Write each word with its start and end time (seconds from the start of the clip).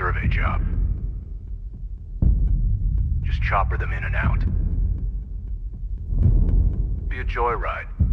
survey 0.00 0.26
job. 0.28 0.62
Just 3.22 3.42
chopper 3.42 3.76
them 3.76 3.92
in 3.92 4.02
and 4.02 4.16
out. 4.16 4.40
Be 7.10 7.18
a 7.18 7.24
joyride. 7.24 8.09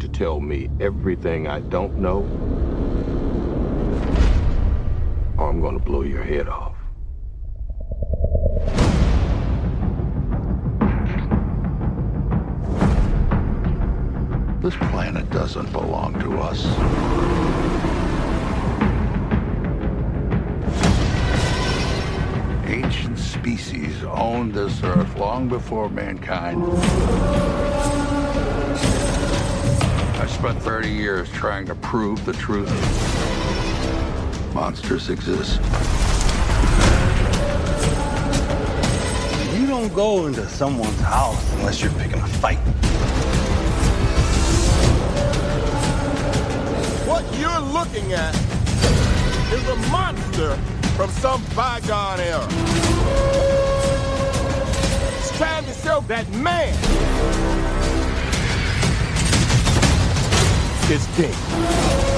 To 0.00 0.08
tell 0.08 0.40
me 0.40 0.70
everything 0.80 1.46
I 1.46 1.60
don't 1.60 1.98
know, 1.98 2.20
or 5.38 5.50
I'm 5.50 5.60
going 5.60 5.78
to 5.78 5.84
blow 5.84 6.02
your 6.02 6.22
head 6.22 6.48
off. 6.48 6.74
This 14.62 14.76
planet 14.90 15.28
doesn't 15.30 15.70
belong 15.72 16.18
to 16.20 16.38
us. 16.38 16.64
Ancient 22.66 23.18
species 23.18 24.04
owned 24.04 24.54
this 24.54 24.82
earth 24.82 25.16
long 25.16 25.48
before 25.48 25.88
mankind. 25.90 26.62
I 30.20 30.26
spent 30.26 30.60
30 30.60 30.90
years 30.90 31.30
trying 31.30 31.64
to 31.64 31.74
prove 31.76 32.22
the 32.26 32.34
truth. 32.34 32.68
Monsters 34.52 35.08
exist. 35.08 35.58
You 39.58 39.66
don't 39.66 39.92
go 39.94 40.26
into 40.26 40.46
someone's 40.46 41.00
house 41.00 41.54
unless 41.54 41.80
you're 41.80 41.92
picking 41.92 42.20
a 42.20 42.26
fight. 42.26 42.58
What 47.08 47.24
you're 47.38 47.60
looking 47.72 48.12
at 48.12 48.34
is 49.54 49.66
a 49.70 49.76
monster 49.90 50.54
from 50.98 51.08
some 51.12 51.42
bygone 51.56 52.20
era. 52.20 52.46
It's 55.16 55.34
trying 55.38 55.64
to 55.64 55.72
show 55.72 56.04
that 56.08 56.28
man 56.32 57.79
is 60.90 61.06
king. 61.14 62.09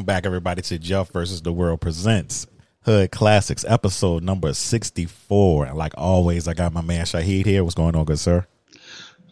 Welcome 0.00 0.06
back, 0.06 0.24
everybody, 0.24 0.62
to 0.62 0.78
Jeff 0.78 1.10
versus 1.10 1.42
the 1.42 1.52
World 1.52 1.82
presents 1.82 2.46
Hood 2.84 3.10
Classics, 3.10 3.66
episode 3.68 4.22
number 4.22 4.54
sixty-four. 4.54 5.66
And 5.66 5.76
like 5.76 5.92
always, 5.98 6.48
I 6.48 6.54
got 6.54 6.72
my 6.72 6.80
man 6.80 7.04
Shahid 7.04 7.44
here. 7.44 7.62
What's 7.62 7.74
going 7.74 7.94
on, 7.94 8.06
good 8.06 8.18
sir? 8.18 8.46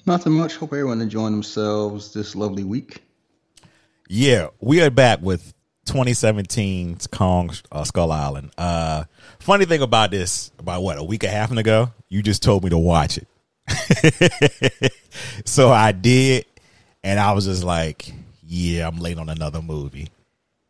Nothing 0.05 0.35
much. 0.35 0.57
Hope 0.57 0.75
everyone 0.75 1.01
enjoying 1.01 1.33
themselves 1.33 2.13
this 2.13 2.37
lovely 2.37 2.65
week. 2.65 3.03
Yeah, 4.11 4.49
we 4.61 4.83
are 4.83 4.91
back 4.91 5.23
with 5.23 5.55
2017's 5.87 7.07
Kong 7.07 7.51
uh, 7.73 7.85
Skull 7.85 8.13
Island. 8.13 8.51
Uh, 8.59 9.05
funny 9.39 9.65
thing 9.65 9.81
about 9.81 10.11
this, 10.11 10.51
about 10.59 10.83
what 10.83 10.99
a 10.99 11.03
week 11.03 11.23
and 11.23 11.33
a 11.33 11.35
half 11.35 11.51
ago, 11.51 11.95
you 12.11 12.23
just 12.23 12.43
told 12.43 12.63
me 12.63 12.69
to 12.69 12.79
watch 12.79 13.17
it, 13.17 14.93
so 15.47 15.71
I 15.71 15.93
did, 15.93 16.45
and 17.03 17.19
I 17.19 17.33
was 17.33 17.47
just 17.47 17.65
like, 17.65 18.13
"Yeah, 18.45 18.87
I'm 18.87 18.99
late 18.99 19.17
on 19.17 19.31
another 19.31 19.63
movie," 19.63 20.09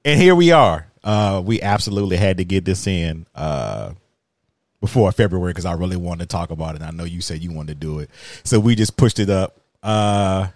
and 0.09 0.21
here 0.21 0.35
we 0.35 0.53
are. 0.53 0.87
Uh, 1.05 1.43
we 1.45 1.61
absolutely 1.63 2.17
had 2.17 2.39
to 2.39 2.45
get 2.45 2.65
this 2.65 2.87
in 2.87 3.27
uh, 3.35 3.93
before 4.81 5.11
February 5.13 5.53
because 5.53 5.65
I 5.65 5.73
really 5.73 5.97
wanted 5.97 6.21
to 6.21 6.27
talk 6.27 6.51
about 6.51 6.75
it. 6.75 6.83
And 6.83 6.85
I 6.85 6.91
know 6.91 7.05
you 7.05 7.21
said 7.21 7.43
you 7.43 7.53
wanted 7.53 7.81
to 7.81 7.87
do 7.87 7.99
it, 8.01 8.11
so 8.45 8.59
we 8.61 8.75
just 8.75 8.97
pushed 8.97 9.19
it 9.19 9.31
up. 9.31 9.57
Uh, 9.83 10.49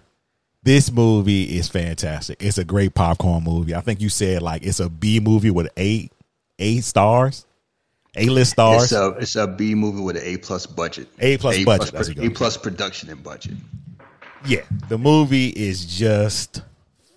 this 0.63 0.91
movie 0.91 1.57
is 1.57 1.67
fantastic. 1.67 2.41
It's 2.43 2.57
a 2.57 2.63
great 2.63 2.93
popcorn 2.93 3.43
movie. 3.43 3.75
I 3.75 3.81
think 3.81 4.01
you 4.01 4.09
said 4.09 4.41
like 4.41 4.65
it's 4.65 4.79
a 4.79 4.89
B 4.89 5.19
movie 5.19 5.49
with 5.51 5.69
eight 5.77 6.11
eight 6.59 6.83
stars, 6.83 7.45
A 8.15 8.25
list 8.27 8.51
stars. 8.51 8.83
It's 8.83 8.91
a 8.93 9.07
it's 9.19 9.35
a 9.35 9.47
B 9.47 9.75
movie 9.75 10.01
with 10.01 10.17
an 10.17 10.23
A 10.25 10.37
plus 10.37 10.65
budget. 10.65 11.07
A 11.19 11.37
plus 11.37 11.63
budget, 11.63 11.93
Plus, 11.93 12.09
A 12.09 12.29
plus 12.29 12.57
production 12.57 13.09
and 13.09 13.23
budget. 13.23 13.55
yeah, 14.45 14.61
the 14.89 14.97
movie 14.97 15.47
is 15.49 15.85
just 15.85 16.61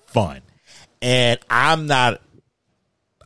fun, 0.06 0.41
and 1.02 1.38
I'm 1.50 1.86
not 1.86 2.20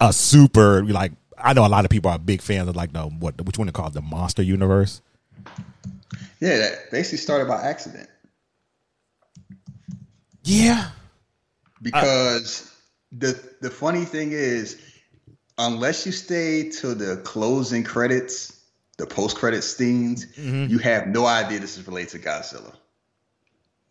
a 0.00 0.12
super 0.12 0.84
like. 0.84 1.12
I 1.38 1.54
know 1.54 1.66
a 1.66 1.68
lot 1.68 1.84
of 1.84 1.90
people 1.90 2.10
are 2.10 2.18
big 2.18 2.42
fans 2.42 2.68
of 2.68 2.76
like 2.76 2.92
the 2.92 3.02
what 3.02 3.40
which 3.46 3.58
one 3.58 3.66
they 3.66 3.72
call 3.72 3.90
the 3.90 4.02
Monster 4.02 4.42
Universe. 4.42 5.00
Yeah, 6.40 6.56
that 6.58 6.90
basically 6.90 7.18
started 7.18 7.48
by 7.48 7.62
accident 7.62 8.08
Yeah, 10.42 10.90
because 11.82 12.74
the 13.12 13.40
the 13.60 13.70
funny 13.70 14.04
thing 14.04 14.32
is, 14.32 14.80
unless 15.58 16.06
you 16.06 16.12
stay 16.12 16.68
to 16.70 16.94
the 16.94 17.18
closing 17.18 17.84
credits, 17.84 18.60
the 18.98 19.06
post 19.06 19.36
credit 19.36 19.62
scenes, 19.62 20.26
mm-hmm. 20.26 20.70
you 20.70 20.78
have 20.78 21.06
no 21.08 21.26
idea 21.26 21.58
this 21.58 21.78
is 21.78 21.86
related 21.86 22.10
to 22.10 22.18
Godzilla. 22.18 22.74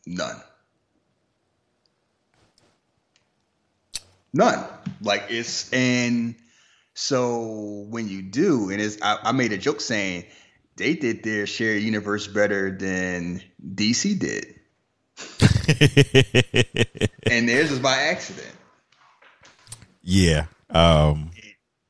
None. 0.05 0.41
None. 4.33 4.63
Like 5.01 5.25
it's 5.29 5.71
and 5.73 6.35
so 6.93 7.85
when 7.89 8.07
you 8.07 8.21
do, 8.21 8.69
and 8.69 8.81
it's 8.81 9.01
I, 9.01 9.17
I 9.23 9.31
made 9.31 9.53
a 9.53 9.57
joke 9.57 9.81
saying 9.81 10.25
they 10.75 10.95
did 10.95 11.23
their 11.23 11.45
shared 11.45 11.81
universe 11.81 12.27
better 12.27 12.71
than 12.75 13.41
DC 13.63 14.19
did. 14.19 14.55
and 17.29 17.47
theirs 17.49 17.71
is 17.71 17.79
by 17.79 17.95
accident. 17.95 18.51
yeah. 20.01 20.45
Um, 20.69 21.31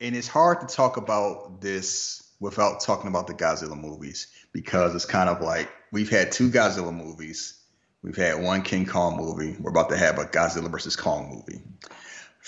And 0.01 0.16
it's 0.16 0.27
hard 0.27 0.61
to 0.61 0.67
talk 0.73 0.97
about 0.97 1.61
this 1.61 2.23
without 2.39 2.79
talking 2.81 3.09
about 3.09 3.27
the 3.27 3.33
Godzilla 3.33 3.79
movies 3.79 4.27
because 4.53 4.95
it's 4.95 5.06
kind 5.06 5.29
of 5.29 5.41
like 5.41 5.69
we've 5.91 6.09
had 6.09 6.31
two 6.31 6.50
Godzilla 6.50 6.95
movies. 6.95 7.56
We've 8.01 8.16
had 8.16 8.41
one 8.41 8.61
King 8.61 8.85
Kong 8.85 9.17
movie. 9.17 9.57
We're 9.59 9.71
about 9.71 9.89
to 9.89 9.97
have 9.97 10.18
a 10.19 10.25
Godzilla 10.25 10.71
versus 10.71 10.95
Kong 10.95 11.30
movie. 11.30 11.62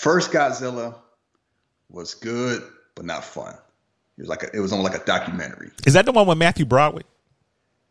First 0.02 0.32
Godzilla 0.32 0.96
was 1.92 2.16
good, 2.16 2.64
but 2.96 3.06
not 3.06 3.24
fun. 3.24 3.54
It 4.18 4.22
was 4.22 4.30
like 4.30 4.42
a, 4.42 4.56
it 4.56 4.60
was 4.60 4.72
almost 4.72 4.92
like 4.92 5.00
a 5.00 5.06
documentary. 5.06 5.70
is 5.86 5.94
that 5.94 6.06
the 6.06 6.12
one 6.12 6.26
with 6.26 6.40
Matthew 6.40 6.66
Broadway? 6.66 7.04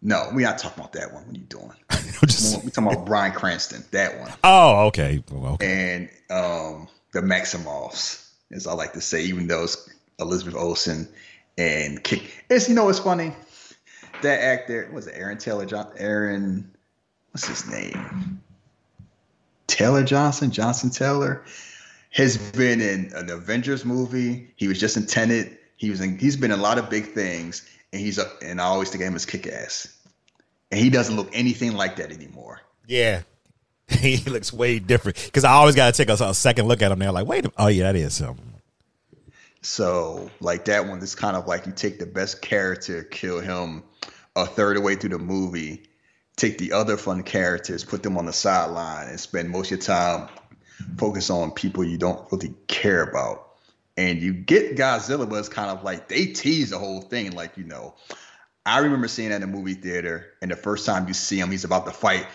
No, 0.03 0.29
we're 0.33 0.45
not 0.45 0.59
talking 0.59 0.81
about 0.81 0.93
that 0.95 1.12
one. 1.12 1.23
What 1.27 1.37
are 1.37 1.39
you 1.39 1.45
doing? 1.45 1.73
Just- 2.27 2.65
We're 2.65 2.71
talking 2.71 2.93
about 2.93 3.07
Bryan 3.07 3.33
Cranston, 3.33 3.85
that 3.93 4.19
one. 4.19 4.33
oh, 4.43 4.87
okay. 4.87 5.23
Okay. 5.33 5.67
and 5.95 6.09
um, 6.37 6.89
the 7.12 7.21
Maximoffs, 7.21 8.29
as 8.51 8.67
I 8.67 8.73
like 8.73 8.95
to 8.95 9.01
say, 9.01 9.23
even 9.27 9.47
though 9.47 9.63
it's 9.63 9.89
Elizabeth 10.19 10.56
Olsen 10.56 11.09
and 11.59 12.03
Kick. 12.03 12.45
It's 12.51 12.69
you 12.69 12.75
know 12.75 12.87
what's 12.87 12.99
funny? 12.99 13.37
That 14.23 14.41
actor 14.41 14.91
was 14.93 15.06
it 15.06 15.15
Aaron 15.17 15.39
Taylor 15.39 15.65
John 15.65 15.93
Aaron 15.97 16.75
what's 17.31 17.47
his 17.47 17.71
name? 17.71 18.43
Taylor 19.69 20.03
Johnson, 20.03 20.51
Johnson 20.51 20.91
Taylor, 20.91 21.45
has 22.11 22.37
been 22.37 22.81
in 22.81 23.12
an 23.15 23.31
Avengers 23.31 23.85
movie. 23.85 24.53
He 24.57 24.69
was 24.69 24.79
just 24.79 24.97
in 24.97 25.07
Tenet. 25.07 25.61
He 25.77 25.91
was 25.91 26.01
in 26.01 26.19
he's 26.19 26.37
been 26.37 26.51
in 26.51 26.59
a 26.59 26.62
lot 26.62 26.79
of 26.79 26.91
big 26.91 27.12
things, 27.12 27.69
and 27.93 28.01
he's 28.01 28.19
a, 28.19 28.31
and 28.43 28.61
I 28.61 28.65
always 28.65 28.91
think 28.91 29.03
of 29.03 29.09
him 29.09 29.15
as 29.15 29.27
kick 29.27 29.47
ass. 29.47 29.97
And 30.71 30.81
he 30.81 30.91
doesn't 30.91 31.17
look 31.17 31.31
anything 31.33 31.73
like 31.73 31.97
that 31.97 32.12
anymore. 32.12 32.61
Yeah. 32.87 33.23
he 33.89 34.19
looks 34.19 34.53
way 34.53 34.79
different 34.79 35.17
because 35.25 35.45
I 35.45 35.53
always 35.53 35.75
got 35.75 35.93
to 35.93 36.05
take 36.05 36.09
a, 36.09 36.25
a, 36.25 36.35
second 36.35 36.69
look 36.69 36.83
at 36.83 36.93
him. 36.93 36.99
There, 37.01 37.11
like, 37.11 37.27
wait, 37.27 37.47
oh 37.59 37.67
yeah, 37.67 37.85
that 37.85 37.97
is 37.97 38.19
him. 38.19 38.37
So 39.63 40.31
like 40.41 40.67
that 40.67 40.87
one 40.87 41.01
is 41.01 41.15
kind 41.15 41.37
of 41.37 41.47
like 41.47 41.67
you 41.67 41.73
take 41.73 41.99
the 41.99 42.06
best 42.06 42.41
character, 42.41 43.03
kill 43.03 43.41
him 43.41 43.83
a 44.37 44.47
third 44.47 44.77
of 44.77 44.83
the 44.83 44.87
way 44.87 44.95
through 44.95 45.11
the 45.11 45.19
movie, 45.19 45.83
take 46.37 46.59
the 46.59 46.73
other 46.73 46.97
fun 46.97 47.23
characters, 47.23 47.85
put 47.85 48.03
them 48.03 48.17
on 48.17 48.27
the 48.27 48.33
sideline, 48.33 49.09
and 49.09 49.19
spend 49.19 49.51
most 49.51 49.67
of 49.67 49.71
your 49.73 49.81
time 49.81 50.29
focus 50.97 51.31
on 51.31 51.50
people 51.50 51.85
you 51.85 51.99
don't 51.99 52.31
really 52.31 52.55
care 52.67 53.03
about. 53.03 53.47
And 53.97 54.23
you 54.23 54.32
get 54.32 54.77
Godzilla, 54.77 55.29
but 55.29 55.37
it's 55.37 55.49
kind 55.49 55.71
of 55.71 55.85
like 55.85 56.09
they 56.09 56.27
tease 56.27 56.71
the 56.71 56.79
whole 56.79 57.03
thing. 57.03 57.32
Like, 57.32 57.56
you 57.56 57.65
know, 57.65 57.94
I 58.65 58.79
remember 58.79 59.09
seeing 59.09 59.31
that 59.31 59.37
in 59.37 59.43
a 59.43 59.47
movie 59.47 59.75
theater, 59.75 60.35
and 60.41 60.50
the 60.50 60.56
first 60.56 60.87
time 60.87 61.09
you 61.09 61.15
see 61.15 61.38
him, 61.38 61.50
he's 61.50 61.65
about 61.65 61.87
to 61.87 61.93
fight, 61.93 62.27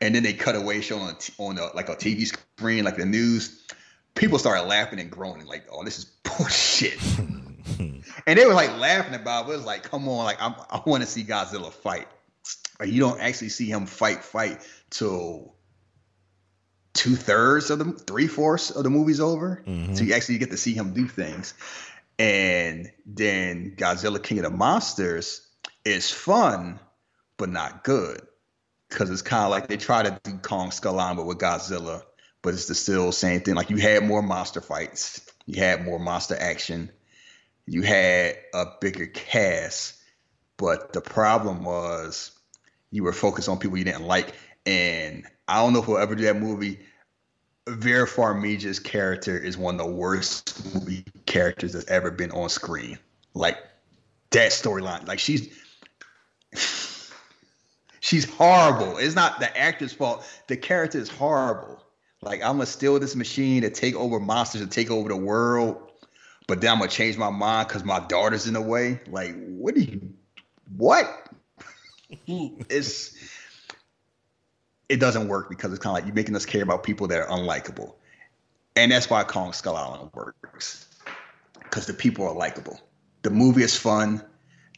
and 0.00 0.14
then 0.14 0.22
they 0.22 0.32
cut 0.32 0.56
away, 0.56 0.80
showing 0.80 1.02
on, 1.02 1.16
on 1.38 1.58
a, 1.58 1.74
like 1.74 1.88
a 1.88 1.96
TV 1.96 2.26
screen, 2.26 2.84
like 2.84 2.96
the 2.96 3.04
news. 3.04 3.64
People 4.14 4.38
started 4.38 4.62
laughing 4.62 5.00
and 5.00 5.10
groaning, 5.10 5.46
like, 5.46 5.66
"Oh, 5.70 5.84
this 5.84 5.98
is 5.98 6.04
bullshit." 6.24 6.98
and 7.78 8.38
they 8.38 8.46
were 8.46 8.54
like 8.54 8.76
laughing 8.78 9.14
about 9.14 9.46
it. 9.46 9.52
It 9.52 9.56
was 9.56 9.64
like, 9.64 9.82
"Come 9.82 10.08
on, 10.08 10.24
like 10.24 10.40
I'm, 10.40 10.54
I 10.70 10.80
want 10.86 11.02
to 11.02 11.08
see 11.08 11.22
Godzilla 11.22 11.72
fight." 11.72 12.08
But 12.78 12.88
you 12.88 13.00
don't 13.00 13.20
actually 13.20 13.50
see 13.50 13.66
him 13.66 13.86
fight, 13.86 14.24
fight 14.24 14.60
till 14.90 15.53
two 16.94 17.16
thirds 17.16 17.70
of 17.70 17.78
the 17.80 17.92
three 17.92 18.28
fourths 18.28 18.70
of 18.70 18.84
the 18.84 18.90
movie's 18.90 19.20
over. 19.20 19.62
Mm-hmm. 19.66 19.94
So 19.94 20.04
you 20.04 20.14
actually 20.14 20.38
get 20.38 20.52
to 20.52 20.56
see 20.56 20.72
him 20.72 20.94
do 20.94 21.06
things. 21.06 21.54
And 22.18 22.90
then 23.04 23.74
Godzilla 23.76 24.22
King 24.22 24.38
of 24.38 24.44
the 24.44 24.50
Monsters 24.50 25.46
is 25.84 26.10
fun, 26.10 26.78
but 27.36 27.50
not 27.50 27.84
good. 27.84 28.22
Cause 28.90 29.10
it's 29.10 29.22
kind 29.22 29.44
of 29.44 29.50
like 29.50 29.66
they 29.66 29.76
try 29.76 30.04
to 30.04 30.20
do 30.22 30.38
Kong 30.38 30.70
Skull 30.70 31.00
Island, 31.00 31.26
with 31.26 31.38
Godzilla, 31.38 32.02
but 32.42 32.54
it's 32.54 32.66
the 32.66 32.74
still 32.76 33.10
same 33.10 33.40
thing. 33.40 33.56
Like 33.56 33.70
you 33.70 33.78
had 33.78 34.04
more 34.04 34.22
monster 34.22 34.60
fights, 34.60 35.26
you 35.46 35.60
had 35.60 35.84
more 35.84 35.98
monster 35.98 36.36
action, 36.38 36.90
you 37.66 37.82
had 37.82 38.36
a 38.52 38.66
bigger 38.80 39.06
cast, 39.06 39.94
but 40.56 40.92
the 40.92 41.00
problem 41.00 41.64
was 41.64 42.30
you 42.92 43.02
were 43.02 43.12
focused 43.12 43.48
on 43.48 43.58
people 43.58 43.78
you 43.78 43.84
didn't 43.84 44.06
like. 44.06 44.32
And 44.66 45.24
I 45.48 45.62
don't 45.62 45.72
know 45.72 45.80
if 45.80 45.88
we'll 45.88 45.98
ever 45.98 46.14
do 46.14 46.24
that 46.24 46.36
movie. 46.36 46.80
Vera 47.66 48.06
Farmiga's 48.06 48.78
character 48.78 49.38
is 49.38 49.56
one 49.56 49.80
of 49.80 49.86
the 49.86 49.92
worst 49.92 50.74
movie 50.74 51.04
characters 51.26 51.72
that's 51.72 51.86
ever 51.86 52.10
been 52.10 52.30
on 52.30 52.48
screen. 52.48 52.98
Like 53.32 53.58
that 54.30 54.52
storyline, 54.52 55.06
like 55.08 55.18
she's 55.18 55.48
she's 58.00 58.28
horrible. 58.28 58.98
It's 58.98 59.14
not 59.14 59.40
the 59.40 59.56
actor's 59.56 59.92
fault. 59.92 60.26
The 60.46 60.56
character 60.56 60.98
is 60.98 61.08
horrible. 61.08 61.82
Like 62.20 62.42
I'm 62.42 62.56
gonna 62.56 62.66
steal 62.66 62.98
this 62.98 63.16
machine 63.16 63.62
to 63.62 63.70
take 63.70 63.94
over 63.94 64.20
monsters 64.20 64.60
and 64.60 64.70
take 64.70 64.90
over 64.90 65.08
the 65.08 65.16
world, 65.16 65.90
but 66.46 66.60
then 66.60 66.72
I'm 66.72 66.78
gonna 66.78 66.90
change 66.90 67.16
my 67.16 67.30
mind 67.30 67.68
because 67.68 67.84
my 67.84 68.00
daughter's 68.00 68.46
in 68.46 68.54
the 68.54 68.62
way. 68.62 69.00
Like, 69.08 69.34
what 69.46 69.74
do 69.74 69.80
you? 69.80 70.12
What? 70.76 71.28
it's 72.26 73.14
it 74.88 75.00
doesn't 75.00 75.28
work 75.28 75.48
because 75.48 75.72
it's 75.72 75.82
kind 75.82 75.92
of 75.92 75.94
like 75.94 76.06
you're 76.06 76.14
making 76.14 76.36
us 76.36 76.46
care 76.46 76.62
about 76.62 76.82
people 76.82 77.06
that 77.08 77.20
are 77.20 77.28
unlikable, 77.28 77.94
and 78.76 78.92
that's 78.92 79.08
why 79.08 79.24
Kong 79.24 79.52
Skull 79.52 79.76
Island 79.76 80.10
works 80.14 80.88
because 81.74 81.86
the 81.86 81.92
people 81.92 82.24
are 82.24 82.34
likable. 82.34 82.80
The 83.22 83.30
movie 83.30 83.62
is 83.62 83.76
fun. 83.76 84.22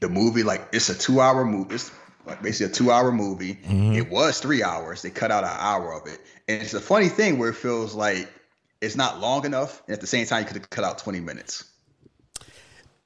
The 0.00 0.08
movie, 0.08 0.42
like, 0.42 0.68
it's 0.72 0.88
a 0.88 0.98
two-hour 0.98 1.44
movie. 1.44 1.74
It's 1.74 1.90
like 2.24 2.42
basically 2.42 2.72
a 2.72 2.74
two-hour 2.74 3.12
movie. 3.12 3.56
Mm-hmm. 3.56 3.92
It 3.92 4.10
was 4.10 4.40
three 4.40 4.62
hours. 4.62 5.02
They 5.02 5.10
cut 5.10 5.30
out 5.30 5.44
an 5.44 5.50
hour 5.52 5.92
of 5.92 6.06
it, 6.06 6.20
and 6.48 6.62
it's 6.62 6.72
a 6.72 6.80
funny 6.80 7.08
thing 7.08 7.38
where 7.38 7.50
it 7.50 7.54
feels 7.54 7.94
like 7.94 8.32
it's 8.80 8.96
not 8.96 9.20
long 9.20 9.44
enough, 9.44 9.82
and 9.86 9.94
at 9.94 10.00
the 10.00 10.06
same 10.06 10.26
time, 10.26 10.40
you 10.40 10.46
could 10.46 10.56
have 10.56 10.70
cut 10.70 10.84
out 10.84 10.98
20 10.98 11.20
minutes. 11.20 11.64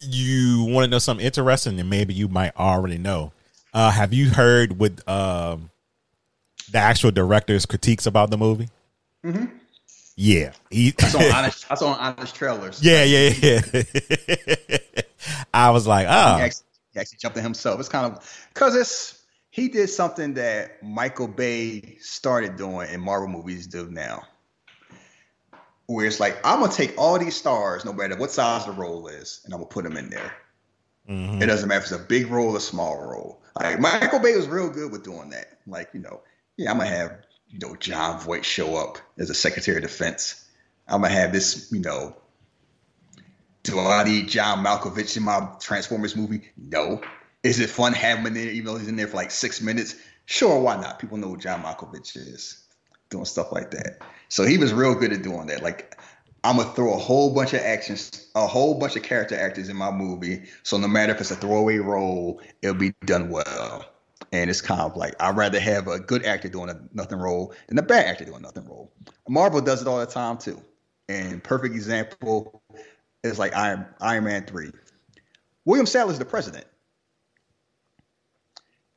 You 0.01 0.65
want 0.69 0.85
to 0.85 0.91
know 0.91 0.99
something 0.99 1.25
interesting, 1.25 1.79
and 1.81 1.91
maybe 1.91 2.15
you 2.15 2.29
might 2.29 2.57
already 2.57 2.99
know. 2.99 3.33
Uh, 3.75 3.91
have 3.91 4.13
you 4.13 4.31
heard 4.31 4.79
with 4.79 5.07
um, 5.09 5.70
the 6.73 6.79
actual 6.79 7.11
director's 7.11 7.67
critiques 7.67 8.07
about 8.07 8.31
the 8.31 8.39
movie? 8.39 8.69
Mm-hmm. 9.25 9.47
Yeah, 10.17 10.53
he, 10.71 10.95
I 11.01 11.07
saw 11.07 11.19
honest. 11.35 11.67
I 11.71 11.75
saw 11.75 11.93
honest 11.95 12.35
trailers. 12.35 12.83
Yeah, 12.83 13.05
yeah, 13.05 13.33
yeah. 13.41 14.79
I 15.55 15.71
was 15.71 15.87
like, 15.87 16.07
oh, 16.09 16.37
he 16.37 16.43
actually, 16.43 16.67
he 16.93 17.01
actually 17.01 17.19
jumped 17.19 17.39
in 17.39 17.43
himself. 17.43 17.81
It's 17.81 17.89
kind 17.89 18.13
of 18.13 18.49
because 18.53 18.77
it's 18.77 19.23
he 19.51 19.69
did 19.69 19.89
something 19.89 20.35
that 20.35 20.83
Michael 20.83 21.29
Bay 21.29 21.97
started 22.01 22.57
doing 22.57 22.91
in 22.91 23.01
Marvel 23.01 23.29
movies 23.29 23.67
do 23.67 23.89
now, 23.91 24.23
where 25.87 26.07
it's 26.07 26.21
like 26.21 26.39
I'm 26.45 26.61
gonna 26.61 26.73
take 26.73 26.95
all 26.99 27.19
these 27.19 27.37
stars, 27.37 27.85
no 27.85 27.93
matter 27.93 28.17
what 28.17 28.31
size 28.31 28.67
the 28.67 28.73
role 28.73 29.09
is, 29.09 29.41
and 29.45 29.55
I'm 29.55 29.61
gonna 29.61 29.71
put 29.71 29.85
them 29.85 29.97
in 29.97 30.11
there. 30.11 30.33
Mm-hmm. 31.09 31.43
It 31.43 31.47
doesn't 31.47 31.69
matter 31.69 31.79
if 31.79 31.85
it's 31.85 31.93
a 31.93 31.99
big 31.99 32.29
role 32.29 32.53
or 32.53 32.59
a 32.59 32.61
small 32.61 32.97
role. 32.97 33.43
Like 33.59 33.81
Michael 33.81 34.21
Bay 34.21 34.37
was 34.37 34.47
real 34.47 34.71
good 34.71 34.93
with 34.93 35.03
doing 35.03 35.31
that. 35.31 35.59
Like 35.67 35.89
you 35.93 36.01
know, 36.01 36.21
yeah, 36.61 36.71
I'm 36.71 36.77
gonna 36.77 36.91
have 36.91 37.17
you 37.49 37.59
know 37.59 37.75
Jon 37.77 38.21
Voight 38.21 38.45
show 38.45 38.77
up 38.77 38.99
as 39.19 39.31
a 39.31 39.35
Secretary 39.35 39.79
of 39.79 39.83
Defense. 39.83 40.45
I'm 40.87 41.01
gonna 41.01 41.15
have 41.15 41.33
this, 41.33 41.73
you 41.73 41.81
know. 41.81 42.15
Do 43.63 43.79
I 43.81 44.05
need 44.05 44.29
John 44.29 44.63
Malkovich 44.65 45.17
in 45.17 45.23
my 45.23 45.49
Transformers 45.59 46.15
movie? 46.15 46.51
No. 46.59 47.01
Is 47.43 47.61
it 47.61 47.71
fun 47.71 47.95
having 47.95 48.27
him 48.27 48.27
in 48.29 48.35
there, 48.35 48.53
even 48.53 48.67
though 48.67 48.79
he's 48.79 48.89
in 48.89 48.97
there 48.97 49.07
for 49.07 49.17
like 49.17 49.31
six 49.31 49.63
minutes? 49.63 49.97
Sure, 50.27 50.61
why 50.61 50.79
not? 50.79 50.99
People 50.99 51.17
know 51.17 51.29
who 51.29 51.39
John 51.39 51.63
Malkovich 51.63 52.15
is, 52.17 52.63
doing 53.09 53.25
stuff 53.25 53.53
like 53.53 53.71
that. 53.71 53.99
So 54.29 54.45
he 54.45 54.59
was 54.59 54.75
real 54.75 54.95
good 54.95 55.13
at 55.13 55.23
doing 55.23 55.47
that. 55.47 55.63
Like, 55.63 55.99
I'm 56.45 56.59
gonna 56.59 56.71
throw 56.75 56.93
a 56.93 56.99
whole 56.99 57.35
bunch 57.35 57.55
of 57.55 57.61
actions, 57.61 58.29
a 58.35 58.47
whole 58.47 58.79
bunch 58.79 58.97
of 58.97 59.03
character 59.03 59.35
actors 59.39 59.71
in 59.71 59.77
my 59.77 59.91
movie. 59.91 60.43
So 60.63 60.77
no 60.77 60.89
matter 60.89 61.15
if 61.15 61.21
it's 61.23 61.31
a 61.31 61.37
throwaway 61.37 61.79
role, 61.79 62.43
it'll 62.61 62.77
be 62.77 62.93
done 63.07 63.31
well. 63.31 63.87
And 64.33 64.49
it's 64.49 64.61
kind 64.61 64.81
of 64.81 64.97
like 64.97 65.15
I'd 65.21 65.37
rather 65.37 65.59
have 65.59 65.89
a 65.89 65.99
good 65.99 66.25
actor 66.25 66.49
doing 66.49 66.71
a 66.71 66.81
nothing 66.93 67.19
role 67.19 67.55
than 67.69 67.79
a 67.79 67.83
bad 67.83 68.07
actor 68.07 68.25
doing 68.25 68.43
nothing 68.43 68.65
role. 68.67 68.93
Marvel 69.29 69.61
does 69.61 69.83
it 69.83 69.89
all 69.89 69.99
the 69.99 70.07
time 70.07 70.39
too. 70.39 70.61
And 71.09 71.43
perfect 71.43 71.75
example 71.75 72.63
is 73.25 73.39
like 73.39 73.55
Iron 73.57 73.87
Iron 74.01 74.25
Man 74.25 74.45
three. 74.45 74.71
William 75.65 75.87
Sadler's 75.87 76.19
the 76.19 76.25
president. 76.25 76.65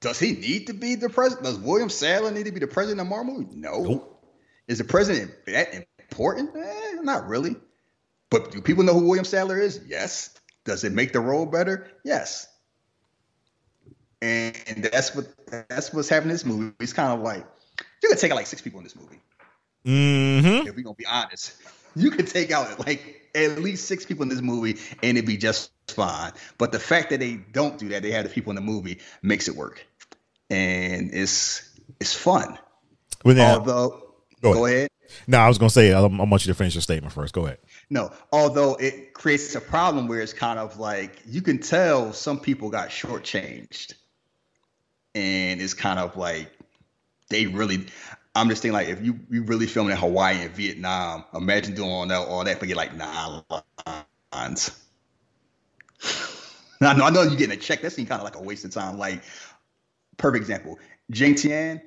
Does 0.01 0.19
he 0.19 0.33
need 0.33 0.67
to 0.67 0.73
be 0.73 0.95
the 0.95 1.09
president? 1.09 1.45
Does 1.45 1.57
William 1.57 1.89
Sadler 1.89 2.31
need 2.31 2.45
to 2.45 2.51
be 2.51 2.59
the 2.59 2.67
president 2.67 3.01
of 3.01 3.07
Marvel? 3.07 3.45
No. 3.53 3.83
Nope. 3.83 4.25
Is 4.67 4.77
the 4.77 4.83
president 4.83 5.31
that 5.45 5.73
important? 5.99 6.55
Eh, 6.55 6.93
not 7.01 7.27
really. 7.27 7.55
But 8.29 8.51
do 8.51 8.61
people 8.61 8.83
know 8.83 8.93
who 8.93 9.05
William 9.05 9.25
Sadler 9.25 9.59
is? 9.59 9.81
Yes. 9.87 10.33
Does 10.65 10.83
it 10.83 10.91
make 10.91 11.13
the 11.13 11.19
role 11.19 11.45
better? 11.45 11.91
Yes 12.03 12.47
and 14.23 14.83
that's 14.83 15.15
what 15.15 15.27
that's 15.69 15.93
what's 15.93 16.09
happening 16.09 16.31
in 16.31 16.35
this 16.35 16.45
movie. 16.45 16.73
It's 16.79 16.93
kind 16.93 17.11
of 17.11 17.19
like 17.19 17.45
you 18.01 18.09
could 18.09 18.17
take 18.17 18.31
out 18.31 18.35
like 18.35 18.47
six 18.47 18.61
people 18.61 18.79
in 18.79 18.83
this 18.83 18.95
movie. 18.95 19.19
Mm-hmm. 19.85 20.67
If 20.67 20.75
we're 20.75 20.83
gonna 20.83 20.95
be 20.95 21.05
honest, 21.05 21.55
you 21.95 22.09
could 22.09 22.27
take 22.27 22.51
out 22.51 22.85
like 22.85 23.29
at 23.35 23.59
least 23.59 23.85
six 23.85 24.05
people 24.05 24.23
in 24.23 24.29
this 24.29 24.41
movie 24.41 24.77
and 25.01 25.17
it'd 25.17 25.25
be 25.25 25.37
just 25.37 25.71
fine. 25.87 26.31
But 26.57 26.71
the 26.71 26.79
fact 26.79 27.09
that 27.09 27.19
they 27.19 27.35
don't 27.35 27.77
do 27.77 27.89
that, 27.89 28.01
they 28.01 28.11
have 28.11 28.23
the 28.23 28.29
people 28.29 28.51
in 28.51 28.55
the 28.55 28.61
movie, 28.61 28.99
makes 29.21 29.47
it 29.47 29.55
work, 29.55 29.85
and 30.49 31.13
it's 31.13 31.69
it's 31.99 32.13
fun. 32.13 32.57
Although, 33.25 34.13
go 34.41 34.65
ahead. 34.65 34.75
Ahead. 34.75 34.89
No, 35.27 35.37
I 35.37 35.47
was 35.47 35.57
gonna 35.57 35.69
say 35.69 35.91
I, 35.91 36.01
I 36.01 36.07
want 36.07 36.45
you 36.45 36.51
to 36.51 36.57
finish 36.57 36.75
your 36.75 36.81
statement 36.81 37.13
first. 37.13 37.33
Go 37.33 37.45
ahead. 37.45 37.59
No, 37.89 38.11
although 38.31 38.75
it 38.75 39.13
creates 39.13 39.53
a 39.55 39.61
problem 39.61 40.07
where 40.07 40.21
it's 40.21 40.33
kind 40.33 40.59
of 40.59 40.79
like 40.79 41.21
you 41.27 41.41
can 41.41 41.59
tell 41.59 42.13
some 42.13 42.39
people 42.39 42.69
got 42.69 42.89
shortchanged 42.89 43.93
and 45.15 45.61
it's 45.61 45.73
kind 45.73 45.99
of 45.99 46.17
like 46.17 46.51
they 47.29 47.47
really. 47.47 47.85
I'm 48.35 48.49
just 48.49 48.63
thinking 48.63 48.73
like 48.73 48.87
if 48.87 49.03
you 49.03 49.19
you 49.29 49.43
really 49.43 49.67
filming 49.67 49.91
in 49.91 49.97
Hawaii 49.97 50.41
and 50.41 50.51
Vietnam, 50.51 51.23
imagine 51.35 51.75
doing 51.75 51.89
all 51.89 52.07
that 52.07 52.27
all 52.27 52.43
that 52.43 52.59
for 52.59 52.65
get 52.65 52.77
like 52.77 52.95
nine 52.95 53.43
lines. 54.33 54.71
I 56.81 56.93
know 56.93 57.05
I 57.05 57.09
know 57.11 57.21
you're 57.21 57.35
getting 57.35 57.57
a 57.57 57.61
check. 57.61 57.81
That 57.81 57.91
seems 57.91 58.09
kind 58.09 58.19
of 58.19 58.25
like 58.25 58.35
a 58.35 58.41
waste 58.41 58.65
of 58.65 58.71
time. 58.71 58.97
Like 58.97 59.21
perfect 60.17 60.41
example, 60.41 60.79
Jing 61.11 61.35
Tian. 61.35 61.81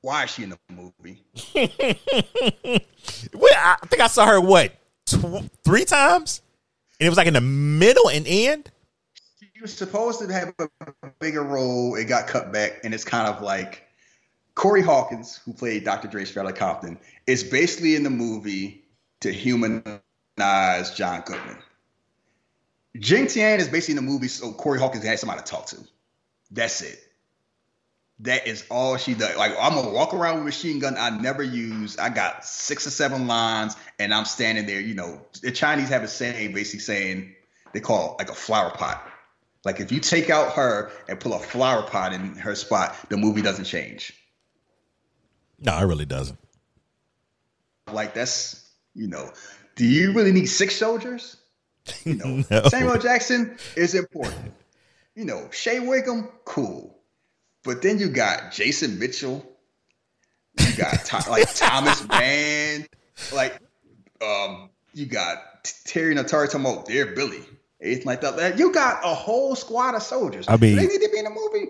Why 0.00 0.24
is 0.24 0.30
she 0.30 0.42
in 0.42 0.50
the 0.50 0.58
movie? 0.68 1.22
well, 3.34 3.52
I 3.54 3.76
think 3.86 4.02
I 4.02 4.08
saw 4.08 4.26
her 4.26 4.40
what 4.40 4.74
tw- 5.06 5.48
three 5.64 5.84
times, 5.84 6.40
and 6.98 7.06
it 7.06 7.08
was 7.08 7.16
like 7.16 7.28
in 7.28 7.34
the 7.34 7.40
middle 7.40 8.10
and 8.10 8.26
end 8.26 8.70
was 9.62 9.72
supposed 9.72 10.18
to 10.20 10.30
have 10.32 10.52
a 10.58 10.68
bigger 11.20 11.42
role. 11.42 11.94
It 11.94 12.04
got 12.04 12.26
cut 12.26 12.52
back, 12.52 12.80
and 12.84 12.92
it's 12.92 13.04
kind 13.04 13.28
of 13.28 13.42
like 13.42 13.86
Corey 14.54 14.82
Hawkins, 14.82 15.36
who 15.44 15.54
played 15.54 15.84
Dr. 15.84 16.08
Dre 16.08 16.24
Skylar 16.24 16.54
Compton, 16.54 16.98
is 17.26 17.44
basically 17.44 17.94
in 17.94 18.02
the 18.02 18.10
movie 18.10 18.84
to 19.20 19.32
humanize 19.32 20.02
John 20.94 21.22
Goodman. 21.24 21.56
Jing 22.98 23.28
Tian 23.28 23.60
is 23.60 23.68
basically 23.68 23.98
in 23.98 24.04
the 24.04 24.10
movie 24.10 24.28
so 24.28 24.52
Corey 24.52 24.78
Hawkins 24.78 25.04
has 25.04 25.20
somebody 25.20 25.40
to 25.40 25.46
talk 25.46 25.66
to. 25.68 25.76
That's 26.50 26.82
it. 26.82 26.98
That 28.18 28.46
is 28.46 28.64
all 28.68 28.98
she 28.98 29.14
does. 29.14 29.36
Like 29.36 29.52
I'm 29.58 29.74
gonna 29.74 29.90
walk 29.90 30.12
around 30.12 30.34
with 30.34 30.42
a 30.42 30.44
machine 30.44 30.78
gun 30.78 30.96
I 30.98 31.10
never 31.10 31.42
use. 31.42 31.96
I 31.98 32.10
got 32.10 32.44
six 32.44 32.86
or 32.86 32.90
seven 32.90 33.26
lines, 33.26 33.74
and 33.98 34.12
I'm 34.12 34.26
standing 34.26 34.66
there. 34.66 34.80
You 34.80 34.94
know, 34.94 35.22
the 35.40 35.50
Chinese 35.50 35.88
have 35.88 36.02
a 36.02 36.08
saying, 36.08 36.52
basically 36.52 36.80
saying 36.80 37.34
they 37.72 37.80
call 37.80 38.12
it 38.12 38.18
like 38.18 38.30
a 38.30 38.34
flower 38.34 38.70
pot. 38.70 39.11
Like 39.64 39.80
if 39.80 39.92
you 39.92 40.00
take 40.00 40.28
out 40.30 40.54
her 40.54 40.90
and 41.08 41.20
pull 41.20 41.34
a 41.34 41.38
flower 41.38 41.82
pot 41.82 42.12
in 42.12 42.34
her 42.36 42.54
spot, 42.54 42.96
the 43.08 43.16
movie 43.16 43.42
doesn't 43.42 43.64
change. 43.64 44.12
No, 45.58 45.78
it 45.78 45.84
really 45.84 46.06
doesn't. 46.06 46.38
Like 47.90 48.14
that's 48.14 48.68
you 48.94 49.06
know, 49.06 49.30
do 49.76 49.84
you 49.84 50.12
really 50.12 50.32
need 50.32 50.46
six 50.46 50.76
soldiers? 50.76 51.36
You 52.04 52.14
know, 52.14 52.44
No. 52.50 52.68
Samuel 52.68 52.98
Jackson 52.98 53.56
is 53.76 53.94
important. 53.94 54.52
You 55.14 55.24
know, 55.24 55.48
Shea 55.50 55.80
Whigham, 55.80 56.28
cool. 56.44 56.98
But 57.64 57.82
then 57.82 57.98
you 57.98 58.08
got 58.08 58.52
Jason 58.52 58.98
Mitchell. 58.98 59.46
You 60.58 60.76
got 60.76 61.12
like 61.28 61.54
Thomas 61.54 62.06
Mann. 62.08 62.86
Like, 63.32 63.58
um, 64.20 64.70
you 64.94 65.06
got 65.06 65.64
Terry 65.84 66.14
Notary 66.14 66.48
talking 66.48 66.60
about 66.60 66.86
Dear 66.86 67.06
Billy. 67.14 67.42
Anything 67.82 68.06
like 68.06 68.20
that. 68.20 68.58
You 68.58 68.72
got 68.72 69.00
a 69.04 69.12
whole 69.14 69.56
squad 69.56 69.94
of 69.94 70.02
soldiers. 70.02 70.46
I 70.48 70.56
mean- 70.56 70.76
Do 70.76 70.80
they 70.80 70.86
need 70.86 71.02
to 71.04 71.08
be 71.10 71.18
in 71.18 71.24
the 71.24 71.30
movie? 71.30 71.66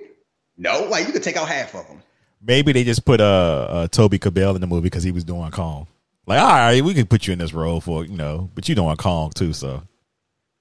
No, 0.59 0.85
like 0.91 1.07
you 1.07 1.13
could 1.13 1.23
take 1.23 1.37
out 1.37 1.49
half 1.49 1.75
of 1.75 1.87
them. 1.89 2.03
Maybe 2.45 2.73
they 2.73 2.85
just 2.85 3.05
put 3.05 3.21
uh, 3.21 3.67
uh 3.71 3.89
Toby 3.89 4.19
Kebbell 4.19 4.55
in 4.55 4.61
the 4.61 4.67
movie 4.67 4.83
because 4.85 5.03
he 5.05 5.11
was 5.13 5.25
doing 5.25 5.51
Kong. 5.51 5.87
Like, 6.27 6.41
all 6.41 6.49
right, 6.49 6.85
we 6.85 6.93
can 6.95 7.07
put 7.07 7.27
you 7.27 7.33
in 7.33 7.39
this 7.39 7.53
role 7.55 7.81
for 7.81 8.05
you 8.05 8.17
know, 8.17 8.51
but 8.55 8.69
you 8.69 8.75
doing 8.75 8.97
Kong 8.97 9.31
too, 9.31 9.53
so 9.53 9.83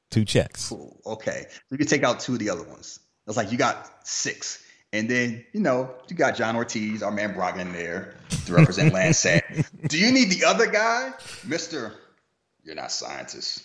two 0.10 0.24
checks. 0.25 0.70
Cool. 0.70 1.00
Okay. 1.05 1.46
You 1.70 1.77
can 1.77 1.88
take 1.88 2.03
out 2.03 2.20
two 2.20 2.34
of 2.34 2.39
the 2.39 2.50
other 2.50 2.63
ones. 2.63 3.00
It's 3.27 3.36
like 3.38 3.51
you 3.51 3.58
got 3.58 4.08
six. 4.08 4.63
And 4.93 5.10
then, 5.10 5.46
you 5.53 5.62
know, 5.62 5.89
you 6.10 6.15
got 6.17 6.36
John 6.36 6.55
Ortiz, 6.55 7.01
our 7.01 7.12
man 7.12 7.34
Brock 7.34 7.58
in 7.58 7.72
there 7.72 8.15
to 8.46 8.53
represent 8.53 8.93
Landsat. 8.93 9.88
Do 9.88 9.98
you 9.98 10.12
need 10.12 10.31
the 10.31 10.46
other 10.46 10.67
guy? 10.67 11.13
Mister, 11.46 11.93
you're 12.63 12.75
not 12.75 12.91
scientist. 12.91 13.63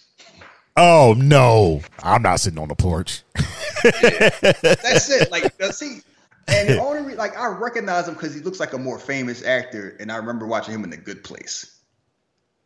Oh 0.77 1.15
no, 1.17 1.81
I'm 2.03 2.23
not 2.23 2.41
sitting 2.41 2.59
on 2.59 2.69
the 2.69 2.75
porch. 2.75 3.23
That's 3.83 5.11
it. 5.11 5.31
Like, 5.31 5.55
see, 5.73 6.01
and 6.49 6.69
the 6.69 6.81
only 6.81 7.03
re- 7.03 7.15
like 7.15 7.37
I 7.37 7.47
recognize 7.47 8.09
him 8.09 8.15
because 8.15 8.35
he 8.35 8.41
looks 8.41 8.61
like 8.61 8.73
a 8.73 8.79
more 8.79 8.99
famous 8.99 9.43
actor, 9.43 9.97
and 9.99 10.13
I 10.13 10.17
remember 10.17 10.47
watching 10.47 10.75
him 10.75 10.85
in 10.85 10.91
The 10.91 10.97
Good 10.97 11.25
Place 11.25 11.79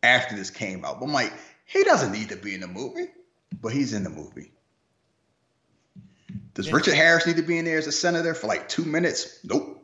after 0.03 0.35
this 0.35 0.49
came 0.49 0.83
out. 0.83 0.99
But 0.99 1.05
I'm 1.05 1.13
like, 1.13 1.33
he 1.65 1.83
doesn't 1.83 2.11
need 2.11 2.29
to 2.29 2.35
be 2.35 2.53
in 2.53 2.61
the 2.61 2.67
movie, 2.67 3.07
but 3.61 3.71
he's 3.71 3.93
in 3.93 4.03
the 4.03 4.09
movie. 4.09 4.51
Does 6.53 6.71
Richard 6.71 6.95
Harris 6.95 7.25
need 7.25 7.37
to 7.37 7.43
be 7.43 7.57
in 7.57 7.65
there 7.65 7.77
as 7.77 7.87
a 7.87 7.91
senator 7.93 8.33
for 8.33 8.47
like 8.47 8.67
two 8.67 8.83
minutes? 8.83 9.39
Nope. 9.43 9.77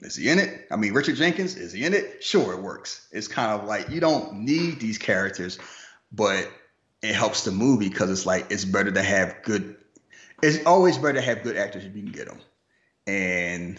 Is 0.00 0.16
he 0.16 0.28
in 0.28 0.38
it? 0.38 0.66
I 0.70 0.76
mean, 0.76 0.92
Richard 0.92 1.16
Jenkins, 1.16 1.56
is 1.56 1.72
he 1.72 1.84
in 1.84 1.94
it? 1.94 2.22
Sure, 2.22 2.52
it 2.52 2.60
works. 2.60 3.08
It's 3.10 3.26
kind 3.28 3.58
of 3.58 3.66
like 3.66 3.88
you 3.88 4.00
don't 4.00 4.40
need 4.40 4.80
these 4.80 4.98
characters, 4.98 5.58
but 6.12 6.50
it 7.04 7.14
helps 7.14 7.44
the 7.44 7.52
movie 7.52 7.90
because 7.90 8.10
it's 8.10 8.24
like 8.24 8.46
it's 8.50 8.64
better 8.64 8.90
to 8.90 9.02
have 9.02 9.36
good. 9.42 9.76
It's 10.42 10.64
always 10.64 10.96
better 10.96 11.14
to 11.14 11.20
have 11.20 11.42
good 11.42 11.56
actors 11.56 11.84
if 11.84 11.94
you 11.94 12.02
can 12.02 12.12
get 12.12 12.26
them. 12.26 12.40
And 13.06 13.78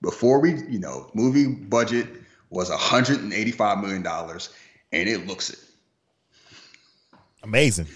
before 0.00 0.40
we, 0.40 0.54
you 0.68 0.78
know, 0.78 1.10
movie 1.12 1.46
budget 1.46 2.08
was 2.48 2.70
185 2.70 3.78
million 3.78 4.02
dollars, 4.02 4.48
and 4.90 5.06
it 5.06 5.26
looks 5.26 5.50
it. 5.50 5.58
Amazing. 7.42 7.88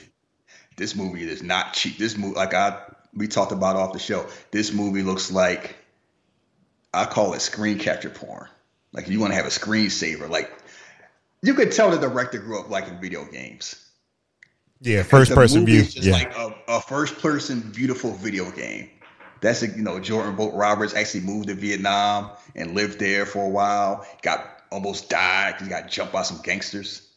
This 0.77 0.95
movie 0.95 1.27
is 1.27 1.43
not 1.43 1.73
cheap. 1.73 1.97
This 1.97 2.19
movie, 2.19 2.35
like 2.35 2.53
I 2.53 2.79
we 3.15 3.29
talked 3.29 3.53
about 3.53 3.77
off 3.77 3.95
the 3.95 3.99
show, 3.99 4.27
this 4.51 4.75
movie 4.75 5.03
looks 5.03 5.33
like 5.33 5.75
I 6.93 7.07
call 7.07 7.33
it 7.33 7.41
screen 7.41 7.79
capture 7.79 8.11
porn. 8.11 8.47
Like 8.93 9.09
you 9.09 9.21
want 9.21 9.33
to 9.33 9.37
have 9.37 9.47
a 9.47 9.51
screensaver, 9.51 10.29
like 10.29 10.53
you 11.41 11.55
could 11.55 11.73
tell 11.73 11.91
the 11.91 11.99
director 11.99 12.39
grew 12.39 12.61
up 12.61 12.69
liking 12.69 13.01
video 13.01 13.25
games. 13.25 13.86
Yeah, 14.81 15.03
first 15.03 15.35
person 15.35 15.65
view. 15.65 15.81
is 15.81 15.95
just 15.95 16.07
Yeah, 16.07 16.13
like 16.13 16.37
a, 16.37 16.55
a 16.69 16.81
first 16.81 17.19
person 17.19 17.61
beautiful 17.75 18.13
video 18.15 18.51
game. 18.51 18.91
That's 19.41 19.63
a, 19.63 19.69
you 19.69 19.83
know 19.83 20.01
Jordan 20.01 20.37
Vogt-Roberts 20.37 20.95
actually 20.95 21.21
moved 21.25 21.49
to 21.49 21.55
Vietnam 21.55 22.31
and 22.55 22.75
lived 22.75 22.99
there 22.99 23.27
for 23.27 23.45
a 23.45 23.49
while. 23.49 24.07
Got 24.23 24.47
almost 24.71 25.09
died 25.11 25.55
because 25.55 25.67
he 25.67 25.71
got 25.71 25.89
jumped 25.91 26.13
by 26.13 26.23
some 26.23 26.41
gangsters. 26.43 27.09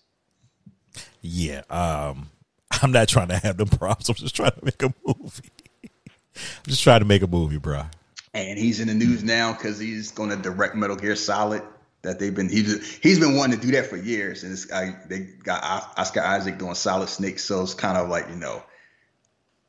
yeah. 1.21 1.61
Um, 1.69 2.29
I'm 2.81 2.91
not 2.91 3.07
trying 3.09 3.29
to 3.29 3.37
have 3.37 3.57
them 3.57 3.67
problems. 3.69 4.09
I'm 4.09 4.15
just 4.15 4.35
trying 4.35 4.51
to 4.51 4.63
make 4.65 4.81
a 4.83 4.93
movie. 5.05 5.49
I'm 6.35 6.65
just 6.67 6.83
trying 6.83 6.99
to 6.99 7.05
make 7.05 7.21
a 7.21 7.27
movie, 7.27 7.57
bro. 7.57 7.83
and 8.33 8.57
he's 8.59 8.79
in 8.79 8.87
the 8.87 8.93
news 8.93 9.23
now 9.23 9.53
because 9.53 9.79
he's 9.79 10.11
going 10.11 10.29
to 10.29 10.37
direct 10.37 10.75
Metal 10.75 10.95
Gear 10.95 11.15
Solid. 11.15 11.63
That 12.01 12.17
they've 12.19 12.33
been 12.33 12.47
he's 12.47 12.97
he's 12.99 13.19
been 13.19 13.35
wanting 13.35 13.59
to 13.59 13.65
do 13.65 13.73
that 13.73 13.87
for 13.87 13.97
years, 13.97 14.43
and 14.43 14.53
it's, 14.53 14.71
I, 14.71 14.95
they 15.07 15.19
got 15.43 15.61
Oscar 15.97 16.21
Isaac 16.21 16.57
doing 16.57 16.75
Solid 16.75 17.09
Snake, 17.09 17.39
so 17.39 17.61
it's 17.61 17.73
kind 17.73 17.97
of 17.97 18.07
like 18.07 18.29
you 18.29 18.37
know, 18.37 18.63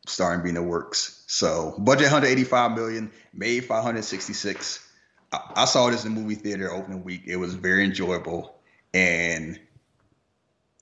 starting 0.07 0.43
being 0.43 0.55
the 0.55 0.63
works. 0.63 1.25
So 1.27 1.75
budget 1.79 2.05
185 2.05 2.73
million, 2.73 3.11
made 3.33 3.65
566. 3.65 4.89
I, 5.33 5.41
I 5.57 5.65
saw 5.65 5.91
this 5.91 6.05
in 6.05 6.15
the 6.15 6.21
movie 6.21 6.37
theater 6.37 6.73
opening 6.73 7.03
week. 7.03 7.23
It 7.27 7.37
was 7.37 7.55
very 7.55 7.85
enjoyable, 7.85 8.55
and 8.95 9.59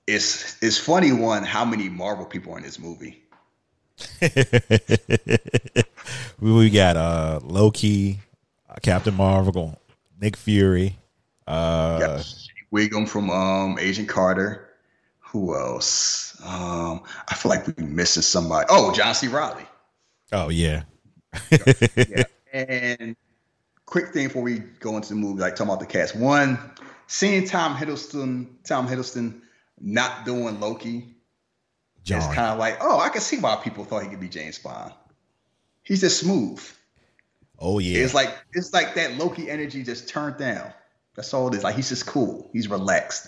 it's 0.05 0.61
it's 0.61 0.77
funny 0.77 1.11
one 1.11 1.43
how 1.43 1.65
many 1.65 1.89
Marvel 1.89 2.25
people 2.25 2.53
are 2.53 2.57
in 2.57 2.63
this 2.63 2.77
movie. 2.79 3.23
we, 6.39 6.53
we 6.53 6.69
got 6.69 6.95
uh 6.95 7.39
Loki, 7.43 8.19
uh, 8.69 8.75
Captain 8.81 9.15
Marvel, 9.15 9.79
Nick 10.19 10.37
Fury. 10.37 10.97
Uh, 11.49 11.97
Yep. 12.01 12.25
Whigham 12.71 13.05
from 13.07 13.29
um 13.31 13.77
Agent 13.79 14.07
Carter. 14.07 14.69
Who 15.31 15.55
else? 15.55 16.39
Um, 16.43 17.03
I 17.27 17.35
feel 17.35 17.49
like 17.49 17.67
we're 17.67 17.85
missing 17.85 18.23
somebody. 18.23 18.65
Oh, 18.69 18.91
John 18.93 19.13
C. 19.15 19.27
Reilly. 19.27 19.63
Oh 20.31 20.49
yeah, 20.49 20.83
Yeah. 21.51 22.23
and 22.53 23.15
quick 23.85 24.13
thing 24.13 24.27
before 24.27 24.43
we 24.43 24.59
go 24.59 24.95
into 24.95 25.09
the 25.09 25.15
movie, 25.15 25.41
like 25.41 25.55
talking 25.55 25.67
about 25.71 25.79
the 25.79 25.85
cast. 25.87 26.15
One, 26.15 26.57
seeing 27.07 27.45
Tom 27.47 27.75
Hiddleston, 27.75 28.47
Tom 28.63 28.87
Hiddleston 28.87 29.41
not 29.79 30.25
doing 30.25 30.59
Loki 30.59 30.97
is 30.97 32.03
John. 32.03 32.33
kind 32.35 32.47
of 32.49 32.59
like, 32.59 32.77
oh, 32.81 32.99
I 32.99 33.09
can 33.09 33.21
see 33.21 33.37
why 33.39 33.55
people 33.55 33.85
thought 33.85 34.03
he 34.03 34.09
could 34.09 34.19
be 34.19 34.29
James 34.29 34.59
Bond. 34.59 34.93
He's 35.83 36.01
just 36.01 36.19
smooth. 36.19 36.61
oh 37.59 37.79
yeah. 37.79 37.99
It's 38.03 38.13
like 38.13 38.35
it's 38.53 38.73
like 38.73 38.93
that 38.95 39.17
Loki 39.17 39.49
energy 39.49 39.81
just 39.83 40.07
turned 40.09 40.37
down. 40.37 40.71
That's 41.19 41.33
all 41.33 41.49
it 41.49 41.55
is. 41.55 41.65
Like 41.65 41.75
he's 41.75 41.89
just 41.89 42.05
cool. 42.05 42.49
He's 42.53 42.69
relaxed. 42.69 43.27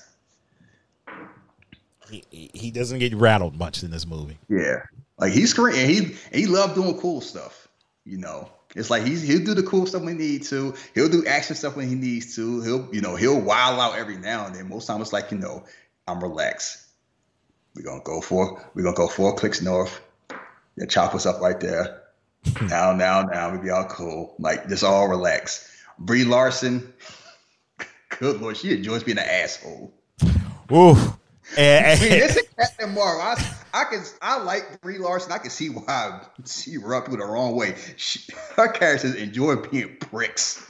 he, 2.10 2.24
he- 2.54 2.72
doesn't 2.72 3.00
get 3.00 3.14
rattled 3.14 3.58
much 3.58 3.84
in 3.84 3.92
this 3.92 4.08
movie. 4.08 4.38
Yeah, 4.48 4.84
like 5.18 5.34
he's 5.34 5.54
great, 5.54 5.76
and 5.76 5.92
he 5.92 6.16
he 6.32 6.46
loved 6.46 6.76
doing 6.76 6.98
cool 7.02 7.20
stuff. 7.20 7.68
You 8.06 8.18
know, 8.18 8.50
it's 8.78 8.90
like 8.90 9.04
he's 9.04 9.22
he'll 9.24 9.44
do 9.44 9.54
the 9.54 9.64
cool 9.64 9.86
stuff 9.88 10.04
when 10.04 10.18
he 10.18 10.26
needs 10.26 10.50
to. 10.52 10.74
He'll 10.96 11.10
do 11.10 11.26
action 11.26 11.58
stuff 11.58 11.76
when 11.76 11.90
he 11.90 11.96
needs 11.96 12.34
to. 12.38 12.62
He'll 12.62 12.88
you 12.96 13.02
know 13.02 13.18
he'll 13.18 13.42
wild 13.42 13.78
out 13.78 14.00
every 14.00 14.16
now 14.16 14.46
and 14.46 14.56
then. 14.56 14.70
Most 14.70 14.86
times 14.86 15.02
it's 15.02 15.12
like 15.12 15.30
you 15.30 15.38
know 15.38 15.66
I'm 16.08 16.22
relaxed. 16.24 16.88
We're 17.76 17.84
gonna 17.84 18.04
go 18.06 18.22
for 18.22 18.66
we're 18.74 18.84
gonna 18.84 18.96
go 18.96 19.10
four 19.10 19.36
clicks 19.36 19.62
north. 19.62 20.00
Yeah, 20.78 20.86
chop 20.86 21.14
us 21.14 21.26
up 21.26 21.42
right 21.42 21.60
there. 21.60 22.04
now 22.70 22.94
now 22.94 23.24
now 23.24 23.52
we 23.52 23.58
be 23.58 23.70
all 23.70 23.84
cool. 23.84 24.34
Like 24.40 24.70
just 24.70 24.86
all 24.86 25.10
relaxed. 25.10 25.68
Brie 26.00 26.24
Larson, 26.24 26.94
good 28.22 28.40
lord, 28.40 28.56
she 28.56 28.72
enjoys 28.72 29.04
being 29.04 29.18
an 29.18 29.26
asshole. 29.28 29.92
Ooh. 30.72 30.96
And, 31.58 32.00
See, 32.00 32.10
and- 32.10 32.22
this 32.22 32.38
is 32.38 32.48
Captain 32.58 32.94
Marvel. 32.94 33.22
I, 33.22 33.36
I 33.74 33.84
can 33.86 34.02
I 34.22 34.42
like 34.42 34.80
Brie 34.80 35.00
Larson. 35.00 35.34
I 35.34 35.38
can 35.40 35.50
see 35.50 35.68
why 35.68 36.22
she 36.46 36.78
rubbed 36.78 37.08
people 37.08 37.18
the 37.26 37.30
wrong 37.30 37.56
way. 37.58 37.76
She, 37.98 38.22
her 38.56 38.70
characters 38.70 39.16
enjoy 39.16 39.58
being 39.58 39.98
pricks. 40.00 40.66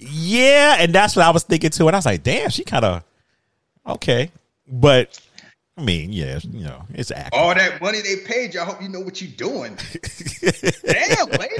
yeah, 0.00 0.76
and 0.80 0.92
that's 0.92 1.14
what 1.14 1.24
I 1.24 1.30
was 1.30 1.44
thinking 1.44 1.70
too. 1.70 1.86
And 1.86 1.94
I 1.94 1.98
was 1.98 2.06
like, 2.06 2.24
damn, 2.24 2.50
she 2.50 2.64
kind 2.64 2.84
of 2.84 3.04
okay, 3.86 4.32
but 4.66 5.20
I 5.76 5.82
mean, 5.82 6.12
yeah, 6.12 6.40
you 6.50 6.64
know, 6.64 6.84
it's 6.92 7.12
acting. 7.12 7.38
All 7.38 7.54
that 7.54 7.80
money 7.80 8.00
they 8.00 8.16
paid 8.24 8.54
you, 8.54 8.60
I 8.62 8.64
hope 8.64 8.82
you 8.82 8.88
know 8.88 9.00
what 9.00 9.20
you're 9.22 9.30
doing. 9.36 9.76
Damn, 10.84 11.28
lady. 11.30 11.54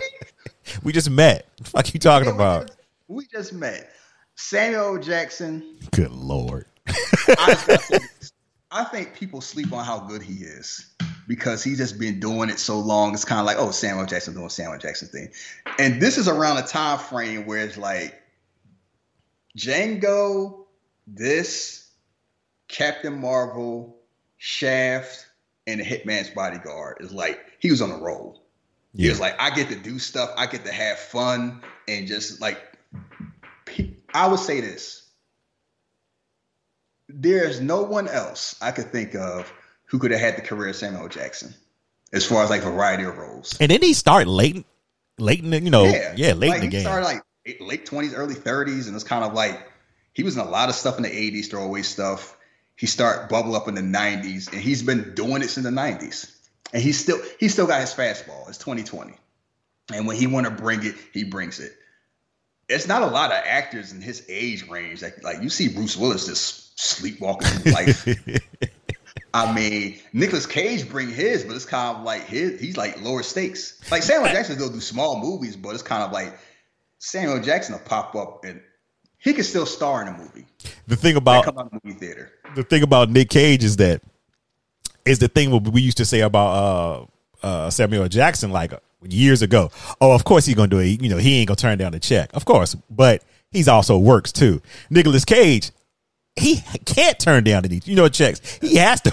we 0.83 0.93
just 0.93 1.09
met. 1.11 1.47
What 1.59 1.65
the 1.65 1.71
fuck 1.71 1.95
you 1.95 2.01
talking 2.01 2.31
We 2.31 2.35
about? 2.35 2.67
just- 2.67 2.79
We 3.07 3.27
just 3.27 3.53
met. 3.53 3.91
Samuel 4.37 4.99
Jackson. 4.99 5.79
Good 5.93 6.13
lord. 6.13 6.67
I, 6.87 6.93
just 6.93 7.27
gotta 7.67 7.79
say 7.79 7.99
this. 7.99 8.33
I 8.71 8.85
think 8.85 9.15
people 9.15 9.41
sleep 9.41 9.73
on 9.73 9.85
how 9.85 10.01
good 10.01 10.23
he 10.23 10.45
is 10.45 10.93
because 11.29 11.63
he's 11.63 11.79
just 11.79 11.99
been 11.99 12.21
doing 12.21 12.51
it 12.51 12.59
so 12.59 12.79
long. 12.79 13.15
It's 13.15 13.25
kind 13.25 13.41
of 13.41 13.47
like, 13.47 13.57
oh, 13.59 13.71
Samuel 13.71 14.07
Jackson 14.07 14.35
doing 14.35 14.49
Samuel 14.49 14.79
Jackson 14.79 15.09
thing, 15.09 15.31
and 15.79 16.01
this 16.01 16.19
is 16.19 16.29
around 16.29 16.59
a 16.59 16.63
time 16.63 16.99
frame 16.99 17.47
where 17.47 17.65
it's 17.65 17.77
like 17.77 18.21
Django, 19.57 20.65
this, 21.07 21.91
Captain 22.69 23.21
Marvel, 23.21 23.97
Shaft, 24.39 25.27
and 25.67 25.81
the 25.81 25.85
Hitman's 25.85 26.31
Bodyguard 26.31 26.99
is 27.01 27.13
like 27.13 27.41
he 27.59 27.71
was 27.71 27.83
on 27.83 27.91
a 27.91 27.99
roll. 27.99 28.43
He 28.95 29.09
was 29.09 29.21
like, 29.21 29.41
I 29.41 29.49
get 29.51 29.69
to 29.69 29.77
do 29.77 29.99
stuff, 29.99 30.31
I 30.37 30.47
get 30.47 30.67
to 30.67 30.73
have 30.73 30.99
fun, 30.99 31.63
and 31.89 32.07
just 32.07 32.43
like, 32.43 32.61
pe- 33.65 33.95
I 34.15 34.29
would 34.29 34.41
say 34.41 34.61
this: 34.61 35.07
there's 37.09 37.61
no 37.61 37.83
one 37.83 38.09
else 38.09 38.57
I 38.61 38.73
could 38.73 38.93
think 38.93 39.15
of 39.15 39.53
who 39.87 39.99
could 39.99 40.11
have 40.11 40.21
had 40.21 40.37
the 40.37 40.43
career 40.43 40.71
of 40.71 40.77
Samuel 40.77 41.09
Jackson, 41.09 41.55
as 42.13 42.25
far 42.25 42.43
as 42.45 42.51
like 42.51 42.63
variety 42.63 43.05
of 43.05 43.17
roles. 43.19 43.57
And 43.61 43.69
didn't 43.69 43.85
he 43.85 43.95
start 43.95 44.27
late, 44.27 44.65
late 45.19 45.41
in 45.41 45.51
the, 45.51 45.61
you 45.61 45.71
know, 45.71 45.85
yeah, 45.85 46.33
late 46.33 46.49
like, 46.49 46.55
in 46.55 46.61
the 46.61 46.67
he 46.67 46.69
game. 46.69 46.81
started 46.83 47.05
like 47.05 47.23
late 47.61 47.87
twenties, 47.87 48.15
early 48.15 48.35
thirties, 48.35 48.87
and 48.87 48.95
it's 48.95 49.05
kind 49.05 49.25
of 49.25 49.35
like 49.35 49.71
he 50.13 50.23
was 50.23 50.37
in 50.37 50.43
a 50.43 50.49
lot 50.49 50.69
of 50.69 50.75
stuff 50.75 50.97
in 50.97 51.03
the 51.03 51.15
eighties, 51.15 51.49
throwaway 51.49 51.83
stuff. 51.83 52.37
He 52.77 52.87
started 52.87 53.29
bubble 53.29 53.55
up 53.55 53.69
in 53.69 53.75
the 53.75 53.83
nineties, 53.83 54.49
and 54.49 54.61
he's 54.61 54.83
been 54.83 55.15
doing 55.15 55.43
it 55.43 55.51
since 55.51 55.65
the 55.65 55.71
nineties. 55.71 56.35
And 56.73 56.83
he's 56.83 56.99
still 56.99 57.21
he 57.39 57.49
still 57.49 57.67
got 57.67 57.81
his 57.81 57.93
fastball. 57.93 58.49
It's 58.49 58.59
twenty 58.59 58.83
twenty, 58.83 59.15
and 59.93 60.07
when 60.07 60.17
he 60.17 60.27
want 60.27 60.47
to 60.47 60.51
bring 60.51 60.85
it, 60.85 60.95
he 61.13 61.25
brings 61.25 61.61
it. 61.61 61.73
It's 62.69 62.87
not 62.87 63.03
a 63.03 63.07
lot 63.07 63.31
of 63.31 63.39
actors 63.45 63.93
in 63.93 64.01
his 64.01 64.25
age 64.29 64.69
range. 64.69 65.03
Like 65.03 65.23
like 65.23 65.43
you 65.43 65.49
see 65.49 65.69
Bruce 65.69 65.97
Willis 65.97 66.27
just 66.27 66.79
sleepwalking 66.81 67.49
through 67.49 67.73
life. 67.73 68.09
I 69.35 69.53
mean, 69.53 69.99
Nicolas 70.13 70.47
Cage 70.47 70.89
bring 70.89 71.11
his, 71.11 71.45
but 71.45 71.57
it's 71.57 71.65
kind 71.65 71.97
of 71.97 72.05
like 72.05 72.27
his. 72.27 72.61
He's 72.61 72.77
like 72.77 73.01
lower 73.03 73.23
stakes. 73.23 73.81
Like 73.91 74.03
Samuel 74.03 74.31
Jackson 74.33 74.57
still 74.57 74.71
do 74.71 74.81
small 74.81 75.19
movies, 75.19 75.57
but 75.57 75.71
it's 75.71 75.83
kind 75.83 76.03
of 76.03 76.13
like 76.13 76.39
Samuel 76.99 77.41
Jackson 77.41 77.75
will 77.75 77.83
pop 77.83 78.15
up 78.15 78.45
and 78.45 78.61
he 79.19 79.33
can 79.33 79.45
still 79.45 79.67
star 79.67 80.03
in 80.03 80.09
a 80.09 80.19
movie. 80.19 80.47
the 80.87 80.97
thing 80.97 81.17
about 81.17 81.47
the 81.47 81.81
movie 81.85 81.99
theater. 81.99 82.33
the 82.55 82.63
thing 82.63 82.83
about 82.83 83.11
Nick 83.11 83.31
Cage 83.31 83.65
is 83.65 83.77
that 83.77 84.03
is 85.05 85.19
the 85.19 85.29
thing 85.29 85.51
what 85.51 85.67
we 85.69 85.81
used 85.81 85.97
to 85.97 86.05
say 86.05 86.21
about 86.21 86.51
uh, 86.53 87.07
uh, 87.43 87.71
Samuel 87.71 88.09
Jackson 88.09 88.51
like 88.51 88.73
years 89.03 89.43
ago. 89.43 89.71
Oh, 90.01 90.13
of 90.15 90.25
course 90.25 90.47
he's 90.47 90.55
gonna 90.55 90.69
do 90.69 90.79
it. 90.79 91.03
You 91.03 91.09
know, 91.09 91.17
he 91.19 91.39
ain't 91.39 91.49
gonna 91.49 91.57
turn 91.57 91.79
down 91.79 91.93
the 91.93 92.01
check, 92.01 92.31
of 92.35 92.45
course. 92.45 92.75
But 92.91 93.23
he's 93.51 93.69
also 93.69 93.99
works 93.99 94.33
too. 94.33 94.63
Nicolas 94.91 95.25
Cage, 95.25 95.71
he 96.37 96.61
can't 96.85 97.19
turn 97.19 97.45
down 97.45 97.65
any 97.65 97.81
you 97.85 97.95
know 97.97 98.09
checks. 98.09 98.41
He 98.61 98.77
has 98.77 99.01
to. 99.03 99.13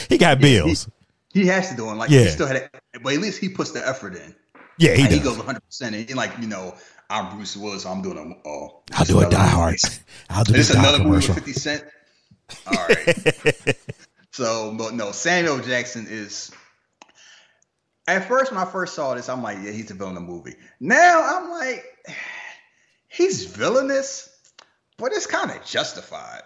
he 0.08 0.18
got 0.18 0.40
bills. 0.40 0.88
He 1.32 1.46
has 1.46 1.70
to 1.70 1.76
do 1.76 1.88
it. 1.90 1.94
Like 1.94 2.10
Yeah. 2.10 2.22
he 2.24 2.28
still 2.28 2.46
had, 2.46 2.56
it, 2.56 2.70
but 3.02 3.14
at 3.14 3.20
least 3.20 3.40
he 3.40 3.48
puts 3.48 3.70
the 3.72 3.86
effort 3.86 4.14
in. 4.14 4.34
Yeah, 4.78 4.94
he 4.94 5.02
Like, 5.02 5.10
he, 5.12 5.18
goes 5.18 5.36
100. 5.38 5.60
percent 5.64 5.94
And 5.96 6.14
like 6.14 6.32
you 6.40 6.46
know, 6.46 6.74
I'm 7.08 7.34
Bruce 7.36 7.56
Willis. 7.56 7.84
I'm 7.86 8.02
doing 8.02 8.18
a. 8.18 8.48
Oh, 8.48 8.82
I'll 8.92 9.04
do 9.04 9.20
a 9.20 9.28
Die 9.30 9.46
Hard. 9.46 9.78
I'll 10.30 10.44
do 10.44 10.52
This 10.52 10.68
this 10.68 10.70
is 10.70 10.74
Die 10.76 10.80
another 10.82 10.98
movie 10.98 11.26
commercial. 11.26 11.34
with 11.34 11.44
50 11.44 11.52
Cent. 11.60 11.84
All 12.66 12.86
right. 12.86 13.76
so, 14.32 14.74
but 14.76 14.94
no, 14.94 15.12
Samuel 15.12 15.58
Jackson 15.60 16.06
is. 16.08 16.50
At 18.12 18.28
first, 18.28 18.52
when 18.52 18.60
I 18.60 18.70
first 18.70 18.94
saw 18.94 19.14
this, 19.14 19.30
I'm 19.30 19.42
like, 19.42 19.56
yeah, 19.62 19.70
he's 19.70 19.90
a 19.90 19.94
villain 19.94 20.16
in 20.16 20.26
the 20.26 20.32
movie. 20.32 20.54
Now 20.80 21.22
I'm 21.22 21.50
like, 21.50 21.84
he's 23.08 23.46
villainous, 23.46 24.28
but 24.98 25.12
it's 25.12 25.26
kind 25.26 25.50
of 25.50 25.64
justified. 25.64 26.42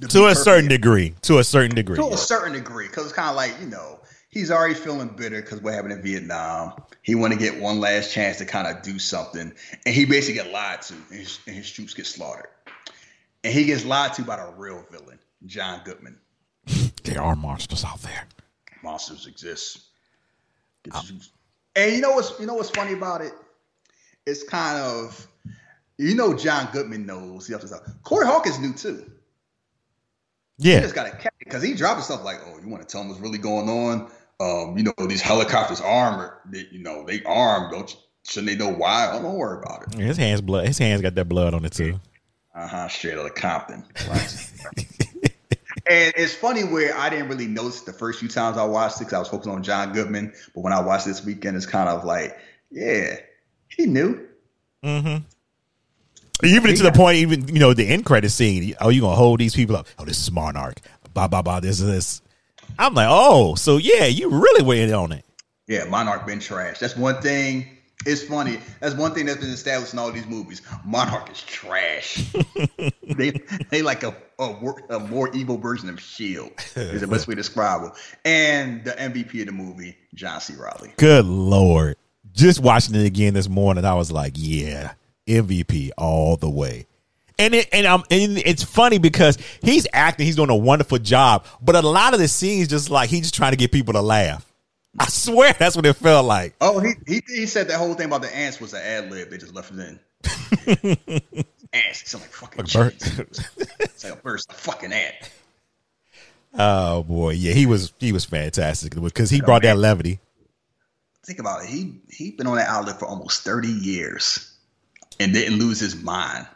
be 0.00 0.06
a 0.06 0.08
perfectly 0.08 0.34
certain 0.34 0.68
degree. 0.68 1.14
To 1.22 1.38
a 1.38 1.44
certain 1.44 1.74
degree. 1.74 1.96
to 1.96 2.06
a 2.06 2.16
certain 2.16 2.52
degree, 2.52 2.86
because 2.86 3.06
it's 3.06 3.12
kind 3.12 3.28
of 3.28 3.36
like 3.36 3.54
you 3.60 3.66
know 3.66 4.00
he's 4.28 4.50
already 4.50 4.74
feeling 4.74 5.08
bitter 5.08 5.40
because 5.40 5.60
what 5.60 5.74
happened 5.74 5.92
in 5.92 6.02
Vietnam. 6.02 6.72
He 7.02 7.14
want 7.16 7.32
to 7.32 7.38
get 7.38 7.60
one 7.60 7.80
last 7.80 8.12
chance 8.12 8.38
to 8.38 8.44
kind 8.44 8.68
of 8.68 8.82
do 8.82 8.98
something, 8.98 9.52
and 9.84 9.94
he 9.94 10.04
basically 10.04 10.42
get 10.42 10.52
lied 10.52 10.82
to, 10.82 10.94
and 11.10 11.20
his, 11.20 11.40
and 11.46 11.56
his 11.56 11.70
troops 11.70 11.94
get 11.94 12.06
slaughtered. 12.06 12.48
And 13.44 13.52
he 13.52 13.64
gets 13.64 13.84
lied 13.84 14.14
to 14.14 14.22
by 14.22 14.36
the 14.36 14.52
real 14.56 14.84
villain, 14.90 15.18
John 15.46 15.80
Goodman. 15.84 16.18
There 17.02 17.20
are 17.20 17.34
monsters 17.34 17.84
out 17.84 18.00
there. 18.02 18.26
Monsters 18.82 19.26
exist. 19.26 19.80
Get 20.84 20.94
And 21.76 21.94
you 21.94 22.00
know 22.00 22.12
what's 22.12 22.38
you 22.40 22.46
know 22.46 22.54
what's 22.54 22.70
funny 22.70 22.92
about 22.92 23.20
it? 23.20 23.32
It's 24.26 24.42
kind 24.42 24.78
of 24.78 25.26
you 25.98 26.14
know 26.14 26.34
John 26.34 26.68
Goodman 26.72 27.06
knows. 27.06 27.46
He 27.46 27.52
has 27.52 27.62
to 27.62 27.68
stop. 27.68 27.84
Corey 28.02 28.26
Hawkins 28.26 28.58
knew 28.58 28.72
too. 28.72 29.10
He 30.58 30.70
Yeah. 30.72 30.80
just 30.80 30.94
got 30.94 31.04
to 31.04 31.10
catch 31.10 31.34
it 31.40 31.44
because 31.46 31.62
he 31.62 31.74
dropping 31.74 32.04
stuff 32.04 32.24
like, 32.24 32.38
"Oh, 32.46 32.58
you 32.58 32.68
want 32.68 32.86
to 32.86 32.88
tell 32.90 33.00
him 33.00 33.08
what's 33.08 33.20
really 33.20 33.38
going 33.38 33.68
on? 33.68 34.10
Um, 34.40 34.76
you 34.76 34.84
know, 34.84 35.06
these 35.06 35.22
helicopters 35.22 35.80
armored. 35.80 36.32
They, 36.50 36.66
you 36.70 36.80
know, 36.82 37.04
they 37.04 37.22
armed. 37.24 37.72
Don't 37.72 37.90
you, 37.90 37.96
shouldn't 38.28 38.58
they 38.58 38.64
know 38.64 38.72
why? 38.72 39.08
Oh, 39.12 39.22
don't 39.22 39.34
worry 39.34 39.62
about 39.62 39.94
it. 39.94 39.98
His 40.00 40.16
hands 40.16 40.40
blood 40.40 40.66
his 40.66 40.78
hands 40.78 41.00
got 41.02 41.14
that 41.14 41.28
blood 41.28 41.54
on 41.54 41.64
it 41.64 41.72
too. 41.72 42.00
Uh 42.54 42.66
huh. 42.66 42.88
Straight 42.88 43.18
out 43.18 43.26
of 43.26 43.34
Compton. 43.34 43.84
And 45.90 46.12
it's 46.16 46.34
funny 46.34 46.62
where 46.62 46.96
I 46.96 47.10
didn't 47.10 47.28
really 47.28 47.48
notice 47.48 47.80
the 47.80 47.92
first 47.92 48.20
few 48.20 48.28
times 48.28 48.56
I 48.56 48.64
watched 48.64 49.00
it 49.00 49.04
because 49.04 49.14
I 49.14 49.18
was 49.18 49.28
focused 49.28 49.48
on 49.48 49.62
John 49.62 49.92
Goodman. 49.92 50.32
But 50.54 50.60
when 50.60 50.72
I 50.72 50.80
watched 50.80 51.06
this 51.06 51.24
weekend, 51.24 51.56
it's 51.56 51.66
kind 51.66 51.88
of 51.88 52.04
like, 52.04 52.38
yeah, 52.70 53.16
he 53.68 53.86
knew. 53.86 54.28
Mm-hmm. 54.84 55.24
Even 56.44 56.74
to 56.74 56.82
the 56.82 56.92
point, 56.92 57.18
even 57.18 57.48
you 57.48 57.60
know, 57.60 57.74
the 57.74 57.86
end 57.86 58.04
credit 58.04 58.30
scene. 58.30 58.74
Oh, 58.80 58.88
you 58.88 59.00
gonna 59.00 59.16
hold 59.16 59.40
these 59.40 59.54
people 59.54 59.76
up? 59.76 59.86
Oh, 59.98 60.04
this 60.04 60.20
is 60.20 60.30
Monarch. 60.30 60.80
Blah 61.14 61.28
blah 61.28 61.42
blah. 61.42 61.60
This 61.60 61.80
is 61.80 61.86
this. 61.86 62.22
I'm 62.78 62.94
like, 62.94 63.08
oh, 63.10 63.54
so 63.54 63.76
yeah, 63.76 64.06
you 64.06 64.30
really 64.30 64.82
in 64.82 64.92
on 64.92 65.12
it. 65.12 65.24
Yeah, 65.68 65.84
Monarch 65.84 66.26
been 66.26 66.40
trash. 66.40 66.78
That's 66.78 66.96
one 66.96 67.20
thing. 67.22 67.78
It's 68.06 68.22
funny. 68.22 68.58
That's 68.80 68.94
one 68.94 69.14
thing 69.14 69.26
that's 69.26 69.40
been 69.40 69.50
established 69.50 69.92
in 69.92 69.98
all 69.98 70.10
these 70.10 70.26
movies. 70.26 70.62
Monarch 70.84 71.30
is 71.30 71.42
trash. 71.42 72.24
they 73.02 73.30
they 73.70 73.82
like 73.82 74.02
a 74.02 74.16
a, 74.38 74.74
a 74.90 75.00
more 75.00 75.30
evil 75.34 75.58
version 75.58 75.88
of 75.88 76.00
Shield. 76.00 76.52
Is 76.74 77.00
the 77.00 77.06
best 77.06 77.28
way 77.28 77.34
to 77.34 77.40
describe 77.40 77.82
them. 77.82 77.92
And 78.24 78.84
the 78.84 78.92
MVP 78.92 79.40
of 79.40 79.46
the 79.46 79.52
movie, 79.52 79.96
John 80.14 80.40
C. 80.40 80.54
Reilly. 80.54 80.92
Good 80.96 81.26
lord! 81.26 81.96
Just 82.32 82.60
watching 82.60 82.94
it 82.94 83.06
again 83.06 83.34
this 83.34 83.48
morning, 83.48 83.84
I 83.84 83.94
was 83.94 84.10
like, 84.10 84.32
yeah, 84.36 84.94
MVP 85.26 85.90
all 85.96 86.36
the 86.36 86.50
way. 86.50 86.86
And 87.38 87.54
it, 87.54 87.68
and 87.72 87.86
um 87.86 88.04
and 88.10 88.38
it's 88.38 88.62
funny 88.62 88.98
because 88.98 89.38
he's 89.62 89.86
acting, 89.92 90.26
he's 90.26 90.36
doing 90.36 90.50
a 90.50 90.56
wonderful 90.56 90.98
job, 90.98 91.44
but 91.60 91.74
a 91.74 91.82
lot 91.82 92.14
of 92.14 92.20
the 92.20 92.28
scenes 92.28 92.68
just 92.68 92.90
like 92.90 93.10
he's 93.10 93.22
just 93.22 93.34
trying 93.34 93.52
to 93.52 93.56
get 93.56 93.72
people 93.72 93.94
to 93.94 94.02
laugh. 94.02 94.51
I 94.98 95.06
swear 95.08 95.54
that's 95.58 95.74
what 95.74 95.86
it 95.86 95.94
felt 95.94 96.26
like. 96.26 96.54
Oh, 96.60 96.78
he 96.80 96.92
he 97.06 97.22
he 97.26 97.46
said 97.46 97.68
that 97.68 97.78
whole 97.78 97.94
thing 97.94 98.06
about 98.06 98.22
the 98.22 98.34
ants 98.34 98.60
was 98.60 98.74
an 98.74 98.82
ad 98.82 99.10
lib. 99.10 99.30
They 99.30 99.38
just 99.38 99.54
left 99.54 99.72
it 99.72 99.78
in. 99.78 100.00
ants. 101.72 102.02
It 102.02 102.08
sound 102.08 102.22
like 102.22 102.32
fucking 102.32 102.64
Like 102.64 102.72
bird- 102.72 102.94
It's 103.80 104.04
like 104.04 104.12
a 104.12 104.16
bird's 104.16 104.46
a 104.50 104.52
fucking 104.52 104.92
ant. 104.92 105.14
Oh 106.58 107.02
boy, 107.04 107.30
yeah, 107.30 107.54
he 107.54 107.64
was 107.64 107.92
he 107.98 108.12
was 108.12 108.24
fantastic 108.26 108.94
because 109.00 109.30
he 109.30 109.40
brought 109.40 109.62
that 109.62 109.78
levity. 109.78 110.20
Think 111.24 111.38
about 111.38 111.64
it. 111.64 111.70
He 111.70 112.00
he 112.10 112.32
been 112.32 112.46
on 112.46 112.56
that 112.56 112.68
outlet 112.68 112.98
for 112.98 113.06
almost 113.06 113.42
thirty 113.42 113.68
years 113.68 114.52
and 115.18 115.32
didn't 115.32 115.58
lose 115.58 115.80
his 115.80 115.96
mind. 115.96 116.46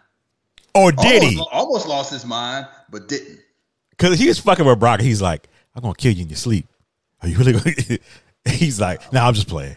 Or 0.74 0.92
did 0.92 1.22
almost, 1.22 1.24
he? 1.24 1.42
Almost 1.52 1.88
lost 1.88 2.12
his 2.12 2.26
mind, 2.26 2.66
but 2.90 3.08
didn't. 3.08 3.40
Because 3.90 4.18
he 4.18 4.28
was 4.28 4.38
fucking 4.38 4.66
with 4.66 4.78
Brock. 4.78 5.00
He's 5.00 5.22
like, 5.22 5.48
I'm 5.74 5.80
gonna 5.80 5.94
kill 5.94 6.12
you 6.12 6.22
in 6.24 6.28
your 6.28 6.36
sleep. 6.36 6.66
Are 7.22 7.28
you 7.28 7.38
really 7.38 7.52
gonna? 7.52 7.98
He's 8.50 8.80
like, 8.80 9.12
No, 9.12 9.22
I'm 9.24 9.34
just 9.34 9.48
playing. 9.48 9.76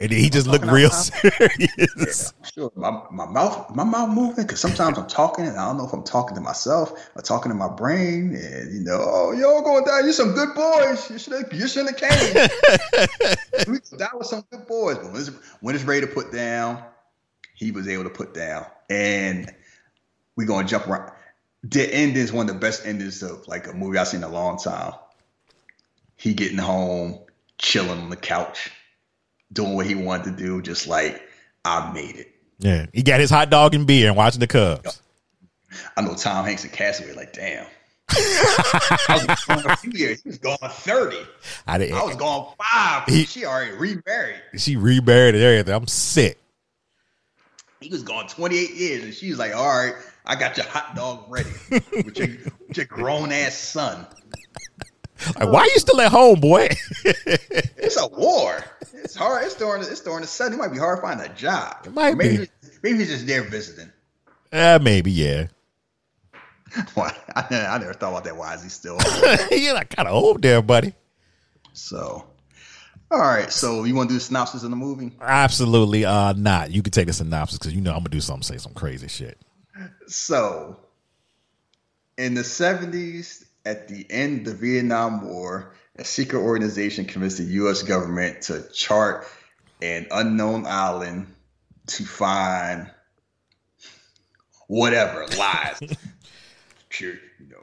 And 0.00 0.12
he 0.12 0.30
just 0.30 0.46
looked 0.46 0.64
real 0.64 0.90
serious. 0.90 2.32
Sure, 2.54 2.70
my, 2.76 3.02
my 3.10 3.26
mouth 3.26 3.74
my 3.74 3.82
mouth 3.82 4.10
moving 4.10 4.44
because 4.44 4.60
sometimes 4.60 4.96
I'm 4.96 5.08
talking 5.08 5.44
and 5.44 5.58
I 5.58 5.66
don't 5.66 5.76
know 5.76 5.86
if 5.86 5.92
I'm 5.92 6.04
talking 6.04 6.36
to 6.36 6.40
myself 6.40 7.10
or 7.16 7.22
talking 7.22 7.50
to 7.50 7.56
my 7.56 7.68
brain. 7.68 8.36
And 8.36 8.72
you 8.72 8.84
know, 8.84 9.00
oh, 9.00 9.32
y'all 9.32 9.60
going 9.60 9.84
down. 9.84 10.04
You're 10.04 10.12
some 10.12 10.34
good 10.34 10.54
boys. 10.54 11.10
You 11.10 11.18
should 11.18 11.32
have 11.32 11.52
you 11.52 11.66
shouldn't 11.66 11.98
have 11.98 12.10
came. 12.10 12.34
we 13.66 13.78
that 13.98 14.16
was 14.16 14.30
some 14.30 14.44
good 14.52 14.68
boys. 14.68 14.98
But 14.98 15.12
when 15.12 15.20
it's, 15.20 15.30
when 15.60 15.74
it's 15.74 15.84
ready 15.84 16.02
to 16.02 16.06
put 16.06 16.30
down, 16.30 16.84
he 17.54 17.72
was 17.72 17.88
able 17.88 18.04
to 18.04 18.10
put 18.10 18.34
down. 18.34 18.66
And 18.88 19.52
we're 20.36 20.46
gonna 20.46 20.68
jump 20.68 20.86
around. 20.86 21.10
The 21.64 21.92
ending 21.92 22.22
is 22.22 22.32
one 22.32 22.48
of 22.48 22.54
the 22.54 22.60
best 22.60 22.86
endings 22.86 23.20
of 23.24 23.48
like 23.48 23.66
a 23.66 23.72
movie 23.72 23.98
I've 23.98 24.06
seen 24.06 24.22
in 24.22 24.30
a 24.30 24.32
long 24.32 24.58
time. 24.58 24.92
He 26.14 26.34
getting 26.34 26.58
home, 26.58 27.18
chilling 27.58 27.98
on 27.98 28.10
the 28.10 28.16
couch, 28.16 28.70
doing 29.52 29.74
what 29.74 29.86
he 29.86 29.94
wanted 29.94 30.36
to 30.36 30.42
do, 30.42 30.62
just 30.62 30.86
like 30.86 31.22
I 31.64 31.92
made 31.92 32.16
it. 32.16 32.32
Yeah, 32.58 32.86
he 32.92 33.02
got 33.02 33.20
his 33.20 33.30
hot 33.30 33.50
dog 33.50 33.74
and 33.74 33.86
beer 33.86 34.08
and 34.08 34.16
watching 34.16 34.40
the 34.40 34.46
Cubs. 34.46 35.00
I 35.96 36.00
know 36.00 36.14
Tom 36.14 36.44
Hanks 36.44 36.64
and 36.64 36.72
Castaway 36.72 37.12
like, 37.12 37.32
damn. 37.32 37.66
I 38.10 39.24
was 39.28 39.44
gone 39.44 39.70
a 39.70 39.76
few 39.76 39.90
years. 39.92 40.22
He 40.22 40.28
was 40.30 40.38
gone 40.38 40.56
30. 40.62 41.18
I 41.66 41.78
didn't. 41.78 41.94
I 41.96 42.04
was 42.04 42.16
gone 42.16 42.54
five. 42.58 43.06
He- 43.06 43.24
she 43.24 43.44
already 43.44 43.72
remarried. 43.72 44.40
she 44.56 44.76
remarried 44.76 45.34
and 45.34 45.44
everything. 45.44 45.74
I'm 45.74 45.86
sick. 45.86 46.38
He 47.80 47.90
was 47.90 48.02
gone 48.02 48.26
28 48.26 48.70
years. 48.74 49.04
And 49.04 49.14
she 49.14 49.30
was 49.30 49.38
like, 49.38 49.54
all 49.54 49.66
right, 49.66 49.94
I 50.26 50.34
got 50.36 50.56
your 50.56 50.66
hot 50.66 50.96
dog 50.96 51.26
ready 51.28 51.50
with 51.70 52.18
your, 52.18 52.28
with 52.66 52.76
your 52.76 52.86
grown 52.86 53.30
ass 53.30 53.54
son. 53.56 54.06
Like, 55.38 55.48
why 55.50 55.60
are 55.60 55.66
you 55.66 55.78
still 55.78 56.00
at 56.00 56.10
home, 56.12 56.40
boy? 56.40 56.68
It's 57.80 57.96
a 58.00 58.06
war. 58.08 58.62
It's 58.92 59.14
hard. 59.14 59.44
It's 59.44 59.54
during 59.54 59.80
it's 59.82 60.00
during 60.00 60.20
the 60.20 60.26
sun. 60.26 60.52
It 60.52 60.56
might 60.56 60.72
be 60.72 60.78
hard 60.78 60.98
to 60.98 61.02
find 61.02 61.20
a 61.20 61.28
job. 61.30 61.86
It 61.86 61.94
might 61.94 62.16
maybe, 62.16 62.36
be. 62.44 62.48
Maybe 62.82 62.98
he's 62.98 63.08
just 63.08 63.26
there 63.26 63.42
visiting. 63.42 63.90
uh, 64.52 64.78
maybe, 64.82 65.10
yeah. 65.10 65.46
Why? 66.94 67.16
I, 67.34 67.46
I 67.50 67.78
never 67.78 67.94
thought 67.94 68.10
about 68.10 68.24
that. 68.24 68.36
Why 68.36 68.54
is 68.54 68.62
he 68.62 68.68
still? 68.68 68.98
You're 69.50 69.72
like 69.74 69.88
kind 69.94 70.06
of 70.06 70.14
old 70.14 70.42
there, 70.42 70.60
buddy. 70.60 70.92
So, 71.72 72.24
All 73.10 73.18
right, 73.18 73.50
so 73.50 73.84
you 73.84 73.94
want 73.94 74.10
to 74.10 74.14
do 74.14 74.18
the 74.18 74.24
synopsis 74.24 74.64
of 74.64 74.70
the 74.70 74.76
movie? 74.76 75.12
Absolutely 75.20 76.04
uh 76.04 76.34
not. 76.34 76.70
You 76.70 76.82
can 76.82 76.90
take 76.90 77.06
the 77.06 77.12
synopsis 77.14 77.58
because 77.58 77.72
you 77.72 77.80
know 77.80 77.92
I'm 77.92 77.98
gonna 78.00 78.10
do 78.10 78.20
something, 78.20 78.42
say 78.42 78.58
some 78.58 78.74
crazy 78.74 79.08
shit. 79.08 79.38
So, 80.08 80.76
in 82.18 82.34
the 82.34 82.42
70s, 82.42 83.44
at 83.64 83.88
the 83.88 84.06
end 84.10 84.40
of 84.40 84.44
the 84.44 84.54
Vietnam 84.54 85.26
War, 85.28 85.74
a 85.96 86.04
secret 86.04 86.40
organization 86.40 87.04
convinced 87.04 87.38
the 87.38 87.44
U.S. 87.44 87.82
government 87.82 88.42
to 88.42 88.62
chart 88.72 89.26
an 89.82 90.06
unknown 90.10 90.66
island 90.66 91.26
to 91.86 92.04
find 92.04 92.90
whatever 94.66 95.26
lies. 95.36 95.80
Sure, 96.90 97.12
you 97.38 97.46
know, 97.50 97.62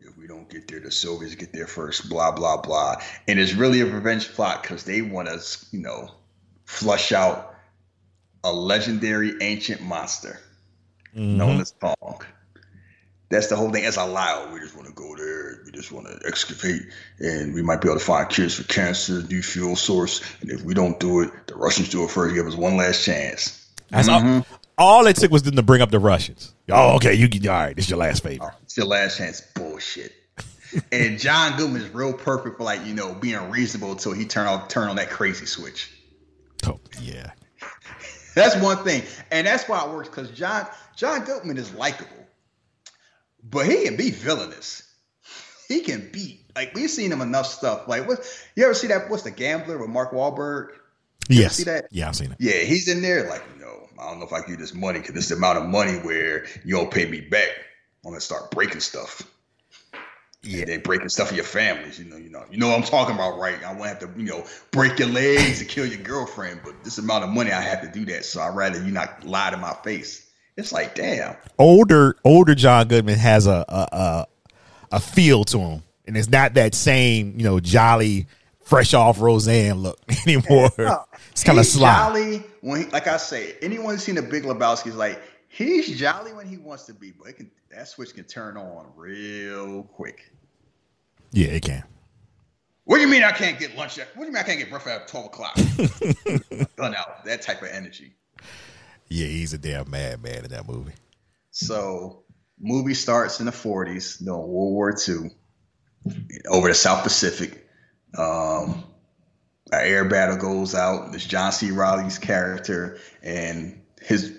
if 0.00 0.18
we 0.18 0.26
don't 0.26 0.50
get 0.50 0.66
there, 0.66 0.80
the 0.80 0.90
Soviets 0.90 1.36
get 1.36 1.52
there 1.52 1.68
first. 1.68 2.08
Blah 2.08 2.32
blah 2.32 2.60
blah, 2.60 2.96
and 3.28 3.38
it's 3.38 3.54
really 3.54 3.80
a 3.82 3.86
revenge 3.86 4.28
plot 4.30 4.62
because 4.62 4.82
they 4.82 5.00
want 5.00 5.28
us, 5.28 5.68
you 5.70 5.78
know, 5.78 6.10
flush 6.64 7.12
out 7.12 7.54
a 8.42 8.52
legendary 8.52 9.34
ancient 9.40 9.80
monster 9.80 10.40
mm-hmm. 11.14 11.36
known 11.36 11.60
as 11.60 11.72
Kong. 11.80 12.20
That's 13.34 13.48
the 13.48 13.56
whole 13.56 13.70
thing. 13.70 13.84
It's 13.84 13.96
allowed. 13.96 14.48
Oh, 14.48 14.54
we 14.54 14.60
just 14.60 14.76
want 14.76 14.86
to 14.86 14.94
go 14.94 15.16
there. 15.16 15.60
We 15.64 15.72
just 15.72 15.90
want 15.90 16.06
to 16.06 16.26
excavate, 16.26 16.82
and 17.18 17.52
we 17.52 17.62
might 17.62 17.80
be 17.80 17.88
able 17.88 17.98
to 17.98 18.04
find 18.04 18.28
cures 18.28 18.54
for 18.54 18.64
cancer, 18.64 19.22
new 19.24 19.42
fuel 19.42 19.74
source. 19.74 20.22
And 20.40 20.50
if 20.50 20.62
we 20.62 20.72
don't 20.72 20.98
do 21.00 21.20
it, 21.20 21.48
the 21.48 21.56
Russians 21.56 21.88
do 21.88 22.04
it 22.04 22.10
first. 22.10 22.34
Give 22.34 22.46
us 22.46 22.54
one 22.54 22.76
last 22.76 23.04
chance. 23.04 23.68
That's 23.90 24.08
all, 24.08 24.20
mm-hmm. 24.20 24.54
all 24.78 25.06
it 25.06 25.16
took 25.16 25.32
was 25.32 25.42
them 25.42 25.56
to 25.56 25.62
bring 25.62 25.82
up 25.82 25.90
the 25.90 25.98
Russians. 25.98 26.54
Oh, 26.70 26.94
okay, 26.96 27.14
you 27.14 27.28
get 27.28 27.46
all 27.46 27.54
right. 27.54 27.76
It's 27.76 27.90
your 27.90 27.98
last 27.98 28.22
favor. 28.22 28.54
It's 28.62 28.76
your 28.76 28.86
last 28.86 29.18
chance. 29.18 29.40
Bullshit. 29.40 30.12
and 30.92 31.18
John 31.18 31.56
Goodman 31.56 31.82
is 31.82 31.92
real 31.92 32.12
perfect 32.12 32.56
for 32.58 32.64
like 32.64 32.86
you 32.86 32.94
know 32.94 33.14
being 33.14 33.50
reasonable 33.50 33.92
until 33.92 34.12
he 34.12 34.24
turn 34.24 34.46
on 34.46 34.68
turn 34.68 34.88
on 34.88 34.96
that 34.96 35.10
crazy 35.10 35.46
switch. 35.46 35.90
Oh, 36.66 36.80
yeah. 37.00 37.32
That's 38.34 38.56
one 38.56 38.78
thing, 38.78 39.02
and 39.30 39.46
that's 39.46 39.68
why 39.68 39.84
it 39.84 39.90
works 39.90 40.08
because 40.08 40.28
John 40.30 40.66
John 40.96 41.24
Goodman 41.24 41.56
is 41.56 41.72
likable, 41.74 42.23
but 43.48 43.66
he 43.66 43.84
can 43.84 43.96
be 43.96 44.10
villainous. 44.10 44.82
He 45.68 45.80
can 45.80 46.10
be 46.12 46.40
like 46.56 46.74
we've 46.74 46.90
seen 46.90 47.12
him 47.12 47.20
enough 47.20 47.46
stuff. 47.46 47.88
Like 47.88 48.08
what 48.08 48.20
you 48.56 48.64
ever 48.64 48.74
see 48.74 48.88
that? 48.88 49.10
What's 49.10 49.22
the 49.22 49.30
Gambler 49.30 49.78
with 49.78 49.90
Mark 49.90 50.12
Wahlberg? 50.12 50.68
Yes. 51.28 51.56
see 51.56 51.64
that? 51.64 51.86
Yeah, 51.90 52.08
I've 52.08 52.16
seen 52.16 52.32
it. 52.32 52.36
Yeah, 52.38 52.60
he's 52.62 52.88
in 52.88 53.02
there 53.02 53.28
like 53.28 53.42
you 53.54 53.60
know 53.60 53.88
I 53.98 54.10
don't 54.10 54.18
know 54.18 54.26
if 54.26 54.32
I 54.32 54.40
give 54.40 54.50
you 54.50 54.56
this 54.56 54.74
money 54.74 54.98
because 54.98 55.14
this 55.14 55.28
the 55.28 55.36
amount 55.36 55.58
of 55.58 55.66
money 55.66 55.98
where 55.98 56.46
you 56.64 56.76
don't 56.76 56.90
pay 56.90 57.06
me 57.06 57.20
back. 57.20 57.48
I'm 58.04 58.10
gonna 58.10 58.20
start 58.20 58.50
breaking 58.50 58.80
stuff. 58.80 59.22
Yeah, 60.42 60.66
they 60.66 60.76
breaking 60.76 61.08
stuff 61.08 61.28
for 61.28 61.34
your 61.34 61.44
families. 61.44 61.98
You 61.98 62.04
know, 62.04 62.18
you 62.18 62.28
know, 62.28 62.44
you 62.50 62.58
know 62.58 62.68
what 62.68 62.76
I'm 62.76 62.84
talking 62.84 63.14
about, 63.14 63.38
right? 63.38 63.62
I 63.64 63.72
won't 63.72 63.88
have 63.88 63.98
to, 64.00 64.10
you 64.14 64.26
know, 64.26 64.44
break 64.72 64.98
your 64.98 65.08
legs 65.08 65.60
and 65.60 65.68
kill 65.70 65.86
your 65.86 66.02
girlfriend, 66.02 66.60
but 66.62 66.84
this 66.84 66.98
amount 66.98 67.24
of 67.24 67.30
money 67.30 67.50
I 67.50 67.62
have 67.62 67.80
to 67.80 67.88
do 67.88 68.04
that. 68.12 68.26
So 68.26 68.42
I'd 68.42 68.54
rather 68.54 68.84
you 68.84 68.92
not 68.92 69.24
lie 69.24 69.50
to 69.50 69.56
my 69.56 69.72
face. 69.82 70.23
It's 70.56 70.72
like, 70.72 70.94
damn. 70.94 71.36
Older 71.58 72.16
older 72.24 72.54
John 72.54 72.88
Goodman 72.88 73.18
has 73.18 73.46
a 73.46 73.64
a 73.68 73.88
a, 73.92 74.26
a 74.92 75.00
feel 75.00 75.44
to 75.44 75.58
him, 75.58 75.82
and 76.06 76.16
it's 76.16 76.28
not 76.28 76.54
that 76.54 76.74
same 76.74 77.34
you 77.36 77.44
know 77.44 77.60
jolly, 77.60 78.26
fresh 78.60 78.94
off 78.94 79.20
Roseanne 79.20 79.78
look 79.78 79.98
anymore. 80.26 80.70
it's 81.30 81.44
kind 81.44 81.58
of 81.58 81.66
sly. 81.66 81.94
jolly 81.94 82.44
when, 82.60 82.84
he, 82.84 82.90
like 82.90 83.06
I 83.08 83.16
say, 83.16 83.54
anyone 83.62 83.94
who's 83.94 84.04
seen 84.04 84.14
the 84.14 84.22
Big 84.22 84.44
Lebowski 84.44 84.88
is 84.88 84.96
like 84.96 85.20
he's 85.48 85.98
jolly 85.98 86.32
when 86.32 86.46
he 86.46 86.56
wants 86.56 86.84
to 86.84 86.94
be, 86.94 87.10
but 87.10 87.28
it 87.28 87.36
can, 87.36 87.50
that 87.70 87.88
switch 87.88 88.14
can 88.14 88.24
turn 88.24 88.56
on 88.56 88.86
real 88.96 89.82
quick. 89.84 90.30
Yeah, 91.32 91.48
it 91.48 91.62
can. 91.62 91.82
What 92.84 92.96
do 92.96 93.02
you 93.02 93.08
mean 93.08 93.24
I 93.24 93.32
can't 93.32 93.58
get 93.58 93.74
lunch? 93.76 93.98
At, 93.98 94.08
what 94.14 94.24
do 94.24 94.28
you 94.28 94.32
mean 94.32 94.42
I 94.42 94.46
can't 94.46 94.58
get 94.58 94.70
breakfast 94.70 95.00
at 95.00 95.08
twelve 95.08 95.26
o'clock? 95.26 95.54
Done 96.76 96.94
out. 96.94 97.24
That 97.24 97.42
type 97.42 97.62
of 97.62 97.68
energy. 97.68 98.14
Yeah, 99.08 99.26
he's 99.26 99.52
a 99.52 99.58
damn 99.58 99.90
madman 99.90 100.44
in 100.44 100.50
that 100.50 100.68
movie. 100.68 100.94
So, 101.50 102.24
movie 102.58 102.94
starts 102.94 103.40
in 103.40 103.46
the 103.46 103.52
40s, 103.52 104.20
no 104.22 104.38
World 104.38 104.72
War 104.72 104.96
II, 105.08 105.30
over 106.48 106.68
the 106.68 106.74
South 106.74 107.02
Pacific. 107.02 107.68
Um, 108.16 108.84
an 109.72 109.80
air 109.80 110.04
battle 110.04 110.36
goes 110.36 110.74
out. 110.74 111.10
There's 111.10 111.26
John 111.26 111.52
C. 111.52 111.70
Reilly's 111.70 112.18
character 112.18 112.98
and 113.22 113.80
his 114.00 114.32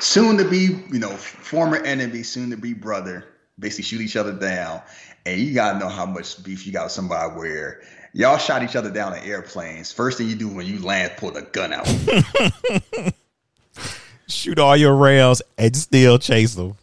soon 0.00 0.36
to 0.38 0.48
be, 0.48 0.80
you 0.92 0.98
know, 0.98 1.10
former 1.10 1.76
enemy, 1.76 2.22
soon 2.22 2.50
to 2.50 2.56
be 2.56 2.74
brother, 2.74 3.24
basically 3.58 3.84
shoot 3.84 4.00
each 4.00 4.16
other 4.16 4.32
down. 4.32 4.82
And 5.24 5.40
you 5.40 5.54
gotta 5.54 5.78
know 5.78 5.88
how 5.88 6.06
much 6.06 6.42
beef 6.42 6.66
you 6.66 6.72
got 6.72 6.84
with 6.84 6.92
somebody 6.92 7.34
where 7.34 7.82
y'all 8.12 8.38
shot 8.38 8.62
each 8.62 8.76
other 8.76 8.90
down 8.90 9.16
in 9.16 9.22
airplanes. 9.22 9.92
First 9.92 10.18
thing 10.18 10.28
you 10.28 10.34
do 10.34 10.48
when 10.48 10.66
you 10.66 10.80
land, 10.80 11.12
pull 11.16 11.30
the 11.30 11.42
gun 11.42 11.72
out. 11.72 13.14
Shoot 14.32 14.58
all 14.58 14.76
your 14.76 14.96
rails 14.96 15.42
and 15.58 15.76
still 15.76 16.18
chase 16.18 16.54
them. 16.54 16.74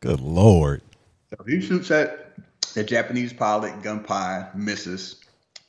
Good 0.00 0.20
lord. 0.20 0.82
So 1.30 1.44
he 1.46 1.60
shoots 1.60 1.90
at 1.90 2.34
the 2.74 2.84
Japanese 2.84 3.32
pilot, 3.32 3.82
Gunpei 3.82 4.54
misses. 4.54 5.16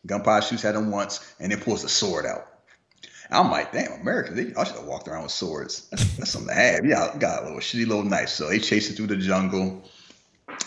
Gunpei 0.07 0.47
shoots 0.47 0.65
at 0.65 0.75
him 0.75 0.91
once 0.91 1.33
and 1.39 1.51
then 1.51 1.59
pulls 1.59 1.83
the 1.83 1.89
sword 1.89 2.25
out. 2.25 2.47
I'm 3.31 3.51
like, 3.51 3.71
damn, 3.71 4.01
Americans, 4.01 4.37
they 4.37 4.59
I 4.59 4.63
should 4.63 4.77
have 4.77 4.85
walked 4.85 5.07
around 5.07 5.23
with 5.23 5.31
swords. 5.31 5.87
That's, 5.91 6.31
something 6.31 6.49
to 6.49 6.53
have. 6.53 6.85
Yeah, 6.85 7.15
got 7.17 7.43
a 7.43 7.45
little 7.45 7.59
shitty 7.59 7.85
little 7.85 8.03
knife. 8.03 8.29
So 8.29 8.49
they 8.49 8.59
chase 8.59 8.89
it 8.89 8.95
through 8.95 9.07
the 9.07 9.17
jungle, 9.17 9.83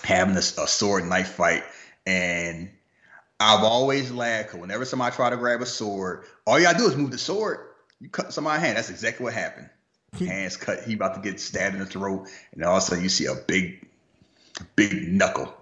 having 0.05 0.37
a, 0.37 0.38
a 0.38 0.68
sword 0.68 1.05
knife 1.07 1.33
fight. 1.33 1.64
And 2.07 2.70
I've 3.40 3.64
always 3.64 4.12
laughed 4.12 4.55
whenever 4.55 4.85
somebody 4.85 5.14
try 5.16 5.31
to 5.31 5.37
grab 5.37 5.61
a 5.61 5.66
sword, 5.66 6.25
all 6.46 6.59
you 6.59 6.64
gotta 6.64 6.79
do 6.79 6.87
is 6.87 6.96
move 6.96 7.11
the 7.11 7.18
sword. 7.18 7.59
You 8.01 8.09
cut 8.09 8.33
somebody's 8.33 8.62
hand. 8.62 8.77
That's 8.77 8.90
exactly 8.90 9.25
what 9.25 9.35
happened. 9.35 9.68
Hands 10.18 10.57
cut. 10.57 10.83
He 10.85 10.94
about 10.94 11.14
to 11.14 11.20
get 11.20 11.40
stabbed 11.40 11.75
in 11.75 11.81
the 11.81 11.87
throat, 11.87 12.29
and 12.53 12.64
all 12.64 12.77
of 12.77 12.83
a 12.83 12.87
sudden 12.87 13.03
you 13.03 13.09
see 13.09 13.27
a 13.27 13.35
big, 13.35 13.87
big 14.77 15.09
knuckle 15.09 15.55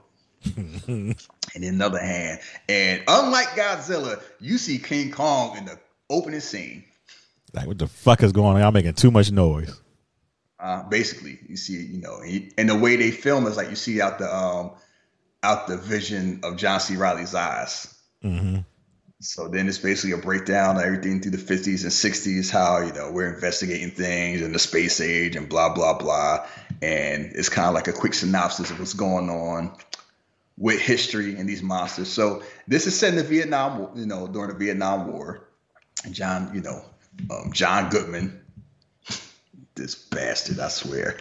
in 0.56 1.14
another 1.54 2.00
hand. 2.00 2.40
And 2.68 3.02
unlike 3.06 3.48
Godzilla, 3.48 4.20
you 4.40 4.58
see 4.58 4.78
King 4.78 5.12
Kong 5.12 5.56
in 5.56 5.66
the 5.66 5.78
opening 6.08 6.40
scene. 6.40 6.84
Like, 7.52 7.66
what 7.66 7.78
the 7.78 7.86
fuck 7.86 8.22
is 8.22 8.32
going 8.32 8.56
on? 8.56 8.62
I'm 8.62 8.74
making 8.74 8.94
too 8.94 9.10
much 9.10 9.30
noise. 9.30 9.80
Uh, 10.58 10.82
basically, 10.88 11.38
you 11.48 11.56
see, 11.56 11.82
you 11.84 12.00
know, 12.00 12.18
and, 12.18 12.52
and 12.58 12.68
the 12.68 12.76
way 12.76 12.96
they 12.96 13.10
film 13.10 13.46
is 13.46 13.56
like 13.56 13.70
you 13.70 13.76
see 13.76 14.00
out 14.00 14.18
the 14.18 14.34
um 14.34 14.72
out 15.42 15.68
the 15.68 15.78
vision 15.78 16.40
of 16.42 16.56
John 16.56 16.80
C. 16.80 16.96
Reilly's 16.96 17.34
eyes. 17.34 17.94
So 19.22 19.48
then 19.48 19.68
it's 19.68 19.76
basically 19.76 20.12
a 20.12 20.16
breakdown 20.16 20.76
of 20.76 20.82
everything 20.82 21.20
through 21.20 21.32
the 21.32 21.36
50s 21.36 21.82
and 21.82 21.92
60s, 21.92 22.50
how, 22.50 22.80
you 22.80 22.92
know, 22.94 23.12
we're 23.12 23.32
investigating 23.32 23.90
things 23.90 24.40
in 24.40 24.54
the 24.54 24.58
space 24.58 24.98
age 24.98 25.36
and 25.36 25.46
blah, 25.46 25.74
blah, 25.74 25.98
blah. 25.98 26.46
And 26.80 27.30
it's 27.34 27.50
kind 27.50 27.68
of 27.68 27.74
like 27.74 27.86
a 27.86 27.92
quick 27.92 28.14
synopsis 28.14 28.70
of 28.70 28.78
what's 28.78 28.94
going 28.94 29.28
on 29.28 29.76
with 30.56 30.80
history 30.80 31.36
and 31.36 31.46
these 31.46 31.62
monsters. 31.62 32.08
So 32.08 32.42
this 32.66 32.86
is 32.86 32.98
set 32.98 33.10
in 33.10 33.16
the 33.16 33.22
Vietnam, 33.22 33.90
you 33.94 34.06
know, 34.06 34.26
during 34.26 34.48
the 34.52 34.56
Vietnam 34.56 35.12
War. 35.12 35.46
John, 36.10 36.50
you 36.54 36.62
know, 36.62 36.82
um, 37.30 37.52
John 37.52 37.90
Goodman, 37.90 38.40
this 39.74 39.96
bastard, 39.96 40.60
I 40.60 40.68
swear. 40.68 41.20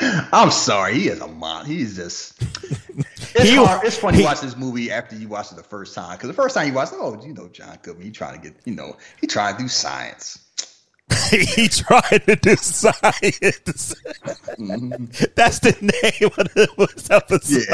I'm 0.32 0.50
sorry, 0.50 0.94
he 0.94 1.08
is 1.08 1.20
a 1.20 1.28
mon. 1.28 1.66
He's 1.66 1.96
just. 1.96 2.40
It's 3.34 3.50
He- 3.50 3.56
hard. 3.56 3.84
It's 3.86 3.96
funny 3.96 4.18
he- 4.18 4.24
watch 4.24 4.40
this 4.40 4.56
movie 4.56 4.90
after 4.90 5.14
you 5.14 5.28
watch 5.28 5.52
it 5.52 5.56
the 5.56 5.62
first 5.62 5.94
time 5.94 6.16
because 6.16 6.28
the 6.28 6.34
first 6.34 6.54
time 6.56 6.66
you 6.66 6.72
watch, 6.72 6.88
it, 6.88 6.98
oh, 6.98 7.20
you 7.24 7.34
know, 7.34 7.46
John 7.48 7.78
Goodman, 7.82 8.04
he 8.06 8.10
trying 8.10 8.40
to 8.40 8.50
get, 8.50 8.56
you 8.64 8.74
know, 8.74 8.96
he 9.20 9.26
trying 9.28 9.54
to 9.56 9.62
do 9.62 9.68
science. 9.68 10.38
he 11.30 11.68
tried 11.68 12.22
to 12.26 12.36
do 12.36 12.56
science. 12.56 13.94
Mm-hmm. 14.58 15.24
That's 15.36 15.58
the 15.60 15.72
name 15.80 16.30
of 16.38 16.54
the 16.54 17.08
episode. 17.10 17.66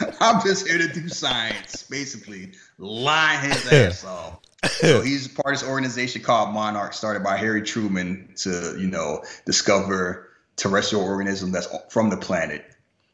Yeah. 0.00 0.10
I'm 0.20 0.40
just 0.42 0.68
here 0.68 0.78
to 0.78 0.88
do 0.88 1.08
science, 1.08 1.82
basically, 1.84 2.52
lying 2.78 3.50
his 3.50 3.72
ass 3.72 4.04
off. 4.04 4.38
So 4.64 5.00
he's 5.00 5.28
part 5.28 5.54
of 5.54 5.60
this 5.60 5.68
organization 5.68 6.22
called 6.22 6.50
Monarch, 6.54 6.92
started 6.92 7.24
by 7.24 7.36
Harry 7.36 7.62
Truman 7.62 8.32
to, 8.36 8.76
you 8.78 8.86
know, 8.86 9.22
discover 9.46 10.28
terrestrial 10.60 11.04
organism 11.04 11.52
that's 11.52 11.68
from 11.88 12.10
the 12.10 12.16
planet. 12.18 12.64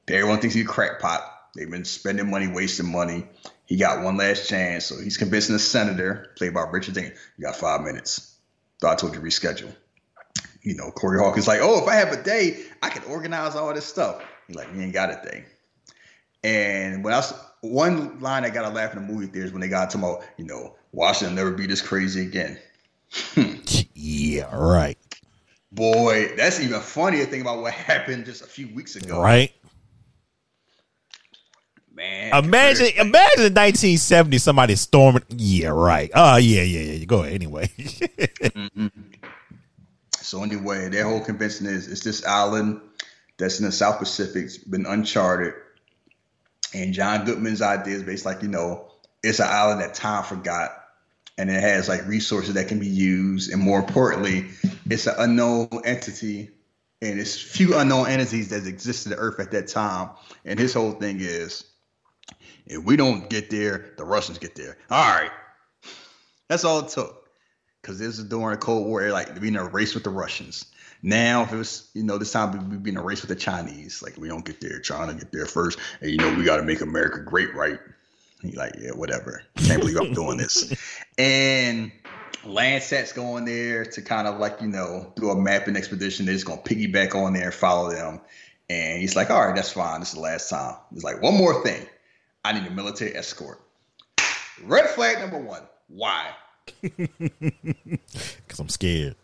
Everyone 0.09 0.41
thinks 0.41 0.55
he's 0.55 0.65
a 0.65 0.69
crackpot. 0.69 1.23
They've 1.55 1.71
been 1.71 1.85
spending 1.85 2.29
money, 2.29 2.49
wasting 2.49 2.91
money. 2.91 3.27
He 3.67 3.77
got 3.77 4.03
one 4.03 4.17
last 4.17 4.49
chance, 4.49 4.85
so 4.85 5.01
he's 5.01 5.17
convincing 5.17 5.55
the 5.55 5.61
senator, 5.61 6.33
played 6.37 6.55
by 6.55 6.63
Richard 6.63 6.95
Ding, 6.95 7.13
you 7.37 7.45
got 7.45 7.57
five 7.57 7.83
minutes. 7.83 8.37
Thought 8.81 8.93
I 8.93 8.97
told 8.97 9.15
you 9.15 9.21
to 9.21 9.27
reschedule. 9.27 9.75
You 10.63 10.75
know, 10.75 10.91
Corey 10.91 11.19
Hawk 11.19 11.39
is 11.39 11.47
like, 11.47 11.61
oh, 11.63 11.83
if 11.83 11.89
I 11.89 11.95
have 11.95 12.13
a 12.13 12.23
day, 12.23 12.65
I 12.83 12.91
can 12.91 13.05
organize 13.05 13.55
all 13.55 13.73
this 13.73 13.87
stuff. 13.87 14.23
He's 14.49 14.57
like, 14.57 14.69
you 14.75 14.81
ain't 14.81 14.93
got 14.93 15.11
a 15.11 15.29
day. 15.29 15.45
And 16.43 17.05
when 17.05 17.15
I 17.15 17.19
was 17.19 17.33
one 17.61 18.21
line 18.21 18.45
I 18.45 18.51
got 18.51 18.69
to 18.69 18.75
laugh 18.75 18.95
in 18.95 19.07
the 19.07 19.13
movie 19.13 19.27
theaters 19.27 19.53
when 19.53 19.61
they 19.61 19.69
got 19.69 19.91
to 19.91 19.99
about, 19.99 20.25
you 20.37 20.45
know, 20.45 20.77
Washington 20.93 21.37
never 21.37 21.53
be 21.53 21.67
this 21.67 21.81
crazy 21.81 22.23
again. 22.23 22.59
Yeah, 23.99 24.55
right. 24.55 24.99
Boy, 25.73 26.35
that's 26.37 26.61
even 26.61 26.81
funnier 26.81 27.27
thing 27.27 27.41
about 27.41 27.61
what 27.61 27.73
happened 27.75 28.25
just 28.25 28.43
a 28.43 28.47
few 28.47 28.69
weeks 28.75 28.97
ago. 28.97 29.21
Right? 29.21 29.53
Man, 31.93 32.45
Imagine, 32.45 32.89
imagine 32.89 33.47
in 33.47 33.55
1970 33.55 34.37
somebody 34.39 34.77
storming. 34.77 35.23
Yeah, 35.31 35.69
right. 35.69 36.11
Oh, 36.15 36.37
yeah, 36.37 36.63
yeah, 36.63 36.93
yeah. 36.93 37.05
Go 37.07 37.23
ahead. 37.23 37.33
Anyway, 37.33 37.67
mm-hmm. 37.79 38.89
So 40.13 40.43
anyway, 40.43 40.91
their 40.91 41.05
whole 41.05 41.21
convention 41.21 41.67
is 41.67 41.89
it's 41.89 42.03
this 42.03 42.27
island 42.27 42.83
that's 43.39 43.61
in 43.61 43.67
the 43.67 43.73
South 43.73 43.99
Pacific, 43.99 44.45
it's 44.45 44.59
been 44.59 44.85
uncharted. 44.85 45.55
And 46.75 46.93
John 46.93 47.25
Goodman's 47.25 47.63
idea 47.63 47.95
is 47.95 48.03
based 48.03 48.27
like, 48.27 48.43
you 48.43 48.49
know, 48.49 48.91
it's 49.23 49.41
an 49.41 49.47
island 49.49 49.81
that 49.81 49.95
time 49.95 50.25
forgot 50.25 50.86
and 51.39 51.51
it 51.51 51.61
has 51.61 51.89
like 51.89 52.07
resources 52.07 52.55
that 52.55 52.69
can 52.69 52.79
be 52.79 52.87
used. 52.87 53.53
And 53.53 53.61
more 53.61 53.79
importantly, 53.79 54.47
it's 54.89 55.07
an 55.07 55.15
unknown 55.19 55.69
entity 55.85 56.51
and 57.03 57.21
it's 57.21 57.39
few 57.39 57.77
unknown 57.77 58.09
entities 58.09 58.49
that 58.51 58.67
existed 58.67 59.13
on 59.13 59.19
Earth 59.19 59.39
at 59.39 59.51
that 59.51 59.69
time. 59.69 60.11
And 60.45 60.59
his 60.59 60.73
whole 60.73 60.93
thing 60.93 61.19
is 61.21 61.65
if 62.67 62.83
we 62.83 62.97
don't 62.97 63.29
get 63.29 63.51
there, 63.51 63.93
the 63.97 64.05
Russians 64.05 64.39
get 64.39 64.55
there. 64.55 64.79
All 64.91 65.15
right. 65.15 65.31
That's 66.49 66.65
all 66.65 66.81
it 66.81 66.89
took 66.89 67.29
because 67.83 67.99
this 67.99 68.19
is 68.19 68.25
during 68.25 68.51
the 68.51 68.57
Cold 68.57 68.87
War, 68.87 69.11
like 69.11 69.41
being 69.41 69.55
in 69.55 69.61
a 69.61 69.69
race 69.69 69.95
with 69.95 70.05
the 70.05 70.11
Russians. 70.11 70.67
Now, 71.03 71.43
if 71.43 71.53
it 71.53 71.57
was, 71.57 71.91
you 71.95 72.03
know, 72.03 72.19
this 72.19 72.33
time 72.33 72.71
we'd 72.71 72.83
be 72.83 72.91
in 72.91 72.97
a 72.97 73.03
race 73.03 73.21
with 73.21 73.29
the 73.29 73.37
Chinese. 73.37 74.03
Like 74.03 74.17
we 74.17 74.29
don't 74.29 74.45
get 74.45 74.61
there, 74.61 74.81
to 74.81 75.15
get 75.15 75.31
there 75.31 75.47
first, 75.47 75.79
and 76.01 76.11
you 76.11 76.17
know 76.17 76.35
we 76.35 76.43
got 76.43 76.57
to 76.57 76.63
make 76.63 76.81
America 76.81 77.21
great, 77.21 77.55
right? 77.55 77.79
You're 78.51 78.63
like, 78.63 78.75
yeah, 78.79 78.91
whatever. 78.91 79.43
Can't 79.57 79.81
believe 79.81 79.97
I'm 79.97 80.13
doing 80.13 80.39
this. 80.39 80.73
And 81.19 81.93
Landsat's 82.45 83.15
going 83.15 83.47
there 83.47 83.87
to 83.87 84.03
kind 84.03 84.29
of 84.29 84.39
like 84.39 84.61
you 84.61 84.69
know 84.69 85.15
do 85.17 85.31
a 85.31 85.35
mapping 85.35 85.77
expedition. 85.77 86.27
They're 86.27 86.35
just 86.35 86.45
gonna 86.45 86.61
piggyback 86.61 87.15
on 87.15 87.33
there 87.33 87.47
and 87.47 87.55
follow 87.55 87.91
them. 87.91 88.21
And 88.69 89.01
he's 89.01 89.17
like, 89.17 89.31
all 89.31 89.47
right, 89.47 89.57
that's 89.57 89.73
fine. 89.73 90.01
This 90.01 90.11
is 90.11 90.17
the 90.17 90.21
last 90.21 90.51
time. 90.51 90.77
He's 90.93 91.05
like, 91.05 91.23
one 91.23 91.35
more 91.35 91.63
thing. 91.63 91.87
I 92.45 92.53
need 92.53 92.67
a 92.67 92.71
military 92.71 93.17
escort. 93.17 93.63
Red 94.63 94.91
flag 94.91 95.21
number 95.21 95.39
one. 95.39 95.63
Why? 95.89 96.33
because 96.83 98.59
I'm 98.59 98.69
scared. 98.69 99.17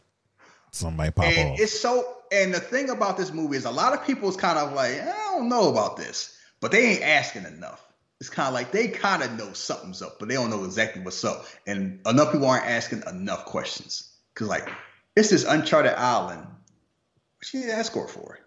Somebody 0.70 1.11
pop 1.11 1.26
and 1.26 1.50
off. 1.50 1.61
it's 1.61 1.78
so 1.78 2.16
and 2.32 2.54
the 2.54 2.61
thing 2.61 2.88
about 2.88 3.18
this 3.18 3.30
movie 3.32 3.58
is 3.58 3.66
a 3.66 3.70
lot 3.70 3.92
of 3.92 4.06
people 4.06 4.28
is 4.30 4.37
kind 4.37 4.58
of 4.58 4.72
like 4.72 5.02
i 5.02 5.12
don't 5.30 5.50
know 5.50 5.68
about 5.68 5.98
this 5.98 6.35
but 6.61 6.72
they 6.72 6.92
ain't 6.92 7.02
asking 7.02 7.44
enough 7.44 7.87
it's 8.22 8.30
kind 8.30 8.46
of 8.46 8.54
like 8.54 8.70
they 8.70 8.87
kind 8.87 9.20
of 9.20 9.37
know 9.37 9.52
something's 9.52 10.00
up 10.00 10.20
but 10.20 10.28
they 10.28 10.37
don't 10.37 10.48
know 10.48 10.62
exactly 10.62 11.02
what's 11.02 11.24
up. 11.24 11.44
And 11.66 11.98
enough 12.06 12.30
people 12.30 12.46
aren't 12.46 12.66
asking 12.66 13.02
enough 13.11 13.46
questions. 13.46 14.12
Because 14.32 14.46
like 14.46 14.68
it's 15.16 15.30
this 15.30 15.42
uncharted 15.42 15.94
island. 15.94 16.46
What 16.46 17.52
you 17.52 17.58
need 17.58 17.70
an 17.70 17.80
escort 17.80 18.11
for 18.11 18.38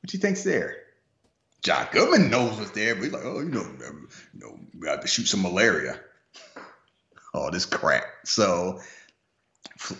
what 0.00 0.12
you 0.12 0.18
think's 0.18 0.42
there? 0.42 0.78
John 1.62 1.86
goodman 1.92 2.28
knows 2.28 2.58
what's 2.58 2.72
there 2.72 2.96
but 2.96 3.04
he's 3.04 3.12
like 3.12 3.24
oh 3.24 3.38
you 3.38 3.50
know 3.50 3.60
you 3.62 4.40
know 4.40 4.58
we 4.76 4.88
have 4.88 5.02
to 5.02 5.06
shoot 5.06 5.28
some 5.28 5.42
malaria. 5.42 6.00
All 7.34 7.52
this 7.52 7.66
crap. 7.66 8.02
So 8.24 8.80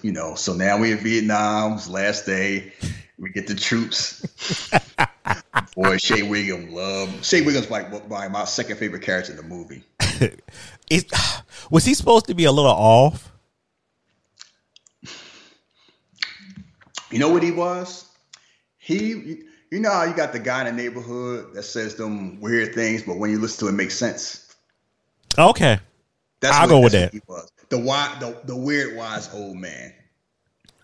you 0.03 0.11
know, 0.11 0.35
so 0.35 0.55
now 0.55 0.77
we're 0.77 0.97
in 0.97 1.05
Vietnam, 1.05 1.75
it's 1.75 1.89
last 1.89 2.27
day. 2.27 2.73
We 3.17 3.31
get 3.31 3.47
the 3.47 3.55
troops. 3.55 4.27
Boy, 5.75 5.99
Shea 5.99 6.23
Whigham 6.23 6.75
love 6.75 7.25
Shea 7.25 7.43
Whigham's 7.43 7.71
like 7.71 8.09
my, 8.09 8.29
my 8.29 8.45
second 8.45 8.77
favorite 8.77 9.03
character 9.03 9.33
in 9.33 9.37
the 9.37 9.43
movie. 9.43 9.85
Is 10.91 11.07
was 11.71 11.85
he 11.85 11.95
supposed 11.95 12.27
to 12.27 12.35
be 12.35 12.45
a 12.45 12.53
little 12.53 12.71
off? 12.71 13.31
You 17.11 17.19
know 17.19 17.29
what 17.29 17.43
he 17.43 17.51
was? 17.51 18.07
He, 18.79 19.43
you 19.71 19.81
know 19.81 19.91
how 19.91 20.05
you 20.05 20.15
got 20.15 20.33
the 20.33 20.39
guy 20.39 20.67
in 20.67 20.77
the 20.77 20.83
neighborhood 20.83 21.55
that 21.55 21.65
says 21.65 21.97
them 21.97 22.41
weird 22.41 22.75
things, 22.75 23.03
but 23.03 23.19
when 23.19 23.31
you 23.31 23.41
listen 23.41 23.61
to 23.61 23.67
it, 23.67 23.75
it 23.75 23.77
makes 23.77 23.97
sense. 23.97 24.55
Okay, 25.37 25.79
That's 26.41 26.57
I'll 26.57 26.63
what, 26.63 26.69
go 26.69 26.81
with 26.81 26.93
that. 26.93 27.13
He 27.13 27.21
was. 27.27 27.51
The 27.69 27.79
the, 27.79 28.41
the 28.45 28.57
weird 28.57 28.97
wise 28.97 29.33
old 29.33 29.57
man. 29.57 29.93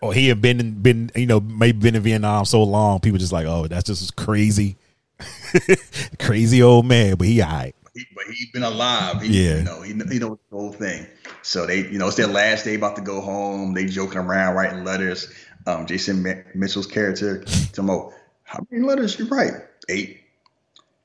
Or 0.01 0.13
he 0.13 0.27
had 0.27 0.41
been 0.41 0.59
in, 0.59 0.81
been 0.81 1.11
you 1.15 1.25
know 1.25 1.39
maybe 1.39 1.79
been 1.79 1.95
in 1.95 2.01
Vietnam 2.01 2.45
so 2.45 2.63
long, 2.63 2.99
people 2.99 3.19
just 3.19 3.31
like, 3.31 3.45
oh, 3.45 3.67
that's 3.67 3.85
just 3.85 4.15
crazy, 4.15 4.77
crazy 6.19 6.61
old 6.61 6.85
man. 6.85 7.15
But 7.15 7.27
he 7.27 7.41
alright. 7.41 7.75
He, 7.93 8.05
but 8.15 8.25
he's 8.25 8.51
been 8.51 8.63
alive. 8.63 9.21
He, 9.23 9.45
Yeah. 9.45 9.57
You 9.57 9.63
know, 9.63 9.81
he, 9.81 9.93
he 9.93 10.19
knows 10.19 10.37
the 10.51 10.55
whole 10.55 10.71
thing. 10.71 11.07
So 11.41 11.65
they, 11.65 11.79
you 11.89 11.97
know, 11.97 12.07
it's 12.07 12.17
their 12.17 12.27
last 12.27 12.63
day 12.65 12.75
about 12.75 12.95
to 12.97 13.01
go 13.01 13.21
home. 13.21 13.73
They 13.73 13.85
joking 13.85 14.19
around, 14.19 14.55
writing 14.55 14.83
letters. 14.83 15.33
Um, 15.65 15.85
Jason 15.87 16.21
Mi- 16.21 16.43
Mitchell's 16.53 16.87
character, 16.87 17.43
Tomo, 17.73 18.13
how 18.43 18.65
many 18.69 18.85
letters 18.85 19.17
you 19.19 19.25
write? 19.27 19.51
Eight. 19.89 20.21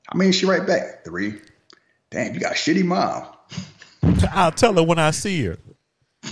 How 0.07 0.17
many 0.17 0.31
she 0.31 0.45
write 0.45 0.67
back? 0.67 1.03
Three. 1.03 1.41
Damn, 2.11 2.33
you 2.33 2.39
got 2.39 2.51
a 2.51 2.55
shitty 2.55 2.85
mom. 2.85 3.25
I'll 4.31 4.51
tell 4.51 4.73
her 4.75 4.83
when 4.83 4.99
I 4.99 5.11
see 5.11 5.45
her. 5.45 5.57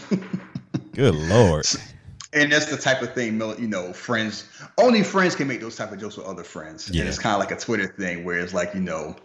Good 0.94 1.16
lord. 1.16 1.66
And 2.34 2.50
that's 2.52 2.68
the 2.68 2.78
type 2.78 3.02
of 3.02 3.14
thing, 3.14 3.42
you 3.60 3.68
know, 3.68 3.92
friends, 3.92 4.48
only 4.78 5.04
friends 5.04 5.36
can 5.36 5.50
make 5.50 5.60
those 5.60 5.76
type 5.76 5.92
of 5.92 6.00
jokes 6.00 6.16
with 6.16 6.26
other 6.26 6.46
friends. 6.46 6.90
Yeah. 6.90 7.02
And 7.02 7.10
it's 7.10 7.20
kind 7.20 7.34
of 7.34 7.40
like 7.40 7.52
a 7.52 7.58
Twitter 7.58 7.88
thing 7.88 8.24
where 8.24 8.40
it's 8.40 8.54
like, 8.54 8.74
you 8.74 8.80
know, 8.80 9.18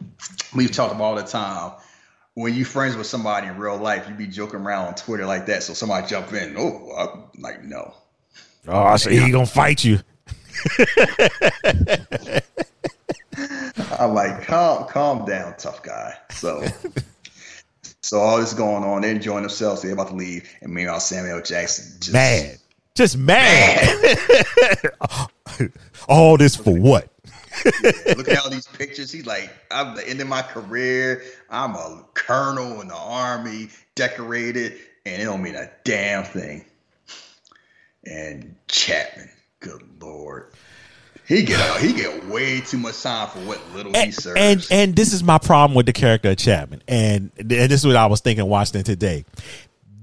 we've 0.56 0.72
talked 0.72 0.92
about 0.92 1.04
all 1.04 1.14
the 1.14 1.22
time. 1.22 1.72
When 2.34 2.52
you 2.52 2.64
friends 2.64 2.96
with 2.96 3.06
somebody 3.06 3.46
in 3.46 3.56
real 3.56 3.78
life, 3.78 4.08
you 4.08 4.14
be 4.14 4.26
joking 4.26 4.60
around 4.60 4.88
on 4.88 4.94
Twitter 4.96 5.24
like 5.24 5.46
that. 5.46 5.62
So 5.62 5.72
somebody 5.72 6.06
jump 6.08 6.32
in, 6.32 6.56
oh, 6.58 6.92
I'm 6.98 7.40
like, 7.40 7.62
no. 7.62 7.94
Oh, 8.66 8.96
so 8.96 9.10
he 9.10 9.30
gonna 9.30 9.46
fight 9.46 9.84
you. 9.84 10.00
I'm 13.98 14.14
like, 14.14 14.42
calm, 14.42 14.88
calm 14.88 15.24
down, 15.24 15.56
tough 15.56 15.82
guy. 15.82 16.14
So, 16.30 16.66
so 18.02 18.18
all 18.18 18.38
this 18.38 18.52
going 18.52 18.82
on, 18.82 19.02
they're 19.02 19.12
enjoying 19.12 19.42
themselves. 19.42 19.82
They're 19.82 19.92
about 19.92 20.08
to 20.08 20.14
leave, 20.14 20.50
and 20.60 20.74
meanwhile, 20.74 20.98
Samuel 20.98 21.40
Jackson 21.40 22.00
just 22.00 22.12
Mad. 22.12 22.58
Just 22.96 23.18
mad. 23.18 23.94
All 26.08 26.38
this 26.38 26.56
for 26.56 26.74
what? 26.74 27.08
Look 28.16 28.28
at 28.28 28.38
all 28.38 28.50
these 28.50 28.66
pictures. 28.66 29.10
He's 29.10 29.26
like, 29.26 29.50
I'm 29.70 29.94
the 29.94 30.06
end 30.08 30.20
of 30.20 30.28
my 30.28 30.42
career. 30.42 31.22
I'm 31.50 31.74
a 31.74 32.04
colonel 32.14 32.80
in 32.80 32.88
the 32.88 32.96
army, 32.96 33.68
decorated, 33.94 34.78
and 35.04 35.22
it 35.22 35.24
don't 35.24 35.42
mean 35.42 35.54
a 35.54 35.70
damn 35.84 36.24
thing. 36.24 36.64
And 38.04 38.56
Chapman, 38.68 39.30
good 39.60 39.82
lord, 40.00 40.52
he 41.26 41.42
get 41.42 41.60
out. 41.60 41.80
He 41.80 41.92
get 41.92 42.26
way 42.26 42.60
too 42.60 42.78
much 42.78 43.02
time 43.02 43.28
for 43.28 43.40
what 43.40 43.60
little 43.74 43.92
he 43.92 43.98
and, 43.98 44.14
serves. 44.14 44.40
and 44.40 44.66
and 44.70 44.96
this 44.96 45.12
is 45.12 45.22
my 45.22 45.38
problem 45.38 45.74
with 45.74 45.86
the 45.86 45.92
character 45.92 46.30
of 46.30 46.36
Chapman, 46.36 46.82
and 46.86 47.30
and 47.38 47.50
this 47.50 47.80
is 47.80 47.86
what 47.86 47.96
I 47.96 48.06
was 48.06 48.20
thinking 48.20 48.46
watching 48.46 48.82
today. 48.84 49.24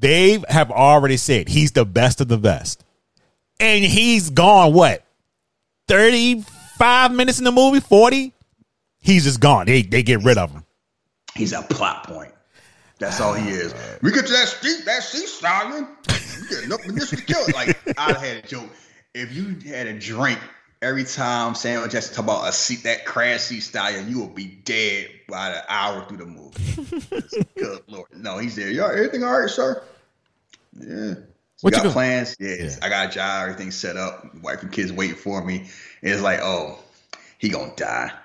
They 0.03 0.43
have 0.49 0.69
already 0.69 1.15
said 1.15 1.47
he's 1.47 1.71
the 1.71 1.85
best 1.85 2.19
of 2.19 2.27
the 2.27 2.37
best, 2.37 2.83
and 3.57 3.85
he's 3.85 4.31
gone 4.31 4.73
what 4.73 5.01
thirty 5.87 6.41
five 6.77 7.13
minutes 7.13 7.39
in 7.39 7.45
the 7.45 7.53
movie, 7.53 7.79
forty. 7.79 8.33
He's 8.99 9.23
just 9.23 9.39
gone. 9.39 9.65
They 9.65 9.81
they 9.81 10.03
get 10.03 10.21
rid 10.21 10.37
of 10.37 10.51
him. 10.51 10.65
He's 11.35 11.53
a 11.53 11.61
plot 11.61 12.05
point. 12.05 12.33
That's 12.99 13.21
all 13.21 13.33
he 13.33 13.49
is. 13.49 13.73
We 14.01 14.11
get 14.11 14.25
to 14.25 14.33
that 14.33 14.49
street, 14.49 14.83
that 14.83 15.03
sea. 15.03 15.19
We 15.21 16.49
getting 16.49 16.73
up 16.73 16.83
in 16.83 16.95
this 16.95 17.09
to 17.11 17.15
kill 17.15 17.45
it. 17.47 17.55
Like 17.55 17.97
I 17.97 18.11
had 18.11 18.43
a 18.43 18.45
joke. 18.45 18.69
If 19.13 19.33
you 19.33 19.55
had 19.71 19.87
a 19.87 19.97
drink 19.97 20.37
every 20.81 21.05
time 21.05 21.55
Samuel 21.55 21.87
Jackson 21.87 22.13
talk 22.13 22.25
about 22.25 22.49
a 22.49 22.51
seat 22.51 22.83
that 22.83 23.39
sea 23.39 23.61
stallion, 23.61 24.09
you 24.09 24.19
will 24.19 24.27
be 24.27 24.47
dead 24.65 25.07
by 25.29 25.51
the 25.51 25.73
hour 25.73 26.05
through 26.09 26.17
the 26.17 26.25
movie. 26.25 27.47
Good 27.57 27.83
lord. 27.87 28.09
No, 28.13 28.37
he's 28.37 28.57
there. 28.57 28.69
Yo, 28.69 28.85
everything 28.87 29.23
all 29.23 29.39
right, 29.39 29.49
sir? 29.49 29.81
Yeah. 30.79 31.15
What 31.62 31.73
you 31.73 31.77
you 31.77 31.83
got 31.83 31.93
plans? 31.93 32.36
Yeah, 32.39 32.55
Yeah. 32.59 32.75
I 32.81 32.89
got 32.89 33.09
a 33.09 33.12
job, 33.12 33.43
everything 33.43 33.71
set 33.71 33.95
up, 33.95 34.25
wife 34.41 34.63
and 34.63 34.71
kids 34.71 34.91
waiting 34.91 35.15
for 35.15 35.43
me. 35.43 35.59
And 36.01 36.12
it's 36.12 36.21
like, 36.21 36.39
oh, 36.41 36.79
he 37.38 37.49
gonna 37.49 37.73
die. 37.75 38.12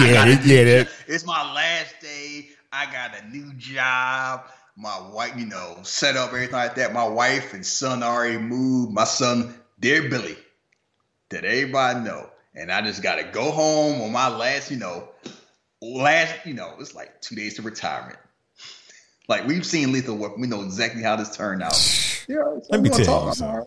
Yeah, 0.00 0.26
yeah. 0.44 0.64
That, 0.64 0.88
It's 1.06 1.24
my 1.24 1.54
last 1.54 1.94
day. 2.02 2.50
I 2.70 2.92
got 2.92 3.18
a 3.18 3.26
new 3.28 3.54
job. 3.54 4.42
My 4.76 5.00
wife, 5.10 5.34
you 5.38 5.46
know, 5.46 5.78
set 5.82 6.14
up 6.14 6.28
everything 6.28 6.52
like 6.52 6.74
that. 6.74 6.92
My 6.92 7.06
wife 7.08 7.54
and 7.54 7.64
son 7.64 8.02
already 8.02 8.36
moved. 8.36 8.92
My 8.92 9.04
son, 9.04 9.54
dear 9.80 10.10
Billy, 10.10 10.36
that 11.30 11.44
everybody 11.44 12.00
know. 12.00 12.28
And 12.54 12.70
I 12.70 12.82
just 12.82 13.02
gotta 13.02 13.24
go 13.24 13.50
home 13.50 14.02
on 14.02 14.12
my 14.12 14.28
last, 14.28 14.70
you 14.70 14.76
know, 14.76 15.08
last, 15.80 16.34
you 16.44 16.52
know, 16.54 16.74
it's 16.78 16.94
like 16.94 17.20
two 17.22 17.34
days 17.34 17.54
to 17.54 17.62
retirement. 17.62 18.18
Like 19.28 19.46
we've 19.46 19.64
seen 19.64 19.92
Lethal 19.92 20.16
Weapon, 20.16 20.40
we 20.40 20.46
know 20.46 20.62
exactly 20.62 21.02
how 21.02 21.16
this 21.16 21.36
turned 21.36 21.62
out. 21.62 22.04
Yeah, 22.30 22.42
so 22.42 22.62
Let 22.68 22.82
me 22.82 22.90
tell 22.90 23.28
you 23.28 23.32
something. 23.32 23.66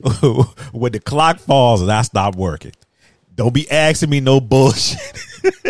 when 0.72 0.90
the 0.90 1.00
clock 1.00 1.38
falls 1.38 1.82
and 1.82 1.92
I 1.92 2.00
stop 2.00 2.34
working, 2.34 2.72
don't 3.34 3.52
be 3.52 3.70
asking 3.70 4.08
me 4.08 4.20
no 4.20 4.40
bullshit. 4.40 4.98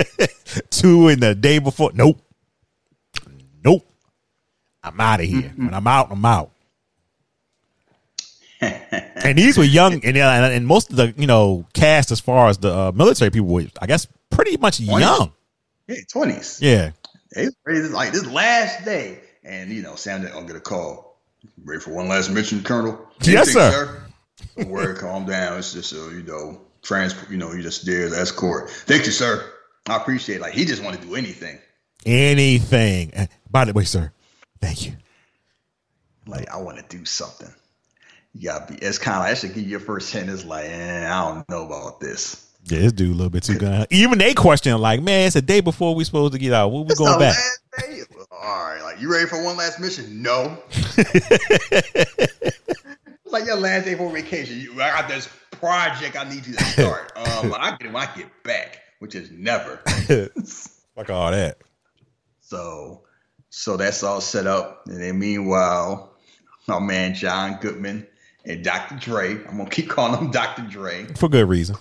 Two 0.70 1.08
in 1.08 1.18
the 1.18 1.34
day 1.34 1.58
before. 1.58 1.90
Nope. 1.92 2.20
Nope. 3.64 3.84
I'm 4.80 5.00
out 5.00 5.18
of 5.18 5.26
here. 5.26 5.52
When 5.56 5.74
I'm 5.74 5.88
out, 5.88 6.12
I'm 6.12 6.24
out. 6.24 6.52
and 8.60 9.36
these 9.36 9.58
were 9.58 9.64
young, 9.64 10.04
and 10.04 10.16
uh, 10.16 10.50
and 10.52 10.64
most 10.64 10.90
of 10.90 10.96
the 10.96 11.12
you 11.16 11.26
know 11.26 11.66
cast 11.72 12.12
as 12.12 12.20
far 12.20 12.46
as 12.46 12.58
the 12.58 12.72
uh, 12.72 12.92
military 12.92 13.32
people, 13.32 13.48
were, 13.48 13.66
I 13.82 13.86
guess 13.86 14.06
pretty 14.30 14.56
much 14.56 14.78
young. 14.78 15.32
Yeah, 15.88 15.96
twenties. 16.12 16.60
Yeah. 16.62 16.92
It's 17.32 17.56
to, 17.66 17.88
like 17.94 18.12
this 18.12 18.26
last 18.26 18.84
day, 18.84 19.20
and 19.44 19.70
you 19.70 19.82
know, 19.82 19.94
Sam 19.94 20.24
gonna 20.24 20.46
get 20.46 20.56
a 20.56 20.60
call. 20.60 21.18
Ready 21.64 21.80
for 21.80 21.92
one 21.92 22.08
last 22.08 22.30
mission, 22.30 22.62
Colonel? 22.62 23.08
Yes, 23.22 23.54
Anything, 23.54 23.72
sir. 23.72 24.02
Don't 24.56 24.68
worry, 24.68 24.96
calm 24.96 25.26
down. 25.26 25.58
It's 25.58 25.72
just 25.72 25.94
uh, 25.94 26.08
you 26.08 26.22
know, 26.22 26.60
transport. 26.82 27.30
You 27.30 27.38
know, 27.38 27.52
you 27.52 27.62
just 27.62 27.86
there 27.86 28.06
as 28.06 28.12
escort. 28.12 28.70
Thank 28.70 29.06
you, 29.06 29.12
sir. 29.12 29.48
I 29.88 29.96
appreciate. 29.96 30.36
It. 30.36 30.42
Like 30.42 30.54
he 30.54 30.64
just 30.64 30.82
want 30.82 31.00
to 31.00 31.06
do 31.06 31.14
anything. 31.14 31.58
Anything. 32.04 33.12
By 33.50 33.64
the 33.64 33.72
way, 33.72 33.84
sir, 33.84 34.12
thank 34.60 34.86
you. 34.86 34.94
Like 36.26 36.50
I 36.50 36.56
want 36.58 36.78
to 36.78 36.96
do 36.96 37.04
something. 37.04 37.52
You 38.34 38.48
gotta 38.48 38.72
be. 38.72 38.78
It's 38.78 38.98
kind 38.98 39.16
of. 39.16 39.22
Like, 39.22 39.30
I 39.32 39.34
should 39.34 39.54
give 39.54 39.64
you 39.64 39.70
your 39.70 39.80
first 39.80 40.12
hint. 40.12 40.30
It's 40.30 40.44
like, 40.44 40.66
eh, 40.66 41.06
I 41.06 41.28
don't 41.28 41.48
know 41.48 41.66
about 41.66 42.00
this. 42.00 42.49
Yeah, 42.64 42.80
this 42.80 42.92
dude 42.92 43.10
a 43.10 43.14
little 43.14 43.30
bit 43.30 43.42
too 43.42 43.58
gun. 43.58 43.86
Even 43.90 44.18
they 44.18 44.34
question 44.34 44.76
like, 44.78 45.02
man, 45.02 45.26
it's 45.26 45.36
a 45.36 45.42
day 45.42 45.60
before 45.60 45.94
we 45.94 46.04
supposed 46.04 46.32
to 46.34 46.38
get 46.38 46.52
out. 46.52 46.68
What 46.70 46.86
we 46.86 46.92
It's 46.92 47.00
going 47.00 47.18
back? 47.18 47.36
All 48.30 48.64
right, 48.64 48.80
like 48.82 49.00
you 49.00 49.10
ready 49.10 49.26
for 49.26 49.42
one 49.42 49.56
last 49.56 49.80
mission? 49.80 50.22
No. 50.22 50.58
It's 53.30 53.32
like 53.32 53.46
your 53.46 53.58
last 53.58 53.84
day 53.84 53.94
for 53.94 54.10
vacation. 54.10 54.58
You, 54.58 54.72
I 54.82 54.90
got 54.90 55.08
this 55.08 55.28
project 55.52 56.16
I 56.16 56.28
need 56.28 56.44
you 56.44 56.54
to 56.54 56.64
start. 56.64 57.12
Um, 57.20 57.54
I 57.56 57.70
get 57.70 57.82
it 57.82 57.92
when 57.92 58.02
I 58.02 58.12
get 58.16 58.42
back, 58.42 58.80
which 58.98 59.14
is 59.14 59.30
never. 59.30 59.76
Fuck 60.96 61.10
all 61.10 61.30
that. 61.30 61.58
So, 62.40 63.02
so 63.50 63.76
that's 63.76 64.02
all 64.02 64.20
set 64.20 64.48
up. 64.48 64.82
And 64.88 65.00
then 65.00 65.16
meanwhile, 65.16 66.16
my 66.66 66.80
man 66.80 67.14
John 67.14 67.58
Goodman 67.60 68.04
and 68.44 68.64
Dr. 68.64 68.96
Dre. 68.96 69.34
I'm 69.46 69.58
gonna 69.58 69.70
keep 69.70 69.88
calling 69.88 70.18
him 70.18 70.30
Dr. 70.32 70.62
Dre. 70.62 71.04
For 71.14 71.28
good 71.28 71.48
reason. 71.48 71.76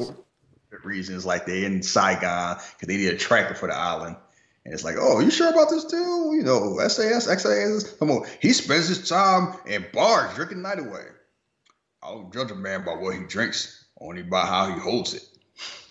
Reasons 0.89 1.25
like 1.25 1.45
they 1.45 1.63
in 1.63 1.81
Saigon 1.83 2.55
because 2.55 2.87
they 2.87 2.97
need 2.97 3.13
a 3.13 3.17
tracker 3.17 3.53
for 3.53 3.67
the 3.67 3.75
island. 3.75 4.17
And 4.65 4.73
it's 4.73 4.83
like, 4.83 4.95
oh, 4.99 5.19
you 5.19 5.31
sure 5.31 5.49
about 5.49 5.69
this 5.69 5.85
too? 5.85 6.33
You 6.35 6.43
know, 6.43 6.77
SAS, 6.87 7.27
XAS. 7.27 7.97
Come 7.99 8.11
on. 8.11 8.27
He 8.41 8.51
spends 8.53 8.87
his 8.87 9.07
time 9.07 9.55
in 9.65 9.85
bars 9.93 10.35
drinking 10.35 10.61
night 10.61 10.79
away. 10.79 11.05
I 12.03 12.11
don't 12.11 12.33
judge 12.33 12.51
a 12.51 12.55
man 12.55 12.83
by 12.83 12.93
what 12.93 13.15
he 13.15 13.23
drinks, 13.25 13.85
only 13.99 14.23
by 14.23 14.45
how 14.45 14.73
he 14.73 14.79
holds 14.79 15.13
it. 15.13 15.23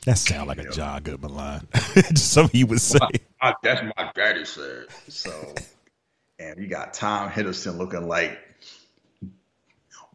That 0.04 0.18
sound 0.18 0.48
like 0.48 0.58
a 0.58 0.70
John 0.70 1.02
Goodman 1.02 1.34
line. 1.34 1.66
Just 1.94 2.32
something 2.32 2.56
he 2.56 2.64
would 2.64 2.80
say. 2.80 2.98
I, 3.40 3.54
that's 3.62 3.82
my 3.96 4.10
daddy 4.14 4.44
said. 4.44 4.86
So, 5.08 5.54
and 6.38 6.58
you 6.58 6.66
got 6.66 6.94
Tom 6.94 7.30
Hiddleston 7.30 7.78
looking 7.78 8.08
like 8.08 8.38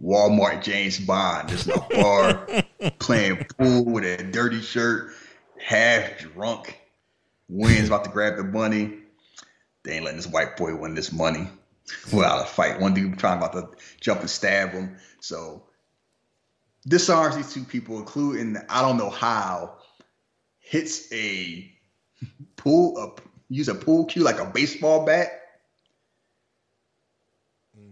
Walmart 0.01 0.63
James 0.63 0.99
Bond, 0.99 1.49
just 1.49 1.67
in 1.67 1.73
a 1.73 1.79
bar 1.89 2.47
playing 2.99 3.45
pool 3.57 3.85
with 3.85 4.03
a 4.03 4.23
dirty 4.23 4.61
shirt, 4.61 5.13
half 5.59 6.19
drunk. 6.19 6.79
Wins 7.49 7.87
about 7.87 8.05
to 8.05 8.09
grab 8.09 8.37
the 8.37 8.43
money. 8.43 8.99
They 9.83 9.93
ain't 9.93 10.05
letting 10.05 10.17
this 10.17 10.27
white 10.27 10.57
boy 10.57 10.75
win 10.75 10.95
this 10.95 11.11
money 11.11 11.47
without 12.11 12.41
a 12.41 12.45
fight. 12.45 12.79
One 12.79 12.93
dude 12.93 13.19
trying 13.19 13.37
about 13.37 13.53
to 13.53 13.69
jump 13.99 14.21
and 14.21 14.29
stab 14.29 14.71
him. 14.71 14.95
So 15.19 15.63
disarms 16.87 17.35
these 17.35 17.53
two 17.53 17.63
people, 17.63 17.97
including 17.97 18.57
I 18.69 18.81
don't 18.81 18.97
know 18.97 19.09
how 19.09 19.75
hits 20.59 21.11
a 21.11 21.71
pool 22.55 22.97
a 22.97 23.21
use 23.49 23.67
a 23.67 23.75
pool 23.75 24.05
cue 24.05 24.23
like 24.23 24.39
a 24.39 24.45
baseball 24.45 25.05
bat 25.05 25.42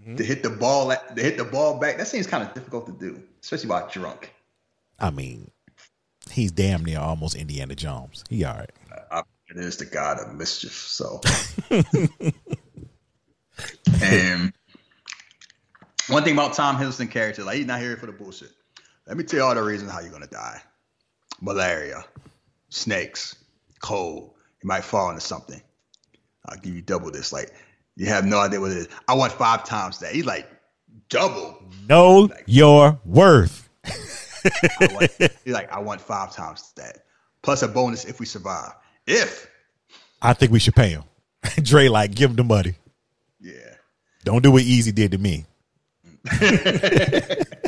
Mm-hmm. 0.02 0.16
to 0.16 0.24
hit 0.24 0.42
the 0.42 0.50
ball 0.50 0.92
at, 0.92 1.16
to 1.16 1.22
hit 1.22 1.38
the 1.38 1.44
ball 1.44 1.78
back. 1.78 1.98
That 1.98 2.08
seems 2.08 2.26
kind 2.26 2.42
of 2.42 2.56
difficult 2.56 2.88
to 2.88 2.92
do, 2.92 3.22
especially 3.44 3.70
while 3.70 3.88
drunk. 3.88 4.34
I 4.98 5.12
mean, 5.12 5.52
he's 6.32 6.52
damn 6.52 6.84
near 6.84 6.98
almost 6.98 7.36
Indiana 7.36 7.76
Jones. 7.76 8.24
He 8.28 8.44
all 8.44 8.56
right. 8.56 8.72
I, 9.12 9.22
it 9.50 9.58
is 9.58 9.78
the 9.78 9.86
god 9.86 10.20
of 10.20 10.34
mischief. 10.34 10.74
So, 10.74 11.22
and 14.02 14.52
one 16.08 16.24
thing 16.24 16.34
about 16.34 16.54
Tom 16.54 16.78
Hiddleston 16.78 17.12
character, 17.12 17.44
like 17.44 17.58
he's 17.58 17.68
not 17.68 17.80
here 17.80 17.96
for 17.96 18.08
the 18.08 18.12
bullshit. 18.12 18.50
Let 19.06 19.18
me 19.18 19.24
tell 19.24 19.40
you 19.40 19.46
all 19.46 19.54
the 19.54 19.62
reasons 19.62 19.92
how 19.92 20.00
you're 20.00 20.12
gonna 20.12 20.26
die: 20.26 20.64
malaria, 21.42 22.04
snakes, 22.70 23.36
cold. 23.82 24.34
You 24.64 24.68
might 24.68 24.84
fall 24.84 25.10
into 25.10 25.22
something. 25.22 25.62
I'll 26.48 26.58
give 26.58 26.74
you 26.74 26.82
double 26.82 27.12
this. 27.12 27.32
Like 27.32 27.52
you 27.96 28.08
have 28.08 28.26
no 28.26 28.40
idea 28.40 28.60
what 28.60 28.72
it 28.72 28.78
is. 28.78 28.88
I 29.08 29.16
want 29.16 29.32
five 29.34 29.64
times 29.64 30.00
that. 30.00 30.14
He's 30.14 30.26
like 30.26 30.50
double. 31.10 31.64
Know 31.88 32.30
your 32.46 33.00
worth. 33.06 33.70
Want, 34.82 35.12
he's 35.46 35.54
like 35.54 35.72
I 35.72 35.80
want 35.80 36.02
five 36.02 36.34
times 36.34 36.74
that, 36.76 37.06
plus 37.42 37.62
a 37.62 37.68
bonus 37.68 38.06
if 38.06 38.20
we 38.20 38.26
survive. 38.26 38.72
If 39.06 39.50
I 40.22 40.34
think 40.34 40.52
we 40.52 40.60
should 40.60 40.76
pay 40.76 40.90
him. 40.90 41.04
Dre, 41.64 41.88
like, 41.88 42.14
give 42.14 42.30
him 42.32 42.36
the 42.36 42.44
money. 42.44 42.76
yeah. 43.40 43.54
Don't 44.24 44.44
do 44.44 44.52
what 44.52 44.62
Easy 44.62 44.92
did 44.92 45.12
to 45.12 45.18
me. 45.18 45.46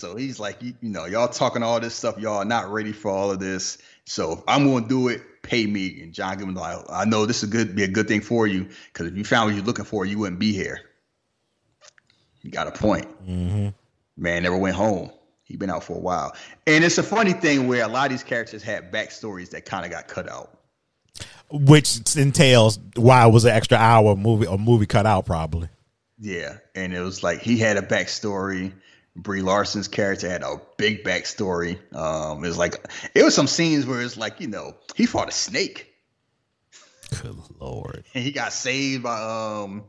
So 0.00 0.16
he's 0.16 0.40
like, 0.40 0.62
you, 0.62 0.72
you 0.80 0.88
know, 0.88 1.04
y'all 1.04 1.28
talking 1.28 1.62
all 1.62 1.78
this 1.78 1.94
stuff, 1.94 2.18
y'all 2.18 2.44
not 2.44 2.70
ready 2.72 2.92
for 2.92 3.10
all 3.10 3.30
of 3.30 3.38
this. 3.38 3.76
So 4.06 4.32
if 4.32 4.38
I'm 4.48 4.64
going 4.64 4.84
to 4.84 4.88
do 4.88 5.08
it, 5.08 5.20
pay 5.50 5.66
me. 5.66 6.00
And 6.02 6.12
John 6.12 6.38
Goodman, 6.38 6.54
like, 6.54 6.78
I 6.88 7.04
know 7.04 7.26
this 7.26 7.42
is 7.42 7.50
good, 7.50 7.74
be 7.74 7.82
a 7.82 7.88
good 7.88 8.06
thing 8.06 8.20
for 8.20 8.46
you 8.46 8.68
because 8.92 9.08
if 9.08 9.16
you 9.16 9.24
found 9.24 9.48
what 9.48 9.56
you're 9.56 9.64
looking 9.64 9.84
for, 9.84 10.04
you 10.04 10.18
wouldn't 10.18 10.38
be 10.38 10.52
here. 10.52 10.80
You 12.42 12.50
got 12.50 12.68
a 12.68 12.72
point. 12.72 13.06
Mm-hmm. 13.26 13.68
Man 14.16 14.42
never 14.44 14.56
went 14.56 14.76
home. 14.76 15.10
He 15.42 15.56
been 15.56 15.70
out 15.70 15.82
for 15.82 15.96
a 15.96 16.00
while, 16.00 16.32
and 16.68 16.84
it's 16.84 16.96
a 16.98 17.02
funny 17.02 17.32
thing 17.32 17.66
where 17.66 17.84
a 17.84 17.88
lot 17.88 18.06
of 18.06 18.12
these 18.12 18.22
characters 18.22 18.62
had 18.62 18.92
backstories 18.92 19.50
that 19.50 19.64
kind 19.64 19.84
of 19.84 19.90
got 19.90 20.06
cut 20.06 20.30
out. 20.30 20.56
Which 21.50 22.16
entails 22.16 22.78
why 22.94 23.26
it 23.26 23.32
was 23.32 23.44
an 23.44 23.50
extra 23.50 23.76
hour 23.76 24.14
movie 24.14 24.46
or 24.46 24.56
movie 24.56 24.86
cut 24.86 25.06
out 25.06 25.26
probably. 25.26 25.68
Yeah, 26.20 26.58
and 26.76 26.94
it 26.94 27.00
was 27.00 27.24
like 27.24 27.40
he 27.40 27.58
had 27.58 27.76
a 27.78 27.82
backstory. 27.82 28.72
Brie 29.16 29.42
Larson's 29.42 29.88
character 29.88 30.28
had 30.30 30.42
a 30.42 30.60
big 30.76 31.04
backstory. 31.04 31.78
Um, 31.94 32.44
it 32.44 32.48
was 32.48 32.58
like 32.58 32.88
it 33.14 33.22
was 33.24 33.34
some 33.34 33.46
scenes 33.46 33.86
where 33.86 34.00
it's 34.00 34.16
like 34.16 34.40
you 34.40 34.46
know 34.48 34.74
he 34.94 35.06
fought 35.06 35.28
a 35.28 35.32
snake 35.32 35.86
Good 37.22 37.36
lord. 37.58 38.04
and 38.14 38.22
he 38.22 38.30
got 38.30 38.52
saved 38.52 39.02
by 39.02 39.20
um 39.20 39.84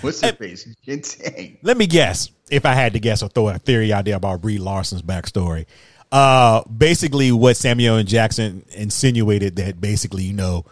what's 0.00 0.20
his 0.20 0.30
face 0.32 0.66
Let 1.62 1.76
me 1.76 1.86
guess. 1.86 2.30
If 2.50 2.64
I 2.66 2.72
had 2.74 2.94
to 2.94 3.00
guess 3.00 3.22
or 3.22 3.28
throw 3.28 3.48
a 3.48 3.58
theory 3.58 3.92
out 3.92 4.04
there 4.04 4.16
about 4.16 4.40
Brie 4.40 4.58
Larson's 4.58 5.02
backstory. 5.02 5.66
Uh 6.10 6.62
basically 6.64 7.32
what 7.32 7.56
Samuel 7.56 7.96
L. 7.96 8.02
Jackson 8.02 8.64
insinuated 8.72 9.56
that 9.56 9.80
basically, 9.80 10.24
you 10.24 10.32
know, 10.32 10.64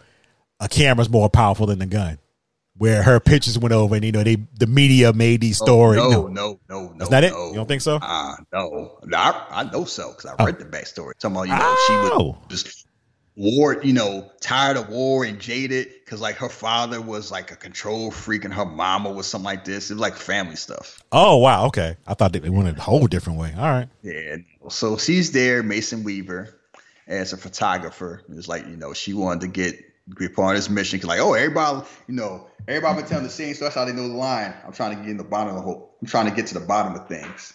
a 0.61 0.69
camera's 0.69 1.09
more 1.11 1.29
powerful 1.31 1.67
than 1.67 1.81
a 1.83 1.87
gun. 1.87 2.19
Where 2.81 3.03
her 3.03 3.21
pictures 3.21 3.59
went 3.59 3.75
over 3.75 3.95
and 3.95 4.03
you 4.03 4.11
know 4.11 4.23
they 4.25 4.37
the 4.59 4.67
media 4.67 5.13
made 5.13 5.43
these 5.43 5.59
stories. 5.59 6.01
Oh, 6.03 6.09
No, 6.09 6.27
no, 6.29 6.61
no, 6.71 6.83
no. 6.89 6.95
That's 6.97 7.11
not 7.11 7.25
it? 7.25 7.33
no. 7.33 7.49
You 7.49 7.55
don't 7.57 7.69
think 7.69 7.83
so? 7.83 7.99
Ah, 8.01 8.39
no. 8.55 8.99
No, 9.05 9.19
I, 9.19 9.47
I 9.51 9.65
know 9.71 9.85
so 9.85 10.09
because 10.17 10.25
I 10.39 10.43
read 10.43 10.59
the 10.59 10.65
backstory. 10.65 11.13
Talking 11.19 11.37
about 11.37 11.49
you 11.49 11.55
know 11.57 11.77
she 11.87 11.93
Oh. 11.93 12.39
was 12.49 12.63
just 12.63 12.87
war, 13.37 13.83
you 13.83 13.93
know, 13.93 14.31
tired 14.41 14.79
of 14.79 14.89
war 14.89 15.25
and 15.25 15.39
jaded 15.39 15.89
because 16.03 16.23
like 16.23 16.37
her 16.37 16.49
father 16.49 17.03
was 17.03 17.31
like 17.31 17.51
a 17.51 17.57
control 17.57 18.11
freak 18.11 18.47
and 18.47 18.55
her 18.55 18.65
mama 18.65 19.11
was 19.13 19.27
something 19.27 19.45
like 19.45 19.67
this. 19.67 19.91
It 19.91 19.95
was 19.95 20.01
like 20.01 20.17
family 20.17 20.57
stuff. 20.57 21.03
Oh 21.13 21.37
wow, 21.37 21.67
okay. 21.67 21.99
I 22.07 22.15
thought 22.15 22.33
they 22.33 22.49
went 22.49 22.79
a 22.79 22.81
whole 22.81 23.07
different 23.09 23.39
way. 23.39 23.53
All 23.59 23.63
right. 23.71 23.89
Yeah. 24.03 24.37
So 24.71 24.97
she's 24.97 25.33
there, 25.33 25.63
Mason 25.63 26.03
Weaver, 26.03 26.59
as 27.07 27.35
a 27.35 27.37
photographer. 27.37 28.23
It's 28.31 28.49
like, 28.49 28.67
you 28.67 28.79
know, 28.79 28.95
she 28.95 29.13
wanted 29.13 29.43
to 29.43 29.49
get 29.49 29.75
be 30.19 30.29
part 30.29 30.57
of 30.57 30.63
this 30.63 30.71
mission. 30.71 30.99
Cause 30.99 31.09
like, 31.09 31.21
oh, 31.21 31.35
everybody, 31.35 31.87
you 32.07 32.15
know, 32.15 32.47
everybody 32.67 33.01
been 33.01 33.09
telling 33.09 33.25
the 33.25 33.31
same, 33.31 33.55
so 33.55 33.65
that's 33.65 33.75
how 33.75 33.85
they 33.85 33.93
know 33.93 34.09
the 34.09 34.15
line. 34.15 34.55
I'm 34.67 34.73
trying 34.73 34.97
to 34.97 35.03
get 35.03 35.11
in 35.11 35.17
the 35.17 35.25
bottom 35.25 35.51
of 35.51 35.57
the 35.57 35.63
whole 35.63 35.91
I'm 36.01 36.09
trying 36.09 36.29
to 36.29 36.35
get 36.35 36.47
to 36.49 36.55
the 36.55 36.61
bottom 36.61 36.95
of 36.95 37.09
things. 37.09 37.53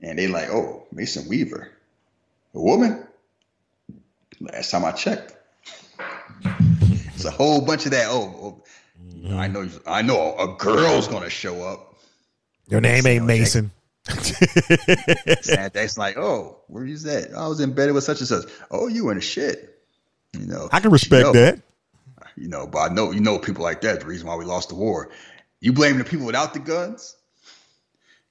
And 0.00 0.18
they 0.18 0.26
like, 0.26 0.48
oh, 0.50 0.86
Mason 0.92 1.28
Weaver. 1.28 1.70
A 2.54 2.60
woman? 2.60 3.06
Last 4.40 4.70
time 4.70 4.84
I 4.84 4.92
checked. 4.92 5.34
It's 7.14 7.24
a 7.24 7.30
whole 7.30 7.60
bunch 7.60 7.84
of 7.84 7.92
that. 7.92 8.06
Oh, 8.08 8.62
oh, 9.26 9.36
I 9.36 9.48
know 9.48 9.68
I 9.86 10.02
know 10.02 10.36
a 10.38 10.56
girl's 10.56 11.08
gonna 11.08 11.30
show 11.30 11.62
up. 11.62 11.96
Your 12.68 12.80
name 12.80 13.06
ain't 13.06 13.24
Mason. 13.24 13.70
And 14.08 15.72
that's 15.72 15.98
like, 15.98 16.16
oh, 16.16 16.58
where 16.68 16.86
is 16.86 17.02
that? 17.02 17.34
I 17.34 17.48
was 17.48 17.60
in 17.60 17.72
bed 17.72 17.92
with 17.92 18.04
such 18.04 18.20
and 18.20 18.28
such. 18.28 18.44
Oh, 18.70 18.86
you 18.86 19.10
in 19.10 19.16
the 19.16 19.20
shit. 19.20 19.82
You 20.32 20.46
know, 20.46 20.68
I 20.72 20.80
can 20.80 20.90
respect 20.90 21.32
that. 21.32 21.60
You 22.40 22.48
know, 22.48 22.66
but 22.66 22.78
I 22.90 22.94
know 22.94 23.10
you 23.10 23.20
know 23.20 23.38
people 23.38 23.64
like 23.64 23.80
that. 23.82 24.00
The 24.00 24.06
reason 24.06 24.28
why 24.28 24.36
we 24.36 24.44
lost 24.44 24.68
the 24.68 24.74
war. 24.74 25.10
You 25.60 25.72
blame 25.72 25.98
the 25.98 26.04
people 26.04 26.26
without 26.26 26.54
the 26.54 26.60
guns. 26.60 27.16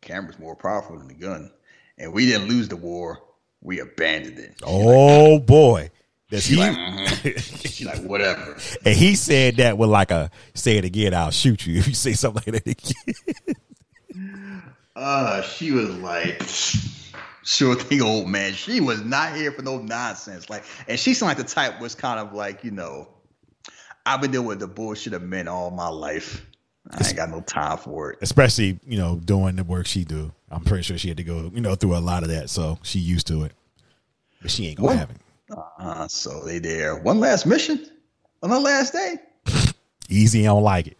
Camera's 0.01 0.39
more 0.39 0.55
powerful 0.55 0.97
than 0.97 1.07
the 1.09 1.13
gun, 1.13 1.51
and 1.97 2.13
we 2.13 2.25
didn't 2.25 2.47
lose 2.47 2.69
the 2.69 2.77
war. 2.77 3.21
We 3.61 3.79
abandoned 3.79 4.39
it. 4.39 4.55
Oh 4.63 5.39
boy. 5.39 5.91
Does 6.29 6.43
She 6.43 6.55
he 6.55 6.59
like, 6.59 6.77
mhm. 6.77 7.67
she 7.73 7.85
like, 7.85 8.03
whatever. 8.03 8.57
and 8.85 8.95
he 8.95 9.15
said 9.15 9.57
that 9.57 9.77
with 9.77 9.89
like 9.89 10.11
a 10.11 10.29
say 10.55 10.77
it 10.77 10.85
again, 10.85 11.13
I'll 11.13 11.31
shoot 11.31 11.65
you 11.65 11.77
if 11.79 11.87
you 11.87 11.93
say 11.93 12.13
something 12.13 12.53
like 12.53 12.63
that 12.63 12.71
again. 12.71 13.55
Uh, 14.95 15.43
she 15.43 15.71
was 15.71 15.89
like, 15.97 16.41
Sure 17.43 17.75
thing, 17.75 18.01
old 18.01 18.27
man. 18.27 18.51
She 18.53 18.81
was 18.81 19.01
not 19.03 19.35
here 19.35 19.51
for 19.51 19.61
no 19.61 19.77
nonsense. 19.77 20.49
Like, 20.49 20.63
and 20.87 20.99
she 20.99 21.13
seemed 21.13 21.29
like 21.29 21.37
the 21.37 21.43
type 21.43 21.79
was 21.79 21.93
kind 21.93 22.19
of 22.19 22.33
like, 22.33 22.63
you 22.63 22.71
know, 22.71 23.07
I've 24.07 24.21
been 24.21 24.31
dealing 24.31 24.47
with 24.47 24.59
the 24.59 24.67
bullshit 24.67 25.13
of 25.13 25.21
men 25.21 25.47
all 25.47 25.69
my 25.71 25.89
life. 25.89 26.45
I 26.89 27.05
ain't 27.05 27.17
got 27.17 27.29
no 27.29 27.41
time 27.41 27.77
for 27.77 28.11
it. 28.11 28.19
Especially, 28.21 28.79
you 28.87 28.97
know, 28.97 29.17
doing 29.17 29.57
the 29.57 29.65
work 29.65 29.85
she 29.85 30.05
do. 30.05 30.31
I'm 30.49 30.63
pretty 30.63 30.83
sure 30.83 30.97
she 30.97 31.09
had 31.09 31.17
to 31.17 31.23
go, 31.23 31.51
you 31.53 31.59
know, 31.59 31.75
through 31.75 31.97
a 31.97 31.99
lot 31.99 32.23
of 32.23 32.29
that, 32.29 32.49
so 32.49 32.79
she 32.83 32.99
used 32.99 33.27
to 33.27 33.43
it. 33.43 33.51
But 34.41 34.51
she 34.51 34.67
ain't 34.67 34.77
gonna 34.77 34.87
What? 34.87 34.97
have 34.97 35.09
it. 35.09 35.17
Uh, 35.79 36.07
so 36.07 36.45
they 36.45 36.59
there. 36.59 36.95
One 36.95 37.19
last 37.19 37.45
mission 37.45 37.85
on 38.41 38.49
the 38.49 38.59
last 38.59 38.93
day. 38.93 39.17
Easy, 40.09 40.43
I 40.47 40.51
don't 40.51 40.63
like 40.63 40.87
it. 40.87 40.97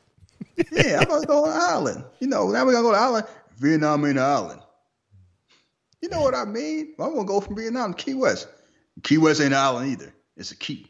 Yeah, 0.71 0.99
I'm 0.99 1.07
gonna 1.07 1.25
go 1.25 1.45
on 1.45 1.49
the 1.51 1.55
island. 1.65 2.03
You 2.19 2.27
know, 2.27 2.49
now 2.51 2.65
we're 2.65 2.73
gonna 2.73 2.83
go 2.83 2.91
to 2.91 2.97
island. 2.97 3.25
Vietnam 3.57 4.03
ain't 4.05 4.17
an 4.17 4.23
island. 4.23 4.61
You 6.01 6.09
know 6.09 6.21
what 6.21 6.35
I 6.35 6.45
mean? 6.45 6.93
I'm 6.99 7.13
gonna 7.13 7.25
go 7.25 7.39
from 7.39 7.55
Vietnam 7.55 7.93
to 7.93 8.03
Key 8.03 8.13
West. 8.15 8.47
Key 9.03 9.17
West 9.17 9.39
ain't 9.39 9.53
an 9.53 9.59
island 9.59 9.91
either. 9.91 10.13
It's 10.35 10.51
a 10.51 10.55
key. 10.55 10.87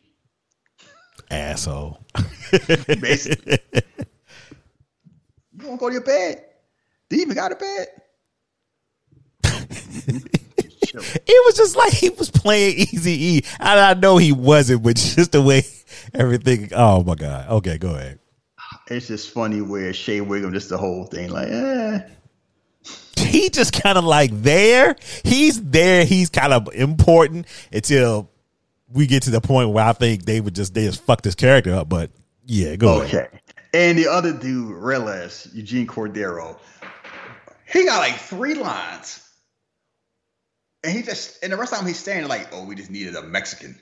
Asshole. 1.30 2.00
Basically. 2.88 3.60
you 5.54 5.66
wanna 5.66 5.78
go 5.78 5.88
to 5.90 5.94
your 5.94 6.04
bed? 6.04 6.44
Do 7.10 7.16
you 7.16 7.24
even 7.24 7.36
got 7.36 7.52
a 7.52 7.56
bed? 7.56 7.88
It 11.00 11.46
was 11.46 11.56
just 11.56 11.76
like 11.76 11.94
he 11.94 12.10
was 12.10 12.32
playing 12.32 12.78
Easy 12.78 13.12
E. 13.12 13.42
And 13.60 13.80
I 13.80 13.94
know 13.94 14.18
he 14.18 14.32
wasn't, 14.32 14.84
but 14.84 14.96
just 14.96 15.32
the 15.32 15.42
way 15.42 15.64
everything. 16.14 16.70
Oh 16.74 17.04
my 17.04 17.16
god. 17.16 17.50
Okay, 17.50 17.78
go 17.78 17.96
ahead. 17.96 18.20
It's 18.90 19.08
just 19.08 19.32
funny 19.32 19.62
where 19.62 19.94
Shea 19.94 20.22
Whigham, 20.22 20.54
just 20.54 20.70
the 20.70 20.78
whole 20.78 21.06
thing, 21.06 21.30
like, 21.30 21.50
eh. 21.50 22.00
He 23.18 23.50
just 23.50 23.74
kind 23.74 23.98
of 23.98 24.06
like 24.06 24.32
there. 24.32 24.96
He's 25.24 25.62
there. 25.62 26.06
He's 26.06 26.30
kind 26.30 26.54
of 26.54 26.70
important 26.74 27.48
until 27.72 28.30
we 28.92 29.08
get 29.08 29.24
to 29.24 29.30
the 29.30 29.42
point 29.42 29.70
where 29.70 29.86
I 29.86 29.94
think 29.94 30.26
they 30.26 30.42
would 30.42 30.56
just 30.56 30.74
they 30.74 30.86
just 30.86 31.04
fuck 31.04 31.22
this 31.22 31.36
character 31.36 31.74
up. 31.74 31.90
But 31.90 32.12
yeah, 32.46 32.76
go 32.76 33.02
ahead. 33.02 33.28
Okay. 33.28 33.40
And 33.74 33.98
the 33.98 34.08
other 34.08 34.34
dude, 34.34 34.76
Reles, 34.76 35.54
Eugene 35.54 35.88
Cordero, 35.88 36.58
he 37.72 37.86
got 37.86 38.00
like 38.00 38.16
three 38.16 38.56
lines. 38.56 39.24
And 40.84 40.94
he 40.94 41.02
just, 41.02 41.44
and 41.44 41.52
the 41.52 41.58
rest 41.58 41.74
of 41.74 41.80
time 41.80 41.88
he's 41.88 42.00
standing 42.00 42.30
like, 42.30 42.48
oh, 42.54 42.64
we 42.64 42.76
just 42.76 42.90
needed 42.90 43.16
a 43.16 43.24
Mexican. 43.24 43.78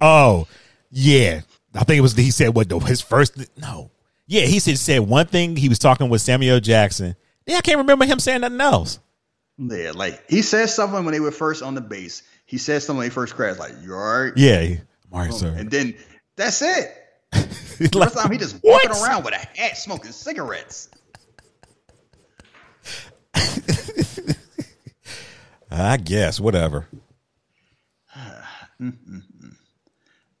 Oh, 0.00 0.46
yeah. 0.90 1.40
I 1.74 1.84
think 1.84 1.98
it 1.98 2.02
was 2.02 2.14
he 2.14 2.30
said 2.30 2.54
what 2.54 2.68
though 2.68 2.80
his 2.80 3.00
first 3.00 3.36
no. 3.58 3.90
Yeah, 4.26 4.42
he 4.42 4.58
said 4.58 4.78
said 4.78 5.00
one 5.00 5.26
thing. 5.26 5.56
He 5.56 5.68
was 5.68 5.78
talking 5.78 6.08
with 6.08 6.22
Samuel 6.22 6.60
Jackson. 6.60 7.16
Yeah, 7.46 7.56
I 7.56 7.60
can't 7.60 7.78
remember 7.78 8.04
him 8.04 8.20
saying 8.20 8.42
nothing 8.42 8.60
else. 8.60 9.00
Yeah, 9.58 9.92
like 9.94 10.22
he 10.30 10.42
said 10.42 10.66
something 10.66 11.04
when 11.04 11.12
they 11.12 11.20
were 11.20 11.30
first 11.30 11.62
on 11.62 11.74
the 11.74 11.80
base. 11.80 12.22
He 12.46 12.58
says 12.58 12.84
something 12.84 12.98
when 12.98 13.06
they 13.06 13.10
first 13.14 13.34
crashed, 13.34 13.58
like, 13.58 13.72
you 13.82 13.94
all 13.94 14.22
right? 14.24 14.32
Yeah, 14.36 14.58
I'm 14.60 14.78
all 15.12 15.20
right, 15.20 15.32
sir. 15.32 15.54
And 15.56 15.70
then 15.70 15.94
that's 16.36 16.60
it. 16.62 16.94
The 17.32 17.90
like, 17.98 18.12
the 18.12 18.20
time 18.20 18.30
he 18.30 18.38
just 18.38 18.62
walking 18.62 18.90
"What?" 18.90 19.08
around 19.08 19.24
with 19.24 19.34
a 19.34 19.38
hat 19.58 19.76
smoking 19.76 20.12
cigarettes. 20.12 20.88
I 25.70 25.96
guess 25.96 26.38
whatever. 26.40 26.86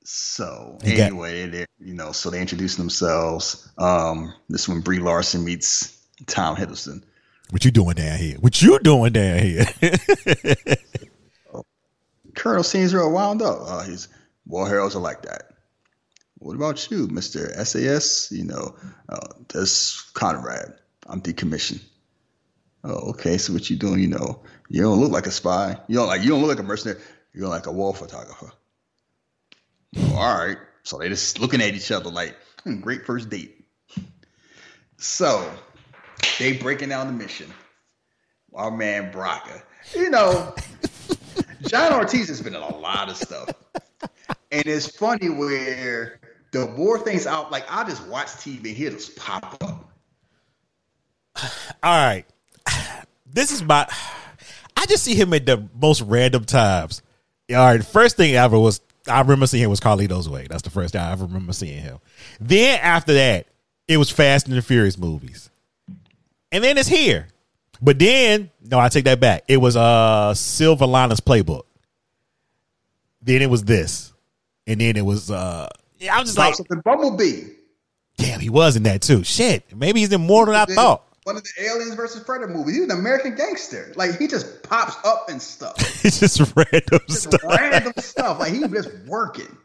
So 0.06 0.78
He 0.84 0.96
got- 0.96 1.06
anyway, 1.06 1.46
they 1.46 1.66
you 1.78 1.94
know, 1.94 2.12
so 2.12 2.28
they 2.30 2.40
introduce 2.40 2.76
themselves. 2.76 3.70
Um, 3.78 4.34
this 4.50 4.68
one 4.68 4.80
Brie 4.80 4.98
Larson 4.98 5.44
meets 5.44 5.98
Tom 6.26 6.56
Hiddleston. 6.56 7.02
What 7.50 7.64
you 7.64 7.70
doing 7.70 7.94
down 7.94 8.18
here? 8.18 8.36
What 8.38 8.60
you 8.60 8.78
doing 8.80 9.12
down 9.14 9.38
here? 9.38 9.64
Colonel 12.34 12.62
seems 12.62 12.94
real 12.94 13.10
wound 13.10 13.42
up. 13.42 13.58
Uh, 13.64 13.82
he's 13.84 14.08
war 14.46 14.68
heroes 14.68 14.96
are 14.96 15.00
like 15.00 15.22
that. 15.22 15.50
What 16.38 16.56
about 16.56 16.90
you, 16.90 17.06
Mister 17.08 17.64
SAS? 17.64 18.30
You 18.30 18.44
know, 18.44 18.76
uh, 19.08 19.28
this 19.52 20.02
Conrad. 20.12 20.74
I'm 21.06 21.20
decommissioned. 21.20 21.82
Oh, 22.82 23.10
okay. 23.10 23.38
So 23.38 23.52
what 23.52 23.68
you 23.70 23.76
doing? 23.76 24.00
You 24.00 24.08
know, 24.08 24.42
you 24.68 24.82
don't 24.82 25.00
look 25.00 25.12
like 25.12 25.26
a 25.26 25.30
spy. 25.30 25.78
You 25.88 25.96
don't 25.96 26.08
like. 26.08 26.22
You 26.22 26.30
don't 26.30 26.40
look 26.40 26.50
like 26.50 26.58
a 26.58 26.68
mercenary. 26.68 27.00
You 27.32 27.42
look 27.42 27.50
like 27.50 27.66
a 27.66 27.72
war 27.72 27.94
photographer. 27.94 28.52
Oh, 29.96 30.16
all 30.16 30.46
right. 30.46 30.58
So 30.82 30.98
they 30.98 31.08
just 31.08 31.40
looking 31.40 31.62
at 31.62 31.74
each 31.74 31.90
other 31.90 32.10
like, 32.10 32.36
hmm, 32.62 32.80
great 32.80 33.06
first 33.06 33.30
date. 33.30 33.64
So 34.98 35.50
they 36.38 36.52
breaking 36.52 36.90
down 36.90 37.06
the 37.06 37.12
mission. 37.12 37.52
Our 38.54 38.70
man 38.70 39.12
Braca. 39.12 39.62
You 39.94 40.10
know, 40.10 40.54
John 41.66 41.92
Ortiz 41.92 42.28
has 42.28 42.40
been 42.40 42.54
in 42.54 42.62
a 42.62 42.76
lot 42.76 43.08
of 43.08 43.16
stuff. 43.16 43.50
And 44.50 44.66
it's 44.66 44.86
funny 44.86 45.28
where 45.28 46.20
the 46.52 46.68
more 46.68 46.98
things 46.98 47.26
out, 47.26 47.50
like 47.50 47.64
I 47.68 47.84
just 47.84 48.06
watch 48.06 48.28
TV 48.28 48.58
and 48.58 48.76
he'll 48.76 48.92
just 48.92 49.16
pop 49.16 49.56
up. 49.62 49.92
All 51.82 52.06
right. 52.06 52.24
This 53.26 53.50
is 53.50 53.64
my 53.64 53.88
I 54.76 54.86
just 54.86 55.02
see 55.02 55.16
him 55.16 55.32
at 55.34 55.44
the 55.44 55.68
most 55.74 56.02
random 56.02 56.44
times. 56.44 57.02
All 57.50 57.56
right, 57.56 57.84
first 57.84 58.16
thing 58.16 58.36
ever 58.36 58.56
was 58.58 58.80
I 59.08 59.20
remember 59.20 59.46
seeing 59.46 59.64
him 59.64 59.70
was 59.70 59.80
Carlito's 59.80 60.28
Way. 60.28 60.46
That's 60.48 60.62
the 60.62 60.70
first 60.70 60.94
time 60.94 61.08
I 61.08 61.12
ever 61.12 61.24
remember 61.26 61.52
seeing 61.52 61.82
him. 61.82 61.98
Then 62.40 62.78
after 62.80 63.14
that, 63.14 63.48
it 63.88 63.96
was 63.96 64.10
Fast 64.10 64.46
and 64.46 64.56
the 64.56 64.62
Furious 64.62 64.96
movies. 64.96 65.50
And 66.52 66.62
then 66.62 66.78
it's 66.78 66.88
here. 66.88 67.26
But 67.82 67.98
then, 67.98 68.50
no, 68.62 68.78
I 68.78 68.88
take 68.88 69.04
that 69.04 69.20
back. 69.20 69.44
It 69.48 69.58
was 69.58 69.76
uh 69.76 70.34
Silver 70.34 70.86
Linings 70.86 71.20
Playbook. 71.20 71.64
Then 73.22 73.42
it 73.42 73.50
was 73.50 73.64
this. 73.64 74.12
And 74.66 74.80
then 74.80 74.96
it 74.96 75.04
was 75.04 75.30
uh 75.30 75.68
yeah, 75.98 76.16
I 76.16 76.20
was 76.20 76.28
just 76.28 76.38
like, 76.38 76.48
Like 76.48 76.56
something 76.56 76.80
Bumblebee. 76.80 77.42
damn, 78.18 78.40
he 78.40 78.50
was 78.50 78.76
in 78.76 78.82
that 78.84 79.02
too. 79.02 79.24
Shit. 79.24 79.64
Maybe 79.74 80.00
he's 80.00 80.12
in 80.12 80.20
more 80.20 80.46
than 80.46 80.54
I 80.54 80.64
Then 80.66 80.76
thought. 80.76 81.02
One 81.24 81.36
of 81.38 81.42
the 81.42 81.64
Aliens 81.64 81.94
versus 81.94 82.22
Predator 82.22 82.52
movies. 82.52 82.74
He's 82.76 82.84
an 82.84 82.90
American 82.90 83.34
gangster. 83.34 83.92
Like 83.96 84.18
he 84.18 84.26
just 84.26 84.62
pops 84.62 84.94
up 85.06 85.28
and 85.30 85.40
stuff. 85.40 85.74
It's 86.04 86.20
just 86.20 86.40
random 86.54 87.00
Just 87.08 87.22
stuff. 87.22 87.40
random 87.44 87.92
stuff. 87.98 88.38
Like 88.40 88.52
he 88.52 88.60
just 88.68 88.90
working. 89.06 89.56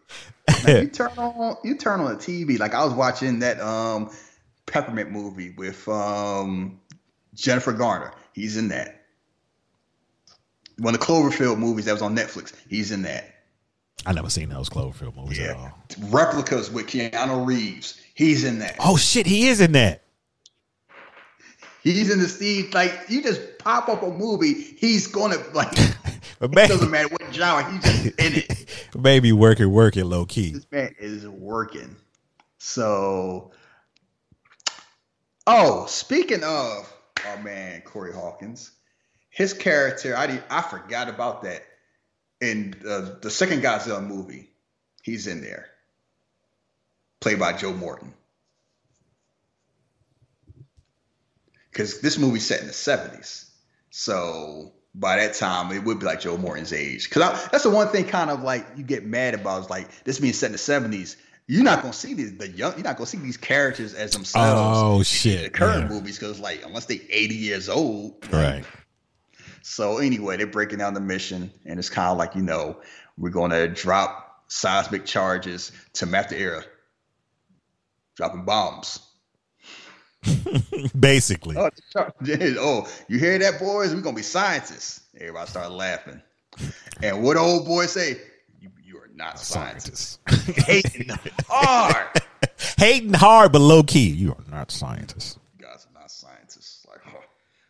Like, 0.63 0.83
you 0.83 0.87
turn 0.93 1.11
on 1.17 1.57
you 1.65 1.75
turn 1.75 1.99
on 1.99 2.11
the 2.13 2.15
TV. 2.17 2.57
Like 2.57 2.73
I 2.73 2.83
was 2.85 2.93
watching 2.93 3.39
that 3.39 3.59
um 3.59 4.09
Peppermint 4.67 5.11
movie 5.11 5.49
with 5.57 5.85
um 5.89 6.79
Jennifer 7.39 7.73
Garner. 7.73 8.13
He's 8.33 8.57
in 8.57 8.69
that. 8.69 9.05
One 10.77 10.93
of 10.93 10.99
the 10.99 11.05
Cloverfield 11.05 11.57
movies 11.57 11.85
that 11.85 11.93
was 11.93 12.01
on 12.01 12.15
Netflix. 12.15 12.53
He's 12.69 12.91
in 12.91 13.01
that. 13.03 13.35
I 14.05 14.13
never 14.13 14.29
seen 14.29 14.49
those 14.49 14.69
Cloverfield 14.69 15.15
movies 15.15 15.39
at 15.39 15.55
all. 15.55 15.71
Yeah. 15.97 16.05
Replicas 16.09 16.71
with 16.71 16.87
Keanu 16.87 17.45
Reeves. 17.45 17.99
He's 18.13 18.43
in 18.43 18.59
that. 18.59 18.77
Oh 18.79 18.95
shit, 18.95 19.25
he 19.25 19.47
is 19.47 19.59
in 19.59 19.73
that. 19.73 20.03
He's 21.83 22.11
in 22.11 22.19
the 22.19 22.27
Steve. 22.27 22.73
Like 22.73 22.93
you 23.09 23.21
just 23.21 23.57
pop 23.57 23.89
up 23.89 24.03
a 24.03 24.09
movie, 24.09 24.53
he's 24.53 25.07
gonna 25.07 25.37
like. 25.53 25.73
But 26.39 26.51
it 26.51 26.55
maybe, 26.55 26.67
doesn't 26.69 26.89
matter 26.89 27.09
what 27.09 27.21
genre, 27.33 27.69
he's 27.69 27.83
just 27.83 28.05
in 28.17 28.33
it. 28.35 28.85
maybe 28.97 29.33
working, 29.33 29.69
working 29.69 30.05
low 30.05 30.25
key. 30.25 30.51
This 30.51 30.65
man 30.71 30.95
is 30.97 31.27
working. 31.27 31.97
So, 32.59 33.51
oh, 35.45 35.85
speaking 35.87 36.41
of 36.45 36.89
our 37.27 37.41
man 37.41 37.81
Corey 37.81 38.13
Hawkins, 38.13 38.71
his 39.29 39.53
character, 39.53 40.15
I 40.15 40.41
I 40.49 40.61
forgot 40.61 41.09
about 41.09 41.43
that. 41.43 41.63
In 42.41 42.75
uh, 42.87 43.15
the 43.21 43.29
second 43.29 43.61
Godzilla 43.61 44.05
movie, 44.05 44.49
he's 45.01 45.27
in 45.27 45.41
there, 45.41 45.67
played 47.19 47.37
by 47.37 47.53
Joe 47.53 47.73
Morton. 47.73 48.13
Because 51.69 51.99
this 52.01 52.17
movie's 52.17 52.45
set 52.45 52.61
in 52.61 52.67
the 52.67 52.73
seventies, 52.73 53.51
so 53.89 54.73
by 54.95 55.17
that 55.17 55.35
time 55.35 55.71
it 55.75 55.83
would 55.83 55.99
be 55.99 56.05
like 56.05 56.21
Joe 56.21 56.37
Morton's 56.37 56.73
age. 56.73 57.09
Because 57.09 57.49
that's 57.51 57.63
the 57.63 57.69
one 57.69 57.89
thing, 57.89 58.05
kind 58.05 58.29
of 58.29 58.41
like 58.41 58.65
you 58.75 58.83
get 58.83 59.05
mad 59.05 59.33
about 59.33 59.63
is 59.63 59.69
like 59.69 60.03
this 60.03 60.19
being 60.19 60.33
set 60.33 60.47
in 60.47 60.51
the 60.53 60.57
seventies. 60.57 61.17
You're 61.51 61.63
not 61.63 61.81
gonna 61.81 61.93
see 61.93 62.13
these 62.13 62.37
the 62.37 62.47
young. 62.47 62.73
You're 62.73 62.83
not 62.83 62.95
gonna 62.97 63.07
see 63.07 63.17
these 63.17 63.35
characters 63.35 63.95
as 63.95 64.11
themselves. 64.11 64.79
Oh 64.79 64.97
in 65.27 65.43
the 65.45 65.49
current 65.49 65.81
yeah. 65.81 65.87
movies 65.87 66.19
because 66.19 66.39
like 66.39 66.63
unless 66.63 66.85
they 66.85 67.01
80 67.09 67.33
years 67.33 67.69
old, 67.69 68.23
Right. 68.31 68.63
so 69.63 69.97
anyway, 69.97 70.37
they're 70.37 70.45
breaking 70.45 70.77
down 70.77 70.93
the 70.93 70.99
mission, 70.99 71.51
and 71.65 71.79
it's 71.79 71.89
kind 71.89 72.09
of 72.09 72.19
like 72.19 72.35
you 72.35 72.43
know 72.43 72.79
we're 73.17 73.31
going 73.31 73.49
to 73.49 73.67
drop 73.67 74.43
seismic 74.47 75.05
charges 75.07 75.71
to 75.93 76.05
map 76.05 76.29
the 76.29 76.37
era, 76.37 76.63
dropping 78.15 78.45
bombs. 78.45 78.99
Basically. 80.99 81.57
Oh, 81.57 81.71
oh, 81.97 82.87
you 83.07 83.17
hear 83.17 83.39
that, 83.39 83.57
boys? 83.57 83.95
We're 83.95 84.01
gonna 84.01 84.15
be 84.15 84.21
scientists. 84.21 85.01
Everybody 85.15 85.49
start 85.49 85.71
laughing, 85.71 86.21
and 87.01 87.23
what 87.23 87.37
old 87.37 87.65
boy 87.65 87.87
say? 87.87 88.21
You, 89.25 89.25
you 89.25 89.25
are 89.25 89.27
not 89.27 89.39
scientists. 89.39 90.19
Scientists. 90.27 90.65
Hating 90.65 91.09
hard. 91.47 92.21
Hating 92.77 93.13
hard 93.13 93.51
but 93.51 93.61
low 93.61 93.83
key. 93.83 94.09
You 94.09 94.31
are 94.31 94.43
not 94.49 94.71
scientists. 94.71 95.37
You 95.57 95.65
guys 95.65 95.85
are 95.89 95.99
not 95.99 96.09
scientists. 96.11 96.85
Like, 96.89 97.01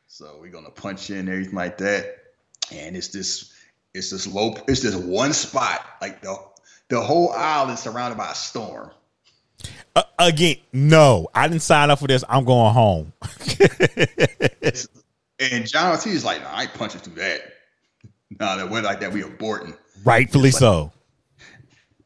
so 0.08 0.38
we're 0.40 0.52
gonna 0.52 0.70
punch 0.70 1.10
you 1.10 1.18
and 1.18 1.28
everything 1.30 1.56
like 1.56 1.78
that. 1.80 2.18
and 2.72 2.96
it's 2.96 3.08
this 3.10 3.54
it's 3.94 4.12
this 4.12 4.28
low 4.28 4.56
it's 4.68 4.82
this 4.82 4.96
one 4.96 5.34
spot 5.34 5.84
like 6.02 6.22
the 6.22 6.38
the 6.90 7.02
whole 7.02 7.32
island 7.32 7.74
is 7.74 7.80
surrounded 7.80 8.18
by 8.18 8.32
a 8.32 8.36
storm. 8.36 8.92
Uh, 9.96 10.04
again, 10.20 10.58
no, 10.72 11.28
I 11.34 11.48
didn't 11.48 11.62
sign 11.64 11.90
up 11.90 12.00
for 12.00 12.08
this. 12.08 12.24
I'm 12.30 12.46
going 12.46 12.74
home. 12.74 13.14
And 15.40 15.66
John 15.66 15.92
Ortiz 15.92 16.14
is 16.16 16.26
like, 16.26 16.42
no, 16.42 16.48
I 16.50 16.64
ain't 16.64 16.74
punching 16.74 17.00
through 17.00 17.16
that. 17.16 17.42
No, 18.40 18.58
that 18.58 18.70
went 18.70 18.86
like 18.86 19.00
that. 19.00 19.14
We 19.14 19.22
aborting. 19.24 19.74
Rightfully 20.04 20.52
so. 20.52 20.92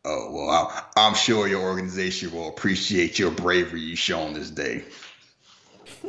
Oh 0.06 0.32
well, 0.32 0.50
I, 0.50 0.84
I'm 0.98 1.16
sure 1.16 1.48
your 1.48 1.62
organization 1.62 2.32
will 2.32 2.50
appreciate 2.50 3.18
your 3.18 3.32
bravery 3.32 3.82
you 3.82 3.96
shown 3.96 4.34
this 4.34 4.50
day. 4.50 4.84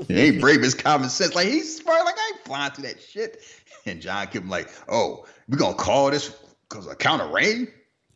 He 0.09 0.15
ain't 0.15 0.41
brave 0.41 0.63
as 0.65 0.75
common 0.75 1.09
sense. 1.09 1.35
Like 1.35 1.47
he's 1.47 1.77
smart. 1.77 2.05
Like 2.05 2.17
I 2.19 2.33
ain't 2.35 2.45
flying 2.45 2.73
through 2.73 2.85
that 2.85 3.01
shit. 3.01 3.41
And 3.87 4.01
John 4.01 4.27
kept 4.27 4.47
like, 4.47 4.71
oh, 4.89 5.27
we 5.49 5.57
gonna 5.57 5.77
call 5.77 6.11
this 6.11 6.35
because 6.69 6.87
of 6.87 6.99
count 6.99 7.23
of 7.23 7.31
rain. 7.31 7.69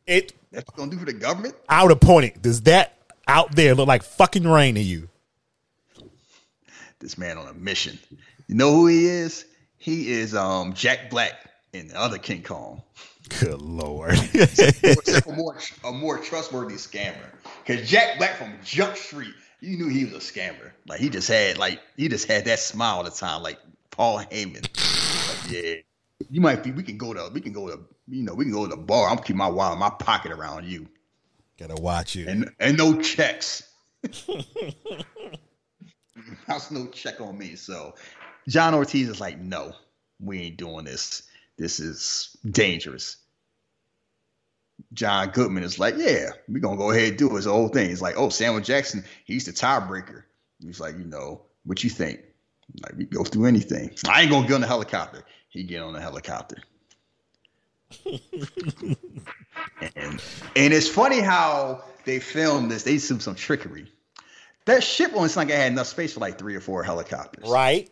It. 0.06 0.32
That's 0.50 0.66
what 0.68 0.76
gonna 0.76 0.90
do 0.90 0.98
for 0.98 1.04
the 1.04 1.12
government. 1.12 1.54
I 1.68 1.82
would 1.82 1.90
have 1.90 2.00
pointed. 2.00 2.42
Does 2.42 2.62
that 2.62 2.94
out 3.28 3.54
there 3.54 3.74
look 3.74 3.86
like 3.86 4.02
fucking 4.02 4.48
rain 4.48 4.74
to 4.74 4.80
you? 4.80 5.08
This 6.98 7.16
man 7.18 7.38
on 7.38 7.46
a 7.46 7.54
mission. 7.54 7.98
You 8.48 8.56
know 8.56 8.72
who 8.72 8.86
he 8.88 9.06
is? 9.06 9.44
He 9.76 10.10
is 10.10 10.34
um 10.34 10.72
Jack 10.72 11.10
Black 11.10 11.34
in 11.72 11.88
the 11.88 12.00
other 12.00 12.18
King 12.18 12.42
Kong. 12.42 12.82
Good 13.40 13.60
lord. 13.60 14.12
Except 14.34 15.24
for 15.24 15.34
more 15.34 15.56
a 15.84 15.92
more 15.92 16.18
trustworthy 16.18 16.76
scammer. 16.76 17.14
Because 17.64 17.88
Jack 17.88 18.18
Black 18.18 18.36
from 18.36 18.54
Jump 18.64 18.96
Street, 18.96 19.34
you 19.60 19.76
knew 19.76 19.88
he 19.88 20.04
was 20.04 20.14
a 20.14 20.32
scammer. 20.32 20.70
Like 20.86 21.00
he 21.00 21.08
just 21.08 21.28
had 21.28 21.58
like 21.58 21.80
he 21.96 22.08
just 22.08 22.28
had 22.28 22.44
that 22.46 22.58
smile 22.58 22.96
all 22.96 23.04
the 23.04 23.10
time, 23.10 23.42
like 23.42 23.58
Paul 23.90 24.18
Heyman. 24.20 24.62
Like, 24.62 25.50
yeah. 25.50 25.74
You 26.30 26.40
might 26.40 26.62
be 26.64 26.72
we 26.72 26.82
can 26.82 26.98
go 26.98 27.14
to 27.14 27.30
we 27.32 27.40
can 27.40 27.52
go 27.52 27.68
to 27.68 27.80
you 28.08 28.22
know, 28.22 28.34
we 28.34 28.44
can 28.44 28.52
go 28.52 28.64
to 28.64 28.70
the 28.70 28.76
bar. 28.80 29.08
I'm 29.08 29.18
keep 29.18 29.36
my 29.36 29.48
wallet 29.48 29.74
in 29.74 29.80
my 29.80 29.90
pocket 29.90 30.32
around 30.32 30.66
you. 30.66 30.88
Gotta 31.58 31.80
watch 31.80 32.14
you. 32.14 32.28
And 32.28 32.50
and 32.60 32.78
no 32.78 33.00
checks. 33.00 33.64
House 36.46 36.70
no 36.70 36.86
check 36.86 37.20
on 37.20 37.36
me. 37.36 37.56
So 37.56 37.94
John 38.48 38.74
Ortiz 38.74 39.08
is 39.08 39.20
like, 39.20 39.38
no, 39.38 39.72
we 40.20 40.40
ain't 40.42 40.56
doing 40.56 40.84
this. 40.84 41.27
This 41.58 41.80
is 41.80 42.36
dangerous. 42.48 43.16
John 44.92 45.30
Goodman 45.30 45.64
is 45.64 45.78
like, 45.78 45.96
yeah, 45.98 46.30
we're 46.48 46.60
gonna 46.60 46.76
go 46.76 46.92
ahead 46.92 47.08
and 47.08 47.18
do 47.18 47.34
his 47.34 47.46
whole 47.46 47.68
thing. 47.68 47.88
He's 47.88 48.00
like, 48.00 48.14
oh, 48.16 48.28
Samuel 48.28 48.62
Jackson, 48.62 49.04
he's 49.24 49.44
the 49.44 49.52
tiebreaker. 49.52 50.22
He's 50.60 50.80
like, 50.80 50.96
you 50.96 51.04
know, 51.04 51.42
what 51.64 51.82
you 51.82 51.90
think? 51.90 52.20
Like, 52.82 52.96
we 52.96 53.04
go 53.04 53.24
through 53.24 53.46
anything. 53.46 53.90
I 54.08 54.22
ain't 54.22 54.30
gonna 54.30 54.46
get 54.46 54.54
on 54.54 54.60
the 54.60 54.66
helicopter. 54.66 55.24
He 55.48 55.64
get 55.64 55.82
on 55.82 55.92
the 55.94 56.00
helicopter. 56.00 56.58
and 59.96 60.22
and 60.54 60.74
it's 60.74 60.88
funny 60.88 61.20
how 61.20 61.84
they 62.04 62.20
filmed 62.20 62.70
this. 62.70 62.84
They 62.84 62.96
assumed 62.96 63.22
some 63.22 63.34
trickery. 63.34 63.90
That 64.66 64.84
ship 64.84 65.14
like 65.14 65.48
it 65.48 65.56
had 65.56 65.72
enough 65.72 65.86
space 65.86 66.12
for 66.12 66.20
like 66.20 66.38
three 66.38 66.54
or 66.54 66.60
four 66.60 66.82
helicopters. 66.82 67.48
Right. 67.48 67.90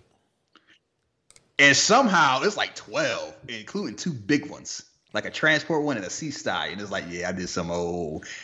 And 1.58 1.76
somehow 1.76 2.42
it's 2.42 2.56
like 2.56 2.74
12, 2.74 3.34
including 3.48 3.96
two 3.96 4.12
big 4.12 4.50
ones, 4.50 4.82
like 5.12 5.24
a 5.24 5.30
transport 5.30 5.82
one 5.82 5.96
and 5.96 6.04
a 6.04 6.10
sea 6.10 6.30
sty. 6.30 6.66
And 6.68 6.80
it's 6.80 6.90
like, 6.90 7.04
yeah, 7.08 7.28
I 7.28 7.32
did 7.32 7.48
some 7.48 7.70
old. 7.70 8.24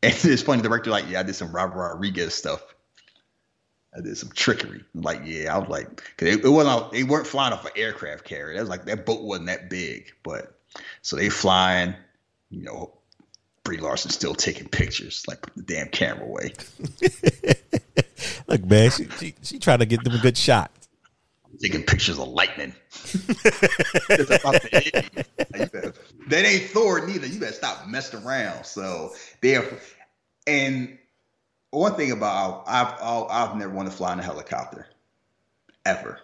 And 0.00 0.14
it's 0.14 0.42
funny, 0.42 0.62
the 0.62 0.68
director, 0.68 0.90
like, 0.90 1.08
yeah, 1.08 1.18
I 1.18 1.22
did 1.24 1.34
some 1.34 1.50
Robert 1.50 1.76
Rodriguez 1.76 2.32
stuff. 2.32 2.62
I 3.96 4.00
did 4.00 4.16
some 4.16 4.28
trickery. 4.28 4.84
Like, 4.94 5.22
yeah, 5.24 5.52
I 5.52 5.58
was 5.58 5.68
like, 5.68 5.88
because 5.96 6.36
it, 6.36 6.44
it, 6.44 6.48
wasn't, 6.48 6.92
they 6.92 7.02
weren't 7.02 7.26
flying 7.26 7.52
off 7.52 7.64
an 7.64 7.72
aircraft 7.74 8.24
carrier. 8.24 8.54
That 8.54 8.60
was 8.60 8.68
like, 8.68 8.84
that 8.84 9.04
boat 9.04 9.24
wasn't 9.24 9.48
that 9.48 9.68
big. 9.68 10.12
But 10.22 10.56
so 11.02 11.16
they 11.16 11.30
flying, 11.30 11.96
you 12.48 12.62
know, 12.62 12.94
Brie 13.64 13.78
Larson 13.78 14.12
still 14.12 14.36
taking 14.36 14.68
pictures, 14.68 15.24
like 15.26 15.42
put 15.42 15.56
the 15.56 15.62
damn 15.62 15.88
camera 15.88 16.24
away. 16.24 16.52
Look, 18.46 18.64
man, 18.66 18.92
she, 18.92 19.08
she, 19.18 19.34
she 19.42 19.58
tried 19.58 19.78
to 19.78 19.86
get 19.86 20.04
them 20.04 20.14
a 20.14 20.18
good 20.18 20.36
shot 20.36 20.70
taking 21.60 21.82
pictures 21.82 22.18
of 22.18 22.28
lightning. 22.28 22.74
that 26.28 26.44
ain't 26.44 26.70
Thor 26.70 27.06
neither. 27.06 27.26
You 27.26 27.40
better 27.40 27.52
stop 27.52 27.86
messing 27.88 28.22
around. 28.24 28.64
So 28.64 29.12
they're 29.40 29.64
and 30.46 30.98
one 31.70 31.94
thing 31.94 32.12
about 32.12 32.64
I've 32.66 32.94
I've 33.02 33.56
never 33.56 33.72
wanted 33.72 33.90
to 33.90 33.96
fly 33.96 34.12
in 34.12 34.20
a 34.20 34.22
helicopter 34.22 34.86
ever. 35.84 36.20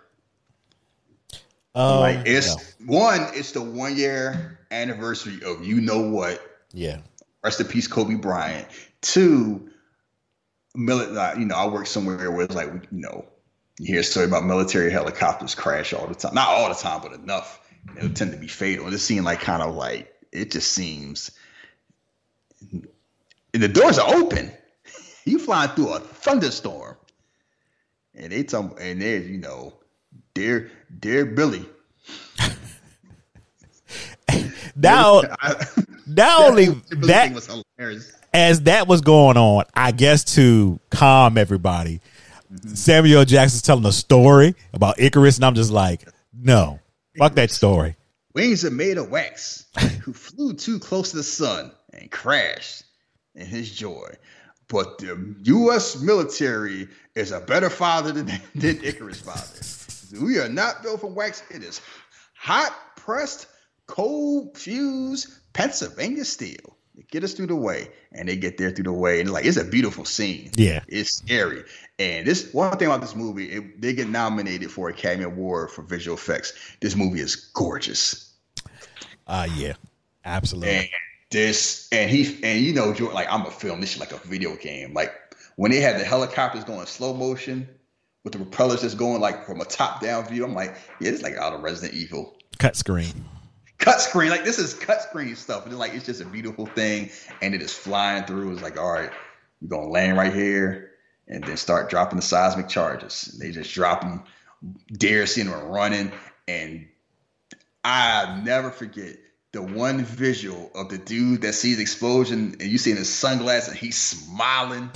Um, 1.74 2.01
like 2.01 2.22
it's 2.26 2.76
no. 2.78 2.95
one, 2.95 3.26
it's 3.35 3.53
the 3.53 3.62
one 3.62 3.97
year 3.97 4.61
anniversary 4.70 5.41
of 5.45 5.64
you 5.64 5.80
know 5.80 6.09
what. 6.09 6.41
Yeah. 6.72 6.99
Rest 7.43 7.61
in 7.61 7.66
peace, 7.66 7.87
Kobe 7.87 8.14
Bryant. 8.14 8.66
Two, 9.01 9.68
military. 10.74 11.41
You 11.41 11.47
know, 11.47 11.57
I 11.57 11.66
work 11.66 11.87
somewhere 11.87 12.30
where 12.30 12.45
it's 12.45 12.55
like 12.55 12.68
you 12.91 13.01
know 13.01 13.26
you 13.79 13.87
hear 13.87 14.01
a 14.01 14.05
story 14.05 14.27
about 14.27 14.45
military 14.45 14.91
helicopters 14.91 15.55
crash 15.55 15.93
all 15.93 16.07
the 16.07 16.14
time. 16.14 16.35
Not 16.35 16.49
all 16.49 16.68
the 16.68 16.75
time, 16.75 17.01
but 17.03 17.12
enough. 17.12 17.61
They 17.95 18.09
tend 18.09 18.33
to 18.33 18.39
be 18.39 18.47
fatal. 18.47 18.93
It 18.93 18.99
seems 18.99 19.25
like 19.25 19.41
kind 19.41 19.62
of 19.62 19.75
like 19.75 20.12
it 20.33 20.51
just 20.51 20.72
seems. 20.72 21.31
And 22.72 23.62
the 23.62 23.68
doors 23.68 23.99
are 23.99 24.14
open. 24.14 24.53
You 25.27 25.39
flying 25.39 25.70
through 25.70 25.95
a 25.95 26.01
thunderstorm, 26.01 26.99
and 28.14 28.31
they 28.31 28.43
tell 28.43 28.77
and 28.79 29.01
there's 29.01 29.27
you 29.27 29.39
know, 29.39 29.72
dear 30.35 30.70
dear 31.01 31.25
Billy. 31.25 31.64
now, 34.77 35.22
not 36.07 36.41
only 36.43 36.66
that, 36.66 37.64
as 38.35 38.61
that 38.64 38.87
was 38.87 39.01
going 39.01 39.39
on, 39.39 39.64
I 39.75 39.93
guess 39.93 40.25
to 40.35 40.79
calm 40.91 41.39
everybody 41.39 42.03
Mm-hmm. 42.55 42.75
Samuel 42.75 43.25
Jackson's 43.25 43.63
telling 43.63 43.85
a 43.85 43.93
story 43.93 44.55
about 44.73 45.01
Icarus, 45.01 45.37
and 45.37 45.45
I'm 45.45 45.55
just 45.55 45.71
like, 45.71 46.09
no, 46.33 46.79
fuck 47.19 47.35
that 47.35 47.51
story. 47.51 47.97
Wings 48.35 48.65
are 48.65 48.71
made 48.71 48.99
of 48.99 49.11
wax, 49.11 49.67
who 50.03 50.13
flew 50.13 50.55
too 50.55 50.79
close 50.79 51.11
to 51.11 51.17
the 51.17 51.23
sun 51.23 51.73
and 51.93 52.11
crashed 52.11 52.85
in 53.35 53.47
his 53.47 53.71
joy. 53.71 54.15
But 54.69 54.99
the 54.99 55.35
U.S. 55.43 56.01
military 56.01 56.89
is 57.15 57.33
a 57.33 57.41
better 57.41 57.71
father 57.71 58.13
than, 58.13 58.27
than 58.55 58.83
Icarus' 58.85 59.21
father. 59.21 60.25
We 60.25 60.39
are 60.39 60.49
not 60.49 60.83
built 60.83 61.01
from 61.01 61.15
wax. 61.15 61.43
It 61.51 61.63
is 61.63 61.81
hot 62.35 62.73
pressed, 62.97 63.47
cold 63.87 64.57
fused 64.57 65.29
Pennsylvania 65.53 66.25
steel. 66.25 66.77
Get 67.15 67.23
us 67.23 67.33
through 67.33 67.47
the 67.47 67.55
way, 67.55 67.91
and 68.11 68.29
they 68.29 68.35
get 68.35 68.59
there 68.59 68.73
through 68.73 68.83
the 68.83 68.93
way, 68.93 69.21
and 69.21 69.31
like 69.31 69.45
it's 69.45 69.57
a 69.57 69.62
beautiful 69.62 70.05
scene. 70.05 70.51
Yeah, 70.57 70.83
it's 70.89 71.12
scary. 71.12 71.62
And 72.01 72.27
this 72.27 72.53
one 72.53 72.77
thing 72.77 72.89
about 72.89 73.03
this 73.03 73.15
movie, 73.15 73.53
it, 73.53 73.81
they 73.81 73.93
get 73.93 74.09
nominated 74.09 74.69
for 74.73 74.89
a 74.89 74.93
Academy 74.93 75.23
Award 75.23 75.71
for 75.71 75.83
visual 75.83 76.17
effects. 76.17 76.55
This 76.81 76.97
movie 76.97 77.21
is 77.21 77.37
gorgeous. 77.37 78.33
Uh 79.29 79.47
yeah, 79.55 79.75
absolutely. 80.25 80.71
And 80.71 80.89
this, 81.31 81.89
and 81.93 82.11
he, 82.11 82.43
and 82.43 82.61
you 82.61 82.73
know, 82.73 82.89
like 83.12 83.33
I'm 83.33 83.47
a 83.47 83.51
film. 83.53 83.81
This 83.81 83.95
is 83.95 84.01
like 84.01 84.11
a 84.11 84.19
video 84.27 84.57
game. 84.57 84.93
Like 84.93 85.15
when 85.55 85.71
they 85.71 85.81
had 85.81 86.01
the 86.01 86.05
helicopters 86.05 86.65
going 86.65 86.85
slow 86.87 87.15
motion 87.15 87.69
with 88.25 88.33
the 88.33 88.41
propellers 88.41 88.81
just 88.81 88.99
going 88.99 89.21
like 89.21 89.47
from 89.47 89.61
a 89.61 89.65
top 89.65 90.01
down 90.01 90.27
view. 90.27 90.45
I'm 90.45 90.53
like, 90.53 90.77
yeah, 90.99 91.12
it's 91.12 91.23
like 91.23 91.37
out 91.37 91.53
of 91.53 91.62
Resident 91.62 91.95
Evil. 91.95 92.37
Cut 92.59 92.75
screen 92.75 93.25
cut 93.85 94.01
screen. 94.01 94.30
Like 94.30 94.45
this 94.45 94.59
is 94.59 94.74
cut 94.74 95.03
screen 95.03 95.37
stuff. 95.37 95.66
And 95.66 95.78
like 95.78 95.95
it's 95.95 96.07
just 96.07 96.20
a 96.20 96.24
beautiful 96.24 96.66
thing, 96.66 97.11
and 97.43 97.55
it 97.55 97.62
is 97.62 97.74
flying 97.74 98.24
through. 98.24 98.53
It's 98.53 98.62
like, 98.62 98.78
all 98.78 98.91
right, 98.91 99.11
we're 99.61 99.68
gonna 99.68 99.89
land 99.89 100.16
right 100.16 100.32
here, 100.32 100.93
and 101.28 101.45
then 101.45 101.57
start 101.57 101.91
dropping 101.91 102.16
the 102.16 102.22
seismic 102.22 102.68
charges. 102.68 103.30
And 103.32 103.43
they 103.43 103.51
just 103.51 103.72
drop 103.72 104.01
them. 104.01 104.24
Dare 104.93 105.26
seeing 105.26 105.51
them 105.51 105.62
running, 105.64 106.11
and 106.49 106.89
I 107.85 108.41
never 108.43 108.70
forget 108.70 109.18
the 109.53 109.61
one 109.61 110.03
visual 110.03 110.70
of 110.74 110.89
the 110.89 110.97
dude 110.97 111.43
that 111.43 111.53
sees 111.53 111.78
explosion, 111.78 112.57
and 112.59 112.62
you 112.62 112.78
see 112.78 112.91
in 112.91 112.97
his 112.97 113.12
sunglasses, 113.12 113.68
and 113.68 113.78
he's 113.78 113.99
smiling 113.99 114.91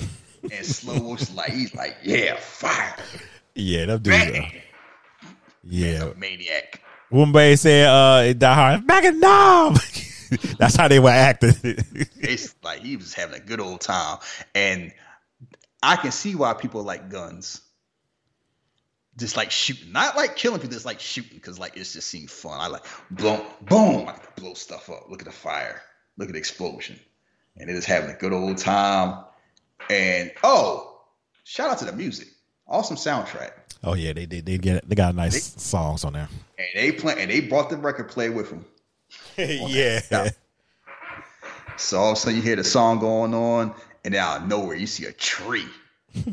and 0.51 0.65
slow 0.65 0.95
motion, 0.95 1.35
like 1.35 1.51
he's 1.51 1.75
like, 1.75 1.97
yeah, 2.03 2.35
fire. 2.37 2.95
Yeah, 3.53 3.85
that 3.85 4.01
dude. 4.01 4.13
Uh, 4.15 4.45
yeah, 5.63 6.13
maniac. 6.17 6.81
Wumbe 7.11 7.57
said, 7.57 7.87
uh, 7.87 8.23
it 8.29 8.39
Die 8.39 8.53
Hard, 8.53 9.05
in 9.05 9.19
knob. 9.19 9.79
That's 10.59 10.75
how 10.75 10.87
they 10.87 10.99
were 10.99 11.09
acting. 11.09 11.53
it's 11.63 12.53
like 12.63 12.81
he 12.81 12.97
was 12.97 13.13
having 13.13 13.35
a 13.35 13.43
good 13.43 13.59
old 13.59 13.81
time. 13.81 14.19
And 14.53 14.93
I 15.81 15.95
can 15.95 16.11
see 16.11 16.35
why 16.35 16.53
people 16.53 16.83
like 16.83 17.09
guns. 17.09 17.61
Just 19.17 19.35
like 19.35 19.51
shooting, 19.51 19.91
not 19.91 20.15
like 20.15 20.37
killing 20.37 20.61
people, 20.61 20.73
just 20.73 20.85
like 20.85 21.01
shooting, 21.01 21.35
because 21.35 21.59
like 21.59 21.75
it's 21.75 21.91
just 21.91 22.07
seems 22.07 22.31
fun. 22.31 22.57
I 22.61 22.67
like 22.67 22.85
blow, 23.11 23.45
boom, 23.61 24.07
I 24.07 24.11
like 24.11 24.35
blow 24.37 24.53
stuff 24.53 24.89
up. 24.89 25.09
Look 25.09 25.21
at 25.21 25.25
the 25.25 25.33
fire, 25.33 25.81
look 26.17 26.29
at 26.29 26.33
the 26.33 26.39
explosion, 26.39 26.97
and 27.57 27.69
it 27.69 27.75
is 27.75 27.83
having 27.83 28.11
a 28.11 28.13
good 28.13 28.31
old 28.31 28.59
time. 28.59 29.25
And 29.89 30.31
oh, 30.41 31.01
shout 31.43 31.69
out 31.69 31.79
to 31.79 31.85
the 31.85 31.91
music, 31.91 32.29
awesome 32.65 32.95
soundtrack. 32.95 33.51
Oh 33.83 33.93
yeah, 33.93 34.13
they 34.13 34.25
did. 34.25 34.45
They, 34.45 34.57
get 34.57 34.87
they 34.87 34.95
got 34.95 35.15
nice 35.15 35.61
songs 35.61 36.03
on 36.03 36.13
there. 36.13 36.29
and 36.57 36.67
they 36.75 36.91
play 36.91 37.15
and 37.17 37.31
they 37.31 37.39
brought 37.39 37.69
the 37.69 37.77
record 37.77 38.09
player 38.09 38.31
with 38.31 38.49
them. 38.49 38.65
yeah. 39.37 40.29
So 41.77 41.97
all 41.97 42.11
of 42.11 42.17
a 42.17 42.19
sudden 42.19 42.35
you 42.35 42.41
hear 42.41 42.57
the 42.57 42.63
song 42.63 42.99
going 42.99 43.33
on, 43.33 43.73
and 44.03 44.13
out 44.15 44.41
of 44.41 44.47
nowhere 44.47 44.75
you 44.75 44.85
see 44.87 45.05
a 45.05 45.13
tree. 45.13 45.65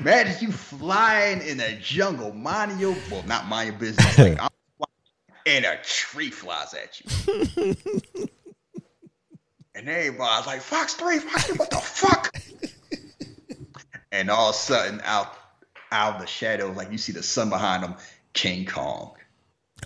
Imagine 0.00 0.36
you 0.40 0.52
flying 0.52 1.42
in 1.42 1.60
a 1.60 1.78
jungle, 1.80 2.32
minding 2.32 2.78
your 2.78 2.96
well, 3.10 3.22
not 3.26 3.46
mind 3.46 3.70
your 3.70 3.78
business, 3.78 4.18
like, 4.18 4.40
I'm 4.40 4.48
flying, 4.78 4.88
and 5.46 5.64
a 5.66 5.78
tree 5.82 6.30
flies 6.30 6.72
at 6.74 7.00
you. 7.00 7.76
and 9.74 9.88
everybody's 9.88 10.46
like, 10.46 10.60
Fox 10.62 10.94
3, 10.94 11.18
Fox 11.18 11.44
3, 11.46 11.56
what 11.56 11.70
the 11.70 11.76
fuck? 11.76 12.32
And 14.14 14.30
all 14.30 14.50
of 14.50 14.54
a 14.54 14.58
sudden, 14.58 15.00
out 15.04 15.34
out 15.90 16.14
of 16.14 16.20
the 16.20 16.26
shadows, 16.26 16.76
like 16.76 16.90
you 16.90 16.98
see 16.98 17.12
the 17.12 17.22
sun 17.22 17.50
behind 17.50 17.84
him, 17.84 17.94
King 18.32 18.64
Kong. 18.64 19.14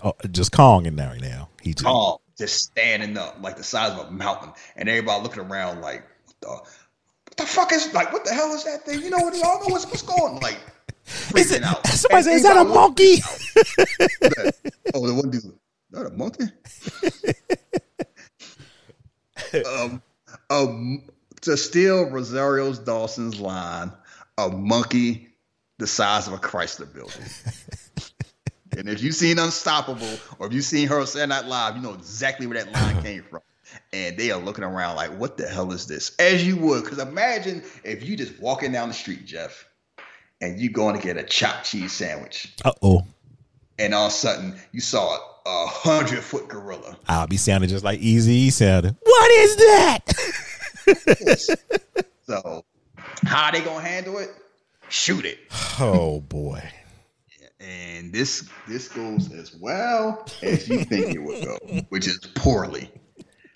Oh, 0.03 0.13
just 0.31 0.51
Kong 0.51 0.85
in 0.85 0.95
there 0.95 1.09
right 1.09 1.21
now. 1.21 1.49
He 1.61 1.73
just, 1.73 1.85
Kong 1.85 2.19
just 2.37 2.63
standing 2.63 3.17
up 3.17 3.37
like 3.41 3.57
the 3.57 3.63
size 3.63 3.91
of 3.91 4.07
a 4.07 4.11
mountain, 4.11 4.51
and 4.75 4.87
everybody 4.87 5.23
looking 5.23 5.43
around 5.43 5.81
like, 5.81 6.03
what 6.25 6.35
the, 6.41 6.47
what 6.47 7.37
the 7.37 7.45
fuck 7.45 7.73
is 7.73 7.93
like, 7.93 8.13
what 8.13 8.23
the 8.23 8.33
hell 8.33 8.53
is 8.53 8.63
that 8.65 8.85
thing? 8.85 9.01
You 9.01 9.09
know 9.09 9.17
what? 9.17 9.33
Y'all 9.35 9.59
know 9.61 9.73
what's, 9.73 9.85
what's 9.85 10.03
going? 10.03 10.39
Like, 10.39 10.59
Is 11.35 11.51
it, 11.51 11.63
out. 11.63 11.85
somebody 11.87 12.23
say, 12.23 12.33
is 12.33 12.43
that 12.43 12.57
a 12.57 12.63
monkey? 12.63 13.17
oh, 14.93 15.07
the 15.07 15.13
one 15.13 15.31
dude, 15.31 15.41
not 15.91 16.05
a 16.05 16.11
monkey. 16.11 16.45
um, 19.65 20.01
um, 20.49 21.03
to 21.41 21.57
steal 21.57 22.09
Rosario 22.09 22.73
Dawson's 22.73 23.39
line, 23.39 23.91
a 24.45 24.49
monkey 24.49 25.29
the 25.77 25.87
size 25.87 26.27
of 26.27 26.33
a 26.33 26.37
Chrysler 26.37 26.91
building. 26.93 27.23
and 28.77 28.89
if 28.89 29.01
you've 29.01 29.15
seen 29.15 29.39
Unstoppable 29.39 30.19
or 30.37 30.47
if 30.47 30.53
you've 30.53 30.65
seen 30.65 30.87
her 30.87 31.05
say 31.05 31.25
that 31.25 31.47
live, 31.47 31.75
you 31.75 31.81
know 31.81 31.93
exactly 31.93 32.47
where 32.47 32.63
that 32.63 32.71
line 32.73 33.01
came 33.03 33.23
from. 33.23 33.41
And 33.93 34.17
they 34.17 34.31
are 34.31 34.39
looking 34.39 34.63
around 34.63 34.95
like, 34.95 35.11
what 35.17 35.37
the 35.37 35.47
hell 35.47 35.71
is 35.71 35.85
this? 35.87 36.15
As 36.17 36.45
you 36.45 36.57
would, 36.57 36.83
because 36.83 36.97
imagine 36.99 37.63
if 37.83 38.03
you 38.03 38.17
just 38.17 38.39
walking 38.39 38.71
down 38.71 38.87
the 38.87 38.93
street, 38.95 39.25
Jeff, 39.25 39.65
and 40.41 40.59
you 40.59 40.69
going 40.71 40.95
to 40.95 41.01
get 41.01 41.17
a 41.17 41.23
chopped 41.23 41.65
cheese 41.65 41.91
sandwich, 41.91 42.53
Uh 42.65 42.71
oh. 42.81 43.05
and 43.77 43.93
all 43.93 44.07
of 44.07 44.11
a 44.11 44.15
sudden 44.15 44.59
you 44.71 44.81
saw 44.81 45.17
a 45.45 45.67
hundred 45.67 46.23
foot 46.23 46.47
gorilla. 46.47 46.97
I'll 47.07 47.27
be 47.27 47.37
sounding 47.37 47.69
just 47.69 47.83
like 47.83 47.99
Easy 47.99 48.49
sounded. 48.49 48.95
What 49.03 49.31
is 49.31 49.55
that? 49.57 50.05
So 52.29 52.63
how 53.23 53.51
they 53.51 53.61
gonna 53.61 53.81
handle 53.81 54.17
it? 54.17 54.31
Shoot 54.89 55.25
it. 55.25 55.39
oh 55.79 56.21
boy. 56.21 56.63
And 57.59 58.13
this 58.13 58.49
this 58.67 58.87
goes 58.87 59.31
as 59.33 59.55
well 59.55 60.25
as 60.41 60.67
you 60.69 60.85
think 60.85 61.15
it 61.15 61.19
would 61.19 61.43
go, 61.43 61.57
which 61.89 62.07
is 62.07 62.19
poorly. 62.35 62.89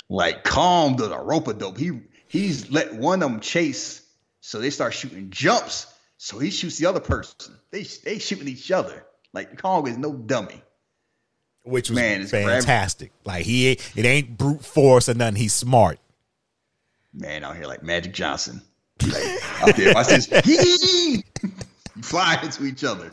Like 0.10 0.44
Kong 0.44 0.96
does 0.96 1.10
a 1.10 1.18
rope 1.18 1.48
a 1.48 1.54
dope. 1.54 1.78
He 1.78 2.02
he's 2.28 2.70
let 2.70 2.94
one 2.94 3.24
of 3.24 3.32
them 3.32 3.40
chase, 3.40 4.06
so 4.42 4.60
they 4.60 4.70
start 4.70 4.94
shooting 4.94 5.30
jumps. 5.30 5.88
So 6.18 6.38
he 6.38 6.52
shoots 6.52 6.78
the 6.78 6.86
other 6.86 7.00
person. 7.00 7.58
They 7.72 7.84
they 8.04 8.20
shooting 8.20 8.48
each 8.48 8.72
other. 8.72 9.06
Like 9.34 9.62
Kong 9.62 9.88
is 9.88 9.98
no 9.98 10.14
dummy. 10.14 10.62
Which 11.64 11.90
was 11.90 11.96
Man, 11.96 12.28
fantastic. 12.28 13.14
Like 13.24 13.46
he 13.46 13.72
it 13.72 14.06
ain't 14.06 14.38
brute 14.38 14.66
force 14.66 15.08
or 15.08 15.14
nothing. 15.14 15.38
He's 15.38 15.54
smart. 15.54 16.00
Man 17.14 17.44
out 17.44 17.56
here 17.56 17.68
like 17.68 17.84
Magic 17.84 18.14
Johnson. 18.14 18.62
Like, 19.08 19.62
out 19.62 19.76
there, 19.76 19.94
watch 19.94 20.08
this. 20.08 20.28
Fly 22.02 22.40
into 22.42 22.66
each 22.66 22.84
other. 22.84 23.12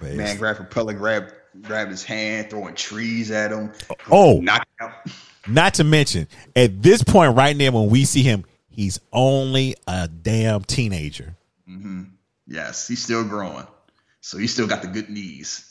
Man. 0.00 0.16
Man, 0.16 0.36
grab 0.36 0.56
propeller, 0.56 0.94
grab 0.94 1.32
grab 1.60 1.88
his 1.88 2.02
hand, 2.02 2.50
throwing 2.50 2.74
trees 2.74 3.30
at 3.30 3.52
him. 3.52 3.72
Oh, 4.10 4.40
knock 4.40 4.66
him 4.80 4.88
out. 4.88 4.92
not 5.46 5.74
to 5.74 5.84
mention, 5.84 6.26
at 6.56 6.82
this 6.82 7.02
point 7.04 7.36
right 7.36 7.56
now, 7.56 7.70
when 7.70 7.88
we 7.88 8.04
see 8.04 8.22
him, 8.22 8.44
he's 8.68 8.98
only 9.12 9.76
a 9.86 10.08
damn 10.08 10.62
teenager. 10.64 11.36
Mm-hmm. 11.68 12.04
Yes, 12.46 12.88
he's 12.88 13.02
still 13.02 13.24
growing. 13.24 13.66
So 14.20 14.38
he 14.38 14.46
still 14.46 14.66
got 14.66 14.82
the 14.82 14.88
good 14.88 15.08
knees. 15.08 15.70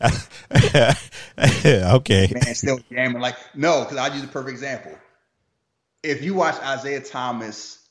okay. 1.94 2.30
Man, 2.32 2.54
still 2.54 2.80
jamming. 2.90 3.20
Like, 3.20 3.36
no, 3.54 3.84
because 3.84 3.96
I'll 3.96 4.12
use 4.12 4.24
a 4.24 4.28
perfect 4.28 4.52
example. 4.52 4.92
If 6.02 6.22
you 6.22 6.34
watch 6.34 6.56
Isaiah 6.60 7.00
Thomas, 7.00 7.86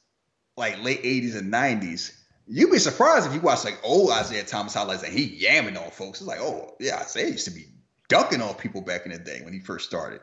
like 0.56 0.84
late 0.84 1.04
80s 1.04 1.36
and 1.36 1.52
90s, 1.52 2.14
you'd 2.48 2.72
be 2.72 2.80
surprised 2.80 3.28
if 3.28 3.34
you 3.34 3.42
watch 3.42 3.64
like 3.66 3.80
old 3.84 4.12
Isaiah 4.12 4.44
Thomas 4.44 4.74
highlights 4.74 5.04
and 5.04 5.14
he 5.14 5.40
yamming 5.40 5.82
on 5.82 5.92
folks. 5.92 6.20
It's 6.20 6.28
like, 6.28 6.40
oh, 6.40 6.76
yeah, 6.80 6.98
Isaiah 6.98 7.30
used 7.30 7.46
to 7.46 7.52
be 7.52 7.66
dunking 8.10 8.42
on 8.42 8.56
people 8.56 8.82
back 8.82 9.06
in 9.06 9.12
the 9.12 9.20
day 9.20 9.42
when 9.44 9.54
he 9.54 9.60
first 9.60 9.88
started. 9.88 10.22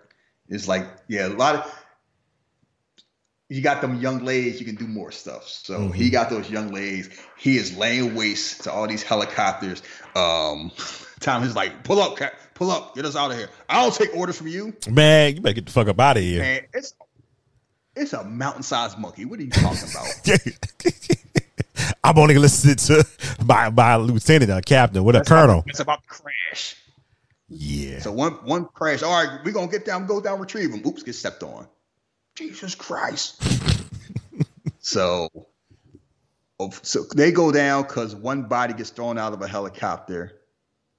It's 0.48 0.68
like, 0.68 0.86
yeah, 1.08 1.28
a 1.28 1.28
lot 1.28 1.56
of 1.56 1.83
you 3.48 3.60
got 3.60 3.80
them 3.80 4.00
young 4.00 4.24
ladies, 4.24 4.58
you 4.58 4.66
can 4.66 4.74
do 4.74 4.86
more 4.86 5.12
stuff. 5.12 5.46
So 5.48 5.88
he 5.88 6.10
got 6.10 6.30
those 6.30 6.50
young 6.50 6.72
ladies. 6.72 7.10
He 7.36 7.56
is 7.56 7.76
laying 7.76 8.14
waste 8.14 8.64
to 8.64 8.72
all 8.72 8.86
these 8.86 9.02
helicopters. 9.02 9.82
Um, 10.14 10.70
Tom 11.20 11.42
is 11.42 11.54
like, 11.54 11.84
pull 11.84 12.00
up, 12.00 12.16
Cap, 12.16 12.34
pull 12.54 12.70
up, 12.70 12.94
get 12.94 13.04
us 13.04 13.16
out 13.16 13.30
of 13.30 13.36
here. 13.36 13.48
I 13.68 13.82
don't 13.82 13.94
take 13.94 14.14
orders 14.14 14.36
from 14.36 14.48
you. 14.48 14.74
Man, 14.88 15.36
you 15.36 15.40
better 15.40 15.54
get 15.54 15.66
the 15.66 15.72
fuck 15.72 15.88
up 15.88 16.00
out 16.00 16.16
of 16.16 16.22
here. 16.22 16.40
Man, 16.40 16.62
it's 16.72 16.94
it's 17.96 18.12
a 18.12 18.24
mountain-sized 18.24 18.98
monkey. 18.98 19.24
What 19.24 19.38
are 19.38 19.44
you 19.44 19.50
talking 19.50 19.88
about? 19.88 21.18
I'm 22.04 22.18
only 22.18 22.38
listening 22.38 22.76
to 22.76 23.06
by 23.44 23.70
by 23.70 23.92
a 23.92 23.98
lieutenant 23.98 24.50
a 24.50 24.60
captain 24.62 25.04
with 25.04 25.16
a 25.16 25.22
colonel. 25.22 25.64
It's 25.66 25.80
about 25.80 26.02
to 26.02 26.08
crash. 26.08 26.76
Yeah. 27.48 28.00
So 28.00 28.10
one 28.10 28.32
one 28.44 28.66
crash. 28.66 29.02
All 29.02 29.12
right, 29.12 29.38
we're 29.44 29.52
gonna 29.52 29.70
get 29.70 29.84
down, 29.84 30.06
go 30.06 30.20
down, 30.20 30.40
retrieve 30.40 30.72
him. 30.72 30.82
Oops, 30.84 31.02
get 31.02 31.14
stepped 31.14 31.42
on. 31.42 31.68
Jesus 32.34 32.74
Christ. 32.74 33.42
so, 34.80 35.28
oh, 36.58 36.70
so 36.82 37.04
they 37.14 37.32
go 37.32 37.52
down 37.52 37.82
because 37.82 38.14
one 38.14 38.44
body 38.44 38.74
gets 38.74 38.90
thrown 38.90 39.18
out 39.18 39.32
of 39.32 39.42
a 39.42 39.48
helicopter, 39.48 40.40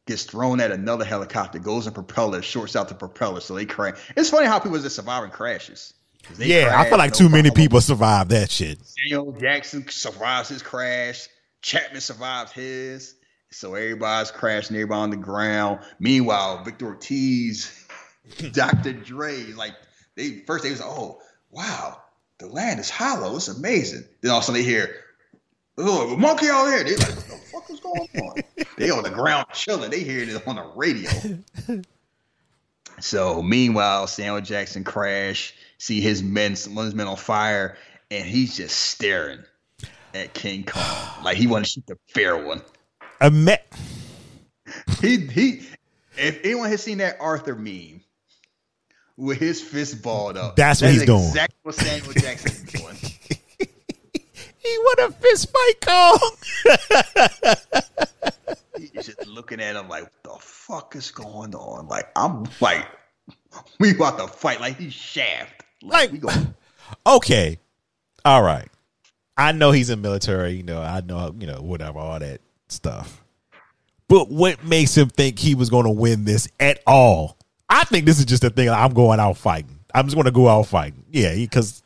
gets 0.07 0.23
thrown 0.23 0.59
at 0.59 0.71
another 0.71 1.05
helicopter, 1.05 1.59
goes 1.59 1.87
in 1.87 1.93
propeller, 1.93 2.41
shorts 2.41 2.75
out 2.75 2.89
the 2.89 2.95
propeller, 2.95 3.41
so 3.41 3.55
they 3.55 3.65
crash. 3.65 3.97
It's 4.15 4.29
funny 4.29 4.47
how 4.47 4.59
people 4.59 4.79
just 4.79 4.95
surviving 4.95 5.31
crashes. 5.31 5.93
'Cause 6.23 6.37
they 6.37 6.47
Yeah, 6.47 6.79
I 6.79 6.89
feel 6.89 6.97
like 6.97 7.11
no 7.11 7.17
too 7.17 7.29
many 7.29 7.51
people 7.51 7.81
survived 7.81 8.31
that 8.31 8.49
shit. 8.49 8.79
Samuel 8.83 9.33
Jackson 9.33 9.87
survives 9.89 10.49
his 10.49 10.63
crash. 10.63 11.27
Chapman 11.61 12.01
survives 12.01 12.51
his. 12.51 13.15
So 13.51 13.75
everybody's 13.75 14.31
crashing, 14.31 14.75
everybody 14.75 14.99
on 15.01 15.09
the 15.11 15.17
ground. 15.17 15.81
Meanwhile, 15.99 16.63
Victor 16.63 16.87
Ortiz, 16.87 17.71
Dr. 18.51 18.93
Dre, 18.93 19.53
like 19.53 19.75
they 20.15 20.39
first 20.47 20.63
they 20.63 20.71
was 20.71 20.79
like, 20.79 20.89
oh 20.89 21.21
wow, 21.55 22.01
the 22.37 22.47
land 22.47 22.79
is 22.79 22.89
hollow. 22.89 23.35
It's 23.37 23.47
amazing. 23.47 24.03
Then 24.21 24.31
all 24.31 24.37
of 24.37 24.43
a 24.43 24.45
sudden 24.45 24.61
they 24.61 24.67
hear, 24.67 24.95
oh, 25.77 26.13
a 26.13 26.17
monkey 26.17 26.47
out 26.49 26.65
there. 26.65 26.83
They're 26.83 26.97
like, 26.97 27.15
what 27.15 27.25
the 27.27 27.37
fuck 27.51 27.69
is 27.69 27.79
going 27.79 28.09
on? 28.21 28.65
they 28.77 28.89
on 28.89 29.03
the 29.03 29.09
ground 29.09 29.47
chilling. 29.53 29.89
They 29.89 30.01
hearing 30.01 30.29
it 30.29 30.47
on 30.47 30.57
the 30.57 30.71
radio. 30.75 31.09
So 32.99 33.41
meanwhile, 33.41 34.07
Samuel 34.07 34.41
Jackson 34.41 34.83
crash, 34.83 35.53
see 35.77 36.01
his 36.01 36.21
men, 36.23 36.51
his 36.51 36.67
men 36.67 37.07
on 37.07 37.17
fire, 37.17 37.77
and 38.11 38.25
he's 38.25 38.55
just 38.55 38.75
staring 38.77 39.43
at 40.13 40.33
King 40.33 40.63
Kong 40.63 41.23
like 41.23 41.37
he 41.37 41.47
want 41.47 41.65
to 41.65 41.71
shoot 41.71 41.87
the 41.87 41.97
fair 42.07 42.37
one. 42.37 42.61
Ima- 43.21 43.57
He 45.01 45.17
he. 45.27 45.67
If 46.17 46.39
anyone 46.45 46.69
has 46.69 46.81
seen 46.81 46.99
that 46.99 47.17
Arthur 47.19 47.55
meme 47.55 48.01
with 49.17 49.37
his 49.39 49.61
fist 49.61 50.01
balled 50.01 50.37
up, 50.37 50.55
That's 50.55 50.81
what 50.81 50.91
he's 50.91 51.05
doing. 51.05 51.23
Exactly 51.23 51.57
what 51.63 51.75
Samuel 51.75 52.13
Jackson 52.13 52.51
is 52.51 52.63
doing. 52.63 52.95
he 54.57 54.77
want 54.79 54.99
a 54.99 55.11
fist 55.11 55.51
fight, 55.51 55.81
Kong. 55.81 56.31
He's 58.77 59.05
just 59.05 59.25
looking 59.27 59.61
at 59.61 59.75
him 59.75 59.87
like, 59.87 60.03
what 60.03 60.23
the 60.23 60.37
fuck 60.41 60.95
is 60.95 61.11
going 61.11 61.55
on? 61.55 61.87
Like 61.87 62.09
I'm 62.15 62.45
like, 62.59 62.85
we 63.79 63.91
about 63.91 64.19
to 64.19 64.27
fight 64.27 64.59
like 64.59 64.77
he's 64.77 64.93
Shaft. 64.93 65.63
Like- 65.81 66.11
we 66.11 66.17
going 66.17 66.53
okay, 67.07 67.57
all 68.23 68.43
right. 68.43 68.67
I 69.37 69.51
know 69.51 69.71
he's 69.71 69.89
in 69.89 70.01
military. 70.01 70.53
You 70.53 70.63
know, 70.63 70.81
I 70.81 71.01
know 71.01 71.33
you 71.37 71.47
know 71.47 71.61
whatever 71.61 71.99
all 71.99 72.19
that 72.19 72.41
stuff. 72.69 73.23
But 74.07 74.29
what 74.29 74.63
makes 74.63 74.95
him 74.95 75.09
think 75.09 75.39
he 75.39 75.55
was 75.55 75.69
going 75.69 75.85
to 75.85 75.91
win 75.91 76.25
this 76.25 76.47
at 76.59 76.81
all? 76.85 77.37
I 77.75 77.83
think 77.83 78.05
this 78.05 78.19
is 78.19 78.25
just 78.25 78.43
a 78.45 78.49
thing. 78.49 78.69
I'm 78.69 78.93
going 78.93 79.19
out 79.19 79.35
fighting. 79.37 79.79
I'm 79.93 80.05
just 80.05 80.15
going 80.15 80.25
to 80.25 80.31
go 80.31 80.47
out 80.47 80.67
fighting. 80.67 81.03
Yeah, 81.11 81.35
because 81.35 81.83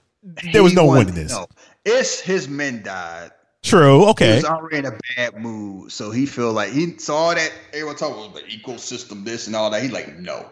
there 0.53 0.61
was 0.61 0.73
no 0.73 0.85
won- 0.85 0.99
winning 0.99 1.15
this. 1.15 1.31
No, 1.31 1.47
it's 1.83 2.19
his 2.19 2.47
men 2.47 2.83
died. 2.83 3.31
True. 3.63 4.05
Okay. 4.09 4.29
He 4.29 4.35
was 4.35 4.45
already 4.45 4.77
in 4.77 4.85
a 4.85 4.99
bad 5.15 5.41
mood, 5.41 5.91
so 5.91 6.11
he 6.11 6.27
feel 6.27 6.53
like 6.53 6.71
he 6.71 6.97
saw 6.97 7.33
that 7.33 7.51
everyone 7.73 7.95
talking 7.95 8.23
about 8.23 8.35
the 8.35 8.41
ecosystem, 8.41 9.25
this 9.25 9.47
and 9.47 9.55
all 9.55 9.71
that. 9.71 9.81
He's 9.81 9.91
like, 9.91 10.17
no, 10.19 10.45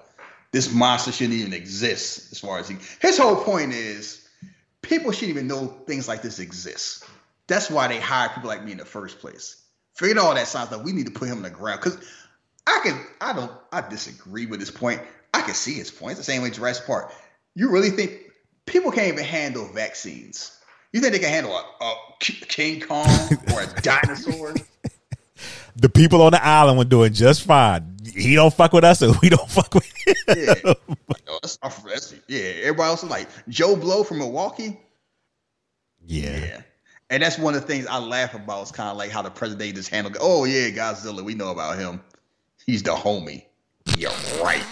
this 0.52 0.74
monster 0.74 1.12
shouldn't 1.12 1.40
even 1.40 1.54
exist. 1.54 2.32
As 2.32 2.40
far 2.40 2.58
as 2.58 2.68
he, 2.68 2.78
his 3.00 3.18
whole 3.18 3.36
point 3.36 3.74
is, 3.74 4.28
people 4.82 5.12
shouldn't 5.12 5.38
even 5.38 5.48
know 5.48 5.68
things 5.86 6.08
like 6.08 6.22
this 6.24 6.40
exist. 6.40 7.06
That's 7.46 7.70
why 7.70 7.88
they 7.88 8.00
hire 8.00 8.30
people 8.30 8.50
like 8.50 8.64
me 8.64 8.72
in 8.74 8.78
the 8.78 8.86
first 8.86 9.20
place. 9.20 9.64
Forget 9.94 10.18
all 10.18 10.34
that 10.36 10.48
sounds 10.48 10.72
like 10.72 10.84
we 10.84 10.92
need 10.92 11.06
to 11.06 11.12
put 11.14 11.30
him 11.30 11.38
on 11.38 11.44
the 11.44 11.50
ground 11.50 11.80
because 11.82 11.98
I 12.66 12.82
can. 12.84 13.06
I 13.22 13.34
don't. 13.34 13.52
I 13.72 13.88
disagree 13.88 14.48
with 14.48 14.60
this 14.60 14.72
point. 14.72 15.02
I 15.34 15.42
can 15.42 15.54
see 15.54 15.74
his 15.74 15.92
point. 15.92 16.12
It's 16.18 16.20
the 16.20 16.32
same 16.32 16.42
way 16.42 16.50
Jurassic 16.50 16.86
Park. 16.86 17.14
You 17.56 17.70
really 17.72 17.90
think 17.90 18.14
people 18.66 18.92
can't 18.92 19.08
even 19.14 19.24
handle 19.26 19.66
vaccines? 19.68 20.58
You 20.94 21.02
think 21.02 21.14
they 21.14 21.20
can 21.20 21.30
handle 21.30 21.52
a, 21.56 21.84
a 21.84 21.96
King 22.20 22.82
Kong 22.82 23.08
or 23.54 23.62
a 23.62 23.68
dinosaur? 23.82 24.56
The 25.76 25.90
people 25.90 26.22
on 26.24 26.32
the 26.32 26.44
island 26.44 26.78
were 26.80 26.86
doing 26.86 27.14
just 27.14 27.44
fine. 27.44 27.98
He 28.12 28.36
don't 28.36 28.54
fuck 28.54 28.74
with 28.74 28.84
us, 28.84 29.02
and 29.02 29.16
we 29.22 29.30
don't 29.30 29.50
fuck 29.50 29.74
with 29.76 29.86
him. 29.86 30.16
Yeah, 30.30 30.74
Oh, 31.30 31.40
that's, 31.42 31.58
that's, 31.58 32.16
yeah. 32.28 32.40
Everybody 32.62 32.88
else 32.90 33.04
is 33.04 33.10
like 33.10 33.28
Joe 33.50 33.76
Blow 33.76 34.04
from 34.04 34.20
Milwaukee. 34.20 34.80
Yeah. 36.06 36.38
Yeah. 36.40 36.62
And 37.10 37.22
that's 37.22 37.38
one 37.38 37.54
of 37.54 37.62
the 37.62 37.68
things 37.68 37.86
I 37.86 38.00
laugh 38.00 38.34
about. 38.34 38.64
Is 38.64 38.72
kind 38.72 38.90
of 38.90 38.98
like 38.98 39.12
how 39.12 39.22
the 39.22 39.30
president 39.30 39.76
just 39.76 39.90
handled. 39.90 40.18
Oh 40.20 40.46
yeah, 40.46 40.70
Godzilla. 40.70 41.24
We 41.24 41.36
know 41.36 41.52
about 41.52 41.78
him. 41.78 42.02
He's 42.66 42.84
the 42.84 42.92
homie. 42.96 43.46
You're 43.98 44.12
right. 44.42 44.64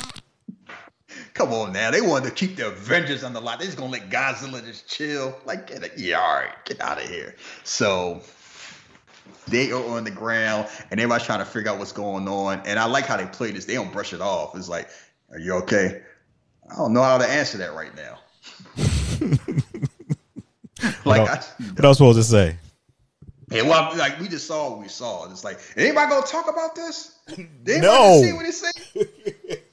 Come 1.35 1.51
on 1.51 1.73
now. 1.73 1.91
They 1.91 1.99
wanted 1.99 2.29
to 2.29 2.33
keep 2.33 2.55
the 2.55 2.69
Avengers 2.69 3.25
on 3.25 3.33
the 3.33 3.41
lot. 3.41 3.59
They're 3.59 3.65
just 3.65 3.77
gonna 3.77 3.91
let 3.91 4.09
Godzilla 4.09 4.65
just 4.65 4.87
chill. 4.87 5.37
Like, 5.43 5.67
get 5.67 5.83
it. 5.83 5.91
Yeah, 5.97 6.21
all 6.21 6.35
right. 6.35 6.53
Get 6.63 6.79
out 6.79 6.97
of 6.97 7.09
here. 7.09 7.35
So 7.65 8.21
they 9.49 9.69
are 9.71 9.85
on 9.85 10.05
the 10.05 10.11
ground 10.11 10.69
and 10.89 10.97
everybody's 10.97 11.25
trying 11.25 11.39
to 11.39 11.45
figure 11.45 11.71
out 11.71 11.77
what's 11.77 11.91
going 11.91 12.29
on. 12.29 12.61
And 12.65 12.79
I 12.79 12.85
like 12.85 13.05
how 13.05 13.17
they 13.17 13.25
play 13.25 13.51
this. 13.51 13.65
They 13.65 13.73
don't 13.73 13.91
brush 13.91 14.13
it 14.13 14.21
off. 14.21 14.55
It's 14.55 14.69
like, 14.69 14.87
are 15.29 15.37
you 15.37 15.55
okay? 15.55 16.03
I 16.71 16.75
don't 16.77 16.93
know 16.93 17.03
how 17.03 17.17
to 17.17 17.27
answer 17.27 17.57
that 17.57 17.73
right 17.73 17.93
now. 17.97 18.17
like, 21.03 21.21
what, 21.21 21.29
I, 21.29 21.43
what 21.73 21.85
else 21.85 21.97
supposed 21.97 22.17
to 22.17 22.23
say? 22.23 22.55
Yeah, 23.51 23.63
well, 23.63 23.93
like 23.97 24.21
we 24.21 24.29
just 24.29 24.47
saw 24.47 24.69
what 24.69 24.79
we 24.79 24.87
saw. 24.87 25.29
It's 25.29 25.43
like, 25.43 25.59
anybody 25.75 26.09
gonna 26.09 26.25
talk 26.25 26.49
about 26.49 26.75
this? 26.75 27.19
Did 27.63 27.81
No. 27.81 28.21
See 28.23 28.31
what 28.31 28.45
it 28.45 28.53
say? 28.53 28.71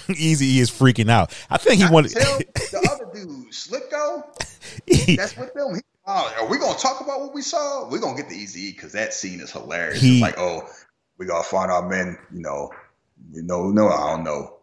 Easy 0.16 0.58
is 0.58 0.70
freaking 0.70 1.10
out. 1.10 1.32
I 1.50 1.56
think 1.58 1.78
he 1.80 1.84
I 1.84 1.90
wanted. 1.90 2.12
tell 2.12 2.38
the 2.54 2.88
other 2.92 3.10
dude, 3.14 3.50
Slivko. 3.50 5.16
That's 5.16 5.36
what 5.36 5.54
them. 5.54 5.74
He, 5.76 5.80
oh, 6.06 6.34
are 6.40 6.48
we 6.48 6.58
gonna 6.58 6.78
talk 6.78 7.00
about 7.00 7.20
what 7.20 7.34
we 7.34 7.42
saw? 7.42 7.88
We're 7.88 8.00
gonna 8.00 8.16
get 8.16 8.28
the 8.28 8.36
easy 8.36 8.72
because 8.72 8.92
that 8.92 9.14
scene 9.14 9.40
is 9.40 9.50
hilarious. 9.52 10.00
He- 10.00 10.14
it's 10.14 10.22
like, 10.22 10.38
oh, 10.38 10.62
we 11.18 11.26
gotta 11.26 11.48
find 11.48 11.70
our 11.70 11.88
men. 11.88 12.18
You 12.32 12.40
know, 12.40 12.70
you 13.32 13.42
know, 13.42 13.70
no, 13.70 13.88
I 13.88 14.10
don't 14.14 14.24
know. 14.24 14.58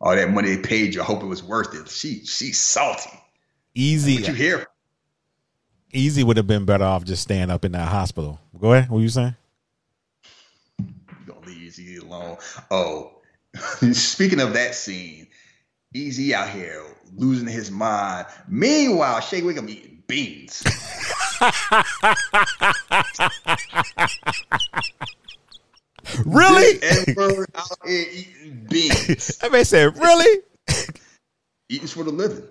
All 0.00 0.14
that 0.16 0.30
money 0.30 0.54
they 0.54 0.62
paid 0.62 0.94
you, 0.94 1.02
I 1.02 1.04
hope 1.04 1.22
it 1.22 1.26
was 1.26 1.42
worth 1.42 1.74
it. 1.74 1.88
She, 1.90 2.24
she's 2.24 2.58
salty. 2.58 3.10
Easy. 3.74 4.14
What 4.16 4.28
you 4.28 4.34
hear? 4.34 4.66
easy 5.92 6.22
would 6.22 6.36
have 6.36 6.46
been 6.46 6.64
better 6.64 6.84
off 6.84 7.04
just 7.04 7.20
staying 7.22 7.50
up 7.50 7.64
in 7.64 7.72
that 7.72 7.88
hospital. 7.88 8.40
Go 8.58 8.72
ahead. 8.72 8.88
What 8.90 9.00
you 9.00 9.08
saying? 9.08 9.34
Don't 11.26 11.46
leave 11.46 11.58
Easy 11.58 11.96
alone. 11.98 12.36
Oh, 12.70 13.19
speaking 13.92 14.40
of 14.40 14.52
that 14.54 14.74
scene, 14.74 15.26
Easy 15.92 16.32
out 16.34 16.48
here 16.50 16.84
losing 17.16 17.48
his 17.48 17.68
mind. 17.70 18.26
Meanwhile, 18.46 19.20
Shea 19.22 19.42
Whigham 19.42 19.68
eating 19.68 20.02
beans. 20.06 20.62
Really? 26.24 26.82
Edward 26.82 27.50
out 27.54 27.68
here 27.86 28.06
eating 28.12 28.66
beans. 28.68 29.36
That 29.40 29.52
man 29.52 29.64
said, 29.64 29.96
"Really?" 29.96 30.40
Eating 31.68 31.86
for 31.88 32.04
the 32.04 32.10
living. 32.10 32.44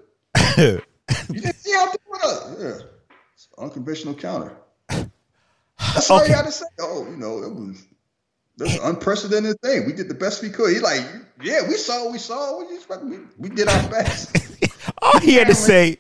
You 0.58 0.82
didn't 1.30 1.56
see 1.56 1.74
how 1.74 1.92
put 1.92 2.24
us. 2.24 2.56
Yeah. 2.60 2.86
It's 3.34 3.48
an 3.58 3.64
unconventional 3.64 4.14
counter. 4.14 4.56
That's 4.90 6.10
all 6.10 6.20
Okay. 6.22 6.30
you 6.30 6.36
got 6.36 6.46
to 6.46 6.52
say. 6.52 6.66
Oh, 6.80 7.06
you 7.10 7.18
know, 7.18 7.42
it 7.44 7.54
was 7.54 7.86
that's 8.60 8.76
an 8.76 8.84
unprecedented 8.84 9.60
thing. 9.62 9.86
We 9.86 9.94
did 9.94 10.10
the 10.10 10.14
best 10.14 10.44
we 10.44 10.50
could. 10.50 10.74
He 10.74 10.80
like, 10.80 11.02
yeah, 11.42 11.68
we 11.68 11.76
saw 11.76 12.04
what 12.04 12.12
we 12.12 12.20
saw. 12.20 12.60
We, 12.60 12.76
just, 12.76 13.04
we, 13.04 13.18
we 13.38 13.50
did 13.50 13.68
our 13.68 13.90
best. 13.90 14.38
All 15.02 15.20
he 15.20 15.36
had 15.36 15.48
to 15.48 15.56
say, 15.56 16.00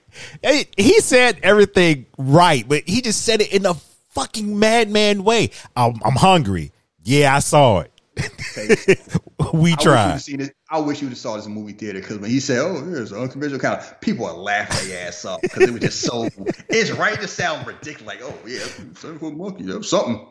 he 0.78 1.00
said 1.00 1.40
everything 1.42 2.06
right, 2.18 2.68
but 2.68 2.84
he 2.86 3.02
just 3.02 3.24
said 3.24 3.42
it 3.42 3.54
in 3.54 3.66
a 3.66 3.76
fucking 4.10 4.60
madman 4.60 5.24
way. 5.24 5.52
I'm, 5.76 6.02
I'm 6.04 6.16
hungry. 6.16 6.74
Yeah, 7.04 7.36
I 7.36 7.40
saw 7.40 7.80
it. 7.80 7.92
we 9.54 9.72
I 9.72 9.76
wish 9.76 9.76
tried. 9.76 10.10
have 10.10 10.22
seen 10.22 10.38
this. 10.40 10.52
I 10.70 10.80
wish 10.80 11.02
you 11.02 11.08
would 11.08 11.14
have 11.14 11.20
saw 11.20 11.38
this 11.38 11.46
in 11.46 11.54
movie 11.54 11.72
theater 11.72 12.02
because 12.02 12.18
when 12.18 12.30
he 12.30 12.42
said, 12.42 12.60
"Oh, 12.60 12.82
there's 12.82 13.14
an 13.14 13.22
unconventional 13.22 13.62
kind 13.62 13.80
of," 13.80 14.02
people 14.02 14.26
are 14.26 14.34
laughing 14.34 14.90
their 14.90 15.08
ass 15.08 15.24
off 15.24 15.42
because 15.42 15.64
it 15.64 15.72
was 15.72 15.82
just 15.82 16.02
so. 16.02 16.24
it's 16.70 16.92
right 16.92 17.20
to 17.20 17.28
sound 17.30 17.66
ridiculous. 17.66 18.06
Like, 18.06 18.22
oh 18.22 18.38
yeah, 18.46 18.60
foot 18.60 19.38
monkey, 19.38 19.82
something. 19.84 20.28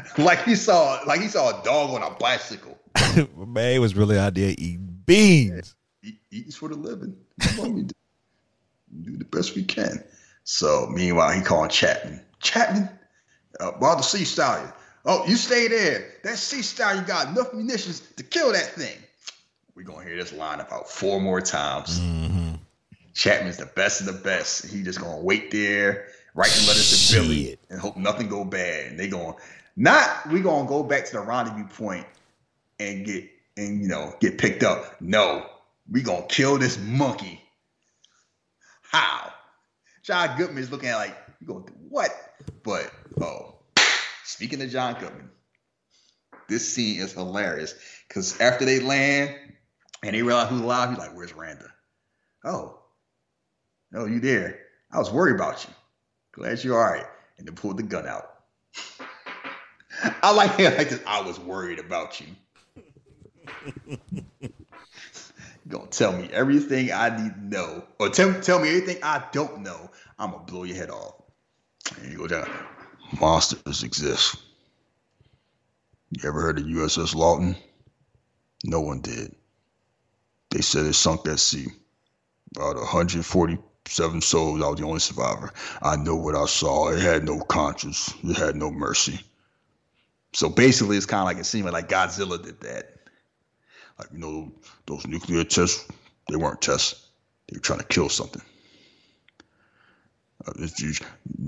like 0.18 0.42
he 0.44 0.54
saw, 0.54 1.00
like 1.06 1.20
he 1.20 1.28
saw 1.28 1.60
a 1.60 1.64
dog 1.64 1.90
on 1.90 2.02
a 2.02 2.14
bicycle. 2.16 2.78
Man, 3.36 3.72
it 3.72 3.78
was 3.78 3.94
really 3.94 4.18
out 4.18 4.34
there 4.34 4.50
eating 4.50 5.02
beans. 5.06 5.74
Eat, 6.02 6.20
eats 6.30 6.56
for 6.56 6.68
the 6.68 6.76
living. 6.76 7.16
That's 7.38 7.58
what 7.58 7.70
we 7.70 7.82
do. 7.82 7.94
do 9.02 9.16
the 9.16 9.24
best 9.24 9.54
we 9.54 9.64
can. 9.64 10.02
So 10.44 10.88
meanwhile, 10.92 11.30
he 11.30 11.40
called 11.40 11.70
Chapman. 11.70 12.20
Chapman, 12.40 12.88
uh, 13.60 13.72
while 13.78 13.96
the 13.96 14.02
sea 14.02 14.24
stallion. 14.24 14.72
Oh, 15.04 15.26
you 15.26 15.36
stay 15.36 15.68
there. 15.68 16.12
That 16.22 16.38
sea 16.38 16.62
stallion 16.62 17.04
got 17.04 17.28
enough 17.28 17.52
munitions 17.52 18.00
to 18.16 18.22
kill 18.22 18.52
that 18.52 18.74
thing. 18.74 18.96
We're 19.74 19.84
gonna 19.84 20.04
hear 20.04 20.16
this 20.16 20.32
line 20.32 20.60
about 20.60 20.88
four 20.88 21.20
more 21.20 21.40
times. 21.40 22.00
Chapman's 23.14 23.56
the 23.56 23.66
best 23.66 24.00
of 24.00 24.06
the 24.06 24.12
best. 24.12 24.66
He 24.66 24.82
just 24.82 25.00
gonna 25.00 25.20
wait 25.20 25.50
there, 25.50 26.06
write 26.34 26.50
the 26.50 26.66
letters 26.66 27.08
to 27.08 27.14
Billy, 27.14 27.56
and 27.68 27.80
hope 27.80 27.96
nothing 27.96 28.28
go 28.28 28.44
bad. 28.44 28.90
And 28.90 29.00
they 29.00 29.08
going 29.08 29.34
not 29.76 30.28
we 30.30 30.40
gonna 30.40 30.68
go 30.68 30.82
back 30.82 31.06
to 31.06 31.12
the 31.12 31.20
rendezvous 31.20 31.66
point 31.66 32.06
and 32.78 33.04
get 33.04 33.28
and 33.56 33.80
you 33.82 33.88
know 33.88 34.14
get 34.20 34.38
picked 34.38 34.62
up. 34.62 35.00
No, 35.00 35.46
we 35.90 36.02
gonna 36.02 36.26
kill 36.26 36.58
this 36.58 36.78
monkey. 36.78 37.40
How? 38.82 39.32
John 40.02 40.36
Goodman 40.36 40.62
is 40.62 40.70
looking 40.70 40.88
at 40.88 40.96
like 40.96 41.16
you 41.40 41.46
gonna 41.46 41.64
do 41.64 41.72
what? 41.88 42.10
But 42.62 42.90
oh, 43.20 43.56
speaking 44.24 44.60
of 44.62 44.70
John 44.70 44.94
Goodman, 45.00 45.30
this 46.48 46.72
scene 46.72 47.00
is 47.00 47.12
hilarious 47.12 47.74
because 48.08 48.40
after 48.40 48.64
they 48.64 48.80
land 48.80 49.34
and 50.02 50.14
they 50.14 50.22
realize 50.22 50.48
who's 50.48 50.60
alive, 50.60 50.90
he's 50.90 50.98
like, 50.98 51.16
"Where's 51.16 51.34
Randa?" 51.34 51.72
Oh, 52.44 52.80
no, 53.92 54.06
you 54.06 54.20
there? 54.20 54.58
I 54.90 54.98
was 54.98 55.12
worried 55.12 55.36
about 55.36 55.64
you. 55.64 55.72
Glad 56.32 56.64
you're 56.64 56.76
all 56.76 56.92
right. 56.92 57.06
And 57.38 57.46
then 57.46 57.54
pulled 57.54 57.76
the 57.76 57.82
gun 57.82 58.06
out. 58.06 58.28
I 60.22 60.32
like 60.32 60.58
it 60.58 60.76
like 60.76 60.90
this. 60.90 61.02
I 61.06 61.20
was 61.22 61.38
worried 61.38 61.78
about 61.78 62.20
you. 62.20 62.26
you 63.96 64.38
gonna 65.68 65.86
tell 65.86 66.12
me 66.12 66.28
everything 66.32 66.92
I 66.92 67.08
need 67.10 67.34
to 67.34 67.44
know, 67.44 67.84
or 67.98 68.08
tell 68.08 68.40
tell 68.40 68.58
me 68.58 68.68
everything 68.68 69.02
I 69.02 69.24
don't 69.32 69.62
know. 69.62 69.90
I'm 70.18 70.32
gonna 70.32 70.44
blow 70.44 70.64
your 70.64 70.76
head 70.76 70.90
off. 70.90 71.14
And 72.00 72.12
you 72.12 72.18
go 72.18 72.26
down. 72.26 72.50
Monsters 73.20 73.82
exist. 73.82 74.36
You 76.10 76.28
ever 76.28 76.40
heard 76.40 76.58
of 76.58 76.64
USS 76.66 77.14
Lawton? 77.14 77.56
No 78.64 78.80
one 78.80 79.00
did. 79.00 79.34
They 80.50 80.60
said 80.60 80.86
it 80.86 80.94
sunk 80.94 81.26
at 81.26 81.40
sea. 81.40 81.66
About 82.54 82.76
147 82.76 84.20
souls, 84.20 84.62
I 84.62 84.68
was 84.68 84.78
the 84.78 84.84
only 84.84 85.00
survivor. 85.00 85.52
I 85.80 85.96
know 85.96 86.16
what 86.16 86.34
I 86.34 86.44
saw. 86.46 86.90
It 86.90 87.00
had 87.00 87.24
no 87.24 87.40
conscience. 87.40 88.12
It 88.22 88.36
had 88.36 88.56
no 88.56 88.70
mercy. 88.70 89.20
So 90.32 90.48
basically, 90.48 90.96
it's 90.96 91.06
kind 91.06 91.20
of 91.20 91.26
like 91.26 91.38
it 91.38 91.44
seemed 91.44 91.70
like 91.70 91.88
Godzilla 91.88 92.42
did 92.42 92.60
that. 92.60 92.96
Like 93.98 94.08
you 94.12 94.18
know, 94.18 94.52
those 94.86 95.06
nuclear 95.06 95.44
tests, 95.44 95.86
they 96.28 96.36
weren't 96.36 96.62
tests. 96.62 97.06
They 97.48 97.56
were 97.56 97.60
trying 97.60 97.80
to 97.80 97.84
kill 97.84 98.08
something. 98.08 98.42
Uh, 100.46 100.52
it's 100.58 100.80
these 100.80 101.00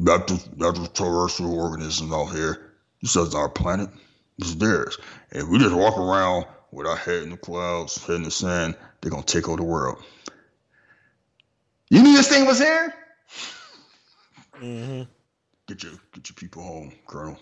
just, 0.04 0.94
terrestrial 0.94 1.58
organisms 1.58 2.12
out 2.12 2.26
here. 2.26 2.72
This 3.00 3.16
isn't 3.16 3.34
our 3.34 3.48
planet. 3.48 3.90
This 4.38 4.48
is 4.48 4.56
theirs. 4.58 4.98
And 5.32 5.48
we 5.48 5.58
just 5.58 5.74
walk 5.74 5.96
around 5.96 6.46
with 6.70 6.86
our 6.86 6.96
head 6.96 7.22
in 7.22 7.30
the 7.30 7.36
clouds, 7.36 8.04
head 8.04 8.16
in 8.16 8.22
the 8.22 8.30
sand. 8.30 8.76
They're 9.00 9.10
gonna 9.10 9.22
take 9.22 9.48
over 9.48 9.56
the 9.56 9.62
world. 9.62 10.02
You 11.88 12.02
knew 12.02 12.14
this 12.16 12.28
thing 12.28 12.46
was 12.46 12.58
here? 12.58 12.94
Mhm. 14.54 15.08
Get 15.66 15.82
your 15.82 15.92
get 16.12 16.28
your 16.28 16.34
people 16.34 16.62
home, 16.62 16.92
Colonel. 17.06 17.38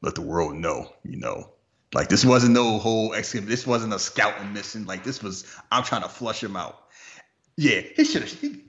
Let 0.00 0.14
the 0.14 0.22
world 0.22 0.54
know, 0.54 0.92
you 1.02 1.18
know. 1.18 1.52
Like 1.94 2.08
this 2.08 2.24
wasn't 2.24 2.54
no 2.54 2.78
whole 2.78 3.14
excavation. 3.14 3.48
This 3.48 3.66
wasn't 3.66 3.94
a 3.94 3.98
scouting 3.98 4.52
mission. 4.52 4.86
Like 4.86 5.04
this 5.04 5.22
was, 5.22 5.46
I'm 5.72 5.82
trying 5.82 6.02
to 6.02 6.08
flush 6.08 6.42
him 6.42 6.56
out. 6.56 6.78
Yeah, 7.56 7.80
he 7.96 8.04
should 8.04 8.22
have. 8.22 8.60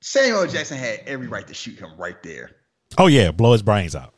Samuel 0.00 0.46
Jackson 0.46 0.78
had 0.78 1.00
every 1.06 1.26
right 1.26 1.46
to 1.46 1.54
shoot 1.54 1.78
him 1.78 1.96
right 1.98 2.22
there. 2.22 2.50
Oh 2.96 3.06
yeah, 3.06 3.30
blow 3.30 3.52
his 3.52 3.62
brains 3.62 3.96
out. 3.96 4.14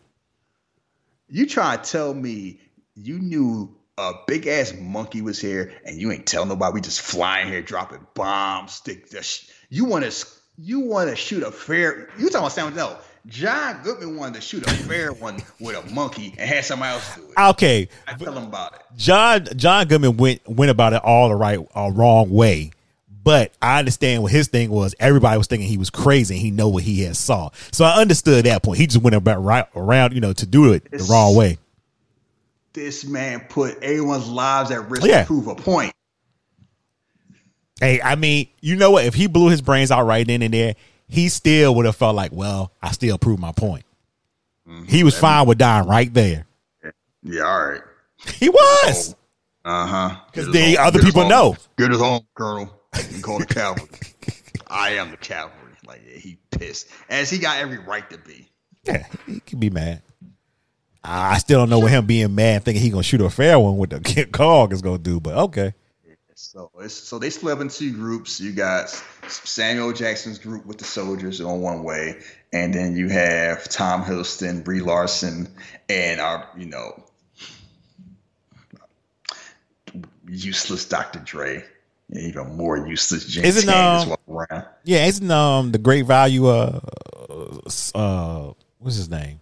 You 1.28 1.46
try 1.46 1.76
to 1.76 1.90
tell 1.90 2.12
me 2.14 2.60
you 2.94 3.18
knew 3.18 3.76
a 3.98 4.12
big 4.26 4.46
ass 4.46 4.74
monkey 4.78 5.22
was 5.22 5.40
here, 5.40 5.72
and 5.84 5.96
you 5.96 6.12
ain't 6.12 6.26
telling 6.26 6.48
nobody. 6.48 6.74
We 6.74 6.80
just 6.80 7.00
flying 7.00 7.48
here, 7.48 7.62
dropping 7.62 8.06
bombs, 8.14 8.72
stick. 8.72 9.08
This. 9.08 9.50
You 9.70 9.86
want 9.86 10.04
to 10.04 10.26
you 10.58 10.80
want 10.80 11.10
to 11.10 11.16
shoot 11.16 11.42
a 11.42 11.50
fair? 11.50 12.10
You 12.18 12.26
talking 12.26 12.38
about 12.38 12.52
Samuel? 12.52 12.76
No, 12.76 12.98
John 13.26 13.82
Goodman 13.82 14.16
wanted 14.16 14.34
to 14.36 14.40
shoot 14.40 14.66
a 14.66 14.70
fair 14.70 15.12
one 15.12 15.42
with 15.58 15.76
a 15.76 15.94
monkey 15.94 16.34
and 16.38 16.48
had 16.48 16.64
somebody 16.64 16.92
else 16.94 17.16
do 17.16 17.22
it. 17.22 17.38
Okay, 17.50 17.88
I 18.06 18.14
tell 18.14 18.32
him 18.36 18.44
about 18.44 18.74
it. 18.74 18.82
John 18.96 19.46
John 19.56 19.86
Goodman 19.88 20.16
went 20.16 20.48
went 20.48 20.70
about 20.70 20.92
it 20.92 21.02
all 21.02 21.28
the 21.28 21.34
right, 21.34 21.58
all 21.74 21.90
wrong 21.90 22.30
way. 22.30 22.70
But 23.24 23.52
I 23.60 23.80
understand 23.80 24.22
what 24.22 24.30
his 24.30 24.46
thing 24.46 24.70
was. 24.70 24.94
Everybody 25.00 25.36
was 25.36 25.48
thinking 25.48 25.66
he 25.68 25.78
was 25.78 25.90
crazy. 25.90 26.36
and 26.36 26.40
He 26.40 26.52
know 26.52 26.68
what 26.68 26.84
he 26.84 27.02
had 27.02 27.16
saw. 27.16 27.50
So 27.72 27.84
I 27.84 28.00
understood 28.00 28.46
that 28.46 28.62
point. 28.62 28.78
He 28.78 28.86
just 28.86 29.02
went 29.02 29.16
about 29.16 29.42
right 29.42 29.66
around, 29.74 30.12
you 30.14 30.20
know, 30.20 30.32
to 30.32 30.46
do 30.46 30.72
it 30.72 30.88
the 30.92 31.04
wrong 31.10 31.34
way. 31.34 31.58
This 32.72 33.04
man 33.04 33.40
put 33.48 33.82
everyone's 33.82 34.28
lives 34.28 34.70
at 34.70 34.88
risk 34.88 35.02
oh, 35.02 35.06
Yeah. 35.08 35.22
to 35.22 35.26
prove 35.26 35.48
a 35.48 35.56
point. 35.56 35.92
Hey, 37.80 38.00
I 38.00 38.14
mean, 38.14 38.46
you 38.60 38.76
know 38.76 38.92
what? 38.92 39.04
If 39.04 39.14
he 39.14 39.26
blew 39.26 39.48
his 39.50 39.60
brains 39.60 39.90
out 39.90 40.06
right 40.06 40.24
then 40.24 40.42
and 40.42 40.54
there, 40.54 40.76
he 41.08 41.28
still 41.28 41.74
would 41.74 41.86
have 41.86 41.96
felt 41.96 42.16
like, 42.16 42.32
well, 42.32 42.72
I 42.82 42.92
still 42.92 43.18
proved 43.18 43.40
my 43.40 43.52
point. 43.52 43.84
He 44.88 45.04
was 45.04 45.16
fine 45.16 45.46
with 45.46 45.58
dying 45.58 45.86
right 45.86 46.12
there. 46.12 46.46
Yeah, 47.22 47.42
all 47.42 47.66
right. 47.68 47.82
He 48.34 48.48
was. 48.48 49.14
Uh 49.64 49.86
huh. 49.86 50.16
Because 50.32 50.52
the 50.52 50.78
other 50.78 51.00
people 51.00 51.28
know. 51.28 51.56
Get 51.76 51.92
us 51.92 52.00
home, 52.00 52.26
Colonel. 52.34 52.72
You 53.10 53.22
call 53.22 53.38
the 53.38 53.46
cavalry. 53.46 53.88
I 54.66 54.90
am 54.90 55.10
the 55.10 55.16
cavalry. 55.16 55.72
Like 55.86 56.02
yeah, 56.04 56.18
he 56.18 56.38
pissed, 56.50 56.88
as 57.08 57.30
he 57.30 57.38
got 57.38 57.58
every 57.58 57.78
right 57.78 58.08
to 58.10 58.18
be. 58.18 58.48
Yeah, 58.84 59.06
he 59.26 59.40
could 59.40 59.60
be 59.60 59.70
mad. 59.70 60.02
I 61.04 61.38
still 61.38 61.60
don't 61.60 61.70
know 61.70 61.78
what 61.78 61.92
him 61.92 62.06
being 62.06 62.34
mad 62.34 62.64
thinking 62.64 62.82
he 62.82 62.90
gonna 62.90 63.04
shoot 63.04 63.20
a 63.20 63.30
fair 63.30 63.58
one 63.58 63.76
with 63.76 63.90
the 63.90 64.00
kid 64.00 64.32
cog 64.32 64.72
is 64.72 64.82
gonna 64.82 64.98
do, 64.98 65.20
but 65.20 65.36
okay. 65.36 65.74
So 66.38 66.70
it's 66.80 66.92
so 66.92 67.18
they 67.18 67.30
split 67.30 67.54
up 67.54 67.62
in 67.62 67.68
two 67.70 67.94
groups. 67.94 68.38
You 68.38 68.52
got 68.52 68.90
Samuel 69.26 69.94
Jackson's 69.94 70.38
group 70.38 70.66
with 70.66 70.76
the 70.76 70.84
soldiers 70.84 71.40
on 71.40 71.62
one 71.62 71.82
way, 71.82 72.20
and 72.52 72.74
then 72.74 72.94
you 72.94 73.08
have 73.08 73.66
Tom 73.70 74.02
Hiddleston, 74.02 74.62
Brie 74.62 74.82
Larson, 74.82 75.48
and 75.88 76.20
our 76.20 76.46
you 76.54 76.66
know 76.66 77.02
useless 80.28 80.84
Dr. 80.84 81.20
Dre, 81.20 81.64
even 82.10 82.54
more 82.54 82.86
useless 82.86 83.24
James 83.24 83.56
Isn't, 83.56 83.70
um, 83.70 84.10
walking 84.10 84.34
around. 84.34 84.66
Yeah, 84.84 85.06
isn't 85.06 85.30
um 85.30 85.72
the 85.72 85.78
great 85.78 86.04
value 86.04 86.48
uh 86.48 86.80
uh 87.94 88.52
what's 88.78 88.96
his 88.96 89.08
name? 89.08 89.40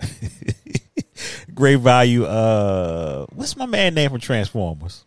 great 1.54 1.80
value 1.80 2.24
uh 2.24 3.26
what's 3.32 3.56
my 3.56 3.66
man 3.66 3.94
name 3.94 4.10
from 4.10 4.20
Transformers? 4.20 5.04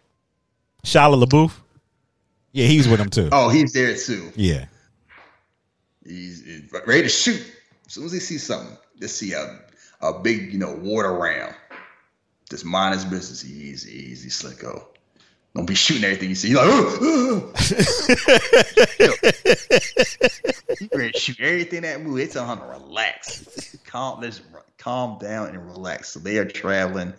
Shia 0.85 1.23
LaBeouf? 1.23 1.51
Yeah, 2.51 2.67
he's 2.67 2.87
with 2.87 2.99
him 2.99 3.09
too. 3.09 3.29
Oh, 3.31 3.49
he's 3.49 3.73
there 3.73 3.95
too. 3.95 4.31
Yeah. 4.35 4.65
He's 6.05 6.45
he's 6.45 6.71
ready 6.85 7.03
to 7.03 7.09
shoot. 7.09 7.41
As 7.87 7.93
soon 7.93 8.05
as 8.05 8.11
he 8.11 8.19
sees 8.19 8.43
something, 8.43 8.77
just 8.99 9.17
see 9.17 9.33
a 9.33 9.59
a 10.01 10.19
big, 10.19 10.53
you 10.53 10.59
know, 10.59 10.73
water 10.73 11.13
ram. 11.13 11.53
Just 12.49 12.65
mind 12.65 12.93
his 12.93 13.05
business. 13.05 13.45
Easy, 13.45 14.11
easy, 14.11 14.29
Slivko. 14.29 14.83
Don't 15.55 15.65
be 15.65 15.75
shooting 15.75 16.03
everything 16.03 16.29
you 16.29 16.35
see. 16.35 16.49
You're 16.49 16.65
like, 16.65 16.73
"Ugh, 16.73 17.01
ugh." 17.01 17.55
you 20.81 20.89
ready 20.97 21.11
to 21.11 21.19
shoot 21.19 21.39
everything 21.39 21.83
that 21.83 22.01
move. 22.01 22.17
They 22.17 22.27
tell 22.27 22.47
him 22.51 22.57
to 22.59 22.65
relax. 22.65 23.77
Calm, 23.85 24.19
let's 24.19 24.41
calm 24.77 25.19
down 25.19 25.49
and 25.49 25.65
relax. 25.65 26.09
So 26.09 26.19
they 26.19 26.37
are 26.37 26.45
traveling, 26.45 27.13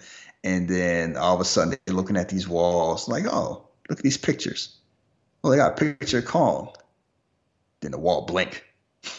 and 0.45 0.69
then 0.69 1.17
all 1.17 1.35
of 1.35 1.41
a 1.41 1.45
sudden 1.45 1.77
they're 1.85 1.97
looking 1.97 2.19
at 2.19 2.29
these 2.29 2.47
walls, 2.47 3.09
like, 3.09 3.25
oh, 3.27 3.67
look 3.89 3.99
at 3.99 4.05
these 4.05 4.19
pictures. 4.19 4.77
Oh, 5.43 5.51
they 5.51 5.57
got 5.57 5.73
a 5.73 5.95
picture 5.95 6.19
of 6.19 6.27
Kong. 6.27 6.71
Then 7.81 7.91
the 7.91 7.99
wall 7.99 8.27
blink. 8.27 8.63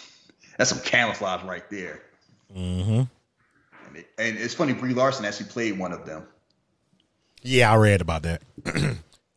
That's 0.58 0.70
some 0.70 0.80
camouflage 0.80 1.44
right 1.44 1.68
there. 1.70 2.04
Mm-hmm. 2.56 2.92
And, 2.92 3.10
it, 3.96 4.08
and 4.20 4.38
it's 4.38 4.54
funny, 4.54 4.74
Brie 4.74 4.94
Larson 4.94 5.26
actually 5.26 5.48
played 5.48 5.78
one 5.78 5.92
of 5.92 6.06
them. 6.06 6.26
Yeah, 7.42 7.72
I 7.72 7.76
read 7.76 8.02
about 8.02 8.24
that. 8.24 8.44
I 8.66 8.72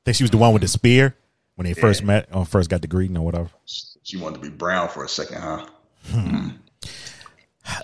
think 0.04 0.16
she 0.16 0.22
was 0.22 0.30
the 0.30 0.38
one 0.38 0.52
with 0.52 0.62
the 0.62 0.68
spear 0.68 1.16
when 1.56 1.66
they 1.66 1.74
first 1.74 2.02
met 2.02 2.28
or 2.32 2.46
first 2.46 2.70
got 2.70 2.82
the 2.82 2.86
greeting 2.86 3.16
or 3.16 3.24
whatever. 3.24 3.50
She 3.64 4.16
wanted 4.16 4.42
to 4.42 4.50
be 4.50 4.54
brown 4.54 4.88
for 4.88 5.04
a 5.04 5.08
second, 5.08 5.40
huh? 5.40 5.66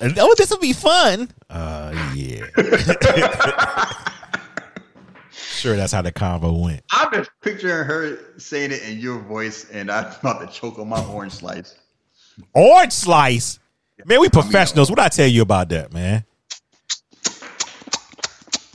Oh, 0.00 0.34
this 0.36 0.50
will 0.50 0.58
be 0.58 0.72
fun. 0.72 1.30
Uh 1.50 2.12
yeah. 2.14 2.46
sure 5.30 5.76
that's 5.76 5.92
how 5.92 6.02
the 6.02 6.12
convo 6.12 6.62
went. 6.62 6.82
I'm 6.90 7.12
just 7.12 7.30
picturing 7.40 7.86
her 7.86 8.18
saying 8.38 8.72
it 8.72 8.82
in 8.88 8.98
your 8.98 9.18
voice, 9.18 9.68
and 9.70 9.90
I'm 9.90 10.12
about 10.20 10.40
to 10.40 10.46
choke 10.46 10.78
on 10.78 10.88
my 10.88 11.04
orange 11.06 11.32
slice. 11.32 11.74
Orange 12.54 12.92
slice. 12.92 13.58
Man, 14.04 14.20
we 14.20 14.28
professionals. 14.28 14.90
What 14.90 14.98
I 14.98 15.08
tell 15.08 15.26
you 15.28 15.42
about 15.42 15.68
that, 15.70 15.92
man? 15.92 16.24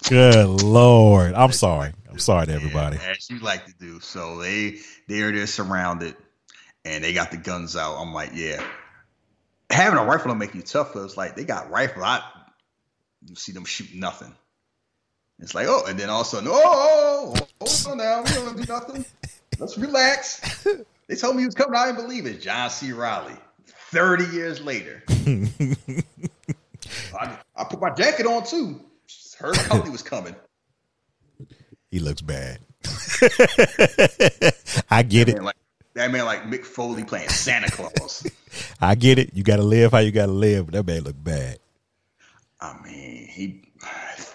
Good 0.08 0.64
lord. 0.64 1.34
I'm 1.36 1.52
sorry. 1.52 1.94
I'm 2.10 2.18
sorry 2.18 2.48
to 2.48 2.54
everybody. 2.54 2.98
Yeah, 2.98 3.12
as 3.12 3.30
you 3.30 3.40
like 3.40 3.66
to 3.68 3.74
do. 3.74 4.00
So 4.00 4.40
they 4.40 4.78
they're 5.08 5.32
there 5.32 5.46
surrounded, 5.46 6.16
and 6.86 7.04
they 7.04 7.14
got 7.14 7.30
the 7.32 7.38
guns 7.38 7.76
out. 7.76 7.98
I'm 7.98 8.14
like, 8.14 8.32
yeah. 8.34 8.64
Having 9.70 10.00
a 10.00 10.06
rifle 10.06 10.30
will 10.30 10.36
make 10.36 10.56
you 10.56 10.62
tough. 10.62 10.94
Cause 10.94 11.18
like 11.18 11.36
they 11.36 11.44
got 11.44 11.70
rifle. 11.70 12.04
I 12.04 12.24
you 13.26 13.36
see 13.36 13.52
them 13.52 13.66
shoot 13.66 13.94
nothing. 13.94 14.34
It's 15.40 15.56
like 15.56 15.68
oh, 15.68 15.86
and 15.88 15.98
then 15.98 16.10
all 16.10 16.22
of 16.22 16.28
a 16.28 16.30
sudden, 16.30 16.50
oh, 16.52 16.62
oh, 16.64 17.34
oh, 17.62 17.66
hold 17.66 17.92
on 17.92 17.98
now, 17.98 18.24
we 18.24 18.32
don't 18.32 18.58
do 18.58 18.66
nothing. 18.66 19.06
Let's 19.58 19.78
relax. 19.78 20.66
They 21.08 21.16
told 21.16 21.36
me 21.36 21.42
he 21.42 21.48
was 21.48 21.56
coming. 21.56 21.76
I 21.76 21.88
didn't 21.88 22.04
believe 22.04 22.26
it. 22.26 22.42
John 22.42 22.70
C. 22.70 22.92
Reilly. 22.92 23.36
Thirty 23.92 24.26
years 24.26 24.62
later, 24.62 25.02
I, 25.10 27.38
I 27.56 27.64
put 27.64 27.82
my 27.82 27.90
jacket 27.90 28.28
on 28.28 28.46
too. 28.46 28.80
Heard 29.40 29.56
company 29.56 29.90
was 29.90 30.04
coming. 30.04 30.36
He 31.90 32.00
looks 32.00 32.22
bad. 32.22 32.60
I 34.90 35.04
get 35.04 35.30
it. 35.30 35.42
Like 35.42 35.56
that 35.96 36.12
man, 36.12 36.26
like 36.26 36.44
Mick 36.44 36.66
Foley 36.66 37.04
playing 37.04 37.30
Santa 37.30 37.70
Claus. 37.72 38.26
I 38.82 38.96
get 38.96 39.20
it. 39.20 39.32
You 39.34 39.44
gotta 39.44 39.64
live 39.64 39.92
how 39.92 40.00
you 40.00 40.12
gotta 40.12 40.32
live, 40.32 40.68
but 40.68 40.74
that 40.74 40.86
man 40.86 41.04
look 41.04 41.22
bad. 41.22 41.60
I 42.62 42.78
mean, 42.84 43.28
he 43.28 43.72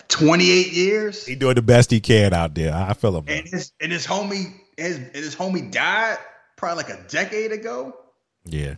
28 0.08 0.72
years, 0.72 1.26
He 1.26 1.34
doing 1.34 1.54
the 1.56 1.62
best 1.62 1.90
he 1.90 2.00
can 2.00 2.32
out 2.32 2.54
there. 2.54 2.72
I 2.74 2.94
feel 2.94 3.16
him. 3.16 3.24
and 3.28 3.46
his 3.46 3.72
and 3.80 3.90
his 3.92 4.06
homie 4.06 4.54
his 4.76 4.96
and 4.96 5.14
his 5.14 5.34
homie 5.34 5.70
died 5.70 6.18
probably 6.56 6.84
like 6.84 6.92
a 6.92 7.02
decade 7.08 7.52
ago. 7.52 7.96
Yeah. 8.44 8.76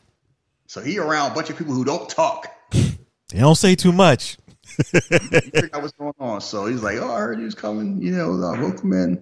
So 0.66 0.81
he 0.81 0.99
around 0.99 1.33
a 1.33 1.35
bunch 1.35 1.51
of 1.51 1.57
people 1.57 1.74
who 1.74 1.85
don't 1.85 2.09
talk. 2.09 2.49
They 3.31 3.41
don't 3.41 3.57
say 3.57 3.74
too 3.74 3.91
much. 3.91 4.39
He 4.77 4.83
figured 5.01 5.70
out 5.74 5.83
what's 5.83 5.95
going 5.95 6.14
on. 6.20 6.41
So 6.41 6.66
he's 6.66 6.81
like, 6.81 6.99
"Oh, 6.99 7.12
I 7.12 7.18
heard 7.18 7.41
you 7.41 7.45
was 7.45 7.57
coming. 7.57 8.01
You 8.01 8.12
know, 8.12 8.35
uh, 8.35 8.53
welcome 8.61 8.93
in. 8.93 9.20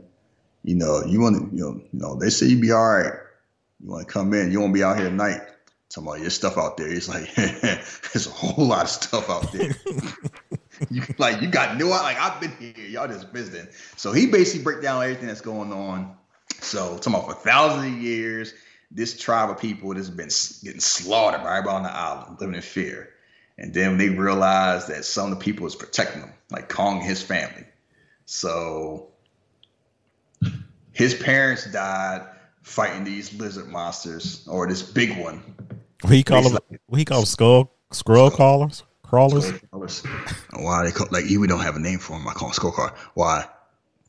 You 0.62 0.74
know, 0.74 1.02
you 1.06 1.22
want 1.22 1.36
to, 1.36 1.56
you 1.56 1.62
know, 1.62 1.80
you 1.90 1.98
know, 1.98 2.14
they 2.14 2.28
say 2.28 2.46
you 2.46 2.60
be 2.60 2.70
all 2.70 2.86
right. 2.86 3.14
You 3.84 3.90
want 3.90 4.06
to 4.08 4.12
come 4.12 4.32
in. 4.32 4.50
You 4.50 4.60
want 4.60 4.70
to 4.72 4.74
be 4.74 4.82
out 4.82 4.96
here 4.96 5.10
tonight. 5.10 5.42
Talking 5.90 6.08
about 6.08 6.20
your 6.20 6.30
stuff 6.30 6.56
out 6.56 6.78
there. 6.78 6.88
He's 6.88 7.08
like, 7.08 7.32
there's 7.34 8.26
a 8.26 8.30
whole 8.30 8.66
lot 8.66 8.84
of 8.84 8.88
stuff 8.88 9.28
out 9.28 9.52
there. 9.52 9.76
you 10.90 11.02
like, 11.18 11.42
you 11.42 11.48
got 11.48 11.76
no, 11.76 11.88
like 11.88 12.18
I've 12.18 12.40
been 12.40 12.56
here. 12.58 12.86
Y'all 12.86 13.06
just 13.06 13.28
visiting. 13.28 13.68
So 13.96 14.12
he 14.12 14.26
basically 14.26 14.64
break 14.64 14.80
down 14.80 15.02
everything 15.02 15.26
that's 15.26 15.42
going 15.42 15.70
on. 15.70 16.16
So 16.60 16.96
talking 16.96 17.14
about 17.14 17.26
for 17.26 17.34
thousands 17.34 17.94
of 17.94 18.02
years, 18.02 18.54
this 18.90 19.18
tribe 19.18 19.50
of 19.50 19.60
people 19.60 19.94
has 19.94 20.08
been 20.08 20.30
getting 20.64 20.80
slaughtered 20.80 21.42
by 21.42 21.58
everybody 21.58 21.76
on 21.76 21.82
the 21.82 21.92
island, 21.92 22.40
living 22.40 22.54
in 22.54 22.62
fear. 22.62 23.10
And 23.58 23.74
then 23.74 23.98
they 23.98 24.08
realized 24.08 24.88
that 24.88 25.04
some 25.04 25.30
of 25.30 25.38
the 25.38 25.44
people 25.44 25.64
was 25.64 25.76
protecting 25.76 26.22
them, 26.22 26.32
like 26.50 26.70
Kong 26.70 26.98
and 26.98 27.06
his 27.06 27.22
family. 27.22 27.66
So 28.24 29.08
his 30.92 31.14
parents 31.14 31.70
died 31.70 32.26
fighting 32.64 33.04
these 33.04 33.32
lizard 33.34 33.68
monsters, 33.68 34.44
or 34.48 34.66
this 34.66 34.82
big 34.82 35.16
one. 35.16 35.42
What 36.00 36.12
he 36.12 36.24
call 36.24 36.42
them? 36.42 36.58
What 36.86 36.98
he 36.98 37.04
call 37.04 37.20
them? 37.20 37.26
Skull 37.26 37.70
scroll 37.92 38.30
crawlers? 38.30 38.82
Crawlers? 39.02 39.52
Why 40.52 40.84
they 40.84 40.90
call 40.90 41.06
like 41.12 41.24
we 41.24 41.46
don't 41.46 41.60
have 41.60 41.76
a 41.76 41.80
name 41.80 42.00
for 42.00 42.14
him? 42.14 42.26
I 42.26 42.32
call 42.32 42.48
him 42.48 42.54
Skullcar. 42.54 42.96
Why? 43.14 43.44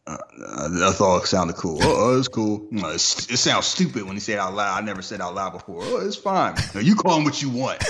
Uh, 0.08 0.18
I 0.38 0.92
thought 0.92 1.24
it 1.24 1.28
sounded 1.28 1.56
cool. 1.56 1.80
Oh, 1.82 2.12
oh, 2.14 2.20
it's 2.20 2.28
cool. 2.28 2.68
No, 2.70 2.90
it's, 2.90 3.30
it 3.30 3.38
sounds 3.38 3.66
stupid 3.66 4.04
when 4.04 4.14
he 4.14 4.20
said 4.20 4.34
it 4.34 4.40
out 4.40 4.54
loud. 4.54 4.82
I 4.82 4.86
never 4.86 5.02
said 5.02 5.20
out 5.20 5.34
loud 5.34 5.54
before. 5.54 5.82
Oh, 5.84 6.06
it's 6.06 6.16
fine. 6.16 6.56
No, 6.76 6.80
you 6.80 6.96
call 6.96 7.18
him 7.18 7.24
what 7.24 7.42
you 7.42 7.50
want. 7.50 7.84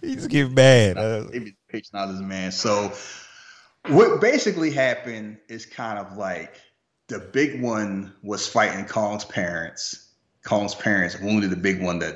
He's 0.00 0.28
getting 0.28 0.54
mad. 0.54 0.96
Uh, 0.96 1.24
Maybe 1.30 1.56
patronize 1.68 2.12
this 2.12 2.20
man. 2.20 2.52
So 2.52 2.92
what 3.88 4.20
basically 4.20 4.70
happened 4.70 5.38
is 5.48 5.66
kind 5.66 5.98
of 5.98 6.16
like 6.16 6.54
the 7.10 7.18
big 7.18 7.60
one 7.60 8.12
was 8.22 8.46
fighting 8.46 8.86
Kong's 8.86 9.24
parents. 9.24 10.08
Kong's 10.44 10.74
parents 10.74 11.20
wounded 11.20 11.50
the 11.50 11.56
big 11.56 11.82
one 11.82 11.98
that 11.98 12.14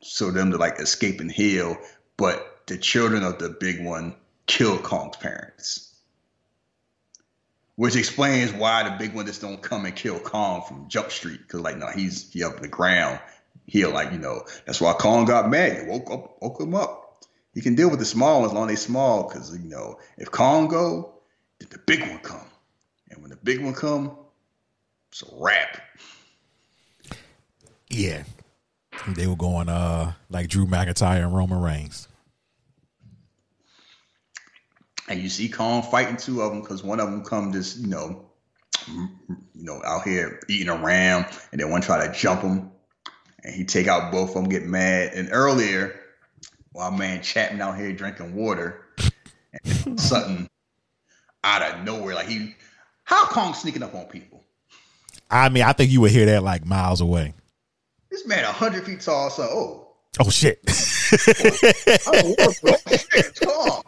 so 0.00 0.30
them 0.30 0.52
to 0.52 0.56
like 0.56 0.78
escape 0.78 1.20
and 1.20 1.30
heal, 1.30 1.76
but 2.16 2.66
the 2.66 2.78
children 2.78 3.22
of 3.22 3.38
the 3.38 3.50
big 3.50 3.84
one 3.84 4.14
killed 4.46 4.82
Kong's 4.82 5.16
parents. 5.18 5.92
which 7.76 7.94
explains 7.94 8.52
why 8.52 8.88
the 8.88 8.96
big 8.98 9.14
one 9.14 9.26
just 9.26 9.42
don't 9.42 9.62
come 9.62 9.84
and 9.84 9.94
kill 9.94 10.18
Kong 10.18 10.62
from 10.66 10.88
Jump 10.88 11.10
Street. 11.10 11.40
Because 11.42 11.60
like, 11.60 11.76
no, 11.76 11.88
he's 11.88 12.32
he 12.32 12.42
up 12.42 12.60
the 12.60 12.68
ground. 12.68 13.20
He'll 13.66 13.90
like, 13.90 14.12
you 14.12 14.18
know, 14.18 14.44
that's 14.64 14.80
why 14.80 14.92
Kong 14.94 15.26
got 15.26 15.50
mad. 15.50 15.82
He 15.82 15.88
woke 15.88 16.10
up, 16.10 16.38
woke 16.40 16.60
him 16.60 16.74
up. 16.74 17.24
He 17.54 17.60
can 17.60 17.74
deal 17.74 17.90
with 17.90 17.98
the 17.98 18.04
small 18.04 18.40
ones 18.40 18.52
as 18.52 18.54
long 18.54 18.70
as 18.70 18.76
they 18.76 18.76
small. 18.76 19.28
Because 19.28 19.56
you 19.56 19.68
know, 19.68 19.98
if 20.18 20.30
Kong 20.30 20.68
go, 20.68 21.14
then 21.58 21.68
the 21.70 21.78
big 21.78 22.00
one 22.00 22.18
come, 22.18 22.46
and 23.10 23.20
when 23.20 23.30
the 23.30 23.36
big 23.36 23.62
one 23.62 23.74
come, 23.74 24.16
it's 25.10 25.22
a 25.22 25.26
wrap. 25.32 25.80
Yeah. 27.88 28.24
They 29.08 29.26
were 29.26 29.36
going 29.36 29.68
uh 29.68 30.12
like 30.30 30.48
Drew 30.48 30.66
McIntyre 30.66 31.22
and 31.22 31.34
Roman 31.34 31.60
Reigns. 31.60 32.08
and 35.08 35.20
you 35.20 35.28
see 35.28 35.48
Kong 35.48 35.82
fighting 35.82 36.16
two 36.16 36.42
of 36.42 36.52
them 36.52 36.60
because 36.60 36.82
one 36.82 37.00
of 37.00 37.10
them 37.10 37.22
come 37.22 37.52
just 37.52 37.78
you 37.78 37.86
know, 37.86 38.26
you 38.88 39.08
know, 39.54 39.80
out 39.84 40.02
here 40.02 40.40
eating 40.48 40.68
a 40.68 40.76
ram, 40.76 41.24
and 41.52 41.60
then 41.60 41.70
one 41.70 41.80
try 41.80 42.06
to 42.06 42.12
jump 42.12 42.42
him, 42.42 42.70
and 43.44 43.54
he 43.54 43.64
take 43.64 43.86
out 43.86 44.12
both 44.12 44.30
of 44.30 44.34
them, 44.34 44.44
get 44.44 44.64
mad. 44.64 45.12
And 45.14 45.28
earlier, 45.32 45.98
while 46.72 46.90
man 46.90 47.22
Chapman 47.22 47.60
out 47.60 47.76
here 47.76 47.92
drinking 47.92 48.34
water, 48.34 48.86
and 49.64 50.00
something 50.00 50.48
out 51.44 51.62
of 51.62 51.84
nowhere, 51.84 52.14
like 52.14 52.28
he, 52.28 52.54
how 53.04 53.26
Kong 53.26 53.54
sneaking 53.54 53.82
up 53.82 53.94
on 53.94 54.06
people? 54.06 54.42
I 55.30 55.48
mean, 55.48 55.64
I 55.64 55.72
think 55.72 55.90
you 55.90 56.00
would 56.02 56.10
hear 56.10 56.26
that 56.26 56.42
like 56.42 56.64
miles 56.64 57.00
away. 57.00 57.34
This 58.10 58.26
man, 58.26 58.44
hundred 58.44 58.84
feet 58.84 59.00
tall, 59.00 59.30
so 59.30 59.42
oh. 59.42 59.82
Oh 60.20 60.30
shit. 60.30 60.60
Oh, 62.06 62.34
what 62.62 62.84
the 62.84 63.06
shit, 63.10 63.38
Kong. 63.40 63.82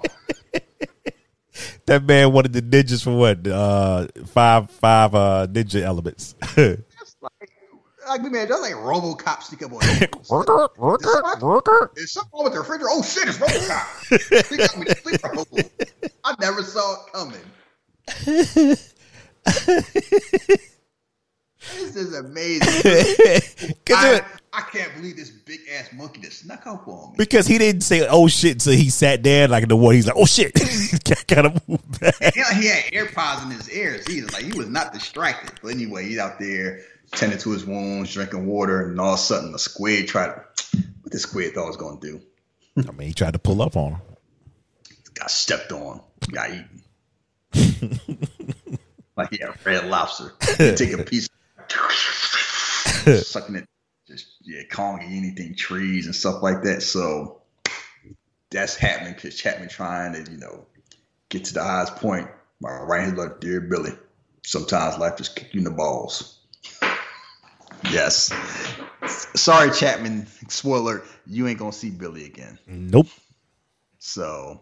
that 1.87 2.05
man 2.05 2.33
wanted 2.33 2.53
the 2.53 2.63
ninjas 2.63 3.03
for 3.03 3.17
what? 3.17 3.47
Uh 3.47 4.07
five 4.27 4.71
five 4.71 5.15
uh 5.15 5.47
ninja 5.51 5.83
elements. 5.83 6.35
Like, 7.21 7.51
like 8.07 8.23
man, 8.33 8.49
that's 8.49 8.61
like 8.63 8.75
RoboCop 8.75 9.43
sneak 9.43 9.63
up 9.65 9.73
on 9.73 9.81
you. 9.83 10.07
worker, 10.31 10.69
worker, 10.79 11.23
worker. 11.41 11.91
Is 11.97 12.13
something 12.13 12.31
wrong 12.33 12.45
with 12.45 12.53
the 12.53 12.61
refrigerator? 12.61 12.91
Oh 12.91 13.03
shit, 13.03 13.29
it's 13.29 13.39
RoboCop. 13.39 14.57
Got 15.21 15.53
me. 15.53 15.63
I 16.25 16.35
never 16.41 16.63
saw 16.63 16.95
it 16.95 17.13
coming. 17.13 17.41
This 21.75 21.97
is 21.97 22.15
amazing. 22.15 22.69
I, 23.91 24.23
I 24.53 24.61
can't 24.63 24.95
believe 24.95 25.17
this 25.17 25.31
big 25.31 25.61
ass 25.73 25.91
monkey 25.93 26.21
that 26.23 26.33
snuck 26.33 26.67
up 26.67 26.89
on 26.89 27.11
me. 27.11 27.15
because 27.19 27.47
he 27.47 27.59
didn't 27.59 27.83
say 27.83 28.07
oh 28.09 28.29
shit 28.29 28.53
until 28.53 28.73
he 28.73 28.91
sat 28.91 29.23
down 29.23 29.51
like 29.51 29.63
in 29.63 29.69
the 29.69 29.77
war. 29.77 29.93
He's 29.93 30.07
like, 30.07 30.17
oh 30.17 30.27
shit. 30.27 30.55
Gotta 31.27 31.61
move 31.67 32.01
back. 32.01 32.35
He, 32.35 32.43
he 32.61 32.67
had 32.67 32.85
AirPods 32.93 33.45
in 33.45 33.51
his 33.51 33.71
ears. 33.71 34.09
Either 34.09 34.27
like 34.29 34.45
he 34.45 34.57
was 34.57 34.69
not 34.69 34.93
distracted. 34.93 35.59
But 35.63 35.69
anyway, 35.69 36.09
he's 36.09 36.19
out 36.19 36.39
there 36.39 36.81
tending 37.13 37.39
to 37.39 37.51
his 37.51 37.65
wounds, 37.65 38.13
drinking 38.13 38.47
water, 38.47 38.89
and 38.89 39.01
all 39.01 39.15
of 39.15 39.19
a 39.19 39.23
sudden 39.23 39.53
the 39.53 39.59
squid 39.59 40.09
tried 40.09 40.35
to 40.57 40.79
what 41.03 41.13
the 41.13 41.19
squid 41.19 41.55
thought 41.55 41.65
it 41.65 41.69
was 41.69 41.77
gonna 41.77 42.01
do. 42.01 42.21
I 42.77 42.93
mean, 42.93 43.09
he 43.09 43.15
tried 43.15 43.33
to 43.33 43.39
pull 43.39 43.63
up 43.63 43.77
on 43.77 43.93
him. 43.93 44.01
Got 45.15 45.31
stepped 45.31 45.73
on, 45.73 46.01
got 46.31 46.51
eaten. 46.51 46.83
like 49.17 49.33
yeah, 49.33 49.53
red 49.65 49.87
lobster. 49.87 50.33
Take 50.57 50.93
a 50.93 51.03
piece, 51.03 51.29
sucking 53.23 53.57
it, 53.57 53.67
just 54.07 54.27
yeah, 54.43 54.63
eat 55.03 55.17
anything, 55.17 55.55
trees 55.55 56.07
and 56.07 56.15
stuff 56.15 56.43
like 56.43 56.63
that. 56.63 56.83
So 56.83 57.43
that's 58.51 58.77
happening 58.77 59.15
because 59.15 59.37
Chapman 59.37 59.69
trying 59.69 60.13
to 60.13 60.31
you 60.31 60.39
know 60.39 60.67
get 61.29 61.45
to 61.47 61.55
the 61.55 61.63
highest 61.63 61.97
point. 61.97 62.29
My 62.61 62.71
right 62.71 63.03
hand 63.03 63.17
like, 63.17 63.41
dear 63.41 63.61
Billy, 63.61 63.93
sometimes 64.45 64.99
life 64.99 65.17
just 65.17 65.37
kick 65.37 65.55
you 65.55 65.59
in 65.59 65.65
the 65.65 65.71
balls. 65.71 66.41
Yes. 67.91 68.33
Sorry, 69.37 69.71
Chapman. 69.71 70.27
Spoiler: 70.49 71.03
you 71.27 71.47
ain't 71.47 71.59
gonna 71.59 71.73
see 71.73 71.91
Billy 71.91 72.25
again. 72.25 72.59
Nope. 72.67 73.07
So, 73.99 74.61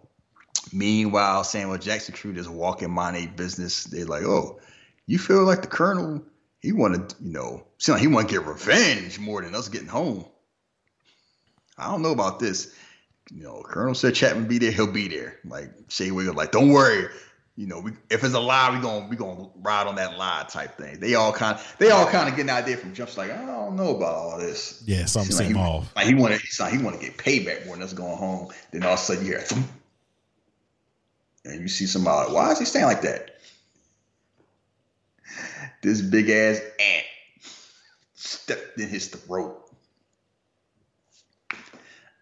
meanwhile, 0.73 1.45
Samuel 1.45 1.79
Jackson 1.79 2.15
crew 2.15 2.35
just 2.35 2.51
walking 2.51 2.93
a 3.17 3.27
business. 3.27 3.85
They're 3.85 4.05
like, 4.05 4.25
"Oh, 4.25 4.61
you 5.07 5.19
feel 5.19 5.45
like 5.45 5.63
the 5.63 5.69
Colonel? 5.69 6.23
He 6.61 6.73
wanted, 6.73 7.15
you 7.21 7.33
know, 7.33 7.67
like 7.89 8.01
he 8.01 8.07
wanted 8.07 8.29
to 8.29 8.35
get 8.35 8.47
revenge 8.47 9.19
more 9.19 9.43
than 9.43 9.55
us 9.55 9.69
getting 9.69 9.89
home." 9.89 10.25
I 11.79 11.91
don't 11.91 12.03
know 12.03 12.13
about 12.13 12.39
this. 12.39 12.75
You 13.31 13.43
know, 13.43 13.63
Colonel 13.65 13.95
said 13.95 14.15
Chapman 14.15 14.47
be 14.47 14.59
there, 14.59 14.71
he'll 14.71 14.91
be 14.91 15.09
there. 15.09 15.39
Like 15.45 15.71
Shea 15.89 16.11
Wiggle, 16.11 16.35
like, 16.35 16.53
don't 16.53 16.71
worry. 16.71 17.09
You 17.57 17.67
know, 17.67 17.81
we, 17.81 17.93
if 18.11 18.23
it's 18.23 18.35
a 18.35 18.41
lie, 18.41 18.75
we 18.75 18.83
gonna 18.83 19.07
we 19.09 19.17
gonna 19.17 19.49
ride 19.57 19.87
on 19.87 19.97
that 19.97 20.19
lie 20.19 20.45
type 20.49 20.77
thing. 20.77 21.01
They 21.01 21.15
all 21.15 21.33
kind 21.33 21.57
of 21.57 21.77
they 21.79 21.91
all 21.91 22.07
kind 22.07 22.29
of 22.29 22.37
getting 22.37 22.51
an 22.51 22.57
idea 22.57 22.77
from 22.77 22.93
Jumps 22.93 23.17
like 23.17 23.31
I 23.31 23.47
don't 23.47 23.77
know 23.77 23.97
about 23.97 24.15
all 24.15 24.39
this. 24.39 24.83
Yeah, 24.87 25.07
something 25.07 25.35
like 25.35 25.47
he, 25.47 25.55
off. 25.55 25.91
Like 25.97 26.07
he 26.07 26.15
wanted, 26.15 26.41
he 26.43 26.49
like 26.63 26.73
he 26.75 26.79
want 26.79 27.01
to 27.01 27.05
get 27.05 27.17
payback 27.17 27.65
more 27.65 27.75
than 27.77 27.83
us 27.83 27.95
going 27.95 28.17
home. 28.17 28.53
Then 28.73 28.83
all 28.83 28.93
of 28.93 28.99
a 28.99 29.03
sudden 29.03 29.25
you 29.25 29.33
hear, 29.33 29.41
thump. 29.41 29.67
and 31.47 31.61
you 31.63 31.69
see 31.69 31.87
somebody. 31.87 32.27
Like, 32.27 32.35
Why 32.35 32.53
is 32.53 32.59
he 32.59 32.67
staying 32.67 32.85
like 32.85 33.01
that? 33.03 33.36
This 35.83 36.01
big 36.01 36.29
ass 36.31 36.61
ant 36.81 37.05
stepped 38.15 38.79
in 38.81 38.89
his 38.89 39.09
throat. 39.09 39.63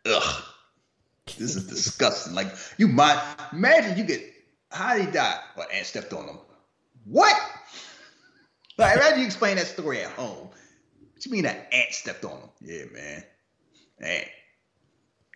Ugh, 0.07 0.45
this 1.39 1.57
is 1.57 1.67
disgusting. 1.67 2.35
Like 2.35 2.49
you 2.77 2.89
might 2.89 3.23
imagine 3.53 3.97
you 3.99 4.05
get 4.05 4.23
how 4.71 4.97
did 4.97 5.07
he 5.07 5.13
die? 5.13 5.39
Well, 5.57 5.67
ant 5.73 5.87
stepped 5.87 6.13
on 6.13 6.29
him. 6.29 6.39
What? 7.05 7.37
Like 8.77 8.97
imagine 8.97 9.21
you 9.21 9.27
explain 9.27 9.57
that 9.57 9.67
story 9.67 10.03
at 10.03 10.11
home. 10.11 10.49
What 11.13 11.27
you 11.27 11.33
mean 11.33 11.47
an 11.47 11.57
ant 11.73 11.93
stepped 11.93 12.25
on 12.25 12.41
him? 12.41 12.49
Yeah, 12.61 12.85
man. 12.93 13.25
Ant. 14.01 14.29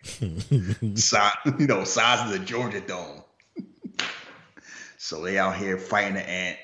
size, 0.97 1.33
you 1.57 1.67
know, 1.67 1.83
size 1.83 2.25
of 2.25 2.39
the 2.39 2.45
Georgia 2.45 2.81
Dome. 2.81 3.23
so 4.97 5.21
they 5.21 5.37
out 5.37 5.55
here 5.55 5.77
fighting 5.77 6.13
the 6.13 6.29
ant, 6.29 6.57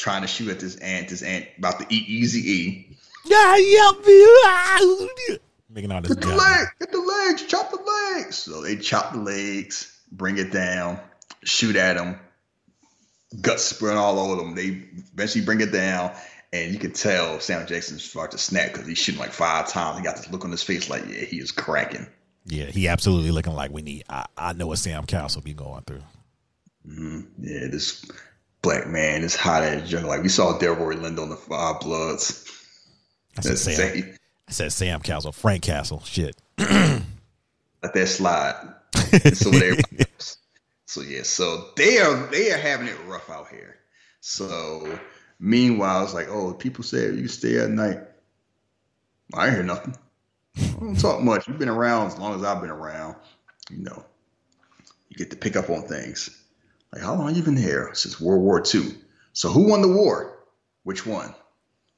trying 0.00 0.22
to 0.22 0.26
shoot 0.26 0.48
at 0.48 0.58
this 0.60 0.76
ant. 0.76 1.08
This 1.08 1.22
ant 1.22 1.46
about 1.58 1.78
to 1.80 1.86
eat 1.94 2.08
Easy 2.08 2.50
E. 2.50 2.96
Yeah, 3.26 3.56
yeah, 3.56 3.90
Making 5.72 5.92
all 5.92 6.00
this 6.00 6.14
Get 6.14 6.22
the 6.22 6.34
leg, 6.34 6.66
get 6.80 6.90
the 6.90 6.98
legs, 6.98 7.44
chop 7.46 7.70
the 7.70 7.76
legs. 8.16 8.36
So 8.36 8.62
they 8.62 8.76
chop 8.76 9.12
the 9.12 9.20
legs, 9.20 9.96
bring 10.10 10.38
it 10.38 10.50
down, 10.50 10.98
shoot 11.44 11.76
at 11.76 11.96
them, 11.96 12.18
guts 13.40 13.64
spraying 13.64 13.98
all 13.98 14.18
over 14.18 14.42
them. 14.42 14.54
They 14.54 14.82
eventually 15.12 15.44
bring 15.44 15.60
it 15.60 15.70
down, 15.70 16.12
and 16.52 16.72
you 16.72 16.78
can 16.78 16.92
tell 16.92 17.38
Sam 17.40 17.66
Jackson's 17.66 18.02
start 18.02 18.32
to 18.32 18.38
snap 18.38 18.72
because 18.72 18.88
he's 18.88 18.98
shooting 18.98 19.20
like 19.20 19.32
five 19.32 19.68
times. 19.68 19.98
He 19.98 20.04
got 20.04 20.16
this 20.16 20.30
look 20.30 20.44
on 20.44 20.50
his 20.50 20.62
face 20.62 20.90
like, 20.90 21.04
yeah, 21.06 21.24
he 21.24 21.36
is 21.36 21.52
cracking. 21.52 22.08
Yeah, 22.46 22.64
he 22.64 22.88
absolutely 22.88 23.30
looking 23.30 23.52
like 23.52 23.70
we 23.70 23.82
need. 23.82 24.04
I, 24.08 24.26
I 24.36 24.54
know 24.54 24.66
what 24.66 24.78
Sam 24.78 25.04
Castle 25.04 25.42
be 25.42 25.54
going 25.54 25.82
through. 25.82 26.02
Mm-hmm. 26.88 27.20
Yeah, 27.38 27.68
this 27.70 28.04
black 28.62 28.86
man 28.86 29.22
is 29.22 29.34
hot 29.36 29.62
as 29.62 29.88
jungle. 29.88 30.10
Like 30.10 30.22
we 30.22 30.28
saw 30.28 30.58
Delroy 30.58 30.94
Lindo 30.94 31.22
on 31.22 31.30
the 31.30 31.36
Five 31.36 31.76
uh, 31.76 31.78
Bloods. 31.78 32.46
I 33.38 33.42
said 33.42 33.52
That's 33.52 33.62
Sam. 33.62 33.88
insane. 33.96 34.16
I 34.48 34.52
said 34.52 34.72
Sam 34.72 35.00
Castle, 35.00 35.32
Frank 35.32 35.62
Castle. 35.62 36.02
Shit. 36.04 36.36
Let 36.58 37.02
that 37.94 38.08
slide. 38.08 38.74
so 39.34 39.50
what 39.50 39.62
everybody 39.62 40.00
else. 40.00 40.36
So 40.86 41.02
yeah, 41.02 41.22
so 41.22 41.68
they 41.76 41.98
are 41.98 42.26
they 42.32 42.50
are 42.50 42.58
having 42.58 42.88
it 42.88 42.96
rough 43.06 43.30
out 43.30 43.46
here. 43.46 43.76
So 44.20 44.98
meanwhile, 45.38 46.02
it's 46.02 46.14
like, 46.14 46.26
oh, 46.28 46.52
people 46.52 46.82
say 46.82 47.12
you 47.12 47.28
stay 47.28 47.60
at 47.60 47.70
night. 47.70 47.98
I 49.32 49.50
hear 49.50 49.62
nothing. 49.62 49.94
I 50.58 50.62
don't 50.80 50.98
talk 50.98 51.22
much. 51.22 51.46
You've 51.46 51.60
been 51.60 51.68
around 51.68 52.08
as 52.08 52.18
long 52.18 52.34
as 52.34 52.42
I've 52.42 52.60
been 52.60 52.70
around. 52.70 53.14
You 53.70 53.84
know, 53.84 54.04
you 55.08 55.16
get 55.16 55.30
to 55.30 55.36
pick 55.36 55.54
up 55.54 55.70
on 55.70 55.82
things. 55.82 56.39
Like, 56.92 57.02
how 57.02 57.14
long 57.14 57.34
you 57.34 57.42
been 57.42 57.56
here? 57.56 57.90
Since 57.94 58.20
World 58.20 58.42
War 58.42 58.62
II. 58.74 58.94
So 59.32 59.48
who 59.48 59.68
won 59.68 59.82
the 59.82 59.88
war? 59.88 60.38
Which 60.82 61.06
one? 61.06 61.34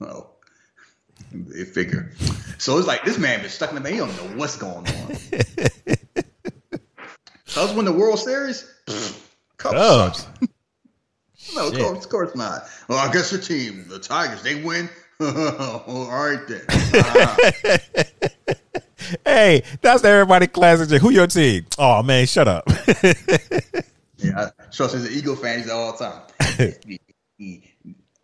Oh, 0.01 0.31
it 1.33 1.69
figure. 1.69 2.13
So 2.59 2.77
it's 2.79 2.87
like 2.87 3.05
this 3.05 3.19
man 3.19 3.41
been 3.41 3.51
stuck 3.51 3.73
in 3.73 3.83
the. 3.83 3.91
He 3.91 3.97
don't 3.97 4.15
know 4.17 4.37
what's 4.39 4.57
going 4.57 4.87
on. 4.87 5.17
Cubs 7.47 7.75
win 7.75 7.85
the 7.85 7.93
World 7.93 8.19
Series? 8.19 8.69
Cubs. 9.57 10.27
No, 11.55 11.69
of 11.69 11.75
course, 11.75 12.05
of 12.05 12.11
course 12.11 12.35
not. 12.35 12.63
Well, 12.89 12.99
I 12.99 13.13
guess 13.13 13.31
your 13.33 13.41
team, 13.41 13.87
the 13.89 13.99
Tigers, 13.99 14.43
they 14.43 14.63
win. 14.63 14.89
All 15.21 16.09
right 16.11 16.41
then. 16.49 16.63
Ah, 16.95 17.37
Hey, 19.27 19.63
that's 19.83 20.03
the 20.03 20.09
everybody 20.09 20.47
classic. 20.47 21.01
Who 21.01 21.11
your 21.11 21.27
team? 21.27 21.67
Oh 21.79 22.03
man, 22.03 22.27
shut 22.27 22.49
up. 22.49 22.67
I 24.37 24.51
trust 24.71 24.95
he's 24.95 25.07
an 25.07 25.13
Eagle 25.13 25.37
fan. 25.37 25.59
He's 25.59 25.71
all 25.71 25.93
the 25.93 25.99
time. 25.99 26.23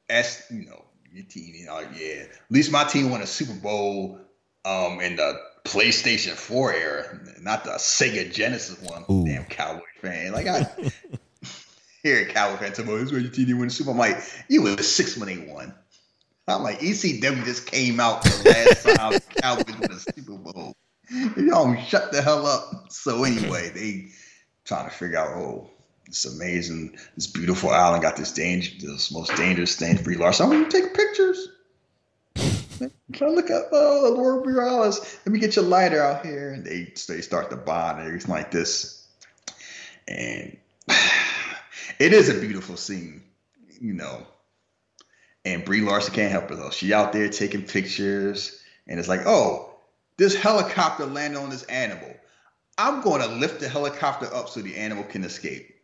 As 0.09 0.47
you 0.51 0.67
know, 0.67 0.85
your 1.13 1.25
team. 1.25 1.55
You 1.55 1.67
know, 1.67 1.81
yeah. 1.97 2.25
At 2.25 2.51
least 2.51 2.73
my 2.73 2.85
team 2.85 3.11
won 3.11 3.23
a 3.23 3.27
Super 3.27 3.55
Bowl 3.55 4.19
um, 4.65 5.01
in 5.01 5.17
the 5.17 5.41
PlayStation 5.65 6.33
4 6.33 6.73
era, 6.73 7.21
not 7.41 7.65
the 7.65 7.73
Sega 7.73 8.33
Genesis 8.33 8.81
one. 8.83 9.05
Ooh. 9.11 9.27
Damn 9.27 9.45
Cowboy 9.45 9.83
fan. 10.01 10.33
Like 10.33 10.47
I. 10.47 10.67
hear 12.03 12.25
Cowboy 12.27 12.59
fan 12.59 12.73
about 12.73 12.99
this 12.99 13.13
way 13.13 13.21
your 13.21 13.31
team 13.31 13.59
won 13.59 13.69
the 13.69 13.75
Super. 13.75 13.91
I'm 13.91 13.99
like, 13.99 14.19
you 14.49 14.63
was 14.63 14.95
six 14.95 15.17
when 15.17 15.29
they 15.29 15.53
won. 15.53 15.75
I'm 16.47 16.63
like, 16.63 16.81
ECW 16.81 17.45
just 17.45 17.67
came 17.67 18.01
out 18.01 18.23
the 18.23 18.43
last 18.49 18.97
time 18.97 19.21
Cowboys 19.43 19.79
won 19.79 19.91
the 19.91 20.13
Super 20.15 20.37
Bowl. 20.37 20.75
Y'all 21.37 21.77
shut 21.83 22.13
the 22.13 22.23
hell 22.23 22.47
up. 22.47 22.91
So 22.91 23.25
anyway, 23.25 23.71
they 23.71 24.09
trying 24.65 24.89
to 24.89 24.95
figure 24.95 25.19
out, 25.19 25.37
oh, 25.37 25.71
it's 26.09 26.25
amazing. 26.25 26.97
This 27.15 27.27
beautiful 27.27 27.71
island 27.71 28.03
got 28.03 28.17
this 28.17 28.33
danger, 28.33 28.73
this 28.81 29.13
most 29.13 29.35
dangerous 29.37 29.77
thing. 29.77 30.03
Brie 30.03 30.17
Larson. 30.17 30.47
I 30.47 30.49
want 30.49 30.61
you 30.61 30.71
to 30.71 30.83
take 30.83 30.95
pictures. 30.95 31.49
Try 33.13 33.29
to 33.29 33.35
look 33.35 33.51
at 33.51 33.65
oh, 33.73 34.15
Lord 34.17 34.45
Brie 34.45 34.55
Larson. 34.55 35.07
Let 35.27 35.33
me 35.33 35.39
get 35.39 35.57
your 35.57 35.65
lighter 35.65 36.03
out 36.03 36.25
here. 36.25 36.53
And 36.53 36.65
they 36.65 36.93
they 37.09 37.21
start 37.21 37.51
to 37.51 37.57
bond 37.57 37.99
and 37.99 38.07
everything 38.07 38.31
like 38.31 38.51
this. 38.51 39.07
And 40.07 40.57
it 41.99 42.13
is 42.13 42.29
a 42.29 42.41
beautiful 42.41 42.77
scene, 42.77 43.23
you 43.81 43.93
know. 43.93 44.27
And 45.45 45.65
Brie 45.65 45.83
Larson 45.83 46.15
can't 46.15 46.33
help 46.33 46.51
it 46.51 46.57
though. 46.57 46.71
She 46.71 46.93
out 46.93 47.13
there 47.13 47.29
taking 47.29 47.63
pictures, 47.63 48.63
and 48.87 48.99
it's 48.99 49.09
like, 49.09 49.27
oh, 49.27 49.75
this 50.17 50.35
helicopter 50.35 51.07
landed 51.07 51.39
on 51.39 51.51
this 51.51 51.65
animal. 51.65 52.15
I'm 52.77 53.03
going 53.03 53.21
to 53.23 53.29
lift 53.29 53.61
the 53.61 53.69
helicopter 53.69 54.33
up 54.33 54.49
so 54.49 54.61
the 54.61 54.77
animal 54.77 55.05
can 55.05 55.25
escape. 55.25 55.78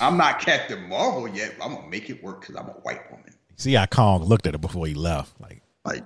I'm 0.00 0.16
not 0.16 0.40
Captain 0.40 0.88
Marvel 0.88 1.28
yet. 1.28 1.54
But 1.58 1.66
I'm 1.66 1.74
gonna 1.74 1.88
make 1.88 2.08
it 2.10 2.22
work 2.22 2.40
because 2.40 2.56
I'm 2.56 2.66
a 2.68 2.72
white 2.72 3.10
woman. 3.10 3.34
See 3.56 3.74
how 3.74 3.86
Kong 3.86 4.24
looked 4.24 4.46
at 4.46 4.54
her 4.54 4.58
before 4.58 4.86
he 4.86 4.94
left. 4.94 5.38
Like, 5.40 5.62
Like, 5.84 6.04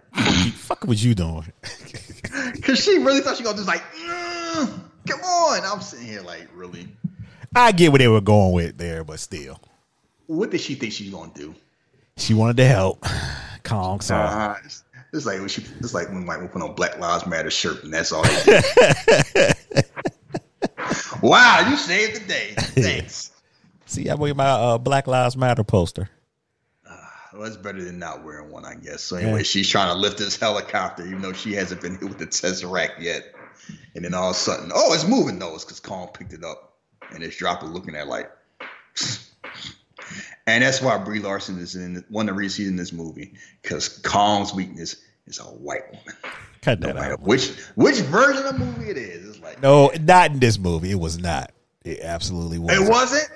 fuck 0.55 0.85
was 0.85 1.05
you 1.05 1.15
doing? 1.15 1.53
because 2.55 2.83
she 2.83 2.99
really 2.99 3.21
thought 3.21 3.37
she 3.37 3.45
gonna 3.45 3.57
just 3.57 3.69
like, 3.69 3.83
mm, 3.95 4.81
come 5.09 5.21
on. 5.21 5.61
I'm 5.65 5.81
sitting 5.81 6.07
here 6.07 6.23
like, 6.23 6.49
really. 6.55 6.89
I 7.55 7.71
get 7.73 7.93
what 7.93 7.99
they 7.99 8.09
were 8.09 8.21
going 8.21 8.53
with 8.53 8.79
there, 8.79 9.05
but 9.05 9.21
still. 9.21 9.61
What 10.27 10.51
did 10.51 10.61
she 10.61 10.75
think 10.75 10.93
she's 10.93 11.11
gonna 11.11 11.31
do? 11.35 11.55
She 12.17 12.35
wanted 12.35 12.57
to 12.59 12.67
help. 12.67 13.05
Kong 13.63 14.01
saw. 14.01 14.17
Uh, 14.25 14.57
it's, 14.65 14.85
it's 15.13 15.27
like 15.27 15.39
when 15.39 15.49
she, 15.49 15.65
it's 15.79 15.95
like 15.95 16.09
when 16.09 16.27
like 16.27 16.41
we 16.41 16.49
put 16.49 16.63
on 16.63 16.75
Black 16.75 16.99
Lives 16.99 17.27
Matter 17.27 17.51
shirt 17.51 17.85
and 17.85 17.95
that's 17.95 18.11
all. 18.11 18.25
Wow, 21.23 21.67
you 21.71 21.77
saved 21.79 22.21
the 22.21 22.29
day. 22.29 22.55
Thanks. 22.59 23.31
See, 23.95 24.11
I 24.11 24.17
wear 24.17 24.35
my 24.35 24.45
uh, 24.45 24.79
Black 24.79 25.07
Lives 25.07 25.37
Matter 25.37 25.63
poster. 25.63 26.11
Well, 27.33 27.45
it's 27.45 27.57
better 27.57 27.83
than 27.83 27.99
not 27.99 28.25
wearing 28.25 28.51
one, 28.51 28.65
I 28.65 28.75
guess. 28.75 29.03
So 29.03 29.17
anyway, 29.17 29.43
she's 29.43 29.69
trying 29.69 29.89
to 29.89 29.95
lift 29.95 30.19
this 30.19 30.37
helicopter, 30.37 31.05
even 31.05 31.21
though 31.21 31.33
she 31.33 31.53
hasn't 31.55 31.81
been 31.81 31.93
hit 31.99 32.05
with 32.05 32.19
the 32.19 32.27
Tesseract 32.27 33.01
yet. 33.01 33.35
And 33.95 34.05
then 34.05 34.15
all 34.15 34.31
of 34.31 34.37
a 34.37 34.39
sudden, 34.39 34.71
oh, 34.75 34.95
it's 34.95 35.07
moving. 35.07 35.39
No, 35.39 35.55
it's 35.55 35.65
because 35.65 35.81
Kong 35.81 36.09
picked 36.13 36.33
it 36.33 36.45
up, 36.45 36.77
and 37.13 37.23
it's 37.23 37.37
dropping, 37.37 37.71
looking 37.71 37.95
at 37.95 38.07
it 38.07 38.09
like. 38.09 38.31
and 40.47 40.63
that's 40.63 40.81
why 40.81 40.99
Brie 40.99 41.21
Larson 41.21 41.59
is 41.59 41.77
in 41.77 42.05
one 42.09 42.29
of 42.29 42.35
the 42.35 42.39
reasons 42.39 42.57
she's 42.57 42.69
in 42.69 42.77
this 42.77 42.93
movie 42.93 43.35
because 43.63 43.89
Kong's 43.99 44.53
weakness 44.53 44.97
is 45.27 45.39
a 45.39 45.45
white 45.45 45.87
woman. 45.91 46.15
Cut 46.63 46.81
that 46.81 46.95
matter 46.95 47.15
out. 47.15 47.21
which 47.21 47.51
which 47.75 47.99
version 48.01 48.45
of 48.47 48.59
the 48.59 48.65
movie 48.65 48.91
it 48.91 48.97
is, 48.97 49.29
it's 49.29 49.41
like 49.41 49.61
No, 49.63 49.91
not 50.01 50.31
in 50.31 50.39
this 50.39 50.59
movie. 50.59 50.91
It 50.91 51.01
was 51.01 51.19
not. 51.19 51.53
It 51.85 52.01
absolutely 52.01 52.59
was. 52.59 52.81
it 52.81 52.89
wasn't. 52.89 53.29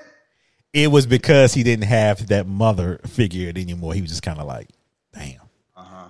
It 0.72 0.90
was 0.90 1.06
because 1.06 1.54
he 1.54 1.62
didn't 1.62 1.86
have 1.86 2.26
that 2.28 2.46
mother 2.46 3.00
figure 3.06 3.48
anymore. 3.48 3.94
He 3.94 4.00
was 4.02 4.10
just 4.10 4.22
kind 4.22 4.38
of 4.38 4.46
like, 4.46 4.68
damn. 5.12 5.40
Uh-huh. 5.76 6.08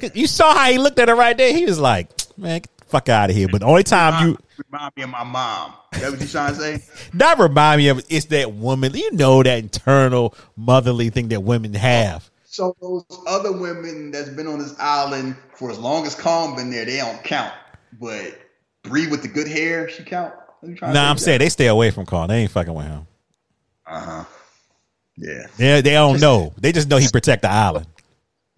'Cause 0.00 0.10
You 0.14 0.26
saw 0.26 0.54
how 0.54 0.70
he 0.70 0.78
looked 0.78 0.98
at 0.98 1.08
her 1.08 1.14
right 1.16 1.36
there. 1.36 1.52
He 1.54 1.64
was 1.64 1.78
like, 1.78 2.10
man, 2.36 2.60
get 2.60 2.76
the 2.78 2.84
fuck 2.86 3.08
out 3.08 3.30
of 3.30 3.36
here. 3.36 3.48
But 3.48 3.60
the 3.60 3.66
only 3.66 3.82
time 3.84 4.28
you 4.28 4.38
Remind 4.70 4.92
me 4.96 5.02
of 5.04 5.10
my 5.10 5.24
mom. 5.24 5.72
That 5.92 6.10
what 6.10 6.20
you 6.20 6.26
trying 6.26 6.54
to 6.54 6.60
say? 6.60 6.84
not 7.14 7.38
remind 7.38 7.78
me 7.78 7.88
of 7.88 8.04
it's 8.10 8.26
that 8.26 8.52
woman. 8.52 8.92
You 8.94 9.10
know 9.12 9.42
that 9.42 9.58
internal 9.58 10.34
motherly 10.56 11.08
thing 11.10 11.28
that 11.28 11.40
women 11.42 11.72
have. 11.74 12.30
So 12.44 12.76
those 12.80 13.04
other 13.26 13.52
women 13.52 14.10
that's 14.10 14.28
been 14.28 14.46
on 14.46 14.58
this 14.58 14.74
island 14.78 15.36
for 15.54 15.70
as 15.70 15.78
long 15.78 16.06
as 16.06 16.14
Kong 16.14 16.56
been 16.56 16.70
there, 16.70 16.84
they 16.84 16.98
don't 16.98 17.22
count. 17.24 17.54
But 17.98 18.38
Brie 18.82 19.06
with 19.06 19.22
the 19.22 19.28
good 19.28 19.48
hair, 19.48 19.88
she 19.88 20.02
count. 20.02 20.34
Nah, 20.62 21.10
I'm 21.10 21.16
saying 21.16 21.38
they 21.38 21.48
stay 21.48 21.68
away 21.68 21.90
from 21.90 22.04
Carl. 22.06 22.28
They 22.28 22.42
ain't 22.42 22.50
fucking 22.50 22.74
with 22.74 22.86
him. 22.86 23.06
Uh 23.90 24.00
huh. 24.00 24.24
Yeah. 25.16 25.46
They 25.56 25.80
they 25.80 25.90
don't 25.90 26.20
know. 26.20 26.54
They 26.56 26.72
just 26.72 26.88
know 26.88 26.96
he 26.96 27.08
protect 27.08 27.42
the 27.42 27.50
island. 27.50 27.86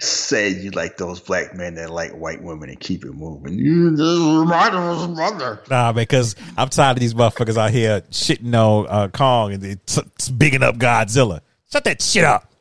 Say 0.01 0.49
you 0.51 0.70
like 0.72 0.97
those 0.97 1.20
black 1.20 1.55
men 1.55 1.76
that 1.76 1.91
like 1.91 2.11
white 2.12 2.43
women 2.43 2.68
and 2.68 2.78
keep 2.78 3.05
it 3.05 3.12
moving. 3.12 3.55
You 3.59 3.97
just 3.97 4.20
remind 4.20 4.74
of 4.74 4.99
his 4.99 5.09
mother. 5.16 5.62
Nah, 5.70 5.93
because 5.93 6.35
I'm 6.57 6.68
tired 6.68 6.97
of 6.97 7.01
these 7.01 7.14
motherfuckers 7.14 7.57
out 7.57 7.70
here 7.70 8.01
shitting 8.11 8.53
on 8.55 8.87
uh, 8.89 9.09
Kong 9.09 9.53
and 9.55 9.62
they 9.62 9.76
t- 9.87 10.03
t- 10.18 10.33
bigging 10.33 10.62
up 10.62 10.76
Godzilla. 10.76 11.41
Shut 11.72 11.85
that 11.85 12.03
shit 12.03 12.24
up. 12.24 12.53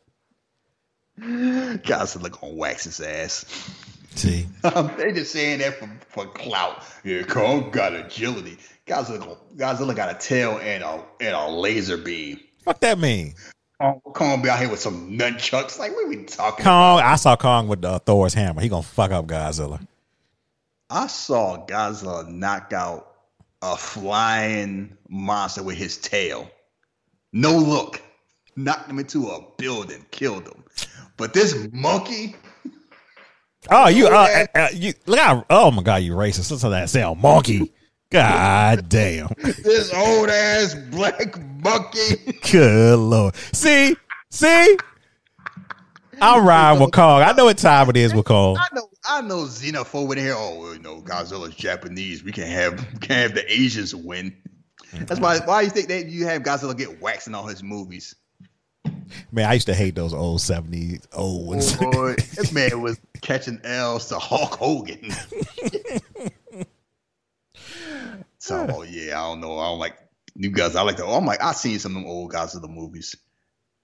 Godzilla 1.19 2.31
gonna 2.31 2.53
wax 2.53 2.85
his 2.85 2.99
ass. 3.01 3.45
See, 4.15 4.45
Um, 4.63 4.91
they 4.97 5.11
just 5.11 5.31
saying 5.31 5.59
that 5.59 5.75
for, 5.79 5.89
for 6.09 6.25
clout. 6.27 6.83
Yeah, 7.03 7.23
Kong 7.23 7.71
got 7.71 7.93
agility. 7.93 8.57
Godzilla, 8.85 9.37
Godzilla 9.55 9.95
got 9.95 10.13
a 10.15 10.19
tail 10.19 10.59
and 10.61 10.83
a 10.83 11.03
and 11.19 11.35
a 11.35 11.47
laser 11.49 11.97
beam. 11.97 12.39
Fuck 12.63 12.79
that 12.81 12.97
mean. 12.97 13.33
Kong, 13.79 14.01
Kong 14.13 14.41
be 14.41 14.49
out 14.49 14.59
here 14.59 14.69
with 14.69 14.79
some 14.79 15.17
nunchucks. 15.17 15.79
Like, 15.79 15.93
what 15.93 16.05
are 16.05 16.09
we 16.09 16.23
talking 16.25 16.63
Kong, 16.63 17.01
I 17.01 17.15
saw 17.15 17.35
Kong 17.35 17.67
with 17.67 17.83
uh, 17.83 17.99
Thor's 17.99 18.33
hammer. 18.33 18.61
He 18.61 18.69
gonna 18.69 18.83
fuck 18.83 19.11
up 19.11 19.25
Godzilla. 19.27 19.85
I 20.89 21.07
saw 21.07 21.65
Godzilla 21.65 22.27
knock 22.27 22.73
out 22.73 23.15
a 23.61 23.75
flying 23.75 24.97
monster 25.09 25.63
with 25.63 25.77
his 25.77 25.97
tail. 25.97 26.49
No 27.33 27.57
look. 27.57 28.01
Knocked 28.55 28.89
him 28.89 28.99
into 28.99 29.29
a 29.29 29.39
building, 29.57 30.05
killed 30.11 30.45
him. 30.47 30.63
But 31.15 31.33
this 31.33 31.67
monkey, 31.71 32.35
Oh, 33.69 33.87
you, 33.87 34.07
uh, 34.11 34.45
uh, 34.55 34.67
you 34.73 34.93
look 35.05 35.19
out! 35.19 35.45
Oh 35.49 35.71
my 35.71 35.83
god, 35.83 35.97
you 35.97 36.13
racist! 36.13 36.51
Listen 36.51 36.59
to 36.59 36.69
that 36.69 36.89
sound, 36.89 37.21
monkey. 37.21 37.71
God 38.11 38.89
damn. 38.89 39.29
this 39.41 39.93
old 39.93 40.29
ass 40.29 40.75
black 40.75 41.39
monkey. 41.63 42.37
Good 42.51 42.99
lord. 42.99 43.35
See, 43.53 43.95
see. 44.29 44.77
I'm 46.21 46.45
riding 46.45 46.81
with 46.81 46.91
Kong. 46.91 47.23
I 47.23 47.31
know 47.31 47.45
what 47.45 47.57
time 47.57 47.89
it 47.89 47.97
is 47.97 48.13
with 48.13 48.25
Kong. 48.25 48.57
I 48.57 48.67
know, 48.75 48.89
I 49.09 49.21
know 49.21 49.43
xenophobe 49.45 50.11
in 50.11 50.17
here. 50.19 50.35
Oh, 50.37 50.73
you 50.73 50.79
know, 50.79 51.01
Godzilla's 51.01 51.55
Japanese. 51.55 52.23
We 52.23 52.33
can't 52.33 52.49
have, 52.49 52.93
we 52.93 52.99
can't 52.99 53.21
have 53.21 53.33
the 53.33 53.49
Asians 53.51 53.95
win. 53.95 54.35
That's 54.93 55.19
why. 55.19 55.39
Why 55.39 55.61
you 55.61 55.69
think 55.69 55.87
that 55.87 56.07
you 56.07 56.25
have 56.25 56.43
Godzilla 56.43 56.77
get 56.77 57.01
waxed 57.01 57.27
in 57.27 57.33
all 57.33 57.47
his 57.47 57.63
movies? 57.63 58.13
Man, 59.31 59.49
I 59.49 59.53
used 59.53 59.67
to 59.67 59.73
hate 59.73 59.95
those 59.95 60.13
old 60.13 60.39
70s 60.39 61.07
old 61.13 61.47
ones. 61.47 61.77
Oh 61.81 61.91
boy, 61.91 62.15
this 62.35 62.51
man 62.51 62.81
was 62.81 62.99
catching 63.21 63.61
L's 63.63 64.07
to 64.09 64.19
Hulk 64.19 64.55
Hogan. 64.55 65.11
so 68.37 68.67
oh, 68.69 68.81
yeah, 68.83 69.21
I 69.21 69.27
don't 69.29 69.41
know. 69.41 69.59
I 69.59 69.69
don't 69.69 69.79
like 69.79 69.97
new 70.35 70.51
guys. 70.51 70.75
I 70.75 70.81
like 70.81 70.97
the. 70.97 71.05
Oh, 71.05 71.15
I'm 71.15 71.25
like 71.25 71.41
I 71.41 71.53
seen 71.53 71.79
some 71.79 71.95
of 71.95 72.03
them 72.03 72.09
old 72.09 72.31
guys 72.31 72.55
of 72.55 72.61
the 72.61 72.67
movies. 72.67 73.15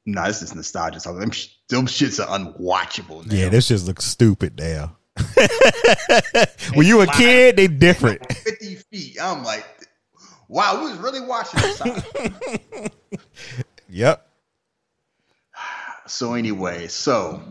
Nah, 0.05 0.27
this 0.27 0.41
is 0.41 0.55
nostalgia. 0.55 0.99
So 0.99 1.13
them, 1.13 1.31
sh- 1.31 1.49
them 1.67 1.85
shits 1.85 2.23
are 2.23 2.39
unwatchable 2.39 3.25
now. 3.25 3.35
Yeah, 3.35 3.49
this 3.49 3.67
just 3.67 3.85
looks 3.85 4.05
stupid 4.05 4.57
now. 4.57 4.95
when 6.73 6.87
you 6.87 6.97
were 6.97 7.03
a 7.03 7.07
kid, 7.07 7.57
they 7.57 7.67
different. 7.67 8.21
50 8.43 8.75
feet. 8.75 9.17
I'm 9.21 9.43
like, 9.43 9.65
wow, 10.47 10.81
we 10.81 10.91
was 10.91 10.99
really 10.99 11.21
watching 11.21 11.61
this. 11.61 11.81
Yep. 13.89 14.27
so 16.07 16.33
anyway, 16.33 16.87
so 16.87 17.41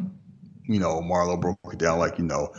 you 0.69 0.79
know, 0.79 1.01
Marlow 1.01 1.39
broke 1.39 1.59
it 1.73 1.79
down 1.79 1.99
like 1.99 2.19
you 2.19 2.25
know, 2.25 2.53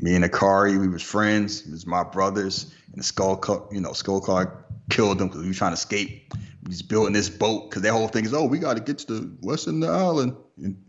me 0.00 0.14
and 0.14 0.24
Ikari, 0.24 0.80
we 0.80 0.88
was 0.88 1.02
friends. 1.02 1.64
He 1.64 1.70
was 1.70 1.86
my 1.86 2.02
brothers, 2.02 2.74
and 2.86 2.98
the 2.98 3.02
skull, 3.02 3.36
Cu- 3.36 3.66
you 3.70 3.80
know, 3.80 3.92
skull 3.92 4.20
card 4.20 4.50
killed 4.88 5.18
them 5.18 5.28
because 5.28 5.42
we 5.42 5.48
were 5.48 5.54
trying 5.54 5.72
to 5.72 5.74
escape. 5.74 6.32
We 6.64 6.68
was 6.68 6.82
building 6.82 7.12
this 7.12 7.28
boat 7.28 7.68
because 7.70 7.82
their 7.82 7.92
whole 7.92 8.08
thing 8.08 8.24
is, 8.24 8.34
oh, 8.34 8.44
we 8.44 8.58
got 8.58 8.74
to 8.74 8.80
get 8.80 8.98
to 8.98 9.06
the 9.06 9.36
west 9.42 9.68
end 9.68 9.84
of 9.84 9.90
the 9.90 9.94
island 9.94 10.36
in, 10.58 10.82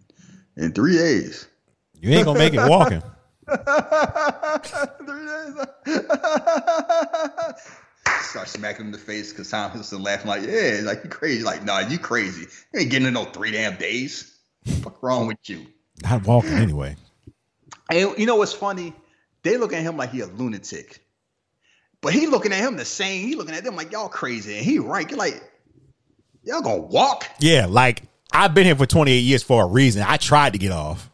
in 0.55 0.71
three 0.71 0.97
days. 0.97 1.47
You 1.99 2.11
ain't 2.11 2.25
gonna 2.25 2.39
make 2.39 2.53
it 2.53 2.67
walking. 2.67 3.01
three 5.05 5.25
days. 5.25 5.53
Start 8.21 8.47
smacking 8.47 8.81
him 8.81 8.87
in 8.87 8.91
the 8.91 8.97
face 8.97 9.31
because 9.31 9.49
Tom 9.51 9.71
Hiddleston 9.71 10.03
laughing 10.03 10.27
like, 10.27 10.43
yeah, 10.43 10.81
like 10.83 11.03
you 11.03 11.09
crazy. 11.09 11.43
Like, 11.43 11.63
nah, 11.63 11.79
you 11.79 11.99
crazy. 11.99 12.47
You 12.73 12.79
ain't 12.79 12.89
getting 12.89 13.07
in 13.07 13.13
no 13.13 13.25
three 13.25 13.51
damn 13.51 13.75
days. 13.75 14.35
Fuck 14.81 15.03
wrong 15.03 15.27
with 15.27 15.37
you? 15.45 15.67
Not 16.01 16.25
walking 16.25 16.53
anyway. 16.53 16.95
And 17.91 18.17
you 18.17 18.25
know 18.25 18.37
what's 18.37 18.53
funny? 18.53 18.95
They 19.43 19.57
look 19.57 19.73
at 19.73 19.81
him 19.81 19.97
like 19.97 20.11
he 20.11 20.21
a 20.21 20.27
lunatic. 20.27 21.03
But 22.01 22.13
he 22.13 22.27
looking 22.27 22.51
at 22.51 22.59
him 22.59 22.77
the 22.77 22.85
same. 22.85 23.27
He 23.27 23.35
looking 23.35 23.55
at 23.55 23.63
them 23.63 23.75
like 23.75 23.91
y'all 23.91 24.09
crazy. 24.09 24.57
And 24.57 24.65
he 24.65 24.79
right. 24.79 25.09
You're 25.09 25.19
like, 25.19 25.41
y'all 26.43 26.61
gonna 26.61 26.81
walk? 26.81 27.27
Yeah, 27.39 27.67
like 27.67 28.03
I've 28.31 28.53
been 28.53 28.65
here 28.65 28.75
for 28.75 28.85
28 28.85 29.17
years 29.19 29.43
for 29.43 29.63
a 29.63 29.67
reason. 29.67 30.03
I 30.07 30.17
tried 30.17 30.53
to 30.53 30.59
get 30.59 30.71
off. 30.71 31.09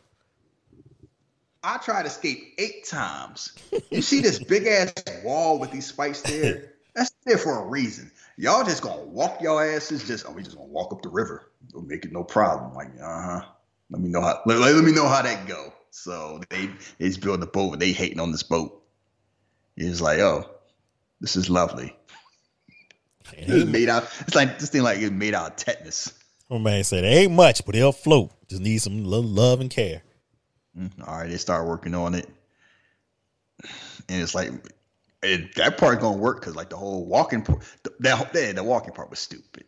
I 1.63 1.77
tried 1.77 2.03
to 2.03 2.07
escape 2.07 2.55
eight 2.57 2.85
times. 2.85 3.51
You 3.89 4.01
see 4.01 4.21
this 4.21 4.41
big 4.41 4.67
ass 4.67 4.93
wall 5.23 5.59
with 5.59 5.71
these 5.71 5.87
spikes 5.87 6.21
there? 6.21 6.71
That's 6.95 7.11
there 7.25 7.37
for 7.37 7.59
a 7.59 7.65
reason. 7.65 8.11
y'all 8.37 8.63
just 8.63 8.81
gonna 8.81 9.03
walk 9.03 9.41
your 9.41 9.63
asses. 9.63 10.07
Just 10.07 10.25
oh, 10.27 10.31
we 10.31 10.43
just 10.43 10.55
gonna 10.55 10.69
walk 10.69 10.93
up 10.93 11.01
the 11.01 11.09
river. 11.09 11.51
We'll 11.73 11.83
make 11.83 12.05
it 12.05 12.13
no 12.13 12.23
problem. 12.23 12.73
Like 12.73 12.91
uh 13.01 13.21
huh. 13.21 13.41
Let 13.89 14.01
me 14.01 14.09
know 14.09 14.21
how. 14.21 14.41
Let, 14.45 14.59
let 14.59 14.83
me 14.83 14.93
know 14.93 15.07
how 15.07 15.21
that 15.21 15.47
go. 15.47 15.73
So 15.97 16.39
they 16.49 16.67
they 16.99 17.07
just 17.07 17.21
build 17.21 17.41
the 17.41 17.47
boat. 17.47 17.73
and 17.73 17.81
They 17.81 17.91
hating 17.91 18.19
on 18.19 18.31
this 18.31 18.43
boat. 18.43 18.83
He's 19.75 19.99
like, 19.99 20.19
oh, 20.19 20.49
this 21.19 21.35
is 21.35 21.49
lovely. 21.49 21.95
It's 23.33 23.65
made 23.65 23.89
out. 23.89 24.07
It's 24.21 24.35
like 24.35 24.59
this 24.59 24.69
thing 24.69 24.83
like 24.83 24.99
it's 24.99 25.11
made 25.11 25.33
out 25.33 25.51
of 25.51 25.55
tetanus. 25.57 26.13
My 26.49 26.59
man 26.59 26.83
said 26.83 27.03
it 27.03 27.07
ain't 27.07 27.33
much, 27.33 27.65
but 27.65 27.75
it'll 27.75 27.91
float. 27.91 28.31
Just 28.47 28.61
need 28.61 28.77
some 28.77 29.03
little 29.03 29.29
love 29.29 29.59
and 29.59 29.69
care. 29.69 30.01
Mm, 30.77 30.91
All 31.05 31.17
right, 31.17 31.29
they 31.29 31.37
start 31.37 31.67
working 31.67 31.93
on 31.95 32.13
it, 32.13 32.29
and 34.07 34.21
it's 34.21 34.35
like 34.35 34.51
it, 35.23 35.55
that 35.55 35.77
part 35.77 35.99
gonna 35.99 36.15
work 36.15 36.39
because 36.39 36.55
like 36.55 36.69
the 36.69 36.77
whole 36.77 37.05
walking 37.05 37.41
part, 37.41 37.63
that 37.99 38.33
the, 38.33 38.53
the 38.55 38.63
walking 38.63 38.93
part 38.93 39.09
was 39.09 39.19
stupid. 39.19 39.65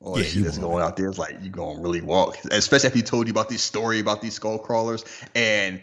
Or 0.00 0.18
Yeah, 0.18 0.26
you 0.26 0.42
that's 0.44 0.58
going 0.58 0.82
out 0.82 0.96
there. 0.96 1.08
It's 1.08 1.18
like 1.18 1.36
you 1.42 1.50
gonna 1.50 1.80
really 1.80 2.02
walk, 2.02 2.36
especially 2.50 2.88
if 2.88 2.94
he 2.94 3.02
told 3.02 3.26
you 3.26 3.30
about 3.32 3.48
this 3.48 3.62
story 3.62 4.00
about 4.00 4.20
these 4.20 4.34
skull 4.34 4.58
crawlers. 4.58 5.04
And 5.34 5.82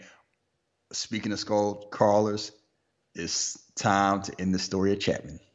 speaking 0.92 1.32
of 1.32 1.40
skull 1.40 1.86
crawlers, 1.90 2.52
it's 3.14 3.58
time 3.74 4.22
to 4.22 4.40
end 4.40 4.54
the 4.54 4.58
story 4.58 4.92
of 4.92 5.00
Chapman. 5.00 5.40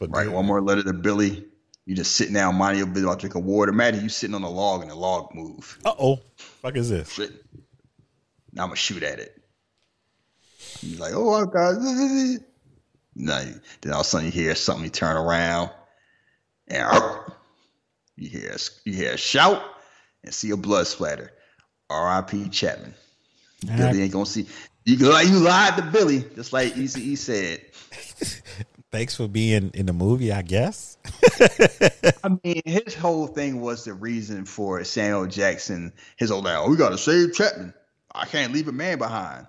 Right, 0.00 0.30
one 0.30 0.46
more 0.46 0.62
letter 0.62 0.82
to 0.82 0.94
Billy. 0.94 1.44
You 1.84 1.94
just 1.94 2.16
sitting 2.16 2.34
down, 2.34 2.54
minding 2.54 2.78
your 2.78 2.86
business, 2.86 3.04
about 3.04 3.18
drinking 3.20 3.44
water. 3.44 3.70
Imagine 3.70 4.02
you 4.02 4.08
sitting 4.08 4.34
on 4.34 4.42
a 4.42 4.48
log 4.48 4.82
and 4.82 4.90
the 4.90 4.94
log 4.94 5.34
move. 5.34 5.78
Uh 5.84 5.92
oh. 5.98 6.20
Fuck 6.36 6.76
is 6.76 6.88
this? 6.88 7.12
Shit. 7.12 7.32
Now 8.52 8.62
I'm 8.62 8.68
gonna 8.68 8.76
shoot 8.76 9.02
at 9.02 9.18
it. 9.18 9.42
He's 10.80 10.98
like, 10.98 11.12
oh 11.14 11.40
my 11.40 11.50
god. 11.50 11.76
No, 13.14 13.54
then 13.80 13.92
all 13.92 14.00
of 14.00 14.06
a 14.06 14.08
sudden 14.08 14.26
you 14.26 14.32
hear 14.32 14.54
something, 14.54 14.84
you 14.84 14.90
turn 14.90 15.16
around, 15.16 15.70
and 16.70 17.32
you 18.16 18.28
hear 18.28 18.50
a, 18.50 18.58
you 18.84 18.92
hear 18.94 19.12
a 19.12 19.16
shout 19.16 19.62
and 20.24 20.32
see 20.32 20.50
a 20.50 20.56
blood 20.56 20.86
splatter. 20.86 21.32
R.I.P. 21.88 22.50
Chapman. 22.50 22.94
Billy 23.66 24.02
ain't 24.02 24.12
gonna 24.12 24.26
see. 24.26 24.46
You 24.84 24.96
like 25.10 25.28
you 25.28 25.38
lied 25.38 25.76
to 25.76 25.82
Billy, 25.82 26.24
just 26.34 26.52
like 26.52 26.76
Easy 26.76 27.10
E 27.10 27.16
said. 27.16 27.62
Thanks 28.92 29.14
for 29.14 29.28
being 29.28 29.70
in 29.74 29.86
the 29.86 29.92
movie, 29.92 30.32
I 30.32 30.42
guess. 30.42 30.98
I 32.24 32.36
mean, 32.42 32.62
his 32.64 32.94
whole 32.94 33.28
thing 33.28 33.60
was 33.60 33.84
the 33.84 33.92
reason 33.92 34.44
for 34.44 34.82
Samuel 34.82 35.26
Jackson. 35.26 35.92
His 36.16 36.30
old, 36.30 36.46
oh, 36.46 36.68
we 36.68 36.76
gotta 36.76 36.98
save 36.98 37.34
Chapman. 37.34 37.72
I 38.12 38.26
can't 38.26 38.52
leave 38.52 38.66
a 38.66 38.72
man 38.72 38.98
behind. 38.98 39.46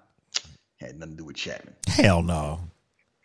Had 0.80 0.99
nothing 0.99 1.15
to 1.15 1.18
do 1.18 1.26
with 1.26 1.38
Chapman. 1.38 1.73
Hell 1.88 2.22
no. 2.22 2.60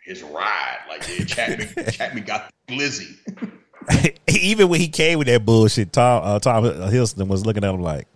His 0.05 0.23
ride, 0.23 0.79
like 0.89 1.07
yeah, 1.09 1.25
Chapman, 1.25 1.69
Chapman 1.91 2.25
got 2.25 2.53
glizzy. 2.69 3.17
Even 4.29 4.69
when 4.69 4.81
he 4.81 4.89
came 4.89 5.19
with 5.19 5.29
that 5.29 5.45
bullshit, 5.45 5.93
Tom 5.93 6.23
uh, 6.25 6.39
Tom 6.39 6.65
Hiddleston 6.65 7.29
was 7.29 7.47
looking 7.47 7.65
at 7.65 7.75
him 7.75 7.81
like, 7.81 8.09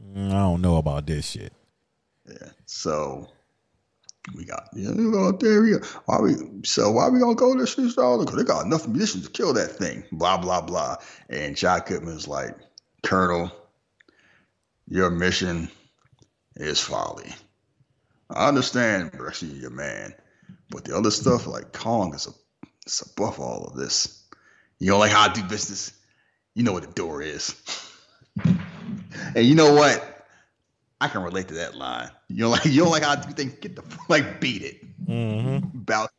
"Mm, 0.00 0.28
I 0.28 0.40
don't 0.40 0.62
know 0.62 0.76
about 0.76 1.06
this 1.06 1.26
shit. 1.26 1.52
Yeah. 2.28 2.48
So 2.66 3.28
we 4.34 4.44
got 4.44 4.68
yeah, 4.74 4.90
we 4.90 5.10
go 5.10 5.32
there. 5.32 5.62
We 5.62 5.72
go, 5.72 5.86
why 6.06 6.20
we 6.20 6.34
so 6.64 6.90
why 6.90 7.08
we 7.08 7.20
gonna 7.20 7.34
go 7.34 7.54
to 7.54 7.60
this 7.60 7.98
all 7.98 8.18
because 8.18 8.36
they 8.36 8.44
got 8.44 8.66
enough 8.66 8.86
munitions 8.86 9.26
to 9.26 9.30
kill 9.30 9.52
that 9.54 9.70
thing. 9.70 10.04
Blah 10.12 10.38
blah 10.38 10.60
blah. 10.60 10.96
And 11.28 11.56
John 11.56 11.82
Goodman's 11.86 12.28
like, 12.28 12.56
Colonel, 13.02 13.50
your 14.88 15.10
mission 15.10 15.70
is 16.56 16.80
folly. 16.80 17.32
I 18.28 18.48
understand 18.48 19.18
rescuing 19.18 19.56
your 19.56 19.70
man, 19.70 20.14
but 20.70 20.84
the 20.84 20.96
other 20.96 21.10
stuff 21.10 21.46
like 21.46 21.72
Kong 21.72 22.14
is 22.14 22.26
a 22.26 22.30
it's 22.86 23.02
above 23.02 23.38
all 23.38 23.64
of 23.64 23.76
this. 23.76 24.19
You 24.80 24.90
don't 24.90 24.98
like 24.98 25.12
how 25.12 25.28
I 25.28 25.32
do 25.32 25.42
business. 25.44 25.92
You 26.54 26.64
know 26.64 26.72
what 26.72 26.82
the 26.82 26.92
door 26.92 27.22
is. 27.22 27.54
and 28.44 29.46
you 29.46 29.54
know 29.54 29.74
what? 29.74 30.26
I 31.00 31.08
can 31.08 31.22
relate 31.22 31.48
to 31.48 31.54
that 31.54 31.76
line. 31.76 32.10
You 32.28 32.44
know, 32.44 32.50
like 32.50 32.64
you 32.64 32.82
don't 32.82 32.90
like 32.90 33.02
how 33.02 33.12
I 33.12 33.16
do 33.16 33.32
things. 33.32 33.54
Get 33.60 33.76
the 33.76 33.82
like 34.08 34.40
beat 34.40 34.62
it. 34.62 35.06
Mm-hmm. 35.06 35.78
About 35.78 36.10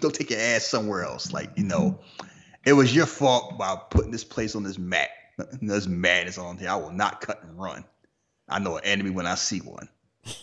don't 0.00 0.14
take 0.14 0.30
your 0.30 0.40
ass 0.40 0.64
somewhere 0.64 1.04
else. 1.04 1.32
Like 1.32 1.50
you 1.56 1.64
know, 1.64 1.98
it 2.64 2.72
was 2.72 2.94
your 2.94 3.06
fault 3.06 3.58
by 3.58 3.76
putting 3.90 4.10
this 4.10 4.24
place 4.24 4.54
on 4.54 4.62
this 4.62 4.78
mat. 4.78 5.10
There's 5.62 5.88
madness 5.88 6.38
on 6.38 6.58
here. 6.58 6.70
I 6.70 6.76
will 6.76 6.92
not 6.92 7.20
cut 7.20 7.42
and 7.42 7.58
run. 7.58 7.84
I 8.48 8.58
know 8.58 8.76
an 8.76 8.84
enemy 8.84 9.10
when 9.10 9.26
I 9.26 9.34
see 9.34 9.58
one. 9.58 9.88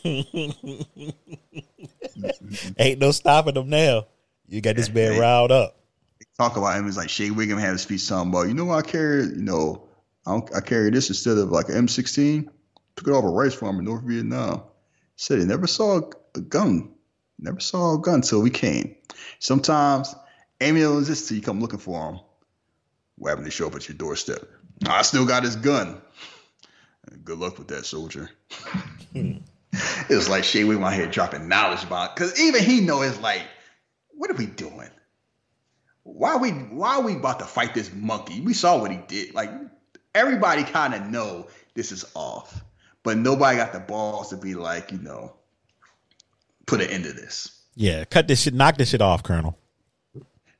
Ain't 2.77 2.99
no 2.99 3.11
stopping 3.11 3.55
them 3.55 3.69
now. 3.69 4.05
You 4.47 4.61
got 4.61 4.75
this 4.75 4.89
man 4.89 5.19
riled 5.19 5.51
up. 5.51 5.79
Talk 6.37 6.57
about 6.57 6.77
him. 6.77 6.87
It's 6.87 6.97
like 6.97 7.09
Shea 7.09 7.29
Whigham 7.29 7.57
had 7.57 7.75
a 7.75 7.77
speech 7.77 8.07
talking 8.07 8.29
about, 8.29 8.47
you 8.47 8.53
know, 8.53 8.71
I 8.71 8.81
carry, 8.81 9.23
you 9.23 9.41
know, 9.41 9.87
I, 10.25 10.31
don't, 10.31 10.55
I 10.55 10.61
carry 10.61 10.89
this 10.89 11.09
instead 11.09 11.37
of 11.37 11.49
like 11.49 11.69
an 11.69 11.87
M16. 11.87 12.49
Took 12.95 13.07
it 13.07 13.11
off 13.11 13.23
a 13.23 13.27
rice 13.27 13.53
farm 13.53 13.79
in 13.79 13.85
North 13.85 14.03
Vietnam. 14.03 14.63
Said 15.15 15.39
he 15.39 15.45
never 15.45 15.67
saw 15.67 16.01
a 16.35 16.41
gun. 16.41 16.93
Never 17.39 17.59
saw 17.59 17.95
a 17.95 17.99
gun 17.99 18.21
till 18.21 18.41
we 18.41 18.49
came. 18.49 18.95
Sometimes 19.39 20.13
Amy 20.61 20.81
don't 20.81 20.99
exist 20.99 21.27
till 21.27 21.37
you 21.37 21.43
come 21.43 21.61
looking 21.61 21.79
for 21.79 22.11
him. 22.11 22.19
What 23.17 23.29
happened 23.29 23.45
to 23.45 23.51
show 23.51 23.67
up 23.67 23.75
at 23.75 23.87
your 23.87 23.97
doorstep? 23.97 24.41
I 24.85 25.03
still 25.03 25.25
got 25.25 25.43
his 25.43 25.55
gun. 25.55 26.01
Good 27.23 27.37
luck 27.37 27.57
with 27.57 27.69
that, 27.69 27.85
soldier. 27.85 28.29
Hmm. 29.13 29.37
it 30.09 30.15
was 30.15 30.29
like 30.29 30.43
Shea 30.43 30.63
Whigham 30.63 30.83
out 30.83 30.93
here 30.93 31.07
dropping 31.07 31.47
knowledge 31.47 31.83
about 31.83 32.15
because 32.15 32.39
even 32.39 32.63
he 32.63 32.81
know 32.81 33.01
it's 33.01 33.19
like, 33.19 33.43
what 34.11 34.29
are 34.31 34.35
we 34.35 34.45
doing? 34.45 34.89
Why 36.05 36.37
we 36.37 36.51
why 36.51 36.95
are 36.95 37.01
we 37.01 37.15
about 37.15 37.39
to 37.39 37.45
fight 37.45 37.73
this 37.73 37.91
monkey? 37.91 38.39
We 38.39 38.53
saw 38.53 38.79
what 38.79 38.91
he 38.91 38.97
did. 39.07 39.33
Like 39.33 39.49
everybody 40.13 40.63
kind 40.63 40.93
of 40.93 41.07
know 41.09 41.47
this 41.73 41.91
is 41.91 42.05
off, 42.13 42.63
but 43.01 43.17
nobody 43.17 43.57
got 43.57 43.73
the 43.73 43.79
balls 43.79 44.29
to 44.29 44.37
be 44.37 44.53
like, 44.53 44.91
you 44.91 44.99
know, 44.99 45.33
put 46.67 46.79
an 46.79 46.89
end 46.89 47.05
to 47.05 47.11
this. 47.11 47.59
Yeah, 47.73 48.05
cut 48.05 48.27
this 48.27 48.43
shit, 48.43 48.53
knock 48.53 48.77
this 48.77 48.89
shit 48.89 49.01
off, 49.01 49.23
Colonel. 49.23 49.57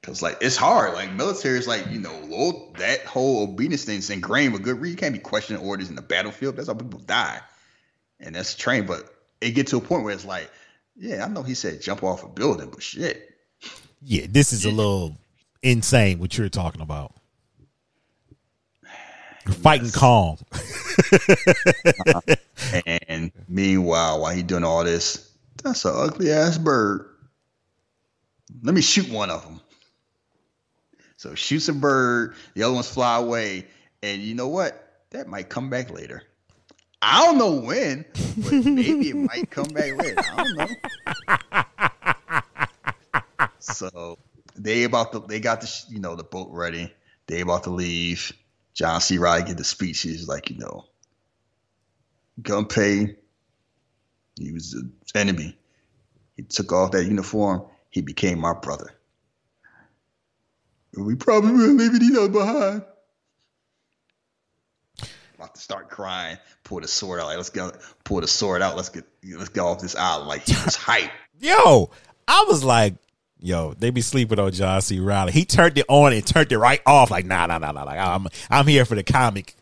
Cause 0.02 0.22
like 0.24 0.38
it's 0.42 0.58
hard. 0.58 0.94
Like 0.94 1.12
military 1.14 1.60
is 1.60 1.68
like 1.68 1.88
you 1.92 2.00
know 2.00 2.72
that 2.78 3.06
whole 3.06 3.44
obedience 3.44 3.86
thing 3.86 4.00
is 4.00 4.10
ingrained 4.10 4.54
with 4.54 4.64
good 4.64 4.80
reason. 4.80 4.98
You 4.98 4.98
can't 4.98 5.14
be 5.14 5.20
questioning 5.20 5.64
orders 5.64 5.90
in 5.90 5.96
the 5.96 6.02
battlefield. 6.02 6.56
That's 6.56 6.68
how 6.68 6.74
people 6.74 7.00
die, 7.02 7.40
and 8.20 8.36
that's 8.36 8.56
trained. 8.56 8.88
But 8.88 9.16
it 9.42 9.52
get 9.52 9.68
to 9.68 9.78
a 9.78 9.82
point 9.82 10.04
where 10.04 10.14
it's 10.14 10.26
like, 10.26 10.52
yeah, 10.96 11.24
I 11.24 11.28
know 11.28 11.44
he 11.44 11.54
said 11.54 11.82
jump 11.82 12.04
off 12.04 12.24
a 12.24 12.28
building, 12.28 12.70
but 12.70 12.84
shit, 12.84 13.36
Yeah, 14.04 14.28
this 14.30 14.54
is 14.54 14.66
a 14.66 14.70
little 14.72 15.18
insane 15.66 16.20
what 16.20 16.38
you're 16.38 16.48
talking 16.50 16.82
about. 16.82 17.14
You're 19.46 19.56
fighting 19.56 19.92
Kong. 19.92 20.40
And 23.08 23.32
meanwhile, 23.48 24.22
while 24.22 24.34
he 24.34 24.42
doing 24.42 24.64
all 24.64 24.84
this, 24.84 25.30
that's 25.64 25.86
an 25.86 25.92
ugly 25.94 26.32
ass 26.32 26.58
bird. 26.58 27.06
Let 28.64 28.74
me 28.74 28.82
shoot 28.82 29.10
one 29.10 29.30
of 29.30 29.44
them. 29.44 29.62
So 31.18 31.36
shoots 31.36 31.68
a 31.68 31.74
bird, 31.74 32.36
the 32.54 32.64
other 32.64 32.74
ones 32.74 32.90
fly 32.90 33.18
away, 33.18 33.68
and 34.02 34.22
you 34.22 34.36
know 34.36 34.48
what? 34.48 35.04
That 35.12 35.28
might 35.28 35.50
come 35.50 35.70
back 35.70 35.92
later. 35.92 36.24
I 37.02 37.26
don't 37.26 37.38
know 37.38 37.60
when, 37.60 38.06
but 38.38 38.54
maybe 38.54 39.10
it 39.10 39.16
might 39.16 39.52
come 39.52 39.68
back 39.68 39.96
later. 39.98 40.16
I 40.18 40.44
don't 40.44 40.58
know. 40.58 40.68
So 43.60 44.20
they 44.56 44.84
about 44.84 45.12
to 45.12 45.20
they 45.20 45.40
got 45.40 45.62
the 45.62 45.84
you 45.90 46.00
know 46.00 46.16
the 46.16 46.24
boat 46.24 46.50
ready. 46.52 46.94
They 47.28 47.42
about 47.42 47.64
to 47.64 47.72
leave. 47.72 48.32
John 48.74 49.00
C. 49.02 49.18
Reilly 49.18 49.44
get 49.44 49.58
the 49.58 49.64
speech. 49.64 50.02
He's 50.02 50.28
like, 50.28 50.50
you 50.50 50.58
know, 50.58 50.86
Gunpei, 52.42 53.16
he 54.38 54.52
was 54.52 54.72
the 54.72 55.20
enemy. 55.20 55.58
He 56.36 56.44
took 56.44 56.74
off 56.74 56.92
that 56.92 57.06
uniform. 57.06 57.64
He 57.90 58.02
became 58.02 58.40
my 58.40 58.54
brother. 58.54 58.92
We 60.98 61.16
probably 61.16 61.54
will 61.54 61.74
leave 61.74 61.96
it 61.96 62.04
either 62.04 62.28
behind. 62.28 62.84
About 65.36 65.56
to 65.56 65.62
start 65.62 65.90
crying. 65.90 66.38
Pull 66.64 66.82
the 66.82 66.88
sword 66.88 67.20
out. 67.20 67.28
Like, 67.28 67.38
let's 67.38 67.50
go. 67.50 67.72
Pull 68.04 68.22
the 68.22 68.28
sword 68.28 68.62
out. 68.62 68.76
Let's 68.76 68.90
get. 68.90 69.06
Let's 69.24 69.50
get 69.50 69.62
off 69.62 69.82
this 69.82 69.96
island. 69.96 70.28
Like 70.28 70.46
he 70.46 70.54
was 70.64 70.76
hype. 70.76 71.12
Yo, 71.40 71.92
I 72.28 72.46
was 72.48 72.64
like, 72.64 72.96
yo, 73.40 73.74
they 73.78 73.90
be 73.90 74.02
sleeping 74.02 74.40
on 74.40 74.52
John 74.52 74.82
C. 74.82 75.00
Reilly. 75.00 75.32
He 75.32 75.46
turned 75.46 75.78
it 75.78 75.86
on 75.88 76.14
and 76.14 76.26
turned 76.26 76.52
it 76.52 76.58
right 76.58 76.82
off. 76.86 77.12
Like, 77.12 77.26
nah, 77.26 77.46
nah, 77.46 77.58
nah, 77.58 77.72
nah. 77.72 77.84
Like, 77.84 78.00
I'm, 78.00 78.28
I'm 78.50 78.68
here 78.68 78.86
for 78.86 78.96
the 78.96 79.04
comic. 79.04 79.56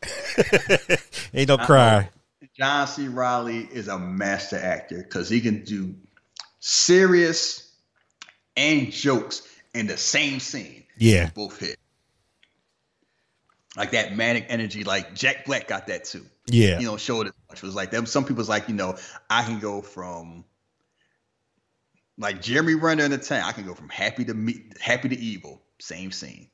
Ain't 1.33 1.49
no 1.49 1.57
cry. 1.57 2.09
John 2.57 2.87
C. 2.87 3.07
Reilly 3.07 3.67
is 3.71 3.87
a 3.87 3.97
master 3.97 4.57
actor 4.57 4.97
because 4.97 5.29
he 5.29 5.41
can 5.41 5.63
do 5.63 5.95
serious 6.59 7.73
and 8.55 8.91
jokes 8.91 9.47
in 9.73 9.87
the 9.87 9.97
same 9.97 10.39
scene. 10.39 10.83
Yeah, 10.97 11.31
Both 11.33 11.59
hit. 11.59 11.77
Like 13.75 13.91
that 13.91 14.15
manic 14.15 14.45
energy, 14.49 14.83
like 14.83 15.15
Jack 15.15 15.45
Black 15.45 15.67
got 15.67 15.87
that 15.87 16.05
too. 16.05 16.23
yeah, 16.45 16.79
You 16.79 16.85
know, 16.85 16.97
showed 16.97 17.25
it 17.25 17.29
as 17.29 17.49
much. 17.49 17.63
It 17.63 17.65
was 17.65 17.75
like 17.75 17.89
them. 17.89 18.05
Some 18.05 18.23
people's 18.23 18.47
like, 18.47 18.69
you 18.69 18.75
know, 18.75 18.95
I 19.31 19.43
can 19.43 19.59
go 19.59 19.81
from 19.81 20.45
like 22.17 22.41
Jeremy 22.41 22.75
Renner 22.75 23.05
in 23.05 23.11
the 23.11 23.17
tank. 23.17 23.45
I 23.45 23.51
can 23.51 23.65
go 23.65 23.73
from 23.73 23.89
happy 23.89 24.25
to 24.25 24.33
me, 24.33 24.65
happy 24.79 25.09
to 25.09 25.17
evil. 25.17 25.61
Same 25.79 26.11
scene. 26.11 26.49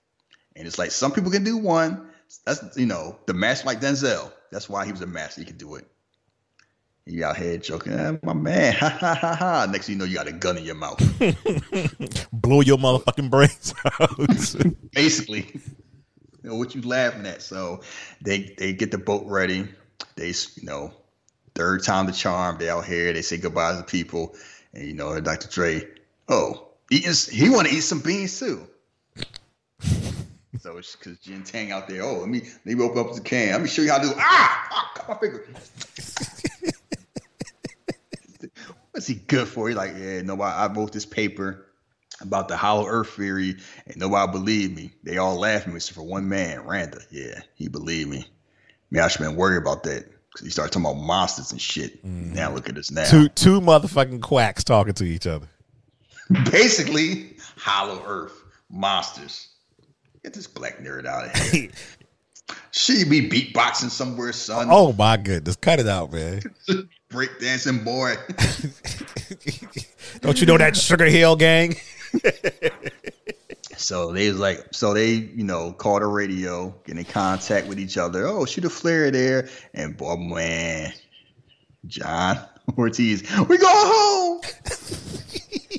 And 0.55 0.67
it's 0.67 0.77
like 0.77 0.91
some 0.91 1.11
people 1.11 1.31
can 1.31 1.43
do 1.43 1.57
one. 1.57 2.09
That's 2.45 2.77
you 2.77 2.85
know 2.85 3.17
the 3.25 3.33
master 3.33 3.65
like 3.65 3.81
Denzel. 3.81 4.31
That's 4.51 4.69
why 4.69 4.85
he 4.85 4.91
was 4.91 5.01
a 5.01 5.07
master. 5.07 5.41
He 5.41 5.45
could 5.45 5.57
do 5.57 5.75
it. 5.75 5.85
You 7.05 7.25
out 7.25 7.37
here 7.37 7.57
joking, 7.57 7.93
eh, 7.93 8.17
my 8.21 8.33
man. 8.33 8.73
Ha 8.79 8.89
ha 8.89 9.15
ha 9.15 9.35
ha. 9.35 9.67
Next 9.71 9.87
thing 9.87 9.93
you 9.93 9.99
know, 9.99 10.05
you 10.05 10.15
got 10.15 10.27
a 10.27 10.31
gun 10.31 10.57
in 10.57 10.63
your 10.63 10.75
mouth. 10.75 10.99
Blow 12.31 12.61
your 12.61 12.77
motherfucking 12.77 13.31
brains 13.31 13.73
out. 13.99 14.91
Basically, 14.93 15.47
you 16.43 16.49
know 16.49 16.55
what 16.55 16.75
you 16.75 16.81
laughing 16.81 17.25
at. 17.25 17.41
So 17.41 17.81
they 18.21 18.53
they 18.57 18.73
get 18.73 18.91
the 18.91 18.99
boat 18.99 19.25
ready. 19.25 19.67
They 20.17 20.27
you 20.27 20.63
know 20.63 20.93
third 21.55 21.83
time 21.83 22.05
the 22.05 22.11
charm. 22.11 22.57
They 22.59 22.69
out 22.69 22.85
here. 22.85 23.11
They 23.11 23.23
say 23.23 23.37
goodbye 23.37 23.77
to 23.77 23.83
people. 23.83 24.35
And 24.73 24.87
you 24.87 24.93
know, 24.93 25.19
Dr. 25.19 25.47
Dre, 25.47 25.87
oh, 26.27 26.67
eating, 26.91 27.13
he 27.31 27.49
want 27.49 27.67
to 27.67 27.73
eat 27.73 27.81
some 27.81 27.99
beans 27.99 28.39
too. 28.39 28.67
so 30.59 30.77
it's 30.77 30.95
because 30.95 31.17
Jin 31.19 31.43
Tang 31.43 31.71
out 31.71 31.87
there. 31.87 32.03
Oh, 32.03 32.19
let 32.19 32.29
me 32.29 32.41
let 32.65 32.77
me 32.77 32.83
open 32.83 32.99
up 32.99 33.13
the 33.13 33.21
can. 33.21 33.51
Let 33.51 33.61
me 33.61 33.67
show 33.67 33.81
you 33.81 33.91
how 33.91 33.99
to 33.99 34.07
do. 34.07 34.13
Ah, 34.17 34.67
ah 34.71 34.91
cut 34.95 35.09
my 35.09 35.17
finger. 35.17 35.45
What's 38.91 39.07
he 39.07 39.15
good 39.15 39.47
for? 39.47 39.67
He's 39.67 39.77
like, 39.77 39.93
yeah, 39.97 40.21
nobody. 40.21 40.53
I 40.53 40.73
wrote 40.73 40.91
this 40.91 41.05
paper 41.05 41.65
about 42.21 42.47
the 42.47 42.57
hollow 42.57 42.85
earth 42.85 43.09
theory, 43.09 43.55
and 43.87 43.97
nobody 43.97 44.31
believed 44.31 44.75
me. 44.75 44.91
They 45.03 45.17
all 45.17 45.37
laughed 45.37 45.67
at 45.67 45.69
me 45.69 45.77
except 45.77 45.95
for 45.95 46.03
one 46.03 46.27
man, 46.27 46.65
Randa. 46.65 46.99
Yeah, 47.09 47.41
he 47.55 47.69
believed 47.69 48.09
me. 48.09 48.25
Man, 48.91 49.03
I 49.03 49.07
should 49.07 49.21
have 49.21 49.31
been 49.31 49.37
worried 49.37 49.61
about 49.61 49.83
that. 49.83 50.05
Cause 50.35 50.45
he 50.45 50.51
started 50.51 50.71
talking 50.71 50.85
about 50.85 51.01
monsters 51.01 51.51
and 51.51 51.59
shit. 51.59 52.05
Mm-hmm. 52.05 52.33
Now 52.33 52.53
look 52.53 52.69
at 52.69 52.77
us 52.77 52.91
now. 52.91 53.05
two 53.05 53.29
two 53.29 53.59
motherfucking 53.59 54.21
quacks 54.21 54.63
talking 54.63 54.93
to 54.93 55.03
each 55.03 55.25
other. 55.25 55.47
Basically, 56.51 57.35
hollow 57.57 58.03
earth 58.05 58.43
monsters. 58.69 59.47
Get 60.23 60.33
this 60.33 60.47
black 60.47 60.79
nerd 60.79 61.07
out 61.07 61.25
of 61.25 61.35
here. 61.49 61.69
she 62.71 63.03
be 63.05 63.27
beatboxing 63.27 63.89
somewhere, 63.89 64.33
son. 64.33 64.67
Oh 64.69 64.93
my 64.93 65.17
goodness, 65.17 65.55
cut 65.55 65.79
it 65.79 65.87
out, 65.87 66.11
man. 66.11 66.41
Breakdancing 67.09 67.83
boy. 67.83 68.15
Don't 70.21 70.39
you 70.39 70.45
know 70.45 70.59
that 70.59 70.77
Sugar 70.77 71.05
Hill 71.05 71.35
gang? 71.35 71.75
So 73.79 74.11
they 74.11 74.29
was 74.29 74.39
like, 74.39 74.67
so 74.73 74.93
they, 74.93 75.13
you 75.13 75.45
know, 75.45 75.71
called 75.71 76.01
the 76.01 76.07
radio, 76.07 76.75
get 76.85 76.97
in 76.97 77.05
contact 77.05 77.67
with 77.67 77.79
each 77.79 77.97
other. 77.97 78.27
Oh, 78.27 78.45
shoot 78.45 78.65
a 78.65 78.69
flare 78.69 79.09
there. 79.09 79.47
And 79.73 79.95
boy, 79.95 80.17
man, 80.17 80.91
John 81.87 82.39
Ortiz, 82.77 83.21
we 83.47 83.57
go 83.57 83.67
home. 83.69 84.41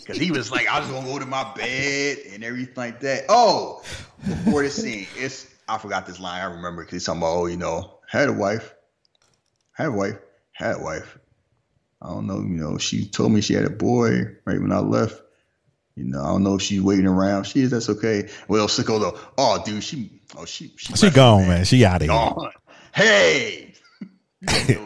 Cause 0.06 0.16
he 0.16 0.30
was 0.32 0.50
like, 0.50 0.66
I 0.66 0.80
was 0.80 0.88
gonna 0.88 1.06
go 1.06 1.18
to 1.18 1.26
my 1.26 1.52
bed 1.54 2.18
and 2.32 2.42
everything 2.42 2.74
like 2.74 3.00
that. 3.00 3.26
Oh, 3.28 3.82
before 4.26 4.62
the 4.62 4.70
scene, 4.70 5.06
it's 5.16 5.46
I 5.68 5.76
forgot 5.76 6.06
this 6.06 6.18
line. 6.18 6.40
I 6.40 6.46
remember 6.46 6.82
because 6.82 6.94
he's 6.94 7.04
talking 7.04 7.20
about, 7.20 7.36
oh, 7.36 7.46
you 7.46 7.58
know, 7.58 7.98
had 8.08 8.30
a 8.30 8.32
wife, 8.32 8.74
had 9.72 9.88
a 9.88 9.92
wife, 9.92 10.16
had 10.52 10.76
a 10.76 10.82
wife. 10.82 11.18
I 12.02 12.08
don't 12.08 12.26
know, 12.26 12.40
you 12.40 12.56
know, 12.56 12.78
she 12.78 13.06
told 13.06 13.32
me 13.32 13.42
she 13.42 13.52
had 13.52 13.66
a 13.66 13.70
boy 13.70 14.22
right 14.46 14.60
when 14.60 14.72
I 14.72 14.78
left. 14.78 15.20
You 16.00 16.06
know, 16.06 16.22
I 16.22 16.28
don't 16.28 16.42
know 16.42 16.54
if 16.54 16.62
she's 16.62 16.80
waiting 16.80 17.06
around. 17.06 17.44
She 17.44 17.60
is. 17.60 17.70
That's 17.70 17.90
okay. 17.90 18.28
Well, 18.48 18.68
Sicko 18.68 18.98
though. 18.98 19.18
Oh, 19.36 19.62
dude, 19.64 19.84
she. 19.84 20.10
Oh, 20.36 20.46
she. 20.46 20.72
She, 20.76 20.94
She 20.94 21.10
gone, 21.10 21.46
man. 21.46 21.66
She 21.66 21.84
out 21.84 21.96
of 21.96 22.02
here. 22.02 22.08
Gone. 22.08 22.52
Hey. 22.94 23.74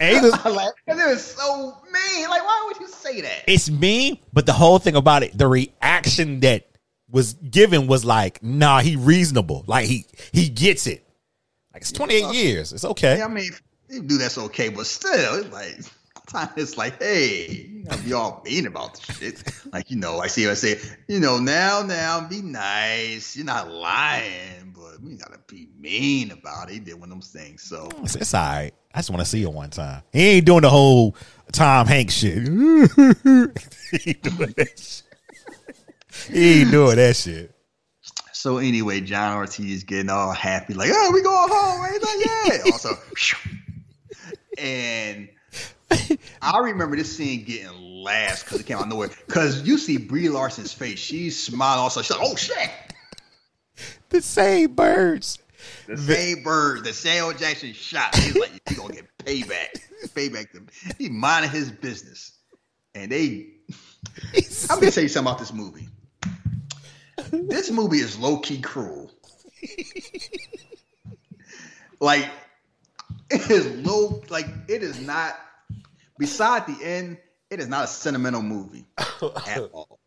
Hey, 0.00 0.20
like, 0.20 0.74
it 0.88 0.96
was 0.96 1.24
so 1.24 1.76
mean. 1.92 2.28
Like, 2.28 2.42
why 2.42 2.64
would 2.66 2.80
you 2.80 2.88
say 2.88 3.20
that? 3.20 3.44
it's 3.46 3.70
me, 3.70 4.20
but 4.32 4.46
the 4.46 4.52
whole 4.52 4.80
thing 4.80 4.96
about 4.96 5.22
it, 5.22 5.38
the 5.38 5.46
reaction 5.46 6.40
that 6.40 6.66
was 7.08 7.34
given 7.34 7.86
was 7.86 8.04
like, 8.04 8.42
nah, 8.42 8.80
he 8.80 8.96
reasonable. 8.96 9.62
Like 9.68 9.86
he 9.86 10.06
he 10.32 10.48
gets 10.48 10.88
it. 10.88 11.06
Like 11.72 11.82
it's 11.82 11.92
28 11.92 12.34
years. 12.34 12.72
It's 12.72 12.84
okay. 12.84 13.18
Yeah, 13.18 13.26
I 13.26 13.28
mean, 13.28 13.52
you 13.88 14.02
do 14.02 14.18
that's 14.18 14.38
okay, 14.38 14.70
but 14.70 14.86
still, 14.86 15.36
it's 15.36 15.52
like 15.52 15.78
sometimes 16.28 16.52
it's 16.56 16.76
like, 16.76 17.02
hey, 17.02 17.68
you 17.68 17.84
be 18.04 18.12
all 18.12 18.42
mean 18.44 18.66
about 18.66 18.94
the 18.94 19.12
shit. 19.12 19.42
Like, 19.72 19.90
you 19.90 19.96
know, 19.96 20.18
I 20.18 20.26
see 20.26 20.48
I 20.48 20.54
say, 20.54 20.78
you 21.08 21.20
know, 21.20 21.38
now, 21.38 21.82
now, 21.82 22.26
be 22.26 22.42
nice. 22.42 23.36
You're 23.36 23.46
not 23.46 23.70
lying, 23.70 24.74
but 24.74 25.02
we 25.02 25.16
gotta 25.16 25.38
be 25.46 25.68
mean 25.78 26.30
about 26.30 26.70
it. 26.70 26.74
He 26.74 26.80
did 26.80 26.94
one 26.94 27.10
of 27.10 27.10
them 27.10 27.20
things. 27.20 27.62
So 27.62 27.88
oh, 27.92 28.02
It's, 28.02 28.16
it's 28.16 28.34
all 28.34 28.42
right. 28.42 28.72
I 28.94 28.98
just 28.98 29.10
want 29.10 29.20
to 29.20 29.26
see 29.26 29.42
it 29.42 29.52
one 29.52 29.70
time. 29.70 30.02
He 30.12 30.28
ain't 30.28 30.46
doing 30.46 30.62
the 30.62 30.70
whole 30.70 31.16
Tom 31.52 31.86
Hanks 31.86 32.14
shit. 32.14 32.34
he 32.42 34.10
ain't 34.10 34.22
doing 34.22 34.54
that 34.56 34.78
shit. 34.78 35.02
He 36.30 36.60
ain't 36.60 36.70
doing 36.70 36.96
that 36.96 37.16
shit. 37.16 37.54
So 38.32 38.58
anyway, 38.58 39.00
John 39.00 39.36
Ortiz 39.36 39.84
getting 39.84 40.10
all 40.10 40.32
happy, 40.32 40.74
like, 40.74 40.90
"Oh, 40.92 41.10
we 41.14 41.22
going 41.22 41.48
home!" 41.48 41.80
Right? 41.80 42.02
Like, 42.02 42.64
yeah. 42.66 42.72
also, 42.72 42.98
and 44.58 45.28
I 46.42 46.58
remember 46.58 46.96
this 46.96 47.16
scene 47.16 47.44
getting 47.44 48.02
last 48.02 48.44
because 48.44 48.60
it 48.60 48.66
came 48.66 48.76
out 48.76 48.84
of 48.84 48.88
nowhere. 48.88 49.10
Because 49.26 49.62
you 49.62 49.78
see 49.78 49.96
Brie 49.96 50.28
Larson's 50.28 50.72
face; 50.72 50.98
she's 50.98 51.40
smiling. 51.40 51.80
Also, 51.80 52.02
she's 52.02 52.16
like, 52.16 52.20
"Oh 52.22 52.36
shit!" 52.36 52.70
The 54.10 54.22
same 54.22 54.74
birds. 54.74 55.38
The 55.86 55.96
same 55.96 56.42
bird, 56.42 56.84
the 56.84 56.92
Samuel 56.92 57.32
Jackson 57.32 57.72
shot. 57.72 58.14
He's 58.16 58.36
like, 58.36 58.50
"You 58.70 58.76
gonna 58.76 58.94
get 58.94 59.18
payback? 59.18 59.68
Payback 60.08 60.52
them." 60.52 60.68
He 60.98 61.08
minding 61.08 61.50
his 61.50 61.70
business, 61.70 62.32
and 62.94 63.10
they. 63.10 63.48
I'm 64.70 64.80
gonna 64.80 64.90
tell 64.90 65.02
you 65.02 65.08
something 65.08 65.30
about 65.30 65.38
this 65.38 65.52
movie. 65.52 65.88
This 67.30 67.70
movie 67.70 67.98
is 67.98 68.18
low 68.18 68.38
key 68.38 68.60
cruel. 68.60 69.10
like 72.00 72.28
it 73.30 73.50
is 73.50 73.86
low. 73.86 74.22
Like 74.28 74.46
it 74.68 74.82
is 74.82 75.00
not. 75.00 75.38
Beside 76.22 76.68
the 76.68 76.78
end, 76.84 77.18
it 77.50 77.58
is 77.58 77.66
not 77.66 77.82
a 77.82 77.86
sentimental 77.88 78.42
movie 78.42 78.86
at 78.96 79.58
all. 79.72 79.98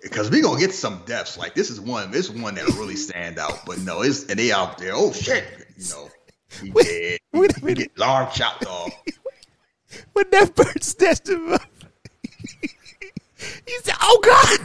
Because 0.00 0.30
we 0.30 0.40
gonna 0.40 0.60
get 0.60 0.72
some 0.72 1.02
deaths. 1.04 1.36
Like 1.36 1.56
this 1.56 1.68
is 1.68 1.80
one. 1.80 2.12
This 2.12 2.28
is 2.30 2.40
one 2.40 2.54
that'll 2.54 2.76
really 2.76 2.94
stand 2.94 3.40
out. 3.40 3.66
But 3.66 3.80
no, 3.80 4.02
it's 4.02 4.26
and 4.26 4.38
they 4.38 4.52
out 4.52 4.78
there. 4.78 4.92
Oh 4.94 5.12
shit! 5.12 5.42
You 5.76 5.84
know, 5.90 6.08
dead. 6.80 7.18
wait 7.32 7.56
a 7.56 7.66
He 7.66 7.74
get 7.74 7.90
arm 8.00 8.28
chopped 8.32 8.66
off. 8.66 8.92
When 10.12 10.30
that 10.30 10.54
bird 10.54 10.82
snatched 10.84 11.28
him 11.28 11.52
up, 11.52 11.62
he 13.66 13.78
said, 13.82 13.96
"Oh 14.00 14.20
God!" 14.22 14.60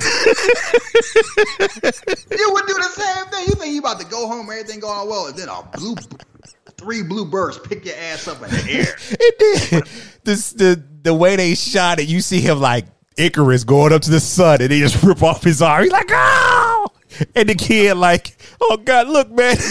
You 2.38 2.54
would 2.54 2.68
do 2.68 2.74
the 2.76 2.92
same 2.94 3.26
thing. 3.32 3.46
You 3.48 3.56
think 3.56 3.74
you 3.74 3.80
about 3.80 4.00
to 4.00 4.06
go 4.06 4.28
home, 4.28 4.48
everything 4.52 4.80
going 4.80 5.10
well, 5.10 5.26
and 5.26 5.36
then 5.36 5.50
a 5.50 5.64
blue, 5.76 5.96
three 6.78 7.04
blue 7.04 7.26
birds 7.26 7.58
pick 7.60 7.86
your 7.86 7.96
ass 7.96 8.28
up 8.28 8.42
in 8.44 8.50
the 8.50 8.72
air. 8.72 8.96
it 9.12 9.40
did. 9.70 9.84
This 10.24 10.52
the 10.52 10.84
the 11.04 11.14
way 11.14 11.36
they 11.36 11.56
shot 11.56 12.00
it. 12.00 12.08
You 12.08 12.22
see 12.22 12.40
him 12.42 12.60
like 12.60 12.86
Icarus 13.18 13.64
going 13.64 13.94
up 13.94 14.02
to 14.04 14.12
the 14.12 14.20
sun, 14.20 14.62
and 14.62 14.70
they 14.70 14.80
just 14.80 15.02
rip 15.04 15.24
off 15.24 15.44
his 15.44 15.62
arm. 15.62 15.84
He's 15.84 15.92
like, 15.92 16.10
"Oh!" 16.12 16.88
And 17.36 17.50
the 17.50 17.56
kid 17.56 17.96
like, 17.98 18.36
"Oh 18.62 18.78
God, 18.78 19.08
look, 19.08 19.30
man." 19.32 19.58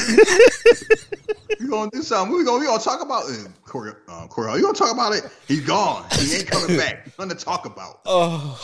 We 1.58 1.68
gonna 1.68 1.90
do 1.90 2.02
something. 2.02 2.36
We 2.36 2.44
gonna 2.44 2.58
we 2.58 2.66
gonna 2.66 2.82
talk 2.82 3.00
about 3.00 3.30
it, 3.30 3.48
Corey. 3.64 3.92
Uh, 4.08 4.26
Corey, 4.26 4.56
you 4.56 4.62
gonna 4.62 4.74
talk 4.74 4.92
about 4.92 5.14
it? 5.14 5.24
He's 5.48 5.62
gone. 5.62 6.04
He 6.12 6.34
ain't 6.36 6.46
coming 6.46 6.76
back. 6.78 7.06
Nothing 7.18 7.34
to 7.36 7.44
talk 7.44 7.64
about. 7.64 8.00
oh, 8.04 8.60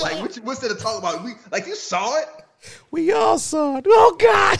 Like 0.00 0.20
what, 0.20 0.34
what's 0.42 0.58
there 0.60 0.70
to 0.70 0.74
talk 0.74 0.98
about? 0.98 1.22
We 1.22 1.34
like 1.52 1.64
you 1.66 1.76
saw 1.76 2.18
it. 2.18 2.26
we 2.90 3.12
all 3.12 3.38
saw 3.38 3.76
it. 3.76 3.86
Oh 3.88 4.16
God. 4.18 4.58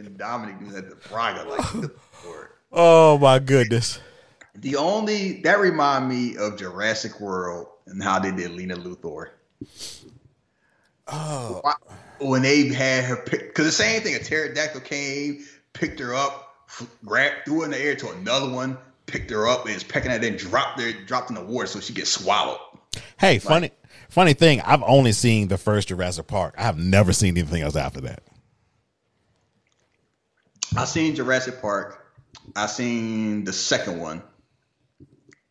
Even 0.00 0.16
Dominic 0.16 0.58
was 0.64 0.74
at 0.76 0.88
the 0.88 0.96
Braga 1.10 1.46
like 1.46 1.90
oh 2.72 3.18
my 3.18 3.38
goodness. 3.38 4.00
The 4.54 4.76
only 4.76 5.42
that 5.42 5.58
remind 5.58 6.08
me 6.08 6.38
of 6.38 6.56
Jurassic 6.56 7.20
World 7.20 7.66
and 7.86 8.02
how 8.02 8.18
they 8.18 8.30
did 8.30 8.52
Lena 8.52 8.76
Luthor. 8.76 9.28
Oh, 11.06 11.60
When 12.18 12.40
they 12.40 12.68
had 12.68 13.04
her 13.04 13.16
pick, 13.16 13.48
because 13.48 13.66
the 13.66 13.72
same 13.72 14.00
thing, 14.00 14.14
a 14.14 14.20
pterodactyl 14.20 14.80
came, 14.80 15.44
picked 15.74 16.00
her 16.00 16.14
up, 16.14 16.66
grabbed, 17.04 17.44
threw 17.44 17.60
her 17.60 17.64
in 17.66 17.72
the 17.72 17.78
air 17.78 17.94
to 17.96 18.10
another 18.12 18.48
one, 18.48 18.78
picked 19.04 19.30
her 19.30 19.48
up, 19.48 19.66
and 19.66 19.76
is 19.76 19.84
pecking 19.84 20.10
at, 20.10 20.22
then 20.22 20.36
dropped 20.36 20.80
her, 20.80 20.92
dropped 20.92 21.28
in 21.28 21.34
the 21.34 21.42
water 21.42 21.66
so 21.66 21.80
she 21.80 21.92
gets 21.92 22.10
swallowed. 22.10 22.60
hey, 23.18 23.38
funny, 23.38 23.70
funny 24.08 24.32
thing. 24.32 24.62
I've 24.62 24.82
only 24.82 25.12
seen 25.12 25.48
the 25.48 25.58
first 25.58 25.88
Jurassic 25.88 26.26
Park. 26.26 26.54
I 26.56 26.62
have 26.62 26.78
never 26.78 27.12
seen 27.12 27.36
anything 27.36 27.60
else 27.60 27.76
after 27.76 28.00
that. 28.02 28.22
I 30.76 30.84
seen 30.84 31.14
Jurassic 31.14 31.60
Park. 31.60 32.06
I 32.56 32.66
seen 32.66 33.44
the 33.44 33.52
second 33.52 34.00
one. 34.00 34.22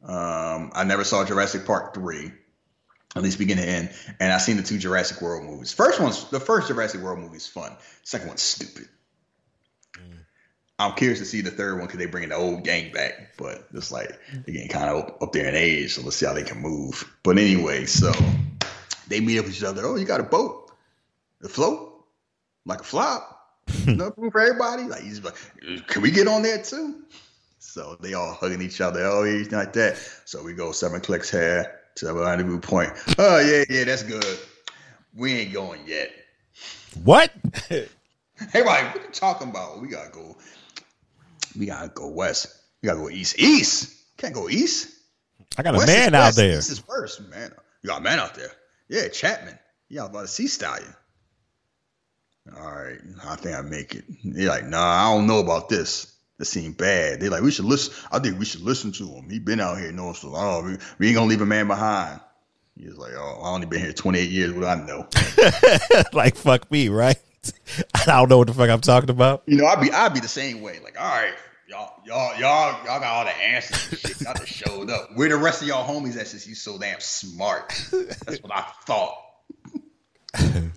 Um, 0.03 0.71
I 0.73 0.83
never 0.85 1.03
saw 1.03 1.25
Jurassic 1.25 1.65
Park 1.65 1.93
three, 1.93 2.31
at 3.15 3.21
least 3.21 3.37
beginning 3.37 3.65
to 3.65 3.69
end. 3.69 3.89
And 4.19 4.31
I 4.31 4.37
seen 4.37 4.57
the 4.57 4.63
two 4.63 4.77
Jurassic 4.77 5.21
World 5.21 5.43
movies. 5.43 5.73
First 5.73 5.99
one's 5.99 6.29
the 6.29 6.39
first 6.39 6.67
Jurassic 6.67 7.01
World 7.01 7.19
movie 7.19 7.37
is 7.37 7.47
fun. 7.47 7.75
Second 8.03 8.27
one's 8.29 8.41
stupid. 8.41 8.87
I'm 10.79 10.93
curious 10.93 11.19
to 11.19 11.25
see 11.25 11.41
the 11.41 11.51
third 11.51 11.77
one 11.77 11.87
because 11.87 11.99
they 11.99 12.05
bringing 12.05 12.29
the 12.29 12.35
old 12.35 12.63
gang 12.63 12.93
back, 12.93 13.33
but 13.37 13.67
it's 13.73 13.91
like 13.91 14.17
they're 14.31 14.53
getting 14.53 14.69
kind 14.69 14.89
of 14.89 15.03
up, 15.03 15.21
up 15.21 15.31
there 15.33 15.45
in 15.45 15.53
age, 15.53 15.95
so 15.95 16.01
let's 16.01 16.15
see 16.15 16.25
how 16.25 16.31
they 16.31 16.43
can 16.43 16.61
move. 16.61 17.03
But 17.21 17.37
anyway, 17.37 17.85
so 17.85 18.13
they 19.09 19.19
meet 19.19 19.39
up 19.39 19.45
with 19.45 19.57
each 19.57 19.63
other. 19.63 19.85
Oh, 19.85 19.97
you 19.97 20.05
got 20.05 20.21
a 20.21 20.23
boat, 20.23 20.71
a 21.43 21.49
float, 21.49 22.05
like 22.65 22.79
a 22.79 22.85
flop, 22.85 23.38
no 23.87 24.13
room 24.17 24.31
for 24.31 24.41
everybody. 24.41 24.83
Like 24.83 25.01
he's 25.01 25.23
like, 25.23 25.35
can 25.87 26.01
we 26.01 26.11
get 26.11 26.27
on 26.27 26.41
there 26.41 26.61
too? 26.61 27.03
So 27.59 27.97
they 27.99 28.13
all 28.13 28.33
hugging 28.33 28.61
each 28.61 28.81
other. 28.81 29.03
Oh, 29.03 29.23
he's 29.23 29.51
like 29.51 29.73
that. 29.73 29.97
So 30.25 30.43
we 30.43 30.53
go 30.53 30.71
seven 30.71 31.01
clicks 31.01 31.29
here 31.29 31.79
to 31.95 32.05
the 32.05 32.13
rendezvous 32.13 32.59
point. 32.59 32.91
Oh 33.17 33.39
yeah, 33.39 33.65
yeah, 33.69 33.83
that's 33.83 34.03
good. 34.03 34.23
We 35.15 35.33
ain't 35.33 35.53
going 35.53 35.81
yet. 35.85 36.11
What? 37.03 37.31
hey, 37.67 37.87
Everybody, 38.53 38.87
what 38.87 39.03
you 39.03 39.11
talking 39.11 39.49
about? 39.49 39.81
We 39.81 39.89
gotta 39.89 40.09
go. 40.11 40.37
We 41.57 41.65
gotta 41.65 41.89
go 41.89 42.07
west. 42.07 42.47
We 42.81 42.87
gotta 42.87 42.99
go 42.99 43.09
east. 43.09 43.37
East. 43.39 43.93
Can't 44.17 44.33
go 44.33 44.49
east. 44.49 44.95
I 45.57 45.63
got 45.63 45.75
a 45.75 45.77
West 45.77 45.87
man 45.87 46.15
out 46.15 46.25
west. 46.27 46.37
there. 46.37 46.55
This 46.55 46.69
is 46.69 46.79
first, 46.79 47.21
man. 47.29 47.51
You 47.83 47.89
got 47.89 47.99
a 47.99 48.03
man 48.03 48.19
out 48.19 48.35
there. 48.35 48.51
Yeah, 48.87 49.07
Chapman. 49.09 49.57
Yeah, 49.89 50.05
about 50.05 50.25
a 50.25 50.27
sea 50.27 50.47
stallion. 50.47 50.93
All 52.57 52.71
right, 52.71 52.99
I 53.25 53.35
think 53.35 53.55
I 53.55 53.61
make 53.61 53.95
it. 53.95 54.05
They're 54.23 54.49
like, 54.49 54.65
nah, 54.65 54.79
I 54.79 55.13
don't 55.13 55.27
know 55.27 55.39
about 55.39 55.69
this. 55.69 56.13
This 56.37 56.49
seemed 56.49 56.77
bad. 56.77 57.19
They're 57.19 57.29
like, 57.29 57.41
we 57.41 57.51
should 57.51 57.65
listen. 57.65 57.93
I 58.11 58.19
think 58.19 58.39
we 58.39 58.45
should 58.45 58.61
listen 58.61 58.93
to 58.93 59.07
him. 59.07 59.29
He 59.29 59.39
been 59.39 59.59
out 59.59 59.77
here 59.77 59.91
knowing 59.91 60.13
so 60.13 60.29
long. 60.29 60.65
We, 60.65 60.77
we 60.97 61.07
ain't 61.07 61.15
gonna 61.15 61.27
leave 61.27 61.41
a 61.41 61.45
man 61.45 61.67
behind. 61.67 62.21
He 62.77 62.87
was 62.87 62.97
like, 62.97 63.11
oh, 63.17 63.41
I 63.43 63.49
only 63.49 63.65
been 63.65 63.81
here 63.81 63.91
28 63.91 64.29
years. 64.29 64.53
What 64.53 64.61
do 64.61 64.67
I 64.67 64.75
know? 64.75 65.07
like 66.13 66.35
fuck 66.35 66.71
me, 66.71 66.87
right? 66.87 67.17
I 67.93 68.05
don't 68.05 68.29
know 68.29 68.37
what 68.37 68.47
the 68.47 68.53
fuck 68.53 68.69
I'm 68.69 68.81
talking 68.81 69.09
about. 69.09 69.43
You 69.47 69.57
know, 69.57 69.65
I'd 69.65 69.81
be 69.81 69.91
I'd 69.91 70.13
be 70.13 70.21
the 70.21 70.29
same 70.29 70.61
way. 70.61 70.79
Like, 70.81 70.99
all 70.99 71.07
right, 71.07 71.33
y'all, 71.67 72.01
y'all, 72.05 72.39
y'all, 72.39 72.73
y'all 72.85 72.99
got 72.99 73.03
all 73.03 73.25
the 73.25 73.35
answers 73.35 73.89
and 73.89 73.99
shit. 73.99 74.21
Y'all 74.21 74.33
just 74.33 74.47
showed 74.47 74.89
up. 74.89 75.09
Where 75.15 75.29
the 75.29 75.37
rest 75.37 75.61
of 75.61 75.67
y'all 75.67 75.87
homies 75.87 76.17
at 76.17 76.27
since 76.27 76.47
you 76.47 76.55
so 76.55 76.77
damn 76.77 76.99
smart? 76.99 77.69
That's 78.25 78.41
what 78.41 78.55
I 78.55 78.65
thought. 78.85 79.17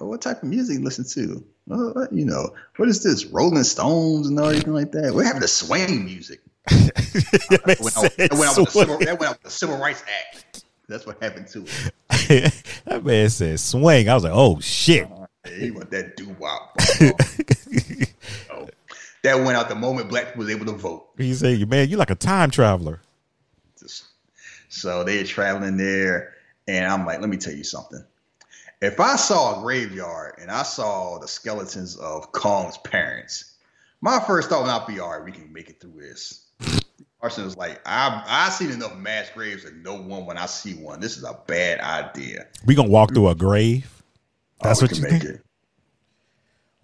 oh, 0.00 0.06
what 0.06 0.22
type 0.22 0.42
of 0.42 0.48
music 0.48 0.78
you 0.78 0.84
listen 0.84 1.04
to? 1.04 1.44
Oh, 1.70 2.06
you 2.10 2.24
know, 2.24 2.50
what 2.76 2.88
is 2.88 3.02
this? 3.02 3.26
Rolling 3.26 3.64
Stones 3.64 4.28
and 4.28 4.38
everything 4.38 4.72
like 4.72 4.92
that. 4.92 5.14
We're 5.14 5.24
having 5.24 5.40
the 5.40 5.48
swing 5.48 6.04
music. 6.04 6.40
That 7.50 7.78
went, 7.80 7.96
out, 7.96 8.16
that, 8.16 8.32
went 8.32 8.50
out 8.50 8.56
with 8.58 8.66
the 8.66 8.70
civil, 8.70 8.98
that 8.98 9.18
went 9.18 9.30
out 9.30 9.42
the 9.42 9.50
Civil 9.50 9.78
Rights 9.78 10.04
Act. 10.34 10.64
That's 10.88 11.06
what 11.06 11.20
happened 11.22 11.48
to 11.48 11.64
it. 11.64 12.54
that 12.84 13.04
man 13.04 13.28
said 13.28 13.58
swing. 13.58 14.08
I 14.08 14.14
was 14.14 14.24
like, 14.24 14.32
oh 14.34 14.60
shit. 14.60 15.08
Yeah, 15.08 15.52
he 15.52 15.70
want 15.70 15.90
that 15.90 16.16
doo 16.16 16.34
wop. 16.38 16.76
oh, 18.50 18.68
that 19.22 19.34
went 19.36 19.56
out 19.56 19.68
the 19.68 19.74
moment 19.74 20.08
black 20.08 20.26
people 20.26 20.40
was 20.40 20.50
able 20.50 20.66
to 20.66 20.72
vote. 20.72 21.08
He 21.16 21.34
said, 21.34 21.68
man, 21.68 21.88
you're 21.88 21.98
like 21.98 22.10
a 22.10 22.14
time 22.14 22.50
traveler. 22.50 23.00
So 24.68 25.02
they're 25.02 25.24
traveling 25.24 25.76
there, 25.76 26.34
and 26.68 26.86
I'm 26.86 27.04
like, 27.04 27.20
let 27.20 27.28
me 27.28 27.36
tell 27.36 27.52
you 27.52 27.64
something. 27.64 28.04
If 28.80 28.98
I 28.98 29.16
saw 29.16 29.58
a 29.58 29.62
graveyard 29.62 30.36
and 30.40 30.50
I 30.50 30.62
saw 30.62 31.18
the 31.18 31.28
skeletons 31.28 31.96
of 31.96 32.32
Kong's 32.32 32.78
parents, 32.78 33.56
my 34.00 34.18
first 34.20 34.48
thought 34.48 34.62
would 34.62 34.68
not 34.68 34.88
be, 34.88 34.98
all 35.00 35.10
right, 35.10 35.22
we 35.24 35.32
can 35.32 35.52
make 35.52 35.68
it 35.68 35.80
through 35.80 36.00
this. 36.00 36.46
Arson 37.20 37.44
was 37.44 37.56
like, 37.58 37.80
I've 37.84 38.22
I've 38.26 38.52
seen 38.54 38.70
enough 38.70 38.96
mass 38.96 39.28
graves 39.34 39.64
to 39.64 39.72
know 39.76 40.00
one 40.00 40.24
when 40.24 40.38
I 40.38 40.46
see 40.46 40.72
one. 40.74 41.00
This 41.00 41.18
is 41.18 41.24
a 41.24 41.38
bad 41.46 41.80
idea. 41.80 42.46
We 42.64 42.74
gonna 42.74 42.88
walk 42.88 43.12
through 43.12 43.28
a 43.28 43.34
grave. 43.34 44.02
Oh, 44.62 44.68
That's 44.68 44.80
Oh, 44.80 44.84
we 44.84 44.88
what 44.88 44.96
you 44.96 45.02
make 45.02 45.10
think? 45.22 45.24
it. 45.24 45.44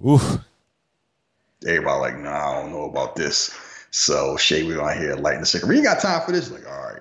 Oof. 0.07 0.39
Everybody 1.67 2.01
like, 2.01 2.19
nah, 2.19 2.51
I 2.51 2.61
don't 2.61 2.73
know 2.73 2.85
about 2.85 3.17
this. 3.17 3.57
So 3.91 4.37
Shay, 4.37 4.63
we 4.65 4.77
on 4.77 4.99
here 4.99 5.15
lighting 5.17 5.41
the 5.41 5.47
cigarette. 5.47 5.71
We 5.71 5.77
ain't 5.77 5.87
got 5.87 6.01
time 6.01 6.21
for 6.27 6.33
this. 6.33 6.51
Like, 6.51 6.67
all 6.71 6.93
right. 6.93 7.01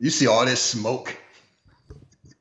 You 0.00 0.10
see 0.10 0.26
all 0.26 0.44
this 0.44 0.60
smoke. 0.60 1.16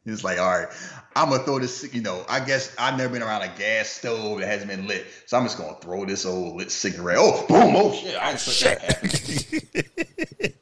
It's 0.03 0.23
like, 0.23 0.39
all 0.39 0.49
right, 0.49 0.67
I'm 1.15 1.29
gonna 1.29 1.43
throw 1.43 1.59
this, 1.59 1.93
you 1.93 2.01
know, 2.01 2.25
I 2.29 2.39
guess 2.39 2.73
I've 2.79 2.97
never 2.97 3.13
been 3.13 3.23
around 3.23 3.41
a 3.41 3.51
gas 3.57 3.89
stove 3.89 4.39
that 4.39 4.47
hasn't 4.47 4.69
been 4.69 4.87
lit. 4.87 5.05
So 5.25 5.37
I'm 5.37 5.43
just 5.43 5.57
gonna 5.57 5.75
throw 5.81 6.05
this 6.05 6.25
old 6.25 6.55
lit 6.55 6.71
cigarette. 6.71 7.17
Oh, 7.19 7.45
boom, 7.47 7.75
oh 7.75 7.93
shit, 7.93 8.17
I 8.17 8.27
didn't 8.27 8.41
shit. 8.41 10.55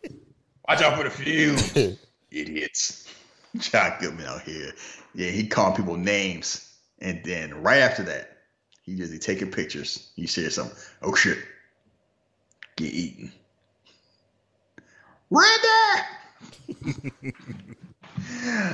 Watch 0.67 0.81
out 0.81 0.97
for 0.97 1.03
the 1.03 1.09
fuse. 1.09 1.76
Idiots. 2.31 3.05
John 3.57 3.93
Goodman 3.99 4.26
out 4.26 4.41
here. 4.41 4.73
Yeah, 5.15 5.30
he 5.30 5.47
calling 5.47 5.76
people 5.76 5.97
names. 5.97 6.65
And 6.99 7.23
then 7.23 7.63
right 7.63 7.80
after 7.80 8.03
that, 8.03 8.38
he 8.84 8.95
just 8.95 9.13
he 9.13 9.19
taking 9.19 9.51
pictures. 9.51 10.11
You 10.15 10.27
see 10.27 10.47
something. 10.49 10.77
Oh 11.01 11.15
shit. 11.15 11.38
Get 12.76 12.93
eaten. 12.93 13.31
Randy! 15.30 16.03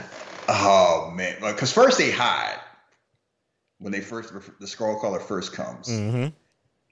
oh 0.47 1.11
man. 1.15 1.37
Because 1.41 1.71
first 1.71 1.97
they 1.97 2.11
hide. 2.11 2.59
When 3.79 3.91
they 3.91 4.01
first 4.01 4.33
the 4.59 4.67
skull 4.67 4.99
crawler 4.99 5.19
first 5.19 5.53
comes. 5.53 5.87
hmm 5.89 6.27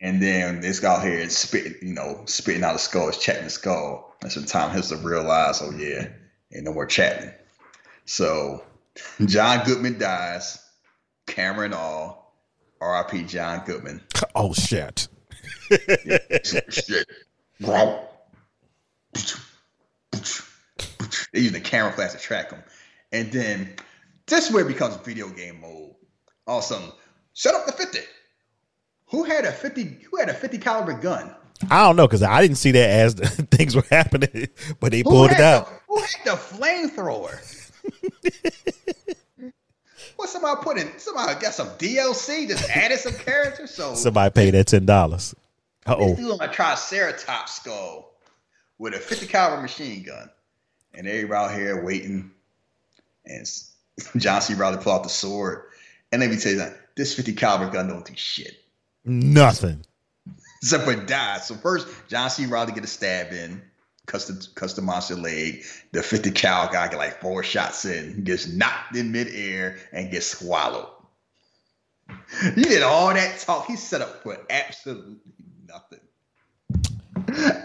And 0.02 0.22
then 0.22 0.62
this 0.62 0.80
guy 0.80 1.02
here 1.04 1.20
is 1.20 1.38
spitting, 1.38 1.76
you 1.82 1.94
know, 1.94 2.24
spitting 2.26 2.64
out 2.64 2.74
the 2.74 2.80
skull, 2.80 3.10
is 3.10 3.18
chatting 3.18 3.46
the 3.46 3.50
skull. 3.50 4.16
That's 4.22 4.36
when 4.36 4.46
Tom 4.46 4.72
Hiddleston 4.72 5.04
realized, 5.04 5.62
oh 5.64 5.72
yeah, 5.72 6.10
ain't 6.54 6.66
no 6.66 6.74
more 6.74 6.86
chatting. 6.86 7.32
So 8.06 8.64
John 9.26 9.66
Goodman 9.66 9.98
dies, 9.98 10.60
camera 11.26 11.66
and 11.66 11.74
all. 11.74 12.24
R.I.P. 12.82 13.24
John 13.24 13.64
Goodman. 13.66 14.02
Oh 14.36 14.54
shit. 14.54 15.08
Shit. 15.70 17.08
They 21.32 21.40
use 21.40 21.54
the 21.54 21.62
camera 21.62 21.94
flash 21.94 22.12
to 22.12 22.18
track 22.18 22.52
him. 22.52 22.62
And 23.14 23.32
then 23.32 23.76
this 24.26 24.48
is 24.48 24.54
where 24.54 24.66
it 24.66 24.68
becomes 24.68 24.98
video 24.98 25.30
game 25.30 25.62
mode. 25.62 25.94
All 26.48 26.58
of 26.58 26.64
a 26.64 26.68
sudden, 26.68 26.92
shut 27.34 27.56
up 27.56 27.66
the 27.68 27.72
50. 27.72 28.00
Who 29.12 29.24
had 29.24 29.46
a 29.46 29.52
50 29.52 30.00
who 30.10 30.18
had 30.18 30.28
a 30.30 30.34
50 30.34 30.58
caliber 30.58 30.94
gun? 30.94 31.34
I 31.70 31.84
don't 31.84 31.96
know 31.96 32.08
because 32.08 32.24
I 32.24 32.42
didn't 32.42 32.58
see 32.58 32.72
that 32.72 32.90
as 32.90 33.14
things 33.52 33.76
were 33.76 33.86
happening, 33.90 34.50
but 34.80 34.92
they 34.92 35.00
Who 35.00 35.04
pulled 35.04 35.32
it 35.32 35.40
out. 35.40 35.68
The, 35.68 35.74
who 35.88 36.02
had 36.02 36.26
the 36.26 36.32
flamethrower? 36.32 37.40
what 40.16 40.30
somebody 40.30 40.62
put 40.64 40.78
in? 40.78 40.92
Somebody 40.98 41.40
got 41.40 41.54
some 41.54 41.70
DLC, 41.78 42.48
just 42.48 42.70
added 42.70 42.98
some 42.98 43.14
characters. 43.14 43.72
So 43.72 43.94
Somebody 43.94 44.34
paid 44.34 44.56
that 44.56 44.68
ten 44.68 44.86
dollars. 44.86 45.36
Uh 45.86 45.96
This 45.98 46.12
oh. 46.12 46.16
dude 46.16 46.32
on 46.32 46.50
a 46.50 46.52
Triceratops 46.52 47.58
skull 47.58 48.16
with 48.80 48.96
a 48.96 49.00
50 49.00 49.28
caliber 49.28 49.62
machine 49.62 50.02
gun, 50.04 50.30
and 50.96 51.08
everybody 51.08 51.54
out 51.54 51.58
here 51.58 51.84
waiting. 51.84 52.32
And 53.26 53.46
John 54.18 54.42
C. 54.42 54.54
Reilly 54.54 54.78
pull 54.78 54.94
out 54.94 55.04
the 55.04 55.10
sword, 55.10 55.64
and 56.12 56.22
let 56.22 56.30
me 56.30 56.38
tell 56.38 56.52
you 56.52 56.58
that 56.60 56.96
this 56.96 57.16
50 57.16 57.34
caliber 57.34 57.72
gun 57.72 57.88
don't 57.88 58.06
do 58.06 58.14
shit 58.16 58.56
Nothing. 59.06 59.84
except 60.62 60.84
for 60.86 60.96
die. 60.96 61.40
So 61.40 61.56
first, 61.56 61.88
John 62.08 62.30
C. 62.30 62.46
Reilly 62.46 62.72
get 62.74 62.84
a 62.84 62.88
stab 62.88 63.34
in, 63.34 63.62
custom 64.06 64.40
custom 64.56 64.86
monster 64.86 65.16
leg. 65.16 65.64
The 65.92 66.04
50 66.04 66.32
cal 66.32 66.72
guy 66.72 66.88
get 66.88 66.98
like 66.98 67.20
four 67.22 67.44
shots 67.44 67.86
in, 67.86 68.24
gets 68.24 68.48
knocked 68.48 68.96
in 68.96 69.12
midair 69.12 69.78
and 69.92 70.12
gets 70.12 70.28
swallowed. 70.28 70.88
He 72.56 72.64
did 72.64 72.84
all 72.84 73.14
that 73.14 73.40
talk. 73.40 73.66
He 73.68 73.76
set 73.76 74.02
up 74.02 74.24
for 74.24 74.38
absolutely 74.50 75.16
nothing. 75.68 76.00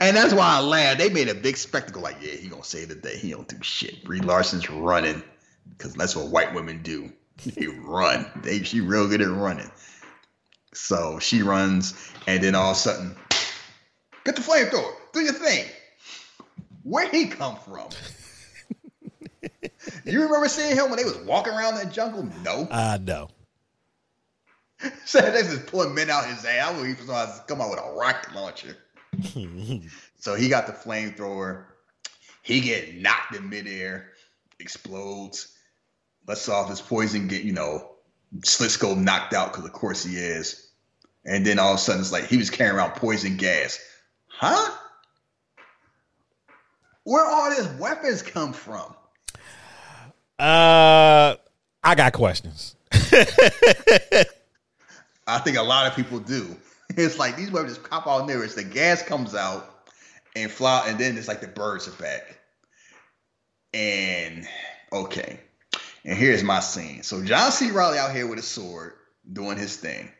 And 0.01 0.16
that's 0.16 0.32
why 0.32 0.56
I 0.56 0.60
laughed. 0.60 0.98
They 0.98 1.10
made 1.10 1.28
a 1.28 1.35
big 1.35 1.56
spectacle. 1.56 2.02
Like, 2.02 2.16
yeah, 2.20 2.32
he 2.32 2.48
gonna 2.48 2.64
save 2.64 2.89
the 2.89 2.94
day. 2.94 3.16
He 3.16 3.30
don't 3.30 3.48
do 3.48 3.56
shit. 3.62 4.05
Brie 4.05 4.20
Larson's 4.20 4.70
running 4.70 5.22
because 5.76 5.94
that's 5.94 6.16
what 6.16 6.28
white 6.28 6.54
women 6.54 6.82
do. 6.82 7.12
They 7.44 7.66
run. 7.66 8.26
They 8.42 8.62
she 8.62 8.80
real 8.80 9.08
good 9.08 9.22
at 9.22 9.28
running. 9.28 9.70
So 10.74 11.18
she 11.18 11.42
runs, 11.42 12.12
and 12.26 12.42
then 12.42 12.54
all 12.54 12.70
of 12.70 12.76
a 12.76 12.80
sudden, 12.80 13.16
get 14.24 14.36
the 14.36 14.42
flamethrower. 14.42 14.92
Do 15.12 15.20
your 15.20 15.32
thing. 15.32 15.66
Where 16.82 17.08
he 17.08 17.26
come 17.26 17.56
from? 17.56 17.88
you 20.04 20.22
remember 20.22 20.48
seeing 20.48 20.76
him 20.76 20.88
when 20.88 20.96
they 20.96 21.04
was 21.04 21.16
walking 21.18 21.52
around 21.52 21.76
that 21.76 21.92
jungle? 21.92 22.28
No. 22.44 22.68
I 22.70 22.98
know. 22.98 23.28
So 25.04 25.20
they 25.20 25.42
just 25.42 25.66
pulling 25.66 25.94
men 25.94 26.10
out 26.10 26.26
his 26.26 26.44
ass. 26.44 26.70
I 26.70 26.72
believe 26.72 26.98
he 27.00 27.06
was 27.06 27.40
come 27.48 27.60
out 27.60 27.70
with 27.70 27.80
a 27.80 27.92
rocket 27.92 28.34
launcher. 28.34 28.76
So 30.20 30.34
he 30.34 30.48
got 30.48 30.66
the 30.66 30.72
flamethrower. 30.72 31.66
He 32.42 32.60
get 32.60 32.96
knocked 32.96 33.36
in 33.36 33.48
midair, 33.48 34.10
explodes, 34.58 35.56
lets 36.28 36.48
off 36.48 36.68
his 36.68 36.80
poison. 36.80 37.26
Get 37.26 37.42
you 37.42 37.52
know, 37.52 37.90
slits 38.44 38.76
go 38.76 38.94
knocked 38.94 39.34
out 39.34 39.52
because 39.52 39.64
of 39.64 39.72
course 39.72 40.05
he 40.05 40.16
is. 40.16 40.70
And 41.24 41.44
then 41.44 41.59
all 41.59 41.72
of 41.72 41.76
a 41.76 41.78
sudden 41.78 42.00
it's 42.00 42.12
like 42.12 42.26
he 42.26 42.36
was 42.36 42.50
carrying 42.50 42.76
around 42.76 42.92
poison 42.92 43.36
gas, 43.36 43.80
huh? 44.28 44.72
Where 47.02 47.24
all 47.24 47.50
these 47.50 47.66
weapons 47.78 48.22
come 48.22 48.52
from? 48.52 48.94
Uh, 50.38 51.34
I 51.82 51.94
got 51.96 52.12
questions. 52.12 52.76
I 52.92 54.26
think 55.38 55.56
a 55.56 55.62
lot 55.62 55.86
of 55.86 55.96
people 55.96 56.20
do. 56.20 56.56
It's 56.96 57.18
like 57.18 57.36
these 57.36 57.50
weapons 57.50 57.76
just 57.76 57.88
pop 57.88 58.06
out 58.06 58.26
there. 58.26 58.42
It's 58.42 58.55
the 58.55 58.64
gas 58.64 59.02
comes 59.02 59.34
out 59.34 59.86
and 60.34 60.50
fly, 60.50 60.86
and 60.88 60.98
then 60.98 61.18
it's 61.18 61.28
like 61.28 61.42
the 61.42 61.46
birds 61.46 61.86
are 61.86 61.92
back. 61.92 62.40
And 63.74 64.48
okay, 64.90 65.38
and 66.04 66.16
here's 66.16 66.42
my 66.42 66.60
scene. 66.60 67.02
So 67.02 67.22
John 67.22 67.52
C. 67.52 67.70
Reilly 67.70 67.98
out 67.98 68.14
here 68.14 68.26
with 68.26 68.38
a 68.38 68.42
sword 68.42 68.92
doing 69.30 69.58
his 69.58 69.76
thing. 69.76 70.10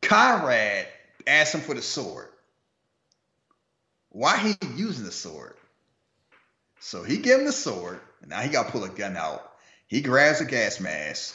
Conrad 0.00 0.86
asked 1.26 1.54
him 1.54 1.60
for 1.60 1.74
the 1.74 1.82
sword. 1.82 2.28
Why 4.10 4.36
he 4.36 4.54
using 4.76 5.04
the 5.04 5.12
sword? 5.12 5.54
So 6.80 7.02
he 7.02 7.18
give 7.18 7.40
him 7.40 7.46
the 7.46 7.52
sword, 7.52 8.00
and 8.20 8.30
now 8.30 8.40
he 8.40 8.50
got 8.50 8.66
to 8.66 8.72
pull 8.72 8.84
a 8.84 8.88
gun 8.88 9.16
out. 9.16 9.52
He 9.86 10.00
grabs 10.00 10.40
a 10.40 10.44
gas 10.44 10.80
mask, 10.80 11.34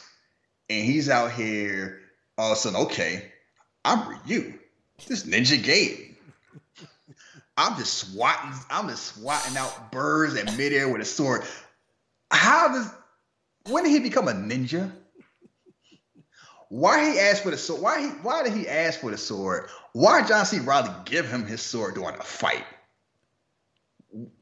and 0.68 0.84
he's 0.84 1.08
out 1.08 1.32
here 1.32 2.00
all 2.36 2.52
of 2.52 2.58
a 2.58 2.60
sudden, 2.60 2.80
okay, 2.82 3.32
I'm 3.84 4.16
you. 4.26 4.54
This 5.06 5.24
Ninja 5.24 5.58
Gaiden. 5.60 6.14
I'm 7.56 7.76
just 7.76 7.94
swatting, 7.94 8.52
I'm 8.70 8.88
just 8.88 9.16
swatting 9.16 9.56
out 9.56 9.90
birds 9.90 10.36
in 10.36 10.44
midair 10.56 10.88
with 10.88 11.02
a 11.02 11.04
sword. 11.04 11.42
How 12.30 12.68
does 12.68 12.90
when 13.68 13.84
did 13.84 13.90
he 13.90 14.00
become 14.00 14.28
a 14.28 14.32
ninja? 14.32 14.92
Why 16.68 17.12
he 17.12 17.18
asked 17.18 17.42
for 17.42 17.50
the 17.50 17.56
sword? 17.56 17.82
Why 17.82 18.00
he 18.00 18.08
why 18.08 18.42
did 18.42 18.52
he 18.52 18.68
ask 18.68 19.00
for 19.00 19.10
the 19.10 19.18
sword? 19.18 19.68
Why 19.92 20.26
John 20.26 20.44
C. 20.44 20.58
Reilly 20.58 20.90
give 21.04 21.28
him 21.28 21.46
his 21.46 21.62
sword 21.62 21.94
during 21.94 22.14
a 22.14 22.22
fight? 22.22 22.64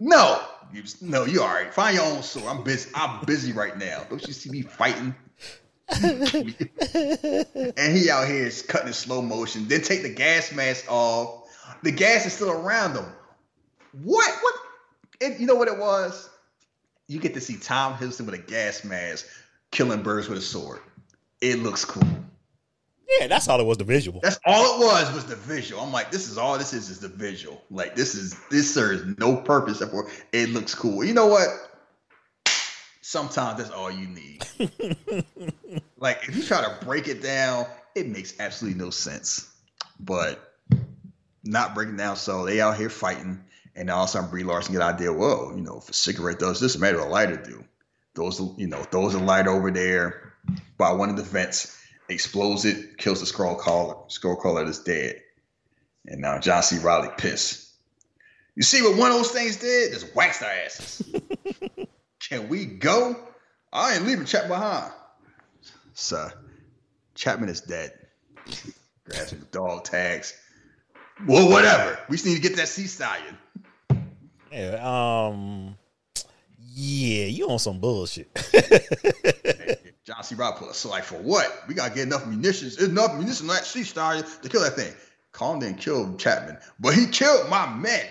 No, 0.01 0.41
you 0.73 0.83
no, 1.01 1.25
you 1.25 1.43
all 1.43 1.49
right. 1.49 1.73
Find 1.73 1.97
your 1.97 2.05
own 2.05 2.23
sword. 2.23 2.47
I'm 2.47 2.65
busy. 2.65 2.91
I'm 2.95 3.25
busy 3.25 3.53
right 3.53 3.77
now. 3.79 4.05
Don't 4.09 4.27
you 4.27 4.33
see 4.33 4.51
me 4.51 4.63
fighting? 4.63 5.15
and 6.03 6.57
he 7.97 8.11
out 8.11 8.27
here 8.27 8.45
is 8.47 8.63
cutting 8.63 8.89
in 8.89 8.93
slow 8.93 9.23
motion. 9.23 9.69
Then 9.69 9.83
take 9.83 10.03
the 10.03 10.13
gas 10.13 10.53
mask 10.53 10.91
off. 10.91 11.45
The 11.83 11.93
gas 11.93 12.27
is 12.27 12.33
still 12.33 12.51
around 12.51 12.97
him. 12.97 13.07
What? 14.03 14.29
What? 14.41 14.55
And 15.21 15.39
you 15.41 15.47
know 15.47 15.55
what 15.55 15.69
it 15.69 15.79
was? 15.79 16.29
You 17.09 17.20
get 17.20 17.35
to 17.35 17.41
see 17.41 17.57
Tom 17.57 17.95
Hiddleston 17.95 18.27
with 18.27 18.35
a 18.35 18.39
gas 18.39 18.85
mask 18.85 19.27
killing 19.70 20.03
birds 20.03 20.28
with 20.28 20.39
a 20.39 20.43
sword. 20.43 20.81
It 21.41 21.61
looks 21.61 21.85
cool. 21.85 22.09
Yeah, 23.20 23.28
that's 23.28 23.49
all 23.49 23.61
it 23.61 23.65
was. 23.65 23.78
The 23.78 23.85
visual. 23.85 24.20
That's 24.23 24.41
all 24.45 24.81
it 24.81 24.85
was 24.85 25.12
was 25.15 25.27
the 25.27 25.37
visual. 25.37 25.83
I'm 25.83 25.93
like, 25.93 26.11
this 26.11 26.28
is 26.28 26.37
all 26.37 26.59
this 26.59 26.73
is 26.73 26.91
is 26.91 26.99
the 26.99 27.09
visual. 27.09 27.62
Like 27.70 27.95
this 27.95 28.15
is 28.15 28.37
this 28.51 28.73
serves 28.73 29.19
no 29.19 29.37
purpose 29.37 29.81
except 29.81 29.93
for 29.93 30.09
it 30.33 30.51
looks 30.51 30.74
cool. 30.74 31.05
You 31.05 31.15
know 31.15 31.27
what? 31.27 31.49
Sometimes 33.03 33.59
that's 33.59 33.70
all 33.70 33.91
you 33.91 34.09
need. 34.09 34.45
like 35.99 36.28
if 36.28 36.35
you 36.35 36.43
try 36.43 36.62
to 36.62 36.85
break 36.85 37.07
it 37.07 37.23
down, 37.23 37.66
it 37.95 38.09
makes 38.09 38.35
absolutely 38.41 38.78
no 38.78 38.91
sense. 38.91 39.49
But 40.01 40.55
not 41.45 41.74
breaking 41.74 41.97
down. 41.97 42.16
So 42.16 42.45
they 42.45 42.61
out 42.61 42.77
here 42.77 42.91
fighting, 42.91 43.43
and 43.77 43.90
all 43.90 44.05
of 44.05 44.09
a 44.09 44.12
sudden 44.12 44.31
Brie 44.31 44.43
Larson 44.43 44.73
get 44.73 44.82
idea. 44.82 45.12
Whoa, 45.12 45.53
you 45.55 45.62
know, 45.62 45.78
if 45.78 45.89
a 45.89 45.93
cigarette 45.93 46.39
does 46.39 46.59
this, 46.59 46.78
matter 46.78 46.98
a 46.98 47.09
lighter 47.09 47.36
do. 47.36 47.62
Those, 48.15 48.40
you 48.57 48.66
know, 48.66 48.82
throws 48.85 49.15
a 49.15 49.19
light 49.19 49.47
over 49.47 49.70
there 49.70 50.32
by 50.78 50.93
one 50.93 51.11
of 51.11 51.16
the 51.16 51.23
vents, 51.23 51.78
explodes 52.09 52.65
it, 52.65 52.97
kills 52.97 53.20
the 53.20 53.27
skull 53.27 53.55
crawler. 53.57 53.97
Scroll 54.09 54.36
caller 54.36 54.65
is 54.65 54.78
dead, 54.78 55.20
and 56.07 56.23
now 56.23 56.39
John 56.39 56.62
C. 56.62 56.78
Reilly 56.78 57.11
pissed. 57.19 57.70
You 58.55 58.62
see 58.62 58.81
what 58.81 58.97
one 58.97 59.11
of 59.11 59.19
those 59.19 59.32
things 59.32 59.57
did? 59.57 59.93
Just 59.93 60.16
waxed 60.16 60.43
our 60.43 60.48
asses. 60.48 61.15
Can 62.28 62.48
we 62.48 62.65
go? 62.65 63.15
I 63.70 63.94
ain't 63.94 64.07
leaving 64.07 64.24
Chapman 64.24 64.48
behind. 64.48 64.93
Sir, 65.93 66.32
Chapman 67.15 67.51
is 67.51 67.61
dead. 67.61 67.93
Grabs 69.05 69.31
some 69.31 69.47
dog 69.53 69.85
tags. 69.85 70.35
Well, 71.27 71.51
whatever. 71.51 71.98
We 72.09 72.16
just 72.16 72.27
need 72.27 72.36
to 72.36 72.40
get 72.40 72.57
that 72.57 72.69
sea 72.69 72.86
stallion. 72.86 73.36
Yeah. 74.52 75.28
Um. 75.28 75.77
Yeah, 76.78 77.24
you 77.24 77.48
on 77.48 77.59
some 77.59 77.81
bullshit. 77.81 78.28
John 80.05 80.23
C. 80.23 80.35
Rob 80.35 80.56
pull 80.56 80.68
us. 80.68 80.77
So 80.77 80.90
like 80.90 81.05
for 81.05 81.16
what? 81.16 81.64
We 81.66 81.74
gotta 81.74 81.94
get 81.94 82.06
enough 82.06 82.27
munitions. 82.27 82.77
There's 82.77 82.90
enough 82.90 83.14
munitions 83.14 83.40
on 83.43 83.48
that 83.48 83.64
sea 83.64 83.82
stallion 83.82 84.24
to 84.43 84.48
kill 84.48 84.60
that 84.60 84.74
thing. 84.74 84.93
Kong 85.32 85.59
didn't 85.59 85.78
kill 85.78 86.14
Chapman, 86.16 86.59
but 86.78 86.94
he 86.94 87.06
killed 87.06 87.48
my 87.51 87.66
men. 87.74 88.06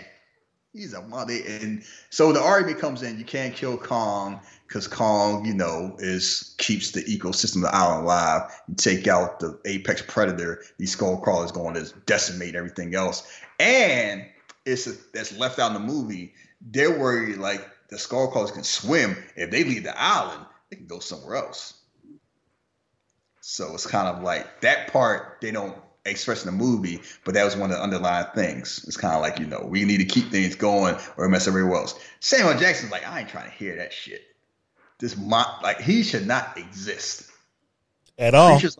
He's 0.73 0.93
a 0.93 1.01
mother. 1.01 1.35
And 1.47 1.83
so 2.09 2.33
the 2.33 2.41
argument 2.41 2.79
comes 2.79 3.01
in, 3.01 3.17
you 3.17 3.23
can't 3.23 3.55
kill 3.55 3.77
Kong 3.77 4.41
because 4.67 4.87
Kong, 4.87 5.45
you 5.45 5.53
know, 5.53 5.95
is 5.99 6.53
keeps 6.57 6.91
the 6.91 7.01
ecosystem 7.03 7.57
of 7.57 7.61
the 7.61 7.75
island 7.75 8.03
alive. 8.03 8.51
You 8.67 8.75
take 8.75 9.07
out 9.07 9.39
the 9.39 9.57
apex 9.65 10.03
predator, 10.05 10.63
these 10.77 10.91
skull 10.91 11.17
crawlers 11.17 11.51
going 11.51 11.75
to 11.75 11.93
decimate 12.05 12.55
everything 12.55 12.93
else. 12.93 13.25
And 13.59 14.25
it's 14.65 14.87
a, 14.87 14.93
that's 15.13 15.37
left 15.37 15.59
out 15.59 15.67
in 15.67 15.73
the 15.73 15.93
movie. 15.93 16.33
They're 16.61 16.97
worried 16.97 17.37
like 17.37 17.67
the 17.89 17.97
skull 17.97 18.29
crawlers 18.31 18.51
can 18.51 18.63
swim. 18.63 19.15
If 19.35 19.51
they 19.51 19.63
leave 19.63 19.83
the 19.83 19.99
island, 19.99 20.45
they 20.69 20.77
can 20.77 20.87
go 20.87 20.99
somewhere 20.99 21.35
else. 21.35 21.79
So 23.41 23.73
it's 23.75 23.85
kind 23.85 24.07
of 24.07 24.23
like 24.23 24.61
that 24.61 24.91
part 24.91 25.37
they 25.41 25.51
don't 25.51 25.77
express 26.05 26.45
in 26.45 26.51
the 26.51 26.63
movie, 26.63 27.01
but 27.23 27.33
that 27.35 27.43
was 27.43 27.55
one 27.55 27.71
of 27.71 27.77
the 27.77 27.83
underlying 27.83 28.27
things. 28.33 28.83
It's 28.87 28.97
kind 28.97 29.15
of 29.15 29.21
like, 29.21 29.39
you 29.39 29.45
know, 29.45 29.65
we 29.67 29.85
need 29.85 29.97
to 29.97 30.05
keep 30.05 30.31
things 30.31 30.55
going 30.55 30.95
or 31.17 31.29
mess 31.29 31.47
everywhere 31.47 31.77
else. 31.77 31.99
Samuel 32.19 32.57
Jackson's 32.57 32.91
like, 32.91 33.07
I 33.07 33.19
ain't 33.19 33.29
trying 33.29 33.49
to 33.49 33.55
hear 33.55 33.75
that 33.77 33.93
shit. 33.93 34.21
This 34.99 35.17
mon- 35.17 35.61
like 35.61 35.81
he 35.81 36.03
should 36.03 36.25
not 36.25 36.57
exist. 36.57 37.29
At 38.17 38.33
all. 38.33 38.51
Creatures, 38.51 38.77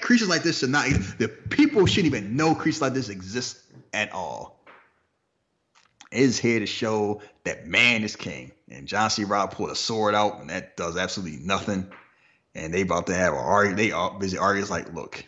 creatures 0.00 0.28
like 0.28 0.42
this 0.42 0.58
should 0.58 0.70
not 0.70 0.88
the 1.18 1.28
people 1.28 1.86
shouldn't 1.86 2.14
even 2.14 2.36
know 2.36 2.54
creatures 2.54 2.82
like 2.82 2.94
this 2.94 3.08
exist 3.08 3.60
at 3.92 4.12
all. 4.12 4.55
Is 6.12 6.38
here 6.38 6.60
to 6.60 6.66
show 6.66 7.20
that 7.44 7.66
man 7.66 8.04
is 8.04 8.16
king. 8.16 8.52
And 8.70 8.86
John 8.86 9.10
C. 9.10 9.24
Rob 9.24 9.52
pulled 9.52 9.70
a 9.70 9.74
sword 9.74 10.14
out, 10.14 10.40
and 10.40 10.50
that 10.50 10.76
does 10.76 10.96
absolutely 10.96 11.44
nothing. 11.44 11.90
And 12.54 12.72
they 12.72 12.82
about 12.82 13.08
to 13.08 13.14
have 13.14 13.34
a 13.34 13.36
argument. 13.36 13.78
They 13.78 13.92
are 13.92 14.18
busy 14.18 14.38
arguing. 14.38 14.70
Like, 14.70 14.94
look, 14.94 15.24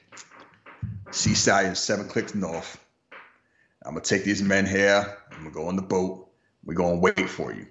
Sea 1.10 1.32
is 1.32 1.78
seven 1.78 2.08
clicks 2.08 2.34
north. 2.34 2.78
I'm 3.84 3.94
gonna 3.94 4.04
take 4.04 4.24
these 4.24 4.42
men 4.42 4.66
here. 4.66 5.16
I'm 5.32 5.38
gonna 5.38 5.50
go 5.50 5.68
on 5.68 5.76
the 5.76 5.82
boat. 5.82 6.28
We're 6.64 6.74
gonna 6.74 6.98
wait 6.98 7.28
for 7.28 7.52
you. 7.52 7.66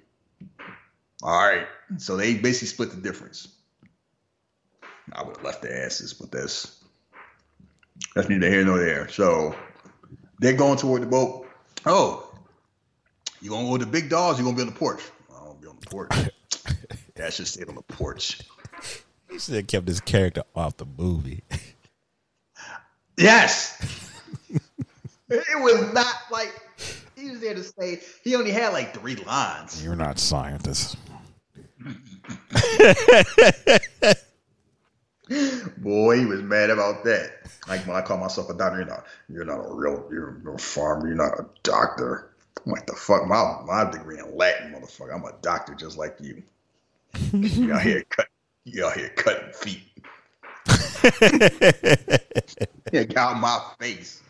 All 1.21 1.37
right. 1.37 1.67
So 1.97 2.17
they 2.17 2.35
basically 2.35 2.67
split 2.67 2.91
the 2.91 2.97
difference. 2.97 3.49
I 5.11 5.23
would 5.23 5.37
have 5.37 5.45
left 5.45 5.61
their 5.61 5.85
asses, 5.85 6.13
but 6.13 6.31
that's 6.31 6.83
that's 8.15 8.29
neither 8.29 8.49
here 8.49 8.65
nor 8.65 8.79
there. 8.79 9.07
So 9.09 9.55
they're 10.39 10.53
going 10.53 10.77
toward 10.77 11.03
the 11.03 11.07
boat. 11.07 11.47
Oh, 11.85 12.26
you 13.47 13.53
gonna 13.53 13.65
go 13.65 13.71
with 13.71 13.81
the 13.81 13.87
big 13.87 14.09
dogs? 14.09 14.37
You 14.37 14.43
gonna 14.43 14.57
be 14.57 14.63
on 14.63 14.67
the 14.67 14.73
porch? 14.73 14.99
I 15.33 15.45
don't 15.45 15.61
be 15.61 15.67
on 15.67 15.77
the 15.79 15.87
porch. 15.87 16.11
That 17.15 17.33
should 17.33 17.47
stay 17.47 17.63
on 17.67 17.73
the 17.73 17.81
porch. 17.81 18.41
He 19.31 19.39
should 19.39 19.55
have 19.55 19.65
kept 19.65 19.87
this 19.87 19.99
character 19.99 20.43
off 20.55 20.77
the 20.77 20.85
movie. 20.85 21.41
Yes. 23.17 23.81
it 25.29 25.63
was 25.63 25.91
not 25.93 26.13
like 26.31 26.53
he 27.15 27.31
was 27.31 27.39
there 27.39 27.55
to 27.55 27.63
say 27.63 28.03
he 28.23 28.35
only 28.35 28.51
had 28.51 28.73
like 28.73 28.93
three 28.93 29.15
lines. 29.15 29.83
You're 29.83 29.95
not 29.95 30.19
scientists. 30.19 30.95
Boy, 35.77 36.19
he 36.19 36.25
was 36.25 36.43
mad 36.43 36.69
about 36.69 37.03
that. 37.05 37.31
Like 37.67 37.87
when 37.87 37.95
I 37.95 38.01
call 38.01 38.19
myself 38.19 38.51
a 38.51 38.53
doctor, 38.53 38.77
you're 38.77 38.85
not 38.85 39.05
you're 39.27 39.45
not 39.45 39.65
a 39.65 39.73
real 39.73 40.07
you're 40.11 40.53
a 40.53 40.59
farmer, 40.59 41.07
you're 41.07 41.15
not 41.15 41.39
a 41.39 41.47
doctor. 41.63 42.29
Like 42.65 42.85
the 42.85 42.93
fuck 42.93 43.25
my 43.27 43.61
my 43.65 43.89
degree 43.89 44.19
in 44.19 44.35
Latin, 44.35 44.73
motherfucker. 44.73 45.13
I'm 45.13 45.23
a 45.23 45.33
doctor 45.41 45.73
just 45.75 45.97
like 45.97 46.17
you. 46.19 46.43
you 47.31 47.73
out 47.73 47.81
here 47.81 48.03
cut 48.09 48.27
you 48.65 48.85
out 48.85 48.97
here 48.97 49.09
cutting 49.09 49.53
feet. 49.53 49.83
yeah, 52.91 53.03
got 53.03 53.39
my 53.39 53.61
face. 53.79 54.21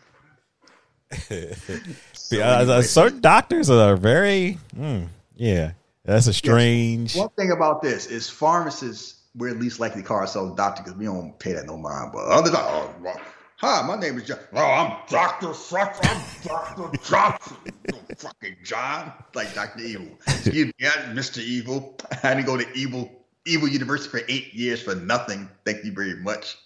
Yeah, 2.30 2.58
uh, 2.58 2.64
uh, 2.66 2.82
certain 2.82 3.22
doctors 3.22 3.70
are 3.70 3.96
very, 3.96 4.58
mm, 4.76 5.06
yeah, 5.36 5.72
that's 6.04 6.26
a 6.26 6.32
strange. 6.34 7.16
One 7.16 7.30
thing 7.30 7.52
about 7.52 7.80
this 7.80 8.04
is 8.06 8.28
pharmacists 8.28 9.22
we're 9.34 9.54
least 9.54 9.80
likely 9.80 10.02
to 10.02 10.08
call 10.08 10.18
ourselves 10.18 10.54
doctor 10.54 10.82
because 10.82 10.98
we 10.98 11.06
don't 11.06 11.38
pay 11.38 11.52
that 11.52 11.64
no 11.66 11.78
mind. 11.78 12.10
But 12.12 12.26
other 12.26 12.50
doc- 12.50 12.66
oh, 12.66 12.94
well, 13.02 13.18
hi, 13.58 13.86
my 13.86 13.96
name 13.96 14.16
is 14.16 14.24
John. 14.24 14.38
Oh, 14.54 14.58
I'm 14.58 14.96
Doctor 15.08 15.52
Such. 15.52 15.96
I'm 16.02 16.22
Doctor 16.44 16.90
Johnson. 17.04 17.56
You 17.64 18.16
fucking 18.16 18.56
John, 18.64 19.12
like 19.34 19.54
Doctor 19.54 19.80
Evil. 19.80 20.08
Excuse 20.26 20.66
me, 20.66 20.86
I'm 20.86 21.16
Mr. 21.16 21.38
Evil. 21.38 21.96
I 22.10 22.16
had 22.16 22.34
to 22.36 22.42
go 22.42 22.56
to 22.56 22.70
Evil 22.72 23.10
Evil 23.44 23.68
University 23.68 24.10
for 24.10 24.20
eight 24.28 24.54
years 24.54 24.82
for 24.82 24.94
nothing. 24.94 25.48
Thank 25.64 25.84
you 25.84 25.92
very 25.92 26.16
much. 26.16 26.58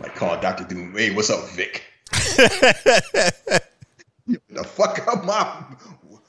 Like 0.00 0.14
call 0.14 0.40
Doctor 0.40 0.64
Doom. 0.64 0.94
Hey, 0.96 1.14
what's 1.14 1.30
up, 1.30 1.48
Vic? 1.50 1.84
the 2.10 3.62
fuck 4.64 5.06
up 5.06 5.24
my 5.24 5.64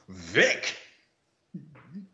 Vic. 0.10 0.77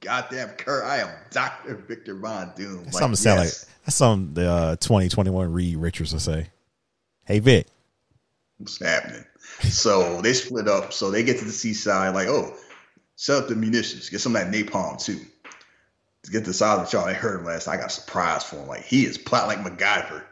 Goddamn 0.01 0.49
Kurt, 0.49 0.85
I 0.85 0.99
am 0.99 1.09
Dr. 1.29 1.75
Victor 1.75 2.15
Von 2.15 2.51
Doom. 2.55 2.85
That's 2.85 2.97
something 2.97 3.15
to 3.15 3.21
sound 3.21 3.39
like 3.39 3.49
that's 3.85 3.95
something 3.95 4.33
the 4.33 4.49
uh, 4.49 4.75
2021 4.77 5.51
Reed 5.51 5.77
Richards 5.77 6.13
will 6.13 6.19
say. 6.19 6.47
Hey 7.29 7.37
Vic. 7.37 7.67
What's 8.57 8.83
happening? 8.83 9.23
So 9.61 10.19
they 10.19 10.33
split 10.33 10.67
up. 10.67 10.91
So 10.91 11.11
they 11.11 11.23
get 11.23 11.37
to 11.37 11.45
the 11.45 11.51
seaside, 11.51 12.15
like, 12.15 12.27
oh, 12.27 12.55
set 13.17 13.43
up 13.43 13.47
the 13.47 13.55
munitions, 13.55 14.09
get 14.09 14.19
some 14.19 14.35
of 14.35 14.41
that 14.41 14.51
napalm 14.51 14.99
too. 14.99 15.19
To 16.23 16.31
get 16.31 16.43
the 16.43 16.55
side 16.55 16.79
of 16.79 16.91
y'all, 16.91 17.05
I 17.05 17.13
heard 17.13 17.39
him 17.39 17.45
last. 17.45 17.67
I 17.67 17.77
got 17.77 17.85
a 17.85 17.89
surprise 17.91 18.43
for 18.43 18.55
him. 18.55 18.67
Like 18.67 18.83
he 18.83 19.05
is 19.05 19.19
plotting 19.19 19.63
like 19.63 19.77
MacGyver. 19.77 20.23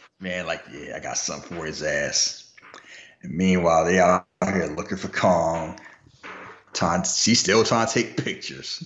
Man, 0.20 0.46
like, 0.46 0.64
yeah, 0.70 0.96
I 0.96 1.00
got 1.00 1.16
something 1.16 1.56
for 1.56 1.64
his 1.64 1.82
ass. 1.82 2.52
And 3.22 3.32
meanwhile, 3.32 3.86
they 3.86 4.00
are 4.00 4.26
out 4.42 4.54
here 4.54 4.66
looking 4.66 4.98
for 4.98 5.08
Kong. 5.08 5.80
Trying, 6.74 7.04
she's 7.04 7.40
still 7.40 7.64
trying 7.64 7.86
to 7.86 7.94
take 7.94 8.22
pictures. 8.22 8.84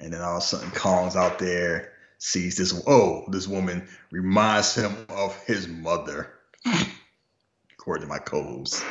And 0.00 0.12
then 0.12 0.20
all 0.20 0.36
of 0.36 0.42
a 0.42 0.46
sudden, 0.46 0.70
Kong's 0.72 1.16
out 1.16 1.38
there, 1.38 1.95
sees 2.18 2.56
this. 2.56 2.82
Oh, 2.86 3.24
this 3.28 3.46
woman 3.46 3.88
reminds 4.10 4.74
him 4.74 4.94
of 5.08 5.36
his 5.44 5.68
mother. 5.68 6.32
According 7.72 8.08
to 8.08 8.08
my 8.08 8.18
codes, 8.18 8.82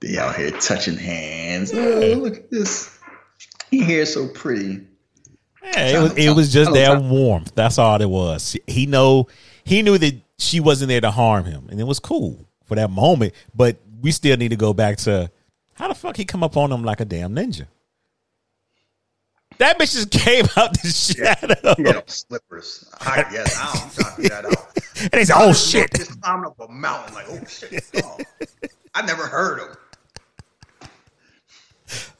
they 0.00 0.18
out 0.18 0.36
here 0.36 0.50
touching 0.52 0.96
hands. 0.96 1.72
Oh, 1.72 2.14
look 2.16 2.36
at 2.36 2.50
this. 2.50 2.98
He 3.70 3.80
hair 3.80 4.06
so 4.06 4.28
pretty. 4.28 4.86
Yeah, 5.62 5.86
it 5.86 6.02
was 6.02 6.16
it 6.16 6.36
was 6.36 6.52
just 6.52 6.72
that 6.72 7.02
warmth. 7.02 7.52
That's 7.54 7.78
all 7.78 8.00
it 8.00 8.08
was. 8.08 8.56
He 8.66 8.86
know 8.86 9.28
he 9.64 9.82
knew 9.82 9.96
that 9.98 10.14
she 10.38 10.60
wasn't 10.60 10.88
there 10.88 11.00
to 11.00 11.10
harm 11.10 11.44
him, 11.44 11.68
and 11.70 11.80
it 11.80 11.84
was 11.84 11.98
cool 11.98 12.46
for 12.64 12.74
that 12.74 12.90
moment. 12.90 13.32
But 13.54 13.78
we 14.00 14.12
still 14.12 14.36
need 14.36 14.50
to 14.50 14.56
go 14.56 14.74
back 14.74 14.98
to 14.98 15.30
how 15.74 15.88
the 15.88 15.94
fuck 15.94 16.16
he 16.16 16.24
come 16.24 16.42
up 16.42 16.56
on 16.56 16.70
him 16.70 16.84
like 16.84 17.00
a 17.00 17.04
damn 17.04 17.34
ninja. 17.34 17.66
That 19.58 19.78
bitch 19.78 19.92
just 19.92 20.10
came 20.10 20.46
out 20.56 20.80
the 20.80 20.88
shadow, 20.88 21.98
on 21.98 22.08
slippers. 22.08 22.90
I 23.00 23.24
guess 23.30 23.58
I 23.58 23.72
don't 23.72 23.94
try 23.94 24.28
that 24.28 24.44
out. 24.46 24.52
Uh, 24.52 24.80
and 25.12 25.14
he's 25.14 25.30
"Oh 25.34 25.52
shit!" 25.52 25.92
Just 25.94 26.20
climbing 26.20 26.46
up 26.46 26.58
a 26.60 26.68
mountain, 26.68 27.14
like, 27.14 27.26
oh 27.28 27.40
shit. 27.46 27.84
Oh. 28.04 28.18
I 28.94 29.04
never 29.04 29.26
heard 29.26 29.60
him. 29.60 29.76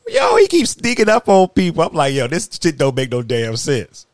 Yo, 0.09 0.37
he 0.37 0.49
keeps 0.49 0.71
sneaking 0.71 1.09
up 1.09 1.29
on 1.29 1.49
people. 1.49 1.83
I'm 1.83 1.95
like, 1.95 2.15
yo, 2.15 2.27
this 2.27 2.51
shit 2.61 2.77
don't 2.77 2.95
make 2.95 3.11
no 3.11 3.23
damn 3.23 3.57
sense. 3.57 4.07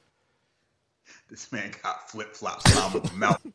This 1.28 1.50
man 1.50 1.72
got 1.82 2.10
flip 2.10 2.34
flops 2.34 2.70
climbing 2.70 3.02
up 3.02 3.12
a 3.12 3.16
mountain. 3.16 3.52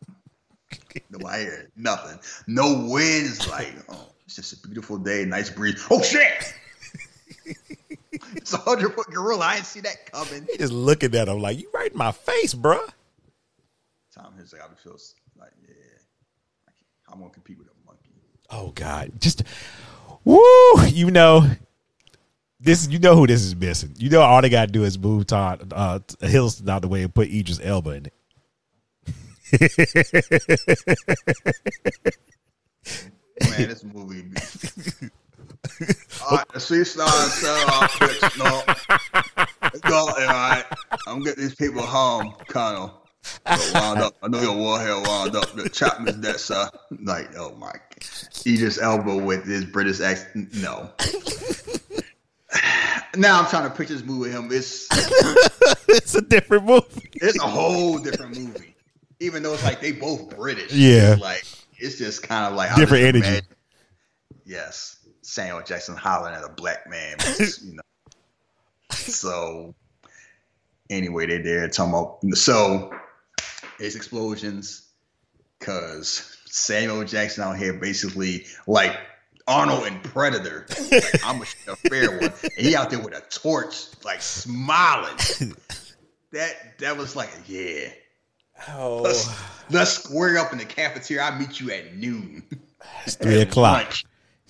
No, 1.10 1.28
I 1.28 1.40
hear 1.40 1.70
nothing. 1.76 2.20
No 2.48 2.88
wind. 2.90 3.28
It's 3.28 3.50
like, 3.50 3.74
oh, 3.90 4.10
it's 4.26 4.36
just 4.36 4.54
a 4.54 4.68
beautiful 4.68 4.98
day, 4.98 5.26
nice 5.26 5.50
breeze. 5.50 5.86
Oh 5.92 6.02
shit! 6.02 6.54
it's 8.36 8.54
a 8.54 8.58
hundred 8.58 8.94
foot 8.94 9.08
gorilla. 9.08 9.46
I 9.46 9.56
didn't 9.56 9.68
see 9.68 9.82
that 9.82 10.12
coming. 10.12 10.48
He 10.50 10.58
just 10.58 10.74
looking 10.74 11.16
at 11.16 11.28
him 11.28 11.40
like, 11.40 11.60
you 11.60 11.70
right 11.74 11.92
in 11.92 11.98
my 11.98 12.12
face, 12.12 12.54
bruh. 12.54 12.90
Tom 14.14 14.34
Hanks 14.36 14.54
like, 14.54 14.62
I 14.62 14.68
feel 14.82 14.98
like, 15.38 15.52
yeah, 15.68 15.74
I'm 17.12 17.20
gonna 17.20 17.32
compete 17.32 17.58
with 17.58 17.68
a 17.68 17.86
monkey. 17.86 18.12
Oh 18.50 18.72
God, 18.76 19.12
just 19.20 19.44
woo! 20.24 20.86
You 20.88 21.12
know 21.12 21.50
this. 22.60 22.88
You 22.88 23.00
know 23.00 23.16
who 23.16 23.28
this 23.28 23.44
is 23.44 23.56
missing. 23.56 23.94
You 23.98 24.10
know 24.10 24.22
all 24.22 24.42
they 24.42 24.50
gotta 24.50 24.72
do 24.72 24.84
is 24.84 24.98
move 24.98 25.28
Todd 25.28 25.74
uh, 25.74 26.00
Hiddleston 26.22 26.70
out 26.70 26.82
the 26.82 26.88
way 26.88 27.04
and 27.04 27.14
put 27.14 27.30
Idris 27.30 27.60
Elba 27.62 27.90
in 27.92 28.06
it. 28.06 28.14
Man, 33.42 33.70
this 33.70 33.84
movie. 33.84 34.24
All 36.24 36.38
right, 36.38 36.48
the 36.54 36.60
seaside 36.60 37.08
set 37.10 37.70
off 37.70 37.98
quick. 37.98 38.22
No, 38.38 39.80
go. 39.90 39.98
All 39.98 40.16
right, 40.28 40.64
I'm 41.08 41.22
getting 41.24 41.44
these 41.44 41.56
people 41.56 41.82
home, 41.82 42.34
Colonel. 42.48 43.02
So 43.24 43.74
wound 43.74 44.00
up. 44.02 44.14
I 44.22 44.28
know 44.28 44.40
your 44.42 44.56
warhead 44.56 45.06
wound 45.08 45.36
up. 45.36 45.52
The 45.56 45.68
Chapman's 45.70 46.22
that 46.22 46.40
sir. 46.40 46.70
Like, 47.04 47.36
oh 47.38 47.56
my, 47.56 47.74
He 48.44 48.56
just 48.58 48.80
Elba 48.82 49.16
with 49.18 49.46
his 49.46 49.66
British 49.66 50.00
accent. 50.00 50.54
No. 50.54 50.92
now 53.16 53.40
I'm 53.42 53.48
trying 53.48 53.70
to 53.70 53.76
picture 53.76 53.94
this 53.96 54.04
movie 54.04 54.30
with 54.30 54.32
him. 54.34 54.50
It's 54.52 54.88
it's 55.90 56.16
a 56.16 56.22
different 56.22 56.66
movie. 56.66 57.10
it's 57.16 57.40
a 57.40 57.48
whole 57.48 57.98
different 57.98 58.38
movie. 58.38 58.76
Even 59.20 59.44
though 59.44 59.54
it's 59.54 59.64
like 59.64 59.82
they 59.82 59.92
both 59.94 60.36
British. 60.36 60.72
Yeah. 60.74 61.14
It's 61.14 61.22
like 61.22 61.44
it's 61.78 61.98
just 61.98 62.24
kind 62.24 62.46
of 62.52 62.54
like 62.58 62.76
Different 62.76 63.04
energy. 63.06 63.28
imagine- 63.28 63.46
Yes. 64.46 64.98
Samuel 65.26 65.64
Jackson 65.64 65.96
hollering 65.96 66.36
at 66.36 66.44
a 66.44 66.50
black 66.50 66.88
man. 66.88 67.18
you 67.40 67.76
know. 67.76 67.82
So 68.92 69.74
anyway, 70.90 71.26
they're 71.26 71.44
there 71.44 71.68
talking 71.68 71.94
about 71.94 72.38
so 72.38 72.94
it's 73.80 73.96
explosions 73.96 74.88
because 75.60 76.38
Samuel 76.46 77.04
Jackson 77.06 77.44
out 77.44 77.58
here 77.58 77.74
basically 77.74 78.46
like 78.68 78.96
Arnold 79.48 79.88
and 79.88 80.02
Predator. 80.04 80.68
Like, 80.92 81.26
I'm 81.26 81.42
a, 81.42 81.46
a 81.72 81.76
fair 81.76 82.20
one. 82.20 82.32
And 82.44 82.66
he 82.66 82.76
out 82.76 82.92
there 82.92 83.00
with 83.00 83.16
a 83.16 83.22
torch, 83.30 83.86
like 84.04 84.22
smiling. 84.22 85.18
That 86.32 86.78
that 86.80 86.98
was 86.98 87.16
like, 87.16 87.32
yeah. 87.48 87.90
Oh, 88.70 89.02
Let's, 89.02 89.30
let's 89.70 89.92
square 89.92 90.38
up 90.38 90.52
in 90.52 90.60
the 90.60 90.66
cafeteria. 90.66 91.24
I'll 91.24 91.38
meet 91.38 91.60
you 91.60 91.72
at 91.72 91.96
noon. 91.96 92.44
it's 93.06 93.16
three 93.16 93.42
o'clock. 93.42 93.84
Lunch. 93.86 94.06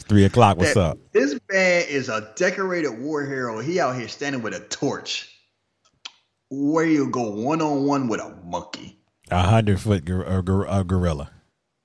It's 0.06 0.10
three 0.10 0.26
o'clock. 0.26 0.58
What's 0.58 0.74
That- 0.76 0.80
up? 0.92 0.98
This 1.14 1.40
man 1.52 1.86
is 1.90 2.10
a 2.10 2.32
decorated 2.36 3.00
war 3.00 3.24
hero. 3.26 3.60
He 3.60 3.80
out 3.80 3.96
here 3.96 4.08
standing 4.08 4.42
with 4.42 4.54
a 4.54 4.60
torch. 4.60 5.30
Where 6.50 6.86
you 6.86 7.10
go 7.10 7.30
one 7.32 7.62
on 7.62 7.86
one 7.86 8.08
with 8.08 8.22
a 8.22 8.30
monkey. 8.46 9.00
A 9.32 9.42
hundred 9.42 9.80
foot 9.82 10.06
gor- 10.06 10.28
uh, 10.28 10.42
gor- 10.42 10.68
uh, 10.68 10.84
gorilla. 10.84 11.32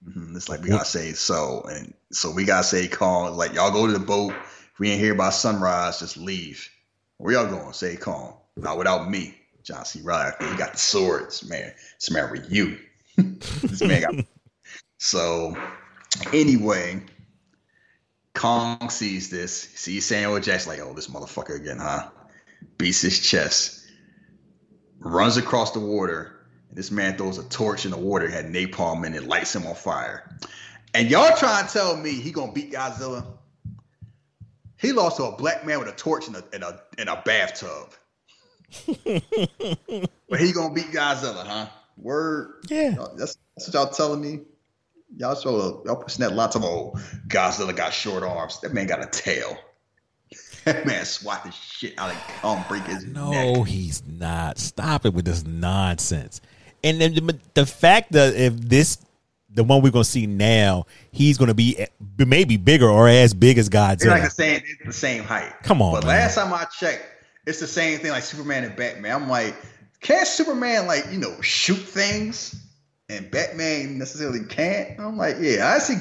Mhm, 0.07 0.37
It's 0.37 0.49
like 0.49 0.63
we 0.63 0.69
gotta 0.69 0.85
say 0.85 1.13
so, 1.13 1.63
and 1.71 1.95
so 2.13 2.31
we 2.31 2.45
gotta 2.45 2.65
say 2.65 2.87
calm. 2.89 3.37
like 3.37 3.55
y'all 3.55 3.71
go 3.71 3.87
to 3.87 3.93
the 3.93 3.99
boat. 3.99 4.33
If 4.73 4.79
we 4.79 4.91
ain't 4.91 5.01
here 5.01 5.15
by 5.15 5.31
sunrise, 5.31 5.99
just 5.99 6.17
leave. 6.19 6.69
Where 7.17 7.33
y'all 7.35 7.47
going? 7.47 7.73
Say 7.73 7.97
calm. 7.97 8.35
Not 8.57 8.77
without 8.79 9.11
me, 9.11 9.35
John 9.63 9.85
C. 9.87 10.01
Reilly. 10.03 10.33
He 10.41 10.57
got 10.57 10.73
the 10.73 10.79
swords, 10.79 11.43
man. 11.49 11.73
This 11.99 12.11
man 12.11 12.31
with 12.31 12.51
you. 12.51 12.79
this 13.17 13.81
man 13.83 14.03
got. 14.03 14.15
So 15.03 15.57
anyway, 16.35 17.03
Kong 18.41 18.89
sees 18.89 19.29
this. 19.29 19.53
Sees 19.75 20.07
Samuel 20.07 20.41
Jackson 20.41 20.73
like, 20.73 20.81
oh, 20.81 20.95
this 20.95 21.09
motherfucker 21.09 21.57
again, 21.57 21.77
huh? 21.77 22.09
Beats 22.79 23.03
his 23.03 23.21
chest. 23.21 23.87
Runs 24.99 25.37
across 25.37 25.73
the 25.73 25.81
water. 25.81 26.47
And 26.71 26.79
this 26.79 26.91
man 26.91 27.19
throws 27.19 27.37
a 27.37 27.47
torch 27.51 27.85
in 27.85 27.91
the 27.91 27.99
water, 27.99 28.31
had 28.31 28.47
napalm 28.47 29.05
in 29.05 29.13
it, 29.13 29.25
lights 29.25 29.55
him 29.55 29.67
on 29.67 29.75
fire. 29.75 30.39
And 30.95 31.11
y'all 31.11 31.37
trying 31.37 31.67
to 31.67 31.73
tell 31.73 31.95
me 31.95 32.13
he 32.13 32.33
gonna 32.33 32.53
beat 32.53 32.73
Godzilla? 32.73 33.27
He 34.79 34.93
lost 34.93 35.19
to 35.19 35.25
a 35.25 35.37
black 35.37 35.67
man 35.67 35.79
with 35.79 35.89
a 35.89 35.93
torch 35.93 36.27
in 36.27 36.35
a 36.35 36.43
in 36.55 36.63
a 36.63 36.81
in 36.97 37.09
a 37.09 37.21
bathtub. 37.23 37.93
but 38.87 40.41
he 40.41 40.53
gonna 40.53 40.73
beat 40.73 40.93
Godzilla, 40.93 41.45
huh? 41.45 41.67
Word. 41.99 42.65
Yeah. 42.71 43.05
That's, 43.19 43.37
that's 43.55 43.69
what 43.69 43.75
y'all 43.75 43.93
telling 43.93 44.23
me. 44.23 44.41
Y'all 45.17 45.35
show 45.35 45.83
y'all 45.85 45.97
pushing 45.97 46.23
that 46.25 46.35
lots 46.35 46.57
of 46.57 46.65
oh 46.65 46.95
Godzilla 47.29 47.75
got 47.77 47.93
short 47.93 48.23
arms. 48.23 48.61
That 48.61 48.73
man 48.75 48.87
got 48.87 49.03
a 49.03 49.09
tail. 49.09 49.57
That 50.67 50.85
man 50.85 51.07
swat 51.07 51.43
the 51.45 51.51
shit 51.53 51.95
out 51.99 52.11
of 52.11 52.17
Kong, 52.43 52.63
break 52.69 52.83
his 52.85 53.07
No, 53.07 53.31
neck. 53.31 53.67
he's 53.67 54.03
not. 54.07 54.59
Stop 54.59 55.07
it 55.07 55.15
with 55.15 55.25
this 55.25 55.43
nonsense. 55.47 56.43
And 56.85 57.01
then 57.01 57.15
the, 57.15 57.39
the 57.55 57.65
fact 57.65 58.13
that 58.13 58.35
if 58.37 58.55
this, 58.61 58.99
the 59.49 59.65
one 59.65 59.81
we're 59.81 59.91
gonna 59.91 60.05
see 60.05 60.27
now, 60.27 60.85
he's 61.13 61.39
gonna 61.39 61.55
be 61.55 61.87
maybe 62.19 62.59
bigger 62.59 62.89
or 62.91 63.09
as 63.09 63.33
big 63.33 63.57
as 63.57 63.71
They're 63.71 63.81
like 63.81 64.23
the 64.23 64.29
Godzilla. 64.29 64.33
same, 64.33 64.63
it's 64.67 64.85
the 64.87 64.93
same 64.93 65.25
height. 65.25 65.51
Come 65.63 65.81
on, 65.81 65.93
But 65.95 66.05
man. 66.05 66.09
last 66.19 66.35
time 66.35 66.53
I 66.53 66.65
checked, 66.65 67.07
it's 67.47 67.59
the 67.59 67.67
same 67.67 67.99
thing 67.99 68.11
like 68.11 68.23
Superman 68.23 68.63
and 68.65 68.77
Batman. 68.77 69.15
I'm 69.15 69.29
like, 69.31 69.57
can't 70.03 70.27
Superman 70.29 70.87
like 70.87 71.07
you 71.11 71.19
know 71.19 71.41
shoot 71.41 71.79
things, 71.79 72.55
and 73.11 73.31
Batman 73.31 73.99
necessarily 73.99 74.45
can't? 74.45 74.99
I'm 75.01 75.17
like, 75.17 75.37
yeah, 75.41 75.73
I 75.75 75.79
see. 75.79 75.97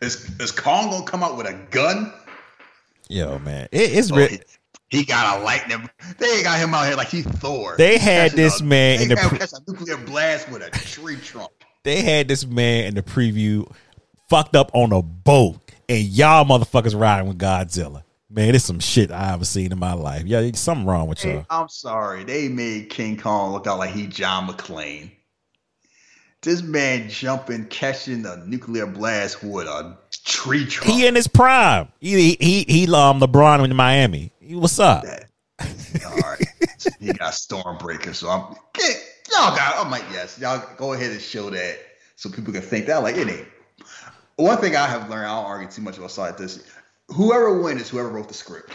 Is 0.00 0.28
is 0.40 0.50
Kong 0.52 0.90
gonna 0.90 1.04
come 1.04 1.22
out 1.22 1.36
with 1.36 1.46
a 1.46 1.54
gun? 1.70 2.12
Yo, 3.08 3.38
man, 3.38 3.68
it, 3.72 3.92
it's 3.96 4.10
Oh, 4.10 4.16
real. 4.16 4.28
he, 4.28 4.40
he 4.88 5.04
got 5.04 5.38
a 5.38 5.44
lightning. 5.44 5.88
They 6.18 6.42
got 6.42 6.58
him 6.58 6.74
out 6.74 6.86
here 6.86 6.96
like 6.96 7.08
he's 7.08 7.26
Thor. 7.26 7.76
They 7.78 7.98
had 7.98 8.32
this 8.32 8.60
a- 8.60 8.64
man 8.64 9.02
in 9.02 9.08
the 9.08 9.16
pre- 9.16 9.38
catch 9.38 9.52
a 9.52 9.60
nuclear 9.70 9.96
blast 9.96 10.48
with 10.50 10.62
a 10.62 10.70
tree 10.70 11.16
trunk. 11.16 11.50
They 11.84 12.02
had 12.02 12.26
this 12.28 12.44
man 12.46 12.84
in 12.86 12.94
the 12.94 13.02
preview 13.02 13.70
fucked 14.28 14.56
up 14.56 14.70
on 14.74 14.92
a 14.92 15.02
boat, 15.02 15.58
and 15.88 16.02
y'all 16.02 16.44
motherfuckers 16.44 16.98
riding 16.98 17.28
with 17.28 17.38
Godzilla. 17.38 18.02
Man, 18.28 18.56
it's 18.56 18.64
some 18.64 18.80
shit 18.80 19.12
I 19.12 19.24
haven't 19.26 19.44
seen 19.44 19.70
in 19.70 19.78
my 19.78 19.92
life. 19.92 20.24
Yeah, 20.26 20.50
something 20.54 20.84
wrong 20.84 21.06
with 21.06 21.22
Hey, 21.22 21.34
y'all. 21.34 21.46
I'm 21.48 21.68
sorry. 21.68 22.24
They 22.24 22.48
made 22.48 22.90
King 22.90 23.16
Kong 23.16 23.52
look 23.52 23.68
out 23.68 23.78
like 23.78 23.90
he 23.94 24.08
John 24.08 24.48
McClane. 24.48 25.10
This 26.46 26.62
man 26.62 27.08
jumping, 27.08 27.66
catching 27.66 28.24
a 28.24 28.36
nuclear 28.46 28.86
blast 28.86 29.42
with 29.42 29.66
a 29.66 29.98
tree 30.24 30.64
trunk. 30.64 30.92
He 30.92 31.04
in 31.04 31.16
his 31.16 31.26
prime. 31.26 31.88
He 31.98 32.36
he 32.38 32.64
he 32.68 32.84
um 32.84 33.18
LeBron 33.20 33.64
in 33.64 33.74
Miami. 33.74 34.30
He- 34.38 34.54
What's 34.54 34.78
up? 34.78 35.02
that. 35.02 35.24
All 36.06 36.18
right. 36.18 36.46
he 37.00 37.12
got 37.14 37.32
Stormbreaker, 37.32 38.14
so 38.14 38.28
I'm 38.30 38.54
get 38.74 38.96
y'all 39.32 39.56
got. 39.56 39.84
I'm 39.84 39.90
like, 39.90 40.04
yes, 40.12 40.38
y'all 40.38 40.62
go 40.76 40.92
ahead 40.92 41.10
and 41.10 41.20
show 41.20 41.50
that 41.50 41.78
so 42.14 42.30
people 42.30 42.52
can 42.52 42.62
think 42.62 42.86
that. 42.86 43.02
Like, 43.02 43.16
it 43.16 43.28
ain't. 43.28 43.48
One 44.36 44.58
thing 44.58 44.76
I 44.76 44.86
have 44.86 45.10
learned, 45.10 45.26
I 45.26 45.34
don't 45.34 45.46
argue 45.46 45.68
too 45.68 45.82
much 45.82 45.98
about 45.98 46.12
side 46.12 46.38
this. 46.38 46.64
Whoever 47.08 47.60
wins 47.60 47.80
is 47.80 47.88
whoever 47.88 48.10
wrote 48.10 48.28
the 48.28 48.34
script, 48.34 48.70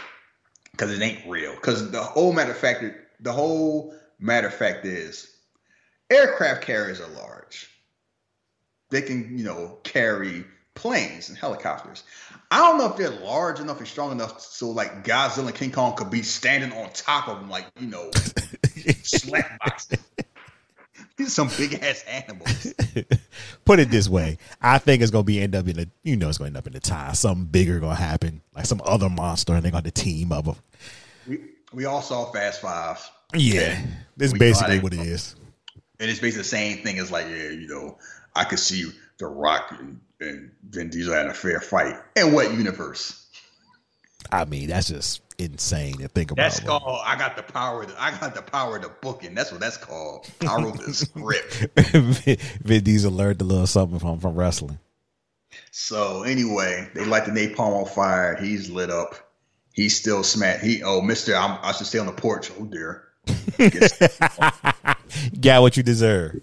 because 0.72 0.92
it 0.92 1.00
ain't 1.00 1.26
real. 1.26 1.54
Because 1.54 1.90
the 1.90 2.02
whole 2.02 2.34
matter 2.34 2.50
of 2.50 2.58
fact, 2.58 2.84
the 3.20 3.32
whole 3.32 3.94
matter 4.20 4.48
of 4.48 4.54
fact 4.54 4.84
is, 4.84 5.31
aircraft 6.12 6.62
carriers 6.62 7.00
are 7.00 7.08
large. 7.08 7.68
They 8.90 9.02
can, 9.02 9.38
you 9.38 9.44
know, 9.44 9.78
carry 9.84 10.44
planes 10.74 11.28
and 11.28 11.38
helicopters. 11.38 12.04
I 12.50 12.58
don't 12.58 12.78
know 12.78 12.88
if 12.90 12.96
they're 12.96 13.10
large 13.24 13.60
enough 13.60 13.78
and 13.78 13.88
strong 13.88 14.12
enough 14.12 14.40
so 14.40 14.70
like 14.70 15.04
Godzilla 15.04 15.46
and 15.46 15.54
King 15.54 15.72
Kong 15.72 15.94
could 15.96 16.10
be 16.10 16.22
standing 16.22 16.72
on 16.72 16.90
top 16.92 17.28
of 17.28 17.40
them, 17.40 17.48
like 17.48 17.66
you 17.78 17.86
know, 17.86 18.10
slap 19.02 19.58
boxing. 19.60 19.98
These 21.16 21.28
are 21.28 21.30
some 21.30 21.50
big 21.56 21.82
ass 21.82 22.04
animals. 22.08 22.74
Put 23.64 23.80
it 23.80 23.90
this 23.90 24.08
way, 24.08 24.38
I 24.60 24.78
think 24.78 25.02
it's 25.02 25.10
gonna 25.10 25.24
be 25.24 25.40
end 25.40 25.54
up 25.54 25.68
in 25.68 25.76
the 25.76 25.88
you 26.02 26.16
know 26.16 26.28
it's 26.28 26.38
gonna 26.38 26.48
end 26.48 26.56
up 26.56 26.66
in 26.66 26.72
the 26.72 26.80
tie. 26.80 27.12
Something 27.12 27.46
bigger 27.46 27.80
gonna 27.80 27.94
happen, 27.94 28.40
like 28.54 28.66
some 28.66 28.82
other 28.84 29.08
monster, 29.08 29.54
and 29.54 29.62
they're 29.62 29.72
gonna 29.72 29.90
team 29.90 30.32
up. 30.32 30.44
Them. 30.44 30.56
We 31.26 31.38
we 31.72 31.84
all 31.84 32.02
saw 32.02 32.30
Fast 32.32 32.60
Five. 32.60 33.08
Yeah, 33.34 33.80
that's 34.16 34.32
basically 34.32 34.80
what 34.80 34.92
it 34.92 35.00
is. 35.00 35.36
And 36.02 36.10
it's 36.10 36.18
basically 36.18 36.42
the 36.42 36.48
same 36.48 36.78
thing 36.78 36.98
as 36.98 37.12
like 37.12 37.26
yeah, 37.26 37.50
you 37.50 37.68
know, 37.68 37.96
I 38.34 38.42
could 38.42 38.58
see 38.58 38.90
The 39.18 39.26
Rock 39.26 39.72
and, 39.78 40.00
and 40.18 40.50
Vin 40.68 40.90
Diesel 40.90 41.14
had 41.14 41.26
a 41.26 41.34
fair 41.34 41.60
fight. 41.60 41.94
In 42.16 42.32
what 42.32 42.52
universe? 42.52 43.24
I 44.32 44.44
mean, 44.44 44.70
that's 44.70 44.88
just 44.88 45.22
insane 45.38 45.98
to 45.98 46.08
think 46.08 46.32
about. 46.32 46.42
That's 46.42 46.58
called 46.58 47.02
I 47.04 47.16
got 47.16 47.36
the 47.36 47.44
power. 47.44 47.84
To, 47.84 48.02
I 48.02 48.10
got 48.18 48.34
the 48.34 48.42
power 48.42 48.80
to 48.80 48.88
booking. 49.00 49.36
That's 49.36 49.52
what 49.52 49.60
that's 49.60 49.76
called. 49.76 50.28
I 50.40 50.60
wrote 50.60 50.84
the 50.84 50.92
script. 50.92 51.68
Vin, 51.76 52.36
Vin 52.62 52.82
Diesel 52.82 53.12
learned 53.12 53.40
a 53.40 53.44
little 53.44 53.68
something 53.68 54.00
from 54.00 54.18
from 54.18 54.34
wrestling. 54.34 54.80
So 55.70 56.24
anyway, 56.24 56.88
they 56.94 57.04
light 57.04 57.26
the 57.26 57.30
napalm 57.30 57.80
on 57.80 57.86
fire. 57.86 58.36
He's 58.36 58.70
lit 58.70 58.90
up. 58.90 59.14
He's 59.72 59.96
still 59.96 60.24
smacked. 60.24 60.64
He 60.64 60.82
oh 60.82 61.00
Mister, 61.00 61.36
I'm, 61.36 61.58
I 61.62 61.70
should 61.70 61.86
stay 61.86 62.00
on 62.00 62.06
the 62.06 62.12
porch. 62.12 62.50
Oh 62.58 62.64
dear. 62.64 63.04
Got 65.40 65.62
what 65.62 65.76
you 65.76 65.82
deserve. 65.82 66.40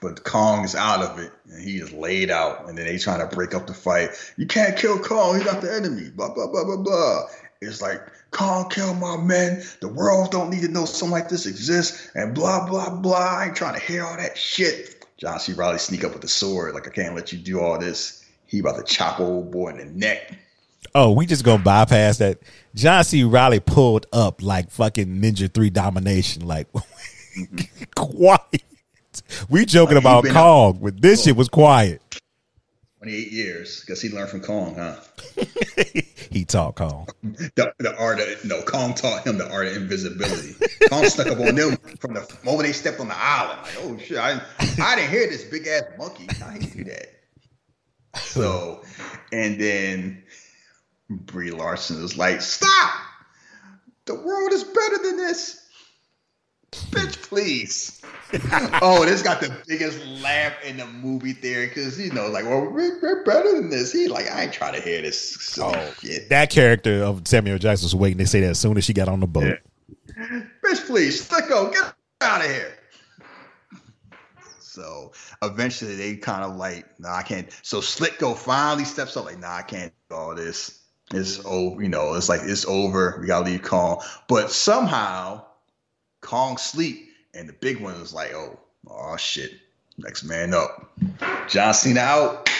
But 0.00 0.24
Kong 0.24 0.64
is 0.64 0.74
out 0.74 1.02
of 1.02 1.18
it, 1.18 1.32
and 1.50 1.62
he 1.62 1.78
is 1.78 1.92
laid 1.92 2.30
out. 2.30 2.68
And 2.68 2.76
then 2.76 2.86
they 2.86 2.98
trying 2.98 3.26
to 3.26 3.34
break 3.34 3.54
up 3.54 3.66
the 3.66 3.74
fight. 3.74 4.10
You 4.36 4.46
can't 4.46 4.76
kill 4.76 4.98
Kong. 4.98 5.36
He's 5.36 5.46
not 5.46 5.60
the 5.60 5.72
enemy. 5.72 6.10
Blah 6.10 6.34
blah 6.34 6.46
blah 6.46 6.64
blah 6.64 6.76
blah. 6.76 7.22
It's 7.60 7.80
like 7.80 8.00
Kong 8.30 8.68
kill 8.68 8.94
my 8.94 9.16
men. 9.16 9.62
The 9.80 9.88
world 9.88 10.30
don't 10.30 10.50
need 10.50 10.62
to 10.62 10.68
know 10.68 10.84
something 10.84 11.12
like 11.12 11.28
this 11.28 11.46
exists. 11.46 12.10
And 12.14 12.34
blah 12.34 12.68
blah 12.68 12.90
blah. 12.90 13.38
I 13.38 13.46
ain't 13.46 13.56
trying 13.56 13.74
to 13.74 13.80
hear 13.80 14.04
all 14.04 14.16
that 14.16 14.36
shit. 14.36 15.04
John 15.16 15.40
C. 15.40 15.54
Reilly 15.54 15.78
sneak 15.78 16.04
up 16.04 16.12
with 16.12 16.22
the 16.22 16.28
sword. 16.28 16.74
Like 16.74 16.86
I 16.86 16.90
can't 16.90 17.14
let 17.14 17.32
you 17.32 17.38
do 17.38 17.60
all 17.60 17.78
this. 17.78 18.24
He 18.46 18.58
about 18.58 18.76
to 18.76 18.84
chop 18.84 19.18
old 19.18 19.50
boy 19.50 19.70
in 19.70 19.78
the 19.78 19.86
neck. 19.86 20.38
Oh, 20.98 21.12
we 21.12 21.26
just 21.26 21.44
gonna 21.44 21.62
bypass 21.62 22.16
that. 22.18 22.38
John 22.74 23.04
C. 23.04 23.22
Reilly 23.22 23.60
pulled 23.60 24.06
up 24.14 24.42
like 24.42 24.70
fucking 24.70 25.20
Ninja 25.20 25.52
Three 25.52 25.68
domination. 25.68 26.46
Like 26.46 26.72
mm-hmm. 26.72 27.84
quiet. 27.94 28.62
We 29.50 29.66
joking 29.66 29.96
Like, 29.96 30.02
about 30.02 30.26
Kong, 30.28 30.78
but 30.82 31.02
this 31.02 31.24
shit 31.24 31.36
was 31.36 31.50
quiet. 31.50 32.00
28 33.00 33.30
years. 33.30 33.84
Guess 33.84 34.00
he 34.00 34.08
learned 34.08 34.30
from 34.30 34.40
Kong, 34.40 34.74
huh? 34.74 34.96
He 36.30 36.44
taught 36.44 36.74
Kong. 36.74 37.06
The, 37.22 37.72
the 37.78 37.96
art 37.98 38.18
of 38.18 38.44
no, 38.44 38.62
Kong 38.62 38.94
taught 38.94 39.26
him 39.26 39.38
the 39.38 39.50
art 39.50 39.68
of 39.68 39.76
invisibility. 39.76 40.54
Kong 40.88 41.04
snuck 41.04 41.28
up 41.28 41.38
on 41.38 41.54
them 41.54 41.76
from 42.00 42.14
the 42.14 42.26
moment 42.42 42.66
they 42.66 42.72
stepped 42.72 43.00
on 43.00 43.08
the 43.08 43.16
island. 43.16 43.60
Like, 43.62 43.76
oh 43.82 43.98
shit, 43.98 44.18
I, 44.18 44.40
I 44.82 44.96
didn't 44.96 45.10
hear 45.10 45.28
this 45.28 45.44
big 45.44 45.66
ass 45.66 45.84
monkey. 45.98 46.26
I 46.44 46.58
didn't 46.58 46.76
do 46.76 46.84
that. 46.84 47.16
So, 48.16 48.82
and 49.32 49.60
then 49.60 50.22
Brie 51.08 51.50
Larson 51.50 52.02
is 52.02 52.16
like, 52.16 52.40
"Stop! 52.40 52.90
The 54.06 54.14
world 54.14 54.52
is 54.52 54.64
better 54.64 54.98
than 55.02 55.16
this." 55.16 55.62
Bitch, 56.72 57.22
please. 57.28 58.02
oh, 58.82 59.04
this 59.04 59.22
got 59.22 59.40
the 59.40 59.56
biggest 59.66 60.04
laugh 60.20 60.52
in 60.64 60.76
the 60.76 60.86
movie 60.86 61.32
theater 61.32 61.68
because 61.68 61.98
you 61.98 62.12
know, 62.12 62.26
like, 62.28 62.44
well, 62.44 62.62
we're, 62.62 63.00
we're 63.00 63.24
better 63.24 63.54
than 63.54 63.70
this. 63.70 63.92
He 63.92 64.08
like, 64.08 64.30
I 64.30 64.44
ain't 64.44 64.52
trying 64.52 64.74
to 64.74 64.80
hear 64.80 65.00
this 65.02 65.58
oh, 65.60 65.72
silly 65.72 65.92
shit. 66.00 66.28
That 66.28 66.50
character 66.50 67.04
of 67.04 67.26
Samuel 67.26 67.58
Jackson 67.58 67.86
was 67.86 67.94
waiting 67.94 68.18
to 68.18 68.26
say 68.26 68.40
that 68.40 68.50
as 68.50 68.58
soon 68.58 68.76
as 68.76 68.84
she 68.84 68.92
got 68.92 69.08
on 69.08 69.20
the 69.20 69.26
boat. 69.26 69.58
Bitch, 70.64 70.86
please, 70.86 71.28
Slivko, 71.28 71.72
get 71.72 71.94
out 72.20 72.44
of 72.44 72.50
here. 72.50 72.74
So 74.60 75.12
eventually 75.42 75.94
they 75.94 76.16
kind 76.16 76.44
of 76.44 76.56
like, 76.56 76.84
nah, 76.98 77.16
I 77.16 77.22
can't. 77.22 77.48
So 77.62 77.80
Slivko 77.80 78.36
finally 78.36 78.84
steps 78.84 79.16
up, 79.16 79.24
like, 79.24 79.38
nah, 79.38 79.56
I 79.56 79.62
can't 79.62 79.92
do 80.10 80.16
all 80.16 80.34
this. 80.34 80.82
It's 81.12 81.44
over, 81.44 81.82
you 81.82 81.88
know, 81.88 82.14
it's 82.14 82.28
like 82.28 82.40
it's 82.42 82.64
over. 82.66 83.18
We 83.20 83.28
gotta 83.28 83.44
leave 83.44 83.62
Kong. 83.62 84.02
But 84.28 84.50
somehow 84.50 85.44
Kong 86.20 86.56
sleep, 86.56 87.10
and 87.34 87.48
the 87.48 87.52
big 87.52 87.80
one 87.80 87.94
is 87.94 88.12
like, 88.12 88.32
oh, 88.34 88.58
oh 88.88 89.16
shit. 89.16 89.52
Next 89.98 90.24
man 90.24 90.52
up. 90.52 90.90
John 91.48 91.72
Cena 91.72 92.00
out. 92.00 92.50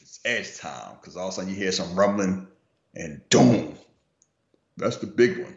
It's 0.00 0.20
edge 0.24 0.58
time. 0.58 0.96
Cause 1.02 1.16
all 1.16 1.28
of 1.28 1.32
a 1.32 1.36
sudden 1.36 1.50
you 1.50 1.56
hear 1.56 1.70
some 1.70 1.94
rumbling 1.94 2.48
and 2.94 3.20
doom. 3.28 3.76
That's 4.76 4.96
the 4.96 5.06
big 5.06 5.38
one. 5.38 5.56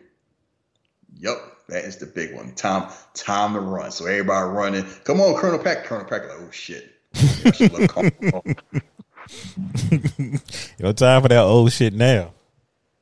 Yup, 1.18 1.68
that 1.70 1.86
is 1.86 1.98
the 1.98 2.06
big 2.06 2.36
one. 2.36 2.54
Time, 2.54 2.92
time 3.14 3.54
to 3.54 3.60
run. 3.60 3.92
So 3.92 4.06
everybody 4.06 4.50
running. 4.50 4.86
Come 5.06 5.22
on, 5.22 5.36
Colonel 5.36 5.60
Pack. 5.60 5.86
Colonel 5.86 6.06
Pack, 6.06 6.24
like, 6.24 6.38
oh 6.38 6.52
shit. 6.52 6.92
Calm. 7.90 8.12
No 10.80 10.92
time 10.92 11.22
for 11.22 11.30
that 11.30 11.42
old 11.44 11.72
shit 11.72 11.94
now. 11.94 12.34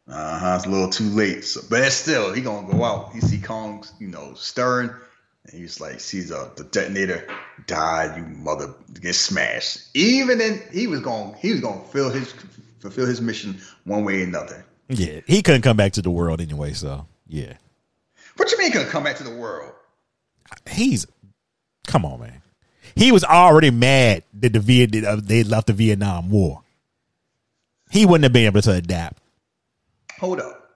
Uh 0.07 0.39
huh. 0.39 0.55
It's 0.57 0.65
a 0.65 0.69
little 0.69 0.89
too 0.89 1.09
late. 1.09 1.43
So, 1.43 1.61
but 1.69 1.83
still, 1.91 2.33
he 2.33 2.41
gonna 2.41 2.71
go 2.71 2.83
out. 2.83 3.11
He 3.13 3.21
see 3.21 3.39
Kong, 3.39 3.85
you 3.99 4.07
know, 4.07 4.33
stirring, 4.35 4.89
and 4.89 5.59
he's 5.59 5.79
like, 5.81 5.99
sees 5.99 6.31
uh, 6.31 6.49
the 6.55 6.65
detonator 6.65 7.27
died. 7.67 8.17
You 8.17 8.23
mother 8.23 8.73
get 9.01 9.15
smashed. 9.15 9.79
Even 9.93 10.39
in, 10.41 10.61
he 10.71 10.87
was 10.87 10.99
going, 10.99 11.33
he 11.35 11.51
was 11.51 11.61
gonna 11.61 11.79
fulfill 11.79 12.09
his 12.09 12.33
fulfill 12.79 13.05
his 13.05 13.21
mission 13.21 13.59
one 13.85 14.03
way 14.05 14.21
or 14.21 14.25
another. 14.25 14.65
Yeah, 14.89 15.21
he 15.25 15.41
couldn't 15.41 15.61
come 15.61 15.77
back 15.77 15.93
to 15.93 16.01
the 16.01 16.11
world 16.11 16.41
anyway. 16.41 16.73
So 16.73 17.07
yeah, 17.27 17.53
What 18.35 18.51
you 18.51 18.57
mean? 18.57 18.71
He 18.71 18.77
Gonna 18.77 18.89
come 18.89 19.03
back 19.03 19.15
to 19.17 19.23
the 19.23 19.35
world? 19.35 19.71
he's 20.69 21.07
come 21.87 22.05
on, 22.05 22.19
man. 22.19 22.41
He 22.95 23.11
was 23.11 23.23
already 23.23 23.71
mad 23.71 24.23
that 24.39 24.53
the 24.53 24.59
Viet 24.59 25.03
uh, 25.03 25.17
they 25.21 25.43
left 25.43 25.67
the 25.67 25.73
Vietnam 25.73 26.29
War. 26.29 26.61
He 27.89 28.05
wouldn't 28.05 28.23
have 28.23 28.33
been 28.33 28.45
able 28.45 28.61
to 28.61 28.71
adapt. 28.71 29.19
Hold 30.19 30.39
up. 30.39 30.69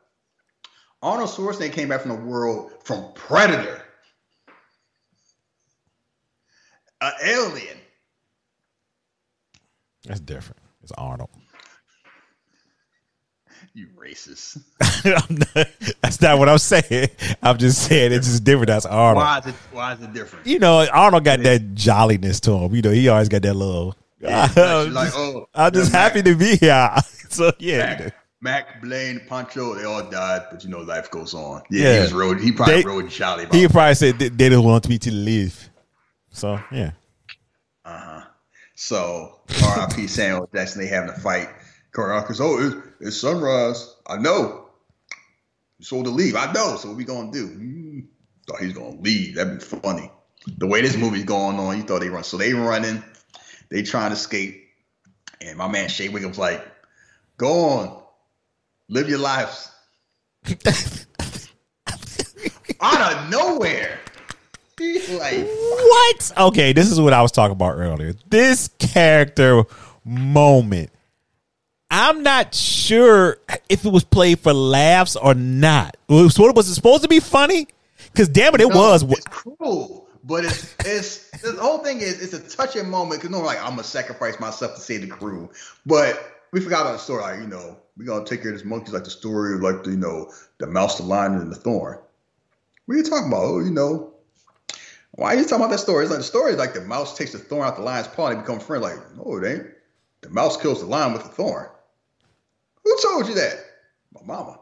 Arnold 1.01 1.29
Schwarzenegger 1.29 1.73
came 1.73 1.89
back 1.89 2.01
from 2.01 2.11
the 2.11 2.23
world 2.25 2.71
from 2.83 3.11
Predator. 3.13 3.81
An 7.01 7.13
alien. 7.23 7.77
That's 10.05 10.19
different. 10.19 10.59
It's 10.81 10.91
Arnold. 10.93 11.29
You 13.77 13.89
racist. 13.95 14.57
I'm 15.05 15.37
not- 15.37 15.67
that's 16.01 16.19
not 16.19 16.39
what 16.39 16.49
I'm 16.49 16.57
saying. 16.57 17.09
I'm 17.43 17.59
just 17.59 17.83
saying 17.87 18.11
it's 18.11 18.25
just 18.25 18.43
different. 18.43 18.69
That's 18.69 18.87
Arnold. 18.87 19.17
Why 19.23 19.37
is 19.37 19.45
it? 19.45 19.55
Why 19.71 19.93
is 19.93 20.01
it 20.01 20.13
different? 20.13 20.47
You 20.47 20.57
know, 20.57 20.87
Arnold 20.91 21.23
got 21.23 21.43
that 21.43 21.75
jolliness 21.75 22.39
to 22.41 22.53
him. 22.53 22.73
You 22.73 22.81
know, 22.81 22.89
he 22.89 23.07
always 23.07 23.29
got 23.29 23.43
that 23.43 23.53
little. 23.53 23.95
Like, 24.19 24.55
you're 24.55 24.85
like, 24.89 25.11
oh, 25.15 25.47
I'm 25.53 25.71
just 25.71 25.91
Mac- 25.93 26.13
happy 26.13 26.23
to 26.23 26.33
be 26.35 26.55
here. 26.55 26.89
So 27.29 27.51
yeah, 27.59 27.91
you 27.99 28.05
know. 28.05 28.11
Mac, 28.41 28.67
Mac, 28.67 28.81
Blaine, 28.81 29.21
Pancho, 29.29 29.75
they 29.75 29.83
all 29.83 30.09
died, 30.09 30.47
but 30.49 30.63
you 30.63 30.71
know, 30.71 30.79
life 30.79 31.11
goes 31.11 31.35
on. 31.35 31.61
Yeah, 31.69 31.83
Yeah. 31.83 31.93
he 31.97 31.99
was 32.01 32.13
road. 32.13 32.39
He 32.41 32.51
probably 32.51 32.81
They- 32.81 32.87
rode 32.87 33.09
jolly. 33.11 33.45
He 33.51 33.67
probably 33.67 33.93
said 33.93 34.17
they, 34.17 34.29
they 34.29 34.49
don't 34.49 34.65
want 34.65 34.89
me 34.89 34.97
to 34.97 35.11
live. 35.11 35.69
So 36.31 36.59
yeah, 36.71 36.91
Uh 37.85 37.97
huh. 37.99 38.21
So 38.73 39.41
R.I.P. 39.63 40.07
Samuel 40.07 40.49
Jackson, 40.51 40.81
they 40.81 40.87
having 40.87 41.11
a 41.11 41.19
fight. 41.19 41.49
Kurt 41.91 42.11
Uncle's, 42.15 42.41
oh, 42.41 42.81
it's, 42.99 43.17
sunrise. 43.17 43.95
I 44.07 44.17
know. 44.17 44.65
You 45.79 45.85
sold 45.85 46.05
to 46.05 46.11
leave. 46.11 46.35
I 46.35 46.51
know. 46.51 46.75
So 46.77 46.89
what 46.89 46.97
we 46.97 47.03
gonna 47.03 47.31
do? 47.31 47.47
Mm, 47.47 48.05
thought 48.47 48.61
he's 48.61 48.73
gonna 48.73 48.99
leave. 49.01 49.35
That'd 49.35 49.59
be 49.59 49.65
funny. 49.65 50.11
The 50.57 50.67
way 50.67 50.81
this 50.81 50.97
movie's 50.97 51.25
going 51.25 51.59
on, 51.59 51.77
you 51.77 51.83
thought 51.83 52.01
they 52.01 52.09
run. 52.09 52.23
So 52.23 52.37
they 52.37 52.53
running, 52.53 53.03
they 53.69 53.83
trying 53.83 54.11
to 54.11 54.15
escape. 54.15 54.63
And 55.41 55.57
my 55.57 55.67
man 55.67 55.89
Shea 55.89 56.07
Whigham's 56.07 56.39
like, 56.39 56.65
go 57.37 57.65
on, 57.69 58.01
live 58.89 59.09
your 59.09 59.19
lives. 59.19 59.71
Out 62.81 63.13
of 63.13 63.29
nowhere. 63.29 63.99
He's 64.77 65.09
like, 65.09 65.45
what? 65.47 66.31
Okay, 66.37 66.71
this 66.71 66.91
is 66.91 67.01
what 67.01 67.13
I 67.13 67.21
was 67.21 67.31
talking 67.31 67.53
about 67.53 67.77
earlier. 67.77 68.13
This 68.29 68.69
character 68.79 69.63
moment. 70.05 70.91
I'm 71.89 72.21
not 72.23 72.53
sure 72.53 73.37
if 73.69 73.85
it 73.85 73.89
was 73.89 74.03
played 74.03 74.39
for 74.39 74.53
laughs 74.53 75.15
or 75.15 75.33
not. 75.33 75.97
Was, 76.09 76.37
was 76.37 76.69
it 76.69 76.73
supposed 76.73 77.03
to 77.03 77.09
be 77.09 77.19
funny? 77.19 77.67
Because 78.11 78.27
damn 78.27 78.53
it, 78.55 78.61
it 78.61 78.69
No, 78.69 78.75
was. 78.75 79.03
It's 79.03 79.25
cruel. 79.27 80.07
But 80.23 80.43
it's 80.43 80.75
it's 80.85 81.29
the 81.41 81.53
whole 81.53 81.77
thing 81.77 82.01
is 82.01 82.21
it's 82.21 82.33
a 82.33 82.57
touching 82.57 82.89
moment 82.89 83.21
because 83.21 83.31
no, 83.35 83.41
like 83.41 83.59
I'm 83.59 83.71
gonna 83.71 83.83
sacrifice 83.83 84.39
myself 84.41 84.75
to 84.75 84.81
save 84.81 85.01
the 85.01 85.07
crew, 85.07 85.49
but 85.85 86.41
we 86.51 86.59
forgot 86.59 86.81
about 86.81 86.93
the 86.93 86.97
story. 86.99 87.21
Like 87.21 87.39
you 87.39 87.47
know, 87.47 87.77
we 87.95 88.03
gonna 88.03 88.25
take 88.25 88.41
care 88.41 88.51
of 88.51 88.57
this 88.57 88.65
monkey. 88.65 88.91
Like 88.91 89.05
the 89.05 89.09
story 89.09 89.55
of 89.55 89.61
like 89.61 89.85
the, 89.85 89.91
you 89.91 89.97
know 89.97 90.29
the 90.57 90.67
mouse, 90.67 90.97
the 90.97 91.03
lion, 91.03 91.35
and 91.35 91.49
the 91.49 91.55
thorn. 91.55 91.99
What 92.85 92.95
are 92.95 92.97
you 92.97 93.03
talking 93.05 93.29
about? 93.29 93.43
Oh, 93.45 93.59
you 93.59 93.71
know, 93.71 94.13
why 95.11 95.33
are 95.33 95.37
you 95.37 95.43
talking 95.43 95.57
about 95.57 95.71
that 95.71 95.79
story? 95.79 96.03
It's 96.03 96.11
like 96.11 96.19
the 96.19 96.25
story 96.25 96.51
is 96.51 96.57
like 96.57 96.73
the 96.73 96.81
mouse 96.81 97.17
takes 97.17 97.31
the 97.31 97.39
thorn 97.39 97.65
out 97.65 97.77
the 97.77 97.83
lion's 97.83 98.09
paw 98.09 98.27
and 98.27 98.37
they 98.37 98.41
become 98.41 98.59
friends. 98.59 98.83
Like, 98.83 99.15
no, 99.15 99.37
it 99.37 99.49
ain't. 99.49 99.67
The 100.21 100.29
mouse 100.29 100.57
kills 100.57 100.81
the 100.81 100.87
lion 100.87 101.13
with 101.13 101.23
the 101.23 101.29
thorn. 101.29 101.69
Who 102.87 102.97
told 103.01 103.27
you 103.27 103.35
that? 103.35 103.65
My 104.13 104.21
mama. 104.23 104.59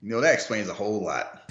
You 0.00 0.08
know, 0.08 0.22
that 0.22 0.32
explains 0.32 0.66
a 0.70 0.72
whole 0.72 1.04
lot. 1.04 1.42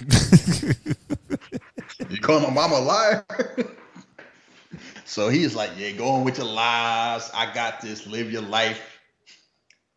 you 2.10 2.18
call 2.20 2.40
my 2.40 2.50
mama 2.50 2.76
a 2.76 2.80
liar? 2.80 3.24
so 5.04 5.28
he's 5.28 5.54
like, 5.54 5.70
yeah, 5.78 5.92
go 5.92 6.08
on 6.08 6.24
with 6.24 6.38
your 6.38 6.48
lies. 6.48 7.30
I 7.32 7.54
got 7.54 7.80
this. 7.80 8.08
Live 8.08 8.32
your 8.32 8.42
life. 8.42 8.82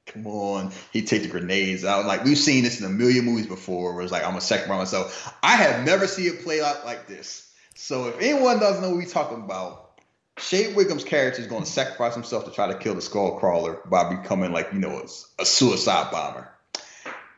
Come 0.05 0.27
on. 0.27 0.71
He 0.93 1.01
take 1.01 1.23
the 1.23 1.29
grenades 1.29 1.83
out. 1.83 2.05
Like 2.05 2.23
we've 2.23 2.37
seen 2.37 2.63
this 2.63 2.79
in 2.79 2.85
a 2.85 2.89
million 2.89 3.25
movies 3.25 3.47
before 3.47 3.95
where 3.95 4.03
it's 4.03 4.11
like, 4.11 4.23
I'm 4.23 4.35
a 4.35 4.41
second 4.41 4.69
by 4.69 4.77
myself. 4.77 5.33
I 5.41 5.55
have 5.55 5.83
never 5.83 6.05
seen 6.05 6.27
it 6.27 6.43
play 6.43 6.61
out 6.61 6.85
like 6.85 7.07
this. 7.07 7.51
So 7.73 8.07
if 8.09 8.19
anyone 8.19 8.59
doesn't 8.59 8.83
know 8.83 8.89
what 8.89 8.97
we're 8.97 9.05
talking 9.05 9.43
about, 9.43 9.90
Shea 10.37 10.73
Whigham's 10.73 11.03
character 11.03 11.41
is 11.41 11.47
going 11.47 11.63
to 11.63 11.69
sacrifice 11.69 12.13
himself 12.13 12.45
to 12.45 12.51
try 12.51 12.67
to 12.67 12.77
kill 12.77 12.95
the 12.95 13.01
skull 13.01 13.37
crawler 13.37 13.79
by 13.85 14.15
becoming 14.15 14.51
like, 14.51 14.71
you 14.73 14.79
know, 14.79 14.99
a, 14.99 15.41
a 15.41 15.45
suicide 15.45 16.11
bomber. 16.11 16.49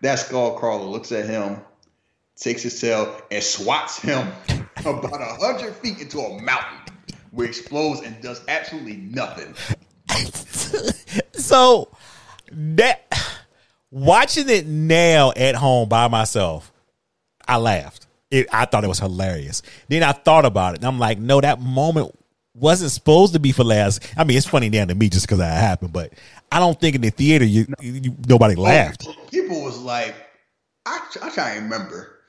That 0.02 0.20
skull 0.20 0.58
crawler 0.58 0.86
looks 0.86 1.12
at 1.12 1.26
him, 1.26 1.62
takes 2.36 2.62
his 2.62 2.80
tail, 2.80 3.22
and 3.32 3.44
swats 3.44 4.00
him 4.00 4.28
about 4.86 5.22
a 5.22 5.36
hundred 5.40 5.76
feet 5.76 6.00
into 6.00 6.20
a 6.20 6.42
mountain 6.42 6.96
where 7.32 7.48
explodes 7.48 8.02
and 8.02 8.22
does 8.22 8.42
absolutely 8.48 8.98
nothing. 8.98 9.56
so 11.34 11.90
that 12.52 13.12
watching 13.90 14.50
it 14.50 14.68
now 14.68 15.32
at 15.36 15.56
home 15.56 15.90
by 15.90 16.08
myself, 16.08 16.72
I 17.48 17.58
laughed. 17.58 18.08
It, 18.30 18.48
I 18.52 18.66
thought 18.66 18.84
it 18.84 18.88
was 18.88 19.00
hilarious. 19.00 19.62
Then 19.90 20.04
I 20.04 20.12
thought 20.12 20.46
about 20.46 20.74
it, 20.74 20.80
and 20.80 20.88
I'm 20.88 21.00
like, 21.00 21.20
no, 21.20 21.42
that 21.42 21.60
moment 21.60 22.16
wasn't 22.56 22.92
supposed 22.92 23.34
to 23.34 23.40
be 23.40 23.52
for 23.52 23.64
last. 23.64 24.06
I 24.18 24.24
mean, 24.24 24.38
it's 24.38 24.48
funny 24.48 24.70
now 24.70 24.86
to 24.86 24.96
me 24.96 25.10
just 25.10 25.26
because 25.26 25.40
that 25.40 25.60
happened, 25.60 25.94
but 25.94 26.14
I 26.52 26.60
don't 26.60 26.80
think 26.80 26.96
in 26.96 27.02
the 27.02 27.10
theater 27.10 27.46
you, 27.46 27.66
you 27.82 28.16
nobody 28.28 28.56
laughed. 28.56 29.08
People 29.32 29.64
was 29.64 29.80
like, 29.80 30.16
I, 30.86 31.00
I 31.22 31.30
can't 31.30 31.64
remember. 31.64 32.20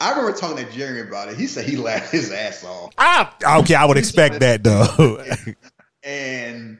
I 0.00 0.10
remember 0.10 0.36
talking 0.36 0.64
to 0.64 0.72
Jerry 0.72 1.00
about 1.00 1.28
it. 1.28 1.36
He 1.36 1.46
said 1.46 1.64
he 1.64 1.76
laughed 1.76 2.12
his 2.12 2.30
ass 2.30 2.64
off. 2.64 2.92
Ah, 2.98 3.34
okay, 3.60 3.74
I 3.74 3.84
would 3.84 3.96
expect 3.96 4.40
that 4.40 4.62
though. 4.62 5.24
and 6.04 6.78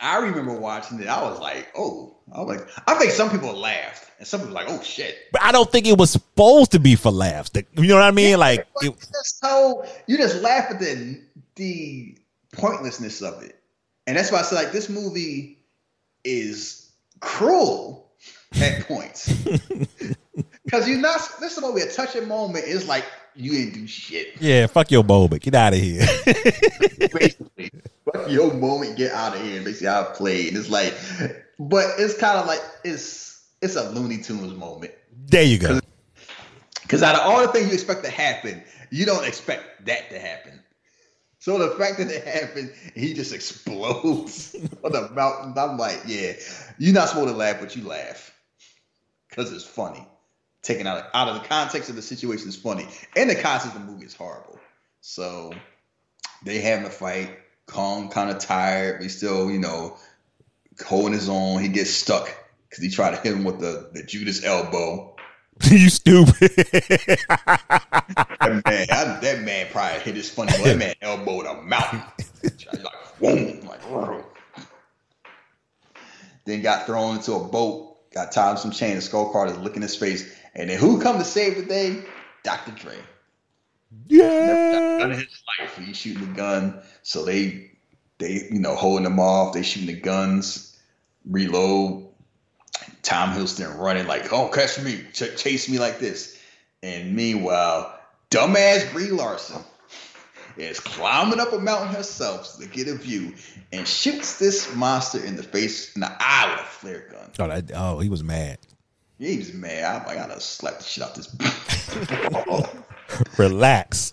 I 0.00 0.18
remember 0.18 0.58
watching 0.58 1.00
it. 1.00 1.08
I 1.08 1.22
was 1.22 1.40
like, 1.40 1.68
oh, 1.76 2.16
I 2.32 2.40
was 2.40 2.56
like, 2.56 2.68
I 2.86 2.94
think 2.94 3.10
some 3.10 3.30
people 3.30 3.52
laughed, 3.54 4.10
and 4.18 4.26
some 4.26 4.40
people 4.40 4.54
were 4.54 4.62
like, 4.62 4.70
oh 4.70 4.82
shit. 4.82 5.16
But 5.32 5.42
I 5.42 5.52
don't 5.52 5.70
think 5.70 5.86
it 5.86 5.98
was 5.98 6.10
supposed 6.10 6.72
to 6.72 6.78
be 6.78 6.94
for 6.94 7.10
laughs. 7.10 7.50
You 7.54 7.88
know 7.88 7.96
what 7.96 8.04
I 8.04 8.10
mean? 8.12 8.30
Yeah, 8.30 8.36
like, 8.36 8.66
it, 8.80 8.94
so 9.24 9.84
you 10.06 10.16
just 10.16 10.40
laugh 10.40 10.70
at 10.70 10.78
the 10.78 11.20
the 11.56 12.18
pointlessness 12.52 13.22
of 13.22 13.42
it, 13.42 13.58
and 14.06 14.16
that's 14.16 14.30
why 14.30 14.40
I 14.40 14.42
said 14.42 14.56
like 14.56 14.72
this 14.72 14.88
movie 14.88 15.58
is 16.24 16.90
cruel 17.20 18.10
at 18.60 18.86
points. 18.86 19.32
Because 20.64 20.88
you're 20.88 20.98
not 20.98 21.20
this 21.40 21.56
is 21.56 21.58
gonna 21.62 21.74
be 21.74 21.82
a 21.82 21.90
touching 21.90 22.26
moment. 22.26 22.64
It's 22.66 22.88
like 22.88 23.04
you 23.36 23.52
didn't 23.52 23.74
do 23.74 23.86
shit. 23.86 24.40
Yeah, 24.40 24.66
fuck 24.66 24.90
your 24.90 25.04
moment. 25.04 25.42
Get 25.42 25.54
out 25.54 25.72
of 25.72 25.78
here. 25.78 26.00
basically, 27.12 27.70
fuck 28.04 28.28
your 28.28 28.52
moment. 28.54 28.96
Get 28.96 29.12
out 29.12 29.36
of 29.36 29.42
here. 29.42 29.62
Basically, 29.62 29.88
I 29.88 30.02
played. 30.14 30.56
It's 30.56 30.70
like, 30.70 30.94
but 31.58 31.84
it's 31.98 32.18
kind 32.18 32.38
of 32.38 32.46
like 32.46 32.60
it's 32.82 33.46
it's 33.60 33.76
a 33.76 33.90
Looney 33.90 34.18
Tunes 34.18 34.54
moment. 34.54 34.92
There 35.26 35.44
you 35.44 35.58
go. 35.58 35.78
Because 36.82 37.02
out 37.02 37.14
of 37.14 37.20
all 37.20 37.40
the 37.42 37.48
things 37.48 37.68
you 37.68 37.74
expect 37.74 38.02
to 38.04 38.10
happen, 38.10 38.62
you 38.90 39.06
don't 39.06 39.26
expect 39.26 39.86
that 39.86 40.10
to 40.10 40.18
happen. 40.18 40.60
So 41.44 41.58
the 41.58 41.76
fact 41.76 41.98
that 41.98 42.10
it 42.10 42.24
happened, 42.24 42.72
he 42.94 43.12
just 43.12 43.34
explodes 43.34 44.56
on 44.82 44.92
the 44.92 45.10
mountain. 45.10 45.52
I'm 45.58 45.76
like, 45.76 46.00
yeah, 46.06 46.32
you're 46.78 46.94
not 46.94 47.10
supposed 47.10 47.28
to 47.28 47.36
laugh, 47.36 47.60
but 47.60 47.76
you 47.76 47.86
laugh 47.86 48.34
because 49.28 49.52
it's 49.52 49.62
funny. 49.62 50.08
Taken 50.62 50.86
out 50.86 50.96
of, 50.96 51.04
out 51.12 51.28
of 51.28 51.42
the 51.42 51.46
context 51.46 51.90
of 51.90 51.96
the 51.96 52.00
situation 52.00 52.48
is 52.48 52.56
funny, 52.56 52.86
and 53.14 53.28
the 53.28 53.34
context 53.34 53.66
of 53.66 53.74
the 53.74 53.80
movie 53.80 54.06
is 54.06 54.14
horrible. 54.14 54.58
So 55.02 55.52
they 56.46 56.60
having 56.60 56.86
a 56.86 56.90
fight. 56.90 57.36
Kong 57.66 58.08
kind 58.08 58.30
of 58.30 58.38
tired, 58.38 58.96
but 58.96 59.02
he's 59.02 59.18
still, 59.18 59.50
you 59.50 59.58
know, 59.58 59.98
holding 60.86 61.12
his 61.12 61.28
own. 61.28 61.60
He 61.60 61.68
gets 61.68 61.90
stuck 61.90 62.34
because 62.70 62.82
he 62.82 62.88
tried 62.88 63.10
to 63.10 63.16
hit 63.18 63.34
him 63.34 63.44
with 63.44 63.60
the, 63.60 63.90
the 63.92 64.02
Judas 64.02 64.42
elbow. 64.42 65.13
you 65.70 65.88
stupid. 65.88 66.34
that 66.38 67.18
man, 68.66 68.86
I, 68.90 69.18
that 69.22 69.42
man 69.42 69.66
probably 69.70 70.00
hit 70.00 70.16
his 70.16 70.30
funny. 70.30 70.52
That 70.64 70.78
man 70.78 70.94
elbowed 71.00 71.46
a 71.46 71.62
mountain. 71.62 72.02
like, 72.42 73.20
boom, 73.20 73.60
like, 73.66 73.80
whoa. 73.82 74.24
Then 76.44 76.62
got 76.62 76.86
thrown 76.86 77.16
into 77.16 77.34
a 77.34 77.44
boat, 77.44 78.10
got 78.12 78.32
tied 78.32 78.58
some 78.58 78.70
chain. 78.70 78.96
The 78.96 79.00
skull 79.00 79.32
card 79.32 79.50
is 79.50 79.58
licking 79.58 79.82
his 79.82 79.96
face. 79.96 80.30
And 80.54 80.70
then 80.70 80.78
who 80.78 81.00
come 81.00 81.18
to 81.18 81.24
save 81.24 81.56
the 81.56 81.64
day? 81.64 82.04
Dr. 82.42 82.72
Dre. 82.72 82.96
Yeah. 84.06 85.04
In 85.04 85.10
his 85.12 85.42
life. 85.58 85.78
He's 85.78 85.96
shooting 85.96 86.28
the 86.28 86.34
gun. 86.34 86.82
So 87.02 87.24
they 87.24 87.70
they, 88.18 88.48
you 88.50 88.60
know, 88.60 88.74
holding 88.74 89.04
them 89.04 89.18
off. 89.18 89.54
They 89.54 89.62
shooting 89.62 89.94
the 89.94 90.00
guns, 90.00 90.76
reload. 91.28 92.03
Tom 93.04 93.30
Hiddleston 93.30 93.78
running 93.78 94.06
like, 94.06 94.32
"Oh, 94.32 94.48
catch 94.48 94.80
me, 94.80 95.04
Ch- 95.12 95.36
chase 95.36 95.68
me 95.68 95.78
like 95.78 95.98
this," 95.98 96.38
and 96.82 97.14
meanwhile, 97.14 97.98
dumbass 98.30 98.90
Brie 98.92 99.10
Larson 99.10 99.62
is 100.56 100.80
climbing 100.80 101.40
up 101.40 101.52
a 101.52 101.58
mountain 101.58 101.94
herself 101.94 102.56
to 102.58 102.66
get 102.66 102.88
a 102.88 102.94
view 102.94 103.34
and 103.72 103.86
shoots 103.86 104.38
this 104.38 104.74
monster 104.74 105.22
in 105.24 105.36
the 105.36 105.42
face 105.42 105.94
in 105.94 106.00
the 106.00 106.10
eye 106.20 106.50
with 106.50 106.60
a 106.60 106.68
flare 106.68 107.08
gun. 107.10 107.30
Oh, 107.38 107.48
that, 107.48 107.72
oh, 107.74 107.98
he 107.98 108.08
was 108.08 108.22
mad. 108.22 108.58
Yeah, 109.18 109.30
he 109.30 109.38
was 109.38 109.52
mad. 109.52 109.84
I'm 109.84 110.06
like, 110.06 110.18
I 110.18 110.26
gotta 110.26 110.40
slap 110.40 110.78
the 110.78 110.84
shit 110.84 111.04
out 111.04 111.14
this. 111.14 111.34
Relax. 113.38 114.12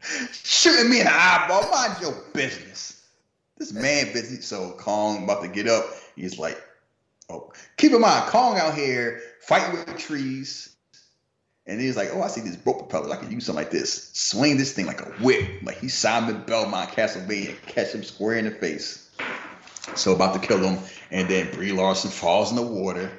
Shooting 0.32 0.90
me 0.90 1.00
in 1.00 1.06
the 1.06 1.12
eyeball. 1.12 1.70
Mind 1.70 2.00
your 2.00 2.14
business. 2.32 3.06
This 3.58 3.72
man 3.72 4.12
busy. 4.12 4.40
So 4.40 4.72
Kong 4.78 5.24
about 5.24 5.42
to 5.42 5.48
get 5.48 5.68
up. 5.68 5.86
He's 6.16 6.38
like, 6.38 6.58
Oh, 7.30 7.52
keep 7.76 7.92
in 7.92 8.00
mind, 8.00 8.30
Kong 8.30 8.58
out 8.58 8.74
here 8.74 9.20
fighting 9.42 9.72
with 9.72 9.98
trees. 9.98 10.74
And 11.66 11.78
he's 11.78 11.98
like, 11.98 12.08
oh, 12.14 12.22
I 12.22 12.28
see 12.28 12.40
these 12.40 12.56
boat 12.56 12.78
propellers. 12.78 13.10
I 13.12 13.16
can 13.16 13.30
use 13.30 13.44
something 13.44 13.62
like 13.62 13.70
this. 13.70 14.10
Swing 14.14 14.56
this 14.56 14.72
thing 14.72 14.86
like 14.86 15.02
a 15.02 15.10
whip. 15.22 15.62
Like 15.62 15.78
he's 15.78 15.92
Simon 15.92 16.42
Belmont 16.46 16.90
Castlevania. 16.90 17.54
Catch 17.66 17.92
him 17.92 18.02
square 18.02 18.38
in 18.38 18.46
the 18.46 18.50
face. 18.50 19.10
So 19.94 20.14
about 20.14 20.40
to 20.40 20.46
kill 20.46 20.60
him. 20.60 20.82
And 21.10 21.28
then 21.28 21.52
Brie 21.52 21.72
Larson 21.72 22.10
falls 22.10 22.50
in 22.50 22.56
the 22.56 22.62
water. 22.62 23.10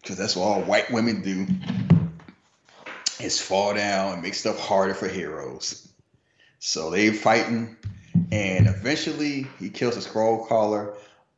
Because 0.00 0.18
that's 0.18 0.34
what 0.34 0.44
all 0.44 0.62
white 0.62 0.90
women 0.90 1.22
do. 1.22 1.46
Is 3.24 3.40
fall 3.40 3.74
down 3.74 4.14
and 4.14 4.22
make 4.22 4.34
stuff 4.34 4.58
harder 4.58 4.94
for 4.94 5.06
heroes. 5.06 5.88
So 6.58 6.90
they 6.90 7.12
fighting. 7.12 7.76
And 8.32 8.66
eventually 8.66 9.46
he 9.60 9.70
kills 9.70 9.94
the 9.94 10.00
skull 10.00 10.46
crawler 10.46 10.94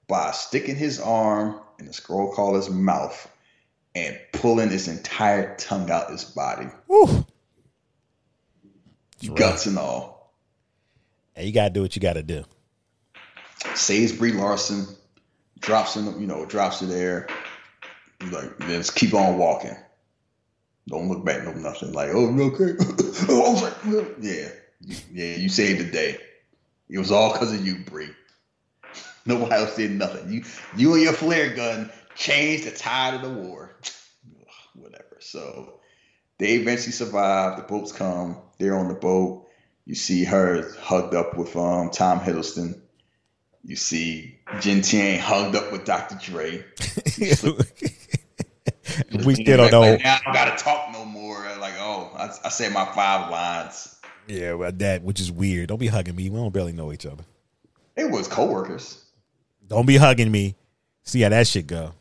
by 0.08 0.30
sticking 0.30 0.76
his 0.76 0.98
arm 1.00 1.60
in 1.78 1.86
the 1.86 1.92
skull 1.92 2.28
crawler's 2.32 2.70
mouth 2.70 3.30
and 3.94 4.18
pulling 4.32 4.70
his 4.70 4.88
entire 4.88 5.56
tongue 5.56 5.90
out 5.90 6.10
his 6.10 6.24
body. 6.24 6.68
Woo. 6.88 7.24
Guts 9.34 9.66
and 9.66 9.78
all. 9.78 10.34
Hey, 11.34 11.46
you 11.46 11.52
gotta 11.52 11.70
do 11.70 11.82
what 11.82 11.96
you 11.96 12.02
gotta 12.02 12.22
do. 12.22 12.44
Saves 13.74 14.12
Brie 14.12 14.32
Larson, 14.32 14.86
drops 15.60 15.96
in, 15.96 16.20
you 16.20 16.26
know, 16.26 16.44
drops 16.44 16.80
her 16.80 16.86
there. 16.86 17.28
Like, 18.30 18.58
just 18.60 18.94
keep 18.94 19.14
on 19.14 19.38
walking. 19.38 19.76
Don't 20.88 21.08
look 21.08 21.24
back, 21.24 21.44
no 21.44 21.52
nothing. 21.52 21.92
Like, 21.92 22.10
oh, 22.12 22.28
okay. 22.28 22.76
oh, 23.28 23.46
I 23.46 23.50
was 23.50 23.62
like, 23.62 23.74
yeah, 24.20 24.48
yeah, 25.12 25.36
you 25.36 25.48
saved 25.48 25.80
the 25.80 25.90
day. 25.90 26.18
It 26.88 26.98
was 26.98 27.10
all 27.10 27.32
because 27.32 27.52
of 27.52 27.66
you, 27.66 27.78
Brie. 27.78 28.10
Nobody 29.26 29.54
else 29.54 29.76
did 29.76 29.90
nothing. 29.92 30.30
You 30.30 30.44
you 30.76 30.94
and 30.94 31.02
your 31.02 31.12
flare 31.12 31.54
gun 31.54 31.90
changed 32.14 32.64
the 32.64 32.70
tide 32.70 33.14
of 33.14 33.22
the 33.22 33.30
war. 33.30 33.76
Whatever. 34.74 35.18
So 35.20 35.80
they 36.38 36.54
eventually 36.54 36.92
survive. 36.92 37.56
The 37.56 37.62
boats 37.62 37.92
come. 37.92 38.38
They're 38.58 38.76
on 38.76 38.88
the 38.88 38.94
boat. 38.94 39.46
You 39.86 39.94
see 39.94 40.24
her 40.24 40.72
hugged 40.78 41.14
up 41.14 41.36
with 41.36 41.56
um, 41.56 41.90
Tom 41.90 42.20
Hiddleston. 42.20 42.80
You 43.62 43.76
see 43.76 44.38
Jing 44.60 44.82
Tian 44.82 45.18
hugged 45.18 45.56
up 45.56 45.72
with 45.72 45.84
Dr. 45.84 46.16
Dre. 46.16 46.64
we 49.24 49.34
still 49.34 49.56
don't 49.56 49.72
know. 49.72 49.80
Like, 49.80 50.04
I 50.04 50.20
don't 50.24 50.34
gotta 50.34 50.62
talk 50.62 50.92
no 50.92 51.04
more. 51.04 51.40
Like, 51.58 51.74
oh, 51.78 52.10
I, 52.14 52.30
I 52.44 52.48
said 52.50 52.72
my 52.72 52.84
five 52.84 53.30
lines. 53.30 53.98
Yeah, 54.26 54.54
well, 54.54 54.72
that 54.72 55.02
which 55.02 55.20
is 55.20 55.30
weird. 55.30 55.68
Don't 55.68 55.78
be 55.78 55.86
hugging 55.86 56.16
me. 56.16 56.30
We 56.30 56.36
don't 56.36 56.52
barely 56.52 56.72
know 56.72 56.92
each 56.92 57.06
other. 57.06 57.24
It 57.96 58.10
was 58.10 58.28
coworkers. 58.28 59.03
Don't 59.68 59.86
be 59.86 59.96
hugging 59.96 60.30
me. 60.30 60.56
See 61.02 61.20
how 61.20 61.30
that 61.30 61.46
shit 61.46 61.66
go. 61.66 61.92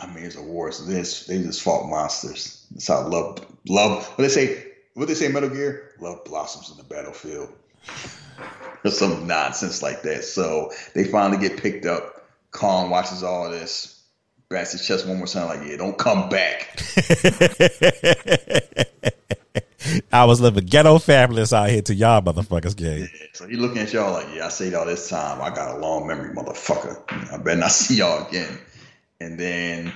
I 0.00 0.06
mean, 0.06 0.24
it's 0.24 0.36
a 0.36 0.42
war. 0.42 0.70
So 0.72 0.84
this 0.84 1.26
they 1.26 1.42
just 1.42 1.62
fought 1.62 1.88
monsters. 1.88 2.66
That's 2.70 2.88
how 2.88 3.06
love, 3.08 3.44
love. 3.68 4.06
What 4.06 4.22
they 4.22 4.28
say? 4.28 4.64
What 4.94 5.08
they 5.08 5.14
say? 5.14 5.28
Metal 5.28 5.48
Gear. 5.48 5.92
Love 6.00 6.24
blossoms 6.24 6.70
in 6.70 6.76
the 6.76 6.84
battlefield. 6.84 7.52
or 8.84 8.90
some 8.90 9.26
nonsense 9.26 9.82
like 9.82 10.02
that. 10.02 10.24
So 10.24 10.72
they 10.94 11.04
finally 11.04 11.46
get 11.46 11.60
picked 11.60 11.86
up. 11.86 12.26
Kong 12.50 12.90
watches 12.90 13.22
all 13.22 13.50
this. 13.50 13.94
Bats 14.48 14.72
his 14.72 14.86
chest 14.86 15.06
one 15.06 15.18
more 15.18 15.26
time, 15.26 15.46
like, 15.46 15.68
yeah, 15.68 15.76
don't 15.76 15.98
come 15.98 16.30
back. 16.30 16.80
I 20.12 20.24
was 20.24 20.40
living 20.40 20.66
ghetto 20.66 20.98
fabulous 20.98 21.52
out 21.52 21.70
here 21.70 21.82
to 21.82 21.94
y'all 21.94 22.22
motherfuckers 22.22 22.76
game. 22.76 23.08
So 23.32 23.46
he 23.46 23.56
looking 23.56 23.78
at 23.78 23.92
y'all 23.92 24.12
like, 24.12 24.28
yeah, 24.34 24.46
I 24.46 24.48
say 24.48 24.68
it 24.68 24.74
all 24.74 24.86
this 24.86 25.08
time. 25.08 25.40
I 25.40 25.50
got 25.54 25.76
a 25.76 25.78
long 25.78 26.06
memory, 26.06 26.34
motherfucker. 26.34 27.32
I 27.32 27.36
better 27.38 27.60
not 27.60 27.70
see 27.72 27.96
y'all 27.96 28.26
again. 28.26 28.58
And 29.20 29.38
then 29.38 29.92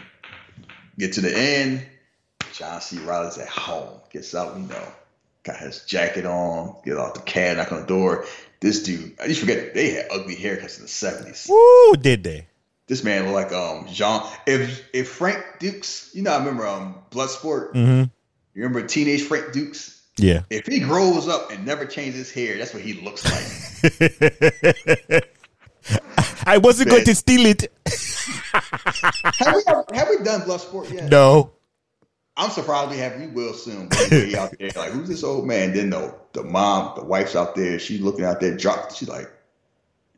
get 0.99 1.15
to 1.15 1.21
the 1.21 1.37
end. 1.37 1.87
John 2.53 2.81
C. 2.81 2.99
Reilly's 2.99 3.39
at 3.39 3.49
home. 3.49 4.01
Gets 4.11 4.35
out, 4.35 4.57
you 4.59 4.67
know, 4.67 4.93
got 5.43 5.57
his 5.57 5.85
jacket 5.85 6.27
on, 6.27 6.77
get 6.85 6.99
off 6.99 7.15
the 7.15 7.21
cab, 7.21 7.57
knock 7.57 7.73
on 7.73 7.81
the 7.81 7.87
door. 7.87 8.27
This 8.61 8.83
dude, 8.83 9.17
I 9.21 9.27
just 9.27 9.41
forget 9.41 9.75
they 9.75 9.91
had 9.91 10.07
ugly 10.13 10.37
haircuts 10.37 10.77
in 10.77 10.83
the 10.83 10.89
seventies. 10.89 11.47
Woo, 11.49 11.95
did 11.97 12.23
they? 12.23 12.47
This 12.87 13.03
man 13.03 13.33
looked 13.33 13.53
like 13.53 13.53
um 13.53 13.87
Jean. 13.89 14.23
If 14.47 14.89
if 14.93 15.09
Frank 15.11 15.45
Dux, 15.61 16.15
you 16.15 16.23
know, 16.23 16.33
I 16.33 16.39
remember 16.39 16.67
um 16.67 16.97
Bloodsport. 17.11 17.73
Mm-hmm. 17.73 18.05
You 18.55 18.63
remember 18.63 18.87
teenage 18.87 19.23
Frank 19.23 19.53
Dux? 19.53 20.03
Yeah. 20.19 20.43
If 20.51 20.67
he 20.67 20.81
grows 20.81 21.27
up 21.27 21.51
and 21.51 21.65
never 21.65 21.87
changes 21.87 22.17
his 22.17 22.33
hair, 22.33 22.59
that's 22.59 22.75
what 22.75 22.83
he 22.83 22.95
looks 22.95 23.25
like. 23.25 25.25
I 26.47 26.59
wasn't 26.59 26.91
going 26.91 27.05
to 27.05 27.15
steal 27.15 27.47
it. 27.47 27.73
have, 28.53 29.55
we, 29.55 29.63
have 29.97 30.09
we 30.11 30.19
done 30.23 30.43
Bloodsport 30.43 30.93
yet? 30.93 31.11
No. 31.11 31.53
I'm 32.37 32.51
surprised 32.51 32.91
we 32.91 32.99
have. 32.99 33.19
We 33.19 33.29
will 33.29 33.55
soon. 33.55 33.89
But 33.89 34.13
out 34.35 34.55
there, 34.59 34.71
like, 34.77 34.93
who's 34.93 35.09
this 35.09 35.23
old 35.23 35.47
man? 35.47 35.75
Then 35.75 35.91
no, 35.91 36.19
the 36.33 36.43
mom, 36.43 36.95
the 36.97 37.05
wife's 37.05 37.37
out 37.37 37.55
there. 37.55 37.79
She's 37.79 38.01
looking 38.01 38.25
out 38.25 38.41
there. 38.41 38.57
Drop. 38.57 38.95
She 38.95 39.07
like 39.07 39.31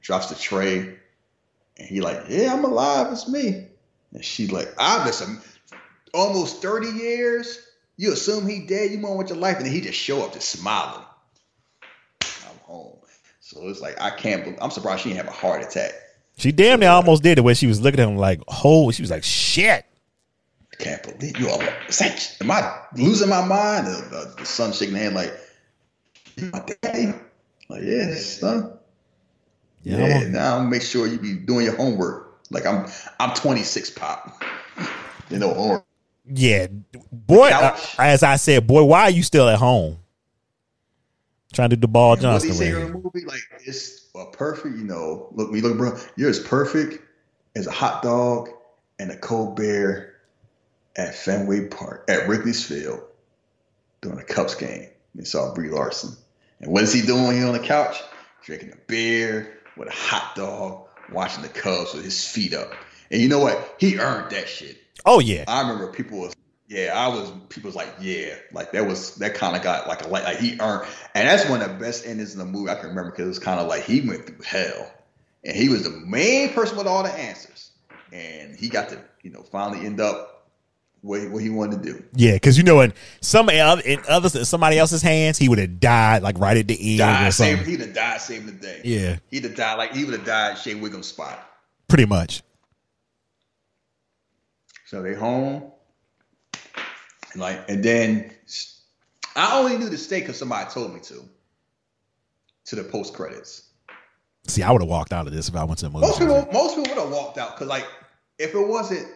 drops 0.01 0.29
the 0.29 0.37
tray, 0.37 0.97
and 1.77 1.89
he 1.89 2.01
like, 2.01 2.25
yeah, 2.29 2.53
I'm 2.53 2.65
alive. 2.65 3.13
It's 3.13 3.29
me. 3.29 3.67
And 4.13 4.25
she 4.25 4.47
like, 4.47 4.73
I've 4.79 5.05
been 5.05 5.41
almost 6.13 6.63
30 6.63 6.89
years. 6.89 7.59
You 7.97 8.13
assume 8.13 8.49
he 8.49 8.61
dead. 8.61 8.91
You 8.91 9.01
want 9.01 9.19
with 9.19 9.29
your 9.29 9.39
life, 9.39 9.57
and 9.57 9.67
then 9.67 9.73
he 9.73 9.81
just 9.81 9.99
show 9.99 10.25
up 10.25 10.33
just 10.33 10.49
smiling. 10.49 11.05
I'm 12.23 12.59
home. 12.63 12.99
So 13.41 13.69
it's 13.69 13.81
like 13.81 14.01
I 14.01 14.11
can't. 14.11 14.45
Believe, 14.45 14.59
I'm 14.61 14.71
surprised 14.71 15.03
she 15.03 15.11
didn't 15.11 15.25
have 15.27 15.35
a 15.35 15.37
heart 15.37 15.63
attack. 15.63 15.93
She 16.37 16.51
damn 16.51 16.81
near 16.81 16.91
almost 16.91 17.23
did 17.23 17.39
it 17.39 17.43
when 17.43 17.55
she 17.55 17.67
was 17.67 17.81
looking 17.81 18.01
at 18.01 18.09
him 18.09 18.17
like, 18.17 18.41
"Oh," 18.65 18.91
she 18.91 19.03
was 19.03 19.11
like, 19.11 19.23
"Shit." 19.23 19.85
I 20.73 20.83
can't 20.83 21.03
believe 21.03 21.39
you 21.39 21.49
all. 21.49 21.63
Am 21.63 22.51
I 22.51 22.79
losing 22.97 23.29
my 23.29 23.45
mind? 23.45 23.87
The, 23.87 24.09
the, 24.11 24.35
the 24.39 24.47
son 24.47 24.73
shaking 24.73 24.95
the 24.95 25.01
hand 25.01 25.15
like, 25.15 25.33
"You 26.37 26.51
my 26.53 26.65
daddy?" 26.83 27.15
Like, 27.69 27.83
yeah, 27.85 28.15
son. 28.17 28.73
Yeah, 29.85 29.99
yeah 29.99 30.29
now 30.29 30.61
make 30.61 30.83
sure 30.83 31.07
you 31.07 31.19
be 31.19 31.35
doing 31.35 31.65
your 31.65 31.77
homework. 31.77 32.41
Like 32.51 32.67
I'm, 32.67 32.87
I'm 33.21 33.35
26, 33.35 33.91
pop. 33.91 34.43
You 35.31 35.39
know, 35.39 35.55
homework. 35.55 35.87
Yeah, 36.27 36.69
boy. 37.13 37.51
Uh, 37.51 37.77
as 37.99 38.23
I 38.23 38.37
said, 38.37 38.67
boy, 38.67 38.85
why 38.85 39.03
are 39.03 39.11
you 39.11 39.23
still 39.23 39.49
at 39.49 39.59
home? 39.59 39.99
Trying 41.53 41.71
to 41.71 41.77
do 41.77 41.81
the 41.81 41.89
ball 41.89 42.17
Johnson. 42.17 42.51
What 42.51 42.59
say 42.59 42.71
in 42.71 42.93
the 42.93 42.99
movie? 42.99 43.25
Like 43.25 43.41
it's 43.65 44.07
a 44.15 44.27
perfect. 44.27 44.77
You 44.77 44.85
know, 44.85 45.29
look 45.33 45.51
me, 45.51 45.61
look, 45.61 45.77
bro. 45.77 45.97
You're 46.17 46.31
as 46.31 46.41
perfect 46.41 47.01
as 47.55 47.67
a 47.67 47.71
hot 47.71 48.03
dog 48.03 48.49
and 48.99 49.11
a 49.11 49.17
cold 49.17 49.57
beer 49.57 50.17
at 50.97 51.15
Fenway 51.15 51.69
Park 51.69 52.07
at 52.09 52.29
Wrigley's 52.29 52.65
Field 52.65 53.03
during 54.01 54.19
a 54.19 54.25
Cubs 54.25 54.55
game. 54.55 54.89
You 55.15 55.25
saw 55.25 55.55
Brie 55.55 55.71
Larson, 55.71 56.17
and 56.61 56.73
what 56.73 56.83
is 56.83 56.93
he 56.93 57.03
doing 57.03 57.37
here 57.37 57.47
on 57.47 57.53
the 57.53 57.61
couch? 57.61 58.01
Drinking 58.43 58.73
a 58.73 58.77
beer 58.89 59.59
with 59.77 59.89
a 59.89 59.93
hot 59.93 60.35
dog, 60.35 60.89
watching 61.13 61.43
the 61.43 61.49
Cubs 61.49 61.95
with 61.95 62.05
his 62.05 62.27
feet 62.27 62.53
up. 62.53 62.73
And 63.11 63.21
you 63.23 63.29
know 63.29 63.39
what? 63.39 63.77
He 63.79 63.99
earned 63.99 64.33
that 64.33 64.49
shit. 64.49 64.79
Oh 65.07 65.21
yeah. 65.21 65.45
I 65.49 65.61
remember 65.61 65.93
people 65.93 66.21
was 66.21 66.35
yeah, 66.69 66.93
I 66.95 67.09
was 67.09 67.31
people 67.49 67.69
was 67.69 67.77
like, 67.77 67.93
yeah, 68.01 68.35
like 68.53 68.73
that 68.73 68.87
was 68.87 69.17
that 69.17 69.35
kind 69.35 69.57
of 69.57 69.63
got 69.63 69.87
like 69.87 70.05
a 70.05 70.09
like, 70.09 70.25
like 70.25 70.39
he 70.39 70.59
earned 70.61 70.89
and 71.15 71.29
that's 71.29 71.49
one 71.49 71.63
of 71.63 71.69
the 71.69 71.75
best 71.75 72.07
endings 72.07 72.33
in 72.33 72.39
the 72.39 72.45
movie 72.45 72.71
I 72.71 72.75
can 72.75 72.89
remember 72.89 73.11
because 73.11 73.27
it 73.27 73.29
was 73.29 73.39
kind 73.39 73.61
of 73.61 73.69
like 73.69 73.85
he 73.85 74.01
went 74.01 74.27
through 74.27 74.43
hell. 74.45 74.91
And 75.45 75.55
he 75.55 75.69
was 75.69 75.85
the 75.85 75.91
main 75.91 76.55
person 76.55 76.79
with 76.79 76.87
all 76.87 77.03
the 77.03 77.13
answers. 77.13 77.71
And 78.13 78.57
he 78.57 78.69
got 78.69 78.89
to, 78.89 78.99
you 79.23 79.31
know, 79.31 79.43
finally 79.43 79.85
end 79.85 80.01
up 80.01 80.49
what 81.03 81.21
he, 81.21 81.29
what 81.29 81.43
he 81.43 81.51
wanted 81.51 81.83
to 81.83 81.93
do. 81.93 82.05
Yeah, 82.15 82.33
because 82.33 82.57
you 82.57 82.65
know, 82.65 82.81
in 82.81 82.95
some 83.21 83.51
in 83.51 84.01
others 84.09 84.35
in 84.35 84.45
somebody 84.47 84.79
else's 84.79 85.03
hands, 85.03 85.37
he 85.37 85.49
would 85.49 85.59
have 85.59 85.81
died 85.81 86.23
like 86.23 86.39
right 86.39 86.57
at 86.57 86.67
the 86.67 86.79
end. 86.81 86.99
Died, 86.99 87.29
or 87.29 87.31
something. 87.31 87.57
Saved, 87.57 87.69
he'd 87.69 87.81
have 87.81 87.95
died 87.95 88.21
saving 88.21 88.47
the 88.47 88.53
day. 88.53 88.81
Yeah, 88.85 89.19
he'd 89.31 89.45
have 89.45 89.55
died 89.55 89.75
like 89.75 89.93
he 89.93 90.05
would 90.05 90.15
have 90.15 90.25
died 90.25 90.57
Shea 90.57 90.75
Whigham's 90.75 91.09
spot. 91.09 91.47
Pretty 91.89 92.07
much. 92.07 92.43
So 94.87 95.03
they 95.03 95.15
home, 95.15 95.73
and 97.33 97.41
like, 97.41 97.69
and 97.69 97.83
then 97.83 98.33
I 99.35 99.59
only 99.59 99.79
knew 99.79 99.91
to 99.91 99.99
stay 99.99 100.21
because 100.21 100.39
somebody 100.39 100.71
told 100.71 100.95
me 100.95 101.01
to. 101.01 101.29
To 102.69 102.77
the 102.77 102.85
post 102.85 103.13
credits. 103.13 103.69
See, 104.47 104.63
I 104.63 104.71
would 104.71 104.81
have 104.81 104.89
walked 104.89 105.13
out 105.13 105.27
of 105.27 105.35
this 105.35 105.51
if 105.51 105.55
I 105.55 105.65
went 105.65 105.81
to 105.81 105.85
the 105.85 105.91
movie. 105.91 106.07
Most 106.07 106.19
people, 106.19 106.49
most 106.51 106.77
people 106.77 106.95
would 106.95 107.03
have 107.03 107.13
walked 107.13 107.37
out 107.37 107.55
because, 107.55 107.69
like, 107.69 107.87
if 108.39 108.55
it 108.55 108.67
wasn't, 108.67 109.07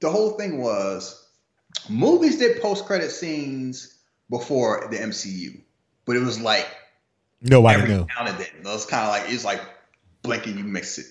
the 0.00 0.08
whole 0.08 0.30
thing 0.38 0.56
was 0.56 1.28
movies 1.90 2.38
did 2.38 2.62
post 2.62 2.86
credit 2.86 3.10
scenes 3.10 3.98
before 4.30 4.88
the 4.90 4.96
MCU, 4.96 5.60
but 6.06 6.16
it 6.16 6.20
was 6.20 6.40
like 6.40 6.66
nobody 7.42 7.82
every 7.82 7.94
knew. 7.94 8.06
Then, 8.24 8.36
it 8.38 8.64
was 8.64 8.86
kind 8.86 9.02
of 9.02 9.10
like 9.10 9.32
it's 9.32 9.44
like 9.44 9.60
blinking, 10.22 10.56
you 10.56 10.64
mix 10.64 10.96
it. 10.96 11.06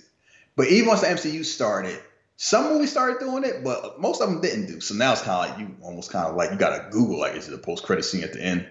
But 0.55 0.67
even 0.69 0.87
once 0.87 1.01
the 1.01 1.07
MCU 1.07 1.45
started, 1.45 1.99
some 2.35 2.73
movies 2.73 2.91
started 2.91 3.19
doing 3.19 3.43
it, 3.43 3.63
but 3.63 3.99
most 3.99 4.21
of 4.21 4.29
them 4.29 4.41
didn't 4.41 4.65
do. 4.65 4.81
So 4.81 4.95
now 4.95 5.11
it's 5.13 5.21
kind 5.21 5.49
of 5.49 5.57
like 5.57 5.59
you 5.59 5.75
almost 5.81 6.11
kind 6.11 6.27
of 6.27 6.35
like 6.35 6.51
you 6.51 6.57
got 6.57 6.75
to 6.75 6.89
Google 6.89 7.19
like 7.19 7.35
is 7.35 7.47
it 7.47 7.53
a 7.53 7.57
post 7.57 7.83
credit 7.83 8.03
scene 8.03 8.23
at 8.23 8.33
the 8.33 8.41
end? 8.41 8.67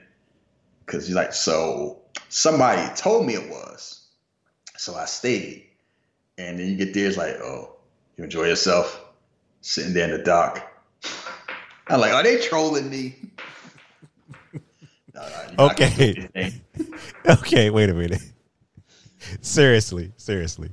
Because 0.84 1.09
you're 1.09 1.16
like, 1.16 1.32
so 1.32 2.02
somebody 2.28 2.93
told 2.97 3.24
me 3.26 3.34
it 3.34 3.48
was, 3.48 4.05
so 4.76 4.94
I 4.94 5.05
stayed. 5.05 5.68
And 6.39 6.59
then 6.59 6.66
you 6.66 6.76
get 6.76 6.93
there, 6.94 7.06
it's 7.06 7.16
like, 7.16 7.36
oh, 7.36 7.76
you 8.16 8.24
enjoy 8.24 8.44
yourself 8.44 9.01
sitting 9.60 9.94
there 9.94 10.05
in 10.05 10.10
the 10.10 10.24
dock. 10.24 10.68
I'm 11.86 12.01
like, 12.01 12.12
are 12.12 12.22
they 12.22 12.39
trolling 12.39 12.90
me? 12.90 13.16
no, 15.14 15.28
no, 15.59 15.64
okay. 15.66 16.28
okay, 17.26 17.70
wait 17.70 17.90
a 17.90 17.94
minute. 17.94 18.22
seriously, 19.40 20.12
seriously. 20.16 20.70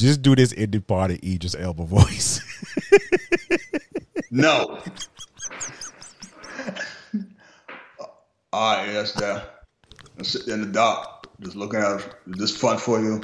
Just 0.00 0.22
do 0.22 0.34
this 0.34 0.54
indie 0.54 0.84
part 0.84 1.10
of 1.10 1.18
Idris 1.22 1.54
Elba 1.54 1.84
voice. 1.84 2.40
no. 4.30 4.78
All 8.50 8.76
right, 8.76 8.90
that's 8.92 9.12
that. 9.12 9.64
I'm 10.16 10.24
sitting 10.24 10.54
in 10.54 10.62
the 10.62 10.68
dock, 10.68 11.26
just 11.40 11.54
looking 11.54 11.80
at. 11.80 12.00
Is 12.28 12.38
this 12.38 12.56
fun 12.56 12.78
for 12.78 12.98
you? 12.98 13.20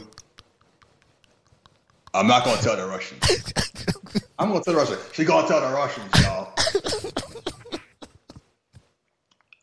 I'm 2.13 2.27
not 2.27 2.45
gonna 2.45 2.61
tell 2.61 2.77
the 2.77 2.87
Russians. 2.87 3.25
I'm 4.39 4.49
gonna 4.49 4.63
tell 4.63 4.75
the 4.75 4.81
Russians. 4.81 5.01
She 5.15 5.25
gonna 5.25 5.49
tell 5.49 5.63
the 5.63 5.75
Russians, 5.75 6.13
y'all. 6.23 6.53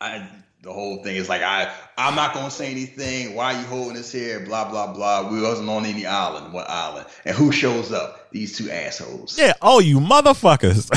I 0.00 0.28
the 0.64 0.72
whole 0.72 1.02
thing 1.02 1.16
is 1.16 1.28
like 1.28 1.42
I 1.42 1.72
I'm 1.96 2.14
not 2.14 2.32
gonna 2.32 2.50
say 2.50 2.70
anything. 2.70 3.34
Why 3.34 3.54
are 3.54 3.60
you 3.60 3.66
holding 3.66 3.94
this 3.94 4.10
here? 4.10 4.40
Blah 4.40 4.70
blah 4.70 4.92
blah. 4.92 5.30
We 5.30 5.40
wasn't 5.40 5.68
on 5.68 5.84
any 5.84 6.06
island. 6.06 6.52
What 6.52 6.68
island? 6.68 7.06
And 7.24 7.36
who 7.36 7.52
shows 7.52 7.92
up? 7.92 8.30
These 8.30 8.56
two 8.56 8.70
assholes. 8.70 9.38
Yeah. 9.38 9.52
Oh, 9.60 9.78
you 9.78 10.00
motherfuckers. 10.00 10.90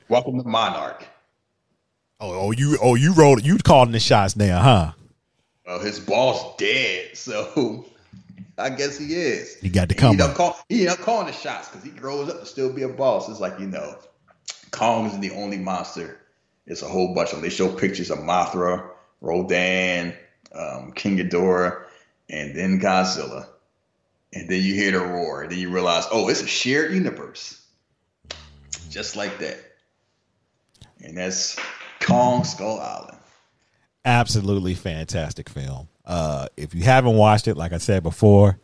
Welcome 0.08 0.40
to 0.40 0.48
Monarch. 0.48 1.04
Oh, 2.20 2.46
oh, 2.46 2.50
you 2.52 2.78
oh 2.80 2.94
you 2.94 3.12
rolled 3.12 3.44
you 3.44 3.58
calling 3.58 3.90
the 3.90 4.00
shots 4.00 4.36
now, 4.36 4.62
huh? 4.62 4.92
Well, 5.66 5.80
his 5.80 5.98
boss 5.98 6.56
dead, 6.56 7.16
so 7.16 7.84
I 8.58 8.70
guess 8.70 8.98
he 8.98 9.14
is. 9.14 9.56
He 9.56 9.68
got 9.68 9.88
to 9.88 9.96
come. 9.96 10.16
He 10.16 10.28
call, 10.28 10.56
he 10.68 10.86
up 10.86 10.98
calling 10.98 11.26
the 11.26 11.32
shots 11.32 11.68
because 11.68 11.84
he 11.84 11.90
grows 11.90 12.28
up 12.28 12.40
to 12.40 12.46
still 12.46 12.72
be 12.72 12.82
a 12.82 12.88
boss. 12.88 13.28
It's 13.28 13.40
like 13.40 13.58
you 13.58 13.66
know, 13.66 13.98
Kong 14.70 15.06
is 15.06 15.18
the 15.18 15.32
only 15.32 15.58
monster. 15.58 16.20
It's 16.66 16.82
a 16.82 16.88
whole 16.88 17.14
bunch 17.14 17.30
of 17.30 17.36
them. 17.36 17.42
They 17.42 17.50
show 17.50 17.68
pictures 17.68 18.10
of 18.10 18.18
Mothra, 18.18 18.91
Rodan, 19.22 20.14
um, 20.54 20.92
King 20.92 21.16
Ghidorah, 21.16 21.84
and 22.28 22.54
then 22.54 22.78
Godzilla. 22.80 23.46
And 24.34 24.48
then 24.48 24.62
you 24.62 24.74
hear 24.74 24.92
the 24.92 25.00
roar. 25.00 25.42
And 25.42 25.52
then 25.52 25.58
you 25.58 25.70
realize, 25.70 26.06
oh, 26.12 26.28
it's 26.28 26.42
a 26.42 26.46
shared 26.46 26.92
universe. 26.92 27.64
Just 28.90 29.16
like 29.16 29.38
that. 29.38 29.58
And 31.02 31.16
that's 31.16 31.58
Kong 32.00 32.44
Skull 32.44 32.80
Island. 32.80 33.18
absolutely 34.04 34.74
fantastic 34.74 35.48
film. 35.48 35.88
Uh, 36.04 36.48
if 36.56 36.74
you 36.74 36.82
haven't 36.82 37.14
watched 37.16 37.46
it, 37.48 37.56
like 37.56 37.72
I 37.72 37.78
said 37.78 38.02
before, 38.02 38.58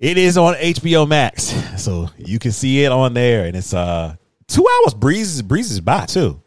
it 0.00 0.18
is 0.18 0.36
on 0.36 0.54
HBO 0.54 1.06
Max, 1.06 1.44
so 1.82 2.10
you 2.16 2.38
can 2.38 2.52
see 2.52 2.84
it 2.84 2.92
on 2.92 3.14
there, 3.14 3.44
and 3.44 3.56
it's 3.56 3.72
uh 3.74 4.16
two 4.46 4.66
hours 4.66 4.94
breezes 4.94 5.42
breezes 5.42 5.80
by 5.80 6.06
too. 6.06 6.40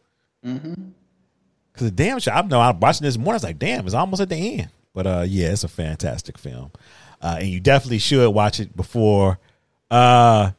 Cause 1.78 1.90
the 1.90 1.92
damn 1.92 2.20
show, 2.20 2.32
I 2.32 2.42
know 2.42 2.60
I'm 2.60 2.80
watching 2.80 3.06
this 3.06 3.18
morning. 3.18 3.34
I 3.34 3.36
was 3.36 3.44
like, 3.44 3.60
damn, 3.60 3.86
it's 3.86 3.94
almost 3.94 4.22
at 4.22 4.30
the 4.30 4.60
end. 4.60 4.70
But 4.96 5.06
uh, 5.06 5.26
yeah, 5.28 5.50
it's 5.50 5.64
a 5.64 5.68
fantastic 5.68 6.40
film, 6.40 6.72
uh, 7.22 7.38
and 7.40 7.48
you 7.48 7.60
definitely 7.60 8.00
should 8.00 8.28
watch 8.32 8.60
it 8.60 8.76
before 8.76 9.38
uh, 9.92 10.52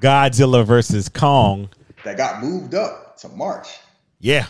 Godzilla 0.00 0.64
versus 0.64 1.10
Kong. 1.10 1.68
That 2.04 2.16
got 2.16 2.42
moved 2.42 2.74
up 2.74 3.18
to 3.18 3.28
March. 3.28 3.68
Yeah, 4.18 4.46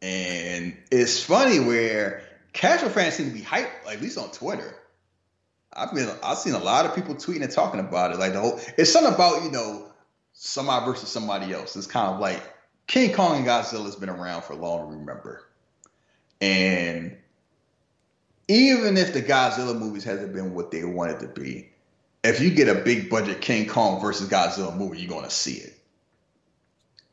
And 0.00 0.74
it's 0.90 1.22
funny 1.22 1.60
where 1.60 2.22
casual 2.54 2.88
fans 2.88 3.14
seem 3.14 3.28
to 3.28 3.34
be 3.34 3.42
hyped, 3.42 3.68
at 3.90 4.00
least 4.00 4.16
on 4.16 4.30
Twitter. 4.30 4.74
I've 5.74 5.92
been 5.92 6.08
I've 6.22 6.38
seen 6.38 6.54
a 6.54 6.58
lot 6.58 6.86
of 6.86 6.94
people 6.94 7.14
tweeting 7.14 7.42
and 7.42 7.50
talking 7.50 7.80
about 7.80 8.12
it. 8.12 8.18
Like 8.18 8.32
the 8.32 8.40
whole 8.40 8.58
it's 8.78 8.90
something 8.90 9.12
about, 9.12 9.42
you 9.42 9.50
know, 9.50 9.86
somebody 10.32 10.86
versus 10.86 11.10
somebody 11.10 11.52
else. 11.52 11.76
It's 11.76 11.86
kind 11.86 12.14
of 12.14 12.20
like 12.20 12.42
King 12.86 13.12
Kong 13.12 13.38
and 13.38 13.46
Godzilla 13.46 13.84
has 13.84 13.96
been 13.96 14.10
around 14.10 14.42
for 14.42 14.54
long 14.54 14.90
to 14.90 14.98
remember. 14.98 15.44
And 16.40 17.16
even 18.48 18.96
if 18.96 19.14
the 19.14 19.22
Godzilla 19.22 19.78
movies 19.78 20.04
hasn't 20.04 20.32
been 20.32 20.54
what 20.54 20.70
they 20.70 20.84
wanted 20.84 21.20
to 21.20 21.28
be, 21.28 21.70
if 22.22 22.40
you 22.40 22.50
get 22.50 22.68
a 22.68 22.74
big 22.74 23.10
budget 23.10 23.40
King 23.40 23.66
Kong 23.66 24.00
versus 24.00 24.28
Godzilla 24.28 24.76
movie, 24.76 25.00
you're 25.00 25.10
gonna 25.10 25.30
see 25.30 25.54
it 25.54 25.78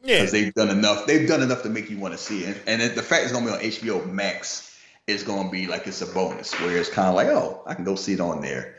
yeah. 0.04 0.18
because 0.18 0.32
they've 0.32 0.54
done 0.54 0.70
enough. 0.70 1.06
They've 1.06 1.28
done 1.28 1.42
enough 1.42 1.64
to 1.64 1.70
make 1.70 1.90
you 1.90 1.98
want 1.98 2.14
to 2.14 2.18
see 2.18 2.44
it. 2.44 2.62
And 2.68 2.82
the 2.82 3.02
fact 3.02 3.24
it's 3.24 3.32
gonna 3.32 3.46
be 3.46 3.52
on 3.52 3.60
HBO 3.60 4.12
Max 4.12 4.80
is 5.08 5.24
gonna 5.24 5.50
be 5.50 5.68
like 5.68 5.88
it's 5.88 6.02
a 6.02 6.06
bonus, 6.08 6.54
where 6.60 6.78
it's 6.78 6.90
kind 6.90 7.08
of 7.08 7.16
like, 7.16 7.28
oh, 7.28 7.62
I 7.66 7.74
can 7.74 7.84
go 7.84 7.96
see 7.96 8.14
it 8.14 8.20
on 8.20 8.42
there. 8.42 8.76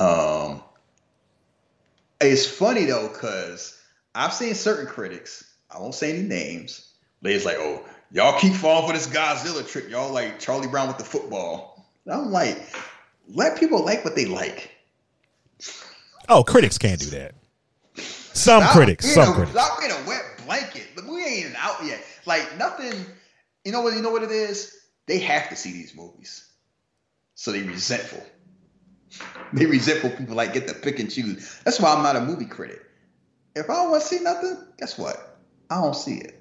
Um, 0.00 0.62
it's 2.20 2.46
funny 2.46 2.84
though, 2.84 3.08
because 3.08 3.80
I've 4.14 4.32
seen 4.32 4.54
certain 4.54 4.86
critics. 4.86 5.50
I 5.74 5.78
won't 5.80 5.94
say 5.94 6.16
any 6.16 6.26
names. 6.26 6.92
It's 7.22 7.44
like, 7.44 7.56
oh, 7.58 7.84
y'all 8.12 8.38
keep 8.38 8.52
falling 8.52 8.86
for 8.86 8.92
this 8.92 9.06
Godzilla 9.06 9.66
trick. 9.66 9.88
Y'all 9.88 10.12
like 10.12 10.38
Charlie 10.38 10.68
Brown 10.68 10.88
with 10.88 10.98
the 10.98 11.04
football. 11.04 11.86
And 12.04 12.14
I'm 12.14 12.30
like, 12.30 12.74
let 13.28 13.58
people 13.58 13.84
like 13.84 14.04
what 14.04 14.14
they 14.14 14.26
like. 14.26 14.70
Oh, 16.28 16.44
critics 16.44 16.78
can't 16.78 17.00
do 17.00 17.10
that. 17.10 17.34
Some 17.96 18.62
Stop 18.62 18.72
critics, 18.74 19.14
some 19.14 19.28
a, 19.28 19.32
critics. 19.32 19.52
Stop 19.52 19.78
being 19.78 19.92
a 19.92 20.08
wet 20.08 20.22
blanket. 20.44 20.88
We 21.08 21.24
ain't 21.24 21.38
even 21.38 21.56
out 21.56 21.84
yet. 21.84 22.04
Like 22.26 22.56
nothing. 22.58 23.06
You 23.64 23.72
know 23.72 23.80
what? 23.80 23.94
You 23.94 24.02
know 24.02 24.10
what 24.10 24.22
it 24.22 24.32
is? 24.32 24.76
They 25.06 25.18
have 25.20 25.48
to 25.50 25.56
see 25.56 25.72
these 25.72 25.94
movies, 25.94 26.50
so 27.34 27.52
they 27.52 27.62
resentful. 27.62 28.22
They 29.52 29.66
resentful 29.66 30.10
people 30.10 30.34
like 30.34 30.52
get 30.52 30.66
to 30.66 30.74
pick 30.74 30.98
and 30.98 31.10
choose. 31.10 31.60
That's 31.64 31.78
why 31.78 31.94
I'm 31.94 32.02
not 32.02 32.16
a 32.16 32.20
movie 32.20 32.46
critic. 32.46 32.82
If 33.54 33.70
I 33.70 33.74
don't 33.74 33.90
want 33.90 34.02
to 34.02 34.08
see 34.08 34.20
nothing, 34.20 34.58
guess 34.78 34.98
what? 34.98 35.33
I 35.74 35.80
don't 35.80 35.96
see 35.96 36.18
it. 36.18 36.40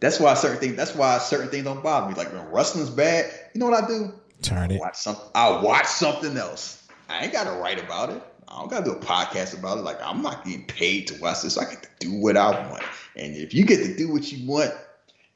That's 0.00 0.18
why 0.18 0.32
certain 0.32 0.58
things. 0.58 0.76
That's 0.76 0.94
why 0.94 1.18
certain 1.18 1.48
things 1.48 1.64
don't 1.64 1.82
bother 1.82 2.08
me. 2.08 2.14
Like 2.14 2.32
when 2.32 2.50
wrestling's 2.50 2.88
bad, 2.88 3.30
you 3.54 3.60
know 3.60 3.68
what 3.68 3.84
I 3.84 3.86
do? 3.86 4.14
Turn 4.40 4.70
it. 4.70 4.80
watch 4.80 4.96
something. 4.96 5.26
I'll 5.34 5.62
watch 5.62 5.86
something 5.86 6.34
else. 6.38 6.88
I 7.10 7.24
ain't 7.24 7.32
got 7.32 7.44
to 7.44 7.60
write 7.60 7.78
about 7.78 8.08
it. 8.08 8.22
I 8.48 8.58
don't 8.58 8.70
got 8.70 8.84
to 8.86 8.90
do 8.92 8.96
a 8.96 9.00
podcast 9.00 9.58
about 9.58 9.76
it. 9.76 9.82
Like 9.82 9.98
I'm 10.02 10.22
not 10.22 10.46
getting 10.46 10.64
paid 10.64 11.08
to 11.08 11.20
watch 11.20 11.42
this. 11.42 11.58
I 11.58 11.64
get 11.64 11.82
to 11.82 11.88
do 11.98 12.14
what 12.14 12.38
I 12.38 12.70
want. 12.70 12.82
And 13.16 13.36
if 13.36 13.52
you 13.52 13.66
get 13.66 13.84
to 13.84 13.94
do 13.94 14.10
what 14.10 14.32
you 14.32 14.48
want, 14.48 14.72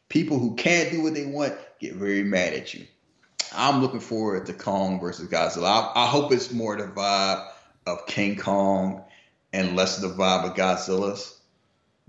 people 0.09 0.39
who 0.39 0.55
can't 0.55 0.91
do 0.91 1.03
what 1.03 1.12
they 1.12 1.27
want 1.27 1.53
get 1.81 1.97
very 1.97 2.24
mad 2.24 2.55
at 2.55 2.73
you. 2.73 2.86
I'm 3.55 3.82
looking 3.82 4.01
forward 4.01 4.47
to 4.47 4.55
Kong 4.55 4.99
versus 4.99 5.28
Godzilla. 5.28 5.93
I, 5.95 6.05
I 6.05 6.07
hope 6.07 6.32
it's 6.32 6.51
more 6.51 6.77
the 6.77 6.85
vibe 6.85 7.47
of 7.86 8.07
King 8.07 8.36
Kong 8.36 9.05
and 9.53 9.77
less 9.77 9.99
the 9.99 10.09
vibe 10.09 10.51
of 10.51 10.57
Godzilla's. 10.57 11.34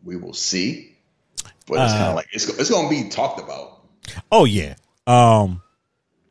We 0.06 0.16
will 0.16 0.34
see. 0.34 0.96
But 1.68 1.80
it's 1.84 1.92
kind 1.94 2.04
Uh, 2.06 2.10
of 2.10 2.16
like 2.16 2.28
it's, 2.32 2.48
it's 2.48 2.70
going 2.70 2.88
to 2.88 3.04
be 3.04 3.10
talked 3.10 3.40
about. 3.42 3.82
Oh 4.32 4.46
yeah. 4.46 4.76
Um 5.08 5.62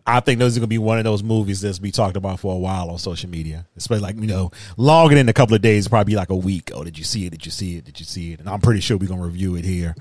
I 0.07 0.21
think 0.21 0.39
those 0.39 0.57
are 0.57 0.61
gonna 0.61 0.67
be 0.69 0.79
one 0.79 0.99
of 0.99 1.05
those 1.05 1.23
movies 1.23 1.61
that's 1.63 1.79
be 1.79 1.91
talked 1.91 2.17
about 2.17 2.39
for 2.39 2.55
a 2.55 2.59
while 2.59 2.91
on 2.91 2.99
social 2.99 3.31
media. 3.31 3.67
Especially 3.77 4.03
like, 4.03 4.17
you 4.17 4.27
know, 4.27 4.51
longer 4.77 5.15
than 5.15 5.29
a 5.29 5.33
couple 5.33 5.55
of 5.57 5.63
days, 5.63 5.89
probably 5.89 6.15
like 6.15 6.29
a 6.31 6.37
week. 6.37 6.71
Oh, 6.75 6.85
did 6.85 6.97
you 6.99 7.05
see 7.05 7.27
it? 7.27 7.31
Did 7.31 7.45
you 7.47 7.51
see 7.51 7.77
it? 7.77 7.85
Did 7.85 7.99
you 7.99 8.07
see 8.07 8.33
it? 8.33 8.41
And 8.41 8.49
I'm 8.49 8.61
pretty 8.61 8.81
sure 8.81 8.97
we're 8.97 9.09
gonna 9.09 9.23
review 9.25 9.57
it 9.57 9.65
here. 9.65 9.95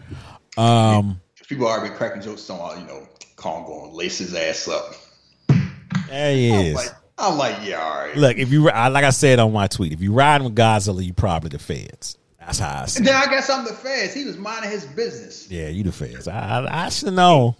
Um 0.57 1.19
People 1.47 1.67
are 1.67 1.79
already 1.79 1.95
cracking 1.95 2.21
jokes 2.21 2.49
on, 2.49 2.81
you 2.81 2.87
know, 2.87 3.07
Kong 3.37 3.65
going 3.65 3.93
lace 3.93 4.17
his 4.19 4.33
ass 4.35 4.67
up. 4.67 4.93
there 6.09 6.35
he 6.35 6.53
I'm 6.53 6.59
is. 6.65 6.75
like, 6.75 6.89
I'm 7.17 7.37
like, 7.37 7.55
yeah, 7.63 7.81
all 7.81 7.97
right. 8.05 8.15
Look, 8.15 8.37
if 8.37 8.51
you 8.51 8.69
I- 8.69 8.87
like 8.89 9.03
I 9.05 9.09
said 9.11 9.39
on 9.39 9.51
my 9.53 9.67
tweet, 9.67 9.93
if 9.93 10.01
you 10.01 10.13
riding 10.13 10.45
with 10.45 10.55
Godzilla, 10.55 11.03
you 11.03 11.13
probably 11.13 11.49
the 11.49 11.59
feds. 11.59 12.17
That's 12.45 12.59
how 12.59 12.81
I 12.83 12.85
see 12.87 13.03
then 13.03 13.15
I 13.15 13.25
guess 13.27 13.49
I'm 13.49 13.63
the 13.65 13.73
feds. 13.73 14.13
He 14.13 14.25
was 14.25 14.37
minding 14.37 14.69
his 14.71 14.85
business. 14.85 15.49
Yeah, 15.49 15.69
you 15.69 15.83
the 15.83 15.91
feds. 15.91 16.27
I 16.27 16.61
I, 16.65 16.85
I 16.85 16.89
should 16.89 17.13
know. 17.13 17.55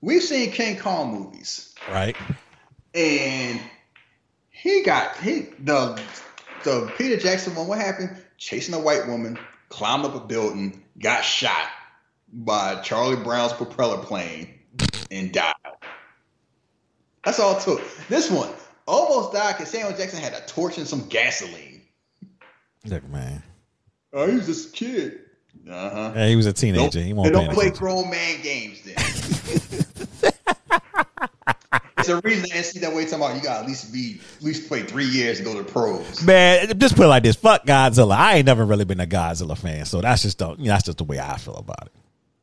We've 0.00 0.22
seen 0.22 0.52
King 0.52 0.78
Kong 0.78 1.12
movies, 1.12 1.74
Right? 1.90 2.16
and 2.94 3.60
he 4.50 4.82
got 4.82 5.16
he 5.18 5.48
the 5.60 6.00
the 6.64 6.92
Peter 6.96 7.16
Jackson 7.16 7.54
one. 7.54 7.66
What 7.66 7.78
happened? 7.78 8.16
Chasing 8.36 8.74
a 8.74 8.78
white 8.78 9.08
woman, 9.08 9.36
climbed 9.68 10.04
up 10.04 10.14
a 10.14 10.20
building, 10.20 10.84
got 11.00 11.24
shot 11.24 11.68
by 12.32 12.80
Charlie 12.82 13.16
Brown's 13.22 13.52
propeller 13.52 13.98
plane, 13.98 14.54
and 15.10 15.32
died. 15.32 15.54
That's 17.24 17.40
all 17.40 17.56
it 17.56 17.62
took. 17.62 17.82
This 18.08 18.30
one 18.30 18.50
almost 18.86 19.32
died 19.32 19.56
because 19.56 19.70
Samuel 19.72 19.96
Jackson 19.96 20.20
had 20.20 20.34
a 20.34 20.40
torch 20.46 20.78
and 20.78 20.86
some 20.86 21.08
gasoline. 21.08 21.82
Look, 22.84 23.06
man. 23.08 23.42
Oh, 24.12 24.26
he 24.26 24.36
was 24.36 24.46
just 24.46 24.68
a 24.70 24.72
kid. 24.72 25.20
Uh 25.68 25.90
huh. 25.90 26.12
Yeah, 26.16 26.28
he 26.28 26.36
was 26.36 26.46
a 26.46 26.52
Don't, 26.52 26.60
teenager. 26.60 27.00
He 27.00 27.06
they 27.06 27.12
won't 27.12 27.32
They 27.32 27.32
don't 27.32 27.52
play 27.52 27.70
grown 27.70 28.08
man 28.10 28.40
games 28.42 28.80
then. 28.82 28.94
it's 31.98 32.08
a 32.08 32.20
reason 32.22 32.42
the 32.44 32.48
NCAA 32.50 33.04
talking 33.04 33.14
about 33.14 33.36
you 33.36 33.42
got 33.42 33.54
to 33.54 33.60
at 33.60 33.66
least 33.66 33.92
be 33.92 34.20
at 34.36 34.42
least 34.42 34.68
play 34.68 34.82
three 34.82 35.04
years 35.04 35.38
to 35.38 35.44
go 35.44 35.54
to 35.54 35.62
the 35.62 35.70
pros. 35.70 36.22
Man, 36.24 36.78
just 36.78 36.96
put 36.96 37.04
it 37.04 37.08
like 37.08 37.22
this: 37.22 37.36
Fuck 37.36 37.66
Godzilla. 37.66 38.16
I 38.16 38.36
ain't 38.36 38.46
never 38.46 38.64
really 38.64 38.84
been 38.84 39.00
a 39.00 39.06
Godzilla 39.06 39.58
fan, 39.58 39.84
so 39.84 40.00
that's 40.00 40.22
just 40.22 40.38
the, 40.38 40.50
you 40.52 40.64
know, 40.64 40.70
that's 40.70 40.84
just 40.84 40.98
the 40.98 41.04
way 41.04 41.18
I 41.20 41.36
feel 41.36 41.56
about 41.56 41.86
it. 41.86 41.92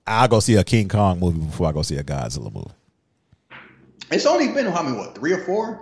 I'll 0.06 0.28
go 0.28 0.40
see 0.40 0.56
a 0.56 0.64
King 0.64 0.88
Kong 0.88 1.20
movie 1.20 1.40
before 1.40 1.68
I 1.68 1.72
go 1.72 1.82
see 1.82 1.98
a 1.98 2.04
Godzilla 2.04 2.54
movie. 2.54 2.72
It's 4.12 4.28
only 4.28 4.50
been 4.50 4.68
how 4.68 4.84
many 4.84 4.98
what 4.98 5.16
three 5.16 5.34
or 5.34 5.44
four? 5.44 5.82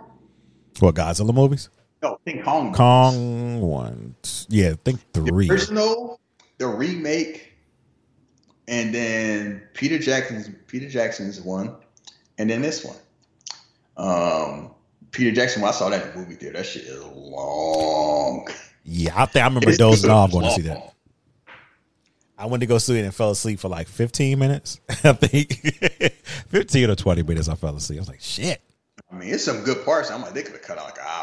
What 0.80 0.96
Godzilla 0.96 1.34
movies? 1.34 1.70
No, 2.04 2.20
think 2.26 2.44
Kong. 2.44 2.74
Kong 2.74 3.62
one, 3.62 4.16
yeah, 4.50 4.72
I 4.72 4.74
think 4.84 5.00
three. 5.14 5.48
The 5.48 5.54
original, 5.54 6.20
the 6.58 6.68
remake, 6.68 7.54
and 8.68 8.94
then 8.94 9.64
Peter 9.74 9.98
Jackson's 9.98 10.50
Peter 10.68 10.90
Jackson's 10.90 11.40
one, 11.40 11.74
and 12.38 12.50
then 12.50 12.62
this 12.62 12.84
one. 12.84 12.98
Um, 13.96 14.72
Peter 15.12 15.32
Jackson. 15.32 15.62
When 15.62 15.70
I 15.70 15.72
saw 15.72 15.90
that 15.90 16.06
in 16.08 16.12
the 16.12 16.18
movie 16.18 16.36
theater, 16.36 16.58
that 16.58 16.66
shit 16.66 16.84
is 16.84 17.02
long. 17.06 18.50
Yeah, 18.84 19.14
I 19.16 19.26
think 19.26 19.46
I 19.46 19.48
remember 19.48 19.74
dozing 19.74 20.10
good. 20.10 20.14
off 20.14 20.32
going 20.32 20.46
to 20.46 20.52
see 20.52 20.64
that. 20.64 20.94
I 22.38 22.48
went 22.48 22.60
to 22.62 22.68
go 22.68 22.80
see 22.80 23.00
it 23.00 23.06
and 23.06 23.16
fell 23.16 23.32
asleep 23.32 23.60
for 23.60 23.70
like 23.70 23.88
15 23.88 24.38
minutes. 24.38 24.82
I 24.90 25.14
think 25.14 26.14
15 26.50 26.90
or 26.90 26.96
20 26.96 27.24
minutes. 27.24 27.48
I 27.48 27.56
fell 27.56 27.74
asleep. 27.74 28.00
I 28.00 28.02
was 28.02 28.10
like, 28.10 28.20
shit. 28.20 28.62
I 29.10 29.16
mean, 29.16 29.30
it's 29.34 29.46
some 29.46 29.64
good 29.64 29.86
parts. 29.86 30.12
I'm 30.12 30.22
like, 30.22 30.34
they 30.34 30.42
could 30.42 30.54
have 30.54 30.62
cut 30.64 30.78
out 30.78 30.86
like 30.86 30.98
an 30.98 31.06
hour. 31.08 31.23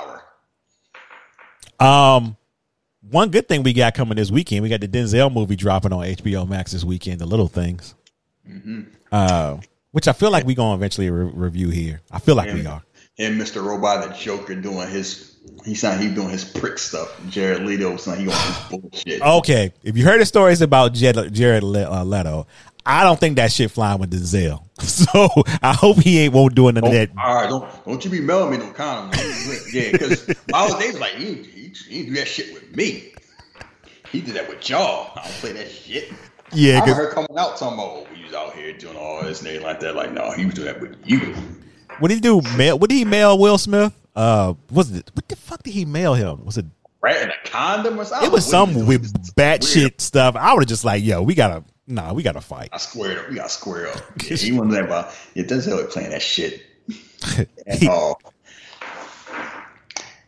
Um, 1.81 2.37
one 3.11 3.31
good 3.31 3.49
thing 3.49 3.63
we 3.63 3.73
got 3.73 3.95
coming 3.95 4.17
this 4.17 4.31
weekend, 4.31 4.63
we 4.63 4.69
got 4.69 4.81
the 4.81 4.89
Denzel 4.89 5.33
movie 5.33 5.57
dropping 5.57 5.93
on 5.93 6.05
HBO 6.05 6.49
Max 6.49 6.73
this 6.73 6.85
weekend, 6.85 7.21
The 7.21 7.27
Little 7.27 7.49
Things. 7.49 7.95
Mm-hmm. 8.49 8.83
Uh, 9.11 9.59
which 9.93 10.07
I 10.07 10.13
feel 10.13 10.31
like 10.31 10.45
we're 10.45 10.57
going 10.57 10.73
to 10.73 10.77
eventually 10.77 11.11
re- 11.11 11.31
review 11.35 11.71
here. 11.71 12.01
I 12.11 12.19
feel 12.19 12.37
like 12.37 12.53
we 12.53 12.67
are. 12.67 12.83
And 13.19 13.41
Mr. 13.41 13.63
Robot, 13.65 14.09
the 14.09 14.15
Joker, 14.15 14.55
doing 14.55 14.89
his. 14.89 15.27
He 15.65 15.75
sound 15.75 16.01
he 16.01 16.09
doing 16.09 16.31
his 16.31 16.45
prick 16.45 16.79
stuff. 16.79 17.21
Jared 17.29 17.63
Leto 17.63 17.97
sound 17.97 18.21
he 18.21 18.29
on 18.29 18.33
his 18.33 18.59
bullshit. 18.71 19.23
Okay, 19.23 19.73
if 19.83 19.97
you 19.97 20.05
heard 20.05 20.21
the 20.21 20.27
stories 20.27 20.61
about 20.61 20.93
Jed, 20.95 21.33
Jared 21.35 21.63
Le- 21.63 21.91
uh, 21.91 22.05
Leto, 22.05 22.47
I 22.87 23.05
don't 23.05 23.19
think 23.19 23.37
that 23.37 23.51
shit 23.53 23.71
flying 23.71 23.99
with 24.01 24.11
Denzel. 24.11 24.65
So 24.81 25.29
I 25.63 25.75
hope 25.75 25.99
he 25.99 26.21
ain't 26.21 26.33
won't 26.33 26.55
do 26.55 26.65
none 26.73 26.79
of 26.79 26.91
that. 26.91 27.11
All 27.23 27.35
right, 27.35 27.49
don't 27.51 27.85
don't 27.85 28.03
you 28.05 28.11
be 28.11 28.21
mailing 28.21 28.51
me 28.53 28.57
no 28.57 28.71
condom. 28.71 29.19
yeah, 29.73 29.93
because 29.93 30.27
Miles 30.51 30.75
Davis 30.79 30.99
like 30.99 31.13
he, 31.13 31.35
he, 31.75 31.89
he 31.89 31.97
didn't 32.03 32.15
do 32.15 32.21
that 32.21 32.29
shit 32.29 32.53
with 32.53 32.77
me. 32.77 33.13
He 34.11 34.21
did 34.21 34.35
that 34.35 34.49
with 34.49 34.69
y'all. 34.69 35.13
I 35.17 35.23
don't 35.25 35.33
play 35.35 35.53
that 35.53 35.71
shit. 35.71 36.13
Yeah, 36.53 36.81
I 36.83 36.87
heard 36.87 36.97
her 36.97 37.13
coming 37.13 37.39
out 37.39 37.57
talking 37.57 37.75
about 37.79 37.91
oh, 37.91 38.07
we 38.13 38.25
was 38.25 38.35
out 38.35 38.55
here 38.55 38.73
doing 38.73 38.97
all 38.97 39.23
this 39.23 39.39
and 39.39 39.49
everything 39.49 39.67
like 39.67 39.81
that. 39.81 39.95
Like 39.95 40.13
no, 40.13 40.33
he 40.33 40.47
was 40.47 40.55
doing 40.55 40.67
that 40.67 40.81
with 40.81 40.97
you. 41.05 41.35
what 42.01 42.09
did 42.09 42.17
he 42.17 42.21
do? 42.21 42.43
Mail? 42.57 42.79
What 42.79 42.91
did 42.91 42.97
he 42.97 43.05
mail 43.05 43.39
Will 43.39 43.59
Smith? 43.59 43.95
Uh, 44.17 44.55
was 44.71 44.91
it 44.91 45.11
what 45.15 45.29
the 45.29 45.37
fuck 45.37 45.63
did 45.63 45.73
he 45.73 45.85
mail 45.85 46.15
him? 46.15 46.45
Was 46.45 46.59
it? 46.59 46.67
Right 47.03 47.23
in 47.23 47.31
a 47.31 47.49
condom 47.49 47.99
or 47.99 48.05
something. 48.05 48.27
It 48.29 48.33
was 48.33 48.45
some 48.45 48.85
with 48.85 49.03
This 49.03 49.29
is 49.29 49.33
bat 49.33 49.65
shit 49.65 50.01
stuff. 50.01 50.37
I 50.37 50.53
would 50.53 50.69
just 50.69 50.85
like, 50.85 51.03
yo, 51.03 51.23
we 51.23 51.35
gotta, 51.35 51.65
Nah, 51.91 52.13
we 52.13 52.23
got 52.23 52.33
to 52.33 52.41
fight. 52.41 52.69
I 52.73 52.79
squared 52.79 53.19
up. 53.19 53.29
We 53.29 53.35
got 53.35 53.45
to 53.45 53.49
square 53.49 53.89
up. 53.89 53.97
Yeah, 54.23 54.37
he 54.37 54.53
wasn't 54.53 54.73
that 54.73 54.85
about. 54.85 55.13
Yeah, 55.35 55.43
Denzel 55.43 55.83
was 55.85 55.93
playing 55.93 56.11
that 56.11 56.23
shit 56.23 56.63
at 57.67 57.87
all. 57.89 58.21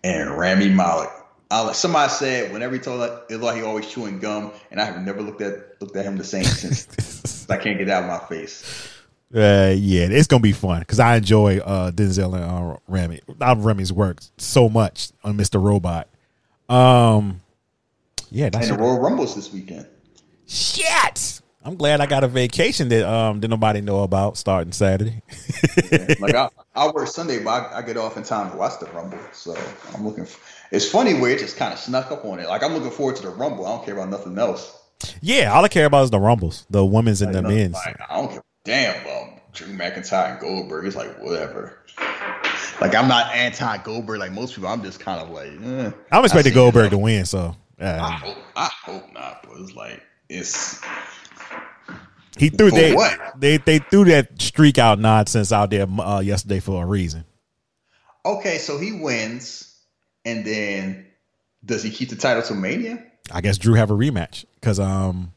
And 0.03 0.31
Rami 0.31 0.69
Malek. 0.71 1.11
I, 1.53 1.73
somebody 1.73 2.11
said 2.11 2.53
whenever 2.53 2.75
he 2.75 2.81
told 2.81 3.01
like 3.01 3.57
he 3.57 3.63
always 3.63 3.87
chewing 3.87 4.19
gum, 4.21 4.53
and 4.71 4.81
I 4.81 4.85
have 4.87 5.01
never 5.03 5.21
looked 5.21 5.43
at 5.43 5.81
looked 5.81 5.97
at 5.97 6.05
him 6.05 6.17
the 6.17 6.25
same 6.25 6.45
since. 6.45 7.47
I 7.51 7.57
can't 7.59 7.79
get 7.79 7.87
that 7.89 8.05
out 8.05 8.11
of 8.11 8.23
my 8.23 8.27
face. 8.29 8.89
Uh, 9.35 9.75
yeah, 9.77 10.09
it's 10.11 10.27
gonna 10.27 10.43
be 10.43 10.53
fun 10.53 10.81
because 10.81 10.99
I 11.01 11.17
enjoy 11.17 11.59
uh, 11.59 11.91
Denzel 11.91 12.35
and 12.35 12.45
uh, 12.45 12.77
Remy. 12.89 13.21
Uh, 13.41 13.55
Remy's 13.59 13.93
work 13.93 14.21
so 14.39 14.69
much 14.69 15.11
on 15.25 15.37
Mr. 15.37 15.63
Robot. 15.63 16.09
Um, 16.69 17.41
yeah, 18.31 18.49
that's 18.51 18.69
And 18.69 18.79
the 18.79 18.83
Royal 18.83 19.01
Rumbles 19.01 19.35
this 19.35 19.53
weekend. 19.53 19.87
shit. 20.47 21.41
I'm 21.65 21.77
glad 21.77 22.01
I 22.01 22.07
got 22.07 22.25
a 22.25 22.29
vacation 22.29 22.89
that 22.89 23.09
um 23.09 23.41
that 23.41 23.49
nobody 23.49 23.81
know 23.81 24.03
about 24.03 24.37
starting 24.37 24.73
Saturday. 24.73 25.23
like 26.19 26.35
I, 26.35 26.49
I 26.75 26.91
work 26.91 27.07
Sunday, 27.09 27.39
but 27.43 27.51
I, 27.73 27.79
I 27.79 27.83
get 27.83 27.97
off 27.97 28.17
in 28.17 28.25
time 28.25 28.51
to 28.51 28.57
watch 28.57 28.81
the 28.81 28.87
Rumble. 28.87 29.19
So 29.33 29.55
I'm 29.95 30.05
looking. 30.05 30.25
For, 30.27 30.41
it's 30.73 30.91
funny 30.91 31.15
where 31.15 31.31
it 31.31 31.39
just 31.39 31.57
kind 31.57 31.73
of 31.73 31.79
snuck 31.79 32.11
up 32.11 32.25
on 32.25 32.41
it. 32.41 32.49
Like 32.49 32.65
I'm 32.65 32.73
looking 32.73 32.91
forward 32.91 33.17
to 33.17 33.23
the 33.23 33.31
Rumble. 33.31 33.67
I 33.67 33.77
don't 33.77 33.85
care 33.85 33.95
about 33.95 34.09
nothing 34.09 34.37
else. 34.39 34.77
yeah, 35.21 35.53
all 35.53 35.65
I 35.65 35.69
care 35.69 35.87
about 35.87 36.05
is 36.05 36.11
the 36.11 36.19
rumbles, 36.19 36.67
the 36.71 36.85
women's 36.85 37.23
and 37.23 37.35
the 37.35 37.43
men's. 37.43 37.75
Like, 37.75 38.01
I 38.09 38.17
don't 38.17 38.31
care. 38.31 38.43
Damn, 38.65 39.07
um, 39.07 39.41
Drew 39.53 39.69
McIntyre 39.69 40.33
and 40.33 40.41
Goldberg. 40.41 40.87
is 40.87 40.97
like 40.97 41.21
whatever. 41.21 41.79
Like 42.81 42.95
I'm 42.95 43.07
not 43.07 43.33
anti 43.35 43.79
Goldberg 43.79 44.19
like 44.19 44.33
most 44.33 44.55
people. 44.55 44.69
I'm 44.71 44.83
just 44.83 44.99
kind 44.99 45.21
of 45.21 45.31
like. 45.31 45.53
Eh. 45.63 45.91
I'm 46.11 46.25
expecting 46.25 46.55
Goldberg 46.55 46.91
to 46.91 46.99
win, 46.99 47.27
so 47.27 47.55
I 47.79 47.85
uh, 47.85 48.11
hope. 48.11 48.37
I 48.57 48.71
hope 48.85 49.13
not. 49.13 49.47
But 49.47 49.61
it's 49.61 49.75
like 49.75 50.03
it's. 50.29 50.81
he 52.39 52.49
threw 52.49 52.71
they, 52.71 52.95
what? 52.95 53.19
they 53.37 53.59
they 53.59 53.79
threw 53.79 54.05
that 54.07 54.41
streak 54.41 54.79
out 54.79 54.99
nonsense 54.99 55.53
out 55.53 55.71
there 55.71 55.87
uh, 56.01 56.21
yesterday 56.21 56.61
for 56.61 56.83
a 56.83 56.87
reason. 56.87 57.25
Okay, 58.25 58.59
so 58.59 58.79
he 58.79 58.93
wins, 58.93 59.72
and 60.25 60.45
then 60.45 61.07
does 61.65 61.83
he 61.83 61.91
keep 61.91 62.09
the 62.11 62.17
title 62.17 62.43
to 62.45 62.55
Mania? 62.55 63.03
I 63.33 63.41
guess 63.41 63.57
Drew 63.59 63.75
have 63.75 63.91
a 63.91 63.95
rematch 63.95 64.45
because 64.55 64.79
um 64.81 65.33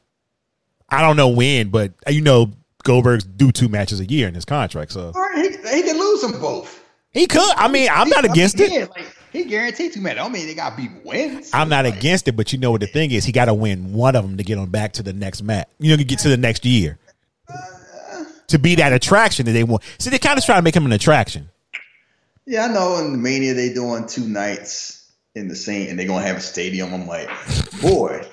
I 0.90 1.02
don't 1.02 1.18
know 1.18 1.30
when, 1.30 1.70
but 1.70 1.94
uh, 2.08 2.12
you 2.12 2.22
know 2.22 2.52
Goldberg's 2.84 3.24
do 3.24 3.52
two 3.52 3.70
matches 3.70 4.00
a 4.00 4.06
year 4.06 4.28
in 4.28 4.36
his 4.36 4.46
contract, 4.46 4.92
so 4.92 5.12
All 5.16 5.22
right, 5.22 5.52
he, 5.52 5.76
he 5.78 5.82
can 5.84 5.98
lose 6.00 6.22
them 6.22 6.40
both. 6.40 6.84
he 7.12 7.26
could. 7.28 7.42
I 7.58 7.68
mean, 7.68 7.90
I'm 7.92 8.10
not 8.10 8.20
I 8.20 8.22
mean, 8.24 8.32
against 8.32 8.60
it. 8.60 8.72
yeah, 8.72 8.86
like, 8.96 9.06
he 9.34 9.44
guaranteed 9.46 9.94
two 9.94 10.02
men. 10.02 10.18
I 10.20 10.30
mean 10.30 10.46
they 10.46 10.54
got 10.54 10.72
to 10.72 10.78
be 10.78 10.90
wins. 11.04 11.50
I'm 11.54 11.68
not 11.70 11.86
Like, 11.86 11.96
against 11.98 12.28
it, 12.28 12.34
but 12.38 12.54
you 12.54 12.60
know 12.60 12.72
what 12.72 12.82
the 12.82 12.88
thing 12.88 13.12
is, 13.12 13.26
he 13.26 13.32
got 13.32 13.46
to 13.46 13.54
win 13.54 13.92
one 13.94 14.16
of 14.16 14.24
them 14.24 14.38
to 14.38 14.44
get 14.44 14.58
him 14.58 14.70
back 14.70 14.94
to 14.94 15.04
the 15.04 15.14
next 15.14 15.42
match. 15.44 15.68
You 15.80 15.92
know, 15.92 15.98
to 15.98 16.04
get 16.04 16.20
to 16.20 16.30
the 16.30 16.38
next 16.38 16.66
year 16.66 16.98
to 18.48 18.60
be 18.60 18.76
that 18.76 18.94
attraction 18.94 19.46
that 19.48 19.52
they 19.54 19.64
want. 19.64 19.82
See, 19.98 20.10
they 20.12 20.20
kind 20.20 20.38
of 20.38 20.46
try 20.46 20.56
to 20.56 20.62
make 20.62 20.76
him 20.76 20.86
an 20.86 20.92
attraction. 20.92 21.50
Yeah, 22.46 22.66
I 22.66 22.74
know. 22.74 22.98
In 23.04 23.12
the 23.12 23.18
Mania, 23.18 23.54
they 23.54 23.74
doing 23.74 24.08
two 24.08 24.28
nights 24.28 25.12
in 25.34 25.48
the 25.48 25.56
same, 25.56 25.90
and 25.90 26.00
they 26.00 26.06
gonna 26.06 26.26
have 26.26 26.38
a 26.38 26.42
stadium. 26.42 26.94
I'm 26.94 27.08
like, 27.08 27.30
boy, 27.82 28.26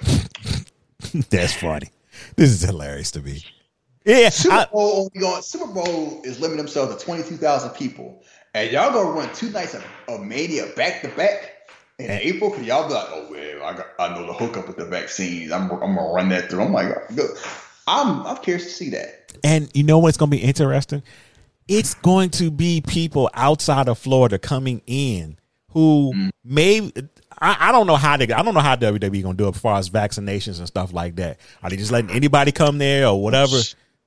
That's 1.30 1.54
funny. 1.54 1.88
This 2.36 2.50
is 2.50 2.62
hilarious 2.62 3.10
to 3.12 3.20
me. 3.20 3.44
Yeah, 4.04 4.28
Super 4.30 4.54
I- 4.54 4.66
Bowl 4.66 4.92
only 5.14 5.20
going. 5.20 5.42
Super 5.42 5.72
Bowl 5.72 6.22
is 6.24 6.40
limiting 6.40 6.58
themselves 6.58 6.94
to 6.96 7.04
twenty 7.04 7.22
two 7.22 7.36
thousand 7.36 7.70
people, 7.70 8.22
and 8.54 8.70
y'all 8.70 8.92
gonna 8.92 9.10
run 9.10 9.32
two 9.34 9.50
nights 9.50 9.74
of, 9.74 9.84
of 10.08 10.20
Mania 10.22 10.66
back 10.76 11.02
to 11.02 11.08
back 11.08 11.70
in 11.98 12.10
April. 12.10 12.50
Cause 12.50 12.62
y'all 12.62 12.88
be 12.88 12.94
like, 12.94 13.08
oh 13.10 13.28
well, 13.30 13.64
I 13.64 13.76
got, 13.76 13.86
I 13.98 14.14
know 14.14 14.26
the 14.26 14.32
hookup 14.32 14.66
with 14.66 14.76
the 14.76 14.84
vaccines. 14.86 15.52
I'm, 15.52 15.70
I'm 15.70 15.94
gonna 15.94 16.12
run 16.12 16.28
that 16.30 16.50
through. 16.50 16.62
I'm 16.62 16.72
like, 16.72 16.88
good. 17.14 17.30
I'm, 17.86 18.24
I'm 18.26 18.36
curious 18.38 18.64
to 18.64 18.70
see 18.70 18.90
that. 18.90 19.32
And 19.42 19.68
you 19.74 19.82
know 19.82 19.98
what's 19.98 20.16
going 20.16 20.30
to 20.30 20.36
be 20.36 20.42
interesting? 20.42 21.02
It's 21.68 21.94
going 21.94 22.30
to 22.30 22.50
be 22.50 22.80
people 22.80 23.30
outside 23.34 23.88
of 23.88 23.98
Florida 23.98 24.38
coming 24.38 24.82
in 24.86 25.38
who 25.70 26.12
mm. 26.14 26.30
may. 26.44 26.92
I, 27.38 27.68
I 27.68 27.72
don't 27.72 27.86
know 27.86 27.96
how 27.96 28.16
they. 28.16 28.32
I 28.32 28.42
don't 28.42 28.54
know 28.54 28.60
how 28.60 28.76
WWE 28.76 29.22
going 29.22 29.36
to 29.36 29.42
do 29.42 29.46
it 29.46 29.56
as 29.56 29.60
far 29.60 29.78
as 29.78 29.90
vaccinations 29.90 30.58
and 30.58 30.66
stuff 30.66 30.92
like 30.92 31.16
that. 31.16 31.38
Are 31.62 31.70
they 31.70 31.76
just 31.76 31.92
letting 31.92 32.10
anybody 32.10 32.52
come 32.52 32.78
there 32.78 33.06
or 33.06 33.22
whatever? 33.22 33.58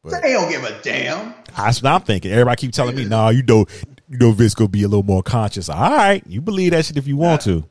But 0.03 0.22
They 0.22 0.34
don't 0.34 0.49
give 0.49 0.64
a 0.64 0.80
damn. 0.84 1.34
that's 1.57 1.82
what 1.82 1.91
I'm 1.91 2.02
thinking. 2.02 2.32
Everybody 2.32 2.61
keep 2.61 2.73
telling 2.73 2.95
me, 2.95 3.06
"No, 3.06 3.30
you 3.30 3.41
know, 3.41 3.65
you 4.07 4.18
know, 4.18 4.32
Vince 4.32 4.53
gonna 4.53 4.69
be 4.69 4.84
a 4.84 4.88
little 4.88 5.03
more 5.03 5.23
conscious." 5.23 5.68
All 5.68 5.90
right, 5.91 6.23
you 6.27 6.41
believe 6.41 6.72
that 6.72 6.86
shit 6.86 6.98
if 6.98 7.07
you 7.07 7.18
want 7.18 7.41
to. 7.41 7.65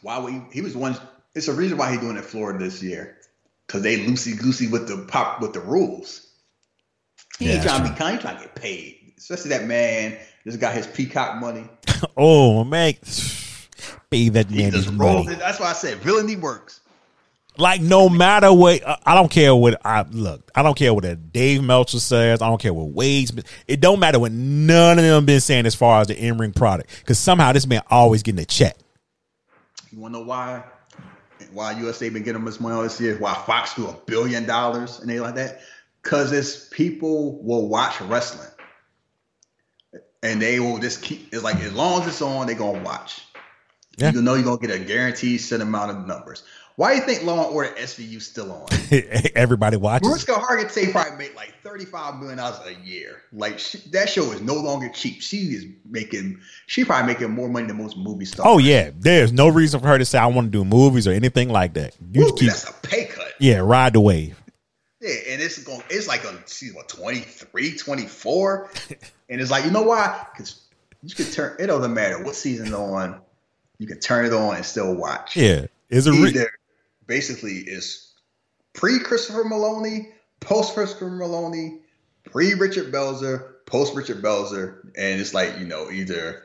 Why 0.00 0.18
would 0.18 0.32
he, 0.32 0.42
he 0.52 0.60
was 0.62 0.74
one? 0.74 0.96
It's 1.34 1.48
a 1.48 1.52
reason 1.52 1.76
why 1.76 1.92
he 1.92 1.98
doing 1.98 2.16
it 2.16 2.24
Florida 2.24 2.64
this 2.64 2.82
year, 2.82 3.18
because 3.66 3.82
they 3.82 3.98
loosey 3.98 4.38
goosey 4.38 4.68
with 4.68 4.88
the 4.88 5.04
pop 5.04 5.42
with 5.42 5.52
the 5.52 5.60
rules. 5.60 6.26
He 7.38 7.50
ain't 7.50 7.62
trying 7.62 7.82
to 7.84 7.90
be 7.90 7.94
kind. 7.96 8.16
He 8.16 8.22
trying 8.22 8.36
to 8.36 8.42
get 8.42 8.54
paid. 8.54 9.12
Especially 9.18 9.50
that 9.50 9.64
man 9.64 10.16
just 10.44 10.60
got 10.60 10.74
his 10.74 10.86
peacock 10.86 11.40
money. 11.40 11.68
Oh 12.16 12.64
man, 12.64 12.94
pay 14.10 14.28
that 14.28 14.50
man 14.50 14.72
his 14.72 14.90
money. 14.92 15.26
it. 15.28 15.38
That's 15.38 15.58
why 15.58 15.66
I 15.70 15.72
said 15.72 15.98
villainy 15.98 16.36
works. 16.36 16.80
Like 17.56 17.80
no 17.80 18.08
matter 18.08 18.52
what, 18.52 18.82
I- 18.86 19.14
don't 19.14 19.30
care 19.30 19.54
what 19.54 19.80
I 19.86 20.02
look. 20.10 20.50
I 20.54 20.62
don't 20.62 20.76
care 20.76 20.92
what 20.92 21.04
a 21.04 21.14
Dave 21.16 21.62
Meltzer 21.62 22.00
says. 22.00 22.42
I 22.42 22.48
don't 22.48 22.60
care 22.60 22.74
what 22.74 22.88
Wade's. 22.90 23.30
been- 23.30 23.44
It 23.68 23.80
don't 23.80 24.00
matter 24.00 24.18
what 24.18 24.32
none 24.32 24.98
of 24.98 25.04
them 25.04 25.24
been 25.24 25.40
saying 25.40 25.64
as 25.64 25.74
far 25.74 26.00
as 26.00 26.08
the 26.08 26.18
in 26.18 26.36
ring 26.36 26.52
product. 26.52 26.90
Because 26.98 27.18
somehow 27.18 27.52
this 27.52 27.66
man 27.66 27.80
always 27.90 28.22
getting 28.22 28.40
a 28.40 28.44
check. 28.44 28.76
You 29.90 30.00
want 30.00 30.12
to 30.14 30.20
know 30.20 30.26
why? 30.26 30.62
Why 31.52 31.72
USA 31.78 32.08
been 32.08 32.24
getting 32.24 32.44
this 32.44 32.60
money 32.60 32.74
all 32.74 32.82
this 32.82 33.00
year? 33.00 33.16
Why 33.18 33.32
Fox 33.46 33.74
do 33.74 33.86
a 33.86 33.92
billion 34.06 34.44
dollars 34.46 34.98
and 35.00 35.08
they 35.08 35.20
like 35.20 35.36
that? 35.36 35.60
Because 36.04 36.30
it's 36.32 36.68
people 36.68 37.42
will 37.42 37.66
watch 37.68 38.00
wrestling, 38.02 38.48
and 40.22 40.40
they 40.40 40.60
will 40.60 40.78
just 40.78 41.02
keep. 41.02 41.32
It's 41.32 41.42
like 41.42 41.56
as 41.56 41.72
long 41.72 42.02
as 42.02 42.08
it's 42.08 42.22
on, 42.22 42.46
they're 42.46 42.54
gonna 42.56 42.82
watch. 42.82 43.22
Yeah. 43.96 44.12
You 44.12 44.22
know 44.22 44.34
you're 44.34 44.44
gonna 44.44 44.58
get 44.58 44.70
a 44.70 44.78
guaranteed 44.78 45.40
set 45.40 45.60
amount 45.60 45.90
of 45.90 46.06
numbers. 46.06 46.42
Why 46.76 46.90
do 46.92 47.00
you 47.00 47.06
think 47.06 47.22
Law 47.22 47.46
and 47.46 47.54
Order 47.54 47.70
SVU 47.70 48.20
still 48.20 48.50
on? 48.50 48.66
Everybody 49.36 49.76
watches. 49.76 50.08
Mariska 50.08 50.32
Hargitay 50.32 50.90
probably 50.90 51.16
made 51.16 51.36
like 51.36 51.54
thirty-five 51.62 52.16
million 52.18 52.38
dollars 52.38 52.58
a 52.66 52.74
year. 52.84 53.22
Like 53.32 53.60
she, 53.60 53.78
that 53.92 54.08
show 54.08 54.32
is 54.32 54.40
no 54.42 54.54
longer 54.54 54.88
cheap. 54.88 55.22
She 55.22 55.36
is 55.36 55.66
making. 55.88 56.40
She 56.66 56.84
probably 56.84 57.12
making 57.12 57.30
more 57.30 57.48
money 57.48 57.68
than 57.68 57.78
most 57.78 57.96
movie 57.96 58.24
stars. 58.24 58.46
Oh 58.50 58.58
yeah, 58.58 58.90
there's 58.98 59.32
no 59.32 59.48
reason 59.48 59.80
for 59.80 59.86
her 59.86 59.98
to 59.98 60.04
say 60.04 60.18
I 60.18 60.26
want 60.26 60.48
to 60.48 60.50
do 60.50 60.64
movies 60.64 61.06
or 61.06 61.12
anything 61.12 61.48
like 61.48 61.74
that. 61.74 61.96
You 62.12 62.24
Woo, 62.24 62.32
keep 62.32 62.48
that's 62.48 62.68
a 62.68 62.72
pay 62.82 63.04
cut. 63.04 63.32
yeah, 63.38 63.58
ride 63.58 63.92
the 63.92 64.00
wave. 64.00 64.38
Yeah, 65.04 65.34
and 65.34 65.42
it's 65.42 65.62
going. 65.62 65.82
It's 65.90 66.08
like 66.08 66.24
a 66.24 66.34
she's 66.46 66.72
what 66.72 66.88
23, 66.88 67.76
24. 67.76 68.70
and 69.28 69.40
it's 69.40 69.50
like 69.50 69.66
you 69.66 69.70
know 69.70 69.82
why? 69.82 70.26
Because 70.32 70.62
you 71.02 71.14
can 71.14 71.26
turn. 71.26 71.56
It 71.58 71.66
doesn't 71.66 71.92
matter 71.92 72.24
what 72.24 72.34
season 72.34 72.72
on. 72.72 73.20
You 73.78 73.86
can 73.86 74.00
turn 74.00 74.24
it 74.24 74.32
on 74.32 74.56
and 74.56 74.64
still 74.64 74.94
watch. 74.94 75.36
Yeah, 75.36 75.66
is 75.90 76.06
a 76.06 76.12
re- 76.12 76.28
Either 76.28 76.50
basically 77.06 77.56
is 77.56 78.14
pre 78.72 78.98
Christopher 78.98 79.44
Meloni, 79.44 80.10
post 80.40 80.72
Christopher 80.72 81.10
Meloni, 81.10 81.80
pre 82.24 82.54
Richard 82.54 82.90
Belzer, 82.90 83.56
post 83.66 83.94
Richard 83.94 84.22
Belzer, 84.22 84.84
and 84.96 85.20
it's 85.20 85.34
like 85.34 85.58
you 85.58 85.66
know 85.66 85.90
either 85.90 86.44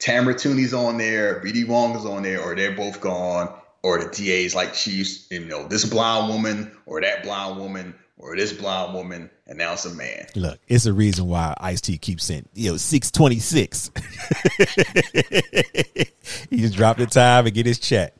Tamara 0.00 0.34
Tunie's 0.34 0.74
on 0.74 0.98
there, 0.98 1.40
BD 1.40 1.68
Wong 1.68 1.94
is 1.94 2.04
on 2.04 2.24
there, 2.24 2.40
or 2.40 2.56
they're 2.56 2.74
both 2.74 3.00
gone, 3.00 3.54
or 3.82 3.98
the 3.98 4.10
DA's 4.10 4.54
like 4.54 4.74
she's 4.74 5.26
you 5.30 5.44
know 5.44 5.66
this 5.66 5.84
blonde 5.84 6.32
woman 6.32 6.76
or 6.86 7.00
that 7.00 7.22
blonde 7.22 7.60
woman 7.60 7.94
or 8.22 8.36
this 8.36 8.52
blonde 8.52 8.94
woman, 8.94 9.28
and 9.46 9.58
now 9.58 9.72
it's 9.72 9.84
a 9.84 9.90
man. 9.90 10.26
Look, 10.36 10.60
it's 10.68 10.86
a 10.86 10.92
reason 10.92 11.26
why 11.26 11.54
Ice 11.58 11.80
T 11.80 11.98
keeps 11.98 12.24
saying, 12.24 12.48
yo, 12.54 12.76
626. 12.76 13.90
he 16.48 16.58
just 16.58 16.76
dropped 16.76 17.00
the 17.00 17.06
time 17.06 17.46
and 17.46 17.54
get 17.54 17.66
his 17.66 17.80
check. 17.80 18.14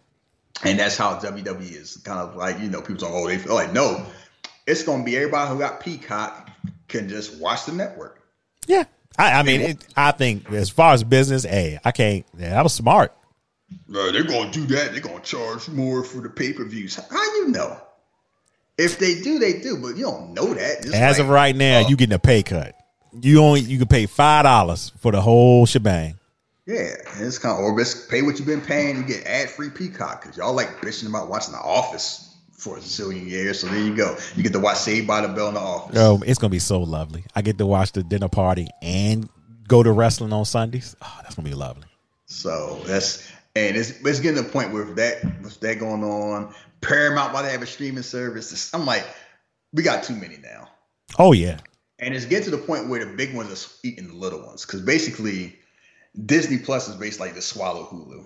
And 0.65 0.79
that's 0.79 0.97
how 0.97 1.19
WWE 1.19 1.73
is 1.73 1.97
kind 1.99 2.19
of 2.19 2.37
like, 2.37 2.59
you 2.59 2.69
know, 2.69 2.81
people 2.81 2.97
talk, 2.97 3.11
oh, 3.13 3.29
they 3.29 3.39
feel 3.39 3.55
like, 3.55 3.73
no, 3.73 4.05
it's 4.67 4.83
going 4.83 5.01
to 5.01 5.05
be 5.05 5.17
everybody 5.17 5.51
who 5.51 5.59
got 5.59 5.81
Peacock 5.81 6.51
can 6.89 7.09
just 7.09 7.41
watch 7.41 7.67
the 7.67 7.73
network. 7.73 8.23
Yeah. 8.67 8.85
I, 9.19 9.41
I 9.41 9.43
mean, 9.43 9.61
it, 9.61 9.87
I 9.97 10.13
think 10.13 10.51
as 10.51 10.71
far 10.71 10.95
as 10.95 11.05
business, 11.05 11.45
hey, 11.45 11.79
I 11.85 11.93
can't, 11.93 12.25
yeah, 12.37 12.51
that 12.51 12.63
was 12.63 12.73
smart. 12.73 13.15
They're 13.89 14.25
going 14.25 14.51
to 14.51 14.61
do 14.61 14.75
that. 14.75 14.93
They're 14.93 15.01
going 15.01 15.21
to 15.21 15.23
charge 15.23 15.69
more 15.69 16.05
for 16.05 16.21
the 16.21 16.31
pay 16.31 16.53
per 16.53 16.65
views. 16.65 16.97
How 16.97 17.23
you 17.37 17.49
know? 17.49 17.81
If 18.79 18.99
they 18.99 19.21
do, 19.21 19.39
they 19.39 19.61
do, 19.61 19.77
but 19.77 19.97
you 19.97 20.05
don't 20.05 20.33
know 20.33 20.55
that. 20.55 20.87
As 20.87 21.19
like, 21.19 21.19
of 21.19 21.29
right 21.29 21.55
now, 21.55 21.81
uh, 21.81 21.89
you 21.89 21.97
getting 21.97 22.15
a 22.15 22.19
pay 22.19 22.43
cut. 22.43 22.75
You 23.21 23.43
only, 23.43 23.61
you 23.61 23.79
can 23.79 23.87
pay 23.87 24.07
$5 24.07 24.99
for 24.99 25.13
the 25.13 25.21
whole 25.21 25.67
shebang. 25.67 26.19
Yeah, 26.67 26.95
and 27.15 27.27
it's 27.27 27.39
kind 27.39 27.59
of, 27.59 27.65
or 27.65 27.79
just 27.79 28.09
pay 28.09 28.23
what 28.23 28.39
you've 28.39 28.47
been 28.47 28.61
paying. 28.61 28.97
You 28.97 29.03
get 29.03 29.27
ad 29.27 29.51
free 29.51 29.69
Peacock 29.69 30.23
because 30.23 30.37
y'all 30.37 30.55
like 30.55 30.81
bitching 30.81 31.09
about 31.09 31.29
watching 31.29 31.53
The 31.53 31.61
Office 31.61 32.35
for 32.53 32.77
a 32.77 32.81
zillion 32.81 33.29
years. 33.29 33.61
So 33.61 33.67
there 33.67 33.81
you 33.81 33.95
go. 33.95 34.17
You 34.37 34.43
get 34.43 34.53
to 34.53 34.61
watch 34.61 34.79
Saved 34.79 35.07
by 35.07 35.21
the 35.21 35.29
Bell 35.29 35.49
in 35.49 35.55
The 35.55 35.61
Office. 35.61 35.99
Oh, 35.99 36.23
it's 36.25 36.39
going 36.39 36.51
to 36.51 36.55
be 36.55 36.61
so 36.61 36.81
lovely. 36.81 37.25
I 37.35 37.43
get 37.43 37.59
to 37.59 37.67
watch 37.67 37.93
the 37.93 38.03
dinner 38.03 38.29
party 38.29 38.69
and 38.81 39.29
go 39.67 39.83
to 39.83 39.91
wrestling 39.91 40.33
on 40.33 40.45
Sundays. 40.45 40.97
Oh, 41.03 41.19
that's 41.23 41.35
going 41.35 41.45
to 41.45 41.51
be 41.51 41.57
lovely. 41.57 41.85
So 42.27 42.81
that's 42.87 43.29
And 43.55 43.77
it's 43.77 43.91
it's 44.01 44.21
getting 44.21 44.37
to 44.37 44.43
the 44.43 44.49
point 44.49 44.73
where 44.73 44.85
that 44.95 45.23
with 45.43 45.61
that 45.61 45.79
going 45.79 46.03
on, 46.03 46.55
Paramount 46.81 47.31
about 47.31 47.43
they 47.43 47.53
have 47.53 47.63
a 47.63 47.67
streaming 47.67 48.03
service. 48.03 48.73
I'm 48.73 48.87
like, 48.87 49.05
we 49.73 49.83
got 49.83 50.05
too 50.05 50.15
many 50.15 50.39
now. 50.39 50.69
Oh 51.19 51.33
yeah. 51.33 51.59
And 51.99 52.15
it's 52.15 52.25
getting 52.25 52.47
to 52.47 52.51
the 52.51 52.59
point 52.59 52.89
where 52.89 53.05
the 53.05 53.13
big 53.15 53.35
ones 53.35 53.53
are 53.53 53.87
eating 53.87 54.09
the 54.09 54.15
little 54.15 54.41
ones. 54.45 54.65
Because 54.67 54.81
basically, 54.81 55.57
Disney 56.27 56.59
Plus 56.59 56.89
is 56.89 56.97
basically 56.97 57.29
like 57.29 57.35
the 57.37 57.43
swallow 57.43 57.85
Hulu. 57.85 58.25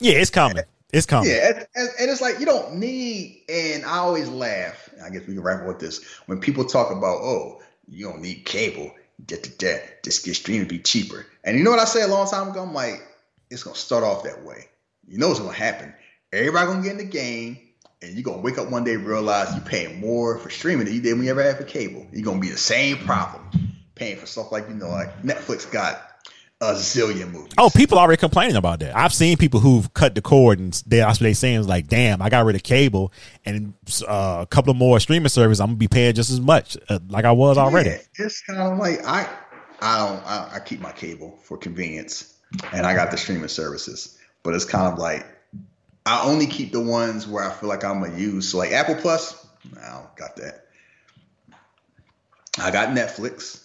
Yeah, 0.00 0.14
it's 0.14 0.30
coming. 0.30 0.64
It's 0.92 1.06
coming. 1.06 1.30
Yeah, 1.30 1.48
and, 1.48 1.66
and- 1.74 1.88
and 2.00 2.10
it's 2.10 2.20
like 2.20 2.40
you 2.40 2.46
don't 2.46 2.76
need. 2.76 3.42
And 3.48 3.84
I 3.84 3.98
always 3.98 4.28
laugh. 4.28 4.88
I 5.04 5.10
guess 5.10 5.26
we 5.26 5.34
can 5.34 5.42
wrap 5.42 5.60
up 5.60 5.66
with 5.68 5.78
this 5.78 6.02
when 6.26 6.40
people 6.40 6.64
talk 6.64 6.90
about, 6.90 7.18
oh, 7.22 7.60
you 7.86 8.06
don't 8.06 8.22
need 8.22 8.44
cable. 8.46 8.90
Da, 9.26 9.36
da, 9.36 9.50
da, 9.58 9.78
just 10.02 10.24
get 10.24 10.34
streaming 10.34 10.66
be 10.68 10.78
cheaper. 10.80 11.26
And 11.44 11.56
you 11.56 11.62
know 11.64 11.70
what 11.70 11.78
I 11.78 11.84
said 11.84 12.08
a 12.08 12.12
long 12.12 12.28
time 12.28 12.48
ago? 12.48 12.62
I'm 12.62 12.74
like, 12.74 13.00
it's 13.52 13.62
gonna 13.62 13.76
start 13.76 14.02
off 14.02 14.24
that 14.24 14.44
way. 14.44 14.66
You 15.06 15.18
know 15.18 15.28
what's 15.28 15.40
gonna 15.40 15.52
happen? 15.52 15.92
Everybody 16.32 16.66
gonna 16.66 16.82
get 16.82 16.92
in 16.92 16.98
the 16.98 17.04
game, 17.04 17.58
and 18.00 18.14
you're 18.14 18.22
gonna 18.22 18.40
wake 18.40 18.58
up 18.58 18.70
one 18.70 18.84
day 18.84 18.94
and 18.94 19.06
realize 19.06 19.54
you're 19.54 19.64
paying 19.64 20.00
more 20.00 20.38
for 20.38 20.50
streaming 20.50 20.86
than 20.86 20.94
you 20.94 21.02
did 21.02 21.14
when 21.14 21.24
you 21.24 21.30
ever 21.30 21.42
had 21.42 21.58
for 21.58 21.64
cable. 21.64 22.06
You're 22.12 22.24
gonna 22.24 22.40
be 22.40 22.48
the 22.48 22.58
same 22.58 22.96
problem 22.98 23.50
paying 23.94 24.16
for 24.16 24.26
stuff 24.26 24.50
like 24.50 24.68
you 24.68 24.74
know, 24.74 24.88
like 24.88 25.22
Netflix 25.22 25.70
got 25.70 26.02
a 26.62 26.72
zillion 26.74 27.32
movies. 27.32 27.52
Oh, 27.58 27.68
people 27.74 27.98
already 27.98 28.18
complaining 28.18 28.56
about 28.56 28.78
that. 28.80 28.96
I've 28.96 29.12
seen 29.12 29.36
people 29.36 29.60
who've 29.60 29.92
cut 29.94 30.14
the 30.14 30.22
cord 30.22 30.60
and 30.60 30.72
they, 30.86 30.98
that's 30.98 31.20
what 31.20 31.24
they 31.24 31.34
saying 31.34 31.60
is 31.60 31.68
like, 31.68 31.88
damn, 31.88 32.22
I 32.22 32.30
got 32.30 32.46
rid 32.46 32.56
of 32.56 32.62
cable 32.62 33.12
and 33.44 33.74
uh, 34.06 34.38
a 34.42 34.46
couple 34.46 34.70
of 34.70 34.76
more 34.76 34.98
streaming 35.00 35.28
services. 35.28 35.60
I'm 35.60 35.68
gonna 35.68 35.76
be 35.76 35.88
paying 35.88 36.14
just 36.14 36.30
as 36.30 36.40
much 36.40 36.78
uh, 36.88 37.00
like 37.08 37.24
I 37.24 37.32
was 37.32 37.58
already. 37.58 37.90
Yeah, 37.90 37.98
it's 38.14 38.42
kind 38.42 38.60
of 38.60 38.78
like 38.78 39.04
I, 39.04 39.28
I 39.80 39.98
don't, 39.98 40.24
I, 40.24 40.50
I 40.54 40.60
keep 40.60 40.80
my 40.80 40.92
cable 40.92 41.38
for 41.42 41.58
convenience, 41.58 42.31
and 42.72 42.86
I 42.86 42.94
got 42.94 43.10
the 43.10 43.16
streaming 43.16 43.48
services. 43.48 44.18
But 44.42 44.54
it's 44.54 44.64
kind 44.64 44.92
of 44.92 44.98
like 44.98 45.26
I 46.04 46.24
only 46.24 46.46
keep 46.46 46.72
the 46.72 46.80
ones 46.80 47.28
where 47.28 47.44
I 47.44 47.52
feel 47.52 47.68
like 47.68 47.84
I'm 47.84 48.02
gonna 48.02 48.18
use. 48.18 48.50
So 48.50 48.58
like 48.58 48.72
Apple 48.72 48.96
Plus, 48.96 49.46
no, 49.72 49.80
I 49.80 49.90
don't 49.90 50.16
got 50.16 50.36
that. 50.36 50.66
I 52.58 52.70
got 52.70 52.88
Netflix. 52.90 53.64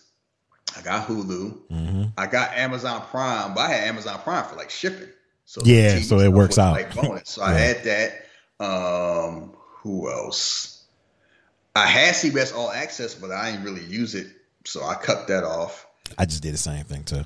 I 0.77 0.81
got 0.81 1.07
Hulu. 1.07 1.57
Mm-hmm. 1.69 2.03
I 2.17 2.27
got 2.27 2.53
Amazon 2.53 3.01
Prime, 3.09 3.53
but 3.53 3.61
I 3.61 3.73
had 3.73 3.87
Amazon 3.87 4.19
Prime 4.19 4.45
for 4.45 4.55
like 4.55 4.69
shipping. 4.69 5.09
So 5.45 5.61
Yeah, 5.63 5.99
so 5.99 6.19
it 6.19 6.31
works 6.31 6.57
out. 6.57 6.73
Like 6.73 6.93
bonus. 6.93 7.29
So 7.29 7.41
I 7.41 7.53
had 7.53 7.83
that. 7.83 8.23
Um, 8.59 9.53
who 9.81 10.11
else? 10.11 10.83
I 11.75 11.85
had 11.85 12.15
CBS 12.15 12.55
All 12.55 12.71
Access, 12.71 13.15
but 13.15 13.31
I 13.31 13.51
didn't 13.51 13.65
really 13.65 13.83
use 13.83 14.15
it, 14.15 14.27
so 14.65 14.83
I 14.83 14.95
cut 14.95 15.27
that 15.27 15.43
off. 15.43 15.85
I 16.17 16.25
just 16.25 16.41
did 16.41 16.53
the 16.53 16.57
same 16.57 16.83
thing 16.85 17.03
too. 17.03 17.23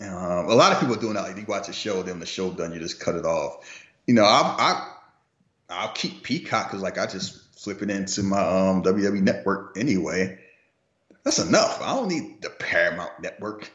Um, 0.00 0.10
a 0.48 0.54
lot 0.54 0.72
of 0.72 0.80
people 0.80 0.94
are 0.94 1.00
doing 1.00 1.14
that. 1.14 1.22
Like 1.22 1.36
you 1.36 1.44
watch 1.46 1.68
a 1.68 1.72
show, 1.72 2.02
then 2.02 2.20
the 2.20 2.26
show 2.26 2.50
done, 2.50 2.72
you 2.72 2.78
just 2.80 3.00
cut 3.00 3.14
it 3.14 3.24
off. 3.24 3.84
You 4.06 4.14
know, 4.14 4.24
I 4.24 4.54
I 4.58 4.92
I'll 5.70 5.92
keep 5.92 6.22
Peacock 6.22 6.68
because 6.68 6.82
like 6.82 6.98
I 6.98 7.06
just 7.06 7.58
flip 7.58 7.82
it 7.82 7.90
into 7.90 8.22
my 8.22 8.40
um 8.40 8.82
WWE 8.82 9.22
network 9.22 9.76
anyway. 9.78 10.38
That's 11.24 11.38
enough. 11.38 11.80
I 11.82 11.94
don't 11.94 12.08
need 12.08 12.42
the 12.42 12.50
Paramount 12.50 13.10
network. 13.20 13.70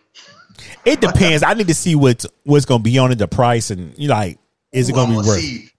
It 0.86 1.02
depends. 1.02 1.44
I 1.44 1.54
need 1.56 1.68
to 1.68 1.74
see 1.74 1.96
what's 1.96 2.26
what's 2.44 2.66
gonna 2.66 2.84
be 2.84 2.98
on 3.00 3.12
it, 3.12 3.16
the 3.16 3.28
price, 3.28 3.72
and 3.72 3.98
you 3.98 4.08
know, 4.08 4.14
like, 4.14 4.40
is 4.72 4.90
it 4.90 4.94
Ooh, 4.94 4.96
gonna 4.96 5.12
be 5.12 5.28
worth? 5.28 5.40
see 5.40 5.70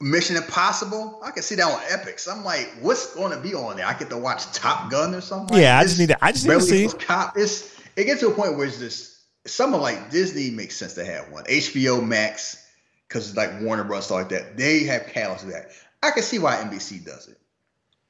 Mission 0.00 0.36
Impossible? 0.36 1.20
I 1.24 1.30
can 1.30 1.44
see 1.44 1.54
that 1.54 1.64
on 1.64 1.78
Epix. 1.82 2.30
I'm 2.30 2.44
like, 2.44 2.68
what's 2.80 3.14
going 3.14 3.30
to 3.30 3.38
be 3.40 3.54
on 3.54 3.76
there? 3.76 3.86
I 3.86 3.96
get 3.96 4.10
to 4.10 4.18
watch 4.18 4.50
Top 4.52 4.90
Gun 4.90 5.14
or 5.14 5.20
something. 5.20 5.56
Yeah, 5.56 5.78
I 5.78 5.84
just 5.84 5.96
need 5.98 6.08
to- 6.08 6.22
I 6.24 6.32
just 6.32 6.44
need 6.46 6.54
to 6.54 6.60
see. 6.60 6.88
Cop. 6.88 7.34
It's 7.36 7.72
it 7.96 8.04
gets 8.04 8.20
to 8.20 8.28
a 8.28 8.34
point 8.34 8.56
where 8.56 8.66
it's 8.66 8.78
just 8.78 9.11
something 9.46 9.80
like 9.80 10.10
Disney 10.10 10.50
makes 10.50 10.76
sense 10.76 10.94
to 10.94 11.04
have 11.04 11.30
one. 11.30 11.44
HBO 11.44 12.04
Max, 12.04 12.64
because 13.08 13.36
like 13.36 13.60
Warner 13.60 13.84
Bros. 13.84 14.10
like 14.10 14.30
that, 14.30 14.56
they 14.56 14.84
have 14.84 15.06
catalog 15.06 15.42
of 15.42 15.50
that. 15.50 15.70
I 16.02 16.10
can 16.10 16.22
see 16.22 16.38
why 16.38 16.56
NBC 16.56 17.04
does 17.04 17.28
it 17.28 17.38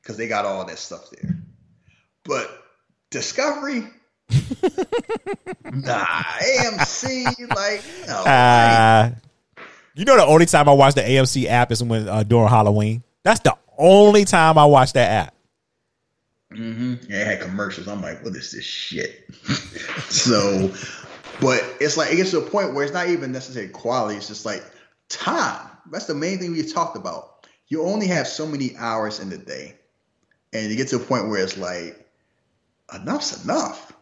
because 0.02 0.16
they 0.16 0.28
got 0.28 0.44
all 0.44 0.64
that 0.64 0.78
stuff 0.78 1.10
there. 1.10 1.36
But 2.24 2.50
Discovery, 3.10 3.84
nah, 5.70 6.04
AMC, 6.04 7.54
like 7.54 7.84
no. 8.06 8.14
Uh, 8.14 9.10
you 9.94 10.04
know, 10.04 10.16
the 10.16 10.24
only 10.24 10.46
time 10.46 10.68
I 10.68 10.72
watch 10.72 10.94
the 10.94 11.02
AMC 11.02 11.46
app 11.46 11.70
is 11.70 11.82
when 11.82 12.08
uh, 12.08 12.22
during 12.22 12.48
Halloween. 12.48 13.02
That's 13.22 13.40
the 13.40 13.56
only 13.76 14.24
time 14.24 14.56
I 14.58 14.64
watch 14.64 14.94
that 14.94 15.10
app. 15.10 15.34
hmm 16.50 16.94
Yeah, 17.08 17.20
it 17.20 17.26
had 17.26 17.40
commercials. 17.40 17.88
I'm 17.88 18.00
like, 18.00 18.24
what 18.24 18.34
is 18.34 18.52
this 18.52 18.64
shit? 18.64 19.28
so, 20.08 20.72
but 21.40 21.64
it's 21.80 21.96
like 21.96 22.12
it 22.12 22.16
gets 22.16 22.30
to 22.32 22.38
a 22.38 22.48
point 22.48 22.74
where 22.74 22.84
it's 22.84 22.92
not 22.92 23.08
even 23.08 23.32
necessarily 23.32 23.72
quality. 23.72 24.16
It's 24.16 24.28
just 24.28 24.46
like 24.46 24.62
time. 25.08 25.68
That's 25.90 26.06
the 26.06 26.14
main 26.14 26.38
thing 26.38 26.52
we 26.52 26.62
talked 26.62 26.96
about. 26.96 27.46
You 27.68 27.84
only 27.84 28.06
have 28.08 28.26
so 28.26 28.46
many 28.46 28.76
hours 28.76 29.20
in 29.20 29.30
the 29.30 29.38
day, 29.38 29.76
and 30.52 30.70
you 30.70 30.76
get 30.76 30.88
to 30.88 30.96
a 30.96 31.00
point 31.00 31.28
where 31.28 31.42
it's 31.42 31.56
like, 31.56 32.06
enough's 32.94 33.44
enough. 33.44 33.92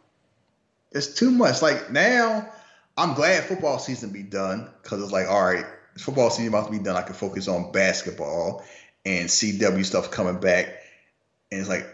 It's 0.93 1.15
too 1.15 1.31
much. 1.31 1.63
Like 1.63 1.91
now, 1.91 2.49
I'm 2.97 3.15
glad 3.15 3.45
football 3.45 3.79
season 3.79 4.11
be 4.11 4.23
done 4.23 4.69
because 4.83 5.03
it's 5.03 5.13
like, 5.13 5.29
all 5.29 5.43
right, 5.43 5.65
football 5.99 6.31
season 6.31 6.49
about 6.49 6.67
to 6.67 6.73
be 6.73 6.83
done. 6.83 6.97
I 6.97 7.03
can 7.03 7.15
focus 7.15 7.49
on 7.49 7.73
basketball 7.73 8.65
and 9.07 9.29
CW 9.29 9.85
stuff 9.85 10.11
coming 10.11 10.41
back, 10.41 10.67
and 11.51 11.61
it's 11.61 11.69
like 11.69 11.87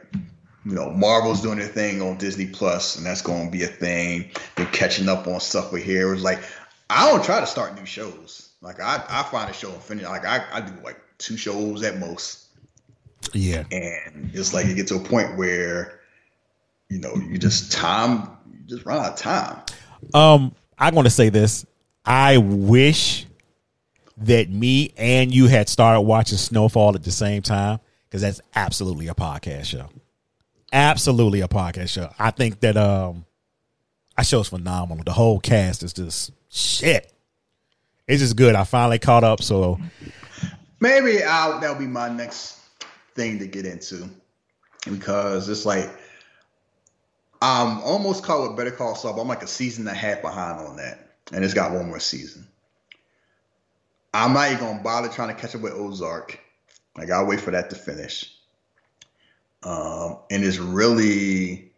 you 0.66 0.72
know, 0.74 0.90
Marvel's 0.90 1.43
doing 1.43 1.59
their 1.59 1.68
thing 1.68 2.02
on 2.02 2.18
Disney 2.18 2.47
Plus, 2.47 2.97
and 2.97 3.06
that's 3.06 3.22
going 3.22 3.47
to 3.47 3.51
be 3.52 3.62
a 3.62 3.68
thing. 3.68 4.30
They're 4.56 4.66
catching 4.66 5.09
up 5.09 5.28
on 5.28 5.38
stuff 5.38 5.72
with 5.72 5.84
here. 5.84 6.12
It's 6.12 6.24
like 6.24 6.40
I 6.90 7.09
don't 7.09 7.24
try 7.24 7.38
to 7.38 7.47
start 7.47 7.76
new 7.76 7.86
shows. 7.86 8.51
Like 8.60 8.80
I, 8.80 9.02
I 9.09 9.22
find 9.24 9.48
a 9.48 9.52
show 9.52 9.70
and 9.70 9.80
finish. 9.80 10.05
Like 10.05 10.24
I, 10.24 10.44
I 10.52 10.60
do 10.62 10.72
like 10.82 11.01
two 11.18 11.36
shows 11.36 11.84
at 11.84 11.98
most, 11.98 12.47
Yeah. 13.32 13.62
and 13.70 14.30
it's 14.34 14.52
like 14.52 14.66
you 14.66 14.74
get 14.74 14.88
to 14.88 14.97
a 14.97 15.01
point 15.01 15.36
where, 15.36 16.01
you 16.88 16.98
know, 16.98 17.14
you 17.14 17.38
just 17.38 17.70
time, 17.70 18.28
you 18.51 18.59
just 18.66 18.84
run 18.84 18.98
out 18.98 19.12
of 19.12 19.18
time. 19.18 19.62
Um, 20.14 20.52
I 20.78 20.90
want 20.90 21.06
to 21.06 21.10
say 21.10 21.28
this. 21.28 21.64
I 22.05 22.38
wish 22.38 23.26
that 24.18 24.51
me 24.51 24.93
and 24.97 25.32
you 25.32 25.47
had 25.47 25.68
started 25.68 26.01
watching 26.01 26.38
Snowfall 26.38 26.94
at 26.97 27.05
the 27.05 27.12
same 27.12 27.43
time 27.43 27.78
because 28.09 28.22
that's 28.22 28.40
absolutely 28.55 29.09
a 29.09 29.14
podcast 29.14 29.66
show. 29.66 29.88
Absolutely 30.72 31.40
a 31.40 31.48
podcast 31.48 31.90
show. 31.90 32.10
I 32.18 32.30
think 32.30 32.60
that 32.60 32.76
um, 32.76 33.24
that 34.16 34.26
show's 34.26 34.48
phenomenal. 34.48 35.05
The 35.05 35.12
whole 35.12 35.40
cast 35.40 35.82
is 35.82 35.93
just 35.93 36.32
shit. 36.48 37.12
It's 38.09 38.20
just 38.20 38.36
good. 38.36 38.55
I 38.55 38.64
finally 38.64 38.98
caught 38.98 39.24
up. 39.24 39.43
So 39.43 39.78
Maybe 40.80 41.22
I'll, 41.22 41.60
that'll 41.60 41.76
be 41.76 41.86
my 41.86 42.09
next 42.09 42.60
thing 43.14 43.38
to 43.38 43.47
get 43.47 43.64
into 43.64 44.09
because 44.84 45.48
it's 45.48 45.64
like 45.64 45.90
I'm 47.40 47.80
almost 47.80 48.24
caught 48.24 48.47
with 48.47 48.56
Better 48.56 48.70
Call 48.70 48.94
Saul. 48.94 49.18
I'm 49.20 49.28
like 49.28 49.43
a 49.43 49.47
season 49.47 49.86
and 49.88 49.97
a 49.97 49.98
half 49.98 50.22
behind 50.22 50.60
on 50.60 50.76
that, 50.76 51.16
and 51.32 51.44
it's 51.44 51.55
got 51.55 51.72
one 51.72 51.88
more 51.88 52.01
season. 52.01 52.47
I'm 54.12 54.32
not 54.32 54.51
even 54.51 54.64
gonna 54.64 54.82
bother 54.82 55.09
trying 55.09 55.34
to 55.34 55.40
catch 55.40 55.55
up 55.55 55.62
with 55.62 55.72
Ozark. 55.72 56.38
Like 56.97 57.10
I'll 57.10 57.26
wait 57.26 57.40
for 57.40 57.51
that 57.51 57.70
to 57.70 57.76
finish. 57.76 58.36
Um, 59.66 60.18
and 60.30 60.44
it's 60.44 60.59
really 60.59 61.72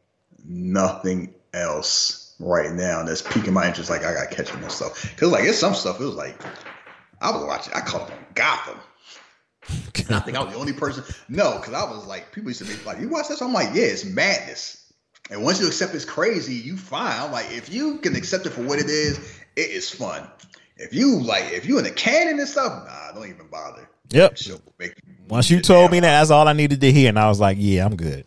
nothing 0.44 1.32
else 1.54 2.34
right 2.38 2.70
now 2.70 3.02
that's 3.02 3.22
piquing 3.22 3.54
my 3.54 3.66
interest. 3.66 3.88
Like 3.88 4.04
I 4.04 4.12
got 4.12 4.28
to 4.28 4.36
catch 4.36 4.52
up 4.52 4.62
on 4.62 4.68
stuff 4.68 5.02
because 5.14 5.30
like 5.32 5.44
it's 5.44 5.58
some 5.58 5.74
stuff. 5.74 5.98
It 5.98 6.04
was 6.04 6.14
like 6.14 6.38
I 7.22 7.30
was 7.30 7.44
watching. 7.46 7.72
I 7.72 7.80
caught 7.80 8.02
up 8.02 8.10
on 8.10 8.18
Gotham. 8.34 8.78
And 10.06 10.16
I 10.16 10.20
think 10.20 10.36
I 10.36 10.42
was 10.42 10.52
the 10.52 10.58
only 10.58 10.74
person. 10.74 11.02
No, 11.30 11.56
because 11.58 11.72
I 11.72 11.84
was 11.90 12.06
like, 12.06 12.30
people 12.32 12.50
used 12.50 12.64
to 12.64 12.66
be 12.66 12.82
like, 12.84 13.00
"You 13.00 13.08
watch 13.08 13.28
this?" 13.28 13.40
I'm 13.40 13.54
like, 13.54 13.74
"Yeah, 13.74 13.84
it's 13.84 14.04
madness." 14.04 14.92
And 15.30 15.42
once 15.42 15.60
you 15.60 15.66
accept 15.66 15.94
it's 15.94 16.04
crazy, 16.04 16.54
you 16.54 16.76
fine. 16.76 17.20
I'm 17.20 17.32
like, 17.32 17.50
if 17.50 17.72
you 17.72 17.98
can 17.98 18.16
accept 18.16 18.46
it 18.46 18.50
for 18.50 18.62
what 18.62 18.78
it 18.78 18.88
is, 18.88 19.18
it 19.56 19.70
is 19.70 19.90
fun. 19.90 20.26
If 20.76 20.94
you 20.94 21.20
like, 21.20 21.52
if 21.52 21.66
you 21.66 21.78
in 21.78 21.84
the 21.84 21.90
canon 21.90 22.38
and 22.38 22.48
stuff, 22.48 22.86
nah, 22.86 23.12
don't 23.12 23.28
even 23.28 23.48
bother. 23.48 23.88
Yep. 24.10 24.36
Shit 24.36 24.64
will 24.64 24.74
make 24.78 24.94
once 25.28 25.50
you 25.50 25.60
told 25.60 25.90
me 25.90 26.00
that, 26.00 26.18
that's 26.18 26.30
all 26.30 26.48
I 26.48 26.52
needed 26.52 26.80
to 26.80 26.92
hear, 26.92 27.08
and 27.08 27.18
I 27.18 27.28
was 27.28 27.40
like, 27.40 27.56
yeah, 27.60 27.84
I'm 27.84 27.96
good. 27.96 28.26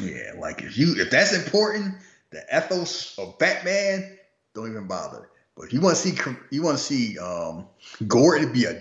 Yeah, 0.00 0.32
like 0.38 0.62
if 0.62 0.76
you 0.76 0.94
if 0.98 1.10
that's 1.10 1.32
important, 1.32 1.94
the 2.30 2.42
ethos 2.54 3.18
of 3.18 3.38
Batman, 3.38 4.18
don't 4.54 4.70
even 4.70 4.86
bother. 4.86 5.28
But 5.56 5.64
if 5.64 5.72
you 5.72 5.80
want 5.80 5.96
to 5.96 6.02
see 6.02 6.32
you 6.50 6.62
want 6.62 6.78
to 6.78 6.82
see 6.82 7.18
um 7.18 7.66
Gordon 8.06 8.52
be 8.52 8.64
a 8.64 8.72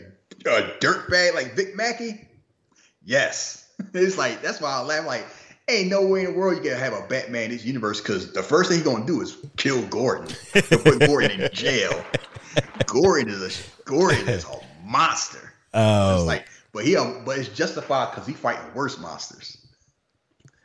a 0.46 0.62
dirtbag 0.80 1.34
like 1.34 1.56
Vic 1.56 1.76
Mackey, 1.76 2.28
yes. 3.04 3.68
it's 3.94 4.18
like 4.18 4.42
that's 4.42 4.62
why 4.62 4.72
I 4.72 4.82
laugh. 4.82 5.06
Like, 5.06 5.26
ain't 5.68 5.90
no 5.90 6.06
way 6.06 6.26
in 6.26 6.34
the 6.34 6.38
world 6.38 6.58
you 6.58 6.70
can 6.70 6.78
have 6.78 6.94
a 6.94 7.08
Batman 7.08 7.46
in 7.46 7.52
this 7.52 7.66
universe 7.66 8.02
because 8.02 8.34
the 8.34 8.44
first 8.44 8.70
thing 8.70 8.80
he's 8.80 8.88
gonna 8.88 9.06
do 9.06 9.22
is 9.22 9.38
kill 9.58 9.82
Gordon, 9.88 10.28
put 10.54 11.00
Gordon 11.00 11.42
in 11.42 11.50
jail. 11.54 12.04
Gordon 12.88 13.30
is 13.30 13.42
a 13.42 13.84
Gordon 13.86 14.28
is 14.28 14.46
a 14.46 14.60
monster. 14.86 15.54
Oh, 15.74 16.18
It's 16.18 16.26
like, 16.26 16.48
but 16.76 16.84
he, 16.84 16.98
um, 16.98 17.24
but 17.26 17.38
it's 17.40 17.48
justified 17.48 18.12
because 18.12 18.28
he 18.28 18.34
fighting 18.34 18.66
worse 18.76 19.00
monsters. 19.00 19.66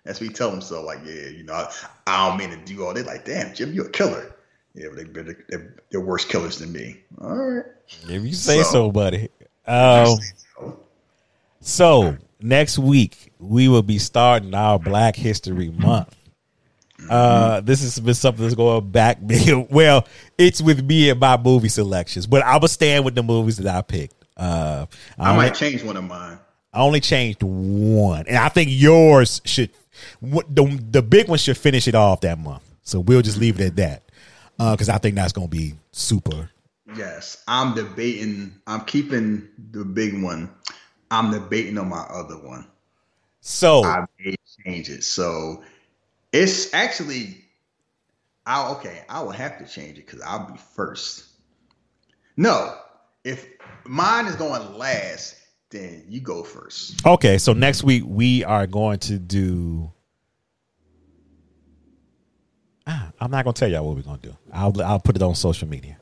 That's 0.04 0.20
what 0.20 0.28
he 0.28 0.34
tell 0.34 0.50
himself. 0.50 0.84
Like, 0.84 0.98
yeah, 1.04 1.28
you 1.28 1.44
know, 1.44 1.52
I, 1.52 1.72
I 2.08 2.28
don't 2.28 2.36
mean 2.36 2.50
to 2.50 2.56
do 2.64 2.84
all 2.84 2.92
that. 2.92 3.06
Like, 3.06 3.24
damn, 3.24 3.54
Jim, 3.54 3.72
you're 3.72 3.86
a 3.86 3.90
killer. 3.90 4.34
Yeah, 4.74 4.88
but 4.88 4.96
they 4.96 5.04
better, 5.04 5.44
they're, 5.48 5.76
they're 5.90 6.00
worse 6.00 6.24
killers 6.24 6.58
than 6.58 6.72
me. 6.72 6.96
All 7.20 7.36
right. 7.36 7.64
If 8.08 8.24
you 8.24 8.32
say 8.32 8.64
so, 8.64 8.72
So- 8.72 8.90
buddy. 8.90 9.28
Um, 9.68 10.18
so 11.60 12.16
next 12.40 12.76
week 12.76 13.32
we 13.38 13.68
will 13.68 13.82
be 13.84 13.98
starting 13.98 14.52
our 14.52 14.80
Black 14.80 15.14
History 15.14 15.70
Month. 15.70 16.16
Uh, 17.08 17.60
this 17.60 17.82
has 17.82 18.00
been 18.00 18.14
something 18.14 18.42
that's 18.42 18.56
going 18.56 18.90
back. 18.90 19.18
Well, 19.70 20.08
it's 20.36 20.60
with 20.60 20.84
me 20.84 21.10
and 21.10 21.20
my 21.20 21.36
movie 21.36 21.68
selections, 21.68 22.26
but 22.26 22.42
I 22.42 22.56
will 22.56 22.66
stand 22.66 23.04
with 23.04 23.14
the 23.14 23.22
movies 23.22 23.58
that 23.58 23.72
I 23.72 23.82
picked. 23.82 24.19
Uh, 24.40 24.86
I, 25.18 25.28
I 25.28 25.32
only, 25.32 25.44
might 25.46 25.54
change 25.54 25.84
one 25.84 25.96
of 25.96 26.04
mine. 26.04 26.38
I 26.72 26.80
only 26.80 27.00
changed 27.00 27.42
one, 27.42 28.24
and 28.26 28.36
I 28.38 28.48
think 28.48 28.70
yours 28.72 29.40
should. 29.44 29.70
what- 30.20 30.54
The 30.54 30.64
the 30.90 31.02
big 31.02 31.28
one 31.28 31.38
should 31.38 31.58
finish 31.58 31.86
it 31.86 31.94
off 31.94 32.22
that 32.22 32.38
month. 32.38 32.62
So 32.82 33.00
we'll 33.00 33.22
just 33.22 33.38
leave 33.38 33.60
it 33.60 33.66
at 33.66 33.76
that, 33.76 34.02
because 34.56 34.88
I 34.88 34.98
think 34.98 35.14
that's 35.14 35.32
going 35.32 35.48
to 35.48 35.56
be 35.56 35.74
super. 35.92 36.50
Yes, 36.96 37.44
I'm 37.46 37.74
debating. 37.74 38.54
I'm 38.66 38.80
keeping 38.86 39.46
the 39.72 39.84
big 39.84 40.20
one. 40.22 40.50
I'm 41.10 41.30
debating 41.30 41.76
on 41.78 41.88
my 41.88 42.00
other 42.08 42.36
one. 42.36 42.66
So 43.42 43.84
I 43.84 44.06
may 44.18 44.34
change 44.64 44.88
it. 44.90 45.04
So 45.04 45.62
it's 46.32 46.72
actually, 46.74 47.36
I 48.46 48.70
okay. 48.72 49.02
I 49.08 49.20
will 49.22 49.30
have 49.30 49.58
to 49.58 49.66
change 49.66 49.98
it 49.98 50.06
because 50.06 50.20
I'll 50.22 50.50
be 50.50 50.58
first. 50.74 51.26
No, 52.36 52.76
if 53.24 53.46
mine 53.84 54.26
is 54.26 54.36
going 54.36 54.76
last, 54.76 55.36
then 55.70 56.04
you 56.08 56.20
go 56.20 56.42
first. 56.42 57.04
Okay, 57.06 57.38
so 57.38 57.52
next 57.52 57.82
week 57.84 58.02
we 58.06 58.44
are 58.44 58.66
going 58.66 58.98
to 59.00 59.18
do. 59.18 59.92
Ah, 62.86 63.12
I'm 63.20 63.30
not 63.30 63.44
going 63.44 63.54
to 63.54 63.60
tell 63.60 63.70
y'all 63.70 63.86
what 63.86 63.96
we're 63.96 64.02
going 64.02 64.18
to 64.20 64.28
do. 64.30 64.36
I'll 64.52 64.82
I'll 64.82 64.98
put 65.00 65.16
it 65.16 65.22
on 65.22 65.34
social 65.34 65.68
media 65.68 65.98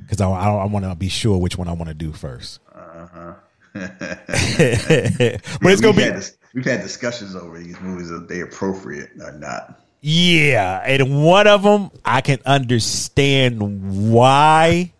because 0.00 0.20
I 0.20 0.28
I, 0.30 0.48
I 0.50 0.64
want 0.66 0.84
to 0.84 0.94
be 0.94 1.08
sure 1.08 1.36
which 1.38 1.58
one 1.58 1.68
I 1.68 1.72
want 1.72 1.88
to 1.88 1.94
do 1.94 2.12
first. 2.12 2.60
Uh 2.74 3.06
huh. 3.12 3.34
but 3.72 3.86
it's 4.10 5.80
going 5.80 5.80
to 5.80 5.86
we've 5.88 5.96
be 5.96 6.02
had 6.02 6.16
this- 6.16 6.36
we've 6.54 6.64
had 6.64 6.80
discussions 6.80 7.36
over 7.36 7.58
these 7.58 7.78
movies. 7.80 8.10
Are 8.10 8.18
they 8.26 8.40
appropriate 8.40 9.10
or 9.20 9.32
not? 9.32 9.80
yeah, 10.00 10.82
and 10.86 11.22
one 11.22 11.46
of 11.46 11.62
them 11.62 11.90
I 12.04 12.20
can 12.22 12.38
understand 12.46 14.10
why 14.10 14.92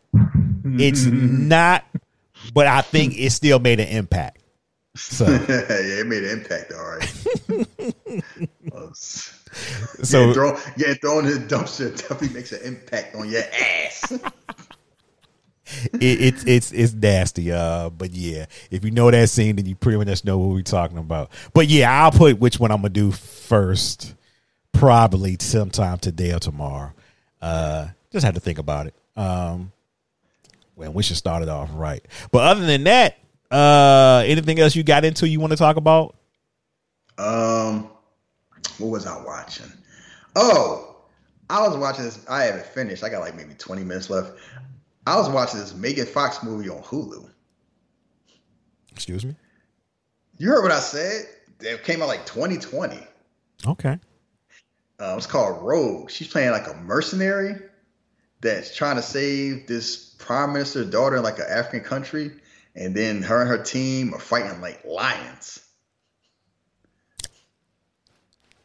it's 0.64 1.04
not, 1.04 1.84
but 2.54 2.66
I 2.66 2.82
think 2.82 3.18
it 3.18 3.30
still 3.30 3.58
made 3.58 3.80
an 3.80 3.88
impact. 3.88 4.38
So 4.96 5.26
yeah, 5.30 5.38
it 5.68 6.06
made 6.06 6.24
an 6.24 6.30
impact. 6.30 6.72
All 6.72 6.84
right. 6.84 8.24
So 10.02 10.26
yeah, 10.26 10.32
throw, 10.32 10.58
yeah, 10.76 10.94
throwing 10.94 11.26
in 11.26 11.32
the 11.32 11.54
dumpster 11.54 11.90
definitely 11.96 12.28
makes 12.28 12.52
an 12.52 12.62
impact 12.62 13.14
on 13.16 13.28
your 13.28 13.42
ass. 13.42 14.12
it, 15.92 16.00
it's 16.00 16.44
it's 16.44 16.72
it's 16.72 16.94
nasty. 16.94 17.50
Uh, 17.52 17.90
but 17.90 18.12
yeah, 18.12 18.46
if 18.70 18.84
you 18.84 18.90
know 18.90 19.10
that 19.10 19.28
scene, 19.28 19.56
then 19.56 19.66
you 19.66 19.74
pretty 19.74 19.98
much 19.98 20.24
know 20.24 20.38
what 20.38 20.50
we're 20.50 20.62
talking 20.62 20.98
about. 20.98 21.30
But 21.52 21.68
yeah, 21.68 22.04
I'll 22.04 22.12
put 22.12 22.38
which 22.38 22.60
one 22.60 22.70
I'm 22.70 22.78
gonna 22.78 22.90
do 22.90 23.10
first, 23.10 24.14
probably 24.72 25.36
sometime 25.40 25.98
today 25.98 26.32
or 26.32 26.38
tomorrow. 26.38 26.92
Uh, 27.42 27.88
just 28.12 28.24
have 28.24 28.34
to 28.34 28.40
think 28.40 28.58
about 28.58 28.86
it. 28.86 28.94
Um, 29.16 29.72
well, 30.80 30.92
we 30.94 31.02
should 31.02 31.18
start 31.18 31.42
it 31.42 31.48
off 31.50 31.68
right. 31.74 32.02
But 32.32 32.44
other 32.44 32.64
than 32.64 32.84
that, 32.84 33.18
uh, 33.50 34.24
anything 34.26 34.58
else 34.58 34.74
you 34.74 34.82
got 34.82 35.04
into 35.04 35.28
you 35.28 35.38
want 35.38 35.50
to 35.50 35.56
talk 35.58 35.76
about? 35.76 36.16
Um, 37.18 37.90
what 38.78 38.88
was 38.88 39.06
I 39.06 39.22
watching? 39.22 39.70
Oh, 40.34 40.96
I 41.50 41.68
was 41.68 41.76
watching 41.76 42.04
this. 42.04 42.24
I 42.30 42.44
haven't 42.44 42.64
finished. 42.64 43.04
I 43.04 43.10
got 43.10 43.20
like 43.20 43.36
maybe 43.36 43.52
20 43.52 43.84
minutes 43.84 44.08
left. 44.08 44.32
I 45.06 45.16
was 45.16 45.28
watching 45.28 45.60
this 45.60 45.74
Megan 45.74 46.06
Fox 46.06 46.42
movie 46.42 46.70
on 46.70 46.82
Hulu. 46.82 47.28
Excuse 48.92 49.24
me. 49.24 49.34
You 50.38 50.48
heard 50.48 50.62
what 50.62 50.72
I 50.72 50.80
said? 50.80 51.26
It 51.60 51.84
came 51.84 52.00
out 52.00 52.08
like 52.08 52.24
2020. 52.24 52.96
Okay. 53.66 53.98
Uh, 54.98 55.14
it's 55.16 55.26
called 55.26 55.62
Rogue. 55.62 56.10
She's 56.10 56.28
playing 56.28 56.52
like 56.52 56.68
a 56.68 56.74
mercenary 56.74 57.56
that's 58.40 58.74
trying 58.74 58.96
to 58.96 59.02
save 59.02 59.66
this 59.66 60.09
prime 60.20 60.52
minister's 60.52 60.90
daughter 60.90 61.16
in 61.16 61.22
like 61.22 61.38
an 61.38 61.46
African 61.48 61.80
country, 61.80 62.30
and 62.74 62.94
then 62.94 63.22
her 63.22 63.40
and 63.40 63.50
her 63.50 63.62
team 63.62 64.14
are 64.14 64.20
fighting 64.20 64.60
like 64.60 64.84
lions. 64.84 65.60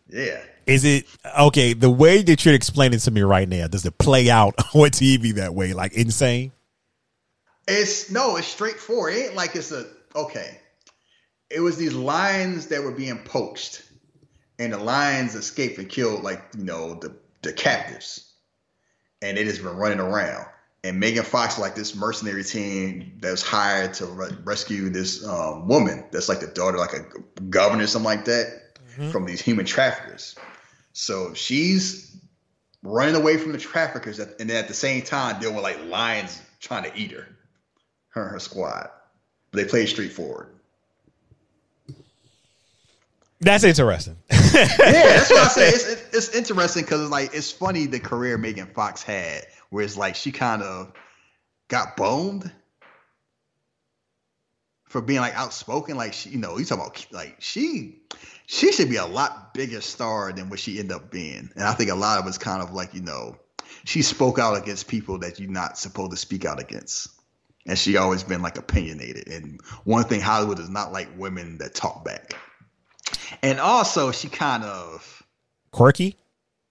Yeah. 0.07 0.41
Is 0.65 0.83
it 0.83 1.05
okay? 1.39 1.73
The 1.73 1.89
way 1.89 2.21
that 2.21 2.45
you're 2.45 2.53
explaining 2.53 2.99
to 2.99 3.11
me 3.11 3.21
right 3.21 3.47
now, 3.47 3.67
does 3.67 3.85
it 3.85 3.97
play 3.97 4.29
out 4.29 4.55
on 4.73 4.89
TV 4.89 5.35
that 5.35 5.53
way, 5.53 5.73
like 5.73 5.93
insane? 5.93 6.51
It's 7.67 8.11
no, 8.11 8.35
it's 8.35 8.47
straightforward. 8.47 9.13
It 9.13 9.25
ain't 9.25 9.35
like 9.35 9.55
it's 9.55 9.71
a 9.71 9.87
okay. 10.15 10.59
It 11.49 11.59
was 11.59 11.77
these 11.77 11.93
lions 11.93 12.67
that 12.67 12.83
were 12.83 12.91
being 12.91 13.19
poached, 13.19 13.83
and 14.59 14.73
the 14.73 14.77
lions 14.77 15.35
escaped 15.35 15.77
and 15.77 15.89
killed 15.89 16.23
like 16.23 16.43
you 16.57 16.63
know 16.63 16.95
the 16.95 17.15
the 17.41 17.53
captives, 17.53 18.31
and 19.21 19.37
they 19.37 19.43
just 19.43 19.63
been 19.63 19.75
running 19.75 19.99
around. 19.99 20.47
And 20.85 20.99
Megan 20.99 21.23
Fox 21.23 21.57
like 21.57 21.73
this 21.73 21.95
mercenary 21.95 22.43
team 22.43 23.17
that 23.21 23.31
was 23.31 23.41
hired 23.41 23.95
to 23.95 24.05
re- 24.05 24.37
rescue 24.43 24.91
this 24.91 25.25
um, 25.25 25.67
woman 25.67 26.05
that's 26.11 26.29
like 26.29 26.41
the 26.41 26.47
daughter 26.47 26.77
like 26.77 26.93
a 26.93 27.41
governor 27.49 27.85
or 27.85 27.87
something 27.87 28.05
like 28.05 28.25
that 28.25 28.77
from 29.11 29.25
these 29.25 29.41
human 29.41 29.65
traffickers. 29.65 30.35
So 30.93 31.33
she's 31.33 32.15
running 32.83 33.15
away 33.15 33.37
from 33.37 33.51
the 33.51 33.57
traffickers, 33.57 34.19
and 34.19 34.47
then 34.47 34.51
at 34.51 34.67
the 34.67 34.75
same 34.75 35.01
time 35.01 35.39
dealing 35.39 35.55
with 35.55 35.63
like 35.63 35.83
lions 35.85 36.39
trying 36.59 36.83
to 36.83 36.95
eat 36.95 37.11
her 37.13 37.27
her 38.09 38.21
and 38.21 38.31
her 38.31 38.39
squad. 38.39 38.89
But 39.49 39.63
they 39.63 39.65
played 39.65 39.89
straightforward. 39.89 40.49
That's 43.41 43.63
interesting. 43.63 44.17
yeah, 44.31 44.37
that's 44.39 45.31
what 45.31 45.39
I 45.39 45.47
say. 45.47 45.69
It's, 45.69 45.91
it's, 45.91 46.15
it's 46.15 46.35
interesting 46.35 46.83
because 46.83 47.01
it's 47.01 47.11
like 47.11 47.31
it's 47.33 47.51
funny 47.51 47.87
the 47.87 47.99
career 47.99 48.37
Megan 48.37 48.67
Fox 48.67 49.01
had, 49.01 49.45
where 49.69 49.83
it's 49.83 49.97
like 49.97 50.15
she 50.15 50.31
kind 50.31 50.61
of 50.61 50.91
got 51.67 51.97
boned 51.97 52.51
for 54.87 55.01
being 55.01 55.19
like 55.19 55.35
outspoken. 55.35 55.97
Like 55.97 56.13
she, 56.13 56.29
you 56.29 56.37
know, 56.37 56.57
you 56.57 56.65
talking 56.65 56.85
about 56.85 57.05
like 57.11 57.35
she 57.39 57.99
she 58.45 58.71
should 58.71 58.89
be 58.89 58.97
a 58.97 59.05
lot 59.05 59.53
bigger 59.53 59.81
star 59.81 60.31
than 60.31 60.49
what 60.49 60.59
she 60.59 60.79
ended 60.79 60.95
up 60.95 61.11
being. 61.11 61.49
And 61.55 61.63
I 61.63 61.73
think 61.73 61.89
a 61.91 61.95
lot 61.95 62.19
of 62.19 62.27
it's 62.27 62.37
kind 62.37 62.61
of 62.61 62.73
like 62.73 62.93
you 62.93 63.01
know 63.01 63.37
she 63.83 64.01
spoke 64.01 64.39
out 64.39 64.57
against 64.57 64.87
people 64.87 65.19
that 65.19 65.39
you're 65.39 65.49
not 65.49 65.77
supposed 65.77 66.11
to 66.11 66.17
speak 66.17 66.45
out 66.45 66.59
against. 66.59 67.09
And 67.67 67.77
she 67.77 67.97
always 67.97 68.23
been 68.23 68.43
like 68.43 68.57
opinionated. 68.57 69.27
And 69.27 69.59
one 69.85 70.03
thing 70.03 70.21
Hollywood 70.21 70.59
is 70.59 70.69
not 70.69 70.91
like 70.91 71.09
women 71.17 71.57
that 71.57 71.73
talk 71.73 72.05
back. 72.05 72.35
And 73.41 73.59
also, 73.59 74.11
she 74.11 74.29
kind 74.29 74.63
of 74.63 75.23
Quirky. 75.71 76.15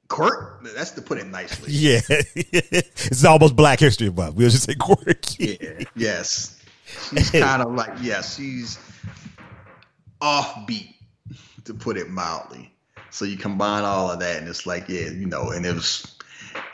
Quirk. 0.08 0.62
That's 0.74 0.92
to 0.92 1.02
put 1.02 1.18
it 1.18 1.26
nicely. 1.26 1.72
Yeah, 1.74 2.00
it's 2.08 3.24
almost 3.24 3.56
Black 3.56 3.80
History 3.80 4.10
Month. 4.10 4.36
We'll 4.36 4.50
just 4.50 4.64
say 4.64 4.74
quirky. 4.74 5.58
Yeah. 5.60 5.84
Yes. 5.96 6.60
She's 7.10 7.30
kind 7.30 7.62
of 7.62 7.74
like 7.74 7.92
yeah. 8.00 8.22
She's 8.22 8.78
offbeat, 10.20 10.94
to 11.64 11.74
put 11.74 11.96
it 11.96 12.10
mildly. 12.10 12.72
So 13.10 13.24
you 13.24 13.36
combine 13.36 13.84
all 13.84 14.10
of 14.10 14.20
that, 14.20 14.38
and 14.38 14.48
it's 14.48 14.66
like 14.66 14.88
yeah, 14.88 15.10
you 15.10 15.26
know. 15.26 15.50
And 15.50 15.64
it 15.64 15.74
was 15.74 16.16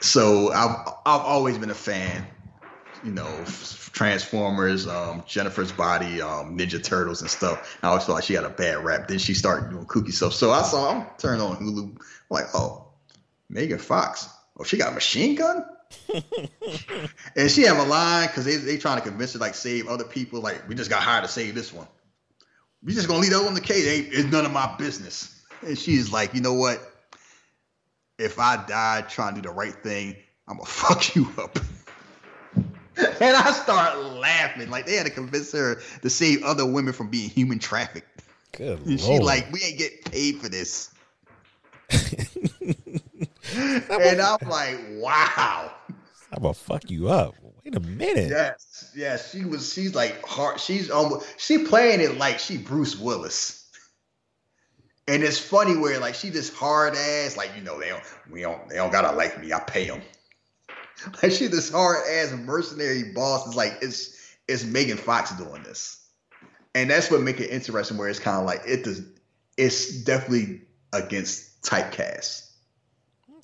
so 0.00 0.52
I've 0.52 0.88
I've 1.06 1.20
always 1.22 1.58
been 1.58 1.70
a 1.70 1.74
fan. 1.74 2.26
You 3.02 3.12
know, 3.12 3.44
Transformers, 3.92 4.86
um, 4.86 5.22
Jennifer's 5.26 5.72
Body, 5.72 6.20
um, 6.20 6.56
Ninja 6.56 6.82
Turtles, 6.82 7.22
and 7.22 7.30
stuff. 7.30 7.78
I 7.82 7.88
always 7.88 8.04
felt 8.04 8.16
like 8.16 8.24
she 8.24 8.34
had 8.34 8.44
a 8.44 8.50
bad 8.50 8.84
rap. 8.84 9.08
Then 9.08 9.18
she 9.18 9.32
started 9.32 9.70
doing 9.70 9.86
kooky 9.86 10.12
stuff. 10.12 10.34
So 10.34 10.50
I 10.50 10.62
saw 10.62 10.90
I'm 10.90 11.06
turned 11.16 11.40
on 11.40 11.56
Hulu, 11.56 11.98
like 12.28 12.44
oh, 12.54 12.79
Megan 13.50 13.78
Fox. 13.78 14.28
Oh, 14.58 14.64
she 14.64 14.78
got 14.78 14.92
a 14.92 14.94
machine 14.94 15.34
gun. 15.34 15.66
and 17.36 17.50
she 17.50 17.62
have 17.62 17.78
a 17.78 17.82
line 17.82 18.28
because 18.28 18.44
they 18.44 18.56
they 18.56 18.78
trying 18.78 18.96
to 18.96 19.02
convince 19.02 19.32
her 19.32 19.40
like 19.40 19.54
save 19.54 19.88
other 19.88 20.04
people. 20.04 20.40
Like 20.40 20.68
we 20.68 20.74
just 20.76 20.88
got 20.88 21.02
hired 21.02 21.24
to 21.24 21.30
save 21.30 21.54
this 21.54 21.72
one. 21.72 21.88
We 22.82 22.94
just 22.94 23.08
gonna 23.08 23.20
leave 23.20 23.32
that 23.32 23.38
one 23.38 23.48
in 23.48 23.54
the 23.54 23.60
cage. 23.60 23.86
Ain't 23.86 24.12
it's 24.12 24.30
none 24.30 24.46
of 24.46 24.52
my 24.52 24.76
business. 24.78 25.42
And 25.62 25.76
she's 25.76 26.12
like, 26.12 26.32
you 26.32 26.40
know 26.40 26.54
what? 26.54 26.80
If 28.18 28.38
I 28.38 28.64
die 28.66 29.02
trying 29.08 29.34
to 29.34 29.42
do 29.42 29.48
the 29.48 29.54
right 29.54 29.74
thing, 29.74 30.16
I'm 30.46 30.56
gonna 30.56 30.66
fuck 30.66 31.16
you 31.16 31.28
up. 31.36 31.58
and 32.96 33.36
I 33.36 33.50
start 33.50 33.98
laughing. 33.98 34.70
Like 34.70 34.86
they 34.86 34.94
had 34.94 35.06
to 35.06 35.12
convince 35.12 35.50
her 35.52 35.80
to 36.02 36.10
save 36.10 36.44
other 36.44 36.66
women 36.66 36.92
from 36.92 37.10
being 37.10 37.30
human 37.30 37.58
trafficked. 37.58 38.22
Good 38.52 38.80
And 38.86 39.00
she 39.00 39.18
like, 39.18 39.50
we 39.52 39.62
ain't 39.62 39.78
get 39.78 40.10
paid 40.10 40.38
for 40.38 40.48
this. 40.48 40.90
and 43.90 44.20
I'm 44.20 44.48
like, 44.48 44.78
wow. 44.92 45.72
I'm 46.32 46.42
gonna 46.42 46.54
fuck 46.54 46.90
you 46.90 47.08
up. 47.08 47.34
Wait 47.64 47.74
a 47.74 47.80
minute. 47.80 48.30
Yes, 48.30 48.92
yes. 48.94 49.32
She 49.32 49.44
was. 49.44 49.72
She's 49.72 49.94
like 49.94 50.24
hard. 50.24 50.60
She's 50.60 50.90
almost. 50.90 51.40
She 51.40 51.64
playing 51.64 52.00
it 52.00 52.18
like 52.18 52.38
she 52.38 52.56
Bruce 52.56 52.96
Willis. 52.96 53.68
And 55.08 55.24
it's 55.24 55.38
funny 55.38 55.76
where 55.76 55.98
like 55.98 56.14
she 56.14 56.30
just 56.30 56.54
hard 56.54 56.94
ass. 56.94 57.36
Like 57.36 57.50
you 57.56 57.62
know 57.62 57.80
they 57.80 57.88
don't. 57.88 58.02
We 58.30 58.42
don't. 58.42 58.68
They 58.68 58.76
don't 58.76 58.92
gotta 58.92 59.16
like 59.16 59.40
me. 59.40 59.52
I 59.52 59.58
pay 59.58 59.88
them. 59.88 60.02
like 61.22 61.32
she 61.32 61.46
this 61.48 61.70
hard 61.70 62.06
ass 62.08 62.32
mercenary 62.32 63.12
boss 63.12 63.48
is 63.48 63.56
like 63.56 63.78
it's 63.82 64.16
it's 64.46 64.64
Megan 64.64 64.96
Fox 64.96 65.32
doing 65.32 65.62
this, 65.62 66.06
and 66.74 66.90
that's 66.90 67.10
what 67.10 67.22
make 67.22 67.40
it 67.40 67.50
interesting. 67.50 67.96
Where 67.96 68.08
it's 68.08 68.20
kind 68.20 68.38
of 68.38 68.46
like 68.46 68.62
it 68.66 68.84
does, 68.84 69.02
it's 69.56 70.02
definitely 70.04 70.62
against 70.92 71.62
typecast. 71.62 72.49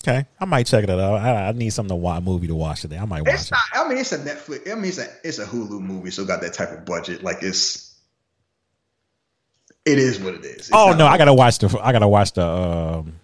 Okay, 0.06 0.24
I 0.38 0.44
might 0.44 0.66
check 0.66 0.84
it 0.84 0.90
out. 0.90 1.00
I, 1.00 1.48
I 1.48 1.52
need 1.52 1.70
something 1.70 1.88
to 1.88 1.96
watch, 1.96 2.18
a 2.18 2.20
movie 2.20 2.46
to 2.46 2.54
watch 2.54 2.82
today. 2.82 2.96
I 2.96 3.04
might 3.06 3.22
watch 3.22 3.34
It's 3.34 3.50
it. 3.50 3.58
I 3.72 3.88
mean, 3.88 3.98
it's 3.98 4.12
a 4.12 4.18
Netflix. 4.18 4.70
I 4.70 4.76
mean, 4.76 4.84
it's 4.84 4.98
a 4.98 5.08
it's 5.24 5.38
a 5.40 5.44
Hulu 5.44 5.80
movie, 5.80 6.10
so 6.12 6.24
got 6.24 6.40
that 6.42 6.52
type 6.52 6.70
of 6.70 6.84
budget. 6.84 7.24
Like 7.24 7.38
it's, 7.42 7.98
it 9.84 9.98
is 9.98 10.20
what 10.20 10.34
it 10.34 10.44
is. 10.44 10.54
It's 10.68 10.70
Oh 10.72 10.92
no, 10.92 11.06
like- 11.06 11.14
I 11.14 11.18
gotta 11.18 11.34
watch 11.34 11.58
the. 11.58 11.76
I 11.82 11.90
gotta 11.90 12.06
watch 12.06 12.32
the 12.34 12.46
um, 12.46 13.14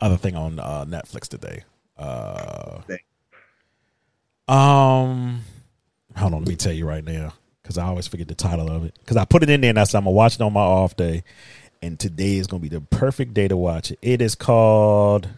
other 0.00 0.16
thing 0.16 0.36
on 0.36 0.60
uh, 0.60 0.84
Netflix 0.84 1.26
today. 1.26 1.64
Uh, 1.98 2.80
um, 4.48 5.40
hold 6.16 6.34
on, 6.34 6.40
let 6.40 6.48
me 6.48 6.56
tell 6.56 6.72
you 6.72 6.86
right 6.86 7.04
now 7.04 7.32
because 7.62 7.76
I 7.76 7.86
always 7.86 8.06
forget 8.06 8.28
the 8.28 8.34
title 8.36 8.70
of 8.70 8.84
it 8.84 8.94
because 9.00 9.16
I 9.16 9.24
put 9.24 9.42
it 9.42 9.50
in 9.50 9.60
there 9.62 9.70
and 9.70 9.80
I 9.80 9.84
said 9.84 9.98
I'm 9.98 10.04
gonna 10.04 10.14
watch 10.14 10.36
it 10.36 10.40
on 10.42 10.52
my 10.52 10.60
off 10.60 10.94
day, 10.94 11.24
and 11.82 11.98
today 11.98 12.36
is 12.36 12.46
gonna 12.46 12.62
be 12.62 12.68
the 12.68 12.80
perfect 12.80 13.34
day 13.34 13.48
to 13.48 13.56
watch 13.56 13.90
it. 13.90 13.98
It 14.00 14.22
is 14.22 14.36
called. 14.36 15.28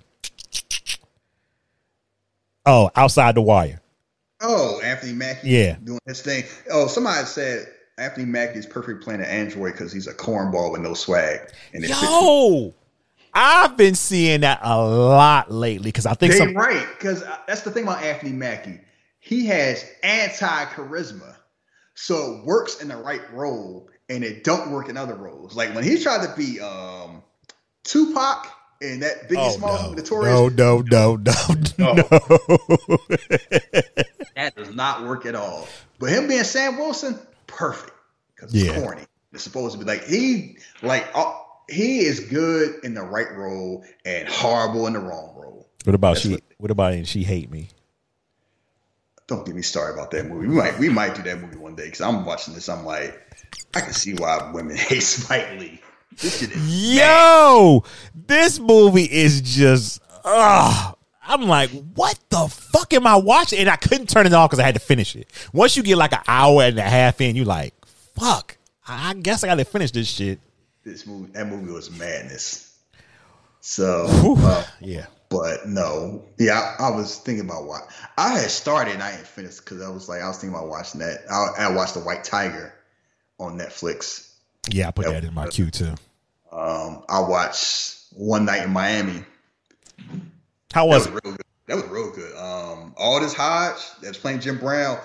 Oh, 2.67 2.91
outside 2.97 3.35
the 3.35 3.43
wire. 3.43 3.81
Oh, 4.41 4.81
Anthony 4.83 5.13
Mackie. 5.13 5.49
Yeah. 5.51 5.77
doing 5.85 6.01
his 6.07 6.21
thing. 6.23 6.45
Oh, 6.71 6.87
somebody 6.87 7.25
said 7.27 7.67
Anthony 7.99 8.27
Mackie 8.27 8.59
is 8.59 8.67
perfect 8.67 9.03
playing 9.03 9.21
an 9.21 9.27
android 9.27 9.73
because 9.73 9.93
he's 9.93 10.07
a 10.07 10.15
cornball 10.15 10.73
with 10.73 10.81
no 10.81 10.95
swag. 10.95 11.41
And 11.73 11.85
it 11.85 11.89
fits 11.89 12.01
with- 12.01 12.11
Yo, 12.11 12.75
I've 13.33 13.77
been 13.77 13.95
seeing 13.95 14.41
that 14.43 14.61
a 14.63 14.83
lot 14.83 15.51
lately 15.51 15.89
because 15.89 16.07
I 16.07 16.15
think 16.15 16.33
They 16.33 16.39
some. 16.39 16.55
right 16.55 16.87
because 16.99 17.23
that's 17.47 17.63
the 17.63 17.71
thing 17.71 17.85
about 17.85 18.03
Anthony 18.03 18.33
Mackie. 18.33 18.81
He 19.21 19.47
has 19.47 19.85
anti 20.03 20.65
charisma, 20.67 21.35
so 21.95 22.37
it 22.39 22.45
works 22.45 22.81
in 22.83 22.89
the 22.89 22.97
right 22.97 23.23
role, 23.33 23.89
and 24.11 24.23
it 24.23 24.45
don't 24.45 24.71
work 24.71 24.89
in 24.89 24.97
other 24.97 25.15
roles. 25.15 25.57
Like 25.57 25.75
when 25.75 25.83
he 25.85 26.01
tried 26.03 26.27
to 26.27 26.35
be 26.37 26.61
um 26.61 27.23
Tupac 27.85 28.47
in 28.93 29.01
that 29.01 29.29
Biggie 29.29 29.37
Oh, 29.39 29.51
Smalls 29.57 29.83
no. 29.83 29.89
movie, 29.91 30.03
Notorious, 30.03 30.35
no, 30.35 30.49
no, 30.49 30.81
no, 30.83 31.17
no, 31.17 31.93
no. 31.95 31.95
that 34.37 34.53
does 34.57 34.75
not 34.75 35.05
work 35.05 35.27
at 35.27 35.35
all. 35.35 35.67
But 35.99 36.11
him 36.11 36.29
being 36.29 36.45
Sam 36.45 36.77
Wilson, 36.79 37.19
perfect 37.47 37.93
because 38.35 38.55
it's 38.55 38.65
Yeah. 38.65 38.81
corny. 38.81 39.03
It's 39.33 39.43
supposed 39.43 39.73
to 39.73 39.79
be 39.79 39.85
like 39.85 40.05
he 40.05 40.59
like 40.83 41.07
uh, 41.15 41.33
he 41.69 42.01
is 42.01 42.21
good 42.21 42.85
in 42.85 42.95
the 42.95 43.03
right 43.03 43.33
role 43.33 43.85
and 44.05 44.29
horrible 44.29 44.87
in 44.87 44.93
the 44.93 45.01
wrong 45.01 45.35
role. 45.37 45.69
What 45.85 45.95
about 45.95 46.15
That's 46.15 46.21
she? 46.23 46.31
what- 46.33 46.43
What 46.59 46.71
about 46.71 46.93
and 46.95 47.07
she 47.07 47.25
hate 47.25 47.51
me? 47.51 47.69
Don't 49.27 49.45
get 49.47 49.55
me 49.55 49.63
started 49.63 49.95
about 49.95 50.11
that 50.13 50.27
movie. 50.27 50.47
We 50.49 50.55
might 50.55 50.79
we 50.79 50.89
might 50.91 51.15
do 51.15 51.23
that 51.23 51.41
movie 51.41 51.57
one 51.57 51.75
day 51.75 51.85
because 51.87 52.03
I'm 52.03 52.25
watching 52.27 52.55
this. 52.55 52.69
I'm 52.69 52.85
like, 52.85 53.19
I 53.75 53.81
can 53.81 53.93
see 53.95 54.15
why 54.15 54.51
women 54.53 54.77
hate 54.91 55.03
Spike 55.03 55.59
Lee. 55.59 55.81
This 56.21 56.41
shit 56.41 56.53
is 56.53 56.95
Yo, 56.97 57.85
this 58.15 58.59
movie 58.59 59.05
is 59.05 59.41
just. 59.41 60.01
Ugh. 60.25 60.97
I'm 61.27 61.43
like, 61.43 61.71
what 61.95 62.19
the 62.29 62.49
fuck 62.49 62.93
am 62.93 63.07
I 63.07 63.17
watching? 63.17 63.59
And 63.61 63.71
I 63.71 63.77
couldn't 63.77 64.11
turn 64.11 64.27
it 64.27 64.35
off 64.35 64.51
because 64.51 64.61
I 64.61 64.65
had 64.65 64.75
to 64.75 64.81
finish 64.81 65.17
it. 65.17 65.31
Once 65.55 65.75
you 65.77 65.83
get 65.83 65.97
like 65.97 66.13
an 66.13 66.21
hour 66.29 66.63
and 66.65 66.79
a 66.79 66.83
half 66.83 67.21
in, 67.23 67.35
you 67.35 67.45
like, 67.45 67.73
fuck. 68.19 68.57
I 68.87 69.15
guess 69.15 69.43
I 69.43 69.47
got 69.47 69.55
to 69.55 69.65
finish 69.65 69.91
this 69.91 70.07
shit. 70.09 70.39
this 70.85 71.07
movie. 71.07 71.33
That 71.33 71.47
movie 71.47 71.73
was 71.73 71.91
madness. 71.91 72.79
So, 73.61 74.07
uh, 74.39 74.65
Yeah. 74.81 75.07
but 75.31 75.67
no, 75.67 76.23
yeah, 76.39 76.75
I, 76.79 76.89
I 76.89 76.91
was 76.91 77.17
thinking 77.19 77.47
about 77.47 77.65
what 77.65 77.83
I 78.19 78.39
had 78.41 78.51
started 78.51 78.93
and 78.93 79.03
I 79.03 79.13
ain't 79.17 79.27
finished 79.27 79.65
because 79.65 79.81
I 79.81 79.89
was 79.89 80.07
like, 80.09 80.21
I 80.21 80.29
was 80.29 80.37
thinking 80.37 80.55
about 80.55 80.69
watching 80.69 81.01
that. 81.01 81.21
I, 81.31 81.65
I 81.65 81.71
watched 81.75 81.95
The 81.95 82.01
White 82.01 82.25
Tiger 82.25 82.75
on 83.41 83.59
Netflix. 83.59 84.24
Yeah, 84.71 84.89
I 84.89 84.91
put 84.91 85.07
that 85.07 85.25
in 85.25 85.35
my 85.35 85.49
queue 85.49 85.71
too. 85.71 85.95
Um, 86.51 87.05
I 87.09 87.21
watched 87.21 87.99
One 88.13 88.45
Night 88.45 88.63
in 88.63 88.71
Miami. 88.71 89.25
How 90.73 90.87
was 90.87 91.09
was 91.09 91.17
it? 91.17 91.25
real 91.25 91.35
good. 91.37 91.47
That 91.67 91.77
was 91.77 91.85
real 91.87 92.11
good. 92.13 92.37
Um, 92.37 92.95
Aldis 92.97 93.35
Hodge 93.35 93.81
that's 94.03 94.19
playing 94.19 94.41
Jim 94.41 94.59
Brown, 94.59 94.99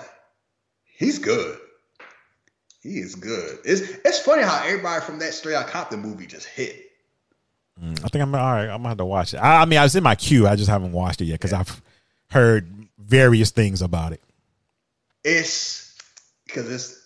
he's 0.84 1.18
good. 1.18 1.58
He 2.82 2.98
is 2.98 3.14
good. 3.14 3.58
It's 3.64 3.80
it's 4.04 4.20
funny 4.20 4.42
how 4.42 4.62
everybody 4.64 5.04
from 5.04 5.18
that 5.18 5.34
Straight 5.34 5.54
Outta 5.54 5.70
Compton 5.70 6.00
movie 6.00 6.26
just 6.26 6.46
hit. 6.46 6.90
I 7.82 8.08
think 8.08 8.22
I'm 8.22 8.34
all 8.34 8.40
right. 8.40 8.68
I'm 8.68 8.78
gonna 8.78 8.88
have 8.88 8.98
to 8.98 9.06
watch 9.06 9.32
it. 9.32 9.38
I, 9.38 9.62
I 9.62 9.64
mean, 9.64 9.78
I 9.78 9.82
was 9.82 9.96
in 9.96 10.02
my 10.02 10.14
queue. 10.14 10.46
I 10.46 10.56
just 10.56 10.68
haven't 10.68 10.92
watched 10.92 11.20
it 11.22 11.26
yet 11.26 11.40
because 11.40 11.52
I've 11.52 11.80
heard 12.30 12.70
various 12.98 13.50
things 13.50 13.80
about 13.80 14.12
it. 14.12 14.22
It's 15.24 15.96
because 16.46 16.70
it's 16.70 16.99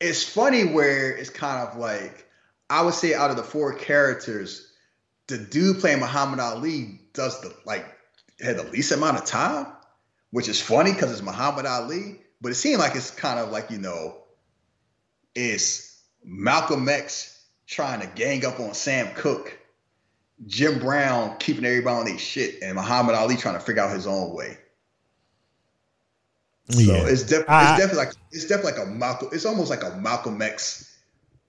it's 0.00 0.22
funny 0.22 0.64
where 0.64 1.16
it's 1.16 1.30
kind 1.30 1.66
of 1.66 1.76
like 1.76 2.26
I 2.68 2.82
would 2.82 2.94
say 2.94 3.14
out 3.14 3.30
of 3.30 3.36
the 3.36 3.42
four 3.42 3.74
characters, 3.74 4.72
the 5.28 5.38
dude 5.38 5.80
playing 5.80 6.00
Muhammad 6.00 6.40
Ali 6.40 7.00
does 7.12 7.40
the 7.40 7.54
like 7.64 7.86
had 8.40 8.58
the 8.58 8.64
least 8.64 8.92
amount 8.92 9.18
of 9.18 9.24
time, 9.24 9.66
which 10.30 10.48
is 10.48 10.60
funny 10.60 10.92
because 10.92 11.12
it's 11.12 11.22
Muhammad 11.22 11.66
Ali. 11.66 12.20
But 12.40 12.52
it 12.52 12.56
seemed 12.56 12.80
like 12.80 12.94
it's 12.94 13.10
kind 13.10 13.38
of 13.38 13.50
like 13.50 13.70
you 13.70 13.78
know, 13.78 14.16
it's 15.34 16.02
Malcolm 16.24 16.88
X 16.88 17.44
trying 17.66 18.00
to 18.00 18.06
gang 18.08 18.44
up 18.44 18.60
on 18.60 18.74
Sam 18.74 19.14
Cooke, 19.14 19.58
Jim 20.46 20.78
Brown 20.78 21.36
keeping 21.38 21.64
everybody 21.64 21.96
on 21.96 22.04
their 22.04 22.18
shit, 22.18 22.62
and 22.62 22.74
Muhammad 22.74 23.14
Ali 23.14 23.36
trying 23.36 23.54
to 23.54 23.64
figure 23.64 23.82
out 23.82 23.94
his 23.94 24.06
own 24.06 24.34
way. 24.34 24.58
So 26.68 26.80
yeah, 26.80 27.06
it's, 27.06 27.22
def- 27.22 27.48
I- 27.48 27.72
it's 27.74 27.80
definitely 27.80 28.06
like 28.06 28.14
it's 28.32 28.46
definitely 28.46 28.72
like 28.80 28.88
a 28.88 28.90
Malcolm. 28.90 29.28
It's 29.32 29.44
almost 29.46 29.70
like 29.70 29.82
a 29.84 29.96
Malcolm 29.96 30.40
X, 30.42 30.96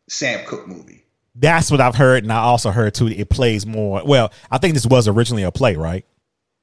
Sam 0.07 0.45
Cooke 0.45 0.67
movie. 0.67 1.03
that's 1.35 1.69
what 1.71 1.81
I've 1.81 1.95
heard, 1.95 2.23
and 2.23 2.31
I 2.31 2.37
also 2.37 2.71
heard 2.71 2.93
too. 2.93 3.07
It 3.07 3.29
plays 3.29 3.65
more. 3.65 4.01
Well, 4.05 4.31
I 4.51 4.57
think 4.59 4.73
this 4.75 4.85
was 4.85 5.07
originally 5.07 5.43
a 5.43 5.51
play, 5.51 5.75
right? 5.75 6.05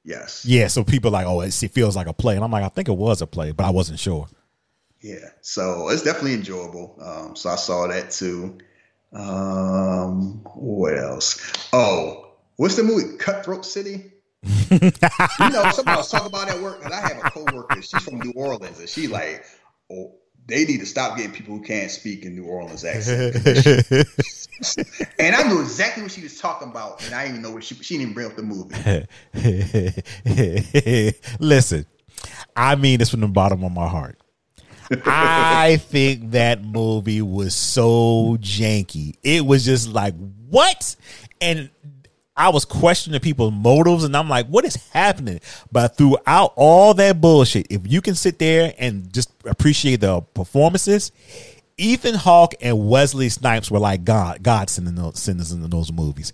Yes. 0.03 0.45
Yeah. 0.45 0.67
So 0.67 0.83
people 0.83 1.09
are 1.09 1.13
like, 1.13 1.25
oh, 1.27 1.41
it's, 1.41 1.61
it 1.63 1.71
feels 1.71 1.95
like 1.95 2.07
a 2.07 2.13
play, 2.13 2.35
and 2.35 2.43
I'm 2.43 2.51
like, 2.51 2.63
I 2.63 2.69
think 2.69 2.87
it 2.89 2.95
was 2.97 3.21
a 3.21 3.27
play, 3.27 3.51
but 3.51 3.65
I 3.65 3.71
wasn't 3.71 3.99
sure. 3.99 4.27
Yeah. 5.01 5.29
So 5.41 5.89
it's 5.89 6.03
definitely 6.03 6.35
enjoyable. 6.35 6.95
Um, 7.01 7.35
so 7.35 7.49
I 7.49 7.55
saw 7.55 7.87
that 7.87 8.11
too. 8.11 8.57
Um, 9.13 10.41
what 10.55 10.97
else? 10.97 11.41
Oh, 11.73 12.31
what's 12.57 12.75
the 12.75 12.83
movie? 12.83 13.17
Cutthroat 13.17 13.65
City. 13.65 14.11
You 14.69 15.49
know, 15.49 15.71
somebody 15.71 15.97
was 15.97 16.09
talking 16.09 16.27
about 16.27 16.47
that 16.47 16.61
work 16.61 16.83
and 16.83 16.93
I 16.93 17.01
have 17.01 17.17
a 17.17 17.31
coworker. 17.31 17.81
She's 17.81 18.03
from 18.03 18.19
New 18.19 18.33
Orleans, 18.35 18.79
and 18.79 18.89
she 18.89 19.07
like, 19.07 19.45
oh, 19.91 20.15
they 20.47 20.65
need 20.65 20.79
to 20.79 20.85
stop 20.85 21.17
getting 21.17 21.31
people 21.31 21.57
who 21.57 21.63
can't 21.63 21.89
speak 21.89 22.23
in 22.23 22.35
New 22.35 22.45
Orleans 22.45 22.85
accent. 22.85 23.35
and 25.19 25.35
I 25.35 25.43
knew 25.47 25.61
exactly 25.61 26.03
what 26.03 26.11
she 26.11 26.21
was 26.21 26.39
talking 26.39 26.69
about, 26.69 27.03
and 27.05 27.15
I 27.15 27.23
didn't 27.23 27.37
even 27.37 27.43
know 27.43 27.51
what 27.51 27.63
she 27.63 27.75
she 27.75 27.97
didn't 27.97 28.13
bring 28.13 28.27
up 28.27 28.35
the 28.35 28.43
movie. 28.43 28.75
Listen, 31.39 31.85
I 32.55 32.75
mean 32.75 32.99
this 32.99 33.09
from 33.09 33.21
the 33.21 33.27
bottom 33.27 33.63
of 33.63 33.71
my 33.71 33.87
heart. 33.87 34.19
I 34.91 35.77
think 35.89 36.31
that 36.31 36.63
movie 36.63 37.21
was 37.21 37.55
so 37.55 38.37
janky. 38.39 39.15
It 39.23 39.45
was 39.45 39.65
just 39.65 39.89
like, 39.89 40.13
what? 40.49 40.95
And 41.41 41.69
I 42.37 42.49
was 42.49 42.65
questioning 42.65 43.19
people's 43.21 43.53
motives, 43.53 44.03
and 44.03 44.15
I'm 44.15 44.27
like, 44.27 44.47
what 44.47 44.65
is 44.65 44.75
happening? 44.91 45.39
But 45.71 45.95
throughout 45.95 46.53
all 46.55 46.93
that 46.95 47.21
bullshit, 47.21 47.67
if 47.69 47.89
you 47.89 48.01
can 48.01 48.15
sit 48.15 48.39
there 48.39 48.73
and 48.77 49.11
just 49.13 49.31
appreciate 49.45 50.01
the 50.01 50.21
performances, 50.21 51.11
Ethan 51.77 52.15
Hawke 52.15 52.55
and 52.61 52.89
Wesley 52.89 53.29
Snipes 53.29 53.71
were 53.71 53.79
like 53.79 54.03
God, 54.03 54.43
God 54.43 54.69
sending 54.69 54.95
those, 54.95 55.19
sending 55.19 55.63
in 55.63 55.69
those 55.69 55.91
movies, 55.91 56.33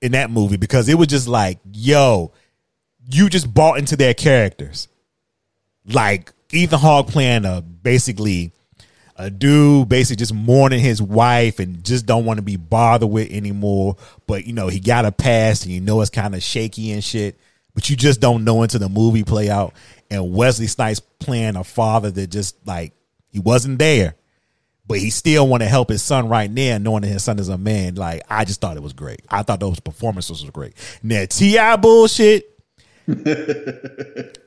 in 0.00 0.12
that 0.12 0.30
movie, 0.30 0.56
because 0.56 0.88
it 0.88 0.94
was 0.94 1.08
just 1.08 1.28
like, 1.28 1.58
yo, 1.72 2.32
you 3.10 3.28
just 3.28 3.52
bought 3.52 3.78
into 3.78 3.96
their 3.96 4.14
characters. 4.14 4.88
Like 5.84 6.32
Ethan 6.50 6.78
Hawke 6.78 7.08
playing 7.08 7.44
a 7.44 7.60
basically 7.60 8.52
a 9.22 9.30
dude 9.30 9.88
basically 9.88 10.16
just 10.16 10.34
mourning 10.34 10.80
his 10.80 11.00
wife 11.00 11.60
and 11.60 11.84
just 11.84 12.06
don't 12.06 12.24
want 12.24 12.38
to 12.38 12.42
be 12.42 12.56
bothered 12.56 13.08
with 13.08 13.30
anymore. 13.30 13.96
But 14.26 14.46
you 14.46 14.52
know, 14.52 14.66
he 14.66 14.80
got 14.80 15.04
a 15.04 15.12
past 15.12 15.64
and 15.64 15.72
you 15.72 15.80
know 15.80 16.00
it's 16.00 16.10
kind 16.10 16.34
of 16.34 16.42
shaky 16.42 16.90
and 16.90 17.04
shit. 17.04 17.38
But 17.72 17.88
you 17.88 17.94
just 17.94 18.20
don't 18.20 18.42
know 18.42 18.62
until 18.62 18.80
the 18.80 18.88
movie 18.88 19.22
play 19.22 19.48
out. 19.48 19.74
And 20.10 20.34
Wesley 20.34 20.66
Snipes 20.66 20.98
playing 21.20 21.54
a 21.54 21.62
father 21.62 22.10
that 22.10 22.26
just 22.30 22.56
like 22.66 22.94
he 23.28 23.38
wasn't 23.38 23.78
there. 23.78 24.16
But 24.88 24.98
he 24.98 25.10
still 25.10 25.46
want 25.46 25.62
to 25.62 25.68
help 25.68 25.88
his 25.88 26.02
son 26.02 26.28
right 26.28 26.50
now, 26.50 26.76
knowing 26.78 27.02
that 27.02 27.08
his 27.08 27.22
son 27.22 27.38
is 27.38 27.48
a 27.48 27.56
man. 27.56 27.94
Like 27.94 28.22
I 28.28 28.44
just 28.44 28.60
thought 28.60 28.76
it 28.76 28.82
was 28.82 28.92
great. 28.92 29.20
I 29.30 29.44
thought 29.44 29.60
those 29.60 29.78
performances 29.78 30.44
were 30.44 30.50
great. 30.50 30.74
Now 31.00 31.26
T.I. 31.26 31.76
bullshit. 31.76 32.48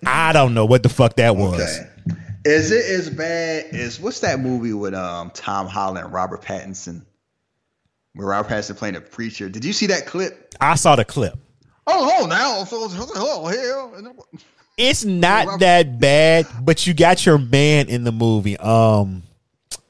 I 0.06 0.34
don't 0.34 0.54
know 0.54 0.66
what 0.66 0.84
the 0.84 0.90
fuck 0.90 1.16
that 1.16 1.38
was. 1.38 1.80
Okay. 1.80 2.22
Is 2.46 2.72
it 2.72 2.86
as 2.86 3.10
bad 3.10 3.66
as 3.74 4.00
what's 4.00 4.20
that 4.20 4.40
movie 4.40 4.74
with 4.74 4.94
um 4.94 5.32
Tom 5.32 5.68
Holland 5.68 6.06
and 6.06 6.14
Robert 6.14 6.42
Pattinson? 6.44 7.02
Where 8.14 8.28
Robert 8.28 8.50
Pattinson 8.52 8.78
playing 8.78 8.96
a 8.96 9.02
preacher. 9.02 9.50
Did 9.50 9.66
you 9.66 9.74
see 9.74 9.88
that 9.88 10.06
clip? 10.06 10.54
I 10.62 10.76
saw 10.76 10.96
the 10.96 11.04
clip. 11.04 11.38
Oh, 11.88 12.20
oh 12.22 12.26
now 12.28 12.64
so 12.64 12.88
oh 13.16 13.48
hell. 13.48 14.16
It's 14.78 15.04
not 15.06 15.60
that 15.60 16.00
bad, 16.00 16.48
but 16.62 16.86
you 16.86 16.94
got 16.94 17.26
your 17.26 17.38
man 17.38 17.88
in 17.88 18.04
the 18.04 18.12
movie. 18.12 18.58
Um, 18.58 19.24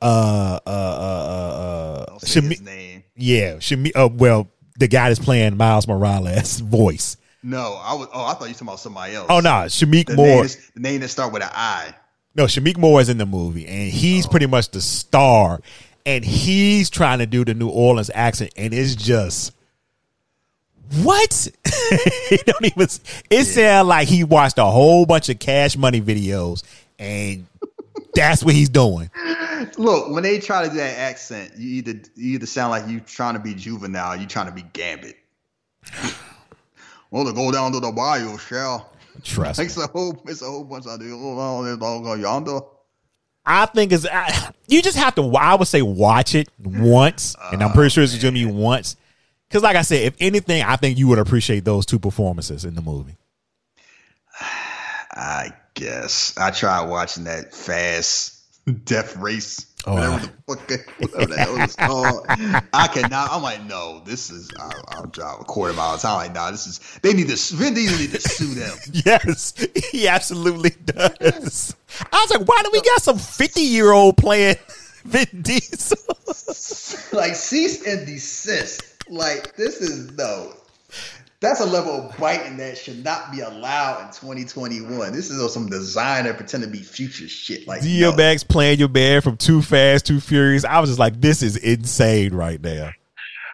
uh, 0.02 0.60
uh, 0.66 0.70
uh, 0.70 0.72
uh, 0.72 2.06
Don't 2.06 2.22
say 2.22 2.42
his 2.42 2.60
Shami- 2.60 2.64
name. 2.64 3.04
yeah, 3.16 3.56
Shami. 3.56 3.92
Uh, 3.96 4.10
well, 4.12 4.48
the 4.78 4.88
guy 4.88 5.10
that's 5.10 5.20
playing 5.20 5.58
Miles 5.58 5.88
Morales' 5.88 6.60
voice. 6.62 7.18
No, 7.42 7.80
I 7.82 7.94
was. 7.96 8.08
Oh, 8.14 8.26
I 8.26 8.34
thought 8.34 8.42
you 8.44 8.48
were 8.48 8.54
talking 8.54 8.68
about 8.68 8.80
somebody 8.80 9.16
else. 9.16 9.28
Oh 9.30 9.40
no, 9.40 9.50
Shameik 9.50 10.08
the 10.08 10.16
Moore. 10.16 10.28
name, 10.28 10.46
is, 10.46 10.72
the 10.74 10.80
name 10.80 11.02
that 11.02 11.10
start 11.10 11.34
with 11.34 11.44
an 11.44 11.50
I. 11.52 11.94
No, 12.36 12.46
Shameik 12.46 12.78
Moore 12.78 13.00
is 13.00 13.08
in 13.08 13.18
the 13.18 13.26
movie, 13.26 13.66
and 13.66 13.90
he's 13.90 14.26
oh. 14.26 14.30
pretty 14.30 14.46
much 14.46 14.70
the 14.70 14.82
star. 14.82 15.62
And 16.06 16.24
he's 16.24 16.92
trying 16.92 17.18
to 17.20 17.26
do 17.26 17.44
the 17.44 17.56
New 17.56 17.70
Orleans 17.70 18.12
accent, 18.14 18.52
and 18.56 18.74
it's 18.74 18.94
just 18.94 19.56
what? 21.02 21.48
he 22.30 22.38
don't 22.46 22.66
even. 22.66 22.88
It 23.30 23.46
sounds 23.46 23.88
like 23.88 24.08
he 24.08 24.24
watched 24.24 24.60
a 24.60 24.66
whole 24.66 25.06
bunch 25.06 25.30
of 25.30 25.40
Cash 25.40 25.78
Money 25.78 26.02
videos, 26.02 26.64
and 27.00 27.48
that's 28.14 28.44
what 28.44 28.54
he's 28.54 28.70
doing. 28.70 29.10
Look, 29.78 30.12
when 30.12 30.24
they 30.24 30.40
try 30.40 30.64
to 30.64 30.70
do 30.70 30.78
that 30.78 30.98
accent, 30.98 31.54
you 31.58 31.70
either 31.78 31.94
you 32.16 32.36
either 32.36 32.46
sound 32.46 32.72
like 32.72 32.88
you 32.88 33.00
trying 33.00 33.34
to 33.34 33.40
be 33.40 33.56
juvenile, 33.56 34.16
you 34.16 34.28
trying 34.28 34.48
to 34.48 34.52
be 34.52 34.62
Gambit. 34.62 35.18
well, 37.12 37.26
to 37.26 37.34
go 37.34 37.52
down 37.52 37.72
to 37.72 37.80
the 37.80 37.92
bayou, 37.92 38.38
shall. 38.38 38.92
Trust 39.24 39.60
me. 39.60 39.66
It's 39.66 39.78
a 39.78 39.88
whole, 39.88 40.22
it's 40.28 40.42
a 40.42 40.46
whole 40.46 40.64
bunch 40.64 40.86
of 40.86 41.00
the 41.00 41.12
oh, 41.12 42.14
yonder. 42.16 42.60
I 43.46 43.66
think 43.68 43.92
it's 43.92 44.08
I, 44.12 44.52
you 44.68 44.82
just 44.82 44.98
have 44.98 45.16
to. 45.16 45.36
I 45.36 45.56
would 45.56 45.68
say 45.68 45.82
watch 45.82 46.34
it 46.34 46.50
once, 46.58 47.36
and 47.52 47.62
I'm 47.64 47.72
pretty 47.74 47.90
sure 47.90 48.04
it's 48.04 48.18
gonna 48.18 48.34
be 48.34 48.46
oh, 48.46 48.54
once. 48.54 48.96
Because, 49.48 49.62
like 49.62 49.76
I 49.76 49.84
said, 49.84 50.02
if 50.02 50.16
anything, 50.20 50.64
I 50.64 50.76
think 50.76 50.98
you 50.98 51.08
would 51.10 51.20
appreciate 51.20 51.64
those 51.64 51.86
two 51.86 52.00
performances 52.00 52.66
in 52.66 52.74
the 52.74 52.82
movie. 52.82 53.16
I 55.12 55.54
guess 55.76 56.36
I 56.38 56.52
tried 56.52 56.90
watching 56.90 57.26
that 57.26 57.54
fast 57.54 58.35
death 58.72 59.16
race. 59.18 59.68
Oh, 59.88 59.94
whatever 59.94 60.26
the 60.26 60.32
fuck, 60.48 61.00
whatever 61.00 61.26
the 61.28 61.38
hell 61.38 61.62
it's 61.62 61.76
called. 61.76 62.26
I 62.74 62.88
cannot. 62.88 63.30
I'm 63.32 63.44
like, 63.44 63.64
no, 63.66 64.02
this 64.04 64.32
is. 64.32 64.50
I'll, 64.60 64.84
I'll 64.88 65.06
drive 65.08 65.42
a 65.42 65.44
quarter 65.44 65.74
mile. 65.74 66.00
I'm 66.04 66.16
like, 66.16 66.34
nah, 66.34 66.50
this 66.50 66.66
is. 66.66 66.80
They 67.04 67.14
need 67.14 67.28
to. 67.28 67.56
Vin 67.56 67.76
Diesel 67.76 68.00
need 68.00 68.12
to 68.12 68.22
sue 68.22 68.54
them. 68.56 68.78
Yes, 69.06 69.54
he 69.92 70.08
absolutely 70.08 70.72
does. 70.86 71.76
I 72.12 72.22
was 72.22 72.32
like, 72.38 72.48
why 72.48 72.62
do 72.64 72.70
we 72.74 72.82
got 72.82 73.02
some 73.02 73.20
50 73.20 73.62
year 73.62 73.92
old 73.92 74.18
playing 74.18 74.56
Vin 75.04 75.28
Diesel? 75.42 75.98
like 77.14 77.36
cease 77.36 77.86
and 77.86 78.08
desist. 78.08 78.82
Like 79.10 79.56
this 79.56 79.82
is 79.82 80.12
no. 80.14 80.54
That's 81.42 81.60
a 81.60 81.66
level 81.66 81.92
of 81.92 82.18
biting 82.18 82.58
that 82.58 82.78
should 82.78 83.04
not 83.04 83.32
be 83.32 83.42
allowed 83.42 84.02
in 84.02 84.08
2021. 84.08 85.12
This 85.12 85.30
is 85.30 85.54
some 85.54 85.68
designer 85.68 86.34
pretend 86.34 86.64
to 86.64 86.70
be 86.70 86.80
future 86.80 87.28
shit. 87.28 87.68
Like 87.68 87.84
no. 87.84 88.14
DMX 88.14 88.48
playing 88.48 88.80
your 88.80 88.88
band 88.88 89.24
from 89.24 89.38
Too 89.38 89.62
Fast, 89.62 90.06
Too 90.06 90.20
Furious. 90.20 90.64
I 90.64 90.80
was 90.80 90.90
just 90.90 91.00
like, 91.00 91.20
this 91.20 91.44
is 91.44 91.58
insane 91.58 92.34
right 92.34 92.62
now. 92.62 92.92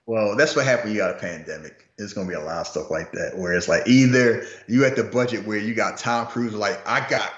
Well, 0.05 0.35
that's 0.35 0.55
what 0.55 0.65
happened. 0.65 0.93
You 0.93 0.99
got 0.99 1.15
a 1.15 1.19
pandemic. 1.19 1.87
There's 1.97 2.13
gonna 2.13 2.27
be 2.27 2.33
a 2.33 2.39
lot 2.39 2.61
of 2.61 2.67
stuff 2.67 2.89
like 2.89 3.11
that 3.11 3.37
where 3.37 3.53
it's 3.53 3.67
like 3.67 3.87
either 3.87 4.45
you 4.67 4.85
at 4.85 4.95
the 4.95 5.03
budget 5.03 5.45
where 5.45 5.57
you 5.57 5.75
got 5.75 5.97
Tom 5.97 6.27
Cruise 6.27 6.53
like 6.53 6.79
I 6.87 7.07
got 7.07 7.31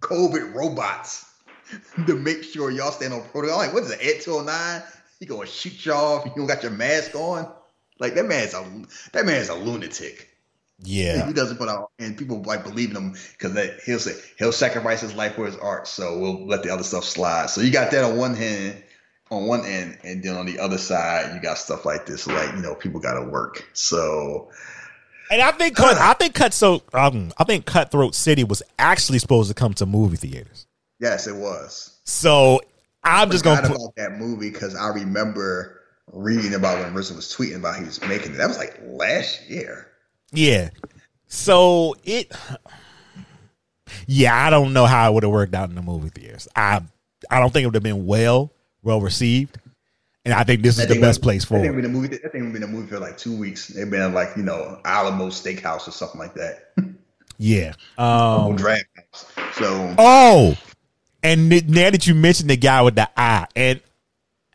COVID 0.00 0.54
robots 0.54 1.24
to 2.06 2.14
make 2.14 2.44
sure 2.44 2.70
y'all 2.70 2.92
stand 2.92 3.14
on 3.14 3.22
protocol. 3.28 3.58
Like 3.58 3.72
what 3.72 3.84
is 3.84 3.90
it? 3.90 4.00
Ed 4.02 4.20
209? 4.20 4.82
He 5.18 5.26
gonna 5.26 5.46
shoot 5.46 5.84
y'all 5.86 6.18
if 6.18 6.26
you 6.26 6.32
don't 6.36 6.46
got 6.46 6.62
your 6.62 6.72
mask 6.72 7.14
on. 7.14 7.50
Like 7.98 8.14
that 8.14 8.26
man's 8.26 8.54
a 8.54 8.64
that 9.12 9.26
man's 9.26 9.48
a 9.48 9.54
lunatic. 9.54 10.28
Yeah. 10.84 11.26
He 11.26 11.32
doesn't 11.32 11.58
put 11.58 11.68
out, 11.68 11.92
and 11.98 12.18
people 12.18 12.42
like 12.42 12.64
believe 12.64 12.90
in 12.90 12.96
him 12.96 13.14
because 13.38 13.56
he'll 13.84 14.00
say 14.00 14.20
he'll 14.38 14.52
sacrifice 14.52 15.00
his 15.00 15.14
life 15.14 15.36
for 15.36 15.46
his 15.46 15.56
art. 15.56 15.86
So 15.86 16.18
we'll 16.18 16.46
let 16.46 16.62
the 16.62 16.70
other 16.70 16.82
stuff 16.82 17.04
slide. 17.04 17.50
So 17.50 17.60
you 17.60 17.70
got 17.70 17.92
that 17.92 18.04
on 18.04 18.16
one 18.16 18.34
hand, 18.34 18.82
on 19.30 19.46
one 19.46 19.64
end, 19.64 19.98
and 20.02 20.22
then 20.22 20.36
on 20.36 20.46
the 20.46 20.58
other 20.58 20.78
side, 20.78 21.34
you 21.34 21.40
got 21.40 21.58
stuff 21.58 21.84
like 21.84 22.06
this. 22.06 22.26
Like 22.26 22.54
you 22.54 22.62
know, 22.62 22.74
people 22.74 23.00
got 23.00 23.14
to 23.14 23.28
work. 23.28 23.68
So 23.74 24.50
And 25.30 25.40
I 25.40 25.52
think 25.52 25.76
cut, 25.76 25.96
I 25.98 26.14
think 26.14 26.34
cut 26.34 26.52
so 26.52 26.82
um, 26.94 27.32
I 27.38 27.44
think 27.44 27.64
Cutthroat 27.64 28.16
City 28.16 28.42
was 28.42 28.62
actually 28.78 29.20
supposed 29.20 29.48
to 29.50 29.54
come 29.54 29.74
to 29.74 29.86
movie 29.86 30.16
theaters. 30.16 30.66
yes, 30.98 31.28
it 31.28 31.36
was. 31.36 32.00
So 32.04 32.60
I'm 33.04 33.30
just 33.30 33.44
gonna 33.44 33.62
put, 33.62 33.76
about 33.76 33.96
that 33.96 34.18
movie 34.18 34.50
because 34.50 34.74
I 34.74 34.88
remember 34.88 35.81
reading 36.10 36.54
about 36.54 36.78
when 36.78 36.92
RZA 36.94 37.14
was 37.16 37.34
tweeting 37.34 37.56
about 37.56 37.76
he 37.78 37.84
was 37.84 38.00
making 38.02 38.32
it. 38.34 38.38
That 38.38 38.48
was 38.48 38.58
like 38.58 38.80
last 38.84 39.48
year. 39.48 39.88
yeah. 40.32 40.70
So 41.26 41.96
it, 42.04 42.30
yeah, 44.06 44.34
I 44.46 44.50
don't 44.50 44.72
know 44.72 44.86
how 44.86 45.10
it 45.10 45.14
would 45.14 45.22
have 45.22 45.32
worked 45.32 45.54
out 45.54 45.68
in 45.68 45.74
the 45.74 45.82
movie 45.82 46.08
theaters. 46.10 46.48
I 46.54 46.82
I 47.30 47.40
don't 47.40 47.52
think 47.52 47.64
it 47.64 47.66
would 47.68 47.74
have 47.74 47.82
been 47.82 48.04
well 48.06 48.52
well 48.82 49.00
received, 49.00 49.58
and 50.24 50.34
I 50.34 50.44
think 50.44 50.62
this 50.62 50.78
is 50.78 50.86
the 50.88 50.94
best 51.00 51.04
was- 51.04 51.18
place 51.18 51.44
for 51.44 51.54
that 51.54 51.60
thing 51.62 51.72
it. 51.72 51.76
been 51.76 51.84
a 51.86 51.88
movie. 51.88 52.08
That 52.08 52.32
thing 52.32 52.52
been 52.52 52.62
a 52.62 52.66
movie 52.66 52.88
for 52.88 52.98
like 52.98 53.16
two 53.16 53.34
weeks. 53.36 53.68
They've 53.68 53.88
been 53.90 54.12
like 54.12 54.30
you 54.36 54.42
know 54.42 54.80
Alamo 54.84 55.28
Steakhouse 55.28 55.88
or 55.88 55.92
something 55.92 56.18
like 56.20 56.34
that. 56.34 56.72
Yeah. 57.38 57.72
Oh, 57.98 58.50
Um, 58.50 58.56
Draft 58.56 58.84
House. 58.96 59.26
So 59.54 59.94
Oh, 59.98 60.56
and 61.22 61.48
now 61.48 61.90
that 61.90 62.06
you 62.06 62.14
mentioned 62.14 62.50
the 62.50 62.56
guy 62.56 62.82
with 62.82 62.94
the 62.94 63.08
eye, 63.18 63.46
and 63.56 63.80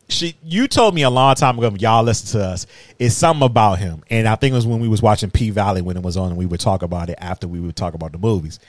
she, 0.09 0.35
you 0.43 0.67
told 0.67 0.95
me 0.95 1.03
a 1.03 1.09
long 1.09 1.35
time 1.35 1.57
ago, 1.57 1.75
y'all 1.77 2.03
listen 2.03 2.39
to 2.39 2.45
us. 2.45 2.65
It's 2.97 3.15
something 3.15 3.45
about 3.45 3.79
him, 3.79 4.03
and 4.09 4.27
I 4.27 4.35
think 4.35 4.53
it 4.53 4.55
was 4.55 4.67
when 4.67 4.79
we 4.79 4.87
was 4.87 5.01
watching 5.01 5.31
P 5.31 5.49
Valley 5.49 5.81
when 5.81 5.97
it 5.97 6.03
was 6.03 6.17
on, 6.17 6.29
and 6.29 6.37
we 6.37 6.45
would 6.45 6.59
talk 6.59 6.81
about 6.81 7.09
it 7.09 7.17
after 7.19 7.47
we 7.47 7.59
would 7.59 7.75
talk 7.75 7.93
about 7.93 8.13
the 8.13 8.17
movies. 8.17 8.59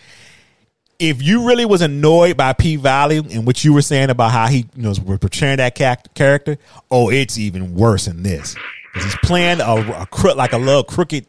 If 0.99 1.23
you 1.23 1.47
really 1.47 1.65
was 1.65 1.81
annoyed 1.81 2.37
by 2.37 2.53
P 2.55 2.75
Valley 2.75 3.19
and 3.19 3.47
what 3.47 3.63
you 3.65 3.73
were 3.73 3.83
saying 3.83 4.11
about 4.11 4.33
how 4.33 4.49
he 4.49 4.67
you 4.75 4.83
know 4.83 4.89
was 4.89 5.19
portraying 5.19 5.59
that 5.59 5.77
character, 5.77 6.59
oh, 6.91 7.09
it's 7.09 7.39
even 7.39 7.75
worse 7.75 8.07
than 8.07 8.25
this 8.25 8.57
because 8.93 9.05
he's 9.05 9.17
playing 9.23 9.61
a, 9.61 9.75
a 9.75 10.35
like 10.35 10.53
a 10.53 10.59
little 10.59 10.83
crooked 10.83 11.27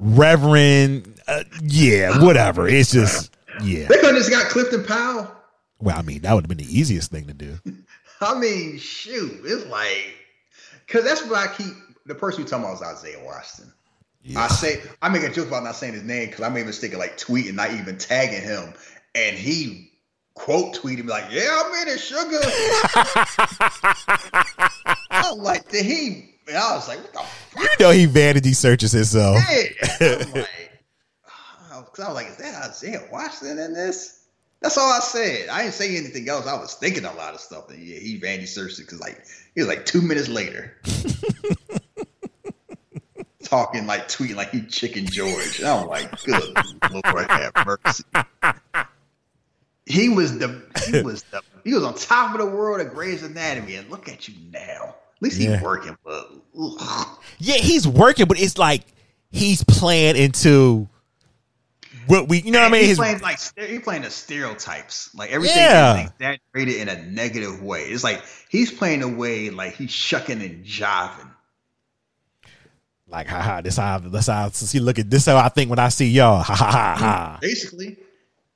reverend. 0.00 1.20
Uh, 1.28 1.44
yeah, 1.62 2.24
whatever. 2.24 2.66
It's 2.66 2.90
just 2.90 3.36
yeah. 3.62 3.86
they 3.86 3.96
could 3.96 4.06
have 4.06 4.16
just 4.16 4.30
got 4.30 4.46
Clifton 4.50 4.84
Powell. 4.84 5.30
Well, 5.80 5.96
I 5.96 6.02
mean, 6.02 6.22
that 6.22 6.34
would 6.34 6.44
have 6.44 6.48
been 6.48 6.58
the 6.58 6.78
easiest 6.78 7.10
thing 7.10 7.26
to 7.26 7.34
do. 7.34 7.58
I 8.20 8.38
mean, 8.38 8.78
shoot, 8.78 9.40
it's 9.44 9.66
like 9.66 10.14
because 10.86 11.04
that's 11.04 11.24
what 11.24 11.36
I 11.36 11.52
keep. 11.52 11.74
The 12.06 12.14
person 12.14 12.42
you 12.42 12.48
talking 12.48 12.64
about 12.64 12.76
is 12.76 12.82
Isaiah 12.82 13.22
Washington. 13.24 13.72
I 14.36 14.48
say 14.48 14.80
I 15.00 15.08
make 15.08 15.22
a 15.22 15.30
joke 15.30 15.48
about 15.48 15.64
not 15.64 15.76
saying 15.76 15.94
his 15.94 16.02
name 16.02 16.28
because 16.28 16.42
I 16.42 16.48
made 16.48 16.62
a 16.62 16.66
mistake 16.66 16.92
of 16.92 16.98
like 16.98 17.16
tweeting, 17.16 17.54
not 17.54 17.72
even 17.72 17.96
tagging 17.98 18.42
him, 18.42 18.74
and 19.14 19.36
he 19.36 19.92
quote 20.34 20.74
tweeted 20.74 21.04
me 21.04 21.10
like, 21.10 21.30
"Yeah, 21.30 21.46
I 21.48 21.84
made 21.84 21.92
it, 21.92 21.98
sugar." 21.98 22.38
I'm 25.10 25.38
like, 25.38 25.68
did 25.68 25.84
he? 25.84 26.34
And 26.46 26.56
I 26.56 26.74
was 26.74 26.88
like, 26.88 26.98
"What 26.98 27.12
the 27.12 27.18
fuck?" 27.20 27.78
You 27.78 27.86
know, 27.86 27.90
he 27.90 28.06
vanity 28.06 28.52
searches 28.52 28.92
himself. 28.92 29.38
I'm 29.38 29.44
like, 30.32 30.36
because 31.86 32.04
I 32.04 32.08
was 32.08 32.14
like, 32.14 32.28
"Is 32.28 32.36
that 32.36 32.70
Isaiah 32.70 33.08
Washington 33.10 33.58
in 33.58 33.72
this?" 33.72 34.17
That's 34.60 34.76
all 34.76 34.90
I 34.92 34.98
said. 35.00 35.48
I 35.48 35.62
didn't 35.62 35.74
say 35.74 35.96
anything 35.96 36.28
else. 36.28 36.46
I 36.46 36.58
was 36.58 36.74
thinking 36.74 37.04
a 37.04 37.12
lot 37.14 37.32
of 37.34 37.40
stuff, 37.40 37.70
and 37.70 37.80
yeah, 37.80 37.98
he 37.98 38.16
vanity 38.18 38.46
searched 38.46 38.78
it 38.80 38.86
because 38.86 39.00
like 39.00 39.24
he 39.54 39.60
was 39.60 39.68
like 39.68 39.84
two 39.86 40.02
minutes 40.02 40.28
later. 40.28 40.76
Talking 43.44 43.86
like 43.86 44.08
tweeting 44.08 44.34
like 44.36 44.50
he 44.50 44.62
chicken 44.62 45.06
George. 45.06 45.60
And 45.60 45.68
I'm 45.68 45.86
like, 45.86 46.10
good 46.24 46.54
Lord 46.92 47.30
have 47.30 47.52
mercy. 47.64 48.04
He 49.86 50.10
was 50.10 50.36
the 50.38 50.60
he 50.90 51.00
was 51.04 51.22
the 51.24 51.40
he 51.64 51.72
was 51.72 51.82
on 51.84 51.94
top 51.94 52.34
of 52.34 52.40
the 52.40 52.46
world 52.46 52.80
at 52.80 52.92
Grey's 52.92 53.22
Anatomy, 53.22 53.76
and 53.76 53.88
look 53.90 54.06
at 54.08 54.28
you 54.28 54.34
now. 54.52 54.94
At 55.16 55.22
least 55.22 55.40
Yeah. 55.40 55.54
he's 55.54 55.62
working, 55.62 55.96
but 56.04 56.30
ugh. 56.60 57.08
Yeah, 57.38 57.56
he's 57.56 57.88
working, 57.88 58.26
but 58.26 58.38
it's 58.38 58.58
like 58.58 58.82
he's 59.30 59.64
playing 59.64 60.16
into 60.16 60.86
what 62.08 62.28
we, 62.28 62.40
you 62.42 62.50
know 62.50 62.60
what 62.60 62.68
I 62.68 62.70
mean? 62.72 62.80
He's 62.82 62.88
His, 62.90 62.98
playing 62.98 63.20
like 63.20 63.38
he's 63.56 63.80
playing 63.82 64.02
the 64.02 64.10
stereotypes. 64.10 65.14
Like 65.14 65.30
everything 65.30 65.56
Yeah. 65.56 66.04
is 66.04 66.10
exaggerated 66.10 66.76
in 66.76 66.88
a 66.88 67.02
negative 67.10 67.62
way. 67.62 67.82
It's 67.84 68.02
like 68.04 68.22
he's 68.48 68.70
playing 68.72 69.02
a 69.02 69.08
way 69.08 69.50
like 69.50 69.74
he's 69.74 69.90
shucking 69.90 70.42
and 70.42 70.64
jiving. 70.64 71.30
like, 73.08 73.26
haha, 73.26 73.60
this 73.62 73.76
how, 73.76 73.98
this 73.98 74.26
how, 74.26 74.48
see, 74.50 74.80
look 74.80 74.98
at 74.98 75.08
this 75.10 75.26
how 75.26 75.36
I 75.38 75.48
think 75.48 75.70
when 75.70 75.78
I 75.78 75.88
see 75.88 76.08
y'all. 76.08 76.42
Ha 76.42 76.54
ha 76.54 76.70
ha 76.70 76.96
ha. 76.98 77.38
Basically, 77.40 77.96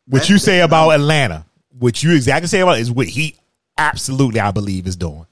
What 0.09 0.29
you 0.29 0.39
say 0.39 0.61
about 0.61 0.91
Atlanta, 0.91 1.47
what 1.79 2.03
you 2.03 2.15
exactly 2.15 2.49
say 2.49 2.61
about 2.61 2.77
it 2.79 2.83
is 2.83 2.91
what 2.91 3.07
he 3.07 3.37
absolutely, 3.79 4.41
I 4.41 4.51
believe, 4.51 4.87
is 4.87 4.97
doing. 4.97 5.27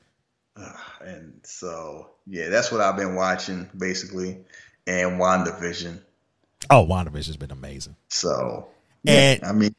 and 1.02 1.34
so 1.42 2.08
yeah, 2.26 2.49
that's 2.49 2.70
what 2.73 2.81
I've 2.81 2.97
been 2.97 3.15
watching 3.15 3.68
basically, 3.76 4.39
and 4.86 5.20
WandaVision. 5.20 6.00
Oh, 6.68 6.86
WandaVision's 6.86 7.36
been 7.36 7.50
amazing. 7.50 7.97
So 8.08 8.68
And- 9.06 9.40
yeah, 9.42 9.48
I 9.48 9.52
mean, 9.52 9.74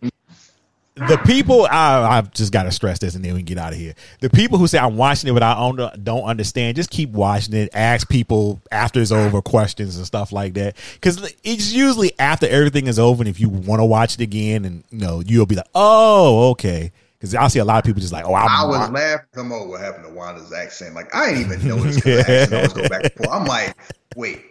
the 0.95 1.17
people 1.25 1.65
I, 1.71 2.17
I've 2.17 2.31
just 2.31 2.51
got 2.51 2.63
to 2.63 2.71
stress 2.71 2.99
this 2.99 3.15
and 3.15 3.23
then 3.23 3.33
we 3.33 3.39
can 3.39 3.45
get 3.45 3.57
out 3.57 3.71
of 3.71 3.79
here. 3.79 3.95
The 4.19 4.29
people 4.29 4.57
who 4.57 4.67
say 4.67 4.77
I'm 4.77 4.97
watching 4.97 5.29
it 5.29 5.33
but 5.33 5.41
I 5.41 5.53
don't, 5.55 6.03
don't 6.03 6.23
understand, 6.23 6.75
just 6.75 6.89
keep 6.89 7.09
watching 7.11 7.53
it. 7.53 7.69
Ask 7.73 8.09
people 8.09 8.61
after 8.71 9.01
it's 9.01 9.11
over 9.11 9.41
questions 9.41 9.95
and 9.97 10.05
stuff 10.05 10.31
like 10.31 10.53
that 10.55 10.75
because 10.95 11.33
it's 11.43 11.71
usually 11.71 12.11
after 12.19 12.45
everything 12.47 12.87
is 12.87 12.99
over 12.99 13.21
and 13.21 13.29
if 13.29 13.39
you 13.39 13.47
want 13.49 13.79
to 13.79 13.85
watch 13.85 14.15
it 14.15 14.21
again 14.21 14.65
and 14.65 14.83
you 14.91 14.99
know 14.99 15.21
you'll 15.25 15.45
be 15.45 15.55
like, 15.55 15.69
oh 15.73 16.49
okay. 16.51 16.91
Because 17.17 17.35
I 17.35 17.47
see 17.49 17.59
a 17.59 17.65
lot 17.65 17.77
of 17.77 17.83
people 17.85 18.01
just 18.01 18.11
like, 18.11 18.25
oh, 18.25 18.33
I'm, 18.33 18.49
I 18.49 18.65
was 18.65 18.89
laughing. 18.89 19.25
Come 19.33 19.51
on, 19.51 19.69
what 19.69 19.79
happened 19.79 20.05
to 20.05 20.09
Wanda's 20.11 20.51
accent? 20.51 20.95
Like 20.95 21.13
I 21.15 21.29
didn't 21.33 21.53
even 21.53 21.67
notice 21.67 22.03
the 22.03 22.19
accent 22.19 22.53
always 22.53 22.73
go 22.73 22.89
back 22.89 23.03
and 23.03 23.13
forth. 23.13 23.29
I'm 23.31 23.45
like, 23.45 23.77
wait, 24.15 24.50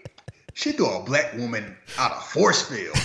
she 0.61 0.73
threw 0.73 0.87
a 0.87 1.03
black 1.03 1.33
woman 1.35 1.77
out 1.99 2.13
of 2.13 2.23
force 2.27 2.63
field. 2.69 2.97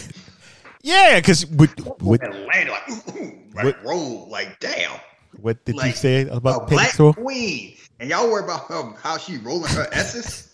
Yeah, 0.82 1.20
because 1.20 1.46
with, 1.48 1.74
with 2.02 2.22
and 2.22 2.46
landed 2.46 2.72
like, 2.72 2.90
ooh, 2.90 3.20
ooh, 3.24 3.44
like 3.56 3.66
What- 3.66 3.84
roll, 3.84 4.30
like 4.30 4.60
damn. 4.60 4.92
what 5.40 5.64
did 5.66 5.76
you 5.76 5.82
Like, 5.82 5.96
say 5.96 6.22
a 6.28 6.34
about 6.34 6.68
black 6.70 6.92
Pegasus? 6.92 7.16
queen, 7.16 7.76
and 8.00 8.10
y'all 8.10 8.30
worry 8.30 8.44
about 8.44 8.98
how 8.98 9.18
she 9.18 9.38
rolling 9.38 9.72
her 9.72 9.88
S's. 9.92 10.52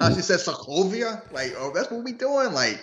How 0.00 0.12
she 0.12 0.20
said 0.22 0.40
Sokovia, 0.40 1.22
like, 1.32 1.54
oh, 1.56 1.70
that's 1.72 1.88
what 1.90 2.02
we 2.02 2.10
doing. 2.12 2.52
Like, 2.52 2.80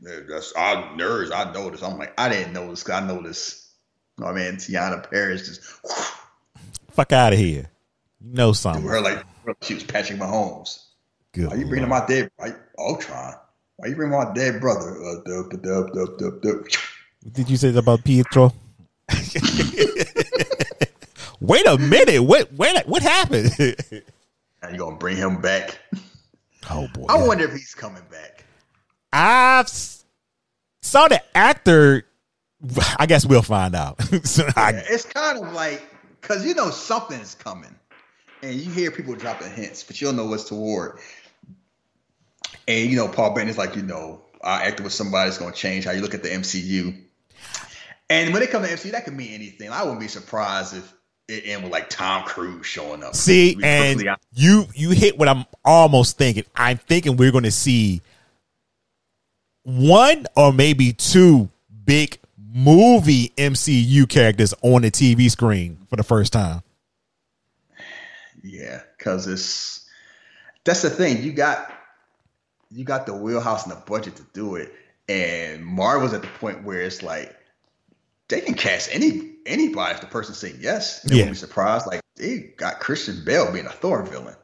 that's 0.00 0.52
our 0.54 0.96
nerves. 0.96 1.30
I 1.30 1.52
noticed. 1.52 1.84
I'm 1.84 1.96
like, 1.98 2.18
I 2.18 2.28
didn't 2.28 2.52
notice. 2.52 2.82
'cause 2.82 3.00
I 3.02 3.06
noticed. 3.06 3.62
Oh 4.20 4.32
man, 4.32 4.56
Teyonah 4.56 5.08
Parris 5.08 5.46
just 5.46 5.60
Fuck 6.90 7.12
out 7.12 7.32
of 7.32 7.38
here. 7.38 7.70
You 8.20 8.32
know 8.32 8.52
something. 8.52 8.82
her 8.82 9.00
like 9.00 9.24
she 9.62 9.74
was 9.74 9.84
patching 9.84 10.18
my 10.18 10.26
Mahomes. 10.26 10.82
Good. 11.36 11.48
Why 11.50 11.56
you 11.56 11.66
bringing 11.66 11.88
my 11.90 12.04
dead? 12.06 12.30
Why, 12.36 12.52
Ultron. 12.78 13.34
Why 13.76 13.88
you 13.88 13.94
bringing 13.94 14.16
my 14.18 14.32
dead 14.32 14.58
brother? 14.58 14.96
Uh, 15.04 15.16
dub, 15.26 15.50
dub, 15.62 15.92
dub, 15.92 16.18
dub, 16.18 16.40
dub. 16.40 16.66
Did 17.32 17.50
you 17.50 17.58
say 17.58 17.70
that 17.72 17.78
about 17.80 18.02
Pietro? 18.04 18.54
Wait 21.40 21.66
a 21.66 21.76
minute. 21.76 22.22
What? 22.22 22.50
What? 22.54 22.86
What 22.88 23.02
happened? 23.02 23.50
Now 24.62 24.70
you 24.70 24.78
gonna 24.78 24.96
bring 24.96 25.18
him 25.18 25.40
back? 25.42 25.78
oh 26.70 26.88
boy. 26.94 27.04
I 27.10 27.18
wonder 27.24 27.44
if 27.44 27.52
he's 27.52 27.74
coming 27.74 28.02
back. 28.10 28.42
I've 29.12 29.66
s- 29.66 30.04
saw 30.80 31.06
the 31.08 31.22
actor. 31.36 32.04
I 32.98 33.04
guess 33.06 33.26
we'll 33.26 33.42
find 33.42 33.76
out. 33.76 34.00
So 34.24 34.48
I- 34.56 34.70
Yeah, 34.72 34.82
it's 34.88 35.04
kind 35.04 35.38
of 35.44 35.52
like 35.52 35.82
because 36.20 36.44
you 36.44 36.54
know 36.54 36.70
something's 36.70 37.34
coming, 37.34 37.76
and 38.42 38.54
you 38.54 38.72
hear 38.72 38.90
people 38.90 39.14
dropping 39.14 39.50
hints, 39.52 39.84
but 39.84 40.00
you 40.00 40.06
don't 40.08 40.16
know 40.16 40.26
what's 40.26 40.44
toward. 40.44 40.98
And 42.68 42.90
you 42.90 42.96
know, 42.96 43.08
Paul 43.08 43.34
Bettany's 43.34 43.58
like, 43.58 43.76
you 43.76 43.82
know, 43.82 44.22
I 44.42 44.64
acted 44.64 44.84
with 44.84 44.92
somebody 44.92 45.28
that's 45.28 45.38
going 45.38 45.52
to 45.52 45.58
change 45.58 45.84
how 45.84 45.92
you 45.92 46.02
look 46.02 46.14
at 46.14 46.22
the 46.22 46.28
MCU. 46.28 46.96
And 48.08 48.32
when 48.32 48.42
it 48.42 48.50
comes 48.50 48.68
to 48.68 48.74
MCU, 48.74 48.92
that 48.92 49.04
could 49.04 49.14
mean 49.14 49.32
anything. 49.32 49.70
I 49.70 49.82
wouldn't 49.82 50.00
be 50.00 50.08
surprised 50.08 50.76
if 50.76 50.92
it 51.28 51.42
ended 51.44 51.64
with 51.64 51.72
like 51.72 51.90
Tom 51.90 52.24
Cruise 52.24 52.66
showing 52.66 53.02
up. 53.02 53.14
See, 53.14 53.58
and 53.62 54.02
you 54.32 54.66
you 54.74 54.90
hit 54.90 55.18
what 55.18 55.28
I'm 55.28 55.44
almost 55.64 56.18
thinking. 56.18 56.44
I'm 56.54 56.78
thinking 56.78 57.16
we're 57.16 57.32
going 57.32 57.44
to 57.44 57.50
see 57.50 58.00
one 59.64 60.26
or 60.36 60.52
maybe 60.52 60.92
two 60.92 61.48
big 61.84 62.18
movie 62.38 63.32
MCU 63.36 64.08
characters 64.08 64.54
on 64.62 64.82
the 64.82 64.90
TV 64.90 65.30
screen 65.30 65.78
for 65.90 65.96
the 65.96 66.04
first 66.04 66.32
time. 66.32 66.62
Yeah, 68.42 68.82
because 68.96 69.26
it's 69.26 69.88
that's 70.64 70.82
the 70.82 70.90
thing. 70.90 71.22
You 71.22 71.32
got 71.32 71.72
you 72.70 72.84
got 72.84 73.06
the 73.06 73.14
wheelhouse 73.14 73.64
and 73.64 73.72
the 73.72 73.80
budget 73.86 74.16
to 74.16 74.26
do 74.32 74.56
it, 74.56 74.72
and 75.08 75.64
Marvel's 75.64 76.12
at 76.12 76.22
the 76.22 76.28
point 76.28 76.64
where 76.64 76.80
it's 76.80 77.02
like 77.02 77.34
they 78.28 78.40
can 78.40 78.54
cast 78.54 78.88
any 78.92 79.32
anybody 79.46 79.94
if 79.94 80.00
the 80.00 80.06
person 80.06 80.34
say 80.34 80.54
yes. 80.58 81.02
They 81.02 81.16
Yeah. 81.16 81.22
won't 81.22 81.34
be 81.34 81.38
surprised. 81.38 81.86
Like 81.86 82.00
they 82.16 82.38
got 82.56 82.80
Christian 82.80 83.22
Bale 83.24 83.52
being 83.52 83.66
a 83.66 83.70
Thor 83.70 84.02
villain. 84.02 84.34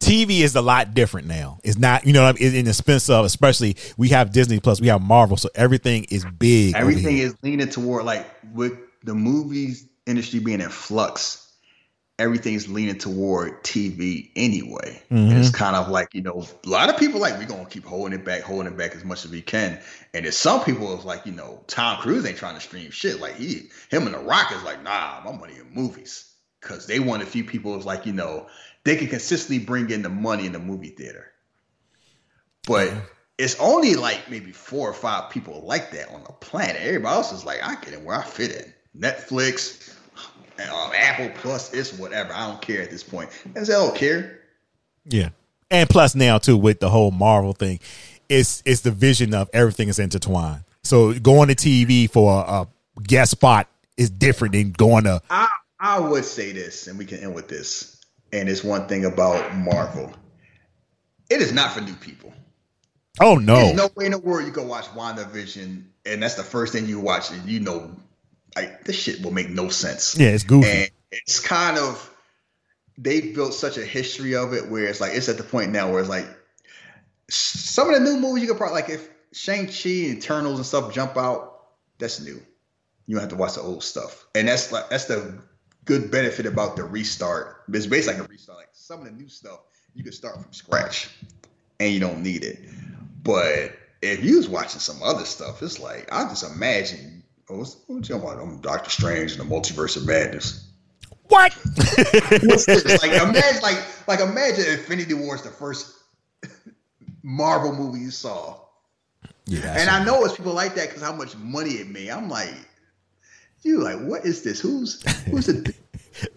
TV 0.00 0.40
is 0.40 0.56
a 0.56 0.62
lot 0.62 0.94
different 0.94 1.28
now. 1.28 1.58
It's 1.62 1.78
not, 1.78 2.04
you 2.06 2.12
know, 2.12 2.24
what 2.24 2.36
I 2.36 2.44
mean? 2.44 2.54
in 2.56 2.64
the 2.64 2.74
sense 2.74 3.08
of, 3.08 3.24
especially 3.24 3.76
we 3.96 4.08
have 4.08 4.32
Disney 4.32 4.58
Plus, 4.58 4.80
we 4.80 4.88
have 4.88 5.00
Marvel, 5.00 5.36
so 5.36 5.48
everything 5.54 6.04
is 6.10 6.24
big. 6.24 6.74
Everything 6.74 7.18
is 7.18 7.36
leaning 7.42 7.68
toward 7.68 8.04
like 8.04 8.26
with 8.52 8.72
the 9.04 9.14
movies 9.14 9.86
industry 10.06 10.40
being 10.40 10.60
in 10.60 10.68
flux. 10.70 11.41
Everything 12.22 12.54
is 12.54 12.68
leaning 12.68 12.98
toward 12.98 13.64
TV 13.64 14.30
anyway. 14.36 15.02
Mm-hmm. 15.10 15.36
it's 15.36 15.50
kind 15.50 15.74
of 15.74 15.88
like, 15.88 16.14
you 16.14 16.22
know, 16.22 16.46
a 16.64 16.68
lot 16.68 16.88
of 16.88 16.96
people 16.96 17.20
like, 17.20 17.36
we're 17.36 17.46
going 17.46 17.64
to 17.64 17.70
keep 17.70 17.84
holding 17.84 18.18
it 18.18 18.24
back, 18.24 18.42
holding 18.42 18.72
it 18.72 18.76
back 18.76 18.94
as 18.94 19.04
much 19.04 19.24
as 19.24 19.32
we 19.32 19.42
can. 19.42 19.80
And 20.14 20.24
there's 20.24 20.36
some 20.36 20.62
people 20.62 20.96
is 20.96 21.04
like, 21.04 21.26
you 21.26 21.32
know, 21.32 21.64
Tom 21.66 22.00
Cruise 22.00 22.24
ain't 22.24 22.38
trying 22.38 22.54
to 22.54 22.60
stream 22.60 22.92
shit. 22.92 23.20
Like 23.20 23.34
he, 23.34 23.70
him 23.90 24.06
and 24.06 24.14
The 24.14 24.20
Rock 24.20 24.52
is 24.52 24.62
like, 24.62 24.84
nah, 24.84 25.20
my 25.24 25.32
money 25.32 25.54
in 25.54 25.68
movies. 25.74 26.28
Cause 26.60 26.86
they 26.86 27.00
want 27.00 27.24
a 27.24 27.26
few 27.26 27.42
people 27.42 27.76
is 27.76 27.84
like, 27.84 28.06
you 28.06 28.12
know, 28.12 28.46
they 28.84 28.94
can 28.94 29.08
consistently 29.08 29.64
bring 29.64 29.90
in 29.90 30.02
the 30.02 30.08
money 30.08 30.46
in 30.46 30.52
the 30.52 30.60
movie 30.60 30.90
theater. 30.90 31.32
But 32.68 32.92
it's 33.36 33.58
only 33.58 33.96
like 33.96 34.30
maybe 34.30 34.52
four 34.52 34.88
or 34.88 34.94
five 34.94 35.30
people 35.30 35.62
like 35.66 35.90
that 35.90 36.08
on 36.10 36.22
the 36.22 36.32
planet. 36.32 36.80
Everybody 36.80 37.16
else 37.16 37.32
is 37.32 37.44
like, 37.44 37.60
I 37.64 37.74
get 37.74 37.94
it 37.94 38.02
where 38.02 38.16
I 38.16 38.22
fit 38.22 38.52
in. 38.52 38.72
Netflix, 38.96 39.92
um, 40.60 40.90
Apple 40.94 41.30
Plus, 41.36 41.72
it's 41.72 41.92
whatever. 41.98 42.32
I 42.32 42.48
don't 42.48 42.60
care 42.60 42.82
at 42.82 42.90
this 42.90 43.02
point. 43.02 43.30
And 43.44 43.66
they 43.66 43.72
don't 43.72 43.94
care. 43.94 44.40
Yeah. 45.04 45.30
And 45.70 45.88
plus 45.88 46.14
now 46.14 46.38
too 46.38 46.56
with 46.56 46.80
the 46.80 46.90
whole 46.90 47.10
Marvel 47.10 47.52
thing, 47.52 47.80
it's 48.28 48.62
it's 48.66 48.82
the 48.82 48.90
vision 48.90 49.34
of 49.34 49.48
everything 49.52 49.88
is 49.88 49.98
intertwined. 49.98 50.64
So 50.82 51.14
going 51.14 51.48
to 51.48 51.54
TV 51.54 52.10
for 52.10 52.44
a 52.46 52.66
guest 53.02 53.32
spot 53.32 53.68
is 53.96 54.10
different 54.10 54.52
than 54.52 54.72
going 54.72 55.04
to 55.04 55.22
I 55.30 55.48
I 55.80 55.98
would 55.98 56.24
say 56.24 56.52
this, 56.52 56.86
and 56.86 56.98
we 56.98 57.04
can 57.04 57.18
end 57.18 57.34
with 57.34 57.48
this. 57.48 58.00
And 58.32 58.48
it's 58.48 58.62
one 58.62 58.86
thing 58.86 59.04
about 59.04 59.54
Marvel. 59.56 60.12
It 61.28 61.40
is 61.42 61.52
not 61.52 61.72
for 61.72 61.80
new 61.80 61.94
people. 61.94 62.32
Oh 63.20 63.36
no. 63.36 63.56
There's 63.56 63.76
no 63.76 63.90
way 63.94 64.06
in 64.06 64.12
the 64.12 64.18
world 64.18 64.46
you 64.46 64.52
go 64.52 64.62
watch 64.62 64.86
WandaVision 64.86 65.84
and 66.06 66.22
that's 66.22 66.34
the 66.34 66.42
first 66.42 66.72
thing 66.72 66.86
you 66.86 67.00
watch 67.00 67.30
and 67.30 67.48
you 67.48 67.60
know 67.60 67.90
like 68.56 68.84
this 68.84 68.96
shit 68.96 69.22
will 69.22 69.32
make 69.32 69.50
no 69.50 69.68
sense. 69.68 70.16
Yeah, 70.18 70.28
it's 70.28 70.44
goofy. 70.44 70.68
And 70.68 70.90
it's 71.10 71.40
kind 71.40 71.78
of 71.78 72.08
they 72.98 73.20
built 73.20 73.54
such 73.54 73.78
a 73.78 73.84
history 73.84 74.34
of 74.34 74.52
it 74.52 74.68
where 74.68 74.84
it's 74.84 75.00
like 75.00 75.14
it's 75.14 75.28
at 75.28 75.36
the 75.36 75.42
point 75.42 75.72
now 75.72 75.90
where 75.90 76.00
it's 76.00 76.08
like 76.08 76.26
some 77.28 77.88
of 77.88 77.94
the 77.94 78.00
new 78.00 78.20
movies 78.20 78.42
you 78.42 78.48
could 78.48 78.58
probably 78.58 78.80
like 78.80 78.90
if 78.90 79.08
Shang-Chi 79.32 80.10
and 80.10 80.18
Eternals 80.18 80.58
and 80.58 80.66
stuff 80.66 80.92
jump 80.92 81.16
out, 81.16 81.62
that's 81.98 82.20
new. 82.20 82.40
You 83.06 83.14
don't 83.16 83.20
have 83.22 83.30
to 83.30 83.36
watch 83.36 83.54
the 83.54 83.62
old 83.62 83.82
stuff. 83.82 84.26
And 84.34 84.48
that's 84.48 84.70
like 84.70 84.90
that's 84.90 85.06
the 85.06 85.38
good 85.84 86.10
benefit 86.10 86.46
about 86.46 86.76
the 86.76 86.84
restart. 86.84 87.64
It's 87.72 87.86
basically 87.86 88.20
like 88.20 88.28
a 88.28 88.30
restart. 88.30 88.58
Like 88.58 88.68
some 88.72 89.00
of 89.00 89.06
the 89.06 89.12
new 89.12 89.28
stuff 89.28 89.60
you 89.94 90.02
can 90.02 90.12
start 90.12 90.40
from 90.40 90.52
scratch 90.52 91.10
and 91.80 91.92
you 91.92 92.00
don't 92.00 92.22
need 92.22 92.44
it. 92.44 92.60
But 93.22 93.72
if 94.02 94.22
you 94.22 94.36
was 94.36 94.48
watching 94.48 94.80
some 94.80 95.02
other 95.02 95.24
stuff, 95.24 95.62
it's 95.62 95.80
like 95.80 96.12
I 96.12 96.24
just 96.24 96.44
imagine. 96.44 97.11
Oh, 97.52 97.58
what's, 97.58 97.76
what 97.86 97.96
you 97.96 98.02
talking 98.16 98.22
about? 98.30 98.42
I'm 98.42 98.60
Doctor 98.60 98.88
Strange 98.88 99.32
and 99.32 99.40
the 99.40 99.54
Multiverse 99.54 99.96
of 99.98 100.06
Madness. 100.06 100.68
what? 101.24 101.52
What's 102.44 102.64
this? 102.64 103.02
Like 103.02 103.12
imagine, 103.12 103.60
like 103.62 103.78
like 104.08 104.20
imagine 104.20 104.64
Infinity 104.66 105.12
War 105.14 105.34
is 105.34 105.42
the 105.42 105.50
first 105.50 105.98
Marvel 107.22 107.74
movie 107.74 108.00
you 108.00 108.10
saw, 108.10 108.58
yeah. 109.46 109.78
and 109.78 109.90
I 109.90 110.02
know 110.02 110.24
it's 110.24 110.36
people 110.36 110.54
like 110.54 110.74
that 110.76 110.88
because 110.88 111.02
how 111.02 111.14
much 111.14 111.36
money 111.36 111.72
it 111.72 111.88
made. 111.90 112.08
I'm 112.08 112.28
like, 112.30 112.54
you 113.62 113.80
like 113.80 114.00
what 114.00 114.24
is 114.24 114.42
this? 114.42 114.58
Who's 114.58 115.02
who's 115.26 115.46
the? 115.46 115.74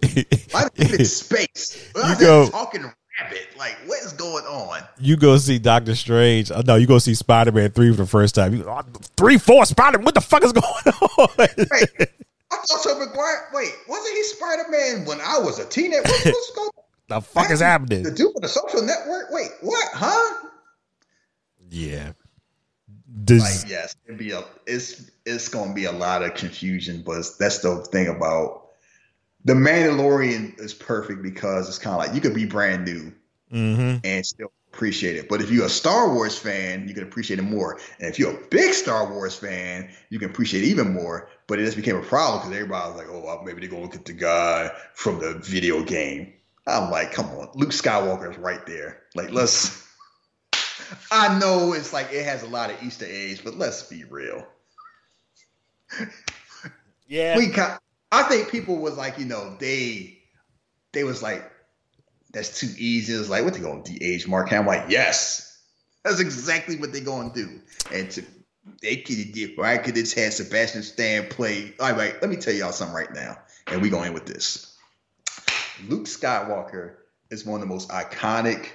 Why 0.51 0.67
did 0.75 0.99
it 0.99 1.05
space? 1.05 1.89
Why 1.93 2.07
You 2.07 2.13
is 2.13 2.19
go- 2.19 2.49
talking 2.49 2.91
rabbit? 3.19 3.47
Like 3.57 3.77
what 3.85 3.99
is 4.03 4.13
going 4.13 4.45
on? 4.45 4.81
you 4.99 5.17
go 5.17 5.37
see 5.37 5.59
Doctor 5.59 5.95
Strange. 5.95 6.51
Oh, 6.51 6.61
no, 6.65 6.75
you 6.75 6.87
go 6.87 6.99
see 6.99 7.15
Spider 7.15 7.51
Man 7.51 7.71
three 7.71 7.91
for 7.91 7.97
the 7.97 8.07
first 8.07 8.35
time. 8.35 8.53
You, 8.55 8.65
oh, 8.67 8.81
three, 9.17 9.37
four, 9.37 9.65
Spider. 9.65 9.97
Man. 9.97 10.05
What 10.05 10.15
the 10.15 10.21
fuck 10.21 10.43
is 10.43 10.51
going 10.51 10.65
on? 11.17 11.27
Wait, 11.37 11.51
I 12.51 12.57
thought 12.57 12.83
Tobey 12.83 13.05
Maguire. 13.05 13.49
Wait, 13.53 13.71
wasn't 13.87 14.15
he 14.15 14.23
Spider 14.23 14.65
Man 14.69 15.05
when 15.05 15.19
I 15.21 15.39
was 15.39 15.59
a 15.59 15.65
teenager? 15.65 16.03
What, 16.03 16.25
what's 16.25 16.51
going? 16.55 16.69
the 17.07 17.21
fuck 17.21 17.51
is 17.51 17.59
happening? 17.59 18.03
The 18.03 18.11
dude 18.11 18.31
with 18.33 18.43
the 18.43 18.49
social 18.49 18.81
network. 18.81 19.31
Wait, 19.31 19.49
what? 19.61 19.87
Huh? 19.93 20.47
Yeah. 21.69 22.13
Does 23.23 23.63
Like, 23.63 23.71
yes, 23.71 23.95
it'd 24.05 24.17
be 24.17 24.31
a. 24.31 24.43
It's 24.67 25.09
it's 25.25 25.47
gonna 25.47 25.73
be 25.73 25.85
a 25.85 25.91
lot 25.91 26.21
of 26.21 26.33
confusion, 26.35 27.01
but 27.05 27.23
that's 27.39 27.59
the 27.59 27.77
thing 27.91 28.07
about 28.07 28.64
the 29.45 29.53
Mandalorian 29.53 30.59
is 30.59 30.73
perfect 30.73 31.21
because 31.21 31.69
it's 31.69 31.77
kind 31.77 31.93
of 31.93 31.99
like 31.99 32.15
you 32.15 32.21
could 32.21 32.33
be 32.33 32.45
brand 32.45 32.83
new 32.83 33.13
mm-hmm. 33.53 33.97
and 34.03 34.25
still 34.25 34.51
appreciate 34.73 35.15
it. 35.15 35.29
But 35.29 35.39
if 35.39 35.51
you're 35.51 35.67
a 35.67 35.69
Star 35.69 36.11
Wars 36.13 36.37
fan, 36.37 36.87
you 36.87 36.95
can 36.95 37.03
appreciate 37.03 37.39
it 37.39 37.43
more. 37.43 37.79
And 37.99 38.09
if 38.09 38.19
you're 38.19 38.35
a 38.35 38.47
big 38.47 38.73
Star 38.73 39.09
Wars 39.09 39.35
fan, 39.35 39.89
you 40.09 40.17
can 40.19 40.31
appreciate 40.31 40.63
it 40.63 40.67
even 40.67 40.93
more. 40.93 41.29
But 41.47 41.59
it 41.59 41.65
just 41.65 41.77
became 41.77 41.95
a 41.95 42.01
problem 42.01 42.41
because 42.41 42.55
everybody 42.55 42.89
was 42.89 42.97
like, 42.97 43.07
"Oh, 43.09 43.23
well, 43.23 43.43
maybe 43.45 43.61
they're 43.61 43.69
gonna 43.69 43.87
get 43.87 44.05
the 44.05 44.13
guy 44.13 44.71
from 44.95 45.19
the 45.19 45.35
video 45.35 45.83
game." 45.83 46.33
I'm 46.65 46.89
like, 46.89 47.11
"Come 47.13 47.27
on, 47.27 47.51
Luke 47.53 47.69
Skywalker 47.69 48.31
is 48.31 48.37
right 48.37 48.65
there. 48.65 49.03
Like, 49.13 49.31
let's." 49.31 49.87
I 51.11 51.37
know 51.39 51.73
it's 51.73 51.93
like 51.93 52.11
it 52.11 52.25
has 52.25 52.41
a 52.41 52.47
lot 52.47 52.71
of 52.71 52.81
Easter 52.83 53.05
eggs, 53.07 53.41
but 53.41 53.55
let's 53.55 53.83
be 53.83 54.03
real. 54.05 54.45
Yeah. 57.07 57.37
we 57.37 57.47
got, 57.47 57.81
I 58.15 58.23
think 58.23 58.49
people 58.49 58.77
was 58.77 58.95
like, 58.95 59.19
you 59.19 59.25
know, 59.25 59.55
they 59.59 60.17
they 60.93 61.03
was 61.03 61.21
like, 61.21 61.51
that's 62.31 62.59
too 62.59 62.69
easy. 62.77 63.13
It's 63.13 63.29
like, 63.29 63.43
what 63.43 63.53
they 63.53 63.59
gonna 63.59 63.83
de-age 63.83 64.27
Mark 64.27 64.49
Hamill? 64.49 64.71
I'm 64.71 64.79
like, 64.81 64.89
yes, 64.89 65.61
that's 66.03 66.19
exactly 66.19 66.77
what 66.77 66.93
they 66.93 67.01
gonna 67.01 67.33
do. 67.33 67.59
And 67.91 68.09
to 68.11 68.23
they 68.81 68.97
could 68.97 69.17
have 69.17 69.57
right 69.57 69.83
could 69.83 69.97
have 69.97 70.11
had 70.13 70.33
Sebastian 70.33 70.83
Stan 70.83 71.27
play. 71.27 71.73
All 71.79 71.93
right, 71.93 72.19
let 72.21 72.29
me 72.29 72.37
tell 72.37 72.53
y'all 72.53 72.71
something 72.71 72.95
right 72.95 73.13
now, 73.13 73.37
and 73.67 73.81
we 73.81 73.89
going 73.89 74.13
with 74.13 74.25
this. 74.25 74.77
Luke 75.87 76.05
Skywalker 76.05 76.95
is 77.29 77.45
one 77.45 77.61
of 77.61 77.67
the 77.67 77.73
most 77.73 77.89
iconic 77.89 78.67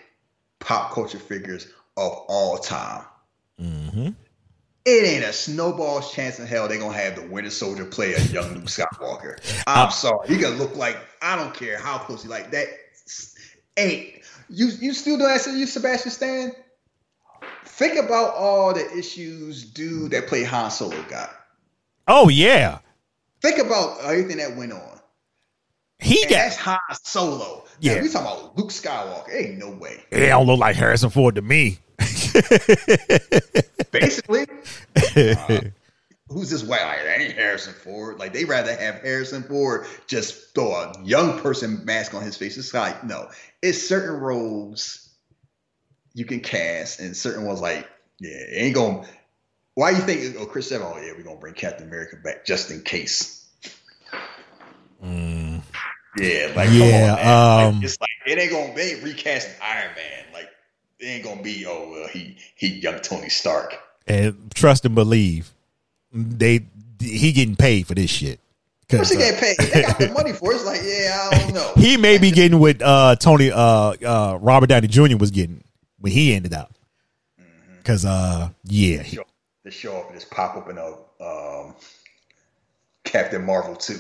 pop 0.59 0.93
culture 0.93 1.19
figures 1.19 1.67
of 1.97 2.13
all 2.29 2.59
time. 2.59 3.05
Mm-hmm. 3.61 4.11
It 4.87 5.05
ain't 5.07 5.25
a 5.25 5.33
snowball's 5.33 6.13
chance 6.13 6.39
in 6.39 6.47
hell 6.47 6.67
they're 6.67 6.79
gonna 6.79 6.97
have 6.97 7.17
the 7.17 7.27
Winter 7.27 7.51
Soldier 7.51 7.85
play 7.85 8.15
a 8.15 8.21
young 8.23 8.55
Luke 8.55 8.65
Skywalker. 8.65 9.39
I'm 9.67 9.89
Uh, 9.89 9.91
sorry, 9.91 10.29
he 10.29 10.39
gonna 10.39 10.57
look 10.57 10.75
like 10.77 10.97
I 11.21 11.37
don't 11.37 11.53
care 11.55 11.79
how 11.79 11.99
close 11.99 12.23
he 12.23 12.29
like 12.29 12.51
that. 12.53 12.69
Ain't 13.77 14.23
you? 14.49 14.67
You 14.69 14.93
still 14.95 15.19
doing 15.19 15.29
that? 15.29 15.47
You 15.47 15.67
Sebastian 15.67 16.11
Stan? 16.11 16.53
Think 17.65 17.99
about 17.99 18.35
all 18.35 18.73
the 18.75 18.91
issues 18.99 19.65
dude 19.65 20.13
that 20.13 20.27
played 20.27 20.47
Han 20.47 20.71
Solo 20.71 21.01
got. 21.09 21.31
Oh 22.09 22.29
yeah. 22.29 22.79
Think 23.43 23.59
about 23.59 24.01
everything 24.03 24.39
that 24.39 24.57
went 24.57 24.73
on. 24.73 25.01
He 25.99 26.23
And 26.23 26.31
got 26.31 26.37
that's 26.37 26.57
Han 26.57 26.79
Solo. 27.03 27.65
Yeah, 27.81 28.03
we 28.03 28.09
talking 28.09 28.27
about 28.27 28.59
Luke 28.59 28.71
Skywalker. 28.71 29.35
Ain't 29.35 29.59
no 29.59 29.71
way. 29.71 30.03
it 30.11 30.29
don't 30.29 30.47
look 30.47 30.59
like 30.59 30.77
Harrison 30.77 31.11
Ford 31.11 31.35
to 31.37 31.43
me. 31.43 31.79
Basically, 33.91 34.47
uh, 35.17 35.61
who's 36.29 36.51
this 36.51 36.63
white? 36.63 36.83
Like, 36.83 37.05
that 37.05 37.21
ain't 37.21 37.35
Harrison 37.35 37.75
Ford. 37.75 38.19
Like 38.19 38.33
they 38.33 38.45
rather 38.45 38.75
have 38.75 39.03
Harrison 39.03 39.43
Ford 39.43 39.87
just 40.07 40.55
throw 40.55 40.73
a 40.73 40.93
young 41.05 41.41
person 41.41 41.85
mask 41.85 42.15
on 42.15 42.23
his 42.23 42.37
face. 42.37 42.57
It's 42.57 42.73
like 42.73 43.05
no, 43.05 43.29
it's 43.63 43.87
certain 43.87 44.21
roles 44.21 45.09
you 46.15 46.25
can 46.25 46.41
cast, 46.41 47.01
and 47.01 47.17
certain 47.17 47.45
ones 47.45 47.61
like 47.61 47.89
yeah, 48.21 48.31
it 48.31 48.63
ain't 48.63 48.75
gonna. 48.75 49.07
Why 49.75 49.91
you 49.91 49.99
think? 49.99 50.37
Oh, 50.39 50.47
Chris 50.47 50.71
Evans. 50.73 50.93
Oh 50.95 51.01
yeah, 51.01 51.13
we're 51.17 51.25
gonna 51.25 51.41
bring 51.41 51.55
Captain 51.55 51.87
America 51.87 52.17
back 52.23 52.45
just 52.45 52.71
in 52.71 52.83
case. 52.83 53.49
Mm, 55.03 55.63
Yeah, 56.19 56.53
like 56.55 56.69
Yeah, 56.71 56.79
come 56.79 56.83
on, 56.83 57.17
man. 57.17 57.67
um, 57.67 57.75
like, 57.75 57.85
it's 57.85 58.01
like 58.01 58.11
it 58.27 58.39
ain't 58.39 58.53
gonna 58.53 58.75
be 58.75 59.01
recasting 59.03 59.55
Iron 59.63 59.95
Man. 59.97 60.25
It 61.01 61.07
ain't 61.07 61.25
gonna 61.25 61.43
be 61.43 61.65
oh 61.67 61.89
well 61.91 62.09
he 62.09 62.37
he 62.55 62.69
young 62.81 63.01
Tony 63.01 63.29
Stark. 63.31 63.77
and 64.07 64.53
trust 64.55 64.85
and 64.85 64.95
believe, 64.95 65.51
they 66.13 66.67
he 67.01 67.33
getting 67.33 67.57
paid 67.57 67.87
for 67.87 67.95
this 67.95 68.11
shit. 68.11 68.39
What's 68.91 69.09
'Cause, 69.09 69.11
he 69.11 69.17
uh, 69.17 69.21
getting 69.21 69.41
paid? 69.41 69.73
They 69.73 69.83
got 69.83 69.99
the 69.99 70.11
money 70.11 70.33
for 70.33 70.53
it. 70.53 70.57
It's 70.57 70.65
like 70.67 70.81
yeah, 70.85 71.29
I 71.33 71.39
don't 71.39 71.55
know. 71.55 71.73
he 71.77 71.97
may 71.97 72.19
be 72.19 72.31
getting 72.31 72.59
what 72.59 72.83
uh, 72.83 73.17
Tony 73.17 73.51
uh, 73.51 73.61
uh, 73.63 74.39
Robert 74.41 74.67
Downey 74.69 74.89
Jr. 74.89 75.17
was 75.17 75.31
getting 75.31 75.63
when 76.01 76.13
he 76.13 76.35
ended 76.35 76.53
up. 76.53 76.73
Cause 77.85 78.05
uh, 78.05 78.51
yeah, 78.65 79.03
he- 79.03 79.17
show, 79.17 79.25
show 79.71 79.97
up 79.97 80.11
and 80.11 80.21
just 80.21 80.31
pop 80.31 80.57
up 80.57 80.69
in 80.69 80.77
a 80.77 80.89
um, 81.25 81.75
Captain 83.05 83.45
Marvel 83.45 83.75
too. 83.75 83.99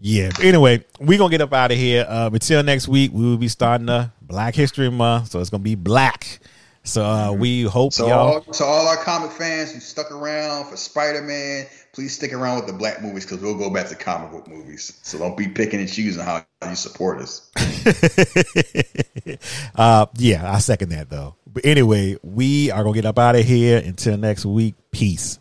Yeah. 0.00 0.30
Anyway, 0.42 0.84
we're 1.00 1.18
gonna 1.18 1.30
get 1.30 1.40
up 1.40 1.52
out 1.52 1.70
of 1.70 1.78
here. 1.78 2.04
Uh, 2.08 2.30
until 2.32 2.62
next 2.62 2.88
week, 2.88 3.12
we 3.12 3.24
will 3.24 3.36
be 3.36 3.48
starting 3.48 3.88
a 3.88 4.12
Black 4.28 4.54
History 4.54 4.90
Month, 4.90 5.30
so 5.30 5.40
it's 5.40 5.50
gonna 5.50 5.62
be 5.62 5.74
black. 5.74 6.40
So 6.84 7.04
uh, 7.04 7.32
we 7.32 7.62
hope 7.62 7.92
So 7.92 8.06
y'all. 8.06 8.34
all, 8.34 8.40
to 8.40 8.64
all 8.64 8.88
our 8.88 8.96
comic 8.96 9.30
fans 9.32 9.72
who 9.72 9.80
stuck 9.80 10.10
around 10.10 10.70
for 10.70 10.76
Spider 10.76 11.20
Man, 11.22 11.66
please 11.92 12.14
stick 12.14 12.32
around 12.32 12.56
with 12.56 12.66
the 12.66 12.72
black 12.72 13.02
movies 13.02 13.26
because 13.26 13.42
we'll 13.42 13.58
go 13.58 13.68
back 13.68 13.88
to 13.88 13.94
comic 13.94 14.30
book 14.30 14.48
movies. 14.48 14.98
So 15.02 15.18
don't 15.18 15.36
be 15.36 15.48
picking 15.48 15.80
and 15.80 15.88
choosing 15.90 16.22
how 16.22 16.46
you 16.66 16.76
support 16.76 17.20
us. 17.20 17.50
uh, 19.74 20.06
yeah, 20.16 20.50
I 20.50 20.60
second 20.60 20.90
that 20.90 21.10
though. 21.10 21.34
But 21.46 21.66
anyway, 21.66 22.16
we 22.22 22.70
are 22.70 22.82
gonna 22.84 22.94
get 22.94 23.04
up 23.06 23.18
out 23.18 23.36
of 23.36 23.44
here. 23.44 23.82
Until 23.84 24.16
next 24.16 24.46
week, 24.46 24.74
peace. 24.90 25.38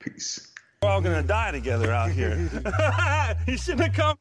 Peace. 0.00 0.48
We're 0.82 0.90
all 0.90 1.00
gonna 1.00 1.22
die 1.22 1.52
together 1.52 1.92
out 1.92 2.10
here. 2.10 2.36
you 3.46 3.56
shouldn't 3.56 3.84
have 3.84 3.94
come. 3.94 4.18